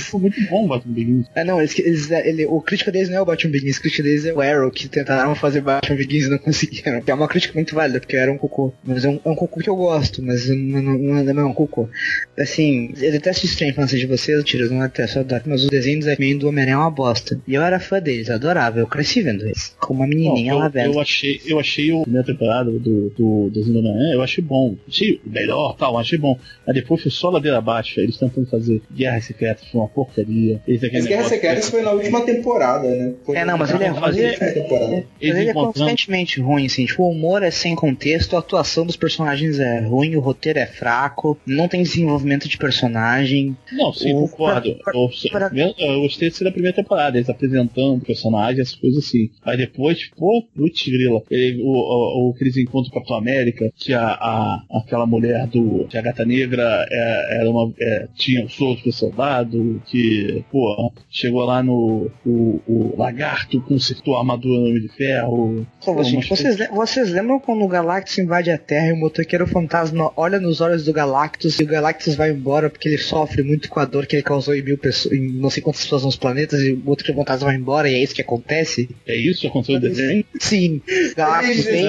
Foi 0.03 0.21
muito 0.21 0.41
bom 0.49 0.65
o 0.65 0.69
Batman 0.69 0.93
Begins. 0.93 1.27
É, 1.35 1.45
não, 1.45 1.61
eles, 1.61 1.79
eles, 1.79 2.11
ele, 2.11 2.47
o 2.47 2.61
crítico 2.61 2.91
deles 2.91 3.09
não 3.09 3.19
é 3.19 3.21
o 3.21 3.25
Batman 3.25 3.53
Begins, 3.53 3.77
o 3.77 3.81
crítico 3.81 4.03
deles 4.03 4.25
é 4.25 4.33
o 4.33 4.41
Arrow, 4.41 4.71
que 4.71 4.89
tentaram 4.89 5.35
fazer 5.35 5.61
Batman 5.61 5.97
Begins 5.97 6.27
e 6.27 6.31
não 6.31 6.39
conseguiram. 6.39 7.01
Que 7.01 7.11
é 7.11 7.15
uma 7.15 7.29
crítica 7.29 7.55
muito 7.55 7.75
válida, 7.75 8.01
porque 8.01 8.17
era 8.17 8.33
um 8.33 8.39
cocô. 8.39 8.75
Mas 8.83 9.05
é 9.05 9.09
um, 9.09 9.21
é 9.25 9.29
um 9.29 9.37
cocô 9.37 9.61
que 9.61 9.71
eu 9.71 9.77
gosto, 9.77 10.23
mas 10.23 10.49
não, 10.49 10.83
não, 10.83 11.25
não 11.25 11.43
é 11.43 11.47
um 11.47 11.55
cocô. 11.55 11.89
Assim, 12.37 12.93
eu 13.01 13.13
detesto 13.13 13.47
estranho 13.47 13.71
infância 13.71 13.99
de 13.99 14.07
vocês, 14.07 14.43
tiros, 14.45 14.71
não 14.71 14.81
detesto, 14.81 15.19
eu 15.19 15.23
adoro. 15.23 15.43
Mas 15.47 15.63
os 15.63 15.71
desenhos 15.71 16.07
X-Men 16.07 16.39
do 16.39 16.49
Homem-Aranha 16.49 16.75
é 16.75 16.79
uma 16.79 16.91
bosta. 16.91 17.41
E 17.47 17.55
eu 17.55 17.63
era 17.63 17.79
fã 17.79 18.01
deles, 18.01 18.31
adorava, 18.31 18.81
eu 18.81 18.87
cresci 18.87 19.23
vendo 19.23 19.45
eles. 19.45 19.75
Com 19.79 19.95
uma 19.95 20.07
menininha 20.07 20.53
não, 20.53 20.59
eu, 20.59 20.63
lá 20.63 20.69
vendo. 20.69 20.95
Eu 20.95 21.01
achei, 21.01 21.41
eu 21.47 21.61
achei 21.61 21.97
a 21.97 22.03
primeira 22.03 22.27
temporada 22.27 22.71
do, 22.71 23.11
do, 23.11 23.51
do 23.51 23.60
do 23.67 23.79
Homem-Aranha, 23.79 24.15
eu 24.15 24.23
achei 24.23 24.43
bom. 24.43 24.75
Achei 24.89 25.21
melhor, 25.25 25.77
tal, 25.77 25.99
achei 25.99 26.19
bom. 26.19 26.39
Aí 26.67 26.75
depois 26.75 27.03
foi 27.03 27.11
só 27.11 27.31
ladeira 27.31 27.59
abaixo, 27.59 28.01
eles 28.01 28.17
tentando 28.17 28.47
fazer 28.47 28.81
Guerra 28.95 29.21
Secreta, 29.21 29.63
foi 29.71 29.81
uma 29.81 29.89
porcaria. 29.89 30.61
Eles, 30.67 30.81
Mas 30.93 31.07
Guerra 31.07 31.29
Secreta 31.29 31.63
foi 31.63 31.83
na 31.83 31.91
última 31.93 32.25
temporada, 32.25 32.89
né? 32.89 33.15
Foi 33.25 33.37
É, 33.37 33.45
não, 33.45 33.59
mas 33.59 33.71
ele 33.73 33.85
é, 33.85 33.91
mas 33.93 34.17
ele, 34.17 34.31
na 34.37 34.53
temporada. 34.53 34.91
mas 34.93 35.05
ele 35.21 35.49
é 35.49 35.53
constantemente 35.53 36.41
ruim, 36.41 36.67
assim. 36.67 36.85
Tipo, 36.87 37.05
o 37.05 37.11
humor 37.11 37.43
é 37.43 37.51
sem 37.51 37.75
contexto, 37.75 38.37
a 38.37 38.39
atuação 38.39 38.87
dos 38.87 38.97
personagens 38.97 39.59
é 39.59 39.81
ruim, 39.81 40.17
o 40.17 40.21
roteiro 40.21 40.59
é 40.59 40.67
fraco, 40.67 41.39
não 41.47 41.69
tem 41.69 41.83
desenvolvimento 41.83 42.49
de 42.49 42.57
personagem. 42.59 43.57
Não, 43.73 43.93
sim, 43.93 44.13
O- 44.15 44.29
concordo. 44.29 44.75
pra- 44.83 44.93
Eu, 44.95 45.09
pra- 45.31 45.51
eu, 45.55 45.75
eu 45.79 46.01
gostei 46.03 46.29
de 46.31 46.37
ser 46.37 46.45
da 46.45 46.53
primeira 46.53 46.75
temporada, 46.77 47.17
eles 47.17 47.29
apresentando 47.29 47.97
o 47.97 48.01
personagem, 48.05 48.61
essas 48.61 48.75
coisas 48.75 49.05
assim. 49.05 49.31
Aí 49.45 49.57
depois, 49.57 50.09
pô, 50.17 50.45
putz, 50.55 50.87
grila. 50.87 51.23
Ele, 51.31 51.63
o, 51.63 51.69
o, 51.71 52.31
o 52.31 52.35
que 52.35 52.45
eles 52.45 52.57
encontram 52.57 52.91
com 52.91 52.99
a 52.99 53.01
Capitão 53.01 53.17
América, 53.17 53.50
que 53.53 53.93
a, 53.93 54.07
a, 54.07 54.63
aquela 54.79 55.07
mulher 55.07 55.47
do. 55.47 55.87
que 55.89 55.97
a 55.97 56.03
gata 56.03 56.25
negra 56.25 56.87
é, 56.91 57.41
era 57.41 57.51
uma. 57.51 57.73
É, 57.79 58.09
tinha 58.15 58.45
o 58.45 58.49
soro 58.49 58.81
do 58.83 58.93
soldado, 58.93 59.83
que, 59.87 60.45
pô, 60.51 60.93
chegou 61.09 61.45
lá 61.45 61.63
no. 61.63 62.11
O, 62.25 62.61
o 62.67 62.95
lagarto 62.97 63.61
consertou 63.63 64.17
a 64.17 64.21
armadura 64.21 64.61
no 64.61 64.67
Homem 64.67 64.83
de 64.83 64.89
Ferro. 64.89 65.67
Gente, 66.05 66.29
vocês, 66.29 66.57
le- 66.59 66.69
vocês 66.69 67.11
lembram 67.11 67.41
quando 67.41 67.63
o 67.65 67.69
Galactus 67.69 68.19
invade 68.19 68.51
a 68.51 68.59
Terra 68.59 68.89
e 68.89 68.93
o 68.93 68.97
motoqueiro 68.97 69.47
fantasma 69.47 70.13
olha 70.17 70.39
nos 70.39 70.61
olhos 70.61 70.85
do 70.85 70.93
Galactus 70.93 71.59
e 71.59 71.63
o 71.63 71.67
Galactus 71.67 72.15
vai 72.15 72.31
embora 72.31 72.69
porque 72.69 72.87
ele 72.89 72.99
sofre 72.99 73.43
muito 73.43 73.69
com 73.71 73.81
a 73.81 73.87
dor 73.87 74.07
que 74.07 74.17
ele 74.17 74.23
causou 74.23 74.55
em 74.55 74.63
mil 74.63 74.77
pessoas, 74.77 75.15
em 75.15 75.33
não 75.33 75.49
sei 75.49 75.63
quantas 75.63 75.83
pessoas 75.83 76.05
nos 76.05 76.17
planetas 76.17 76.61
e 76.61 76.73
o 76.73 76.77
motoqueiro 76.77 77.19
fantasma 77.19 77.47
vai 77.47 77.57
embora 77.57 77.89
e 77.89 77.95
é 77.95 78.03
isso 78.03 78.15
que 78.15 78.21
acontece? 78.21 78.91
É 79.07 79.17
isso 79.17 79.41
que 79.41 79.47
aconteceu 79.47 79.77
no 79.77 79.81
desenho? 79.81 80.23
Sim, 80.39 80.83
Galactus 81.17 81.65
vem. 81.65 81.87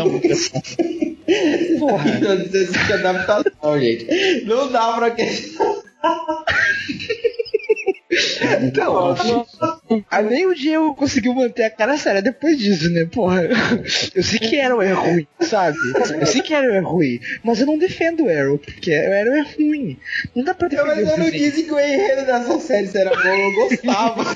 Porra. 1.79 2.11
Adaptação, 2.95 3.79
gente. 3.79 4.05
Não 4.45 4.71
dá 4.71 4.93
pra 4.93 5.11
que. 5.11 5.23
Não, 8.75 9.15
a 10.09 10.21
nem 10.21 10.45
o 10.45 10.53
Diego 10.53 10.93
conseguiu 10.95 11.33
manter 11.33 11.63
a 11.63 11.69
cara 11.69 11.97
séria 11.97 12.21
depois 12.21 12.57
disso, 12.57 12.89
né? 12.91 13.05
Porra, 13.11 13.43
eu 14.13 14.23
sei 14.23 14.39
que 14.39 14.59
Arrow 14.59 14.81
é 14.81 14.91
ruim, 14.91 15.25
sabe? 15.39 15.77
Eu 16.19 16.25
sei 16.25 16.41
que 16.41 16.53
Arrow 16.53 16.71
é 16.71 16.79
ruim, 16.79 17.19
mas 17.43 17.59
eu 17.61 17.65
não 17.67 17.77
defendo 17.77 18.25
o 18.25 18.29
Arrow, 18.29 18.57
porque 18.57 18.91
o 18.91 19.13
Arrow 19.13 19.33
é 19.33 19.41
ruim. 19.55 19.97
Não 20.35 20.43
dá 20.43 20.53
pra 20.53 20.67
defender 20.67 20.95
mas 20.95 21.09
eu 21.09 21.17
não 21.17 21.31
disse 21.31 21.63
que 21.63 21.71
o 21.71 21.79
enredo 21.79 22.25
dessa 22.25 22.59
série 22.59 22.89
era 22.97 23.11
bom, 23.11 23.29
eu 23.29 23.69
gostava. 23.69 24.23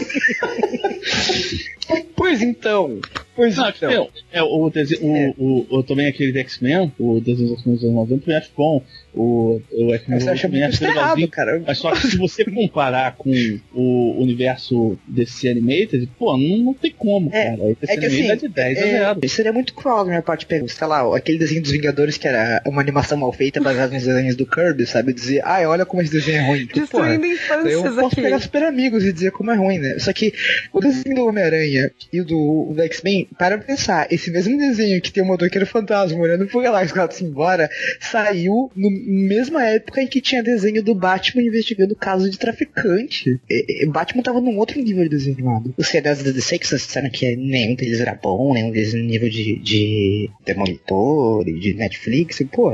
Pois 2.15 2.41
então, 2.41 2.99
pois 3.35 3.57
Não, 3.57 3.69
então. 3.69 4.09
é, 4.31 4.39
é, 4.39 4.41
o, 4.43 4.69
desenho, 4.71 5.15
É. 5.15 5.33
o, 5.37 5.83
também 5.83 6.07
aquele 6.07 6.37
X-Men, 6.39 6.91
o 6.97 7.19
desenho 7.19 7.49
dos 7.49 7.57
X-Men 7.59 7.75
dos 7.75 7.83
anos 7.83 7.95
90, 7.95 8.21
também 8.21 8.37
acho 8.37 8.51
bom. 8.57 8.81
O, 9.13 9.61
o 9.71 9.93
X-Men 9.93 10.29
acho 10.29 10.47
errado, 10.47 10.81
legalzinho. 10.81 11.27
cara. 11.27 11.61
Mas 11.67 11.77
só 11.77 11.91
que 11.91 12.07
se 12.07 12.17
você 12.17 12.43
comparar 12.45 13.15
com 13.17 13.31
o 13.73 14.21
universo 14.21 14.97
DC 15.07 15.49
Animated, 15.49 16.09
pô, 16.17 16.37
não, 16.37 16.57
não 16.57 16.73
tem 16.73 16.91
como, 16.97 17.29
É, 17.33 17.45
cara. 17.49 17.71
É 17.81 17.97
que 17.97 18.05
Animated 18.05 18.05
assim, 18.05 18.29
é 18.31 18.35
de 18.35 18.47
10 18.47 18.77
a 18.77 18.81
É, 18.87 18.99
0. 19.15 19.29
seria 19.29 19.53
muito 19.53 19.73
cruel 19.73 19.97
da 19.97 20.05
minha 20.05 20.21
parte 20.21 20.45
pegar, 20.45 20.67
sei 20.67 20.87
lá, 20.87 21.15
aquele 21.17 21.37
desenho 21.37 21.61
dos 21.61 21.71
Vingadores 21.71 22.17
que 22.17 22.27
era 22.27 22.61
uma 22.65 22.81
animação 22.81 23.17
mal 23.17 23.31
feita 23.33 23.59
baseada 23.61 23.93
nos 23.93 24.03
desenhos 24.03 24.35
do 24.35 24.45
Kirby, 24.45 24.85
sabe? 24.85 25.13
Dizer, 25.13 25.41
ai, 25.43 25.65
olha 25.65 25.85
como 25.85 26.01
esse 26.01 26.11
desenho 26.11 26.37
é 26.37 26.47
ruim. 26.47 26.65
Tipo, 26.65 26.87
porra, 26.87 27.09
Destruindo 27.17 27.25
eu 27.25 27.31
infâncias 27.33 27.95
posso 27.95 28.07
aqui. 28.07 28.21
pegar 28.21 28.39
super 28.39 28.63
amigos 28.63 29.03
e 29.05 29.11
dizer 29.13 29.31
como 29.31 29.51
é 29.51 29.55
ruim, 29.55 29.79
né? 29.79 29.97
Só 29.99 30.13
que 30.13 30.33
o 30.71 30.79
desenho 30.79 31.15
do 31.15 31.25
Homem-Aranha 31.27 31.91
e 32.13 32.21
o 32.21 32.25
do, 32.25 32.71
do 32.75 32.81
X-Men, 32.83 33.27
para 33.37 33.57
pra 33.57 33.65
pensar, 33.67 34.07
esse 34.11 34.31
mesmo 34.31 34.57
desenho 34.57 35.01
que 35.01 35.11
tem 35.11 35.23
o 35.23 35.25
motoqueiro 35.25 35.65
fantasma 35.65 36.17
olhando 36.19 36.45
pro 36.47 36.61
Galactus 36.61 36.91
Gato 36.93 37.23
embora, 37.23 37.69
saiu 37.99 38.71
na 38.75 38.89
mesma 38.89 39.63
época 39.65 40.01
em 40.01 40.07
que 40.07 40.21
tinha 40.21 40.41
desenho 40.43 40.81
do 40.83 40.95
Batman 40.95 41.41
investigando 41.43 41.95
casos 41.95 42.29
de 42.29 42.37
traficante. 42.37 43.39
Batman 43.87 44.23
tava 44.23 44.41
num 44.41 44.57
outro 44.57 44.81
nível 44.81 45.03
de 45.03 45.09
desenho 45.09 45.35
animado. 45.37 45.73
Os 45.77 45.87
seriados 45.87 46.23
da 46.23 46.31
DC 46.31 46.59
que 46.59 46.67
vocês 46.67 46.81
disseram 46.81 47.09
que 47.09 47.35
nenhum 47.35 47.75
deles 47.75 47.99
era 47.99 48.13
bom, 48.15 48.53
nenhum 48.53 48.71
deles 48.71 48.93
no 48.93 49.03
nível 49.03 49.29
de, 49.29 49.57
de 49.59 50.29
Demolitor 50.45 51.47
e 51.47 51.59
de 51.59 51.73
Netflix, 51.73 52.39
e, 52.39 52.45
pô, 52.45 52.71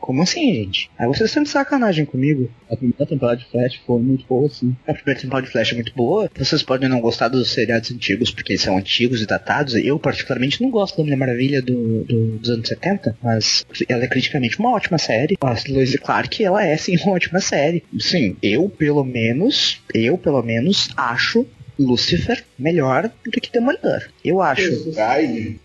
como 0.00 0.22
assim, 0.22 0.52
gente? 0.54 0.90
Aí 0.98 1.06
vocês 1.06 1.30
estão 1.30 1.42
de 1.42 1.48
sacanagem 1.48 2.04
comigo. 2.04 2.50
A 2.70 2.76
primeira 2.76 3.06
temporada 3.06 3.38
de 3.38 3.46
Flash 3.46 3.80
foi 3.86 4.00
muito 4.00 4.24
boa, 4.26 4.46
assim. 4.46 4.74
A 4.86 4.94
primeira 4.94 5.20
temporada 5.20 5.46
de 5.46 5.52
Flash 5.52 5.72
é 5.72 5.74
muito 5.74 5.92
boa. 5.94 6.30
Vocês 6.36 6.62
podem 6.62 6.88
não 6.88 7.00
gostar 7.00 7.28
dos 7.28 7.50
seriados 7.50 7.90
antigos, 7.92 8.30
porque 8.30 8.52
eles 8.52 8.62
são 8.62 8.76
antigos 8.78 9.20
e 9.22 9.26
datados. 9.26 9.74
Eu, 9.74 9.98
particularmente, 9.98 10.60
não 10.62 10.70
gosto 10.70 10.96
da 10.96 11.02
Mulher 11.04 11.16
Maravilha 11.16 11.62
do, 11.62 12.04
do- 12.04 12.38
dos 12.38 12.50
anos 12.50 12.68
70, 12.68 13.16
mas 13.22 13.64
ela 13.88 14.04
é 14.04 14.08
criticamente 14.08 14.58
uma 14.58 14.72
ótima 14.72 14.98
série. 14.98 15.36
A 15.40 15.54
Lois 15.68 15.94
Clark, 15.96 16.42
ela 16.42 16.64
é, 16.64 16.76
sim, 16.76 16.96
uma 17.04 17.12
ótima 17.14 17.40
série. 17.40 17.82
Sim, 17.98 18.36
eu, 18.42 18.68
pelo 18.68 19.04
menos, 19.04 19.81
eu, 19.94 20.16
pelo 20.18 20.42
menos, 20.42 20.90
acho 20.96 21.46
Lucifer 21.78 22.44
melhor 22.58 23.10
do 23.24 23.40
que 23.40 23.50
Demolidor. 23.50 24.02
Eu 24.24 24.40
acho. 24.40 24.62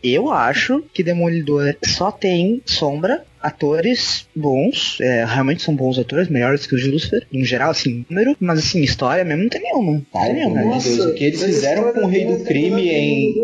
Eu 0.02 0.32
acho 0.32 0.84
que 0.94 1.04
Demolidor 1.04 1.76
só 1.86 2.12
tem 2.12 2.62
sombra, 2.66 3.26
atores 3.48 4.28
bons, 4.36 4.98
é, 5.02 5.26
realmente 5.26 5.62
são 5.64 5.76
bons 5.76 5.98
atores, 5.98 6.30
melhores 6.30 6.66
que 6.68 6.76
os 6.76 6.82
de 6.82 6.90
Lucifer, 6.92 7.26
em 7.32 7.44
geral, 7.44 7.72
assim, 7.72 8.06
número, 8.10 8.36
mas 8.40 8.60
assim, 8.60 8.82
história 8.82 9.24
mesmo 9.24 9.44
não 9.44 9.50
tem 9.50 9.62
nenhuma. 9.62 9.92
Não 10.14 10.22
tem 10.22 10.34
nenhuma. 10.34 10.62
amor 10.62 10.78
de 10.80 10.90
Deus, 10.96 11.06
o 11.06 11.14
que 11.16 11.24
eles 11.26 11.42
fizeram 11.44 11.94
com 11.94 12.02
o 12.02 12.08
Rei 12.08 12.26
do 12.26 12.44
Crime 12.44 12.90
em. 12.90 13.36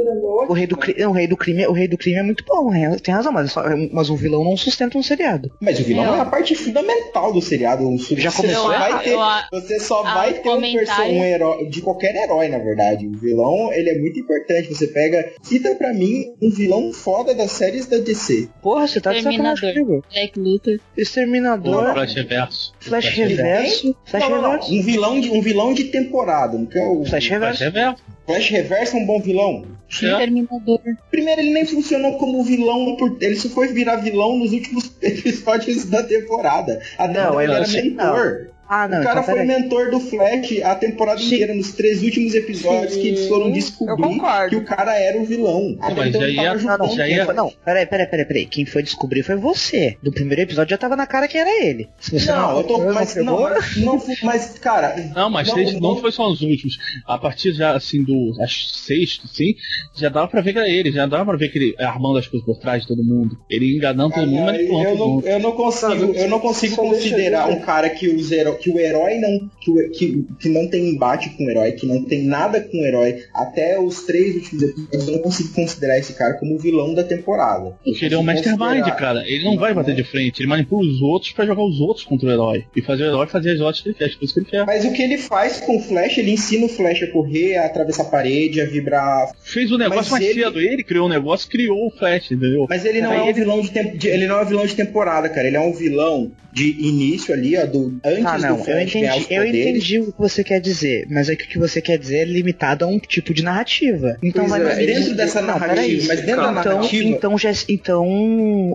O 0.48 0.54
rei, 0.54 0.68
do, 0.68 0.76
Cri- 0.76 0.96
não, 1.00 1.12
o 1.12 1.14
rei 1.14 1.26
do 1.28 1.38
crime, 1.38 1.66
o 1.68 1.72
rei 1.72 1.88
do 1.88 1.98
crime 1.98 2.18
é 2.20 2.24
muito 2.24 2.44
bom, 2.46 2.74
é, 2.74 2.98
tem 2.98 3.14
razão, 3.14 3.32
mas, 3.32 3.52
só- 3.54 3.64
mas 3.94 4.10
o 4.10 4.16
vilão 4.16 4.44
não 4.44 4.58
sustenta 4.58 4.98
um 4.98 5.04
seriado. 5.04 5.50
Mas 5.62 5.80
o 5.80 5.84
vilão 5.84 6.04
Eu- 6.06 6.16
é 6.16 6.20
a 6.20 6.26
parte 6.26 6.54
fundamental 6.54 7.32
do 7.32 7.42
seriado. 7.42 7.88
O 7.88 7.98
Já 7.98 8.30
você 8.30 8.42
começou 8.42 8.64
só 8.64 8.74
a- 8.74 8.80
vai 8.90 9.04
ter, 9.04 9.16
você 9.52 9.80
só 9.80 10.04
a- 10.06 10.14
vai 10.14 10.34
ter 10.34 10.50
um, 10.50 10.60
perso- 10.62 11.02
um 11.02 11.24
herói 11.24 11.66
de 11.70 11.82
qualquer 11.82 12.14
herói, 12.16 12.50
na 12.50 12.58
verdade. 12.58 13.08
O 13.08 13.18
vilão, 13.18 13.72
ele 13.74 13.90
é 13.90 13.98
muito 13.98 14.20
importante. 14.20 14.68
Você 14.74 14.88
pega, 14.88 15.32
cita 15.42 15.74
pra 15.76 15.94
mim 15.94 16.26
um 16.42 16.50
vilão 16.50 16.92
foda 16.92 17.34
das 17.34 17.52
séries 17.52 17.86
da 17.88 17.98
DC. 17.98 18.50
Porra, 18.62 18.86
você 18.88 19.00
tá 19.00 19.12
de 19.14 19.20
sacanagem. 19.38 19.74
Comigo. 20.02 20.06
Jack 20.10 20.40
Luthor. 20.40 20.80
Exterminador, 20.98 21.94
Flash 21.94 22.14
Reverso. 22.14 22.74
Flash 22.80 23.06
Reverso, 23.10 23.96
Flash 24.06 24.24
não, 24.24 24.30
não, 24.30 24.42
não. 24.42 24.52
Reverso. 24.52 24.74
Um 24.74 24.84
vilão 24.84 25.22
de 25.22 25.30
um 25.30 25.42
vilão 25.42 25.74
de 25.74 25.84
temporada. 25.86 26.58
Não 26.58 26.66
quer 26.66 26.86
o 26.86 26.98
Flash 27.06 27.10
Flash 27.10 27.30
Reverso. 27.30 27.64
Reverso. 27.64 28.04
Flash 28.26 28.50
Reverso 28.50 28.98
é 28.98 29.00
um 29.00 29.06
bom 29.06 29.20
vilão. 29.20 29.66
É. 30.02 30.18
Terminador. 30.18 30.80
Primeiro, 31.12 31.42
ele 31.42 31.52
nem 31.52 31.66
funcionou 31.66 32.18
como 32.18 32.44
vilão, 32.44 32.96
por... 32.96 33.16
ele 33.22 33.36
só 33.36 33.48
foi 33.50 33.68
virar 33.68 33.98
vilão 33.98 34.40
nos 34.40 34.52
últimos 34.52 34.92
episódios 35.02 35.86
da 35.86 36.02
temporada. 36.02 36.82
Até 36.98 37.14
Não, 37.14 37.40
ele 37.40 37.54
era 37.54 37.68
mentor. 37.68 38.48
Ah, 38.74 38.88
não, 38.88 39.02
o 39.02 39.04
cara 39.04 39.22
então 39.22 39.36
foi 39.36 39.44
mentor 39.46 39.92
do 39.92 40.00
Flash 40.00 40.62
a 40.64 40.74
temporada 40.76 41.20
Sim. 41.20 41.28
inteira, 41.36 41.54
nos 41.54 41.72
três 41.74 42.02
últimos 42.02 42.34
episódios 42.34 42.96
que 42.96 43.08
eles 43.10 43.28
foram 43.28 43.48
eu 43.48 43.54
descobrir 43.54 44.20
que 44.50 44.56
o 44.56 44.64
cara 44.66 44.98
era 44.98 45.20
o 45.22 45.26
vilão. 45.26 45.78
Até 45.80 45.94
mas 45.96 46.08
então 46.10 46.22
já 46.22 46.28
ia- 46.28 46.54
Não, 46.56 46.78
não, 46.78 46.96
Já 46.96 47.06
quem 47.06 47.16
ia- 47.16 47.26
foi- 47.26 47.34
não, 47.36 47.52
peraí, 47.64 47.86
peraí, 47.86 48.08
peraí, 48.08 48.26
peraí. 48.26 48.46
Quem 48.48 48.66
foi 48.66 48.82
descobrir 48.82 49.22
foi 49.24 49.36
você. 49.36 49.96
Do 50.02 50.12
primeiro 50.12 50.42
episódio 50.42 50.72
já 50.72 50.78
tava 50.78 50.96
na 50.96 51.06
cara 51.06 51.28
que 51.28 51.38
era 51.38 51.50
ele. 51.66 51.88
Se 52.00 52.20
você 52.20 52.32
não, 52.32 52.42
Não, 52.54 52.58
eu 52.58 52.64
tô. 52.64 52.78
não 52.80 52.94
Mas, 52.94 53.16
não, 53.16 53.42
mas, 53.42 53.78
não, 53.78 54.02
mas, 54.24 54.60
cara. 54.60 54.96
Não, 55.16 55.30
mas 55.30 55.48
Não, 55.48 55.54
três- 55.54 55.74
não, 55.74 55.80
não- 55.80 55.98
foi 56.02 56.12
só 56.12 56.28
os 56.30 56.42
últimos. 56.42 56.78
A 57.08 57.18
partir 57.18 57.54
já, 57.54 57.76
assim, 57.76 58.04
do 58.04 58.34
acho, 58.42 58.68
sexto, 58.70 59.28
sim, 59.28 59.54
já 59.96 60.10
dava 60.10 60.28
pra 60.28 60.42
ver 60.42 60.54
que 60.54 60.60
era 60.60 60.70
ele. 60.70 60.92
Já 60.92 61.06
dava 61.06 61.26
pra 61.26 61.38
ver 61.38 61.50
que 61.50 61.58
ele 61.60 61.76
armando 61.80 62.18
as 62.18 62.28
coisas 62.28 62.46
por 62.46 62.58
trás 62.58 62.82
de 62.82 62.88
todo 62.88 63.04
mundo. 63.04 63.38
Ele 63.50 63.76
enganando 63.76 64.14
todo 64.14 64.28
mundo, 64.28 64.42
Ah, 64.50 64.52
manipulando 64.54 64.90
eu, 64.90 64.98
não, 64.98 65.22
eu 65.22 65.40
não 65.40 65.52
consigo, 65.52 66.14
eu 66.16 66.28
não 66.30 66.40
consigo 66.40 66.76
considerar 66.76 67.50
eu- 67.50 67.56
um 67.56 67.60
cara 67.62 67.90
que, 67.90 68.08
os 68.08 68.32
que 68.64 68.72
o 68.72 68.80
herói 68.80 69.18
não. 69.20 69.50
Que, 69.60 69.72
o- 69.72 69.90
que, 69.92 70.26
que 70.40 70.50
não 70.50 70.68
tem 70.68 70.90
embate 70.90 71.30
com 71.32 71.46
o 71.46 71.50
herói, 71.50 71.74
que 71.74 71.86
não 71.86 72.04
tem 72.04 72.24
nada 72.24 72.62
com 72.62 72.78
o 72.82 72.86
herói, 72.86 73.24
até 73.34 73.80
os 73.80 74.04
três 74.06 74.36
últimos 74.36 74.64
episódios, 74.64 75.08
eu 75.08 75.14
não 75.14 75.20
consigo 75.22 75.54
considerar 75.54 75.98
esse 76.00 76.14
cara 76.14 76.36
como 76.36 76.56
o 76.56 76.60
vilão 76.60 76.94
da 76.94 77.04
temporada. 77.04 77.76
Porque 77.84 78.06
ele 78.06 78.16
é 78.16 78.18
um 78.18 78.24
mastermind, 78.24 78.86
cara. 78.98 79.24
Ele 79.28 79.44
não 79.44 79.58
vai 79.58 79.74
bater 79.74 79.96
de 79.96 80.04
frente. 80.04 80.42
Ele 80.42 80.48
manipula 80.50 80.88
os 80.88 81.02
outros 81.02 81.32
pra 81.34 81.46
jogar 81.46 81.64
os 81.64 81.80
outros 81.80 82.06
contra 82.06 82.28
o 82.28 82.32
herói. 82.32 82.66
E 82.76 82.82
fazer 82.82 83.04
o 83.04 83.08
herói 83.08 83.28
fazer 83.28 83.52
as 83.52 83.60
ordens 83.62 83.82
que 83.82 83.90
ele 83.90 83.96
quer. 83.98 84.10
Que 84.10 84.40
ele 84.40 84.46
quer. 84.46 84.66
Mas 84.66 84.86
o 84.86 84.94
que 84.94 85.02
ele 85.02 85.18
faz 85.18 85.60
com 85.60 85.78
o 85.78 85.80
Flash, 85.82 86.18
ele 86.18 86.32
ensina 86.32 86.66
o 86.66 86.70
Flash 86.70 87.04
a 87.04 87.08
correr, 87.08 87.58
a 87.58 87.66
atravessar 87.66 88.04
a 88.04 88.06
parede, 88.06 88.62
a 88.62 88.66
vibrar. 88.66 89.32
Fez 89.42 89.72
o 89.72 89.78
negócio 89.78 90.12
Mas 90.12 90.22
mais 90.22 90.24
ele- 90.26 90.44
cedo. 90.44 90.60
Ele 90.60 90.84
criou 90.84 91.06
o 91.08 91.10
negócio, 91.10 91.50
criou 91.50 91.88
o 91.88 91.92
Flash, 91.92 92.32
entendeu? 92.32 92.66
Mas 92.70 92.86
ele 92.86 93.02
não 93.02 93.12
Aí 93.12 93.18
é 93.18 93.22
um 93.22 93.26
ele- 93.26 93.34
vilão 93.34 93.62
de, 93.62 93.72
tempo, 93.72 93.98
ele 94.08 94.28
não 94.28 94.40
é 94.40 94.44
um 94.44 94.46
vilão 94.46 94.66
de 94.66 94.76
temporada, 94.76 95.28
cara. 95.30 95.48
Ele 95.48 95.58
é 95.58 95.60
um 95.62 95.74
vilão 95.74 96.32
de 96.54 96.88
início 96.88 97.34
ali, 97.34 97.58
ó, 97.58 97.66
do 97.66 98.00
antes 98.06 98.26
Ah, 98.26 98.38
não, 98.38 98.56
do 98.56 98.60
eu 98.62 98.66
Flash 98.66 98.94
ganhar 98.94 99.16
os 99.18 99.24
entendi, 99.24 99.34
eu 99.36 99.44
poderes. 99.46 99.68
entendi 99.68 100.00
o 100.00 100.12
que 100.14 100.20
você 100.20 100.44
quer 100.44 100.60
dizer, 100.62 101.08
mas 101.10 101.30
é 101.30 101.36
que 101.36 101.46
o 101.46 101.48
que 101.48 101.58
você 101.58 101.82
quer 101.82 101.98
dizer 101.98 102.18
é 102.18 102.26
limitado 102.26 102.86
a 102.86 102.88
um 102.88 103.00
tipo 103.00 103.34
de 103.34 103.44
narrativa. 103.44 104.18
Então 104.24 104.46
Pois 104.48 104.62
vai 104.64 104.84
é, 104.84 104.86
dentro 104.86 105.16
dessa 105.16 105.42
não, 105.42 105.58
narrativa, 105.60 106.04
mas 106.08 106.20
dentro 106.22 106.42
da 106.44 106.52
então, 106.52 106.74
narrativa- 106.74 107.04
então 107.10 107.38
já 107.38 107.52
então 107.68 108.06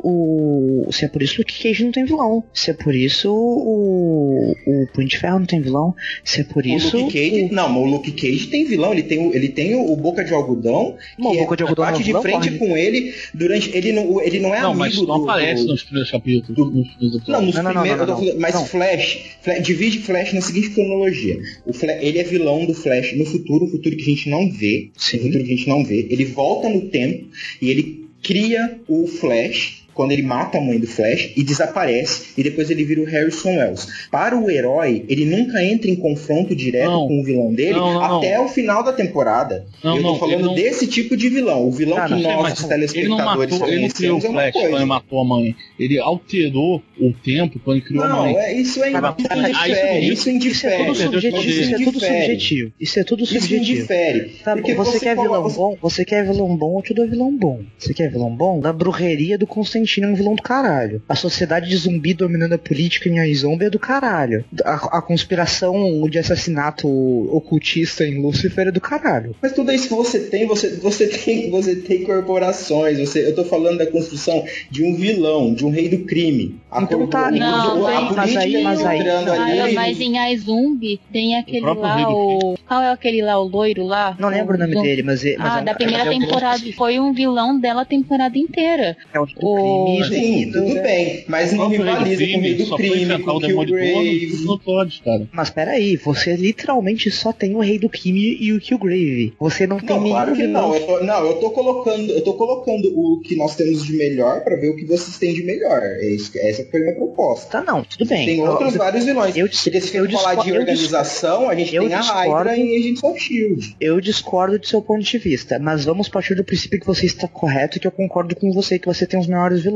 o 0.03 0.89
se 0.93 1.05
é 1.05 1.09
por 1.09 1.23
isso 1.23 1.37
que 1.37 1.41
o 1.43 1.63
Cage 1.63 1.85
não 1.85 1.93
tem 1.93 2.05
vilão, 2.05 2.45
se 2.53 2.71
é 2.71 2.75
por 2.75 2.95
isso 2.95 3.33
o 3.33 4.55
o 4.67 4.87
Punho 4.93 5.09
de 5.09 5.19
Ferro 5.19 5.39
não 5.39 5.47
tem 5.47 5.61
vilão, 5.61 5.95
se 6.25 6.41
é 6.41 6.45
por 6.45 6.65
isso 6.67 6.97
o 6.97 7.01
Luke 7.03 7.13
Cage, 7.13 7.49
não, 7.53 7.69
mas 7.69 7.83
o 7.83 7.87
Luke 7.87 8.13
Cage 8.13 8.47
tem 8.49 8.65
vilão, 8.65 8.93
ele 8.93 9.03
tem 9.03 9.19
o, 9.19 9.35
ele 9.35 9.49
tem 9.49 9.75
o, 9.75 9.93
o 9.93 9.97
Boca 9.97 10.25
de 10.25 10.33
Algodão, 10.33 10.97
Bom, 11.19 11.31
que 11.33 11.37
o 11.39 11.41
Boca 11.41 11.57
de 11.57 11.63
é, 11.63 11.67
Algodão 11.67 11.85
bate 11.85 11.93
não 11.93 12.01
é 12.01 12.03
de 12.03 12.05
vilão, 12.05 12.23
frente 12.23 12.51
porra. 12.59 12.71
com 12.71 12.77
ele 12.77 13.15
durante 13.35 13.71
ele 13.77 13.93
não, 13.93 14.21
ele 14.21 14.41
não 14.41 14.55
é 14.55 14.61
Não, 14.61 14.69
amigo 14.73 14.79
mas 14.79 14.97
não 14.97 15.05
do, 15.07 15.13
aparece 15.31 15.63
do- 15.65 15.69
nos 15.73 15.83
primeiros 15.83 16.11
capítulos. 16.11 16.75
Nos 16.75 16.89
primeiros 16.89 17.29
Não, 17.29 17.43
nos 17.43 17.55
Não, 17.55 17.63
não, 17.75 17.83
primeiros, 17.83 18.07
não, 18.07 18.21
não, 18.21 18.41
mas. 18.41 18.69
Flash, 18.69 19.19
Flash, 19.43 19.63
divide 19.63 19.99
Flash 20.01 20.33
na 20.33 20.41
seguinte 20.41 20.71
cronologia. 20.71 21.41
O 21.65 21.73
Flash, 21.73 21.99
ele 22.01 22.19
é 22.19 22.25
vilão 22.25 22.67
do 22.67 22.75
Flash 22.75 23.17
no 23.17 23.25
futuro, 23.25 23.65
o 23.67 23.71
futuro 23.71 23.97
que 23.97 24.03
a 24.03 24.07
gente 24.07 24.29
não 24.29 24.51
vê, 24.51 24.91
o 24.97 25.01
Sim. 25.01 25.19
futuro 25.19 25.45
que 25.45 25.53
a 25.53 25.57
gente 25.57 25.69
não 25.69 25.85
vê. 25.85 26.07
Ele 26.11 26.25
volta 26.25 26.69
no 26.69 26.83
tempo 26.89 27.27
e 27.61 27.71
ele 27.71 28.07
cria 28.23 28.79
o 28.89 29.07
Flash 29.07 29.85
quando 29.99 30.13
ele 30.13 30.23
mata 30.23 30.59
a 30.59 30.61
mãe 30.61 30.79
do 30.79 30.87
Flash 30.87 31.33
e 31.37 31.43
desaparece 31.43 32.29
e 32.39 32.43
depois 32.45 32.71
ele 32.71 32.85
vira 32.85 33.01
o 33.01 33.05
Harrison 33.05 33.57
Wells. 33.57 33.89
Para 34.13 34.39
o 34.39 34.49
herói, 34.49 35.05
ele 35.09 35.25
nunca 35.25 35.61
entra 35.61 35.91
em 35.91 35.97
confronto 35.97 36.55
direto 36.55 36.89
Não. 36.89 37.09
com 37.09 37.21
o 37.21 37.25
vilão 37.25 37.53
dele 37.53 37.73
Não, 37.73 37.95
não, 37.95 38.01
não. 38.01 38.19
até 38.19 38.39
o 38.39 38.47
final 38.47 38.85
da 38.85 38.93
temporada. 38.93 39.67
Não, 39.83 39.97
eu 39.97 40.03
tô 40.03 40.09
não, 40.13 40.19
falando 40.21 40.35
ele 40.37 40.43
não- 40.45 40.55
desse 40.55 40.87
tipo 40.87 41.17
de 41.17 41.29
vilão. 41.29 41.67
O 41.67 41.73
vilão 41.73 41.99
Ah, 41.99 42.05
que 42.05 42.11
não, 42.13 42.21
nós, 42.23 42.43
mas 42.43 42.53
os 42.53 42.59
ele 42.61 42.63
não 42.63 42.69
telespectadores, 42.69 43.53
matou, 43.59 43.69
ele 43.69 43.81
não 43.83 43.89
criou 43.89 44.17
o 44.19 44.21
conhecemos 44.21 44.25
é 44.25 44.29
uma 44.29 44.41
Flash 44.41 44.53
quando 44.53 44.63
coisa. 44.63 44.77
ele 44.77 44.85
matou 44.85 45.21
a 45.21 45.25
mãe. 45.25 45.57
Ele 45.81 45.99
alterou 45.99 46.83
o 47.01 47.13
tempo 47.13 47.59
quando 47.65 47.77
ele 47.79 47.87
criou 47.87 48.05
a 48.05 48.09
mãe. 48.09 48.37
é, 48.37 48.53
isso 48.55 48.85
é 48.85 48.91
isso 48.91 49.01
indifere, 49.01 50.13
isso- 50.13 50.29
é 50.29 50.33
indifere. 50.33 50.85
tudo 50.85 50.93
Isso 50.93 51.03
é 51.03 51.07
subjetivo. 51.07 51.49
Isso 51.51 51.75
é 51.75 51.79
tudo 51.79 51.89
indifere. 51.89 52.21
subjetivo. 52.23 52.73
Isso 52.81 53.01
é 53.01 53.05
tudo 53.05 53.23
Isso 53.25 53.33
subjetivo. 53.35 53.63
indifere. 53.73 54.21
Tá 54.45 54.53
Porque 54.55 54.75
você, 54.75 55.01
quer 55.01 55.17
vilão 55.17 55.49
bom? 55.49 55.77
Você 55.83 56.05
quer 56.05 56.25
vilão 56.25 56.57
bom? 56.57 56.79
Eu 56.79 56.83
te 56.83 56.95
dou 56.95 57.09
vilão 57.09 57.37
bom. 57.37 57.61
Você 57.79 57.93
quer 57.93 58.11
vilão 58.11 58.31
bom? 58.35 58.61
Da 58.61 58.73
brujeria 58.73 59.37
do 59.37 59.47
Constantino 59.89 60.07
é 60.09 60.11
um 60.11 60.15
vilão 60.15 60.35
do 60.35 60.43
caralho. 60.43 61.03
A 61.09 61.15
sociedade 61.15 61.69
de 61.69 61.77
zumbi 61.77 62.13
dominando 62.13 62.53
a 62.53 62.59
política 62.59 63.09
em 63.09 63.19
iZombie 63.31 63.67
é 63.67 63.71
do 63.71 63.79
caralho. 63.79 64.45
A, 64.65 64.99
a 64.99 65.03
conspiração 65.03 66.07
de 66.09 66.19
assassinato 66.19 66.87
ocultista 67.35 68.05
em 68.05 68.21
Lucifer 68.21 68.69
é 68.69 68.71
do 68.71 68.81
caralho. 68.81 69.35
Mas 69.41 69.53
tudo 69.53 69.73
isso 69.73 69.89
que 69.89 69.95
você 69.95 70.21
tem, 70.21 70.47
você, 70.47 70.77
você 70.77 71.07
tem, 71.07 71.51
você 71.51 71.75
tem 71.77 72.03
corporações. 72.05 72.99
Você, 72.99 73.27
eu 73.27 73.35
tô 73.35 73.45
falando 73.45 73.79
da 73.79 73.87
construção 73.87 74.45
de 74.71 74.85
um 74.85 74.95
vilão, 74.95 75.55
de 75.55 75.65
um 75.65 75.71
rei 75.71 75.89
do 75.89 76.05
crime. 76.05 76.61
A 76.71 76.83
Então 76.83 76.99
corpo- 76.99 77.11
tá, 77.13 77.31
Não, 77.31 77.87
a 77.87 78.01
mas 78.13 78.37
aí- 78.37 78.63
mas 78.63 78.85
aí- 78.85 79.75
mas 79.75 80.01
em 80.01 80.33
iZumbi 80.35 81.01
tem 81.11 81.39
aquele 81.39 81.63
próprio 81.63 81.83
lá, 81.85 82.11
o. 82.11 82.59
Qual 82.67 82.83
é 82.83 82.91
aquele 82.93 83.23
lá, 83.23 83.41
o 83.41 83.49
loiro 83.49 83.85
lá? 83.87 84.15
Não 84.19 84.29
lembro 84.29 84.55
o 84.57 84.59
nome 84.59 84.81
dele, 84.83 85.03
mas, 85.03 85.25
é- 85.25 85.37
mas 85.39 85.53
Ah, 85.55 85.59
é 85.59 85.63
um 85.63 85.65
da 85.65 85.75
primeira 85.75 86.05
é 86.05 86.11
um 86.17 86.19
temporada. 86.19 86.59
Foi 86.77 87.01
um 87.01 87.13
vilão 87.15 87.59
dela 87.59 87.83
a 87.83 87.85
temporada 87.87 88.37
inteira. 88.37 88.97
É 89.15 89.19
um 89.21 89.27
O- 89.41 89.78
crime. 89.87 90.05
Sim, 90.45 90.53
tudo 90.53 90.75
bem. 90.83 91.25
Mas 91.29 91.53
não 91.53 91.67
O 91.67 91.69
rivaliza 91.69 92.27
com 92.27 92.39
o 92.39 92.41
rei 92.41 92.55
do 92.55 92.77
crime, 92.77 93.23
com 93.23 93.31
o 93.31 93.37
o 93.37 93.41
Killgrave. 93.41 94.27
nos 94.33 94.45
Notórios, 94.45 95.01
cara. 95.05 95.29
Mas 95.33 95.51
peraí, 95.51 95.97
você 95.97 96.37
literalmente 96.37 97.11
só 97.11 97.33
tem 97.33 97.55
o 97.55 97.61
Rei 97.61 97.79
do 97.79 97.89
Crime 97.89 98.37
e 98.41 98.53
o 98.53 98.61
Killgrave. 98.61 99.35
Você 99.39 99.67
não 99.67 99.79
tem 99.79 99.89
Não, 99.97 100.01
nenhum 100.03 100.15
claro 100.15 100.33
que 100.35 100.47
não. 100.47 100.75
Eu 100.75 100.81
tô, 100.87 101.05
não, 101.05 101.27
eu 101.27 101.35
tô 101.35 101.51
colocando, 101.51 102.13
eu 102.13 102.21
tô 102.23 102.35
colocando 102.35 102.89
o 102.99 103.21
que 103.21 103.37
nós 103.37 103.55
temos 103.57 103.85
de 103.85 103.93
melhor 103.95 104.43
pra 104.43 104.57
ver 104.57 104.71
o 104.71 104.77
que 104.77 104.85
vocês 104.85 105.19
têm 105.19 105.35
de 105.35 105.43
melhor. 105.45 105.81
É 105.83 106.09
isso, 106.09 106.31
essa 106.37 106.65
foi 106.71 106.81
a 106.81 106.83
minha 106.85 106.97
proposta. 106.97 107.51
Tá, 107.51 107.63
não, 107.65 107.83
tudo 107.85 108.07
bem. 108.07 108.27
Tem 108.27 108.39
Eu- 108.39 108.47
outros 108.51 108.75
vários 108.77 109.05
vilões. 109.05 109.37
eu- 109.37 109.47
Porque 109.49 109.81
se 109.81 109.97
eu 109.97 110.05
for 110.05 110.13
falar 110.13 110.35
discordo- 110.35 110.43
de 110.45 110.51
eu 110.51 110.61
organização, 110.61 111.49
a 111.49 111.55
gente 111.55 111.75
eu 111.75 111.83
tem 111.85 111.95
a 111.95 112.01
discordo- 112.01 112.33
Hydra 112.51 112.57
e 112.57 112.77
Agents 112.77 113.03
of 113.03 113.19
S.H.I.E.L.D. 113.19 113.75
Eu 113.81 114.01
discordo 114.01 114.59
do 114.59 114.67
seu 114.67 114.81
ponto 114.83 115.03
de 115.03 115.19
vista, 115.19 115.59
mas 115.59 115.85
vamos 115.85 116.09
partir 116.09 116.35
do 116.35 116.45
princípio 116.45 116.81
que 116.81 116.87
você 116.87 117.07
está 117.07 117.29
correto 117.29 117.77
e 117.77 117.81
que 117.81 117.87
eu 117.87 117.91
concordo 117.93 118.35
com 118.37 118.51
você 118.53 118.79
que 118.79 118.87
você 118.87 119.07
tem 119.07 119.19
os 119.19 119.27
melhores 119.27 119.63
vilões. 119.63 119.68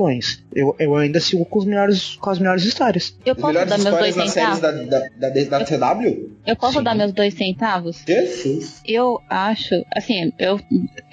Eu, 0.55 0.75
eu 0.79 0.97
ainda 0.97 1.21
sigo 1.21 1.45
com, 1.45 1.59
os 1.59 1.65
melhores, 1.65 2.17
com 2.17 2.31
as 2.31 2.39
melhores 2.39 2.65
histórias. 2.65 3.17
Eu 3.25 3.35
posso 3.35 3.49
melhores 3.49 3.71
dar 3.71 3.79
meus 3.79 3.99
dois 3.99 4.15
centavos? 4.15 4.61
da, 4.61 4.71
da, 4.71 5.29
da, 5.29 5.59
da 5.59 5.65
CW? 5.65 6.31
Eu 6.47 6.57
posso 6.57 6.79
Sim. 6.79 6.85
dar 6.85 6.95
meus 6.95 7.13
dois 7.13 7.35
centavos? 7.35 8.03
Jesus. 8.07 8.83
Eu 8.85 9.21
acho, 9.29 9.75
assim, 9.95 10.33
eu 10.39 10.61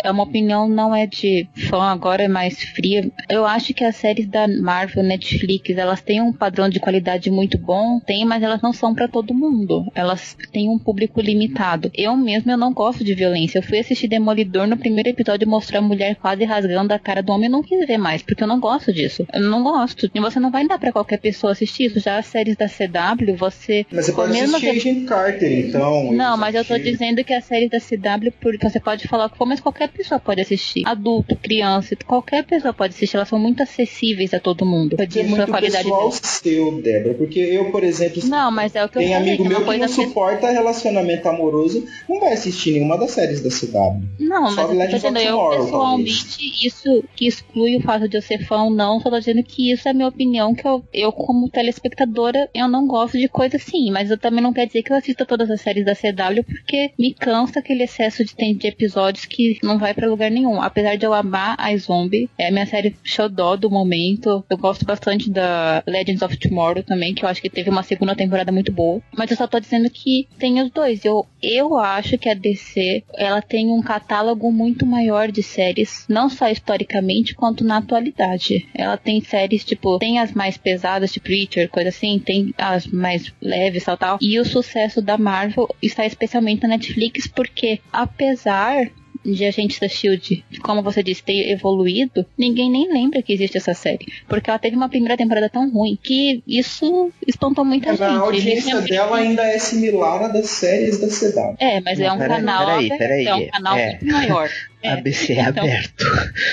é 0.03 0.09
uma 0.09 0.23
opinião 0.23 0.67
não 0.67 0.95
é 0.95 1.05
de 1.05 1.47
fã 1.69 1.83
agora 1.83 2.23
é 2.23 2.27
mais 2.27 2.61
fria. 2.61 3.09
Eu 3.29 3.45
acho 3.45 3.73
que 3.73 3.83
as 3.83 3.95
séries 3.95 4.27
da 4.27 4.47
Marvel, 4.47 5.03
Netflix, 5.03 5.69
elas 5.77 6.01
têm 6.01 6.21
um 6.21 6.33
padrão 6.33 6.69
de 6.69 6.79
qualidade 6.79 7.29
muito 7.29 7.57
bom, 7.57 7.99
tem, 7.99 8.25
mas 8.25 8.41
elas 8.41 8.61
não 8.61 8.73
são 8.73 8.93
pra 8.93 9.07
todo 9.07 9.33
mundo. 9.33 9.85
Elas 9.93 10.35
têm 10.51 10.69
um 10.69 10.79
público 10.79 11.21
limitado. 11.21 11.91
Eu 11.93 12.15
mesmo 12.15 12.51
eu 12.51 12.57
não 12.57 12.73
gosto 12.73 13.03
de 13.03 13.13
violência. 13.13 13.59
Eu 13.59 13.63
fui 13.63 13.79
assistir 13.79 14.07
Demolidor 14.07 14.67
no 14.67 14.77
primeiro 14.77 15.09
episódio 15.09 15.47
mostrar 15.47 15.79
a 15.79 15.81
mulher 15.81 16.15
quase 16.15 16.43
rasgando 16.43 16.93
a 16.93 16.99
cara 16.99 17.21
do 17.21 17.31
homem, 17.31 17.47
eu 17.47 17.51
não 17.51 17.63
quis 17.63 17.85
ver 17.85 17.97
mais, 17.97 18.21
porque 18.21 18.43
eu 18.43 18.47
não 18.47 18.59
gosto 18.59 18.68
disso. 18.93 19.25
Eu 19.33 19.41
não 19.41 19.63
gosto. 19.63 20.09
E 20.13 20.19
você 20.19 20.39
não 20.39 20.51
vai 20.51 20.67
dar 20.67 20.77
pra 20.79 20.91
qualquer 20.91 21.19
pessoa 21.19 21.51
assistir 21.53 21.85
isso. 21.85 21.99
Já 21.99 22.17
as 22.19 22.25
séries 22.27 22.55
da 22.55 22.67
CW, 22.67 23.35
você 23.37 23.85
Mas 23.91 24.05
você 24.05 24.11
pode 24.11 24.31
mesmo 24.33 24.55
assistir 24.57 24.81
que- 24.81 24.89
Agent 24.89 25.07
Carter, 25.07 25.51
então. 25.67 26.11
não, 26.13 26.37
mas 26.37 26.55
eu 26.55 26.63
tô 26.65 26.77
dizendo 26.77 27.23
que 27.23 27.33
a 27.33 27.41
série 27.41 27.67
da 27.69 27.79
CW, 27.79 28.31
você 28.61 28.79
pode 28.79 29.07
falar 29.07 29.25
o 29.25 29.29
que 29.29 29.37
for, 29.37 29.45
mas 29.45 29.59
qualquer 29.59 29.89
pessoa 29.89 30.19
pode 30.19 30.41
assistir. 30.41 30.83
Adulto, 30.87 31.35
criança, 31.35 31.95
qualquer 32.05 32.43
pessoa 32.45 32.73
pode 32.73 32.93
assistir. 32.93 33.15
Elas 33.17 33.27
são 33.29 33.39
muito 33.39 33.63
acessíveis 33.63 34.33
a 34.33 34.39
todo 34.39 34.65
mundo. 34.65 34.95
É 34.99 35.05
Disso, 35.05 35.19
a 35.25 35.37
muito 35.37 35.47
qualidade 35.51 35.83
pessoal 35.83 36.11
seu, 36.11 36.81
Débora, 36.81 37.13
porque 37.15 37.39
eu, 37.39 37.71
por 37.71 37.83
exemplo, 37.83 38.21
Não, 38.25 38.51
mas 38.51 38.75
é 38.75 38.83
o 38.85 38.89
que 38.89 38.97
eu 38.97 39.01
tem 39.01 39.13
falei. 39.13 39.29
amigo 39.33 39.45
é 39.45 39.49
meu 39.49 39.59
que 39.65 39.65
não 39.77 39.85
acessível. 39.85 40.07
suporta 40.09 40.49
relacionamento 40.51 41.27
amoroso, 41.27 41.85
não 42.07 42.19
vai 42.19 42.33
assistir 42.33 42.71
nenhuma 42.73 42.97
das 42.97 43.11
séries 43.11 43.41
da 43.41 43.49
CW. 43.49 44.01
Não, 44.19 44.49
Só 44.51 44.67
mas 44.67 44.71
eu 44.71 44.89
tô 44.89 44.95
dizendo, 44.95 45.19
eu 45.19 45.49
pessoalmente, 45.49 46.67
isso 46.67 47.03
que 47.15 47.27
exclui 47.27 47.77
o 47.77 47.81
fato 47.81 48.07
de 48.07 48.17
eu 48.17 48.21
ser 48.21 48.45
fã 48.49 48.63
ou 48.63 48.71
não, 48.71 48.99
só 48.99 49.11
tô 49.11 49.19
dizendo 49.19 49.43
que 49.43 49.71
isso 49.71 49.87
é 49.87 49.91
a 49.91 49.93
minha 49.93 50.07
opinião, 50.07 50.55
que 50.55 50.67
eu, 50.67 50.83
eu 50.91 51.11
como 51.11 51.47
telespectadora, 51.49 52.49
eu 52.51 52.67
não 52.67 52.87
gosto 52.87 53.19
de 53.19 53.27
coisa 53.27 53.57
assim, 53.57 53.91
mas 53.91 54.09
eu 54.09 54.17
também 54.17 54.41
não 54.41 54.51
quero 54.51 54.65
dizer 54.65 54.81
que 54.81 54.91
eu 54.91 54.97
assista 54.97 55.23
todas 55.23 55.51
as 55.51 55.61
séries 55.61 55.85
da 55.85 55.93
CW, 55.93 56.43
porque 56.43 56.91
me 56.97 57.13
cansa 57.13 57.59
aquele 57.59 57.83
excesso 57.83 58.25
de, 58.25 58.33
de 58.55 58.67
episódios 58.67 59.25
que 59.25 59.59
não 59.61 59.77
vai 59.77 59.93
pra 59.93 60.09
lugar 60.09 60.31
nenhum. 60.31 60.59
Apesar 60.59 60.95
de 60.95 61.05
eu 61.05 61.13
amar 61.13 61.55
a 61.59 61.75
Zombie, 61.77 62.27
é 62.37 62.47
a 62.47 62.51
minha 62.51 62.65
série 62.65 62.95
xodó 63.03 63.55
do 63.55 63.69
momento, 63.69 64.43
eu 64.49 64.57
gosto 64.57 64.83
bastante 64.83 65.29
da 65.29 65.83
Legends 65.85 66.23
of 66.23 66.35
Tomorrow 66.37 66.81
também, 66.81 67.13
que 67.13 67.23
eu 67.23 67.29
acho 67.29 67.41
que 67.41 67.49
teve 67.49 67.69
uma 67.69 67.83
segunda 67.83 68.15
temporada 68.15 68.51
muito 68.51 68.71
boa, 68.71 68.99
mas 69.15 69.29
eu 69.29 69.37
só 69.37 69.45
tô 69.45 69.59
dizendo 69.59 69.89
que 69.91 70.27
tem 70.39 70.59
os 70.59 70.71
dois. 70.71 71.05
Eu, 71.05 71.25
eu 71.41 71.77
acho 71.77 72.17
que 72.17 72.29
a 72.29 72.33
DC, 72.33 73.03
ela 73.15 73.41
tem 73.41 73.67
um 73.67 73.81
catálogo 73.81 74.51
muito 74.51 74.85
maior 74.85 75.31
de 75.31 75.43
séries, 75.43 76.05
não 76.09 76.29
só 76.29 76.49
historicamente, 76.49 77.35
quanto 77.35 77.63
na 77.63 77.77
atualidade. 77.77 78.38
Ela 78.73 78.97
tem 78.97 79.21
séries, 79.21 79.63
tipo, 79.63 79.97
tem 79.99 80.19
as 80.19 80.33
mais 80.33 80.57
pesadas, 80.57 81.11
tipo 81.11 81.29
Preacher, 81.29 81.69
coisa 81.69 81.89
assim, 81.89 82.17
tem 82.17 82.53
as 82.57 82.87
mais 82.87 83.31
leves, 83.39 83.83
tal, 83.83 83.97
tal. 83.97 84.17
E 84.19 84.39
o 84.39 84.45
sucesso 84.45 84.99
da 84.99 85.15
Marvel 85.15 85.69
está 85.79 86.05
especialmente 86.05 86.63
na 86.63 86.69
Netflix, 86.69 87.27
porque 87.27 87.79
apesar 87.93 88.89
de 89.23 89.45
Agentes 89.45 89.79
da 89.79 89.87
Shield, 89.87 90.43
como 90.61 90.81
você 90.81 91.03
disse, 91.03 91.23
ter 91.23 91.51
evoluído, 91.51 92.25
ninguém 92.37 92.71
nem 92.71 92.91
lembra 92.91 93.21
que 93.21 93.33
existe 93.33 93.57
essa 93.57 93.73
série. 93.73 94.07
Porque 94.27 94.49
ela 94.49 94.59
teve 94.59 94.75
uma 94.75 94.89
primeira 94.89 95.17
temporada 95.17 95.49
tão 95.49 95.69
ruim 95.69 95.97
que 96.01 96.41
isso 96.47 97.11
espantou 97.27 97.65
muita 97.65 97.91
Mas 97.91 98.01
a 98.01 98.09
gente. 98.09 98.19
audiência 98.19 98.79
Gente, 98.79 98.89
dela 98.89 99.17
ainda 99.17 99.43
é 99.43 99.59
similar 99.59 100.23
à 100.23 100.27
das 100.29 100.49
séries 100.49 100.99
da 100.99 101.07
CW. 101.07 101.55
É, 101.59 101.81
mas 101.81 101.99
é 101.99 102.11
um 102.11 102.17
peraí, 102.17 102.37
canal 102.37 102.65
peraí, 102.65 102.97
peraí, 102.97 103.25
é 103.25 103.35
um 103.35 103.47
canal 103.47 103.77
é. 103.77 103.89
muito 103.89 104.05
maior. 104.07 104.49
É, 104.81 104.91
ABC 104.91 105.33
é 105.33 105.41
então- 105.41 105.63
aberto. 105.63 106.05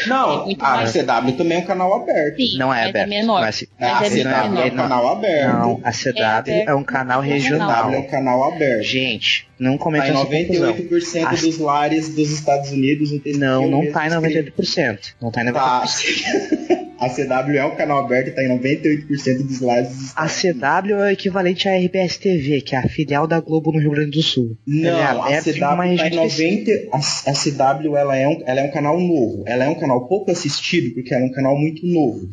Não, 0.09 0.44
muito 0.47 0.65
a 0.65 0.70
mais. 0.77 0.90
CW 0.93 1.32
também 1.36 1.59
é 1.59 1.61
um 1.61 1.65
canal 1.65 1.94
aberto. 1.94 2.36
Sim, 2.36 2.59
Não 2.59 2.74
é 2.74 2.78
mas 2.81 2.89
aberto. 2.89 3.07
é 3.07 3.09
menor. 3.09 3.40
Mas, 3.40 3.65
a 3.81 3.86
Mas 4.01 4.03
é 4.16 4.23
CW 4.23 4.24
muito 4.24 4.28
é 4.28 4.43
um 4.43 4.51
menor. 4.65 4.77
canal 4.82 5.09
aberto. 5.12 5.53
não, 5.53 5.81
a 5.85 5.93
CW 5.93 6.19
é, 6.19 6.23
aberto. 6.24 6.77
um 6.77 6.82
canal 6.85 7.20
A 7.20 7.24
regional. 7.24 7.85
CW 7.85 7.94
é 7.94 7.98
um 7.98 8.07
canal 8.09 8.53
aberto. 8.53 8.82
Gente, 8.82 9.48
não 9.59 9.78
Tá 9.78 9.85
cometa 9.85 10.09
em 10.09 10.12
confusão. 10.12 10.74
98% 10.74 11.27
A- 11.27 11.31
dos 11.35 11.59
lares 11.59 12.09
dos 12.15 12.31
Estados 12.32 12.70
Unidos. 12.73 13.12
no 13.12 13.20
texto 13.20 13.39
Não, 13.39 13.62
eu 13.62 13.70
não 13.70 13.93
tá 13.93 14.05
em 14.05 14.09
escrevi. 14.09 14.51
98%. 14.51 14.98
Não 15.23 15.31
tá 15.31 15.43
em 15.43 15.47
98%. 15.47 16.69
Tá. 16.69 16.76
A 16.98 17.09
CW 17.09 17.56
é 17.56 17.64
um 17.64 17.77
canal 17.77 17.98
aberto 17.98 18.35
tá 18.35 18.43
em 18.43 18.48
98% 18.48 19.43
dos 19.47 19.59
dos 19.59 20.12
A 20.16 20.27
CW 20.27 20.93
é 20.93 21.09
o 21.09 21.10
equivalente 21.10 21.68
à 21.68 21.77
RBS 21.77 22.16
TV, 22.16 22.60
que 22.60 22.74
é 22.74 22.78
a 22.78 22.89
filial 22.89 23.27
da 23.27 23.40
Globo 23.40 23.73
no 23.73 23.78
Rio 23.78 23.90
Grande 23.90 24.12
do 24.12 24.23
Sul. 24.23 24.56
Não, 24.66 24.98
Ela 24.98 25.32
é 25.32 25.39
a 25.39 25.43
CW 25.43 25.59
tá 25.59 25.86
em 25.86 25.97
região 25.97 26.24
90. 26.24 26.73
A, 26.93 26.98
a 26.98 27.35
CW 27.35 27.97
ela 27.97 28.16
é, 28.16 28.28
um, 28.28 28.43
ela 28.47 28.60
é 28.60 28.64
um 28.64 28.70
canal 28.70 28.98
novo. 28.98 29.44
Ela 29.47 29.64
é 29.64 29.68
um 29.68 29.74
canal 29.74 30.06
pouco 30.09 30.31
assistido, 30.31 30.94
porque 30.94 31.12
ela 31.12 31.24
é 31.24 31.27
um 31.27 31.32
canal 31.32 31.56
muito 31.56 31.86
novo. 31.86 32.28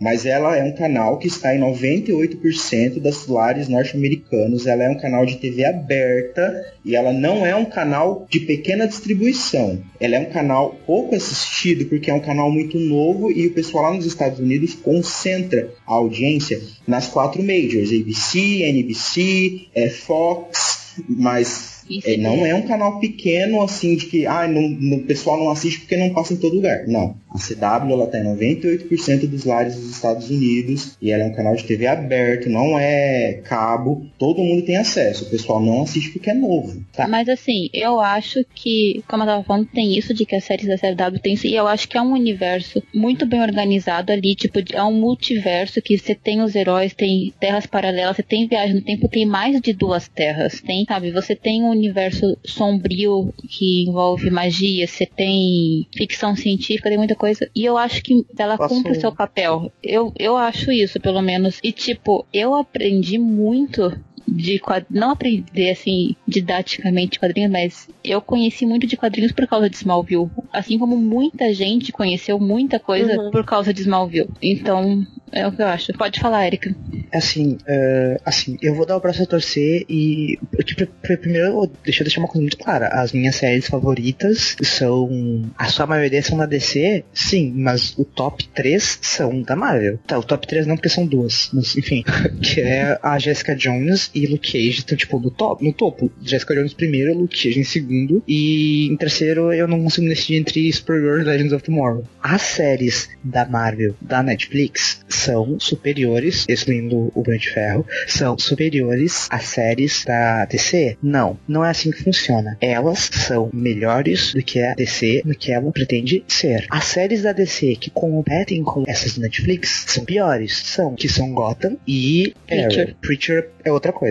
Mas 0.00 0.26
ela 0.26 0.56
é 0.56 0.62
um 0.62 0.74
canal 0.74 1.18
que 1.18 1.26
está 1.26 1.54
em 1.54 1.60
98% 1.60 3.00
das 3.00 3.26
lares 3.26 3.68
norte-americanos. 3.68 4.66
Ela 4.66 4.84
é 4.84 4.88
um 4.90 4.98
canal 4.98 5.26
de 5.26 5.36
TV 5.36 5.64
aberta 5.64 6.64
e 6.84 6.94
ela 6.94 7.12
não 7.12 7.44
é 7.44 7.54
um 7.54 7.64
canal 7.64 8.26
de 8.30 8.40
pequena 8.40 8.86
distribuição. 8.86 9.82
Ela 9.98 10.16
é 10.16 10.20
um 10.20 10.30
canal 10.30 10.76
pouco 10.86 11.14
assistido, 11.14 11.86
porque 11.86 12.10
é 12.10 12.14
um 12.14 12.20
canal 12.20 12.50
muito 12.50 12.78
novo 12.78 13.30
e 13.30 13.46
o 13.46 13.54
pessoal 13.54 13.84
lá 13.84 13.94
nos 13.94 14.03
nos 14.04 14.12
Estados 14.12 14.38
Unidos 14.38 14.74
concentra 14.74 15.72
a 15.86 15.94
audiência 15.94 16.62
nas 16.86 17.08
quatro 17.08 17.42
majors, 17.42 17.90
ABC, 17.90 18.62
NBC, 18.62 19.68
é, 19.74 19.88
Fox, 19.90 20.94
mas 21.08 21.73
é, 22.04 22.16
não 22.16 22.44
é 22.44 22.54
um 22.54 22.62
canal 22.62 22.98
pequeno 22.98 23.62
assim 23.62 23.96
de 23.96 24.06
que 24.06 24.26
ah, 24.26 24.48
o 24.48 25.00
pessoal 25.00 25.38
não 25.38 25.50
assiste 25.50 25.80
porque 25.80 25.96
não 25.96 26.10
passa 26.10 26.34
em 26.34 26.36
todo 26.36 26.56
lugar. 26.56 26.86
Não. 26.86 27.16
A 27.30 27.38
CW 27.38 27.92
ela 27.92 28.06
tá 28.06 28.18
em 28.18 28.24
98% 28.24 29.26
dos 29.28 29.44
lares 29.44 29.74
dos 29.74 29.90
Estados 29.90 30.30
Unidos 30.30 30.96
e 31.02 31.10
ela 31.10 31.24
é 31.24 31.26
um 31.26 31.34
canal 31.34 31.56
de 31.56 31.64
TV 31.64 31.86
aberto, 31.86 32.48
não 32.48 32.78
é 32.78 33.40
cabo, 33.44 34.06
todo 34.18 34.42
mundo 34.42 34.64
tem 34.64 34.76
acesso. 34.76 35.24
O 35.24 35.30
pessoal 35.30 35.60
não 35.60 35.82
assiste 35.82 36.10
porque 36.10 36.30
é 36.30 36.34
novo. 36.34 36.80
Tá? 36.92 37.08
Mas 37.08 37.28
assim, 37.28 37.68
eu 37.72 37.98
acho 37.98 38.44
que, 38.54 39.02
como 39.08 39.24
eu 39.24 39.26
tava 39.26 39.42
falando, 39.42 39.66
tem 39.66 39.98
isso 39.98 40.14
de 40.14 40.24
que 40.24 40.36
as 40.36 40.44
séries 40.44 40.68
da 40.68 40.78
CW 40.78 41.18
tem 41.20 41.34
isso, 41.34 41.46
e 41.48 41.56
eu 41.56 41.66
acho 41.66 41.88
que 41.88 41.98
é 41.98 42.02
um 42.02 42.12
universo 42.12 42.80
muito 42.94 43.26
bem 43.26 43.42
organizado 43.42 44.12
ali, 44.12 44.36
tipo, 44.36 44.60
é 44.72 44.82
um 44.84 44.92
multiverso 44.92 45.82
que 45.82 45.98
você 45.98 46.14
tem 46.14 46.40
os 46.40 46.54
heróis, 46.54 46.94
tem 46.94 47.34
terras 47.40 47.66
paralelas, 47.66 48.16
você 48.16 48.22
tem 48.22 48.46
viagem 48.46 48.76
no 48.76 48.82
tempo, 48.82 49.08
tem 49.08 49.26
mais 49.26 49.60
de 49.60 49.72
duas 49.72 50.06
terras, 50.06 50.60
tem, 50.60 50.84
sabe? 50.86 51.10
Você 51.10 51.34
tem 51.34 51.64
um 51.64 51.73
universo 51.74 52.36
sombrio 52.44 53.32
que 53.48 53.84
envolve 53.84 54.30
magia, 54.30 54.86
você 54.86 55.06
tem 55.06 55.86
ficção 55.94 56.34
científica, 56.36 56.88
tem 56.88 56.98
muita 56.98 57.14
coisa. 57.14 57.48
E 57.54 57.64
eu 57.64 57.76
acho 57.76 58.02
que 58.02 58.24
ela 58.38 58.56
Posso... 58.56 58.74
cumpre 58.74 58.92
o 58.92 59.00
seu 59.00 59.12
papel. 59.12 59.72
Eu, 59.82 60.12
eu 60.18 60.36
acho 60.36 60.70
isso, 60.70 61.00
pelo 61.00 61.22
menos. 61.22 61.58
E, 61.62 61.72
tipo, 61.72 62.26
eu 62.32 62.54
aprendi 62.54 63.18
muito 63.18 63.92
de 64.26 64.58
quadrinhos, 64.58 65.00
não 65.00 65.10
aprender 65.10 65.70
assim 65.70 66.16
didaticamente 66.26 67.18
quadrinhos, 67.18 67.50
mas 67.50 67.88
eu 68.02 68.20
conheci 68.20 68.66
muito 68.66 68.86
de 68.86 68.96
quadrinhos 68.96 69.32
por 69.32 69.46
causa 69.46 69.68
de 69.68 69.76
Smallville, 69.76 70.30
assim 70.52 70.78
como 70.78 70.96
muita 70.96 71.52
gente 71.52 71.92
conheceu 71.92 72.38
muita 72.38 72.78
coisa 72.78 73.20
uhum. 73.20 73.30
por 73.30 73.44
causa 73.44 73.72
de 73.72 73.82
Smallville. 73.82 74.30
Então, 74.42 75.06
é 75.34 75.46
o 75.46 75.52
que 75.52 75.60
eu 75.60 75.66
acho. 75.66 75.92
Pode 75.94 76.20
falar, 76.20 76.46
Erika. 76.46 76.74
Assim, 77.12 77.54
uh, 77.54 78.20
assim, 78.24 78.56
eu 78.62 78.74
vou 78.74 78.86
dar 78.86 78.96
o 78.96 79.00
braço 79.00 79.22
a 79.22 79.26
torcer 79.26 79.84
e 79.88 80.38
tipo, 80.64 80.86
primeiro 81.02 81.70
deixa 81.82 82.02
eu 82.02 82.04
deixar 82.04 82.20
uma 82.20 82.28
coisa 82.28 82.42
muito 82.42 82.56
clara. 82.56 82.88
As 82.88 83.12
minhas 83.12 83.34
séries 83.34 83.66
favoritas 83.66 84.56
são 84.62 85.42
a 85.58 85.66
sua 85.66 85.86
maioria 85.86 86.22
são 86.22 86.38
da 86.38 86.46
DC, 86.46 87.04
sim, 87.12 87.52
mas 87.56 87.98
o 87.98 88.04
top 88.04 88.46
3 88.48 88.98
são 89.02 89.42
da 89.42 89.56
Marvel. 89.56 89.98
Tá, 90.06 90.18
o 90.18 90.22
top 90.22 90.46
3 90.46 90.66
não 90.66 90.76
porque 90.76 90.88
são 90.88 91.06
duas, 91.06 91.50
mas 91.52 91.76
enfim, 91.76 92.04
que 92.40 92.60
é 92.60 92.98
a 93.02 93.18
Jessica 93.18 93.56
Jones 93.56 94.10
e 94.14 94.26
Luke 94.26 94.52
Cage 94.52 94.78
estão, 94.78 94.96
tipo, 94.96 95.18
no, 95.18 95.30
top, 95.30 95.64
no 95.64 95.72
topo. 95.72 96.10
Jessica 96.22 96.54
Jones 96.54 96.74
primeiro, 96.74 97.16
Luke 97.16 97.36
Cage 97.36 97.58
em 97.58 97.64
segundo. 97.64 98.22
E 98.26 98.88
em 98.90 98.96
terceiro, 98.96 99.52
eu 99.52 99.66
não 99.66 99.82
consigo 99.82 100.08
decidir 100.08 100.38
entre 100.38 100.72
Supergirl 100.72 101.20
e 101.20 101.24
Legends 101.24 101.52
of 101.52 101.64
Tomorrow. 101.64 102.04
As 102.22 102.42
séries 102.42 103.08
da 103.22 103.44
Marvel, 103.44 103.94
da 104.00 104.22
Netflix, 104.22 105.04
são 105.08 105.58
superiores, 105.58 106.44
excluindo 106.48 107.10
o 107.14 107.22
Branco 107.22 107.40
de 107.40 107.50
Ferro, 107.50 107.86
são 108.06 108.38
superiores 108.38 109.26
às 109.30 109.44
séries 109.44 110.04
da 110.04 110.44
DC? 110.44 110.96
Não, 111.02 111.38
não 111.48 111.64
é 111.64 111.70
assim 111.70 111.90
que 111.90 112.02
funciona. 112.02 112.56
Elas 112.60 113.10
são 113.12 113.50
melhores 113.52 114.32
do 114.32 114.42
que 114.42 114.60
a 114.60 114.74
DC, 114.74 115.22
no 115.24 115.34
que 115.34 115.52
ela 115.52 115.70
pretende 115.72 116.24
ser. 116.28 116.66
As 116.70 116.84
séries 116.84 117.22
da 117.22 117.32
DC 117.32 117.76
que 117.76 117.90
competem 117.90 118.62
com 118.62 118.84
essas 118.86 119.16
da 119.16 119.22
Netflix 119.22 119.84
são 119.88 120.04
piores. 120.04 120.62
São, 120.64 120.94
que 120.94 121.08
são 121.08 121.32
Gotham 121.32 121.76
e 121.86 122.34
Preacher. 122.46 122.94
Preacher 123.00 123.50
é 123.64 123.72
outra 123.72 123.92
coisa 123.92 124.03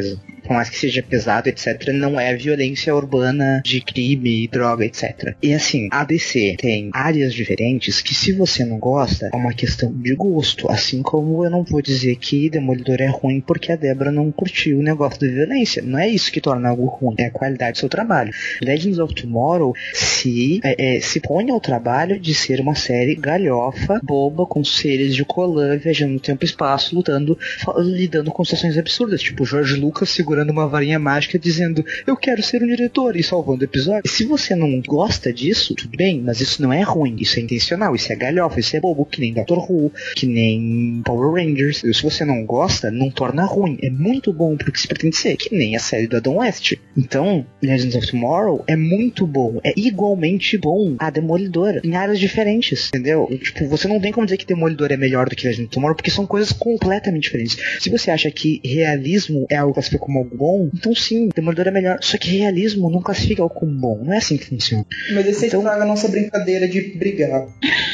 por 0.44 0.54
mais 0.54 0.70
que 0.70 0.78
seja 0.78 1.02
pesado, 1.02 1.48
etc., 1.48 1.90
não 1.94 2.20
é 2.20 2.36
violência 2.36 2.94
urbana 2.94 3.62
de 3.66 3.82
crime, 3.82 4.48
droga, 4.48 4.86
etc. 4.86 5.36
E 5.42 5.54
assim, 5.54 5.88
a 5.92 6.04
DC 6.04 6.56
tem 6.58 6.90
áreas 6.94 7.34
diferentes 7.34 8.02
que 8.02 8.14
se 8.14 8.34
você 8.34 8.66
não 8.66 8.78
gosta, 8.78 9.30
é 9.34 9.36
uma 9.36 9.54
questão 9.54 9.92
de 9.92 10.14
gosto. 10.14 10.70
Assim 10.70 11.02
como 11.02 11.44
eu 11.46 11.50
não 11.50 11.64
vou 11.64 11.82
dizer 11.82 12.16
que 12.18 12.50
Demolidor 12.50 12.98
é 13.00 13.08
ruim 13.08 13.40
porque 13.40 13.72
a 13.72 13.76
Débora 13.76 14.12
não 14.12 14.32
curtiu 14.32 14.80
o 14.80 14.84
negócio 14.84 15.20
da 15.22 15.28
violência. 15.28 15.82
Não 15.82 15.98
é 15.98 16.10
isso 16.10 16.32
que 16.32 16.42
torna 16.42 16.70
algo 16.70 16.86
ruim, 16.86 17.16
é 17.18 17.26
a 17.26 17.32
qualidade 17.32 17.74
do 17.74 17.80
seu 17.80 17.90
trabalho. 17.90 18.34
Legends 18.62 19.00
of 19.00 19.14
Tomorrow 19.16 19.74
se, 19.94 20.60
é, 20.64 20.98
é, 20.98 21.00
se 21.00 21.20
põe 21.20 21.50
ao 21.50 21.60
trabalho 21.60 22.20
de 22.20 22.34
ser 22.34 22.60
uma 22.60 22.76
série 22.76 23.16
galhofa, 23.16 24.00
boba, 24.04 24.46
com 24.46 24.64
seres 24.64 25.16
de 25.16 25.24
Colan 25.24 25.78
viajando 25.78 26.14
no 26.14 26.20
tempo 26.20 26.44
e 26.44 26.48
espaço, 26.48 26.96
lutando, 26.96 27.38
lidando 27.78 28.32
com 28.32 28.44
situações 28.44 28.78
absurdas, 28.78 29.22
tipo 29.22 29.46
George 29.46 29.80
Lucas 29.84 30.10
segurando 30.10 30.52
uma 30.52 30.68
varinha 30.68 30.98
mágica 30.98 31.38
dizendo 31.38 31.86
eu 32.08 32.16
quero 32.16 32.42
ser 32.42 32.64
um 32.64 32.68
diretor 32.68 33.16
e 33.16 33.24
salvando 33.24 33.66
episódio. 33.66 34.10
Se 34.10 34.24
você 34.24 34.56
não 34.56 34.82
gosta 34.82 35.34
disso, 35.34 35.76
tudo 35.76 35.98
bem, 35.98 36.22
mas 36.22 36.40
isso 36.40 36.62
não 36.62 36.72
é 36.72 36.82
ruim, 36.82 37.18
isso 37.20 37.40
é 37.40 37.42
intencional, 37.42 37.96
isso 37.96 38.12
é 38.12 38.16
galhofa, 38.16 38.60
isso 38.60 38.76
é 38.76 38.80
bobo, 38.80 39.06
que 39.06 39.20
nem 39.20 39.34
Doctor 39.34 39.60
Who, 39.60 39.92
que 40.16 40.26
nem 40.26 41.02
Power 41.04 41.34
Rangers. 41.34 41.80
se 41.80 42.04
você 42.04 42.24
não 42.24 42.46
gosta, 42.46 42.90
não 42.90 43.10
torna 43.10 43.46
ruim. 43.46 43.78
É 43.82 43.90
muito 43.90 44.32
bom 44.32 44.56
porque 44.56 44.80
se 44.80 44.88
pretende 44.88 45.18
ser, 45.18 45.36
que 45.36 45.56
nem 45.56 45.76
a 45.76 45.80
série 45.80 46.08
do 46.08 46.18
Adam 46.18 46.38
West. 46.38 46.74
Então, 46.98 47.46
Legends 47.62 47.96
of 47.96 48.08
Tomorrow 48.08 48.64
é 48.68 48.76
muito 48.76 49.26
bom, 49.28 49.60
é 49.64 49.74
igualmente 49.76 50.58
bom 50.58 50.96
a 51.00 51.10
Demolidora, 51.10 51.82
em 51.84 51.96
áreas 51.96 52.20
diferentes, 52.20 52.90
entendeu? 52.90 53.28
Tipo, 53.42 53.68
você 53.68 53.88
não 53.88 54.00
tem 54.00 54.12
como 54.12 54.26
dizer 54.26 54.38
que 54.38 54.46
Demolidor 54.46 54.92
é 54.92 54.98
melhor 54.98 55.30
do 55.30 55.36
que 55.36 55.48
Legends 55.48 55.68
of 55.68 55.74
Tomorrow, 55.74 55.96
porque 55.96 56.12
são 56.12 56.26
coisas 56.26 56.52
completamente 56.52 57.24
diferentes. 57.24 57.58
Se 57.80 57.90
você 57.90 58.12
acha 58.12 58.30
que 58.32 58.62
realismo 58.64 59.46
é 59.50 59.56
algo 59.56 59.73
que 59.74 59.82
você 59.82 59.98
como 59.98 60.20
algo 60.20 60.36
bom, 60.36 60.70
então 60.74 60.94
sim, 60.94 61.30
Demolidor 61.36 61.68
é 61.68 61.72
melhor. 61.72 61.98
Só 62.02 62.18
que 62.18 62.38
realismo 62.38 62.90
não 62.90 63.02
classifica 63.02 63.42
algo 63.42 63.54
como 63.54 63.72
bom. 63.72 64.02
Não 64.04 64.14
é 64.14 64.18
assim 64.18 64.38
que 64.38 64.46
funciona. 64.46 64.86
Mas 65.14 65.28
esse 65.28 65.48
então... 65.48 65.60
estraga 65.60 65.84
a 65.84 65.88
nossa 65.88 66.08
brincadeira 66.08 66.68
de 66.68 66.82
brigar. 66.98 67.48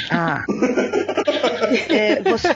Ah. 0.10 0.44
É, 1.90 2.22
você, 2.24 2.48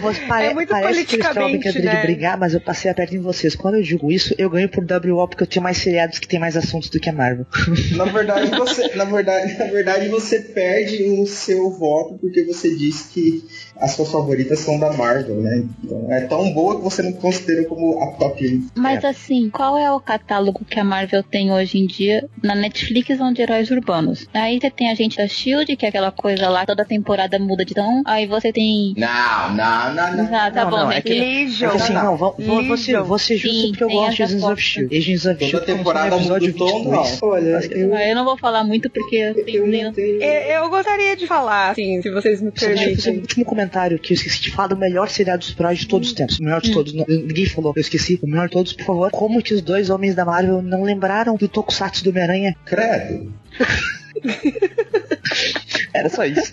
você 0.00 0.20
pare, 0.26 0.46
é 0.46 0.54
muito 0.54 0.68
parece 0.68 1.04
que 1.04 1.16
eles 1.16 1.26
estão 1.26 1.50
brincadeira 1.50 1.94
né? 1.94 2.00
de 2.00 2.06
brigar, 2.06 2.38
mas 2.38 2.54
eu 2.54 2.60
passei 2.60 2.90
a 2.90 2.94
perto 2.94 3.16
em 3.16 3.20
vocês. 3.20 3.54
Quando 3.56 3.76
eu 3.76 3.82
digo 3.82 4.12
isso, 4.12 4.34
eu 4.38 4.48
ganho 4.48 4.68
por 4.68 4.84
WO 4.84 5.26
porque 5.26 5.42
eu 5.42 5.46
tenho 5.46 5.62
mais 5.62 5.78
seriados 5.78 6.18
que 6.18 6.28
tem 6.28 6.38
mais 6.38 6.56
assuntos 6.56 6.88
do 6.88 7.00
que 7.00 7.08
a 7.08 7.12
Marvel. 7.12 7.46
Na 7.96 8.04
verdade, 8.04 8.50
você, 8.50 8.94
na 8.94 9.04
verdade, 9.04 9.58
na 9.58 9.66
verdade, 9.66 10.08
você 10.08 10.40
perde 10.40 11.02
o 11.02 11.26
seu 11.26 11.70
voto 11.70 12.18
porque 12.18 12.44
você 12.44 12.74
disse 12.74 13.12
que 13.12 13.44
as 13.80 13.92
suas 13.92 14.10
favoritas 14.10 14.60
são 14.60 14.78
da 14.78 14.92
Marvel, 14.92 15.36
né? 15.36 15.64
Então, 15.82 16.06
é 16.12 16.20
tão 16.22 16.52
boa 16.52 16.76
que 16.76 16.82
você 16.82 17.02
não 17.02 17.12
considera 17.12 17.64
como 17.64 18.00
a 18.02 18.06
top 18.12 18.46
1. 18.46 18.68
Mas 18.76 19.02
é. 19.02 19.08
assim, 19.08 19.50
qual 19.50 19.76
é 19.76 19.90
o 19.90 20.00
catálogo 20.00 20.64
que 20.64 20.78
a 20.78 20.84
Marvel 20.84 21.22
tem 21.22 21.52
hoje 21.52 21.78
em 21.78 21.86
dia 21.86 22.28
na 22.42 22.54
Netflix 22.54 23.16
são 23.16 23.32
de 23.32 23.42
heróis 23.42 23.70
urbanos? 23.70 24.28
Aí 24.32 24.60
você 24.60 24.70
tem 24.70 24.90
a 24.90 24.94
gente 24.94 25.16
da 25.16 25.26
Shield, 25.26 25.76
que 25.76 25.84
é 25.84 25.88
aquela 25.88 26.12
coisa 26.12 26.48
lá, 26.48 26.64
toda 26.64 26.84
temporada 26.84 27.38
muda 27.38 27.64
de 27.64 27.74
tom. 27.74 28.02
Aí 28.04 28.26
você 28.26 28.52
tem. 28.52 28.94
Não, 28.96 29.54
não, 29.54 29.94
não, 29.94 30.16
não. 30.16 30.34
Ah, 30.34 30.50
tá 30.50 30.64
não, 30.64 30.70
bom, 30.70 30.76
não, 30.76 30.92
é 30.92 31.00
que, 31.00 31.14
Legion. 31.14 31.70
É 31.70 31.74
assim, 31.74 31.92
não, 31.92 32.16
vou, 32.16 32.36
vou, 32.38 32.64
você, 32.64 32.96
você 33.00 33.36
justo 33.36 33.56
Sim, 33.56 33.68
porque 33.70 33.84
eu 33.84 33.88
gosto 33.88 34.16
de 34.16 34.22
Agents 34.22 34.44
of 34.44 34.62
Shield. 34.62 34.96
Agents 34.96 35.26
of 35.26 35.38
Shield. 35.38 35.52
Toda 35.52 35.66
temporada 35.66 36.16
muda 36.18 36.44
o 36.44 36.52
tom, 36.52 36.84
não. 36.84 37.04
Olha, 37.22 37.60
eu... 37.70 37.94
eu 37.94 38.14
não 38.14 38.24
vou 38.24 38.38
falar 38.38 38.64
muito 38.64 38.88
porque 38.88 39.16
eu, 39.16 39.34
eu, 39.46 39.66
eu, 39.66 40.20
eu 40.20 40.70
gostaria 40.70 41.16
de 41.16 41.26
falar, 41.26 41.70
assim, 41.70 42.00
se 42.00 42.10
vocês 42.10 42.40
me 42.40 42.50
permitem. 42.52 42.86
Deixa 42.86 42.92
eu 42.92 42.96
fazer 42.96 43.10
um 43.10 43.20
último 43.20 43.44
comentário 43.44 43.61
que 43.98 44.12
eu 44.12 44.14
esqueci 44.14 44.40
de 44.40 44.50
falar 44.50 44.68
do 44.68 44.76
melhor 44.76 45.08
seriado 45.08 45.38
dos 45.38 45.48
super 45.48 45.74
de 45.74 45.86
todos 45.86 46.08
os 46.08 46.14
tempos. 46.14 46.38
O 46.38 46.44
melhor 46.44 46.60
de 46.60 46.70
hum. 46.70 46.74
todos. 46.74 46.92
Ninguém 46.92 47.46
falou, 47.46 47.72
eu 47.76 47.80
esqueci. 47.80 48.18
O 48.22 48.26
melhor 48.26 48.48
de 48.48 48.52
todos, 48.52 48.72
por 48.72 48.84
favor. 48.84 49.10
Como 49.10 49.42
que 49.42 49.54
os 49.54 49.62
dois 49.62 49.90
homens 49.90 50.14
da 50.14 50.24
Marvel 50.24 50.62
não 50.62 50.82
lembraram 50.82 51.36
do 51.36 51.48
Tokusatsu 51.48 52.04
do 52.04 52.10
Homem-Aranha? 52.10 52.56
Credo. 52.64 53.32
Era 55.94 56.08
só 56.08 56.24
isso. 56.24 56.52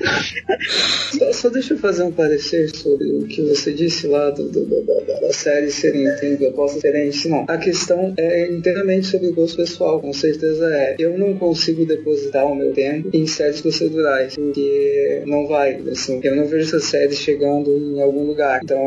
Só, 1.18 1.34
só, 1.34 1.50
deixa 1.50 1.74
eu 1.74 1.78
fazer 1.78 2.04
um 2.04 2.12
parecer 2.12 2.70
sobre 2.76 3.08
o 3.08 3.26
que 3.26 3.42
você 3.42 3.72
disse 3.72 4.08
lá 4.08 4.30
do, 4.30 4.50
do, 4.50 4.66
da, 4.66 5.20
da, 5.20 5.34
série 5.34 5.72
serem 5.72 6.06
propostas 6.38 6.82
diferentes. 6.82 7.26
Não, 7.26 7.46
a 7.48 7.58
questão 7.58 8.14
é 8.18 8.52
inteiramente 8.52 9.08
sobre 9.08 9.32
gosto 9.32 9.58
pessoal, 9.58 10.02
com 10.02 10.12
certeza 10.12 10.70
é. 10.74 10.96
Eu 11.00 11.18
não 11.18 11.38
consigo 11.38 11.86
depositar 11.86 12.46
o 12.46 12.56
meu 12.56 12.74
tempo 12.74 13.10
em 13.14 13.26
séries 13.28 13.62
procedurais, 13.62 14.36
porque 14.36 15.22
não 15.26 15.48
vai, 15.48 15.82
assim, 15.90 16.20
eu 16.24 16.36
não 16.36 16.46
vejo 16.46 16.68
essas 16.68 16.84
séries 16.84 17.20
chegando 17.20 17.72
em 17.72 18.02
algum 18.02 18.26
lugar. 18.26 18.60
Então, 18.64 18.80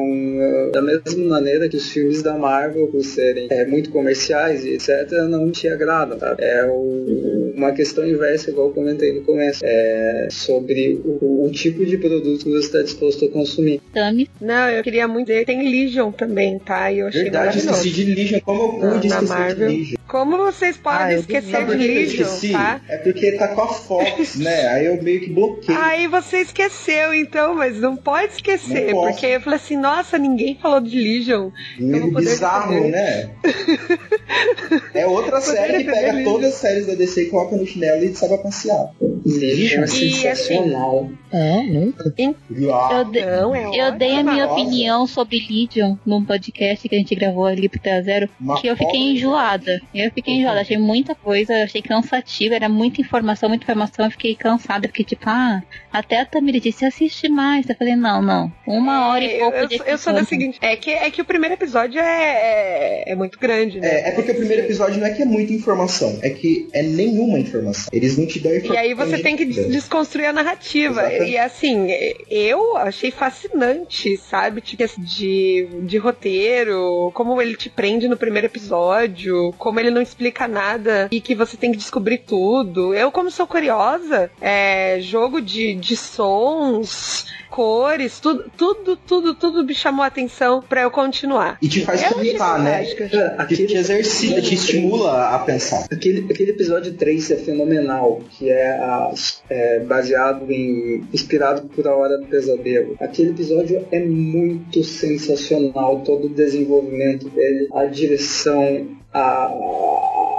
da 0.73 0.83
mesma 0.83 1.27
maneira 1.27 1.69
que 1.69 1.77
os 1.77 1.91
filmes 1.91 2.23
da 2.23 2.37
Marvel, 2.37 2.89
por 2.89 3.03
serem 3.03 3.47
é, 3.51 3.65
muito 3.65 3.91
comerciais 3.91 4.65
e 4.65 4.75
etc., 4.75 5.11
não 5.29 5.51
te 5.51 5.69
agradam, 5.69 6.19
tá? 6.19 6.37
É 6.39 6.67
o, 6.67 7.42
uma 7.55 7.73
questão 7.73 8.07
inversa, 8.07 8.51
igual 8.51 8.69
eu 8.69 8.75
comentei 8.75 9.13
no 9.13 9.23
começo. 9.23 9.61
É, 9.65 10.29
sobre 10.31 11.01
o, 11.05 11.45
o, 11.45 11.51
tipo 11.51 11.85
de 11.85 11.99
produto 11.99 12.45
que 12.45 12.51
você 12.51 12.67
está 12.67 12.83
disposto 12.83 13.25
a 13.25 13.29
consumir. 13.29 13.81
Tami? 13.93 14.29
Não, 14.41 14.69
eu 14.69 14.83
queria 14.83 15.07
muito 15.07 15.29
dizer, 15.29 15.45
tem 15.45 15.69
Legion 15.71 16.13
também, 16.13 16.59
tá? 16.59 16.91
E 16.91 17.01
eu 17.01 17.07
achei 17.09 17.25
Verdade, 17.25 17.57
maravilhoso. 17.57 17.87
esqueci 17.87 18.05
de 18.05 18.15
Legion, 18.15 18.41
como 18.41 18.63
eu 18.63 18.93
pude 18.93 19.09
na 19.09 19.23
Marvel. 19.23 19.69
de 19.69 19.77
Legion. 19.77 20.02
Como 20.13 20.37
vocês 20.37 20.77
podem 20.77 21.07
ah, 21.07 21.15
esquecer 21.15 21.65
de 21.65 21.75
Legion, 21.75 22.53
tá? 22.53 22.83
É 22.87 22.99
porque 22.99 23.33
tá 23.33 23.49
com 23.49 23.63
a 23.63 23.69
Fox, 23.69 24.37
né? 24.37 24.69
Aí 24.69 24.85
eu 24.85 25.03
meio 25.03 25.23
que 25.23 25.31
bloqueei. 25.31 25.75
Aí 25.75 26.07
você 26.07 26.41
esqueceu, 26.41 27.15
então, 27.15 27.55
mas 27.55 27.81
não 27.81 27.97
pode 27.97 28.35
esquecer, 28.35 28.93
porque 28.93 29.25
eu 29.25 29.41
falei 29.41 29.57
assim, 29.59 29.79
nossa, 29.79 30.19
ninguém 30.19 30.55
falou 30.61 30.83
de 30.83 30.99
Legion. 31.01 31.49
Meio 31.79 32.13
bizarro, 32.13 32.89
né? 32.89 33.31
é 34.93 35.07
outra 35.07 35.41
série 35.41 35.83
que 35.83 35.91
pega 35.91 36.23
todas 36.25 36.53
as 36.53 36.55
séries 36.57 36.87
da 36.87 36.95
DC 36.95 37.23
e 37.23 37.31
coloca 37.31 37.57
no 37.57 37.67
chinelo 37.67 38.05
e 38.05 38.15
sabe 38.15 38.37
passear. 38.37 38.91
Legion 39.25 39.85
é 39.85 39.87
sensacional. 39.87 41.05
Assim, 41.05 41.19
é, 41.33 41.63
nunca. 41.63 42.15
Eu, 42.19 43.05
de, 43.05 43.25
não, 43.25 43.55
é 43.55 43.71
eu 43.75 43.93
dei 43.93 44.17
a 44.17 44.23
minha 44.23 44.47
opinião 44.47 45.07
sobre 45.07 45.39
Legion 45.39 45.97
num 46.05 46.23
podcast 46.23 46.87
que 46.87 46.95
a 46.95 46.99
gente 46.99 47.15
gravou 47.15 47.47
ali 47.47 47.67
pro 47.67 47.81
Zero, 48.05 48.29
que 48.61 48.67
eu 48.67 48.77
fiquei 48.77 49.13
enjoada. 49.13 49.81
Eu 49.95 50.02
fiquei 50.11 50.35
enjoada, 50.35 50.61
achei 50.61 50.77
muita 50.77 51.15
coisa, 51.15 51.63
achei 51.63 51.81
cansativo, 51.81 52.55
era 52.55 52.69
muita 52.69 53.01
informação, 53.01 53.49
muita 53.49 53.65
informação, 53.65 54.05
eu 54.05 54.11
fiquei 54.11 54.35
cansada, 54.35 54.89
fiquei 54.89 55.05
tipo, 55.05 55.25
ah, 55.27 55.63
até 55.93 56.21
a 56.21 56.27
Tamiri 56.27 56.61
disse, 56.61 56.85
assiste 56.85 57.29
mais. 57.29 57.69
Eu 57.69 57.77
falei, 57.77 57.97
não, 57.97 58.23
não. 58.23 58.53
Uma 58.67 59.09
hora 59.09 59.25
e 59.25 59.39
pouco 59.39 59.57
eu, 59.57 59.69
de 59.69 59.83
Eu 59.87 59.99
sou 59.99 60.13
da 60.13 60.25
seguinte, 60.25 60.59
é 60.61 60.77
que, 60.77 60.91
é 60.91 61.11
que 61.11 61.21
o 61.21 61.25
primeiro 61.25 61.55
episódio 61.55 62.01
é, 62.01 63.05
é, 63.07 63.13
é 63.13 63.15
muito 63.15 63.39
grande, 63.39 63.81
né? 63.81 63.89
É, 63.89 64.09
é 64.09 64.11
porque 64.13 64.33
o 64.33 64.37
primeiro 64.37 64.63
episódio 64.63 64.99
não 64.99 65.07
é 65.07 65.11
que 65.11 65.23
é 65.23 65.27
muita 65.27 65.53
informação, 65.53 66.19
é 66.23 66.31
que 66.31 66.69
é 66.73 66.83
nenhuma 66.83 67.39
informação. 67.39 67.89
Eles 67.93 68.17
não 68.17 68.27
te 68.27 68.41
dão 68.41 68.53
informação. 68.55 68.85
E 68.85 68.87
aí 68.87 68.95
você 68.95 69.19
tem 69.19 69.37
que 69.37 69.45
desconstruir 69.45 70.27
a 70.27 70.33
narrativa. 70.33 71.01
Exatamente. 71.03 71.31
E 71.31 71.39
assim, 71.39 71.89
eu 72.31 72.77
achei 72.77 73.11
fascinante, 73.11 74.17
sabe? 74.17 74.61
Tipo, 74.61 74.83
de, 74.99 75.69
de 75.83 75.99
roteiro, 75.99 77.11
como 77.15 77.41
ele 77.41 77.57
te 77.57 77.69
prende 77.69 78.09
no 78.09 78.17
primeiro 78.17 78.47
episódio, 78.47 79.53
como 79.59 79.79
ele 79.79 79.91
não 79.93 80.03
explica 80.03 80.49
nada 80.49 81.09
e 81.11 81.21
que 81.21 81.35
você 81.35 81.57
tem 81.57 81.71
que 81.71 81.79
descobrir 81.79 82.19
tudo. 82.19 82.95
Eu, 82.95 83.13
como 83.13 83.31
sou 83.31 83.47
curiosa, 83.47 84.31
é, 84.41 84.99
jogo 85.01 85.41
de, 85.41 85.75
de 85.75 85.97
sons 85.97 87.27
cores, 87.53 88.19
tudo, 88.19 88.51
tudo, 88.57 88.97
tudo, 88.97 89.35
tudo 89.35 89.63
me 89.63 89.75
chamou 89.75 90.03
a 90.03 90.07
atenção 90.07 90.63
para 90.67 90.81
eu 90.81 90.91
continuar. 90.91 91.59
E 91.61 91.69
te 91.69 91.85
faz 91.85 92.03
pensar, 92.03 92.59
né? 92.59 92.83
É, 92.83 93.35
aquele, 93.37 93.67
te 93.67 93.77
exercita, 93.77 94.41
te 94.41 94.55
estimula 94.55 95.29
a 95.29 95.39
pensar. 95.41 95.87
Aquele, 95.93 96.33
aquele 96.33 96.53
episódio 96.53 96.95
3 96.95 97.31
é 97.31 97.37
fenomenal, 97.37 98.23
que 98.31 98.49
é, 98.49 98.71
a, 98.71 99.13
é 99.51 99.81
baseado 99.81 100.51
em. 100.51 101.05
inspirado 101.13 101.69
por 101.69 101.87
A 101.87 101.95
Hora 101.95 102.17
do 102.17 102.27
Pesadelo. 102.27 102.97
Aquele 102.99 103.31
episódio 103.31 103.87
é 103.93 104.01
muito 104.01 104.83
sensacional, 104.83 106.01
todo 106.01 106.29
o 106.29 106.31
desenvolvimento 106.31 107.29
dele, 107.29 107.69
a 107.75 107.85
direção, 107.85 108.89
a, 109.13 109.51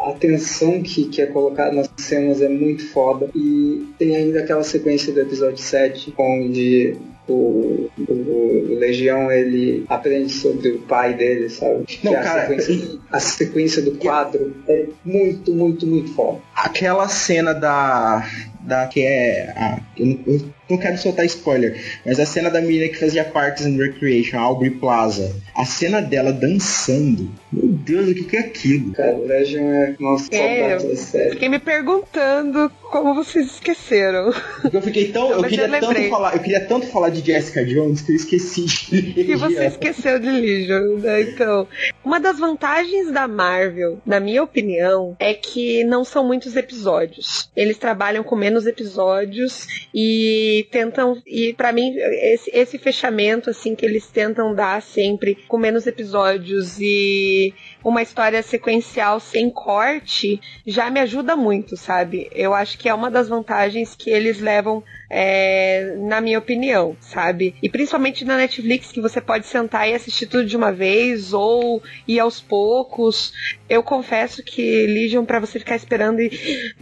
a 0.10 0.16
tensão 0.20 0.82
que, 0.82 1.06
que 1.06 1.22
é 1.22 1.28
colocada 1.28 1.74
nas 1.74 1.90
cenas 1.98 2.42
é 2.42 2.50
muito 2.50 2.88
foda. 2.88 3.30
E 3.36 3.88
tem 3.98 4.16
ainda 4.16 4.40
aquela 4.40 4.64
sequência 4.64 5.14
do 5.14 5.22
episódio 5.22 5.60
7, 5.60 6.14
onde 6.18 6.98
o, 7.28 7.90
o, 7.98 8.76
Legião 8.80 9.32
ele 9.32 9.86
aprende 9.88 10.32
sobre 10.32 10.70
o 10.70 10.80
pai 10.80 11.14
dele, 11.14 11.50
sabe? 11.50 11.86
Não, 12.04 12.14
cara, 12.14 12.44
a 12.44 12.48
sequência, 12.48 13.00
a 13.12 13.20
sequência 13.20 13.82
do 13.82 13.92
quadro 13.98 14.56
é 14.68 14.88
muito, 15.06 15.54
muito, 15.54 15.88
muito 15.88 16.14
foda. 16.14 16.40
Aquela 16.56 17.08
cena 17.08 17.54
da. 17.54 18.28
Da 18.64 18.88
que 18.88 19.02
é. 19.02 19.54
A, 19.56 19.80
eu, 19.98 20.06
não, 20.06 20.20
eu 20.26 20.54
não 20.70 20.78
quero 20.78 20.98
soltar 20.98 21.26
spoiler, 21.26 21.80
mas 22.06 22.20
a 22.20 22.26
cena 22.26 22.50
da 22.50 22.62
menina 22.62 22.88
que 22.88 22.98
fazia 22.98 23.24
Parks 23.24 23.66
and 23.66 23.78
Recreation, 23.78 24.38
a 24.38 24.42
Aubrey 24.42 24.72
Plaza, 24.72 25.36
a 25.54 25.66
cena 25.66 26.02
dela 26.02 26.32
dançando. 26.32 27.30
Meu 27.52 27.68
Deus, 27.68 28.10
o 28.10 28.16
que, 28.16 28.24
que 28.24 28.38
é 28.38 28.40
aquilo? 28.40 28.92
Cara, 28.94 29.16
o 29.16 29.28
Legion 29.28 29.66
é. 29.66 29.96
Nossa, 30.00 30.34
é, 30.34 30.80
saudade. 30.80 31.32
Fiquei 31.32 31.50
me 31.50 31.60
perguntando 31.60 32.72
como 32.84 33.14
vocês 33.14 33.48
esqueceram. 33.48 34.34
Porque 34.62 34.78
eu 34.78 34.82
fiquei 34.82 35.12
tão. 35.12 35.32
eu, 35.32 35.44
queria 35.44 35.70
tanto 35.70 36.10
falar, 36.10 36.34
eu 36.36 36.40
queria 36.40 36.62
tanto 36.62 36.88
falar 36.88 37.10
de 37.10 37.26
Jessica 37.26 37.66
Jones 37.66 38.02
que 38.02 38.14
eu 38.14 38.16
esqueci 38.16 38.66
de 38.66 39.24
Que 39.26 39.36
você 39.36 39.66
esqueceu 39.66 40.20
de 40.20 40.30
Legion, 40.30 41.00
né? 41.00 41.22
Então. 41.22 41.68
Uma 42.04 42.20
das 42.20 42.38
vantagens 42.38 43.12
da 43.12 43.28
Marvel, 43.28 44.02
na 44.06 44.20
minha 44.20 44.44
opinião, 44.44 45.16
é 45.20 45.34
que 45.34 45.84
não 45.86 46.04
são 46.04 46.26
muitos 46.26 46.56
episódios. 46.56 47.50
Eles 47.56 47.78
trabalham 47.78 48.24
com 48.24 48.36
menos 48.36 48.66
episódios 48.66 49.88
e 49.94 50.68
tentam. 50.70 51.22
E 51.26 51.54
para 51.54 51.72
mim, 51.72 51.96
esse, 51.96 52.52
esse 52.54 52.78
fechamento, 52.78 53.50
assim, 53.50 53.74
que 53.74 53.86
eles 53.86 54.08
tentam 54.08 54.54
dar 54.54 54.82
sempre 54.82 55.36
com 55.48 55.58
menos 55.58 55.88
episódios 55.88 56.78
e 56.80 57.54
uma 57.84 58.02
história 58.02 58.44
sequencial 58.44 59.20
sem 59.20 59.50
corte 59.50 60.42
já 60.66 60.90
me 60.90 61.00
ajuda 61.00 61.36
muito, 61.36 61.78
sabe? 61.78 62.30
Eu 62.34 62.54
acho 62.54 62.78
que 62.78 62.90
é 62.90 62.94
uma 62.94 63.10
das 63.10 63.30
vantagens 63.30 63.96
que 63.96 64.10
eles 64.10 64.40
levam 64.40 64.84
é, 65.16 65.96
na 66.00 66.20
minha 66.20 66.40
opinião, 66.40 66.98
sabe? 67.00 67.54
E 67.62 67.70
principalmente 67.70 68.26
na 68.26 68.36
Netflix, 68.36 68.92
que 68.92 69.00
você 69.00 69.22
pode 69.22 69.46
sentar 69.46 69.88
e 69.88 69.94
assistir 69.94 70.26
tudo 70.26 70.46
de 70.46 70.58
uma 70.58 70.72
vez 70.72 71.34
ou 71.34 71.84
ir 72.08 72.20
aos 72.20 72.42
poucos. 72.42 73.32
Eu 73.70 73.84
confesso 73.84 74.44
que 74.44 74.88
Legion, 74.88 75.24
para 75.24 75.40
você 75.40 75.60
ficar 75.60 75.76
esperando, 75.76 76.18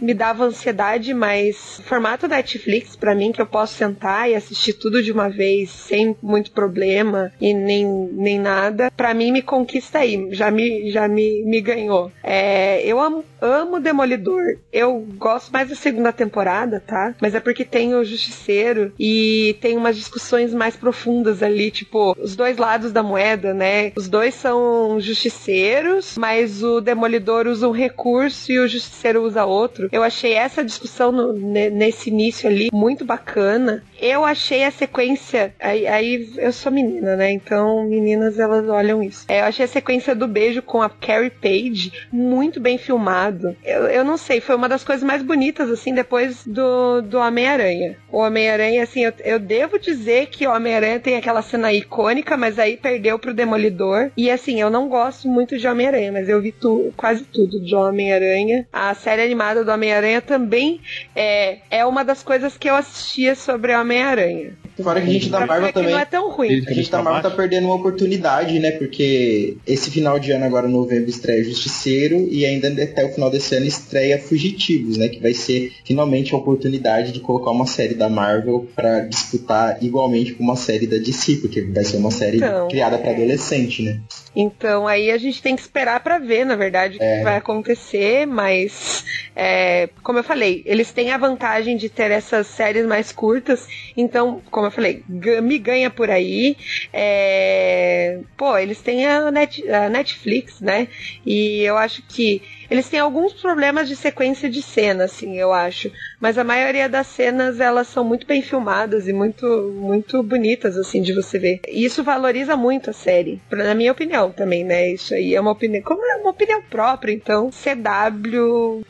me 0.00 0.14
dava 0.14 0.44
ansiedade, 0.44 1.12
mas 1.12 1.78
o 1.78 1.82
formato 1.82 2.26
Netflix, 2.26 2.96
para 2.96 3.14
mim, 3.14 3.32
que 3.32 3.40
eu 3.42 3.46
posso 3.46 3.74
sentar 3.74 4.30
e 4.30 4.34
assistir 4.34 4.72
tudo 4.74 5.02
de 5.02 5.12
uma 5.12 5.28
vez 5.28 5.70
sem 5.70 6.16
muito 6.22 6.52
problema 6.52 7.32
e 7.38 7.52
nem, 7.52 7.86
nem 8.12 8.38
nada, 8.38 8.90
para 8.96 9.12
mim 9.12 9.30
me 9.30 9.42
conquista 9.42 9.98
aí, 9.98 10.28
já 10.30 10.50
me, 10.50 10.90
já 10.90 11.06
me, 11.06 11.42
me 11.44 11.60
ganhou. 11.60 12.10
É, 12.22 12.82
eu 12.86 12.98
amo, 12.98 13.24
amo 13.40 13.78
Demolidor. 13.78 14.42
Eu 14.72 15.06
gosto 15.18 15.52
mais 15.52 15.68
da 15.68 15.74
segunda 15.74 16.12
temporada, 16.12 16.80
tá? 16.80 17.14
Mas 17.20 17.34
é 17.34 17.40
porque 17.40 17.64
tem 17.64 17.94
o 17.94 18.04
justiceiro 18.22 18.92
e 18.98 19.56
tem 19.60 19.76
umas 19.76 19.96
discussões 19.96 20.54
mais 20.54 20.76
profundas 20.76 21.42
ali, 21.42 21.70
tipo, 21.70 22.16
os 22.20 22.36
dois 22.36 22.56
lados 22.56 22.92
da 22.92 23.02
moeda, 23.02 23.52
né? 23.52 23.92
Os 23.96 24.08
dois 24.08 24.34
são 24.34 25.00
justiceiros, 25.00 26.16
mas 26.16 26.62
o 26.62 26.80
demolidor 26.80 27.46
usa 27.46 27.68
um 27.68 27.72
recurso 27.72 28.52
e 28.52 28.58
o 28.58 28.68
justiceiro 28.68 29.22
usa 29.22 29.44
outro. 29.44 29.88
Eu 29.92 30.02
achei 30.02 30.34
essa 30.34 30.64
discussão 30.64 31.12
no, 31.12 31.32
nesse 31.32 32.10
início 32.10 32.48
ali 32.48 32.70
muito 32.72 33.04
bacana. 33.04 33.82
Eu 34.00 34.24
achei 34.24 34.64
a 34.64 34.70
sequência. 34.70 35.54
Aí, 35.60 35.86
aí, 35.86 36.32
eu 36.36 36.52
sou 36.52 36.72
menina, 36.72 37.16
né? 37.16 37.30
Então, 37.30 37.84
meninas 37.88 38.38
elas 38.38 38.68
olham 38.68 39.02
isso. 39.02 39.24
É, 39.28 39.40
eu 39.40 39.44
achei 39.44 39.64
a 39.64 39.68
sequência 39.68 40.14
do 40.14 40.26
beijo 40.26 40.62
com 40.62 40.82
a 40.82 40.90
Carrie 40.90 41.30
Page 41.30 41.92
muito 42.12 42.60
bem 42.60 42.78
filmado. 42.78 43.56
Eu, 43.64 43.86
eu 43.86 44.04
não 44.04 44.16
sei, 44.16 44.40
foi 44.40 44.56
uma 44.56 44.68
das 44.68 44.84
coisas 44.84 45.04
mais 45.04 45.22
bonitas, 45.22 45.70
assim, 45.70 45.94
depois 45.94 46.44
do, 46.46 47.00
do 47.02 47.18
Homem-Aranha 47.18 47.96
o 48.12 48.18
Homem-Aranha, 48.18 48.82
assim, 48.82 49.04
eu, 49.04 49.12
eu, 49.24 49.38
devo 49.38 49.78
dizer 49.78 50.26
que 50.26 50.46
o 50.46 50.52
Homem-Aranha 50.52 51.00
tem 51.00 51.16
aquela 51.16 51.40
cena 51.40 51.72
icônica, 51.72 52.36
mas 52.36 52.58
aí 52.58 52.76
perdeu 52.76 53.18
pro 53.18 53.32
Demolidor. 53.32 54.10
E 54.14 54.30
assim, 54.30 54.60
eu 54.60 54.68
não 54.68 54.86
gosto 54.86 55.26
muito 55.26 55.56
de 55.56 55.66
Homem-Aranha, 55.66 56.12
mas 56.12 56.28
eu 56.28 56.40
vi 56.40 56.52
tu, 56.52 56.92
quase 56.94 57.24
tudo 57.24 57.58
de 57.58 57.74
Homem-Aranha. 57.74 58.68
A 58.70 58.92
série 58.92 59.22
animada 59.22 59.64
do 59.64 59.72
Homem-Aranha 59.72 60.20
também 60.20 60.78
é, 61.16 61.58
é 61.70 61.86
uma 61.86 62.04
das 62.04 62.22
coisas 62.22 62.58
que 62.58 62.68
eu 62.68 62.76
assistia 62.76 63.34
sobre 63.34 63.74
Homem-Aranha. 63.74 64.52
Fora 64.80 65.00
que 65.00 65.08
a 65.08 65.12
gente 65.12 65.28
da 65.28 65.46
Marvel 65.46 65.72
também. 65.72 65.90
Não 65.92 65.98
é 65.98 66.04
tão 66.04 66.30
ruim. 66.30 66.64
A 66.66 66.72
gente 66.72 66.90
da 66.90 67.02
Marvel 67.02 67.22
tá 67.22 67.30
perdendo 67.30 67.66
uma 67.66 67.74
oportunidade, 67.74 68.58
né? 68.58 68.70
Porque 68.72 69.56
esse 69.66 69.90
final 69.90 70.18
de 70.18 70.32
ano, 70.32 70.44
agora, 70.44 70.66
novembro, 70.66 71.10
estreia 71.10 71.44
Justiceiro 71.44 72.26
e 72.30 72.46
ainda 72.46 72.68
até 72.82 73.04
o 73.04 73.12
final 73.12 73.30
desse 73.30 73.54
ano 73.54 73.66
estreia 73.66 74.18
Fugitivos, 74.18 74.96
né? 74.96 75.08
Que 75.08 75.20
vai 75.20 75.34
ser 75.34 75.72
finalmente 75.84 76.34
a 76.34 76.38
oportunidade 76.38 77.12
de 77.12 77.20
colocar 77.20 77.50
uma 77.50 77.66
série 77.66 77.94
da 77.94 78.08
Marvel 78.08 78.66
para 78.74 79.00
disputar 79.00 79.82
igualmente 79.82 80.32
com 80.34 80.42
uma 80.42 80.56
série 80.56 80.86
da 80.86 80.96
DC, 80.96 81.36
porque 81.36 81.60
vai 81.62 81.84
ser 81.84 81.98
uma 81.98 82.10
série 82.10 82.38
então, 82.38 82.68
criada 82.68 82.98
para 82.98 83.10
adolescente, 83.10 83.82
né? 83.82 84.00
Então 84.34 84.88
aí 84.88 85.10
a 85.10 85.18
gente 85.18 85.42
tem 85.42 85.54
que 85.54 85.62
esperar 85.62 86.00
para 86.00 86.18
ver, 86.18 86.46
na 86.46 86.56
verdade, 86.56 86.98
o 86.98 87.02
é. 87.02 87.18
que 87.18 87.24
vai 87.24 87.36
acontecer, 87.36 88.26
mas 88.26 89.04
é, 89.36 89.88
como 90.02 90.18
eu 90.18 90.24
falei, 90.24 90.62
eles 90.64 90.92
têm 90.92 91.10
a 91.10 91.18
vantagem 91.18 91.76
de 91.76 91.88
ter 91.88 92.10
essas 92.10 92.46
séries 92.46 92.86
mais 92.86 93.12
curtas, 93.12 93.66
então, 93.96 94.40
como 94.50 94.61
eu 94.64 94.70
falei, 94.70 95.02
me 95.08 95.58
ganha 95.58 95.90
por 95.90 96.10
aí. 96.10 96.56
É, 96.92 98.20
pô, 98.36 98.56
eles 98.56 98.80
têm 98.80 99.06
a, 99.06 99.30
Net, 99.30 99.68
a 99.68 99.88
Netflix, 99.88 100.60
né? 100.60 100.88
E 101.24 101.62
eu 101.62 101.76
acho 101.76 102.02
que 102.02 102.42
eles 102.72 102.88
têm 102.88 103.00
alguns 103.00 103.34
problemas 103.34 103.86
de 103.86 103.94
sequência 103.94 104.48
de 104.48 104.62
cena, 104.62 105.04
assim, 105.04 105.38
eu 105.38 105.52
acho. 105.52 105.92
Mas 106.18 106.38
a 106.38 106.44
maioria 106.44 106.88
das 106.88 107.06
cenas, 107.06 107.60
elas 107.60 107.86
são 107.86 108.02
muito 108.02 108.26
bem 108.26 108.40
filmadas 108.40 109.06
e 109.06 109.12
muito, 109.12 109.46
muito 109.76 110.22
bonitas, 110.22 110.78
assim, 110.78 111.02
de 111.02 111.12
você 111.12 111.38
ver. 111.38 111.60
E 111.68 111.84
isso 111.84 112.02
valoriza 112.02 112.56
muito 112.56 112.88
a 112.88 112.94
série, 112.94 113.42
na 113.50 113.74
minha 113.74 113.92
opinião 113.92 114.32
também, 114.32 114.64
né? 114.64 114.88
Isso 114.88 115.12
aí 115.12 115.34
é 115.34 115.40
uma 115.40 115.50
opinião, 115.50 115.82
como 115.82 116.02
é 116.02 116.16
uma 116.16 116.30
opinião 116.30 116.62
própria, 116.62 117.12
então, 117.12 117.50
CW 117.50 118.82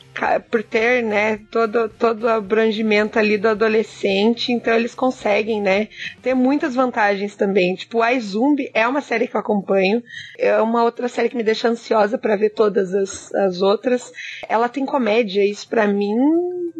por 0.49 0.63
ter, 0.63 1.03
né, 1.03 1.39
todo, 1.49 1.89
todo 1.89 2.23
o 2.23 2.29
abrangimento 2.29 3.17
ali 3.17 3.37
do 3.37 3.49
adolescente, 3.49 4.51
então 4.51 4.73
eles 4.73 4.93
conseguem, 4.93 5.61
né, 5.61 5.87
ter 6.21 6.33
muitas 6.33 6.75
vantagens 6.75 7.35
também. 7.35 7.75
Tipo, 7.75 8.01
a 8.01 8.17
Zumbi 8.19 8.69
é 8.73 8.87
uma 8.87 9.01
série 9.01 9.27
que 9.27 9.35
eu 9.35 9.39
acompanho, 9.41 10.03
é 10.37 10.61
uma 10.61 10.83
outra 10.83 11.07
série 11.07 11.29
que 11.29 11.35
me 11.35 11.43
deixa 11.43 11.67
ansiosa 11.67 12.17
para 12.17 12.35
ver 12.35 12.51
todas 12.51 12.93
as, 12.93 13.33
as 13.33 13.61
outras. 13.61 13.72
Ela 14.47 14.69
tem 14.69 14.85
comédia, 14.85 15.43
isso 15.45 15.67
para 15.67 15.87
mim 15.87 16.15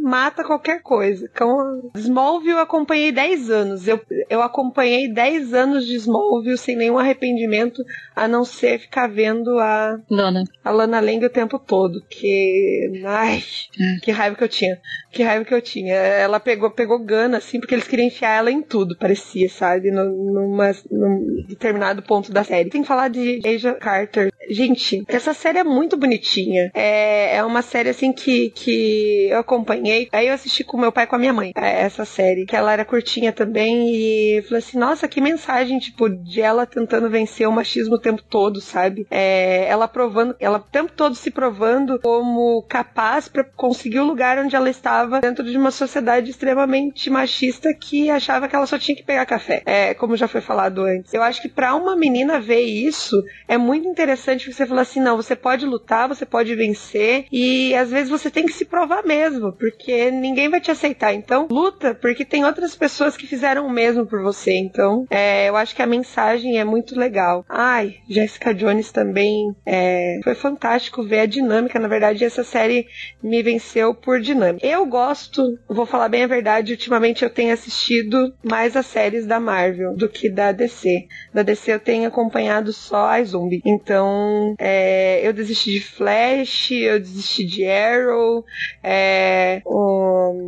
mata 0.03 0.43
qualquer 0.43 0.82
coisa. 0.82 1.30
Então, 1.33 1.90
Smallville 1.95 2.51
eu 2.51 2.59
acompanhei 2.59 3.11
10 3.11 3.49
anos. 3.49 3.88
Eu, 3.88 3.99
eu 4.30 4.41
acompanhei 4.41 5.07
10 5.11 5.53
anos 5.53 5.85
de 5.85 5.95
Smallville 5.95 6.57
sem 6.57 6.75
nenhum 6.75 6.98
arrependimento, 6.99 7.82
a 8.15 8.27
não 8.27 8.43
ser 8.43 8.80
ficar 8.80 9.07
vendo 9.07 9.57
a 9.59 9.98
Lana, 10.09 10.43
a 10.64 10.69
Lana 10.72 10.99
Lang 10.99 11.25
o 11.25 11.30
tempo 11.30 11.57
todo. 11.57 12.03
Que. 12.09 13.01
Ai, 13.06 13.41
Hum. 13.80 13.98
que 14.01 14.11
raiva 14.11 14.35
que 14.35 14.43
eu 14.43 14.49
tinha. 14.49 14.80
Que 15.11 15.23
raiva 15.23 15.45
que 15.45 15.53
eu 15.53 15.61
tinha. 15.61 15.93
Ela 15.95 16.40
pegou, 16.40 16.69
pegou 16.72 16.99
gana, 16.99 17.38
assim, 17.38 17.59
porque 17.59 17.73
eles 17.73 17.88
queriam 17.88 18.07
enfiar 18.07 18.38
ela 18.38 18.51
em 18.51 18.61
tudo, 18.61 18.98
parecia, 18.98 19.49
sabe? 19.49 19.90
No, 19.91 20.03
numa, 20.06 20.72
num 20.91 21.43
determinado 21.48 22.01
ponto 22.03 22.32
da 22.32 22.43
série. 22.43 22.69
Tem 22.69 22.82
que 22.82 22.88
falar 22.88 23.07
de 23.07 23.40
Asia 23.45 23.73
Carter. 23.75 24.32
Gente, 24.49 25.03
essa 25.07 25.33
série 25.33 25.59
é 25.59 25.64
muito 25.64 25.95
bonitinha. 25.95 26.69
É, 26.73 27.38
é 27.38 27.43
uma 27.43 27.61
série, 27.61 27.90
assim, 27.90 28.11
que, 28.11 28.49
que 28.49 29.27
eu 29.30 29.40
acompanhei. 29.40 29.92
Aí 30.11 30.27
eu 30.27 30.33
assisti 30.33 30.63
com 30.63 30.77
meu 30.77 30.91
pai 30.91 31.05
e 31.05 31.07
com 31.07 31.15
a 31.15 31.19
minha 31.19 31.33
mãe, 31.33 31.51
é, 31.55 31.81
essa 31.81 32.05
série. 32.05 32.45
Que 32.45 32.55
ela 32.55 32.73
era 32.73 32.85
curtinha 32.85 33.31
também. 33.31 33.93
E 33.93 34.41
falei 34.43 34.59
assim, 34.59 34.77
nossa, 34.77 35.07
que 35.07 35.22
mensagem, 35.22 35.80
tipo, 35.80 36.09
de 36.09 36.41
ela 36.41 36.65
tentando 36.65 37.09
vencer 37.09 37.47
o 37.47 37.51
machismo 37.51 37.95
o 37.95 37.99
tempo 37.99 38.22
todo, 38.23 38.59
sabe? 38.61 39.05
É, 39.09 39.65
ela 39.67 39.88
provando, 39.88 40.35
ela 40.39 40.57
o 40.57 40.61
tempo 40.61 40.91
todo 40.91 41.15
se 41.15 41.31
provando 41.31 41.99
como 41.99 42.63
capaz 42.63 43.27
para 43.27 43.43
conseguir 43.43 43.99
o 43.99 44.05
lugar 44.05 44.38
onde 44.38 44.55
ela 44.55 44.69
estava 44.69 45.22
dentro 45.22 45.43
de 45.43 45.57
uma 45.57 45.72
sociedade 45.72 46.31
extremamente 46.31 47.09
machista 47.09 47.73
que 47.73 48.09
achava 48.09 48.47
que 48.47 48.55
ela 48.55 48.65
só 48.65 48.77
tinha 48.77 48.95
que 48.95 49.03
pegar 49.03 49.25
café. 49.25 49.61
É, 49.65 49.93
como 49.93 50.15
já 50.15 50.27
foi 50.27 50.41
falado 50.41 50.83
antes. 50.83 51.13
Eu 51.13 51.22
acho 51.22 51.41
que 51.41 51.49
para 51.49 51.75
uma 51.75 51.95
menina 51.95 52.39
ver 52.39 52.61
isso 52.61 53.23
é 53.47 53.57
muito 53.57 53.88
interessante 53.88 54.51
você 54.51 54.65
falar 54.65 54.81
assim, 54.81 54.99
não, 54.99 55.17
você 55.17 55.35
pode 55.35 55.65
lutar, 55.65 56.07
você 56.07 56.25
pode 56.25 56.55
vencer 56.55 57.25
e 57.31 57.73
às 57.75 57.89
vezes 57.89 58.09
você 58.09 58.30
tem 58.30 58.45
que 58.45 58.53
se 58.53 58.65
provar 58.65 59.03
mesmo, 59.03 59.53
porque 59.53 59.82
ninguém 60.11 60.49
vai 60.49 60.61
te 60.61 60.71
aceitar. 60.71 61.13
Então, 61.13 61.47
luta, 61.49 61.93
porque 61.93 62.25
tem 62.25 62.45
outras 62.45 62.75
pessoas 62.75 63.17
que 63.17 63.27
fizeram 63.27 63.65
o 63.65 63.69
mesmo 63.69 64.05
por 64.05 64.21
você. 64.21 64.53
Então, 64.53 65.05
é, 65.09 65.49
eu 65.49 65.55
acho 65.55 65.75
que 65.75 65.81
a 65.81 65.87
mensagem 65.87 66.59
é 66.59 66.63
muito 66.63 66.97
legal. 66.97 67.45
Ai, 67.49 67.95
Jessica 68.09 68.53
Jones 68.53 68.91
também 68.91 69.55
é, 69.65 70.19
foi 70.23 70.35
fantástico 70.35 71.03
ver 71.03 71.21
a 71.21 71.25
dinâmica. 71.25 71.79
Na 71.79 71.87
verdade, 71.87 72.23
essa 72.23 72.43
série 72.43 72.87
me 73.21 73.41
venceu 73.41 73.93
por 73.93 74.19
dinâmica. 74.19 74.65
Eu 74.65 74.85
gosto, 74.85 75.57
vou 75.67 75.85
falar 75.85 76.09
bem 76.09 76.23
a 76.23 76.27
verdade, 76.27 76.73
ultimamente 76.73 77.23
eu 77.23 77.29
tenho 77.29 77.53
assistido 77.53 78.33
mais 78.43 78.75
as 78.75 78.85
séries 78.85 79.25
da 79.25 79.39
Marvel 79.39 79.95
do 79.95 80.07
que 80.07 80.29
da 80.29 80.51
DC. 80.51 81.07
Da 81.33 81.43
DC 81.43 81.73
eu 81.73 81.79
tenho 81.79 82.07
acompanhado 82.07 82.71
só 82.71 83.07
a 83.07 83.23
Zombie. 83.23 83.61
Então, 83.65 84.55
é, 84.59 85.25
eu 85.27 85.33
desisti 85.33 85.71
de 85.71 85.81
Flash, 85.81 86.71
eu 86.71 86.99
desisti 86.99 87.45
de 87.45 87.65
Arrow. 87.67 88.45
É, 88.83 89.61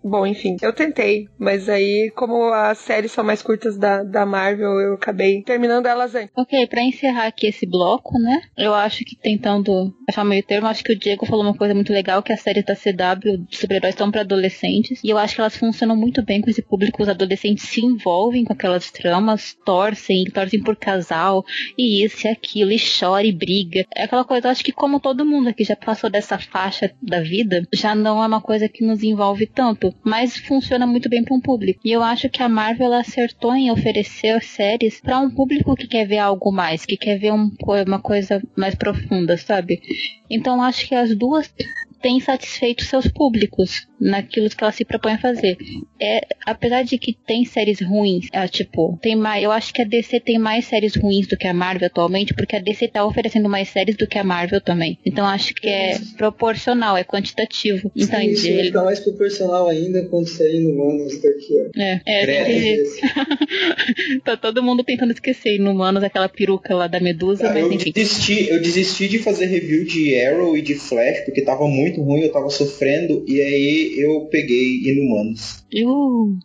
bom, 0.03 0.25
enfim, 0.25 0.55
eu 0.61 0.73
tentei, 0.73 1.27
mas 1.37 1.67
aí, 1.69 2.11
como 2.15 2.53
as 2.53 2.77
séries 2.79 3.11
são 3.11 3.23
mais 3.23 3.41
curtas 3.41 3.77
da, 3.77 4.03
da 4.03 4.25
Marvel, 4.25 4.79
eu 4.79 4.93
acabei 4.95 5.41
terminando 5.43 5.85
elas 5.85 6.13
antes. 6.15 6.31
Ok, 6.35 6.67
pra 6.67 6.81
encerrar 6.81 7.27
aqui 7.27 7.47
esse 7.47 7.65
bloco, 7.65 8.17
né? 8.19 8.41
Eu 8.57 8.73
acho 8.73 9.03
que 9.03 9.15
tentando 9.15 9.93
achar 10.07 10.23
meio 10.23 10.43
termo, 10.43 10.67
acho 10.67 10.83
que 10.83 10.93
o 10.93 10.99
Diego 10.99 11.25
falou 11.25 11.43
uma 11.43 11.55
coisa 11.55 11.73
muito 11.73 11.91
legal, 11.91 12.21
que 12.21 12.33
as 12.33 12.41
séries 12.41 12.65
da 12.65 12.75
CW 12.75 13.45
de 13.49 13.57
super-heróis 13.57 13.93
estão 13.93 14.11
pra 14.11 14.21
adolescentes. 14.21 14.99
E 15.03 15.09
eu 15.09 15.17
acho 15.17 15.35
que 15.35 15.41
elas 15.41 15.57
funcionam 15.57 15.95
muito 15.95 16.23
bem 16.23 16.41
com 16.41 16.49
esse 16.49 16.61
público. 16.61 17.01
Os 17.01 17.09
adolescentes 17.09 17.67
se 17.69 17.83
envolvem 17.83 18.45
com 18.45 18.53
aquelas 18.53 18.91
tramas, 18.91 19.55
torcem, 19.65 20.25
torcem 20.25 20.61
por 20.61 20.75
casal, 20.75 21.43
e 21.77 22.03
isso 22.03 22.27
e 22.27 22.29
aquilo, 22.29 22.71
e 22.71 22.77
chora 22.79 23.25
e 23.25 23.31
briga. 23.31 23.85
É 23.95 24.03
aquela 24.03 24.23
coisa, 24.23 24.47
eu 24.47 24.51
acho 24.51 24.63
que 24.63 24.71
como 24.71 24.99
todo 24.99 25.25
mundo 25.25 25.49
aqui 25.49 25.63
já 25.63 25.75
passou 25.75 26.09
dessa 26.09 26.37
faixa 26.37 26.91
da 27.01 27.21
vida, 27.21 27.63
já 27.73 27.95
não 27.95 28.23
é 28.23 28.27
uma 28.27 28.41
coisa 28.41 28.69
que 28.69 28.85
nos 28.85 29.03
envolve 29.07 29.45
tanto, 29.45 29.93
mas 30.03 30.37
funciona 30.37 30.85
muito 30.85 31.09
bem 31.09 31.23
para 31.23 31.35
um 31.35 31.41
público. 31.41 31.79
E 31.83 31.91
eu 31.91 32.03
acho 32.03 32.29
que 32.29 32.41
a 32.41 32.49
Marvel 32.49 32.93
acertou 32.93 33.55
em 33.55 33.71
oferecer 33.71 34.41
séries 34.43 34.99
para 35.01 35.19
um 35.19 35.29
público 35.29 35.75
que 35.75 35.87
quer 35.87 36.05
ver 36.07 36.19
algo 36.19 36.51
mais, 36.51 36.85
que 36.85 36.97
quer 36.97 37.17
ver 37.17 37.31
um 37.31 37.49
uma 37.87 37.99
coisa 37.99 38.41
mais 38.55 38.75
profunda, 38.75 39.37
sabe? 39.37 39.81
Então 40.29 40.61
acho 40.61 40.87
que 40.87 40.95
as 40.95 41.15
duas 41.15 41.53
têm 42.01 42.19
satisfeito 42.19 42.83
seus 42.83 43.07
públicos 43.07 43.87
naquilo 43.99 44.49
que 44.49 44.63
elas 44.63 44.75
se 44.75 44.83
propõem 44.85 45.13
a 45.13 45.17
fazer. 45.19 45.57
É, 45.99 46.21
apesar 46.45 46.83
de 46.83 46.97
que 46.97 47.13
tem 47.13 47.45
séries 47.45 47.79
ruins, 47.81 48.27
é, 48.33 48.47
tipo, 48.47 48.99
tem 49.01 49.15
mais, 49.15 49.43
eu 49.43 49.51
acho 49.51 49.73
que 49.73 49.81
a 49.81 49.85
DC 49.85 50.19
tem 50.19 50.37
mais 50.37 50.65
séries 50.65 50.95
ruins 50.95 51.27
do 51.27 51.37
que 51.37 51.47
a 51.47 51.53
Marvel 51.53 51.87
atualmente, 51.87 52.33
porque 52.33 52.55
a 52.55 52.59
DC 52.59 52.87
tá 52.89 53.05
oferecendo 53.05 53.47
mais 53.49 53.69
séries 53.69 53.95
do 53.95 54.05
que 54.07 54.17
a 54.17 54.23
Marvel 54.23 54.59
também. 54.61 54.97
Então 55.05 55.25
acho 55.25 55.53
que 55.55 55.67
é 55.67 55.97
proporcional, 56.17 56.97
é 56.97 57.03
quantitativo. 57.03 57.91
Então, 57.95 58.19
Sim, 58.19 58.33
vai 58.35 58.59
ele- 58.59 58.63
ficar 58.67 58.83
mais 58.83 58.99
proporcional 58.99 59.67
ainda 59.69 60.03
quando 60.07 60.27
sair 60.27 60.59
no 60.61 60.75
Manos 60.77 61.21
daqui, 61.21 61.53
ó. 61.53 61.79
é, 61.81 62.01
é, 62.05 62.45
que- 62.45 62.83
tá 64.23 64.35
todo 64.37 64.61
mundo 64.63 64.83
tentando 64.83 65.11
esquecer 65.11 65.55
Inumanos, 65.55 66.03
aquela 66.03 66.27
peruca 66.29 66.75
lá 66.75 66.87
da 66.87 66.99
Medusa, 66.99 67.43
Cara, 67.43 67.53
mas 67.53 67.63
eu 67.63 67.73
enfim. 67.73 67.91
desisti, 67.91 68.49
eu 68.49 68.61
desisti 68.61 69.07
de 69.07 69.19
fazer 69.19 69.45
review 69.45 69.85
de 69.85 70.19
Arrow 70.19 70.57
e 70.57 70.61
de 70.61 70.75
Flash, 70.75 71.21
porque 71.25 71.41
tava 71.41 71.67
muito 71.67 72.01
ruim, 72.01 72.21
eu 72.21 72.31
tava 72.31 72.49
sofrendo, 72.49 73.23
e 73.27 73.41
aí 73.41 73.84
eu 73.93 74.27
peguei 74.31 74.89
Inumanos. 74.89 75.64
Uh, 75.83 76.37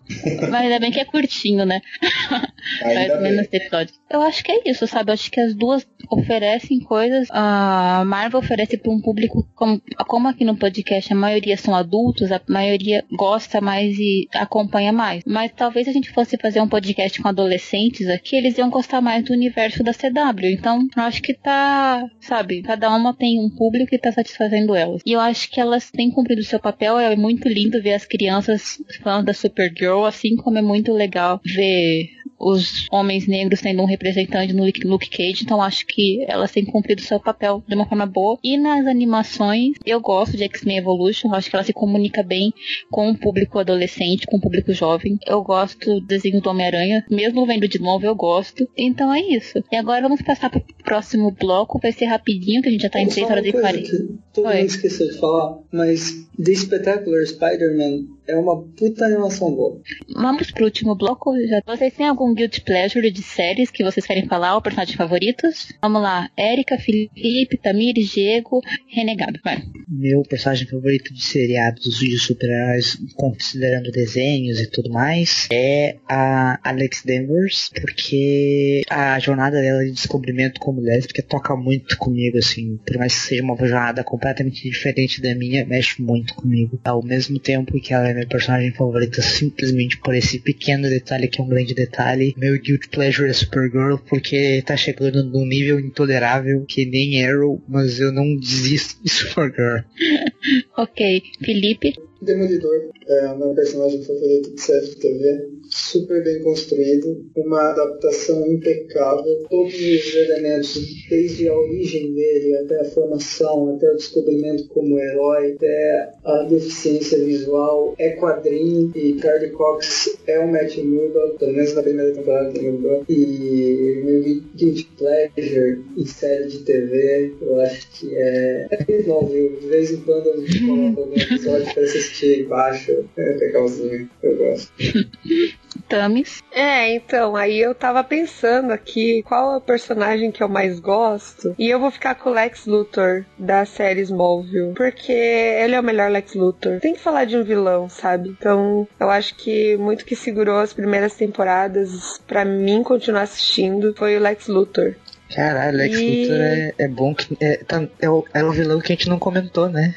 mas 0.50 0.62
ainda 0.62 0.80
bem 0.80 0.90
que 0.90 1.00
é 1.00 1.04
curtinho, 1.04 1.64
né? 1.64 1.80
Faz 2.80 3.20
menos 3.20 3.46
episódios. 3.52 3.98
Eu 4.10 4.22
acho 4.22 4.42
que 4.42 4.50
é 4.50 4.70
isso, 4.70 4.86
sabe? 4.86 5.10
Eu 5.10 5.14
acho 5.14 5.30
que 5.30 5.40
as 5.40 5.54
duas 5.54 5.86
oferecem 6.10 6.80
coisas. 6.80 7.28
A 7.30 8.02
Marvel 8.04 8.40
oferece 8.40 8.76
para 8.76 8.90
um 8.90 9.00
público, 9.00 9.48
como, 9.54 9.80
como 10.06 10.28
aqui 10.28 10.44
no 10.44 10.56
podcast 10.56 11.12
a 11.12 11.16
maioria 11.16 11.56
são 11.56 11.74
adultos, 11.74 12.32
a 12.32 12.40
maioria 12.48 13.04
gosta 13.12 13.60
mais 13.60 13.96
e 13.98 14.28
acompanha 14.34 14.92
mais. 14.92 15.22
Mas 15.24 15.52
talvez 15.54 15.84
se 15.84 15.90
a 15.90 15.92
gente 15.92 16.10
fosse 16.10 16.36
fazer 16.36 16.60
um 16.60 16.68
podcast 16.68 17.20
com 17.20 17.28
adolescentes 17.28 18.08
aqui, 18.08 18.36
eles 18.36 18.58
iam 18.58 18.70
gostar 18.70 19.00
mais 19.00 19.24
do 19.24 19.32
universo 19.32 19.84
da 19.84 19.92
CW. 19.92 20.46
Então, 20.52 20.86
eu 20.96 21.02
acho 21.02 21.22
que 21.22 21.34
tá, 21.34 22.04
sabe? 22.20 22.62
Cada 22.62 22.90
uma 22.94 23.14
tem 23.14 23.38
um 23.38 23.50
público 23.50 23.94
e 23.94 23.98
tá 23.98 24.10
satisfazendo 24.10 24.74
elas. 24.74 25.02
E 25.06 25.12
eu 25.12 25.20
acho 25.20 25.50
que 25.50 25.60
elas 25.60 25.90
têm 25.90 26.10
cumprido 26.10 26.40
o 26.40 26.44
seu 26.44 26.58
papel. 26.58 26.98
É 26.98 27.14
muito 27.14 27.48
lindo 27.48 27.82
ver 27.82 27.94
as 27.94 28.04
crianças 28.04 28.82
falando 29.20 29.26
da 29.26 29.34
Supergirl, 29.34 30.04
assim 30.04 30.36
como 30.36 30.58
é 30.58 30.62
muito 30.62 30.92
legal 30.92 31.40
ver 31.44 32.08
os 32.38 32.86
homens 32.90 33.26
negros 33.26 33.60
tendo 33.60 33.82
um 33.82 33.86
representante 33.86 34.54
no 34.54 34.64
Luke 34.84 35.10
Cage, 35.10 35.42
então 35.42 35.60
acho 35.60 35.86
que 35.86 36.24
elas 36.26 36.50
têm 36.50 36.64
cumprido 36.64 37.02
seu 37.02 37.20
papel 37.20 37.62
de 37.68 37.74
uma 37.74 37.86
forma 37.86 38.06
boa. 38.06 38.38
E 38.42 38.56
nas 38.56 38.86
animações, 38.86 39.76
eu 39.84 40.00
gosto 40.00 40.38
de 40.38 40.44
X-Men 40.44 40.78
Evolution, 40.78 41.34
acho 41.34 41.50
que 41.50 41.56
ela 41.56 41.64
se 41.64 41.74
comunica 41.74 42.22
bem 42.22 42.50
com 42.90 43.10
o 43.10 43.18
público 43.18 43.58
adolescente, 43.58 44.26
com 44.26 44.38
o 44.38 44.40
público 44.40 44.72
jovem. 44.72 45.18
Eu 45.26 45.42
gosto 45.42 46.00
do 46.00 46.06
desenho 46.06 46.40
do 46.40 46.48
Homem-Aranha, 46.48 47.04
mesmo 47.10 47.44
vendo 47.44 47.68
de 47.68 47.78
novo, 47.78 48.06
eu 48.06 48.14
gosto. 48.14 48.66
Então 48.74 49.12
é 49.12 49.20
isso. 49.20 49.62
E 49.70 49.76
agora 49.76 50.00
vamos 50.00 50.22
passar 50.22 50.48
pro 50.48 50.64
próximo 50.82 51.30
bloco, 51.30 51.78
vai 51.78 51.92
ser 51.92 52.06
rapidinho, 52.06 52.62
que 52.62 52.68
a 52.68 52.72
gente 52.72 52.82
já 52.82 52.88
tá 52.88 53.00
em 53.00 53.10
Só 53.10 53.26
3 53.26 53.26
uma 53.26 53.32
horas 53.32 53.46
e 53.46 53.52
coisa 53.52 53.68
40. 53.68 53.90
que 53.90 54.18
Todo 54.32 54.46
Oi. 54.46 54.56
mundo 54.56 54.66
esqueceu 54.66 55.10
de 55.10 55.18
falar, 55.18 55.58
mas 55.70 56.26
The 56.42 56.54
Spectacular 56.54 57.26
Spider-Man 57.26 58.06
é 58.30 58.36
uma 58.36 58.62
puta 58.62 59.04
animação 59.04 59.50
boa. 59.52 59.80
Vamos 60.14 60.50
pro 60.50 60.64
último 60.64 60.94
bloco. 60.94 61.32
Vocês 61.66 61.94
têm 61.94 62.06
algum 62.06 62.32
guilty 62.32 62.60
pleasure 62.60 63.10
de 63.10 63.22
séries 63.22 63.70
que 63.70 63.84
vocês 63.84 64.06
querem 64.06 64.26
falar, 64.26 64.54
ou 64.54 64.62
personagens 64.62 64.96
favoritos? 64.96 65.72
Vamos 65.82 66.02
lá. 66.02 66.30
Érica, 66.36 66.78
Felipe, 66.78 67.56
Tamires, 67.56 68.08
Diego, 68.08 68.60
Renegado. 68.88 69.40
Vai. 69.44 69.62
Meu 69.88 70.22
personagem 70.22 70.66
favorito 70.66 71.12
de 71.12 71.22
seriados 71.22 71.98
de 71.98 72.18
super-heróis, 72.18 72.96
considerando 73.16 73.90
desenhos 73.90 74.60
e 74.60 74.70
tudo 74.70 74.90
mais, 74.90 75.48
é 75.52 75.96
a 76.08 76.58
Alex 76.62 77.02
Danvers, 77.04 77.70
porque 77.80 78.82
a 78.88 79.18
jornada 79.18 79.60
dela 79.60 79.84
de 79.84 79.92
descobrimento 79.92 80.60
como 80.60 80.80
lésbica 80.80 81.22
toca 81.22 81.56
muito 81.56 81.98
comigo, 81.98 82.38
assim, 82.38 82.78
por 82.86 82.96
mais 82.98 83.14
que 83.14 83.28
seja 83.28 83.42
uma 83.42 83.56
jornada 83.56 84.04
completamente 84.04 84.62
diferente 84.62 85.20
da 85.20 85.34
minha, 85.34 85.66
mexe 85.66 86.00
muito 86.00 86.34
comigo. 86.34 86.78
Ao 86.84 87.02
mesmo 87.02 87.38
tempo 87.38 87.80
que 87.80 87.92
ela 87.92 88.08
é 88.08 88.19
meu 88.20 88.28
personagem 88.28 88.72
favorito 88.72 89.22
simplesmente 89.22 89.98
por 89.98 90.14
esse 90.14 90.38
pequeno 90.38 90.88
detalhe 90.88 91.28
que 91.28 91.40
é 91.40 91.44
um 91.44 91.48
grande 91.48 91.74
detalhe, 91.74 92.34
meu 92.36 92.58
guilty 92.58 92.88
pleasure 92.88 93.28
é 93.28 93.32
Supergirl, 93.32 93.96
porque 93.96 94.62
tá 94.66 94.76
chegando 94.76 95.24
num 95.24 95.46
nível 95.46 95.80
intolerável 95.80 96.64
que 96.66 96.84
nem 96.84 97.24
Arrow, 97.24 97.62
mas 97.66 97.98
eu 97.98 98.12
não 98.12 98.36
desisto 98.36 99.02
de 99.02 99.10
Supergirl. 99.10 99.80
Ok. 100.76 101.22
Felipe. 101.44 101.94
Demolidor 102.20 102.90
é 103.06 103.26
o 103.28 103.38
meu 103.38 103.54
personagem 103.54 104.02
favorito 104.02 104.54
de 104.54 104.60
série 104.60 104.86
de 104.86 104.96
TV. 104.96 105.48
Super 105.70 106.24
bem 106.24 106.42
construído, 106.42 107.24
uma 107.36 107.70
adaptação 107.70 108.44
impecável, 108.46 109.44
todos 109.48 109.72
os 109.72 110.14
elementos, 110.16 111.06
desde 111.08 111.48
a 111.48 111.56
origem 111.56 112.12
dele 112.12 112.56
até 112.56 112.80
a 112.80 112.84
formação, 112.84 113.76
até 113.76 113.88
o 113.90 113.96
descobrimento 113.96 114.66
como 114.68 114.98
herói, 114.98 115.52
até 115.52 116.12
a 116.24 116.42
deficiência 116.42 117.18
visual, 117.24 117.94
é 117.98 118.10
quadrinho 118.10 118.90
e 118.96 119.12
Carly 119.14 119.50
Cox 119.50 120.18
é 120.26 120.40
o 120.40 120.50
Matt 120.50 120.76
Murdock, 120.78 121.38
pelo 121.38 121.52
menos 121.52 121.74
na 121.74 121.82
primeira 121.82 122.12
temporada 122.12 122.50
do 122.50 122.62
Murdock, 122.62 123.04
e 123.08 124.02
meu 124.04 124.22
guilty 124.56 124.88
pleasure 124.98 125.84
em 125.96 126.06
série 126.06 126.48
de 126.48 126.58
TV, 126.58 127.32
eu 127.40 127.60
acho 127.60 127.88
que 127.92 128.16
é 128.16 128.30
é. 128.30 128.68
De 128.68 129.66
vez 129.66 129.90
em 129.90 129.96
quando 129.98 130.26
eu 130.26 130.44
coloco 130.66 131.00
algum 131.00 131.14
episódio 131.14 131.72
ser 131.72 131.86
assistir 132.10 132.44
embaixo. 132.44 133.04
É 133.16 133.22
legalzinho, 133.22 134.10
eu 134.22 134.36
gosto. 134.36 134.72
Tamis. 135.88 136.42
É, 136.52 136.94
então, 136.94 137.36
aí 137.36 137.58
eu 137.58 137.74
tava 137.74 138.02
pensando 138.04 138.72
aqui 138.72 139.22
qual 139.22 139.54
é 139.54 139.56
o 139.56 139.60
personagem 139.60 140.30
que 140.30 140.42
eu 140.42 140.48
mais 140.48 140.78
gosto. 140.78 141.54
E 141.58 141.68
eu 141.68 141.78
vou 141.78 141.90
ficar 141.90 142.14
com 142.16 142.30
o 142.30 142.32
Lex 142.32 142.66
Luthor 142.66 143.24
da 143.38 143.64
série 143.64 144.00
Smallville. 144.02 144.74
Porque 144.74 145.12
ele 145.12 145.74
é 145.74 145.80
o 145.80 145.84
melhor 145.84 146.10
Lex 146.10 146.34
Luthor. 146.34 146.80
Tem 146.80 146.94
que 146.94 147.00
falar 147.00 147.24
de 147.24 147.36
um 147.36 147.44
vilão, 147.44 147.88
sabe? 147.88 148.28
Então, 148.28 148.86
eu 148.98 149.10
acho 149.10 149.34
que 149.36 149.76
muito 149.76 150.04
que 150.04 150.16
segurou 150.16 150.58
as 150.58 150.72
primeiras 150.72 151.14
temporadas 151.14 152.20
para 152.26 152.44
mim 152.44 152.82
continuar 152.82 153.22
assistindo 153.22 153.94
foi 153.96 154.16
o 154.16 154.20
Lex 154.20 154.48
Luthor. 154.48 154.94
Caralho, 155.34 155.76
Lex 155.76 155.98
e... 155.98 156.22
Luthor 156.22 156.40
é, 156.40 156.74
é 156.78 156.88
bom 156.88 157.14
que. 157.14 157.36
É, 157.40 157.56
tá, 157.58 157.86
é, 158.00 158.10
o, 158.10 158.24
é 158.34 158.44
o 158.44 158.50
vilão 158.50 158.80
que 158.80 158.92
a 158.92 158.96
gente 158.96 159.08
não 159.08 159.18
comentou, 159.18 159.68
né? 159.68 159.94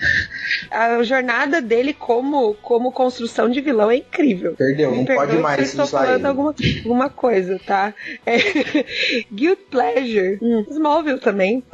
A 0.70 1.02
jornada 1.04 1.62
dele 1.62 1.94
como, 1.94 2.54
como 2.56 2.92
construção 2.92 3.50
de 3.50 3.62
vilão 3.62 3.90
é 3.90 3.98
incrível. 3.98 4.54
Perdeu, 4.56 4.96
não 4.96 5.06
pode 5.06 5.38
mais. 5.38 5.70
Se 5.70 5.74
estou 5.74 5.88
falando 5.88 6.26
alguma, 6.26 6.54
alguma 6.84 7.10
coisa, 7.10 7.60
tá? 7.66 7.94
É, 8.26 8.38
Guilt 9.32 9.60
Pleasure. 9.72 10.38
Hum, 10.42 10.66
Smallville 10.70 11.20
também. 11.20 11.64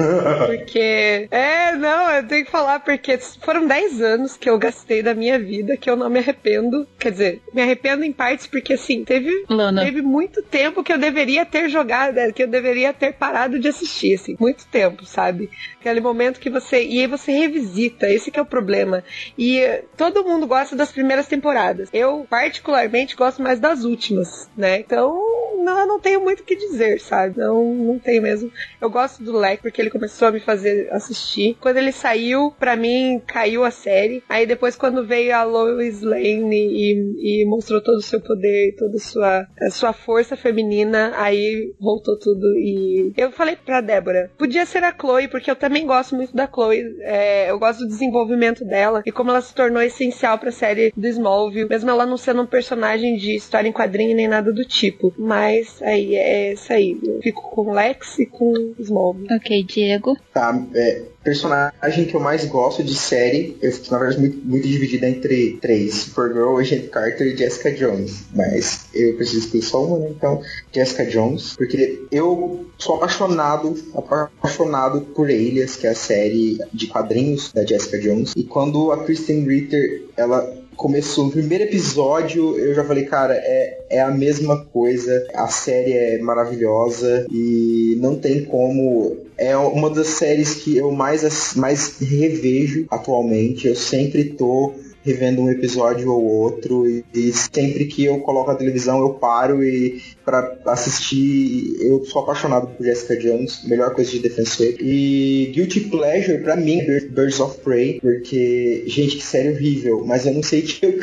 porque. 0.47 1.27
É, 1.29 1.75
não, 1.75 2.11
eu 2.11 2.27
tenho 2.27 2.45
que 2.45 2.51
falar 2.51 2.79
porque 2.79 3.17
foram 3.41 3.67
10 3.67 4.01
anos 4.01 4.37
que 4.37 4.49
eu 4.49 4.57
gastei 4.57 5.03
da 5.03 5.13
minha 5.13 5.37
vida 5.37 5.77
que 5.77 5.89
eu 5.89 5.95
não 5.95 6.09
me 6.09 6.19
arrependo. 6.19 6.87
Quer 6.97 7.11
dizer, 7.11 7.41
me 7.53 7.61
arrependo 7.61 8.03
em 8.03 8.13
partes 8.13 8.47
porque, 8.47 8.73
assim, 8.73 9.03
teve, 9.03 9.45
teve 9.79 10.01
muito 10.01 10.41
tempo 10.41 10.83
que 10.83 10.93
eu 10.93 10.97
deveria 10.97 11.45
ter 11.45 11.69
jogado, 11.69 12.15
que 12.33 12.43
eu 12.43 12.47
deveria 12.47 12.93
ter 12.93 13.13
parado 13.13 13.48
de 13.57 13.69
assistir, 13.69 14.15
assim, 14.15 14.35
muito 14.39 14.67
tempo, 14.67 15.05
sabe? 15.05 15.49
Aquele 15.79 16.01
momento 16.01 16.39
que 16.39 16.49
você. 16.49 16.83
E 16.83 16.99
aí 16.99 17.07
você 17.07 17.31
revisita, 17.31 18.09
esse 18.09 18.31
é 18.37 18.41
o 18.41 18.45
problema. 18.45 19.03
E 19.37 19.61
todo 19.95 20.23
mundo 20.23 20.45
gosta 20.45 20.75
das 20.75 20.91
primeiras 20.91 21.27
temporadas. 21.27 21.89
Eu, 21.93 22.27
particularmente, 22.29 23.15
gosto 23.15 23.41
mais 23.41 23.59
das 23.59 23.83
últimas, 23.83 24.49
né? 24.57 24.79
Então, 24.79 25.17
não, 25.63 25.87
não 25.87 25.99
tenho 25.99 26.21
muito 26.21 26.41
o 26.41 26.43
que 26.43 26.55
dizer, 26.55 26.99
sabe? 26.99 27.37
Não, 27.37 27.73
não 27.75 27.99
tenho 27.99 28.21
mesmo. 28.21 28.51
Eu 28.81 28.89
gosto 28.89 29.23
do 29.23 29.37
Leque 29.37 29.63
porque 29.63 29.81
ele 29.81 29.89
começou 29.89 30.27
a 30.27 30.31
me 30.31 30.39
fazer 30.39 30.91
assistir. 30.91 31.57
Quando 31.59 31.77
ele 31.77 31.91
saiu, 31.91 32.51
para 32.57 32.75
mim, 32.75 33.21
caiu 33.25 33.63
a 33.63 33.71
série. 33.71 34.23
Aí 34.27 34.45
depois, 34.45 34.75
quando 34.75 35.05
veio 35.05 35.35
a 35.35 35.43
Lois 35.43 36.01
Lane 36.01 36.55
e, 36.55 37.41
e 37.41 37.45
mostrou 37.45 37.81
todo 37.81 37.97
o 37.97 38.01
seu 38.01 38.21
poder, 38.21 38.75
toda 38.77 38.97
a 38.97 38.99
sua, 38.99 39.47
a 39.61 39.69
sua 39.69 39.93
força 39.93 40.35
feminina, 40.35 41.13
aí 41.15 41.73
voltou 41.79 42.17
tudo. 42.17 42.45
E 42.57 43.13
eu 43.17 43.31
falei 43.39 43.55
pra 43.55 43.79
Débora, 43.79 44.29
podia 44.37 44.65
ser 44.65 44.83
a 44.83 44.93
Chloe, 44.93 45.29
porque 45.29 45.49
eu 45.49 45.55
também 45.55 45.87
gosto 45.87 46.13
muito 46.13 46.35
da 46.35 46.45
Chloe. 46.45 46.97
É, 46.99 47.49
eu 47.49 47.57
gosto 47.57 47.79
do 47.79 47.87
desenvolvimento 47.87 48.65
dela 48.65 49.01
e 49.05 49.11
como 49.13 49.29
ela 49.29 49.41
se 49.41 49.55
tornou 49.55 49.81
essencial 49.81 50.37
pra 50.37 50.51
série 50.51 50.91
do 50.95 51.07
Smallville, 51.07 51.69
mesmo 51.69 51.89
ela 51.89 52.05
não 52.05 52.17
sendo 52.17 52.41
um 52.41 52.45
personagem 52.45 53.15
de 53.15 53.35
história 53.35 53.69
em 53.69 53.71
quadrinho 53.73 54.15
nem 54.15 54.27
nada 54.27 54.51
do 54.51 54.65
tipo. 54.65 55.13
Mas 55.17 55.81
aí 55.81 56.15
é 56.15 56.53
isso 56.53 56.73
aí. 56.73 56.99
Eu 57.01 57.21
fico 57.21 57.49
com 57.49 57.71
Lex 57.71 58.19
e 58.19 58.25
com 58.25 58.73
Smallville. 58.77 59.33
Ok, 59.33 59.63
Diego. 59.63 60.17
Tá, 60.33 60.53
é, 60.75 61.01
personagem 61.29 62.05
que 62.05 62.15
eu 62.15 62.19
mais 62.19 62.43
gosto 62.45 62.83
de 62.83 62.95
série, 62.95 63.55
eu 63.61 63.71
fico, 63.71 63.91
na 63.91 63.99
verdade, 63.99 64.19
muito, 64.19 64.37
muito 64.45 64.67
dividida 64.67 65.07
entre 65.07 65.57
três: 65.61 65.93
Supergirl, 65.95 66.57
Agent 66.57 66.89
Carter 66.89 67.27
e 67.27 67.37
Jessica 67.37 67.71
Jones. 67.71 68.23
Mas 68.33 68.87
eu 68.93 69.15
preciso 69.15 69.45
escolher 69.45 69.63
só 69.63 69.85
uma, 69.85 69.99
né? 69.99 70.07
Então, 70.09 70.41
Jessica 70.73 71.05
Jones, 71.05 71.55
porque 71.55 72.03
eu 72.11 72.65
sou 72.79 72.95
apaixonado, 72.95 73.75
apaixonado 73.95 75.01
por 75.01 75.27
Alias, 75.27 75.75
que 75.75 75.85
é 75.85 75.91
a 75.91 75.95
série 75.95 76.59
de 76.73 76.87
quadrinhos 76.87 77.51
da 77.53 77.63
Jessica 77.63 77.99
Jones. 77.99 78.33
E 78.35 78.43
quando 78.43 78.91
a 78.91 79.03
Kristen 79.03 79.45
Ritter, 79.45 80.05
ela 80.17 80.59
começou 80.79 81.25
no 81.25 81.31
primeiro 81.31 81.65
episódio, 81.65 82.57
eu 82.57 82.73
já 82.73 82.85
falei, 82.85 83.03
cara, 83.03 83.33
é, 83.35 83.81
é 83.89 84.01
a 84.01 84.09
mesma 84.09 84.63
coisa. 84.63 85.27
A 85.35 85.49
série 85.49 85.91
é 85.91 86.17
maravilhosa 86.19 87.27
e 87.29 87.97
não 87.99 88.15
tem 88.15 88.45
como. 88.45 89.17
É 89.39 89.55
uma 89.55 89.89
das 89.89 90.07
séries 90.07 90.53
que 90.55 90.75
eu 90.75 90.91
mais, 90.91 91.53
mais 91.55 91.97
revejo 91.97 92.85
atualmente. 92.89 93.67
Eu 93.67 93.75
sempre 93.75 94.25
tô 94.25 94.73
revendo 95.03 95.41
um 95.41 95.49
episódio 95.49 96.11
ou 96.11 96.23
outro 96.23 96.87
e, 96.87 97.03
e, 97.13 97.31
sempre 97.31 97.85
que 97.85 98.05
eu 98.05 98.19
coloco 98.19 98.51
a 98.51 98.55
televisão 98.55 98.99
eu 98.99 99.13
paro 99.13 99.63
e 99.63 100.01
para 100.25 100.57
assistir 100.67 101.77
eu 101.81 102.03
sou 102.05 102.21
apaixonado 102.21 102.67
por 102.67 102.85
Jessica 102.85 103.17
Jones 103.17 103.63
melhor 103.65 103.93
coisa 103.93 104.11
de 104.11 104.19
defensor. 104.19 104.67
E 104.79 105.51
Guilty 105.53 105.81
Pleasure 105.81 106.43
para 106.43 106.55
mim 106.55 106.79
Birds 107.09 107.39
of 107.39 107.59
Prey 107.59 107.99
porque 107.99 108.83
gente 108.87 109.17
que 109.17 109.23
série 109.23 109.49
horrível 109.49 110.03
mas 110.05 110.25
eu 110.25 110.33
não 110.33 110.43
sei 110.43 110.61
que 110.61 110.85
eu, 110.85 110.99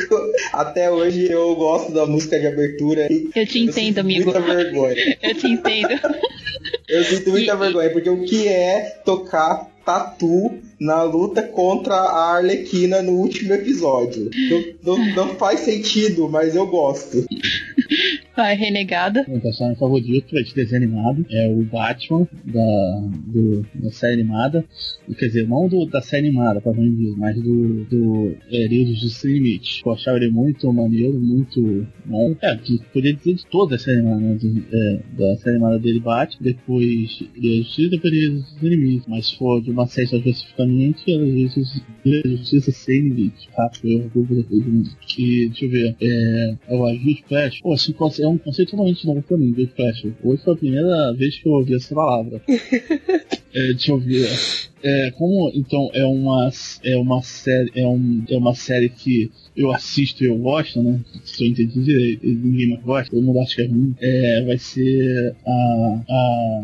até 0.53 0.91
hoje 0.91 1.31
eu 1.31 1.55
gosto 1.55 1.91
da 1.91 2.05
música 2.05 2.39
de 2.39 2.47
abertura 2.47 3.07
eu 3.35 3.45
te 3.45 3.59
entendo 3.59 3.99
amigo. 3.99 4.25
muita 4.25 4.39
vergonha. 4.39 5.17
Eu 5.21 5.35
te 5.35 5.47
entendo. 5.47 5.89
Eu 6.87 7.03
sinto 7.03 7.31
muita 7.31 7.53
e, 7.53 7.57
vergonha 7.57 7.89
porque 7.91 8.09
o 8.09 8.23
que 8.23 8.47
é 8.47 9.01
tocar 9.03 9.69
tatu 9.87 10.51
na 10.77 11.01
luta 11.03 11.41
contra 11.41 11.95
a 11.95 12.35
Arlequina 12.35 13.01
no 13.01 13.13
último 13.13 13.53
episódio. 13.53 14.29
Não, 14.83 14.97
não, 14.97 15.15
não 15.15 15.35
faz 15.35 15.61
sentido, 15.61 16.27
mas 16.27 16.57
eu 16.57 16.67
gosto. 16.67 17.25
Vai, 18.37 18.55
renegada. 18.55 19.25
Meu 19.27 19.41
personagem 19.41 19.79
favorito 19.79 20.37
é 20.37 20.43
de 20.43 20.53
desenho 20.53 20.83
animado. 20.83 21.25
É 21.31 21.47
o 21.47 21.63
Batman 21.63 22.27
da, 22.45 23.01
do, 23.25 23.65
da 23.73 23.89
série 23.89 24.13
animada. 24.13 24.63
Quer 25.17 25.25
dizer, 25.25 25.47
não 25.47 25.67
do, 25.67 25.87
da 25.87 26.03
série 26.03 26.27
animada, 26.27 26.61
pra 26.61 26.71
dizer, 26.71 27.15
mas 27.17 27.35
do, 27.35 27.83
do 27.85 28.35
é, 28.51 28.67
Liga 28.67 28.91
do 28.91 28.93
Justiça 28.93 29.27
Limite. 29.27 29.81
Eu 29.83 29.91
achava 29.91 30.17
ele 30.17 30.29
muito 30.29 30.71
maneiro, 30.71 31.19
muito 31.19 31.87
bom. 32.05 32.35
É, 32.43 32.55
podia 32.93 33.15
dizer 33.15 33.33
de 33.33 33.45
toda 33.47 33.75
a 33.75 33.79
série 33.79 34.01
animada, 34.01 34.21
né? 34.21 34.63
é, 34.71 34.99
da 35.17 35.37
série 35.37 35.55
animada 35.55 35.79
dele 35.79 35.99
Batman, 35.99 36.37
depois 36.39 37.23
da 37.35 37.47
Justiça, 37.47 37.89
depois 37.89 38.13
Liga 38.13 38.29
do 38.29 38.37
Justiça 38.37 38.65
Limite. 38.67 39.09
Mas 39.09 39.29
se 39.29 39.37
for 39.37 39.59
de 39.63 39.71
uma 39.77 39.85
especificamente, 39.85 41.11
ela 41.11 41.23
Liga 41.23 42.23
da 42.23 42.29
Justiça 42.29 42.71
Sem 42.71 43.01
Limite. 43.01 43.49
Tá? 43.55 43.69
Foi 43.79 43.95
o 43.95 44.09
grupo 44.09 44.35
depois 44.35 44.63
que, 45.01 45.47
deixa 45.49 45.65
eu 45.65 45.69
ver, 45.69 45.95
é, 46.01 46.55
é 46.67 46.75
o 46.75 46.85
Agir 46.85 47.23
Flash. 47.27 47.61
Pô, 47.61 47.73
assim, 47.73 47.93
é 48.21 48.27
um 48.27 48.37
conceito 48.37 48.71
totalmente 48.71 49.05
novo 49.05 49.21
pra 49.21 49.37
mim, 49.37 49.51
Good 49.51 49.73
Flash. 49.75 50.07
Hoje 50.23 50.43
foi 50.43 50.53
a 50.53 50.57
primeira 50.57 51.13
vez 51.13 51.37
que 51.37 51.47
eu 51.47 51.53
ouvi 51.53 51.75
essa 51.75 51.93
palavra. 51.93 52.41
é, 53.53 53.67
deixa 53.73 53.91
eu 53.91 53.99
ver. 53.99 54.29
É, 54.83 55.11
como 55.11 55.51
então 55.53 55.89
é 55.93 56.05
uma 56.05 56.51
é 56.83 56.95
uma 56.97 57.21
série 57.21 57.71
é, 57.75 57.85
um, 57.85 58.23
é 58.29 58.37
uma 58.37 58.53
série 58.53 58.89
que 58.89 59.31
eu 59.57 59.71
assisto 59.71 60.23
e 60.23 60.27
eu 60.27 60.37
gosto, 60.37 60.81
né? 60.83 60.99
Se 61.25 61.43
eu 61.43 61.49
entendi 61.49 61.81
direito, 61.81 62.27
ninguém 62.27 62.69
mais 62.69 62.83
gosta, 62.83 63.09
todo 63.09 63.23
mundo 63.23 63.39
acha 63.39 63.55
que 63.55 63.61
é 63.63 63.65
ruim. 63.65 63.95
É, 63.99 64.43
vai 64.45 64.57
ser 64.59 65.35
a, 65.45 66.01
a 66.07 66.63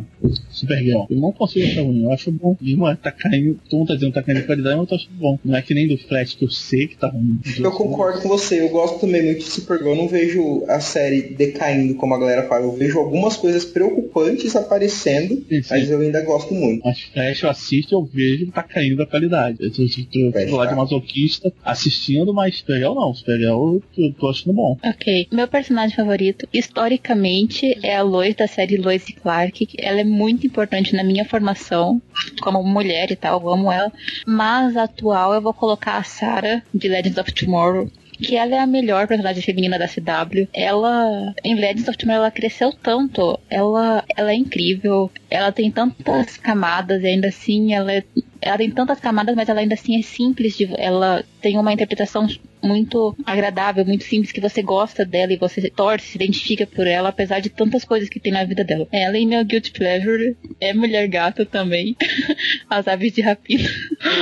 Supergirl. 0.51 1.05
Eu 1.09 1.17
não 1.17 1.31
consigo 1.31 1.65
achar 1.65 1.81
ruim, 1.81 2.03
eu 2.03 2.11
acho 2.11 2.31
bom. 2.31 2.55
Não 2.61 2.95
tá 2.95 3.11
caindo, 3.11 3.59
todo 3.67 3.79
mundo 3.79 3.87
tá 3.87 3.95
dizendo 3.95 4.11
que 4.11 4.19
tá 4.19 4.23
caindo 4.23 4.41
de 4.41 4.45
qualidade, 4.45 4.75
mas 4.75 4.83
eu 4.83 4.89
tô 4.89 4.95
achando 4.95 5.17
bom. 5.17 5.39
Não 5.43 5.55
é 5.55 5.61
que 5.63 5.73
nem 5.73 5.87
do 5.87 5.97
Flash 5.97 6.35
que 6.35 6.45
eu 6.45 6.51
sei 6.51 6.87
que 6.87 6.95
tá 6.95 7.07
ruim. 7.07 7.39
Eu 7.59 7.71
concordo 7.71 8.21
com 8.21 8.29
você, 8.29 8.61
eu 8.61 8.69
gosto 8.69 8.99
também 8.99 9.23
muito 9.23 9.39
de 9.39 9.49
Supergirl. 9.49 9.91
Eu 9.91 9.95
não 9.95 10.07
vejo 10.07 10.63
a 10.67 10.79
série 10.79 11.21
decaindo 11.33 11.95
como 11.95 12.13
a 12.13 12.19
galera 12.19 12.47
fala. 12.47 12.65
Eu 12.65 12.73
vejo 12.73 12.99
algumas 12.99 13.35
coisas 13.35 13.65
preocupantes 13.65 14.55
aparecendo, 14.55 15.43
sim, 15.49 15.63
sim. 15.63 15.67
mas 15.69 15.89
eu 15.89 15.99
ainda 15.99 16.21
gosto 16.21 16.53
muito. 16.53 16.83
Mas 16.85 17.01
Flash 17.01 17.41
eu 17.41 17.49
assisto 17.49 17.93
e 17.93 17.95
eu 17.95 18.02
vejo 18.05 18.51
tá 18.51 18.63
caindo 18.63 19.01
a 19.01 19.05
qualidade. 19.05 19.57
Eu 19.59 19.71
tô 19.71 20.57
lá 20.57 20.65
de 20.65 20.75
masoquista 20.75 21.51
assistindo, 21.63 22.33
mas 22.33 22.57
Supergirl 22.57 22.93
não. 22.93 23.13
Supergirl 23.13 23.79
eu 23.97 24.13
tô 24.13 24.29
achando 24.29 24.53
bom. 24.53 24.77
Ok. 24.83 25.27
Meu 25.31 25.47
personagem 25.47 25.95
favorito, 25.95 26.47
historicamente, 26.53 27.77
é 27.83 27.95
a 27.95 28.01
Lois 28.01 28.35
da 28.35 28.47
série 28.47 28.77
Lois 28.77 29.07
e 29.09 29.13
Clark. 29.13 29.67
Ela 29.77 30.01
é 30.01 30.03
muito 30.03 30.45
importante 30.45 30.95
na 30.95 31.03
minha 31.03 31.25
formação 31.25 32.01
como 32.41 32.63
mulher 32.63 33.11
e 33.11 33.15
tal, 33.15 33.41
eu 33.41 33.49
amo 33.49 33.71
ela. 33.71 33.91
Mas 34.25 34.75
atual 34.77 35.33
eu 35.33 35.41
vou 35.41 35.53
colocar 35.53 35.97
a 35.97 36.03
Sarah 36.03 36.63
de 36.73 36.87
Legends 36.87 37.17
of 37.17 37.31
Tomorrow 37.33 37.89
que 38.17 38.35
ela 38.35 38.55
é 38.55 38.59
a 38.59 38.67
melhor 38.67 39.07
personagem 39.07 39.41
feminina 39.41 39.77
da 39.77 39.87
CW. 39.87 40.47
Ela, 40.53 41.33
em 41.43 41.55
Legends 41.55 41.87
of 41.87 41.97
Tomorrow, 41.97 42.23
ela 42.23 42.31
cresceu 42.31 42.71
tanto. 42.71 43.39
Ela, 43.49 44.03
ela 44.15 44.31
é 44.31 44.35
incrível. 44.35 45.11
Ela 45.29 45.51
tem 45.51 45.71
tantas 45.71 46.37
camadas 46.37 47.03
e 47.03 47.07
ainda 47.07 47.27
assim 47.27 47.73
ela 47.73 47.91
é 47.91 48.03
ela 48.43 48.57
tem 48.57 48.69
tantas 48.69 48.99
camadas, 48.99 49.35
mas 49.35 49.49
ela 49.49 49.61
ainda 49.61 49.73
assim 49.73 49.97
é 49.97 50.01
simples. 50.01 50.57
De, 50.57 50.69
ela 50.77 51.23
tem 51.41 51.57
uma 51.57 51.73
interpretação 51.73 52.27
muito 52.61 53.15
agradável, 53.25 53.85
muito 53.85 54.05
simples, 54.05 54.31
que 54.31 54.39
você 54.39 54.61
gosta 54.61 55.05
dela 55.05 55.33
e 55.33 55.37
você 55.37 55.69
torce, 55.69 56.07
se 56.07 56.17
identifica 56.17 56.65
por 56.65 56.87
ela, 56.87 57.09
apesar 57.09 57.39
de 57.39 57.49
tantas 57.49 57.83
coisas 57.83 58.07
que 58.07 58.19
tem 58.19 58.31
na 58.31 58.45
vida 58.45 58.63
dela. 58.63 58.87
Ela 58.91 59.17
e 59.17 59.25
meu 59.25 59.43
Guilty 59.43 59.71
Pleasure 59.71 60.37
é 60.61 60.73
mulher 60.73 61.07
gata 61.07 61.45
também. 61.45 61.95
As 62.69 62.87
aves 62.87 63.13
de 63.13 63.21
rapina. 63.21 63.69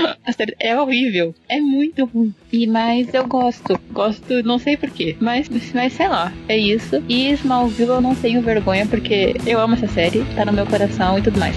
é 0.60 0.80
horrível. 0.80 1.36
É 1.48 1.60
muito 1.60 2.06
ruim. 2.06 2.34
E, 2.52 2.66
mas 2.66 3.14
eu 3.14 3.28
gosto. 3.28 3.80
Gosto, 3.92 4.44
não 4.44 4.58
sei 4.58 4.76
porquê. 4.76 5.16
Mas, 5.20 5.48
mas 5.74 5.94
sei 5.94 6.08
lá, 6.08 6.34
é 6.48 6.58
isso. 6.58 7.04
E 7.08 7.32
Smallville 7.34 7.90
eu 7.90 8.02
não 8.02 8.16
tenho 8.16 8.42
vergonha, 8.42 8.86
porque 8.88 9.36
eu 9.46 9.60
amo 9.60 9.76
essa 9.76 9.88
série, 9.88 10.24
tá 10.36 10.46
no 10.46 10.54
meu 10.54 10.66
coração 10.66 11.18
e 11.18 11.22
tudo 11.22 11.40
mais. 11.40 11.56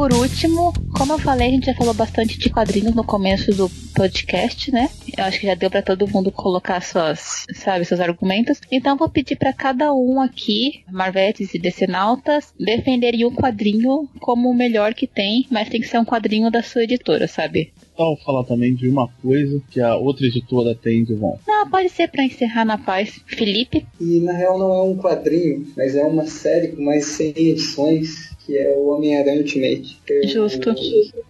Por 0.00 0.14
último, 0.14 0.72
como 0.96 1.12
eu 1.12 1.18
falei, 1.18 1.48
a 1.48 1.50
gente 1.50 1.66
já 1.66 1.74
falou 1.74 1.92
bastante 1.92 2.38
de 2.38 2.48
quadrinhos 2.48 2.94
no 2.94 3.04
começo 3.04 3.54
do 3.54 3.68
podcast, 3.94 4.72
né? 4.72 4.88
Eu 5.14 5.24
acho 5.24 5.38
que 5.38 5.46
já 5.46 5.54
deu 5.54 5.68
para 5.68 5.82
todo 5.82 6.08
mundo 6.08 6.32
colocar 6.32 6.80
suas, 6.80 7.44
sabe, 7.54 7.84
seus 7.84 8.00
argumentos. 8.00 8.62
Então 8.72 8.96
vou 8.96 9.10
pedir 9.10 9.36
para 9.36 9.52
cada 9.52 9.92
um 9.92 10.18
aqui, 10.18 10.84
Marvetes 10.90 11.52
e 11.52 11.58
Decenautas, 11.58 12.54
defenderem 12.58 13.26
um 13.26 13.34
quadrinho 13.34 14.08
como 14.20 14.48
o 14.48 14.54
melhor 14.54 14.94
que 14.94 15.06
tem, 15.06 15.46
mas 15.50 15.68
tem 15.68 15.82
que 15.82 15.86
ser 15.86 15.98
um 15.98 16.04
quadrinho 16.06 16.50
da 16.50 16.62
sua 16.62 16.84
editora, 16.84 17.28
sabe? 17.28 17.70
Então, 17.92 18.16
falar 18.24 18.44
também 18.44 18.74
de 18.74 18.88
uma 18.88 19.06
coisa 19.20 19.62
que 19.70 19.78
a 19.82 19.94
outra 19.96 20.26
editora 20.26 20.74
tem 20.74 21.04
de 21.04 21.14
bom. 21.14 21.38
Não, 21.46 21.68
pode 21.68 21.90
ser 21.90 22.08
para 22.08 22.24
encerrar 22.24 22.64
na 22.64 22.78
paz. 22.78 23.20
Felipe? 23.26 23.86
E 24.00 24.20
na 24.20 24.32
real 24.32 24.58
não 24.58 24.72
é 24.72 24.82
um 24.82 24.96
quadrinho, 24.96 25.66
mas 25.76 25.94
é 25.94 26.02
uma 26.02 26.24
série 26.24 26.68
com 26.68 26.82
mais 26.82 27.04
100 27.04 27.34
edições 27.36 28.30
que 28.50 28.58
é 28.58 28.76
o 28.76 28.88
Homem-Aranha 28.88 29.38
Ultimate. 29.38 29.96
Eu, 30.08 30.28
Justo. 30.28 30.74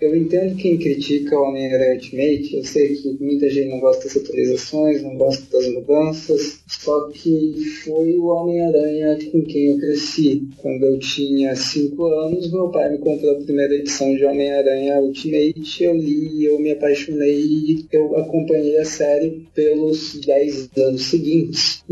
Eu, 0.01 0.17
entendo 0.17 0.57
quem 0.57 0.79
critica 0.79 1.39
o 1.39 1.43
Homem-Aranha 1.43 1.93
Ultimate, 1.93 2.57
eu 2.57 2.65
sei 2.65 2.97
que 2.97 3.15
muita 3.21 3.51
gente 3.51 3.69
não 3.69 3.79
gosta 3.79 4.05
das 4.05 4.17
atualizações, 4.17 5.03
não 5.03 5.17
gosta 5.17 5.45
das 5.53 5.71
mudanças, 5.71 6.61
só 6.67 7.11
que 7.11 7.55
foi 7.85 8.17
o 8.17 8.25
Homem-Aranha 8.29 9.19
com 9.31 9.43
quem 9.43 9.67
eu 9.67 9.79
cresci. 9.79 10.49
Quando 10.57 10.87
eu 10.87 10.99
tinha 10.99 11.55
5 11.55 12.03
anos, 12.07 12.51
meu 12.51 12.71
pai 12.71 12.91
me 12.91 12.99
comprou 12.99 13.33
a 13.33 13.43
primeira 13.43 13.75
edição 13.75 14.15
de 14.15 14.25
Homem-Aranha 14.25 15.01
Ultimate, 15.01 15.85
eu 15.85 15.95
li, 15.95 16.45
eu 16.45 16.59
me 16.59 16.71
apaixonei 16.71 17.39
e 17.39 17.87
eu 17.93 18.17
acompanhei 18.17 18.79
a 18.79 18.85
série 18.87 19.47
pelos 19.55 20.19
10 20.21 20.71
anos 20.79 21.03
seguintes, 21.03 21.85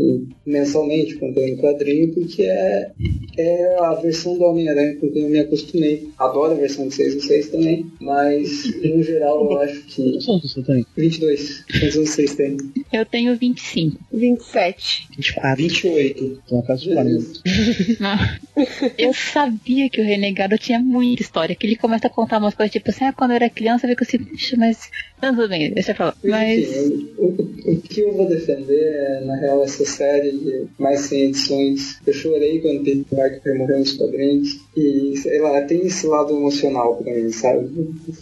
mensalmente, 0.43 1.17
comprei 1.17 1.49
em 1.49 1.57
quadrinho, 1.57 2.11
porque 2.15 2.43
é, 2.43 2.91
é 3.37 3.75
a 3.79 3.93
versão 3.93 4.35
do 4.35 4.45
Homem-Aranha 4.45 4.95
com 4.95 5.11
quem 5.11 5.18
eu 5.21 5.29
me 5.29 5.39
acostumei. 5.39 6.09
Adoro 6.17 6.53
a 6.53 6.55
versão 6.55 6.87
de 6.87 6.95
6 6.95 7.15
e 7.15 7.21
6 7.21 7.49
também, 7.49 7.91
mas 7.99 8.65
no 8.83 9.03
geral 9.03 9.49
eu 9.51 9.59
acho 9.61 9.83
que. 9.83 10.11
Quantos 10.11 10.29
anos 10.29 10.53
você 10.53 10.63
tem? 10.63 10.85
22. 10.95 11.65
Quantos 11.79 11.95
anos 11.97 12.09
vocês 12.09 12.35
têm? 12.35 12.57
Eu 12.91 13.05
tenho 13.05 13.35
25. 13.35 13.99
27. 14.11 15.07
24. 15.15 15.55
28. 15.57 16.43
Tô 16.47 16.55
na 16.57 16.63
casa 16.63 16.81
de 16.81 16.93
40. 16.93 17.25
eu 18.97 19.13
sabia 19.13 19.89
que 19.89 20.01
o 20.01 20.03
Renegado 20.03 20.57
tinha 20.57 20.79
muita 20.79 21.21
história, 21.21 21.55
que 21.55 21.65
ele 21.65 21.75
começa 21.75 22.07
a 22.07 22.09
contar 22.09 22.37
umas 22.37 22.53
coisas 22.53 22.71
tipo 22.71 22.89
assim, 22.89 23.05
ah, 23.05 23.13
quando 23.13 23.31
eu 23.31 23.35
era 23.35 23.49
criança, 23.49 23.85
eu 23.85 23.89
fico 23.91 24.03
assim, 24.03 24.17
puxa, 24.19 24.55
mas. 24.57 24.89
Não, 25.21 25.35
tudo 25.35 25.49
bem, 25.49 25.71
deixa 25.71 25.91
eu 25.91 25.95
falar. 25.95 26.15
Mas. 26.23 26.59
Enfim, 26.59 27.09
o, 27.17 27.25
o, 27.25 27.71
o, 27.73 27.81
que 27.81 28.01
eu 28.01 28.13
vou 28.13 28.27
defender 28.27 28.81
é, 28.81 29.25
na 29.25 29.35
real, 29.35 29.63
essa 29.63 29.85
série 29.85 30.31
de 30.31 30.65
mais 30.77 31.01
100 31.01 31.21
edições. 31.23 31.99
Eu 32.05 32.13
chorei 32.13 32.59
quando 32.59 32.83
Peter 32.83 33.03
Parker 33.09 33.57
morreu 33.57 33.79
nos 33.79 33.93
quadrinhos. 33.93 34.59
E, 34.75 34.98
sei 35.17 35.39
lá, 35.39 35.61
tem 35.61 35.85
esse 35.85 36.07
lado 36.07 36.35
emocional 36.35 36.95
pra 36.95 37.13
mim, 37.13 37.31
sabe? 37.31 37.69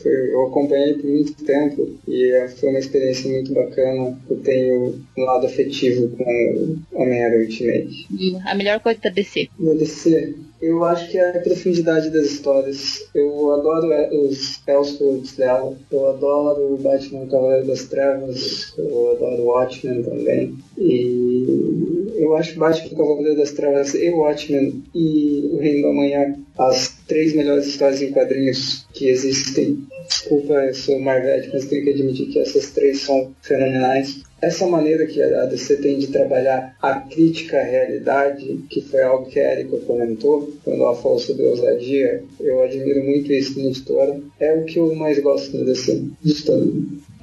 Eu 0.06 0.48
acompanhei 0.48 0.94
por 0.96 1.10
muito 1.10 1.34
tempo 1.44 1.90
e 2.08 2.32
é, 2.32 2.48
foi 2.48 2.70
uma 2.70 2.80
experiência 2.80 3.32
muito 3.32 3.54
bacana. 3.54 4.18
Eu 4.30 4.38
tenho 4.38 4.96
um 5.18 5.24
lado 5.24 5.46
afetivo 5.46 6.10
com 6.16 6.78
Homem-Aranha 6.94 7.46
Ultimate. 7.46 8.08
A 8.46 8.56
melhor 8.56 8.80
coisa 8.80 9.00
da 9.02 9.10
DC. 9.10 9.50
Da 9.60 9.74
DC? 9.74 10.36
Eu 10.60 10.84
acho 10.84 11.12
que 11.12 11.18
é 11.18 11.38
a 11.38 11.42
profundidade 11.42 12.10
das 12.10 12.26
histórias. 12.26 13.08
Eu 13.14 13.54
adoro 13.54 13.88
os 14.28 14.60
Elseworlds 14.68 15.36
dela. 15.36 15.78
Eu 15.92 16.08
adoro 16.08 16.74
o 16.74 16.78
Batman 16.78 17.28
Cavaleiro 17.28 17.68
das 17.68 17.84
Trevas. 17.84 18.74
Eu 18.78 19.12
adoro 19.12 19.44
o 19.44 19.46
Watchmen 19.46 20.02
também. 20.02 20.58
E 20.78 22.07
eu 22.18 22.36
acho 22.36 22.58
Batman 22.58 22.96
Cavaleiro 22.96 23.38
das 23.38 23.52
Trevas 23.52 23.94
e 23.94 24.10
Watchmen 24.10 24.84
e 24.94 25.50
o 25.54 25.58
Reino 25.58 25.88
da 25.88 25.94
Manhã 25.94 26.36
as 26.58 26.98
três 27.08 27.34
melhores 27.36 27.68
histórias 27.68 28.02
em 28.02 28.12
quadrinhos 28.12 28.88
que 28.94 29.08
existem. 29.08 29.86
Desculpa, 30.08 30.54
eu 30.54 30.74
sou 30.74 31.00
Marvete, 31.00 31.50
mas 31.54 31.66
tenho 31.66 31.84
que 31.84 31.92
admitir 31.92 32.28
que 32.28 32.40
essas 32.40 32.72
três 32.72 33.02
são 33.02 33.32
fenomenais. 33.42 34.24
Essa 34.42 34.68
maneira 34.68 35.06
que 35.06 35.22
a 35.22 35.46
DC 35.46 35.78
tem 35.78 35.98
de 35.98 36.08
trabalhar 36.08 36.76
a 36.82 36.96
crítica 37.02 37.60
à 37.60 37.64
realidade, 37.64 38.60
que 38.70 38.82
foi 38.82 39.02
algo 39.02 39.30
que 39.30 39.40
a 39.40 39.54
Erika 39.54 39.78
comentou 39.86 40.54
quando 40.64 40.82
ela 40.82 40.96
falou 40.96 41.20
sobre 41.20 41.46
ousadia, 41.46 42.24
eu 42.40 42.64
admiro 42.64 43.04
muito 43.04 43.32
isso 43.32 43.60
na 43.60 43.66
editora. 43.66 44.20
É 44.40 44.54
o 44.54 44.64
que 44.66 44.78
eu 44.78 44.96
mais 44.96 45.20
gosto 45.20 45.58
da 45.58 45.64
DC, 45.64 46.04
de. 46.24 46.44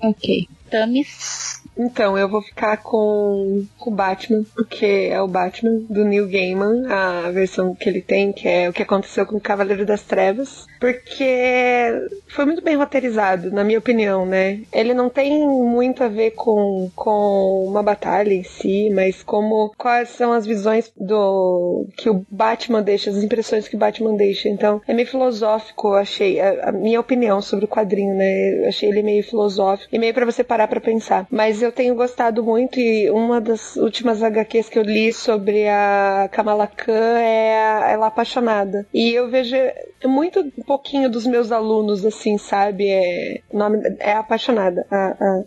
Ok. 0.02 0.48
Tamis. 0.70 1.63
Então, 1.76 2.16
eu 2.16 2.28
vou 2.28 2.40
ficar 2.40 2.76
com 2.78 3.64
o 3.84 3.90
Batman, 3.90 4.44
porque 4.54 5.08
é 5.10 5.20
o 5.20 5.28
Batman 5.28 5.80
do 5.88 6.04
Neil 6.04 6.28
Gaiman, 6.28 6.86
a 6.88 7.30
versão 7.30 7.74
que 7.74 7.88
ele 7.88 8.00
tem, 8.00 8.32
que 8.32 8.48
é 8.48 8.68
o 8.68 8.72
que 8.72 8.82
aconteceu 8.82 9.26
com 9.26 9.36
o 9.36 9.40
Cavaleiro 9.40 9.84
das 9.84 10.02
Trevas, 10.02 10.66
porque 10.80 12.08
foi 12.28 12.44
muito 12.44 12.62
bem 12.62 12.76
roteirizado, 12.76 13.50
na 13.50 13.64
minha 13.64 13.78
opinião, 13.78 14.24
né? 14.24 14.60
Ele 14.72 14.94
não 14.94 15.08
tem 15.08 15.46
muito 15.46 16.04
a 16.04 16.08
ver 16.08 16.32
com, 16.32 16.90
com 16.94 17.64
uma 17.66 17.82
batalha 17.82 18.32
em 18.32 18.44
si, 18.44 18.90
mas 18.90 19.22
como 19.22 19.72
quais 19.76 20.10
são 20.10 20.32
as 20.32 20.46
visões 20.46 20.92
do 20.96 21.86
que 21.96 22.08
o 22.08 22.24
Batman 22.30 22.82
deixa, 22.82 23.10
as 23.10 23.22
impressões 23.22 23.66
que 23.66 23.76
o 23.76 23.78
Batman 23.78 24.14
deixa. 24.14 24.48
Então, 24.48 24.80
é 24.86 24.94
meio 24.94 25.08
filosófico, 25.08 25.88
eu 25.88 25.94
achei, 25.94 26.40
a, 26.40 26.68
a 26.68 26.72
minha 26.72 27.00
opinião 27.00 27.40
sobre 27.42 27.64
o 27.64 27.68
quadrinho, 27.68 28.14
né? 28.14 28.64
Eu 28.64 28.68
achei 28.68 28.88
ele 28.88 29.02
meio 29.02 29.24
filosófico 29.24 29.88
e 29.92 29.98
meio 29.98 30.14
para 30.14 30.26
você 30.26 30.44
parar 30.44 30.68
para 30.68 30.80
pensar. 30.80 31.26
Mas 31.30 31.63
eu 31.64 31.72
tenho 31.72 31.94
gostado 31.94 32.42
muito 32.42 32.78
e 32.78 33.10
uma 33.10 33.40
das 33.40 33.76
últimas 33.76 34.22
HQs 34.22 34.68
que 34.68 34.78
eu 34.78 34.82
li 34.82 35.12
sobre 35.12 35.68
a 35.68 36.28
Kamala 36.30 36.66
Khan 36.66 37.18
é 37.18 37.92
ela 37.92 38.06
apaixonada. 38.06 38.86
E 38.92 39.12
eu 39.12 39.28
vejo 39.28 39.56
muito 40.04 40.44
pouquinho 40.66 41.10
dos 41.10 41.26
meus 41.26 41.50
alunos 41.50 42.04
assim, 42.04 42.38
sabe? 42.38 42.88
É, 42.88 43.40
nome 43.52 43.78
é 43.98 44.12
apaixonada, 44.12 44.86
a, 44.90 45.06
a, 45.08 45.42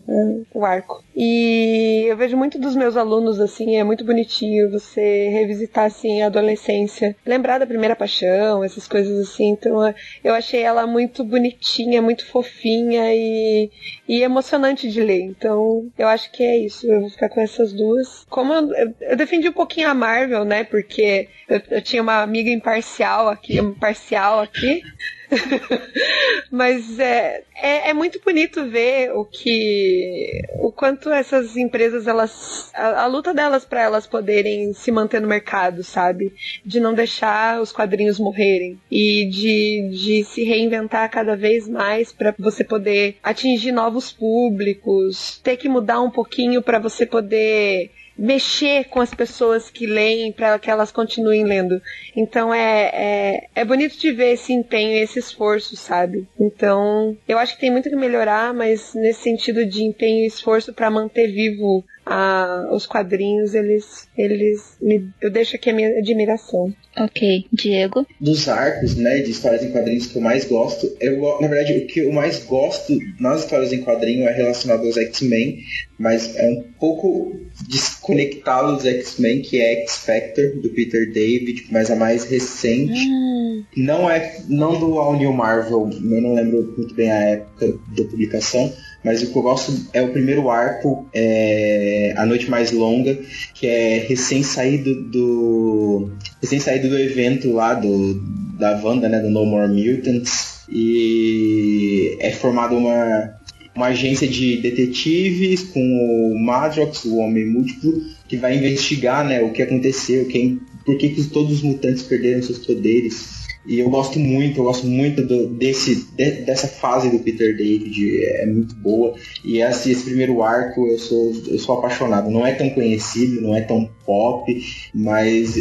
o 0.54 0.66
arco. 0.66 1.04
E 1.20 2.06
eu 2.08 2.16
vejo 2.16 2.38
muito 2.38 2.60
dos 2.60 2.76
meus 2.76 2.96
alunos 2.96 3.40
assim, 3.40 3.76
é 3.76 3.84
muito 3.84 4.06
bonitinho 4.06 4.70
você 4.70 5.30
revisitar 5.30 5.86
assim 5.86 6.22
a 6.22 6.28
adolescência, 6.28 7.16
lembrar 7.26 7.58
da 7.58 7.66
primeira 7.66 7.96
paixão, 7.96 8.64
essas 8.64 8.88
coisas 8.88 9.28
assim. 9.28 9.50
Então 9.50 9.92
eu 10.24 10.36
achei 10.36 10.62
ela 10.62 10.86
muito 10.86 11.24
bonitinha, 11.24 12.04
muito 12.04 12.24
fofinha 12.28 13.16
e, 13.16 13.72
e 14.08 14.22
emocionante 14.22 14.92
de 14.92 15.02
ler. 15.02 15.22
Então 15.22 15.90
eu 15.98 16.08
acho 16.08 16.32
que 16.32 16.44
é 16.44 16.56
isso. 16.56 16.86
Eu 16.86 17.02
vou 17.02 17.10
ficar 17.10 17.30
com 17.30 17.42
essas 17.42 17.74
duas. 17.74 18.24
Como 18.30 18.54
eu, 18.54 18.94
eu, 19.02 19.18
defendi 19.18 19.50
um 19.50 19.54
pouquinho 19.54 19.90
a 19.90 19.96
Marvel, 19.96 20.46
né? 20.46 20.66
Porque 20.66 21.30
eu, 21.50 21.60
eu 21.72 21.82
tinha 21.82 22.04
uma 22.04 22.22
amiga 22.22 22.52
imparcial 22.52 23.28
aqui, 23.28 23.58
imparcial 23.58 24.40
aqui. 24.42 24.84
Mas 26.52 27.00
é, 27.00 27.44
é, 27.56 27.90
é, 27.90 27.94
muito 27.94 28.20
bonito 28.24 28.66
ver 28.66 29.12
o 29.12 29.26
que. 29.26 30.42
o 30.60 30.72
quanto 30.72 31.10
essas 31.10 31.58
empresas, 31.58 32.08
elas. 32.08 32.72
a, 32.74 33.04
a 33.04 33.08
luta 33.08 33.34
delas 33.34 33.66
para 33.66 33.82
elas 33.82 34.08
poderem 34.08 34.74
se 34.74 34.92
manter 34.92 35.22
no 35.22 35.28
mercado, 35.28 35.84
sabe? 35.84 36.34
De 36.66 36.80
não 36.80 36.94
deixar 36.94 37.62
os 37.62 37.72
quadrinhos 37.72 38.20
morrerem. 38.20 38.80
E 38.90 39.26
de, 39.26 39.90
de 39.92 40.24
se 40.24 40.44
reinventar 40.44 41.10
cada 41.10 41.36
vez 41.36 41.68
mais 41.68 42.12
para 42.12 42.34
você 42.38 42.64
poder 42.64 43.18
atingir 43.22 43.72
novos 43.72 44.12
públicos, 44.12 45.40
ter 45.44 45.58
que 45.58 45.70
mudar 45.70 46.02
um 46.02 46.12
pouquinho 46.12 46.62
para 46.62 46.80
você 46.80 47.06
poder 47.06 47.92
mexer 48.18 48.86
com 48.86 49.00
as 49.00 49.14
pessoas 49.14 49.70
que 49.70 49.86
leem 49.86 50.32
para 50.32 50.58
que 50.58 50.70
elas 50.70 50.92
continuem 50.92 51.44
lendo. 51.44 51.82
Então 52.16 52.54
é, 52.54 52.90
é, 52.94 53.48
é 53.56 53.66
bonito 53.66 53.98
de 53.98 54.12
ver 54.12 54.34
esse 54.34 54.52
empenho 54.52 54.98
esse 54.98 55.20
esforço, 55.20 55.76
sabe? 55.76 56.28
Então 56.40 57.16
eu 57.28 57.38
acho 57.38 57.54
que 57.54 57.62
tem 57.62 57.72
muito 57.72 57.90
que 57.90 57.96
melhorar, 57.96 58.54
mas 58.54 58.94
nesse 58.96 59.22
sentido 59.22 59.66
de 59.66 59.84
empenho 59.84 60.24
e 60.24 60.28
esforço 60.28 60.74
para 60.74 60.90
manter 60.90 61.28
vivo 61.28 61.84
a, 62.10 62.70
os 62.72 62.86
quadrinhos, 62.86 63.54
eles, 63.54 64.08
eles 64.18 64.78
me, 64.82 65.10
eu 65.22 65.30
deixo 65.30 65.56
aqui 65.56 65.70
a 65.70 65.74
minha 65.74 66.00
admiração. 66.00 66.74
Ok, 66.98 67.46
Diego. 67.52 68.08
Dos 68.20 68.48
arcos, 68.48 68.96
né, 68.96 69.20
de 69.20 69.32
histórias 69.32 69.64
em 69.64 69.72
quadrinhos 69.72 70.08
que 70.08 70.18
eu 70.18 70.22
mais 70.22 70.46
gosto, 70.46 70.92
eu, 71.00 71.22
na 71.42 71.48
verdade, 71.48 71.78
o 71.78 71.88
que 71.88 72.00
eu 72.00 72.12
mais 72.12 72.44
gosto 72.44 72.98
nas 73.20 73.42
histórias 73.42 73.72
em 73.72 73.84
quadrinho 73.84 74.28
é 74.28 74.32
relacionado 74.32 74.86
aos 74.86 74.98
X-Men, 74.98 75.60
mas 76.00 76.36
é 76.36 76.50
um 76.50 76.64
pouco 76.80 77.36
desconectado 77.68 78.76
dos 78.76 78.86
X-Men, 78.86 79.42
que 79.42 79.60
é 79.60 79.82
X-Factor, 79.82 80.56
do 80.62 80.70
Peter 80.70 81.12
David, 81.12 81.68
mas 81.72 81.92
a 81.92 81.96
mais 81.96 82.24
recente. 82.24 83.00
Hum. 83.08 83.64
Não 83.76 84.10
é, 84.10 84.42
não 84.48 84.80
do 84.80 84.98
All 84.98 85.18
New 85.18 85.34
Marvel, 85.34 85.90
eu 85.92 86.22
não 86.22 86.34
lembro 86.34 86.74
muito 86.78 86.96
bem 86.96 87.12
a 87.12 87.22
época 87.22 87.68
da 87.96 88.04
publicação, 88.06 88.72
mas 89.08 89.24
o 89.24 89.32
que 89.32 89.38
eu 89.38 89.42
gosto 89.42 89.74
é 89.94 90.02
o 90.02 90.12
primeiro 90.12 90.50
arco, 90.50 91.08
é 91.14 92.14
A 92.18 92.26
Noite 92.26 92.50
Mais 92.50 92.74
Longa, 92.74 93.18
que 93.54 93.66
é 93.66 94.00
recém 94.00 94.44
saído 94.44 95.02
do. 95.04 96.12
recém 96.42 96.60
saído 96.60 96.90
do 96.90 97.00
evento 97.00 97.54
lá 97.54 97.74
do, 97.74 98.16
da 98.60 98.78
Wanda, 98.84 99.08
né? 99.08 99.22
Do 99.22 99.30
No 99.30 99.46
More 99.46 99.72
Mutants. 99.72 100.58
E 100.70 102.18
é 102.20 102.32
formada 102.32 102.76
uma, 102.76 103.34
uma 103.74 103.86
agência 103.86 104.28
de 104.28 104.58
detetives 104.58 105.64
com 105.64 105.80
o 105.80 106.38
Madrox, 106.38 107.06
o 107.06 107.16
Homem 107.16 107.48
Múltiplo, 107.48 108.04
que 108.28 108.36
vai 108.36 108.58
investigar 108.58 109.26
né, 109.26 109.42
o 109.42 109.54
que 109.54 109.62
aconteceu, 109.62 110.26
quem, 110.26 110.60
por 110.86 110.98
que, 110.98 111.08
que 111.08 111.24
todos 111.24 111.54
os 111.54 111.62
mutantes 111.62 112.04
perderam 112.04 112.42
seus 112.42 112.58
poderes. 112.58 113.37
E 113.68 113.80
eu 113.80 113.90
gosto 113.90 114.18
muito, 114.18 114.60
eu 114.60 114.64
gosto 114.64 114.88
muito 114.88 115.22
do, 115.26 115.48
desse, 115.48 116.08
de, 116.16 116.32
dessa 116.44 116.68
fase 116.68 117.10
do 117.10 117.20
Peter 117.20 117.56
David, 117.56 118.24
é 118.24 118.46
muito 118.46 118.74
boa. 118.76 119.16
E 119.44 119.62
esse, 119.62 119.92
esse, 119.92 120.06
primeiro 120.06 120.42
arco 120.42 120.88
eu 120.88 120.98
sou, 120.98 121.34
eu 121.48 121.60
sou 121.60 121.78
apaixonado. 121.78 122.30
Não 122.30 122.48
é 122.48 122.54
tão 122.54 122.70
conhecido, 122.70 123.42
não 123.42 123.54
é 123.54 123.62
tão 123.62 123.90
pop, 124.06 124.64
mas 124.94 125.56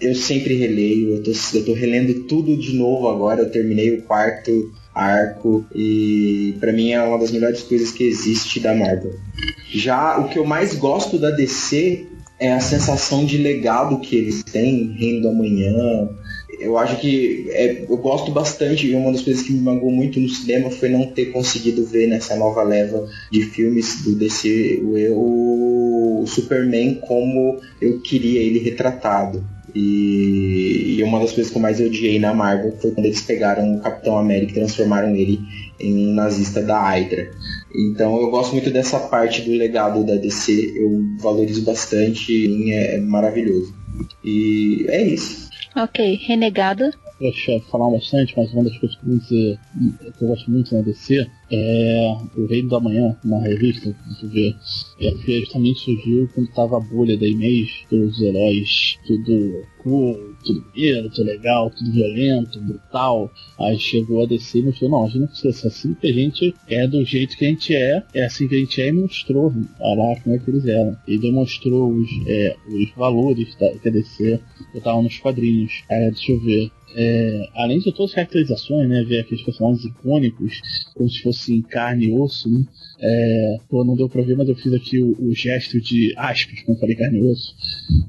eu 0.00 0.14
sempre 0.14 0.54
releio, 0.54 1.16
eu 1.16 1.22
tô, 1.22 1.32
eu 1.54 1.64
tô 1.64 1.72
relendo 1.74 2.22
tudo 2.24 2.56
de 2.56 2.74
novo 2.74 3.08
agora, 3.08 3.42
eu 3.42 3.50
terminei 3.50 3.98
o 3.98 4.02
quarto 4.02 4.72
arco 4.94 5.64
e 5.74 6.56
para 6.58 6.72
mim 6.72 6.90
é 6.90 7.02
uma 7.02 7.18
das 7.18 7.30
melhores 7.30 7.62
coisas 7.62 7.90
que 7.90 8.04
existe 8.04 8.60
da 8.60 8.74
Marvel. 8.74 9.14
Já 9.72 10.18
o 10.18 10.28
que 10.28 10.38
eu 10.38 10.44
mais 10.44 10.74
gosto 10.74 11.18
da 11.18 11.30
DC 11.30 12.06
é 12.38 12.52
a 12.52 12.60
sensação 12.60 13.24
de 13.24 13.36
legado 13.36 14.00
que 14.00 14.16
eles 14.16 14.42
têm, 14.42 14.94
Reino 14.98 15.22
do 15.22 15.28
Amanhã. 15.28 16.08
Eu 16.60 16.76
acho 16.76 17.00
que 17.00 17.46
é, 17.50 17.84
eu 17.88 17.96
gosto 17.96 18.30
bastante 18.30 18.86
e 18.86 18.94
uma 18.94 19.10
das 19.10 19.22
coisas 19.22 19.42
que 19.42 19.52
me 19.52 19.60
magoou 19.60 19.90
muito 19.90 20.20
no 20.20 20.28
cinema 20.28 20.70
foi 20.70 20.90
não 20.90 21.06
ter 21.06 21.26
conseguido 21.26 21.84
ver 21.86 22.06
nessa 22.06 22.36
nova 22.36 22.62
leva 22.62 23.08
de 23.30 23.42
filmes 23.42 24.02
do 24.02 24.14
DC 24.14 24.80
o, 24.82 26.22
o 26.22 26.26
Superman 26.26 26.96
como 26.96 27.58
eu 27.80 28.00
queria 28.00 28.40
ele 28.40 28.58
retratado. 28.58 29.42
E, 29.74 30.96
e, 30.98 31.02
uma 31.02 31.20
das 31.20 31.32
coisas 31.32 31.50
que 31.50 31.56
eu 31.56 31.62
mais 31.62 31.80
odiei 31.80 32.18
na 32.18 32.34
Marvel 32.34 32.76
foi 32.80 32.90
quando 32.90 33.06
eles 33.06 33.22
pegaram 33.22 33.76
o 33.76 33.80
Capitão 33.80 34.18
América 34.18 34.52
e 34.52 34.54
transformaram 34.54 35.14
ele 35.14 35.40
em 35.78 36.08
um 36.08 36.14
nazista 36.14 36.60
da 36.60 36.80
Hydra. 36.80 37.30
Então 37.74 38.20
eu 38.20 38.30
gosto 38.30 38.52
muito 38.52 38.70
dessa 38.70 38.98
parte 38.98 39.42
do 39.42 39.52
legado 39.52 40.04
da 40.04 40.16
DC, 40.16 40.74
eu 40.76 41.04
valorizo 41.20 41.62
bastante 41.62 42.72
é 42.72 42.98
maravilhoso. 42.98 43.72
E 44.24 44.86
é 44.88 45.02
isso. 45.02 45.49
Ok, 45.76 45.98
Renegado. 46.28 46.90
Poxa, 47.20 47.60
falar 47.70 47.90
bastante, 47.90 48.32
mas 48.34 48.50
uma 48.54 48.64
das 48.64 48.78
coisas 48.78 48.96
que 48.96 49.06
eu, 49.06 49.20
que 49.20 50.24
eu 50.24 50.28
gosto 50.28 50.50
muito 50.50 50.74
na 50.74 50.80
DC 50.80 51.28
é 51.52 52.16
o 52.34 52.46
Reino 52.46 52.70
da 52.70 52.80
Manhã, 52.80 53.14
uma 53.22 53.42
revista 53.42 53.94
que 54.18 54.26
vê. 54.26 54.54
É 54.98 55.10
que 55.10 55.40
justamente 55.40 55.80
surgiu 55.80 56.30
quando 56.34 56.50
tava 56.52 56.78
a 56.78 56.80
bolha 56.80 57.18
da 57.18 57.26
Image, 57.26 57.86
dos 57.90 58.22
heróis, 58.22 58.96
tudo 59.06 59.64
cool, 59.82 60.34
tudo 60.44 60.62
bonito, 60.62 61.10
tudo 61.10 61.26
legal, 61.26 61.70
tudo 61.70 61.92
violento, 61.92 62.58
brutal. 62.60 63.30
Aí 63.58 63.78
chegou 63.78 64.22
a 64.22 64.26
DC 64.26 64.58
e 64.58 64.62
mostrou, 64.62 64.90
não, 64.90 65.04
a 65.04 65.06
gente 65.08 65.18
não 65.18 65.26
precisa 65.26 65.52
ser 65.52 65.68
assim, 65.68 65.92
porque 65.92 66.06
a 66.06 66.12
gente 66.12 66.54
é 66.68 66.86
do 66.86 67.04
jeito 67.04 67.36
que 67.36 67.44
a 67.44 67.48
gente 67.48 67.74
é, 67.74 68.02
é 68.14 68.24
assim 68.24 68.48
que 68.48 68.54
a 68.54 68.58
gente 68.58 68.80
é 68.80 68.88
e 68.88 68.92
mostrou 68.92 69.52
lá 69.78 70.20
como 70.22 70.36
é 70.36 70.38
que 70.38 70.50
eles 70.50 70.64
eram. 70.66 70.96
E 71.06 71.18
demonstrou 71.18 71.92
os, 71.92 72.08
é, 72.26 72.56
os 72.66 72.90
valores 72.92 73.54
da, 73.56 73.70
que 73.78 73.88
a 73.88 73.92
DC 73.92 74.40
estavam 74.74 75.02
nos 75.02 75.18
quadrinhos. 75.18 75.82
Aí, 75.90 76.10
deixa 76.10 76.32
eu 76.32 76.40
ver. 76.40 76.70
É, 76.94 77.48
além 77.54 77.78
de 77.78 77.92
todas 77.92 78.10
as 78.10 78.14
caracterizações, 78.14 78.88
né, 78.88 79.04
ver 79.04 79.20
aqueles 79.20 79.44
personagens 79.44 79.84
icônicos, 79.84 80.60
como 80.94 81.08
se 81.08 81.22
fosse 81.22 81.62
carne 81.62 82.06
e 82.06 82.12
osso, 82.12 82.50
né, 82.50 82.64
é, 83.02 83.58
pô, 83.68 83.84
não 83.84 83.96
deu 83.96 84.08
pra 84.08 84.22
ver, 84.22 84.36
mas 84.36 84.48
eu 84.48 84.54
fiz 84.54 84.72
aqui 84.74 85.00
o, 85.00 85.16
o 85.18 85.34
gesto 85.34 85.80
de 85.80 86.12
aspas, 86.16 86.62
como 86.62 86.78
falei 86.78 86.94
carne 86.94 87.18
e 87.18 87.22
osso. 87.22 87.54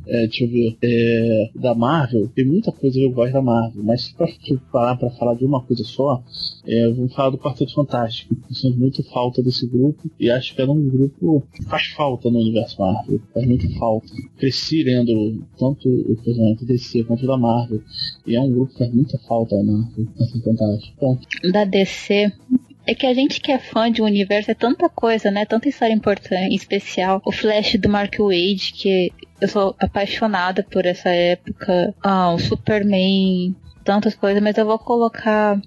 É, 0.06 0.28
deixa 0.28 0.44
eu 0.44 0.50
ver. 0.50 0.78
É, 0.82 1.50
da 1.56 1.74
Marvel, 1.74 2.28
tem 2.36 2.46
muita 2.46 2.72
coisa 2.72 3.00
que 3.00 3.06
eu 3.06 3.12
gosto 3.12 3.34
da 3.34 3.42
Marvel, 3.42 3.84
mas 3.84 4.10
pra, 4.10 4.28
parar 4.72 4.98
pra 4.98 5.10
falar 5.12 5.36
de 5.36 5.46
uma 5.46 5.62
coisa 5.64 5.84
só, 5.84 6.22
é, 6.66 6.90
vamos 6.90 7.14
falar 7.14 7.30
do 7.30 7.38
Quarteto 7.38 7.74
Fantástico. 7.74 8.36
Eu 8.50 8.56
sinto 8.56 8.78
muito 8.78 9.04
falta 9.04 9.42
desse 9.42 9.66
grupo 9.66 10.10
e 10.20 10.30
acho 10.30 10.54
que 10.54 10.62
era 10.62 10.72
um 10.72 10.90
grupo 10.90 11.44
que 11.54 11.64
faz 11.64 11.88
falta 11.88 12.30
no 12.30 12.40
universo 12.40 12.82
Marvel. 12.82 13.22
Faz 13.34 13.48
muito 13.48 13.74
falta. 13.78 14.08
Cresci 14.38 14.84
lendo 14.84 15.42
tanto 15.58 15.88
o 15.90 16.16
personagem 16.18 16.66
DC 16.66 17.04
quanto 17.06 17.26
da 17.26 17.38
Marvel. 17.38 17.82
E 18.28 18.36
é 18.36 18.42
um 18.42 18.52
grupo 18.52 18.72
que 18.72 18.80
faz 18.80 18.94
muita 18.94 19.18
falta 19.20 19.62
na. 19.64 19.90
Quarteto 20.18 20.44
Fantástico. 20.44 20.98
Ponto. 21.00 21.28
Da 21.52 21.66
DC, 21.66 22.32
é 22.92 22.96
que 22.96 23.08
a 23.08 23.14
gente 23.14 23.40
que 23.40 23.52
é 23.52 23.58
fã 23.58 23.92
de 23.92 24.02
um 24.02 24.06
universo 24.06 24.52
é 24.52 24.54
tanta 24.54 24.90
coisa, 24.90 25.32
né? 25.32 25.46
Tanta 25.46 25.70
história 25.70 25.94
importante, 25.94 26.54
especial. 26.54 27.22
O 27.26 27.32
Flash 27.32 27.76
do 27.76 27.90
Mark 27.90 28.16
Wade, 28.20 28.74
que 28.74 29.12
eu 29.40 29.48
sou 29.48 29.76
apaixonada 29.80 30.62
por 30.64 30.86
essa 30.86 31.10
época. 31.10 31.96
Ah, 32.04 32.34
o 32.34 32.40
Superman, 32.40 33.56
tantas 33.84 34.16
coisas, 34.16 34.42
mas 34.42 34.58
eu 34.58 34.66
vou 34.66 34.80
colocar 34.80 35.60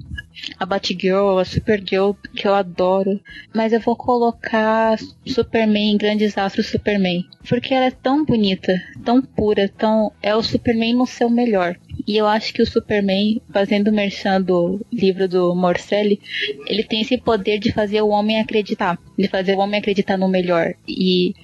a 0.59 0.67
Batgirl, 0.67 1.39
a 1.39 1.45
Supergirl, 1.45 2.13
que 2.35 2.47
eu 2.47 2.55
adoro. 2.55 3.21
Mas 3.55 3.73
eu 3.73 3.81
vou 3.81 3.97
colocar 3.97 4.99
Superman, 5.27 5.97
Grandes 5.97 6.37
Astros 6.37 6.67
Superman. 6.67 7.25
Porque 7.49 7.75
ela 7.75 7.87
é 7.87 7.91
tão 7.91 8.25
bonita, 8.25 8.83
tão 9.05 9.23
pura, 9.23 9.69
tão. 9.69 10.13
É 10.23 10.35
o 10.35 10.43
Superman 10.43 10.95
no 10.95 11.07
seu 11.07 11.31
melhor. 11.31 11.77
E 12.07 12.17
eu 12.17 12.27
acho 12.27 12.53
que 12.53 12.63
o 12.63 12.67
Superman, 12.67 13.41
fazendo 13.53 13.93
merchan 13.93 14.41
do 14.41 14.85
livro 14.93 15.29
do 15.29 15.55
Morcelli, 15.55 16.21
ele 16.67 16.83
tem 16.83 17.01
esse 17.01 17.17
poder 17.17 17.59
de 17.59 17.73
fazer 17.73 18.03
o 18.03 18.09
homem 18.09 18.41
acreditar. 18.41 18.99
De 19.17 19.29
fazer 19.29 19.55
o 19.55 19.61
homem 19.61 19.79
acreditar 19.81 20.17
no 20.17 20.29
melhor. 20.29 20.75
E 20.87 21.35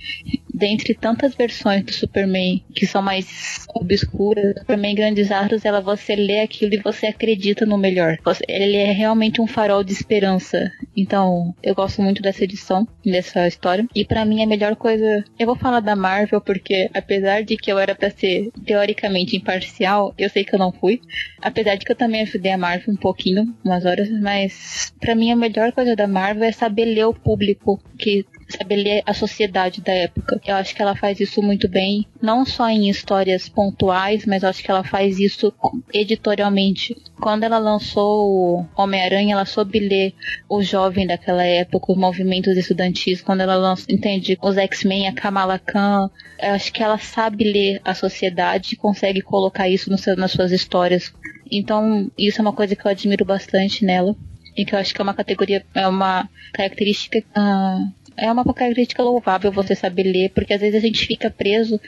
dentre 0.61 0.95
tantas 0.95 1.35
versões 1.35 1.83
do 1.85 1.93
Superman 1.93 2.63
que 2.75 2.87
são 2.87 3.01
mais 3.01 3.67
obscuras, 3.75 4.55
Superman 4.59 4.95
Grandes 4.95 5.33
Astros, 5.33 5.65
ela 5.65 5.81
você 5.81 6.15
lê 6.15 6.41
aquilo 6.41 6.75
e 6.75 6.83
você 6.83 7.07
acredita 7.07 7.65
no 7.65 7.79
melhor. 7.79 8.19
Ele 8.47 8.77
é 8.77 8.93
realmente 8.93 9.41
um 9.41 9.47
farol 9.47 9.83
de 9.83 9.93
esperança. 9.93 10.71
Então, 10.95 11.55
eu 11.63 11.75
gosto 11.75 12.03
muito 12.03 12.21
dessa 12.21 12.45
edição, 12.45 12.87
dessa 13.05 13.49
história. 13.49 13.87
E 13.95 14.05
para 14.05 14.25
mim 14.27 14.43
a 14.43 14.47
melhor 14.47 14.77
coisa, 14.77 15.25
eu 15.39 15.47
vou 15.47 15.57
falar 15.57 15.81
da 15.81 15.97
Marvel 15.97 16.41
porque 16.43 16.91
apesar 16.93 17.43
de 17.43 17.57
que 17.57 17.73
eu 17.73 17.79
era 17.79 17.95
para 17.95 18.11
ser 18.11 18.51
teoricamente 18.67 19.37
imparcial, 19.37 20.15
eu 20.19 20.29
sei 20.29 20.45
que 20.45 20.55
eu 20.55 20.59
não 20.59 20.73
fui. 20.73 21.01
Apesar 21.41 21.77
de 21.77 21.87
que 21.87 21.93
eu 21.93 21.97
também 21.97 22.21
ajudei 22.21 22.53
a 22.53 22.59
Marvel 22.59 22.93
um 22.93 22.97
pouquinho, 22.97 23.55
umas 23.65 23.87
horas, 23.87 24.11
mas 24.11 24.93
para 25.01 25.15
mim 25.15 25.33
a 25.33 25.37
melhor 25.37 25.73
coisa 25.73 25.97
da 25.97 26.07
Marvel 26.07 26.45
é 26.45 26.53
saber 26.53 26.85
ler 26.85 27.07
o 27.07 27.15
público 27.15 27.81
que 27.99 28.27
saber 28.51 28.77
ler 28.77 29.03
a 29.07 29.15
sociedade 29.15 29.81
da 29.81 29.93
época. 29.93 30.41
Eu 30.47 30.57
acho 30.57 30.75
que 30.75 30.83
ela 30.83 30.97
faz 30.97 31.21
isso 31.21 31.43
muito 31.43 31.69
bem, 31.69 32.07
não 32.21 32.45
só 32.45 32.69
em 32.69 32.89
histórias 32.89 33.49
pontuais, 33.49 34.27
mas 34.27 34.45
acho 34.45 34.63
que 34.63 34.71
ela 34.71 34.85
faz 34.85 35.19
isso 35.19 35.53
editorialmente. 35.93 36.97
Quando 37.21 37.45
ela 37.45 37.59
lançou 37.59 38.67
Homem-Aranha, 38.77 39.35
ela 39.35 39.45
soube 39.45 39.79
ler 39.79 40.15
o 40.49 40.63
jovem 40.63 41.07
daquela 41.07 41.45
época, 41.45 41.93
os 41.93 41.99
movimentos 41.99 42.57
estudantis. 42.57 43.21
Quando 43.21 43.41
ela 43.43 43.57
lançou, 43.57 43.87
entende, 43.89 44.39
os 44.43 44.57
X-Men, 44.57 45.09
a 45.09 45.13
Kamala 45.13 45.59
Khan, 45.59 46.11
eu 46.39 46.53
acho 46.53 46.73
que 46.73 46.83
ela 46.83 46.99
sabe 46.99 47.45
ler 47.45 47.81
a 47.85 47.95
sociedade 47.95 48.75
e 48.75 48.77
consegue 48.77 49.21
colocar 49.21 49.69
isso 49.69 49.97
seu, 49.99 50.17
nas 50.17 50.33
suas 50.33 50.53
histórias. 50.53 51.13
Então, 51.51 52.11
isso 52.17 52.41
é 52.41 52.43
uma 52.43 52.53
coisa 52.53 52.77
que 52.77 52.87
eu 52.87 52.91
admiro 52.91 53.25
bastante 53.25 53.85
nela 53.85 54.17
e 54.57 54.65
que 54.65 54.75
eu 54.75 54.79
acho 54.79 54.95
que 54.95 55.01
é 55.01 55.05
uma 55.05 55.15
categoria, 55.15 55.65
é 55.75 55.87
uma 55.87 56.29
característica 56.53 57.19
uh, 57.19 57.93
é 58.21 58.31
uma 58.31 58.45
característica 58.45 59.03
louvável 59.03 59.51
você 59.51 59.75
saber 59.75 60.03
ler, 60.03 60.31
porque 60.31 60.53
às 60.53 60.61
vezes 60.61 60.77
a 60.77 60.87
gente 60.87 61.07
fica 61.07 61.31
preso 61.31 61.81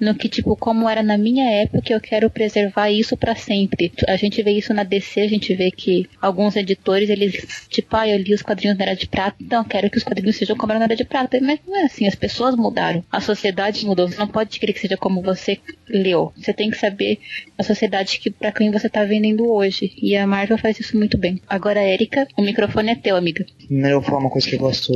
no 0.00 0.14
que, 0.14 0.28
tipo, 0.28 0.56
como 0.56 0.88
era 0.88 1.02
na 1.02 1.16
minha 1.16 1.48
época, 1.48 1.92
eu 1.92 2.00
quero 2.00 2.28
preservar 2.28 2.90
isso 2.90 3.16
para 3.16 3.36
sempre. 3.36 3.92
A 4.08 4.16
gente 4.16 4.42
vê 4.42 4.50
isso 4.50 4.74
na 4.74 4.82
DC, 4.82 5.20
a 5.20 5.28
gente 5.28 5.54
vê 5.54 5.70
que 5.70 6.08
alguns 6.20 6.56
editores, 6.56 7.08
eles, 7.08 7.66
tipo, 7.68 7.96
ah, 7.96 8.08
eu 8.08 8.18
li 8.18 8.34
os 8.34 8.42
quadrinhos 8.42 8.76
na 8.76 8.84
Era 8.84 8.96
de 8.96 9.06
Prata, 9.06 9.36
então 9.40 9.62
quero 9.64 9.88
que 9.88 9.96
os 9.96 10.04
quadrinhos 10.04 10.36
sejam 10.36 10.56
como 10.56 10.72
era 10.72 10.80
na 10.80 10.86
Era 10.86 10.96
de 10.96 11.04
Prata. 11.04 11.38
Mas 11.40 11.60
não 11.66 11.76
é 11.76 11.84
assim, 11.84 12.06
as 12.06 12.16
pessoas 12.16 12.56
mudaram, 12.56 13.04
a 13.10 13.20
sociedade 13.20 13.86
mudou. 13.86 14.08
Você 14.08 14.18
não 14.18 14.28
pode 14.28 14.58
querer 14.58 14.72
que 14.72 14.80
seja 14.80 14.96
como 14.96 15.22
você 15.22 15.58
leu. 15.88 16.32
Você 16.36 16.52
tem 16.52 16.70
que 16.70 16.76
saber 16.76 17.20
a 17.56 17.62
sociedade 17.62 18.18
que 18.18 18.30
para 18.30 18.50
quem 18.50 18.70
você 18.70 18.88
tá 18.88 19.04
vendendo 19.04 19.48
hoje. 19.48 19.92
E 19.96 20.16
a 20.16 20.26
Marvel 20.26 20.58
faz 20.58 20.80
isso 20.80 20.96
muito 20.96 21.16
bem. 21.16 21.40
Agora, 21.48 21.82
Erika, 21.82 22.26
o 22.36 22.42
microfone 22.42 22.90
é 22.90 22.96
teu, 22.96 23.16
amiga. 23.16 23.46
Primeiro 23.66 23.96
eu 23.96 24.00
vou 24.00 24.10
falar 24.10 24.20
uma 24.20 24.30
coisa 24.30 24.48
que 24.48 24.56
eu 24.56 24.60
gosto 24.60 24.92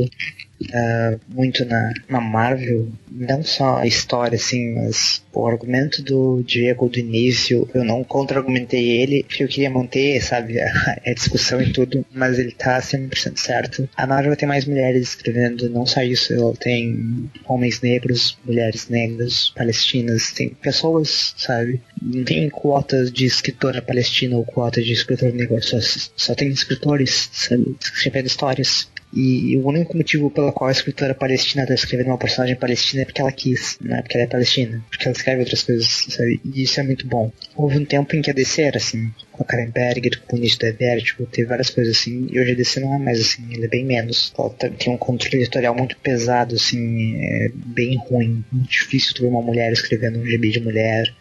uh, 0.69 1.19
muito 1.29 1.65
na, 1.65 1.93
na 2.09 2.21
Marvel, 2.21 2.87
não 3.11 3.43
só 3.43 3.77
a 3.77 3.87
história, 3.87 4.35
assim, 4.35 4.73
mas 4.73 5.23
o 5.33 5.47
argumento 5.47 6.01
do 6.01 6.41
Diego 6.43 6.89
do 6.89 6.99
início, 6.99 7.69
eu 7.73 7.83
não 7.83 8.03
contra-argumentei 8.03 8.89
ele, 8.89 9.23
porque 9.23 9.43
eu 9.43 9.47
queria 9.47 9.69
manter, 9.69 10.21
sabe, 10.21 10.59
a, 10.59 10.71
a, 11.05 11.13
discussão 11.13 11.61
e 11.61 11.71
tudo, 11.71 12.05
mas 12.13 12.39
ele 12.39 12.51
tá 12.51 12.79
100% 12.79 13.37
certo. 13.37 13.89
A 13.95 14.07
Marvel 14.07 14.35
tem 14.35 14.47
mais 14.47 14.65
mulheres 14.65 15.09
escrevendo, 15.09 15.69
não 15.69 15.85
só 15.85 16.01
isso, 16.01 16.33
ela 16.33 16.53
tem 16.55 17.29
homens 17.45 17.81
negros, 17.81 18.37
mulheres 18.45 18.87
negras, 18.89 19.49
palestinas, 19.55 20.31
tem 20.31 20.49
pessoas, 20.49 21.33
sabe? 21.37 21.81
Não 22.01 22.23
tem 22.23 22.49
quotas 22.49 23.11
de 23.11 23.25
escritora 23.25 23.81
palestina 23.81 24.35
ou 24.37 24.45
quotas 24.45 24.85
de 24.85 24.93
escritor 24.93 25.33
negro, 25.33 25.61
só, 25.61 25.77
só 26.15 26.35
tem 26.35 26.49
escritores, 26.49 27.29
sabe, 27.31 27.75
escrevendo 27.81 28.27
histórias. 28.27 28.89
E 29.13 29.57
o 29.57 29.67
único 29.67 29.97
motivo 29.97 30.29
pelo 30.29 30.53
qual 30.53 30.69
a 30.69 30.71
escritora 30.71 31.13
palestina 31.13 31.67
tá 31.67 31.73
escrevendo 31.73 32.07
uma 32.07 32.17
personagem 32.17 32.55
palestina 32.55 33.01
é 33.01 33.05
porque 33.05 33.21
ela 33.21 33.31
quis, 33.31 33.77
não 33.81 33.97
é 33.97 34.01
porque 34.01 34.17
ela 34.17 34.25
é 34.25 34.27
palestina. 34.27 34.83
Porque 34.89 35.05
ela 35.05 35.15
escreve 35.15 35.41
outras 35.41 35.63
coisas, 35.63 36.05
sabe? 36.09 36.39
E 36.45 36.63
isso 36.63 36.79
é 36.79 36.83
muito 36.83 37.05
bom. 37.07 37.31
Houve 37.55 37.77
um 37.77 37.85
tempo 37.85 38.15
em 38.15 38.21
que 38.21 38.31
a 38.31 38.33
DC 38.33 38.61
era 38.61 38.77
assim, 38.77 39.11
com 39.31 39.43
a 39.43 39.45
Karen 39.45 39.69
Berger, 39.69 40.21
com 40.27 40.35
o 40.35 40.39
início 40.39 40.59
da 40.59 40.71
Vertigo, 40.71 41.25
teve 41.25 41.47
várias 41.47 41.69
coisas 41.69 41.97
assim, 41.97 42.27
e 42.31 42.39
hoje 42.39 42.51
a 42.51 42.55
DC 42.55 42.79
não 42.79 42.95
é 42.95 42.99
mais 42.99 43.19
assim, 43.19 43.43
ele 43.51 43.65
é 43.65 43.67
bem 43.67 43.83
menos. 43.83 44.33
Ela 44.37 44.49
tá, 44.51 44.69
tem 44.69 44.93
um 44.93 44.97
controle 44.97 45.37
editorial 45.37 45.75
muito 45.75 45.97
pesado, 45.97 46.55
assim, 46.55 47.17
é 47.21 47.51
bem 47.53 47.97
ruim, 47.97 48.43
muito 48.51 48.69
difícil 48.69 49.13
tu 49.13 49.23
ver 49.23 49.27
uma 49.27 49.41
mulher 49.41 49.71
escrevendo 49.73 50.19
um 50.19 50.25
gibi 50.25 50.51
de 50.51 50.61
mulher. 50.61 51.13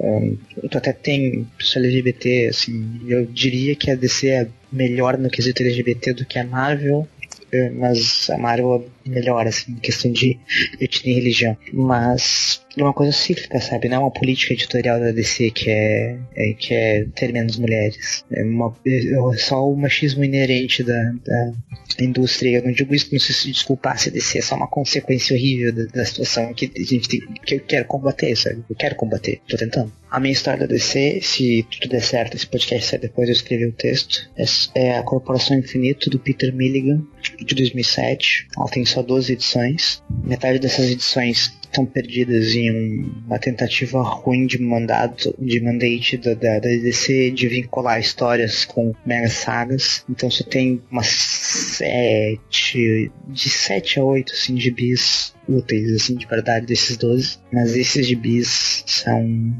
Um, 0.00 0.36
tu 0.70 0.78
até 0.78 0.92
tem 0.92 1.46
pessoa 1.58 1.84
LGBT, 1.84 2.48
assim, 2.48 3.00
eu 3.06 3.26
diria 3.26 3.76
que 3.76 3.90
a 3.90 3.94
DC 3.94 4.28
é 4.28 4.48
melhor 4.72 5.18
no 5.18 5.28
quesito 5.28 5.62
LGBT 5.62 6.14
do 6.14 6.24
que 6.24 6.38
a 6.38 6.44
Marvel, 6.44 7.06
eh, 7.52 7.70
mas 7.70 8.28
a 8.30 8.38
Marvel 8.38 8.86
melhor, 9.06 9.46
assim, 9.46 9.72
em 9.72 9.76
questão 9.76 10.10
de 10.12 10.38
etnia 10.80 11.12
e 11.12 11.18
religião. 11.18 11.56
Mas 11.72 12.62
é 12.76 12.82
uma 12.82 12.92
coisa 12.92 13.12
cíclica, 13.12 13.60
sabe? 13.60 13.88
Não 13.88 13.96
é 13.96 14.00
uma 14.00 14.10
política 14.10 14.54
editorial 14.54 14.98
da 14.98 15.10
DC 15.10 15.50
que 15.50 15.70
é, 15.70 16.18
é 16.34 16.52
que 16.54 16.74
é 16.74 17.04
ter 17.14 17.32
menos 17.32 17.58
mulheres. 17.58 18.24
É, 18.30 18.42
uma, 18.42 18.74
é 18.86 19.36
só 19.36 19.68
o 19.68 19.76
machismo 19.76 20.24
inerente 20.24 20.82
da, 20.82 21.12
da 21.24 21.52
indústria. 22.00 22.58
Eu 22.58 22.64
não 22.64 22.72
digo 22.72 22.94
isso 22.94 23.08
não 23.12 23.18
se 23.18 23.50
desculpar 23.50 23.98
se 23.98 24.10
DC 24.10 24.38
é 24.38 24.42
só 24.42 24.56
uma 24.56 24.68
consequência 24.68 25.34
horrível 25.34 25.72
da, 25.72 25.84
da 25.84 26.04
situação 26.04 26.52
que 26.54 26.70
a 26.76 26.82
gente 26.82 27.08
tem, 27.08 27.20
que 27.44 27.56
eu 27.56 27.60
quero 27.60 27.84
combater, 27.84 28.34
sabe? 28.36 28.64
Eu 28.68 28.76
quero 28.76 28.94
combater, 28.94 29.40
tô 29.46 29.56
tentando. 29.56 29.92
A 30.10 30.20
minha 30.20 30.32
história 30.32 30.60
da 30.60 30.66
DC, 30.66 31.20
se 31.22 31.66
tudo 31.70 31.90
der 31.90 32.02
certo, 32.02 32.36
esse 32.36 32.46
podcast 32.46 32.86
sai 32.86 32.98
depois 32.98 33.28
eu 33.28 33.32
escrevi 33.32 33.64
o 33.64 33.72
texto, 33.72 34.30
é, 34.36 34.44
é 34.74 34.98
a 34.98 35.02
Corporação 35.02 35.58
Infinito 35.58 36.10
do 36.10 36.18
Peter 36.18 36.54
Milligan, 36.54 37.02
de 37.38 37.54
2007. 37.54 38.48
Ela 38.56 38.68
tem 38.68 38.84
só 38.92 39.02
12 39.02 39.32
edições. 39.32 40.02
Metade 40.24 40.58
dessas 40.58 40.90
edições 40.90 41.52
estão 41.62 41.86
perdidas 41.86 42.54
em 42.54 43.00
uma 43.26 43.38
tentativa 43.38 44.02
ruim 44.02 44.46
de 44.46 44.60
mandado, 44.60 45.34
de 45.38 45.60
mandate 45.60 46.18
da, 46.18 46.34
da, 46.34 46.54
da 46.54 46.68
DC 46.68 47.30
de 47.30 47.48
vincular 47.48 47.98
histórias 47.98 48.64
com 48.64 48.94
mega 49.06 49.28
sagas. 49.28 50.04
Então 50.08 50.30
você 50.30 50.44
tem 50.44 50.82
umas 50.90 51.06
sete, 51.06 53.10
de 53.28 53.48
7 53.48 54.00
a 54.00 54.04
8 54.04 54.32
assim, 54.32 54.54
de 54.54 54.70
bis 54.70 55.34
úteis 55.48 55.92
assim, 55.94 56.14
de 56.14 56.26
verdade 56.26 56.66
desses 56.66 56.96
12. 56.96 57.38
Mas 57.50 57.74
esses 57.74 58.06
de 58.06 58.14
bis 58.14 58.84
são 58.86 59.54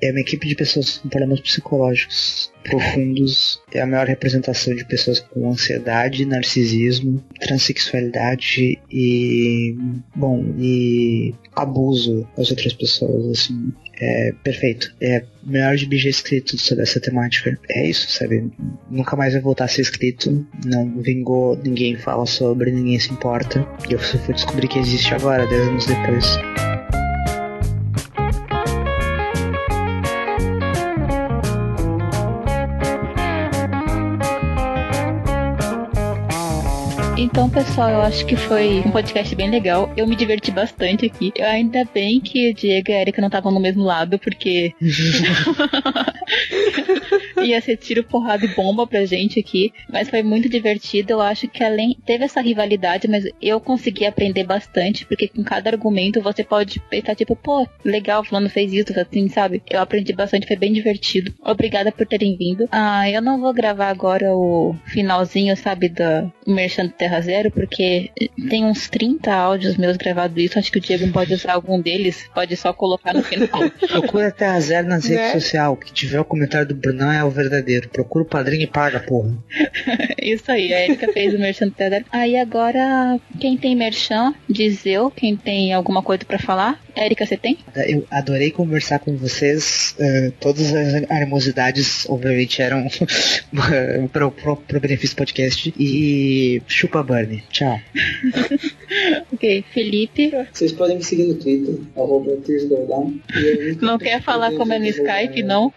é 0.00 0.12
uma 0.12 0.20
equipe 0.20 0.46
de 0.46 0.54
pessoas 0.54 0.98
com 0.98 1.08
problemas 1.08 1.40
psicológicos 1.40 2.37
profundos. 2.64 3.60
É 3.72 3.80
a 3.80 3.86
maior 3.86 4.06
representação 4.06 4.74
de 4.74 4.84
pessoas 4.84 5.20
com 5.20 5.50
ansiedade, 5.50 6.24
narcisismo, 6.24 7.22
transexualidade 7.40 8.78
e, 8.90 9.76
bom, 10.14 10.44
e 10.58 11.34
abuso 11.54 12.26
das 12.36 12.50
outras 12.50 12.72
pessoas, 12.72 13.26
assim. 13.38 13.72
É 14.00 14.32
perfeito. 14.44 14.94
É 15.00 15.24
melhor 15.44 15.76
de 15.76 15.86
BG 15.86 16.08
escrito 16.08 16.56
sobre 16.56 16.84
essa 16.84 17.00
temática. 17.00 17.58
É 17.68 17.88
isso, 17.88 18.10
sabe? 18.10 18.48
Nunca 18.88 19.16
mais 19.16 19.32
vai 19.32 19.42
voltar 19.42 19.64
a 19.64 19.68
ser 19.68 19.82
escrito. 19.82 20.46
Não 20.64 21.00
vingou, 21.02 21.56
ninguém 21.56 21.96
fala 21.96 22.24
sobre, 22.24 22.70
ninguém 22.70 22.98
se 23.00 23.12
importa. 23.12 23.66
E 23.88 23.92
eu 23.92 23.98
fui 23.98 24.32
descobrir 24.32 24.68
que 24.68 24.78
existe 24.78 25.12
agora, 25.14 25.46
10 25.46 25.68
anos 25.68 25.86
depois. 25.86 26.67
Então, 37.38 37.48
pessoal, 37.48 37.90
eu 37.90 38.00
acho 38.00 38.26
que 38.26 38.34
foi 38.34 38.80
um 38.80 38.90
podcast 38.90 39.32
bem 39.36 39.48
legal. 39.48 39.92
Eu 39.96 40.08
me 40.08 40.16
diverti 40.16 40.50
bastante 40.50 41.06
aqui. 41.06 41.32
Eu, 41.36 41.46
ainda 41.46 41.84
bem 41.94 42.20
que 42.20 42.50
o 42.50 42.54
Diego 42.54 42.90
e 42.90 42.94
a 42.94 43.00
Erika 43.00 43.20
não 43.20 43.28
estavam 43.28 43.52
no 43.52 43.60
mesmo 43.60 43.84
lado, 43.84 44.18
porque. 44.18 44.74
ia 47.40 47.60
ser 47.60 47.76
tiro, 47.76 48.02
porrada 48.02 48.44
e 48.44 48.48
bomba 48.48 48.88
pra 48.88 49.04
gente 49.04 49.38
aqui. 49.38 49.72
Mas 49.88 50.10
foi 50.10 50.20
muito 50.20 50.48
divertido. 50.48 51.12
Eu 51.12 51.20
acho 51.20 51.46
que 51.46 51.62
além. 51.62 51.96
Teve 52.04 52.24
essa 52.24 52.40
rivalidade, 52.40 53.06
mas 53.06 53.22
eu 53.40 53.60
consegui 53.60 54.04
aprender 54.04 54.42
bastante, 54.42 55.06
porque 55.06 55.28
com 55.28 55.44
cada 55.44 55.70
argumento 55.70 56.20
você 56.20 56.42
pode 56.42 56.80
pensar, 56.90 57.14
tipo, 57.14 57.36
pô, 57.36 57.64
legal, 57.84 58.24
fulano 58.24 58.50
fez 58.50 58.72
isso, 58.72 58.98
assim, 58.98 59.28
sabe? 59.28 59.62
Eu 59.70 59.80
aprendi 59.80 60.12
bastante, 60.12 60.48
foi 60.48 60.56
bem 60.56 60.72
divertido. 60.72 61.32
Obrigada 61.40 61.92
por 61.92 62.04
terem 62.04 62.36
vindo. 62.36 62.68
Ah, 62.72 63.08
eu 63.08 63.22
não 63.22 63.40
vou 63.40 63.54
gravar 63.54 63.90
agora 63.90 64.34
o 64.34 64.74
finalzinho, 64.86 65.56
sabe, 65.56 65.88
da 65.88 66.28
Merchant 66.44 66.90
Terra 66.92 67.27
Zero, 67.28 67.50
porque 67.50 68.10
tem 68.48 68.64
uns 68.64 68.88
30 68.88 69.30
áudios 69.30 69.76
meus 69.76 69.98
gravados 69.98 70.42
isso. 70.42 70.58
Acho 70.58 70.72
que 70.72 70.78
o 70.78 70.80
Diego 70.80 71.06
pode 71.12 71.34
usar 71.34 71.52
algum 71.52 71.78
deles, 71.78 72.24
pode 72.34 72.56
só 72.56 72.72
colocar 72.72 73.12
no 73.12 73.22
final. 73.22 73.48
Procura 73.86 74.30
Terra 74.30 74.58
Zero 74.60 74.88
nas 74.88 75.04
redes 75.04 75.26
né? 75.26 75.32
sociais. 75.32 75.78
Que 75.84 75.92
tiver 75.92 76.18
o 76.18 76.24
comentário 76.24 76.68
do 76.68 76.74
Brunão 76.74 77.12
é 77.12 77.22
o 77.22 77.30
verdadeiro. 77.30 77.90
Procura 77.90 78.24
o 78.24 78.26
padrinho 78.26 78.62
e 78.62 78.66
paga, 78.66 79.00
porra. 79.00 79.36
isso 80.22 80.50
aí, 80.50 80.72
a 80.72 80.84
Erika 80.84 81.12
fez 81.12 81.34
o 81.34 81.38
Merchant 81.38 81.74
Terra 81.74 81.90
Zero. 81.90 82.04
Aí 82.10 82.36
agora, 82.36 83.20
quem 83.38 83.58
tem 83.58 83.76
Merchan, 83.76 84.34
diz 84.48 84.86
eu. 84.86 85.10
Quem 85.10 85.36
tem 85.36 85.74
alguma 85.74 86.02
coisa 86.02 86.24
para 86.24 86.38
falar? 86.38 86.80
Érica, 86.98 87.24
você 87.24 87.36
tem? 87.36 87.58
Eu 87.76 88.04
adorei 88.10 88.50
conversar 88.50 88.98
com 88.98 89.16
vocês. 89.16 89.94
Uh, 89.98 90.32
todas 90.40 90.74
as 90.74 91.10
animosidades, 91.10 92.08
obviamente, 92.08 92.60
eram 92.60 92.88
pro, 94.12 94.30
pro, 94.32 94.56
pro 94.56 94.80
benefício 94.80 95.14
do 95.14 95.18
podcast. 95.18 95.74
E 95.78 96.60
chupa 96.66 97.02
Burnie. 97.18 97.42
Tchau. 97.50 97.80
ok, 99.32 99.64
Felipe. 99.72 100.32
Vocês 100.52 100.72
podem 100.72 100.96
me 100.96 101.04
seguir 101.04 101.24
no 101.24 101.34
Twitter, 101.34 101.74
arroba 101.96 102.32
Não 103.80 103.98
quer 103.98 104.22
falar 104.22 104.52
como 104.52 104.72
é 104.72 104.78
no 104.78 104.86
Skype, 104.86 105.42
não? 105.42 105.72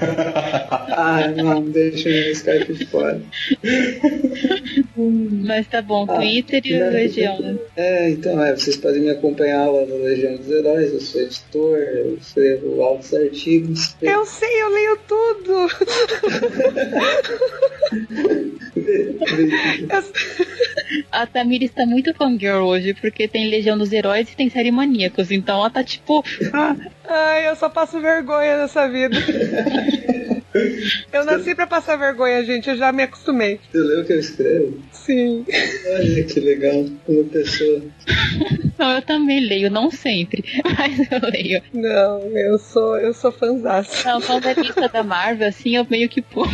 ah, 0.00 1.28
não, 1.36 1.62
deixa 1.62 2.08
o 2.08 2.12
Skype 2.32 2.72
de 2.72 2.86
fora. 2.86 3.20
Mas 5.44 5.66
tá 5.66 5.82
bom, 5.82 6.06
ah, 6.08 6.16
Twitter 6.16 6.62
e 6.64 6.82
o 6.82 6.90
Legião, 6.90 7.40
né? 7.40 7.58
É, 7.76 8.10
então 8.10 8.42
é, 8.42 8.54
vocês 8.54 8.76
podem 8.76 9.02
me 9.02 9.10
acompanhar 9.10 9.66
lá 9.66 9.84
no 9.86 10.02
Legião 10.02 10.36
dos 10.36 10.50
Heróis, 10.50 10.92
eu 10.92 11.00
sou 11.00 11.20
editor, 11.20 11.78
eu 11.78 12.14
escrevo 12.20 12.82
altos 12.82 13.12
artigos. 13.14 13.96
Eu 14.00 14.24
sei, 14.24 14.62
eu 14.62 14.68
leio 14.70 14.98
tudo! 15.08 15.68
A 21.10 21.26
Tamira 21.26 21.64
está 21.64 21.86
muito 21.86 22.14
fangirl 22.14 22.64
hoje, 22.64 22.94
porque 22.94 23.28
tem 23.28 23.48
Legião 23.48 23.76
dos 23.76 23.92
Heróis 23.92 24.30
e 24.30 24.36
tem 24.36 24.50
série 24.50 24.70
Maníacos, 24.70 25.30
então 25.30 25.58
ela 25.58 25.70
tá 25.70 25.82
tipo. 25.82 26.24
Ai, 27.04 27.48
eu 27.48 27.56
só 27.56 27.68
passo 27.68 28.00
vergonha 28.00 28.58
nessa 28.58 28.88
vida. 28.88 29.16
Eu 31.10 31.24
nasci 31.24 31.54
pra 31.54 31.66
passar 31.66 31.96
vergonha, 31.96 32.44
gente, 32.44 32.68
eu 32.68 32.76
já 32.76 32.92
me 32.92 33.02
acostumei. 33.02 33.58
Você 33.70 33.78
leu 33.78 34.02
o 34.02 34.04
que 34.04 34.12
eu 34.12 34.18
escrevo? 34.18 34.82
Sim. 34.92 35.44
Olha 35.94 36.24
que 36.24 36.40
legal, 36.40 36.86
uma 37.08 37.24
pessoa. 37.24 37.82
Não, 38.78 38.92
eu 38.96 39.02
também 39.02 39.40
leio, 39.40 39.70
não 39.70 39.90
sempre, 39.90 40.44
mas 40.78 40.98
eu 41.10 41.30
leio. 41.30 41.62
Não, 41.72 42.20
eu 42.36 42.58
sou, 42.58 42.98
eu 42.98 43.14
sou 43.14 43.32
fãzaça. 43.32 44.10
Não, 44.10 44.20
quando 44.20 44.46
é 44.46 44.54
lista 44.54 44.88
da 44.88 45.02
Marvel, 45.02 45.48
assim, 45.48 45.76
eu 45.76 45.86
meio 45.88 46.08
que 46.08 46.20
pô. 46.20 46.46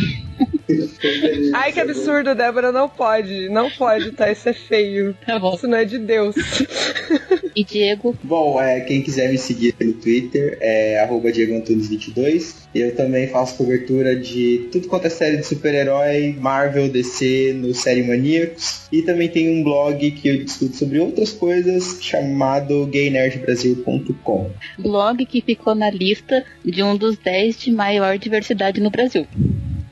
Ai, 1.53 1.71
que 1.71 1.79
absurdo, 1.79 2.35
Débora, 2.35 2.71
não 2.71 2.87
pode. 2.87 3.49
Não 3.49 3.69
pode, 3.71 4.11
tá? 4.11 4.31
Isso 4.31 4.49
é 4.49 4.53
feio. 4.53 5.15
Tá 5.25 5.39
bom. 5.39 5.55
Isso 5.55 5.67
não 5.67 5.77
é 5.77 5.85
de 5.85 5.97
Deus. 5.97 6.35
E 7.55 7.63
Diego? 7.63 8.15
Bom, 8.23 8.61
é, 8.61 8.79
quem 8.81 9.01
quiser 9.01 9.29
me 9.29 9.37
seguir 9.37 9.75
no 9.81 9.93
Twitter 9.93 10.57
é 10.61 11.05
DiegoAntunes22. 11.05 12.55
Eu 12.73 12.95
também 12.95 13.27
faço 13.27 13.57
cobertura 13.57 14.15
de 14.15 14.69
tudo 14.71 14.87
quanto 14.87 15.07
é 15.07 15.09
série 15.09 15.37
de 15.37 15.43
super-herói, 15.45 16.35
Marvel, 16.39 16.87
DC, 16.87 17.53
no 17.53 17.73
Série 17.73 18.03
Maníacos. 18.03 18.87
E 18.91 19.01
também 19.01 19.27
tem 19.27 19.49
um 19.49 19.63
blog 19.63 20.11
que 20.11 20.27
eu 20.27 20.43
discuto 20.43 20.75
sobre 20.75 20.99
outras 20.99 21.31
coisas 21.31 21.97
chamado 22.01 22.85
gaynerdbrasil.com. 22.85 24.51
Blog 24.77 25.25
que 25.25 25.41
ficou 25.41 25.75
na 25.75 25.89
lista 25.89 26.45
de 26.63 26.83
um 26.83 26.95
dos 26.95 27.17
10 27.17 27.59
de 27.59 27.71
maior 27.71 28.17
diversidade 28.17 28.79
no 28.79 28.89
Brasil. 28.89 29.27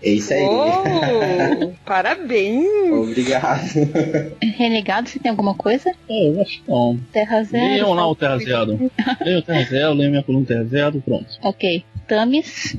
É 0.01 0.09
isso 0.09 0.33
aí. 0.33 0.43
Oh, 0.43 1.71
parabéns! 1.85 2.65
Obrigado. 2.91 3.61
Renegado, 4.57 5.09
você 5.09 5.19
tem 5.19 5.29
alguma 5.31 5.55
coisa? 5.55 5.89
É, 6.09 6.27
eu 6.29 6.41
acho 6.41 6.61
que 6.61 6.69
não. 6.69 6.99
Terra 7.11 7.43
Zero. 7.43 7.65
Leiam 7.65 7.93
lá 7.93 8.07
o 8.07 8.15
Terra 8.15 8.37
Zero. 8.37 8.91
leiam 9.21 9.39
o 9.39 9.41
Terra 9.41 9.63
Zero, 9.63 9.93
leiam 9.93 10.11
minha 10.11 10.23
coluna 10.23 10.45
Terra 10.45 10.63
Zero, 10.65 11.01
pronto. 11.01 11.27
Ok. 11.41 11.83
Tamis? 12.07 12.77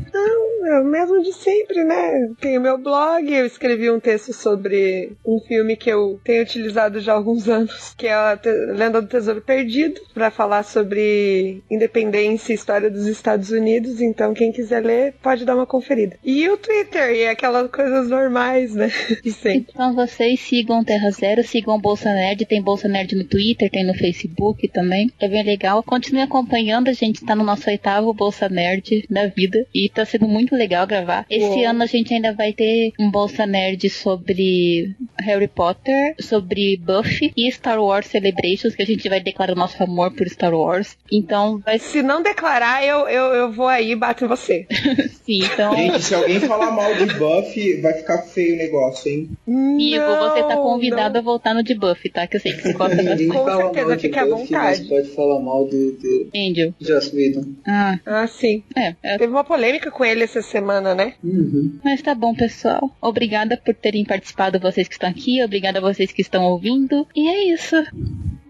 O 0.61 0.85
mesmo 0.85 1.23
de 1.23 1.33
sempre, 1.33 1.85
né? 1.85 2.31
Tem 2.41 2.59
o 2.59 2.61
meu 2.61 2.77
blog, 2.79 3.33
eu 3.33 3.47
escrevi 3.47 3.91
um 3.91 4.01
texto 4.01 4.33
sobre 4.33 5.13
um 5.25 5.39
filme 5.41 5.77
que 5.77 5.89
eu 5.89 6.21
tenho 6.25 6.43
utilizado 6.43 7.01
já 7.01 7.13
há 7.13 7.17
alguns 7.17 7.49
anos, 7.49 7.95
que 7.97 8.07
é 8.07 8.13
a 8.13 8.39
Lenda 8.75 9.01
do 9.01 9.09
Tesouro 9.09 9.41
Perdido, 9.41 10.01
para 10.13 10.31
falar 10.31 10.63
sobre 10.65 11.63
independência 11.71 12.53
e 12.53 12.57
história 12.57 12.91
dos 12.91 13.07
Estados 13.07 13.51
Unidos. 13.51 14.01
Então, 14.01 14.35
quem 14.35 14.53
quiser 14.53 14.85
ler, 14.85 15.15
pode 15.23 15.45
dar 15.45 15.55
uma 15.55 15.67
conferida. 15.67 16.17
E 16.25 16.49
o 16.49 16.57
Twitter, 16.57 17.11
e 17.13 17.27
aquelas 17.27 17.71
coisas 17.71 18.09
normais, 18.09 18.75
né? 18.75 18.91
De 19.23 19.33
sempre. 19.33 19.67
Então, 19.73 19.95
vocês 19.95 20.41
sigam 20.41 20.85
Terra 20.85 21.11
Zero, 21.11 21.43
sigam 21.45 21.81
Bolsa 21.81 22.13
Nerd, 22.13 22.45
tem 22.47 22.63
Bolsa 22.63 22.89
Nerd 22.89 23.15
no 23.15 23.25
Twitter, 23.25 23.71
tem 23.71 23.87
no 23.87 23.95
Facebook 23.95 24.69
também. 24.69 25.11
É 25.21 25.29
bem 25.29 25.43
legal. 25.43 25.83
Continue 25.83 26.23
acompanhando, 26.23 26.89
a 26.89 26.93
gente 26.93 27.25
tá 27.25 27.35
no 27.35 27.45
nosso 27.45 27.69
oitavo 27.71 28.13
Bolsa 28.13 28.49
Nerd 28.49 29.07
da 29.09 29.27
vida 29.27 29.67
e 29.75 29.89
tá 29.89 30.05
sendo 30.05 30.27
muito 30.27 30.48
legal 30.55 30.87
gravar. 30.87 31.27
Esse 31.29 31.47
Uou. 31.47 31.67
ano 31.67 31.83
a 31.83 31.87
gente 31.87 32.13
ainda 32.15 32.33
vai 32.33 32.53
ter 32.53 32.93
um 32.99 33.11
Bolsa 33.11 33.47
Nerd 33.47 33.89
sobre 33.91 34.95
Harry 35.19 35.49
Potter, 35.49 36.15
sobre 36.21 36.77
Buffy 36.77 37.33
e 37.37 37.51
Star 37.51 37.83
Wars 37.83 38.07
Celebrations, 38.07 38.75
que 38.75 38.83
a 38.83 38.87
gente 38.87 39.09
vai 39.09 39.21
declarar 39.21 39.53
o 39.53 39.57
nosso 39.57 39.83
amor 39.83 40.13
por 40.13 40.29
Star 40.29 40.55
Wars. 40.55 40.97
Então 41.11 41.59
vai. 41.59 41.79
Se 41.89 42.03
não 42.03 42.23
declarar, 42.23 42.85
eu, 42.85 43.09
eu, 43.09 43.25
eu 43.35 43.53
vou 43.53 43.67
aí 43.67 43.93
e 43.93 43.97
bato 43.97 44.25
em 44.25 44.29
você. 44.29 44.67
Sim, 45.25 45.45
então. 45.45 45.77
Gente, 45.77 46.03
se 46.03 46.15
alguém 46.15 46.41
falar 46.41 46.71
mal 46.71 46.95
de 46.95 47.07
Buffy, 47.15 47.81
vai 47.81 47.95
ficar 47.95 48.23
feio 48.23 48.55
o 48.55 48.59
negócio, 48.59 49.11
hein? 49.11 49.31
Ivo, 49.47 50.07
você 50.07 50.43
tá 50.43 50.57
convidado 50.57 51.15
não. 51.15 51.21
a 51.21 51.25
voltar 51.25 51.55
no 51.55 51.63
de 51.63 51.75
Buffy, 51.75 52.11
tá? 52.11 52.27
Que 52.27 52.37
eu 52.37 52.41
sei 52.41 52.53
que 52.53 52.63
você 52.63 52.73
gosta 52.73 52.97
bastante. 52.97 53.27
Com 53.27 53.57
certeza, 53.57 53.99
fique 53.99 54.19
à 54.19 54.25
vontade. 54.25 54.85
Pode 54.85 55.09
falar 55.09 55.41
mal 55.41 55.65
do, 55.65 55.93
do 55.93 56.31
Angel. 56.35 56.75
Joss 56.81 57.15
Whedon. 57.15 57.45
Ah. 57.67 57.99
ah, 58.07 58.27
sim. 58.27 58.63
É, 58.77 58.95
é. 59.03 59.19
Teve 59.19 59.33
uma 59.33 59.45
polêmica 59.45 59.91
com 59.91 60.05
ele 60.05 60.25
essa 60.25 60.38
semana, 60.43 60.95
né? 60.95 61.15
Uhum. 61.23 61.79
Mas 61.83 62.03
tá 62.03 62.15
bom, 62.15 62.35
pessoal. 62.35 62.91
Obrigada 63.01 63.57
por 63.57 63.75
terem 63.75 64.05
participado, 64.05 64.59
vocês 64.59 64.89
que 64.89 64.95
estão 64.95 65.09
aqui. 65.09 65.43
Obrigada 65.43 65.79
a 65.79 65.83
vocês 65.83 66.13
que 66.13 66.23
estão 66.23 66.45
ouvindo. 66.45 67.07
E 67.15 67.29
é 67.29 67.53
isso. 67.53 67.77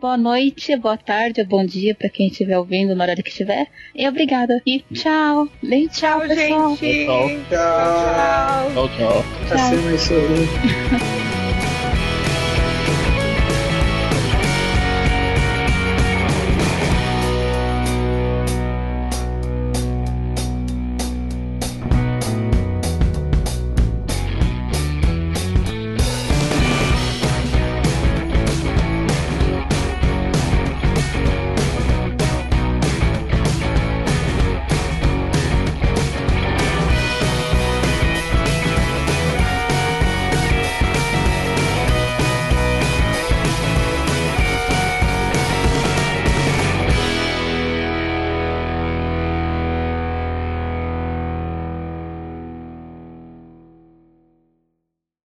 Boa 0.00 0.16
noite, 0.16 0.76
boa 0.76 0.96
tarde, 0.96 1.42
bom 1.42 1.64
dia 1.66 1.94
para 1.94 2.08
quem 2.08 2.28
estiver 2.28 2.56
ouvindo 2.56 2.94
na 2.94 3.04
hora 3.04 3.16
que 3.16 3.28
estiver. 3.28 3.66
E 3.94 4.08
obrigada. 4.08 4.62
E 4.64 4.80
tchau. 4.92 5.48
Bem 5.62 5.88
tchau, 5.88 6.20
tchau 6.20 6.28
pessoal. 6.28 6.76
gente. 6.76 7.06
Tchau. 7.06 7.28
Tchau. 7.48 8.72
Tchau, 8.74 8.88
tchau. 8.88 9.24
tchau. 9.48 9.98
tchau. 9.98 11.28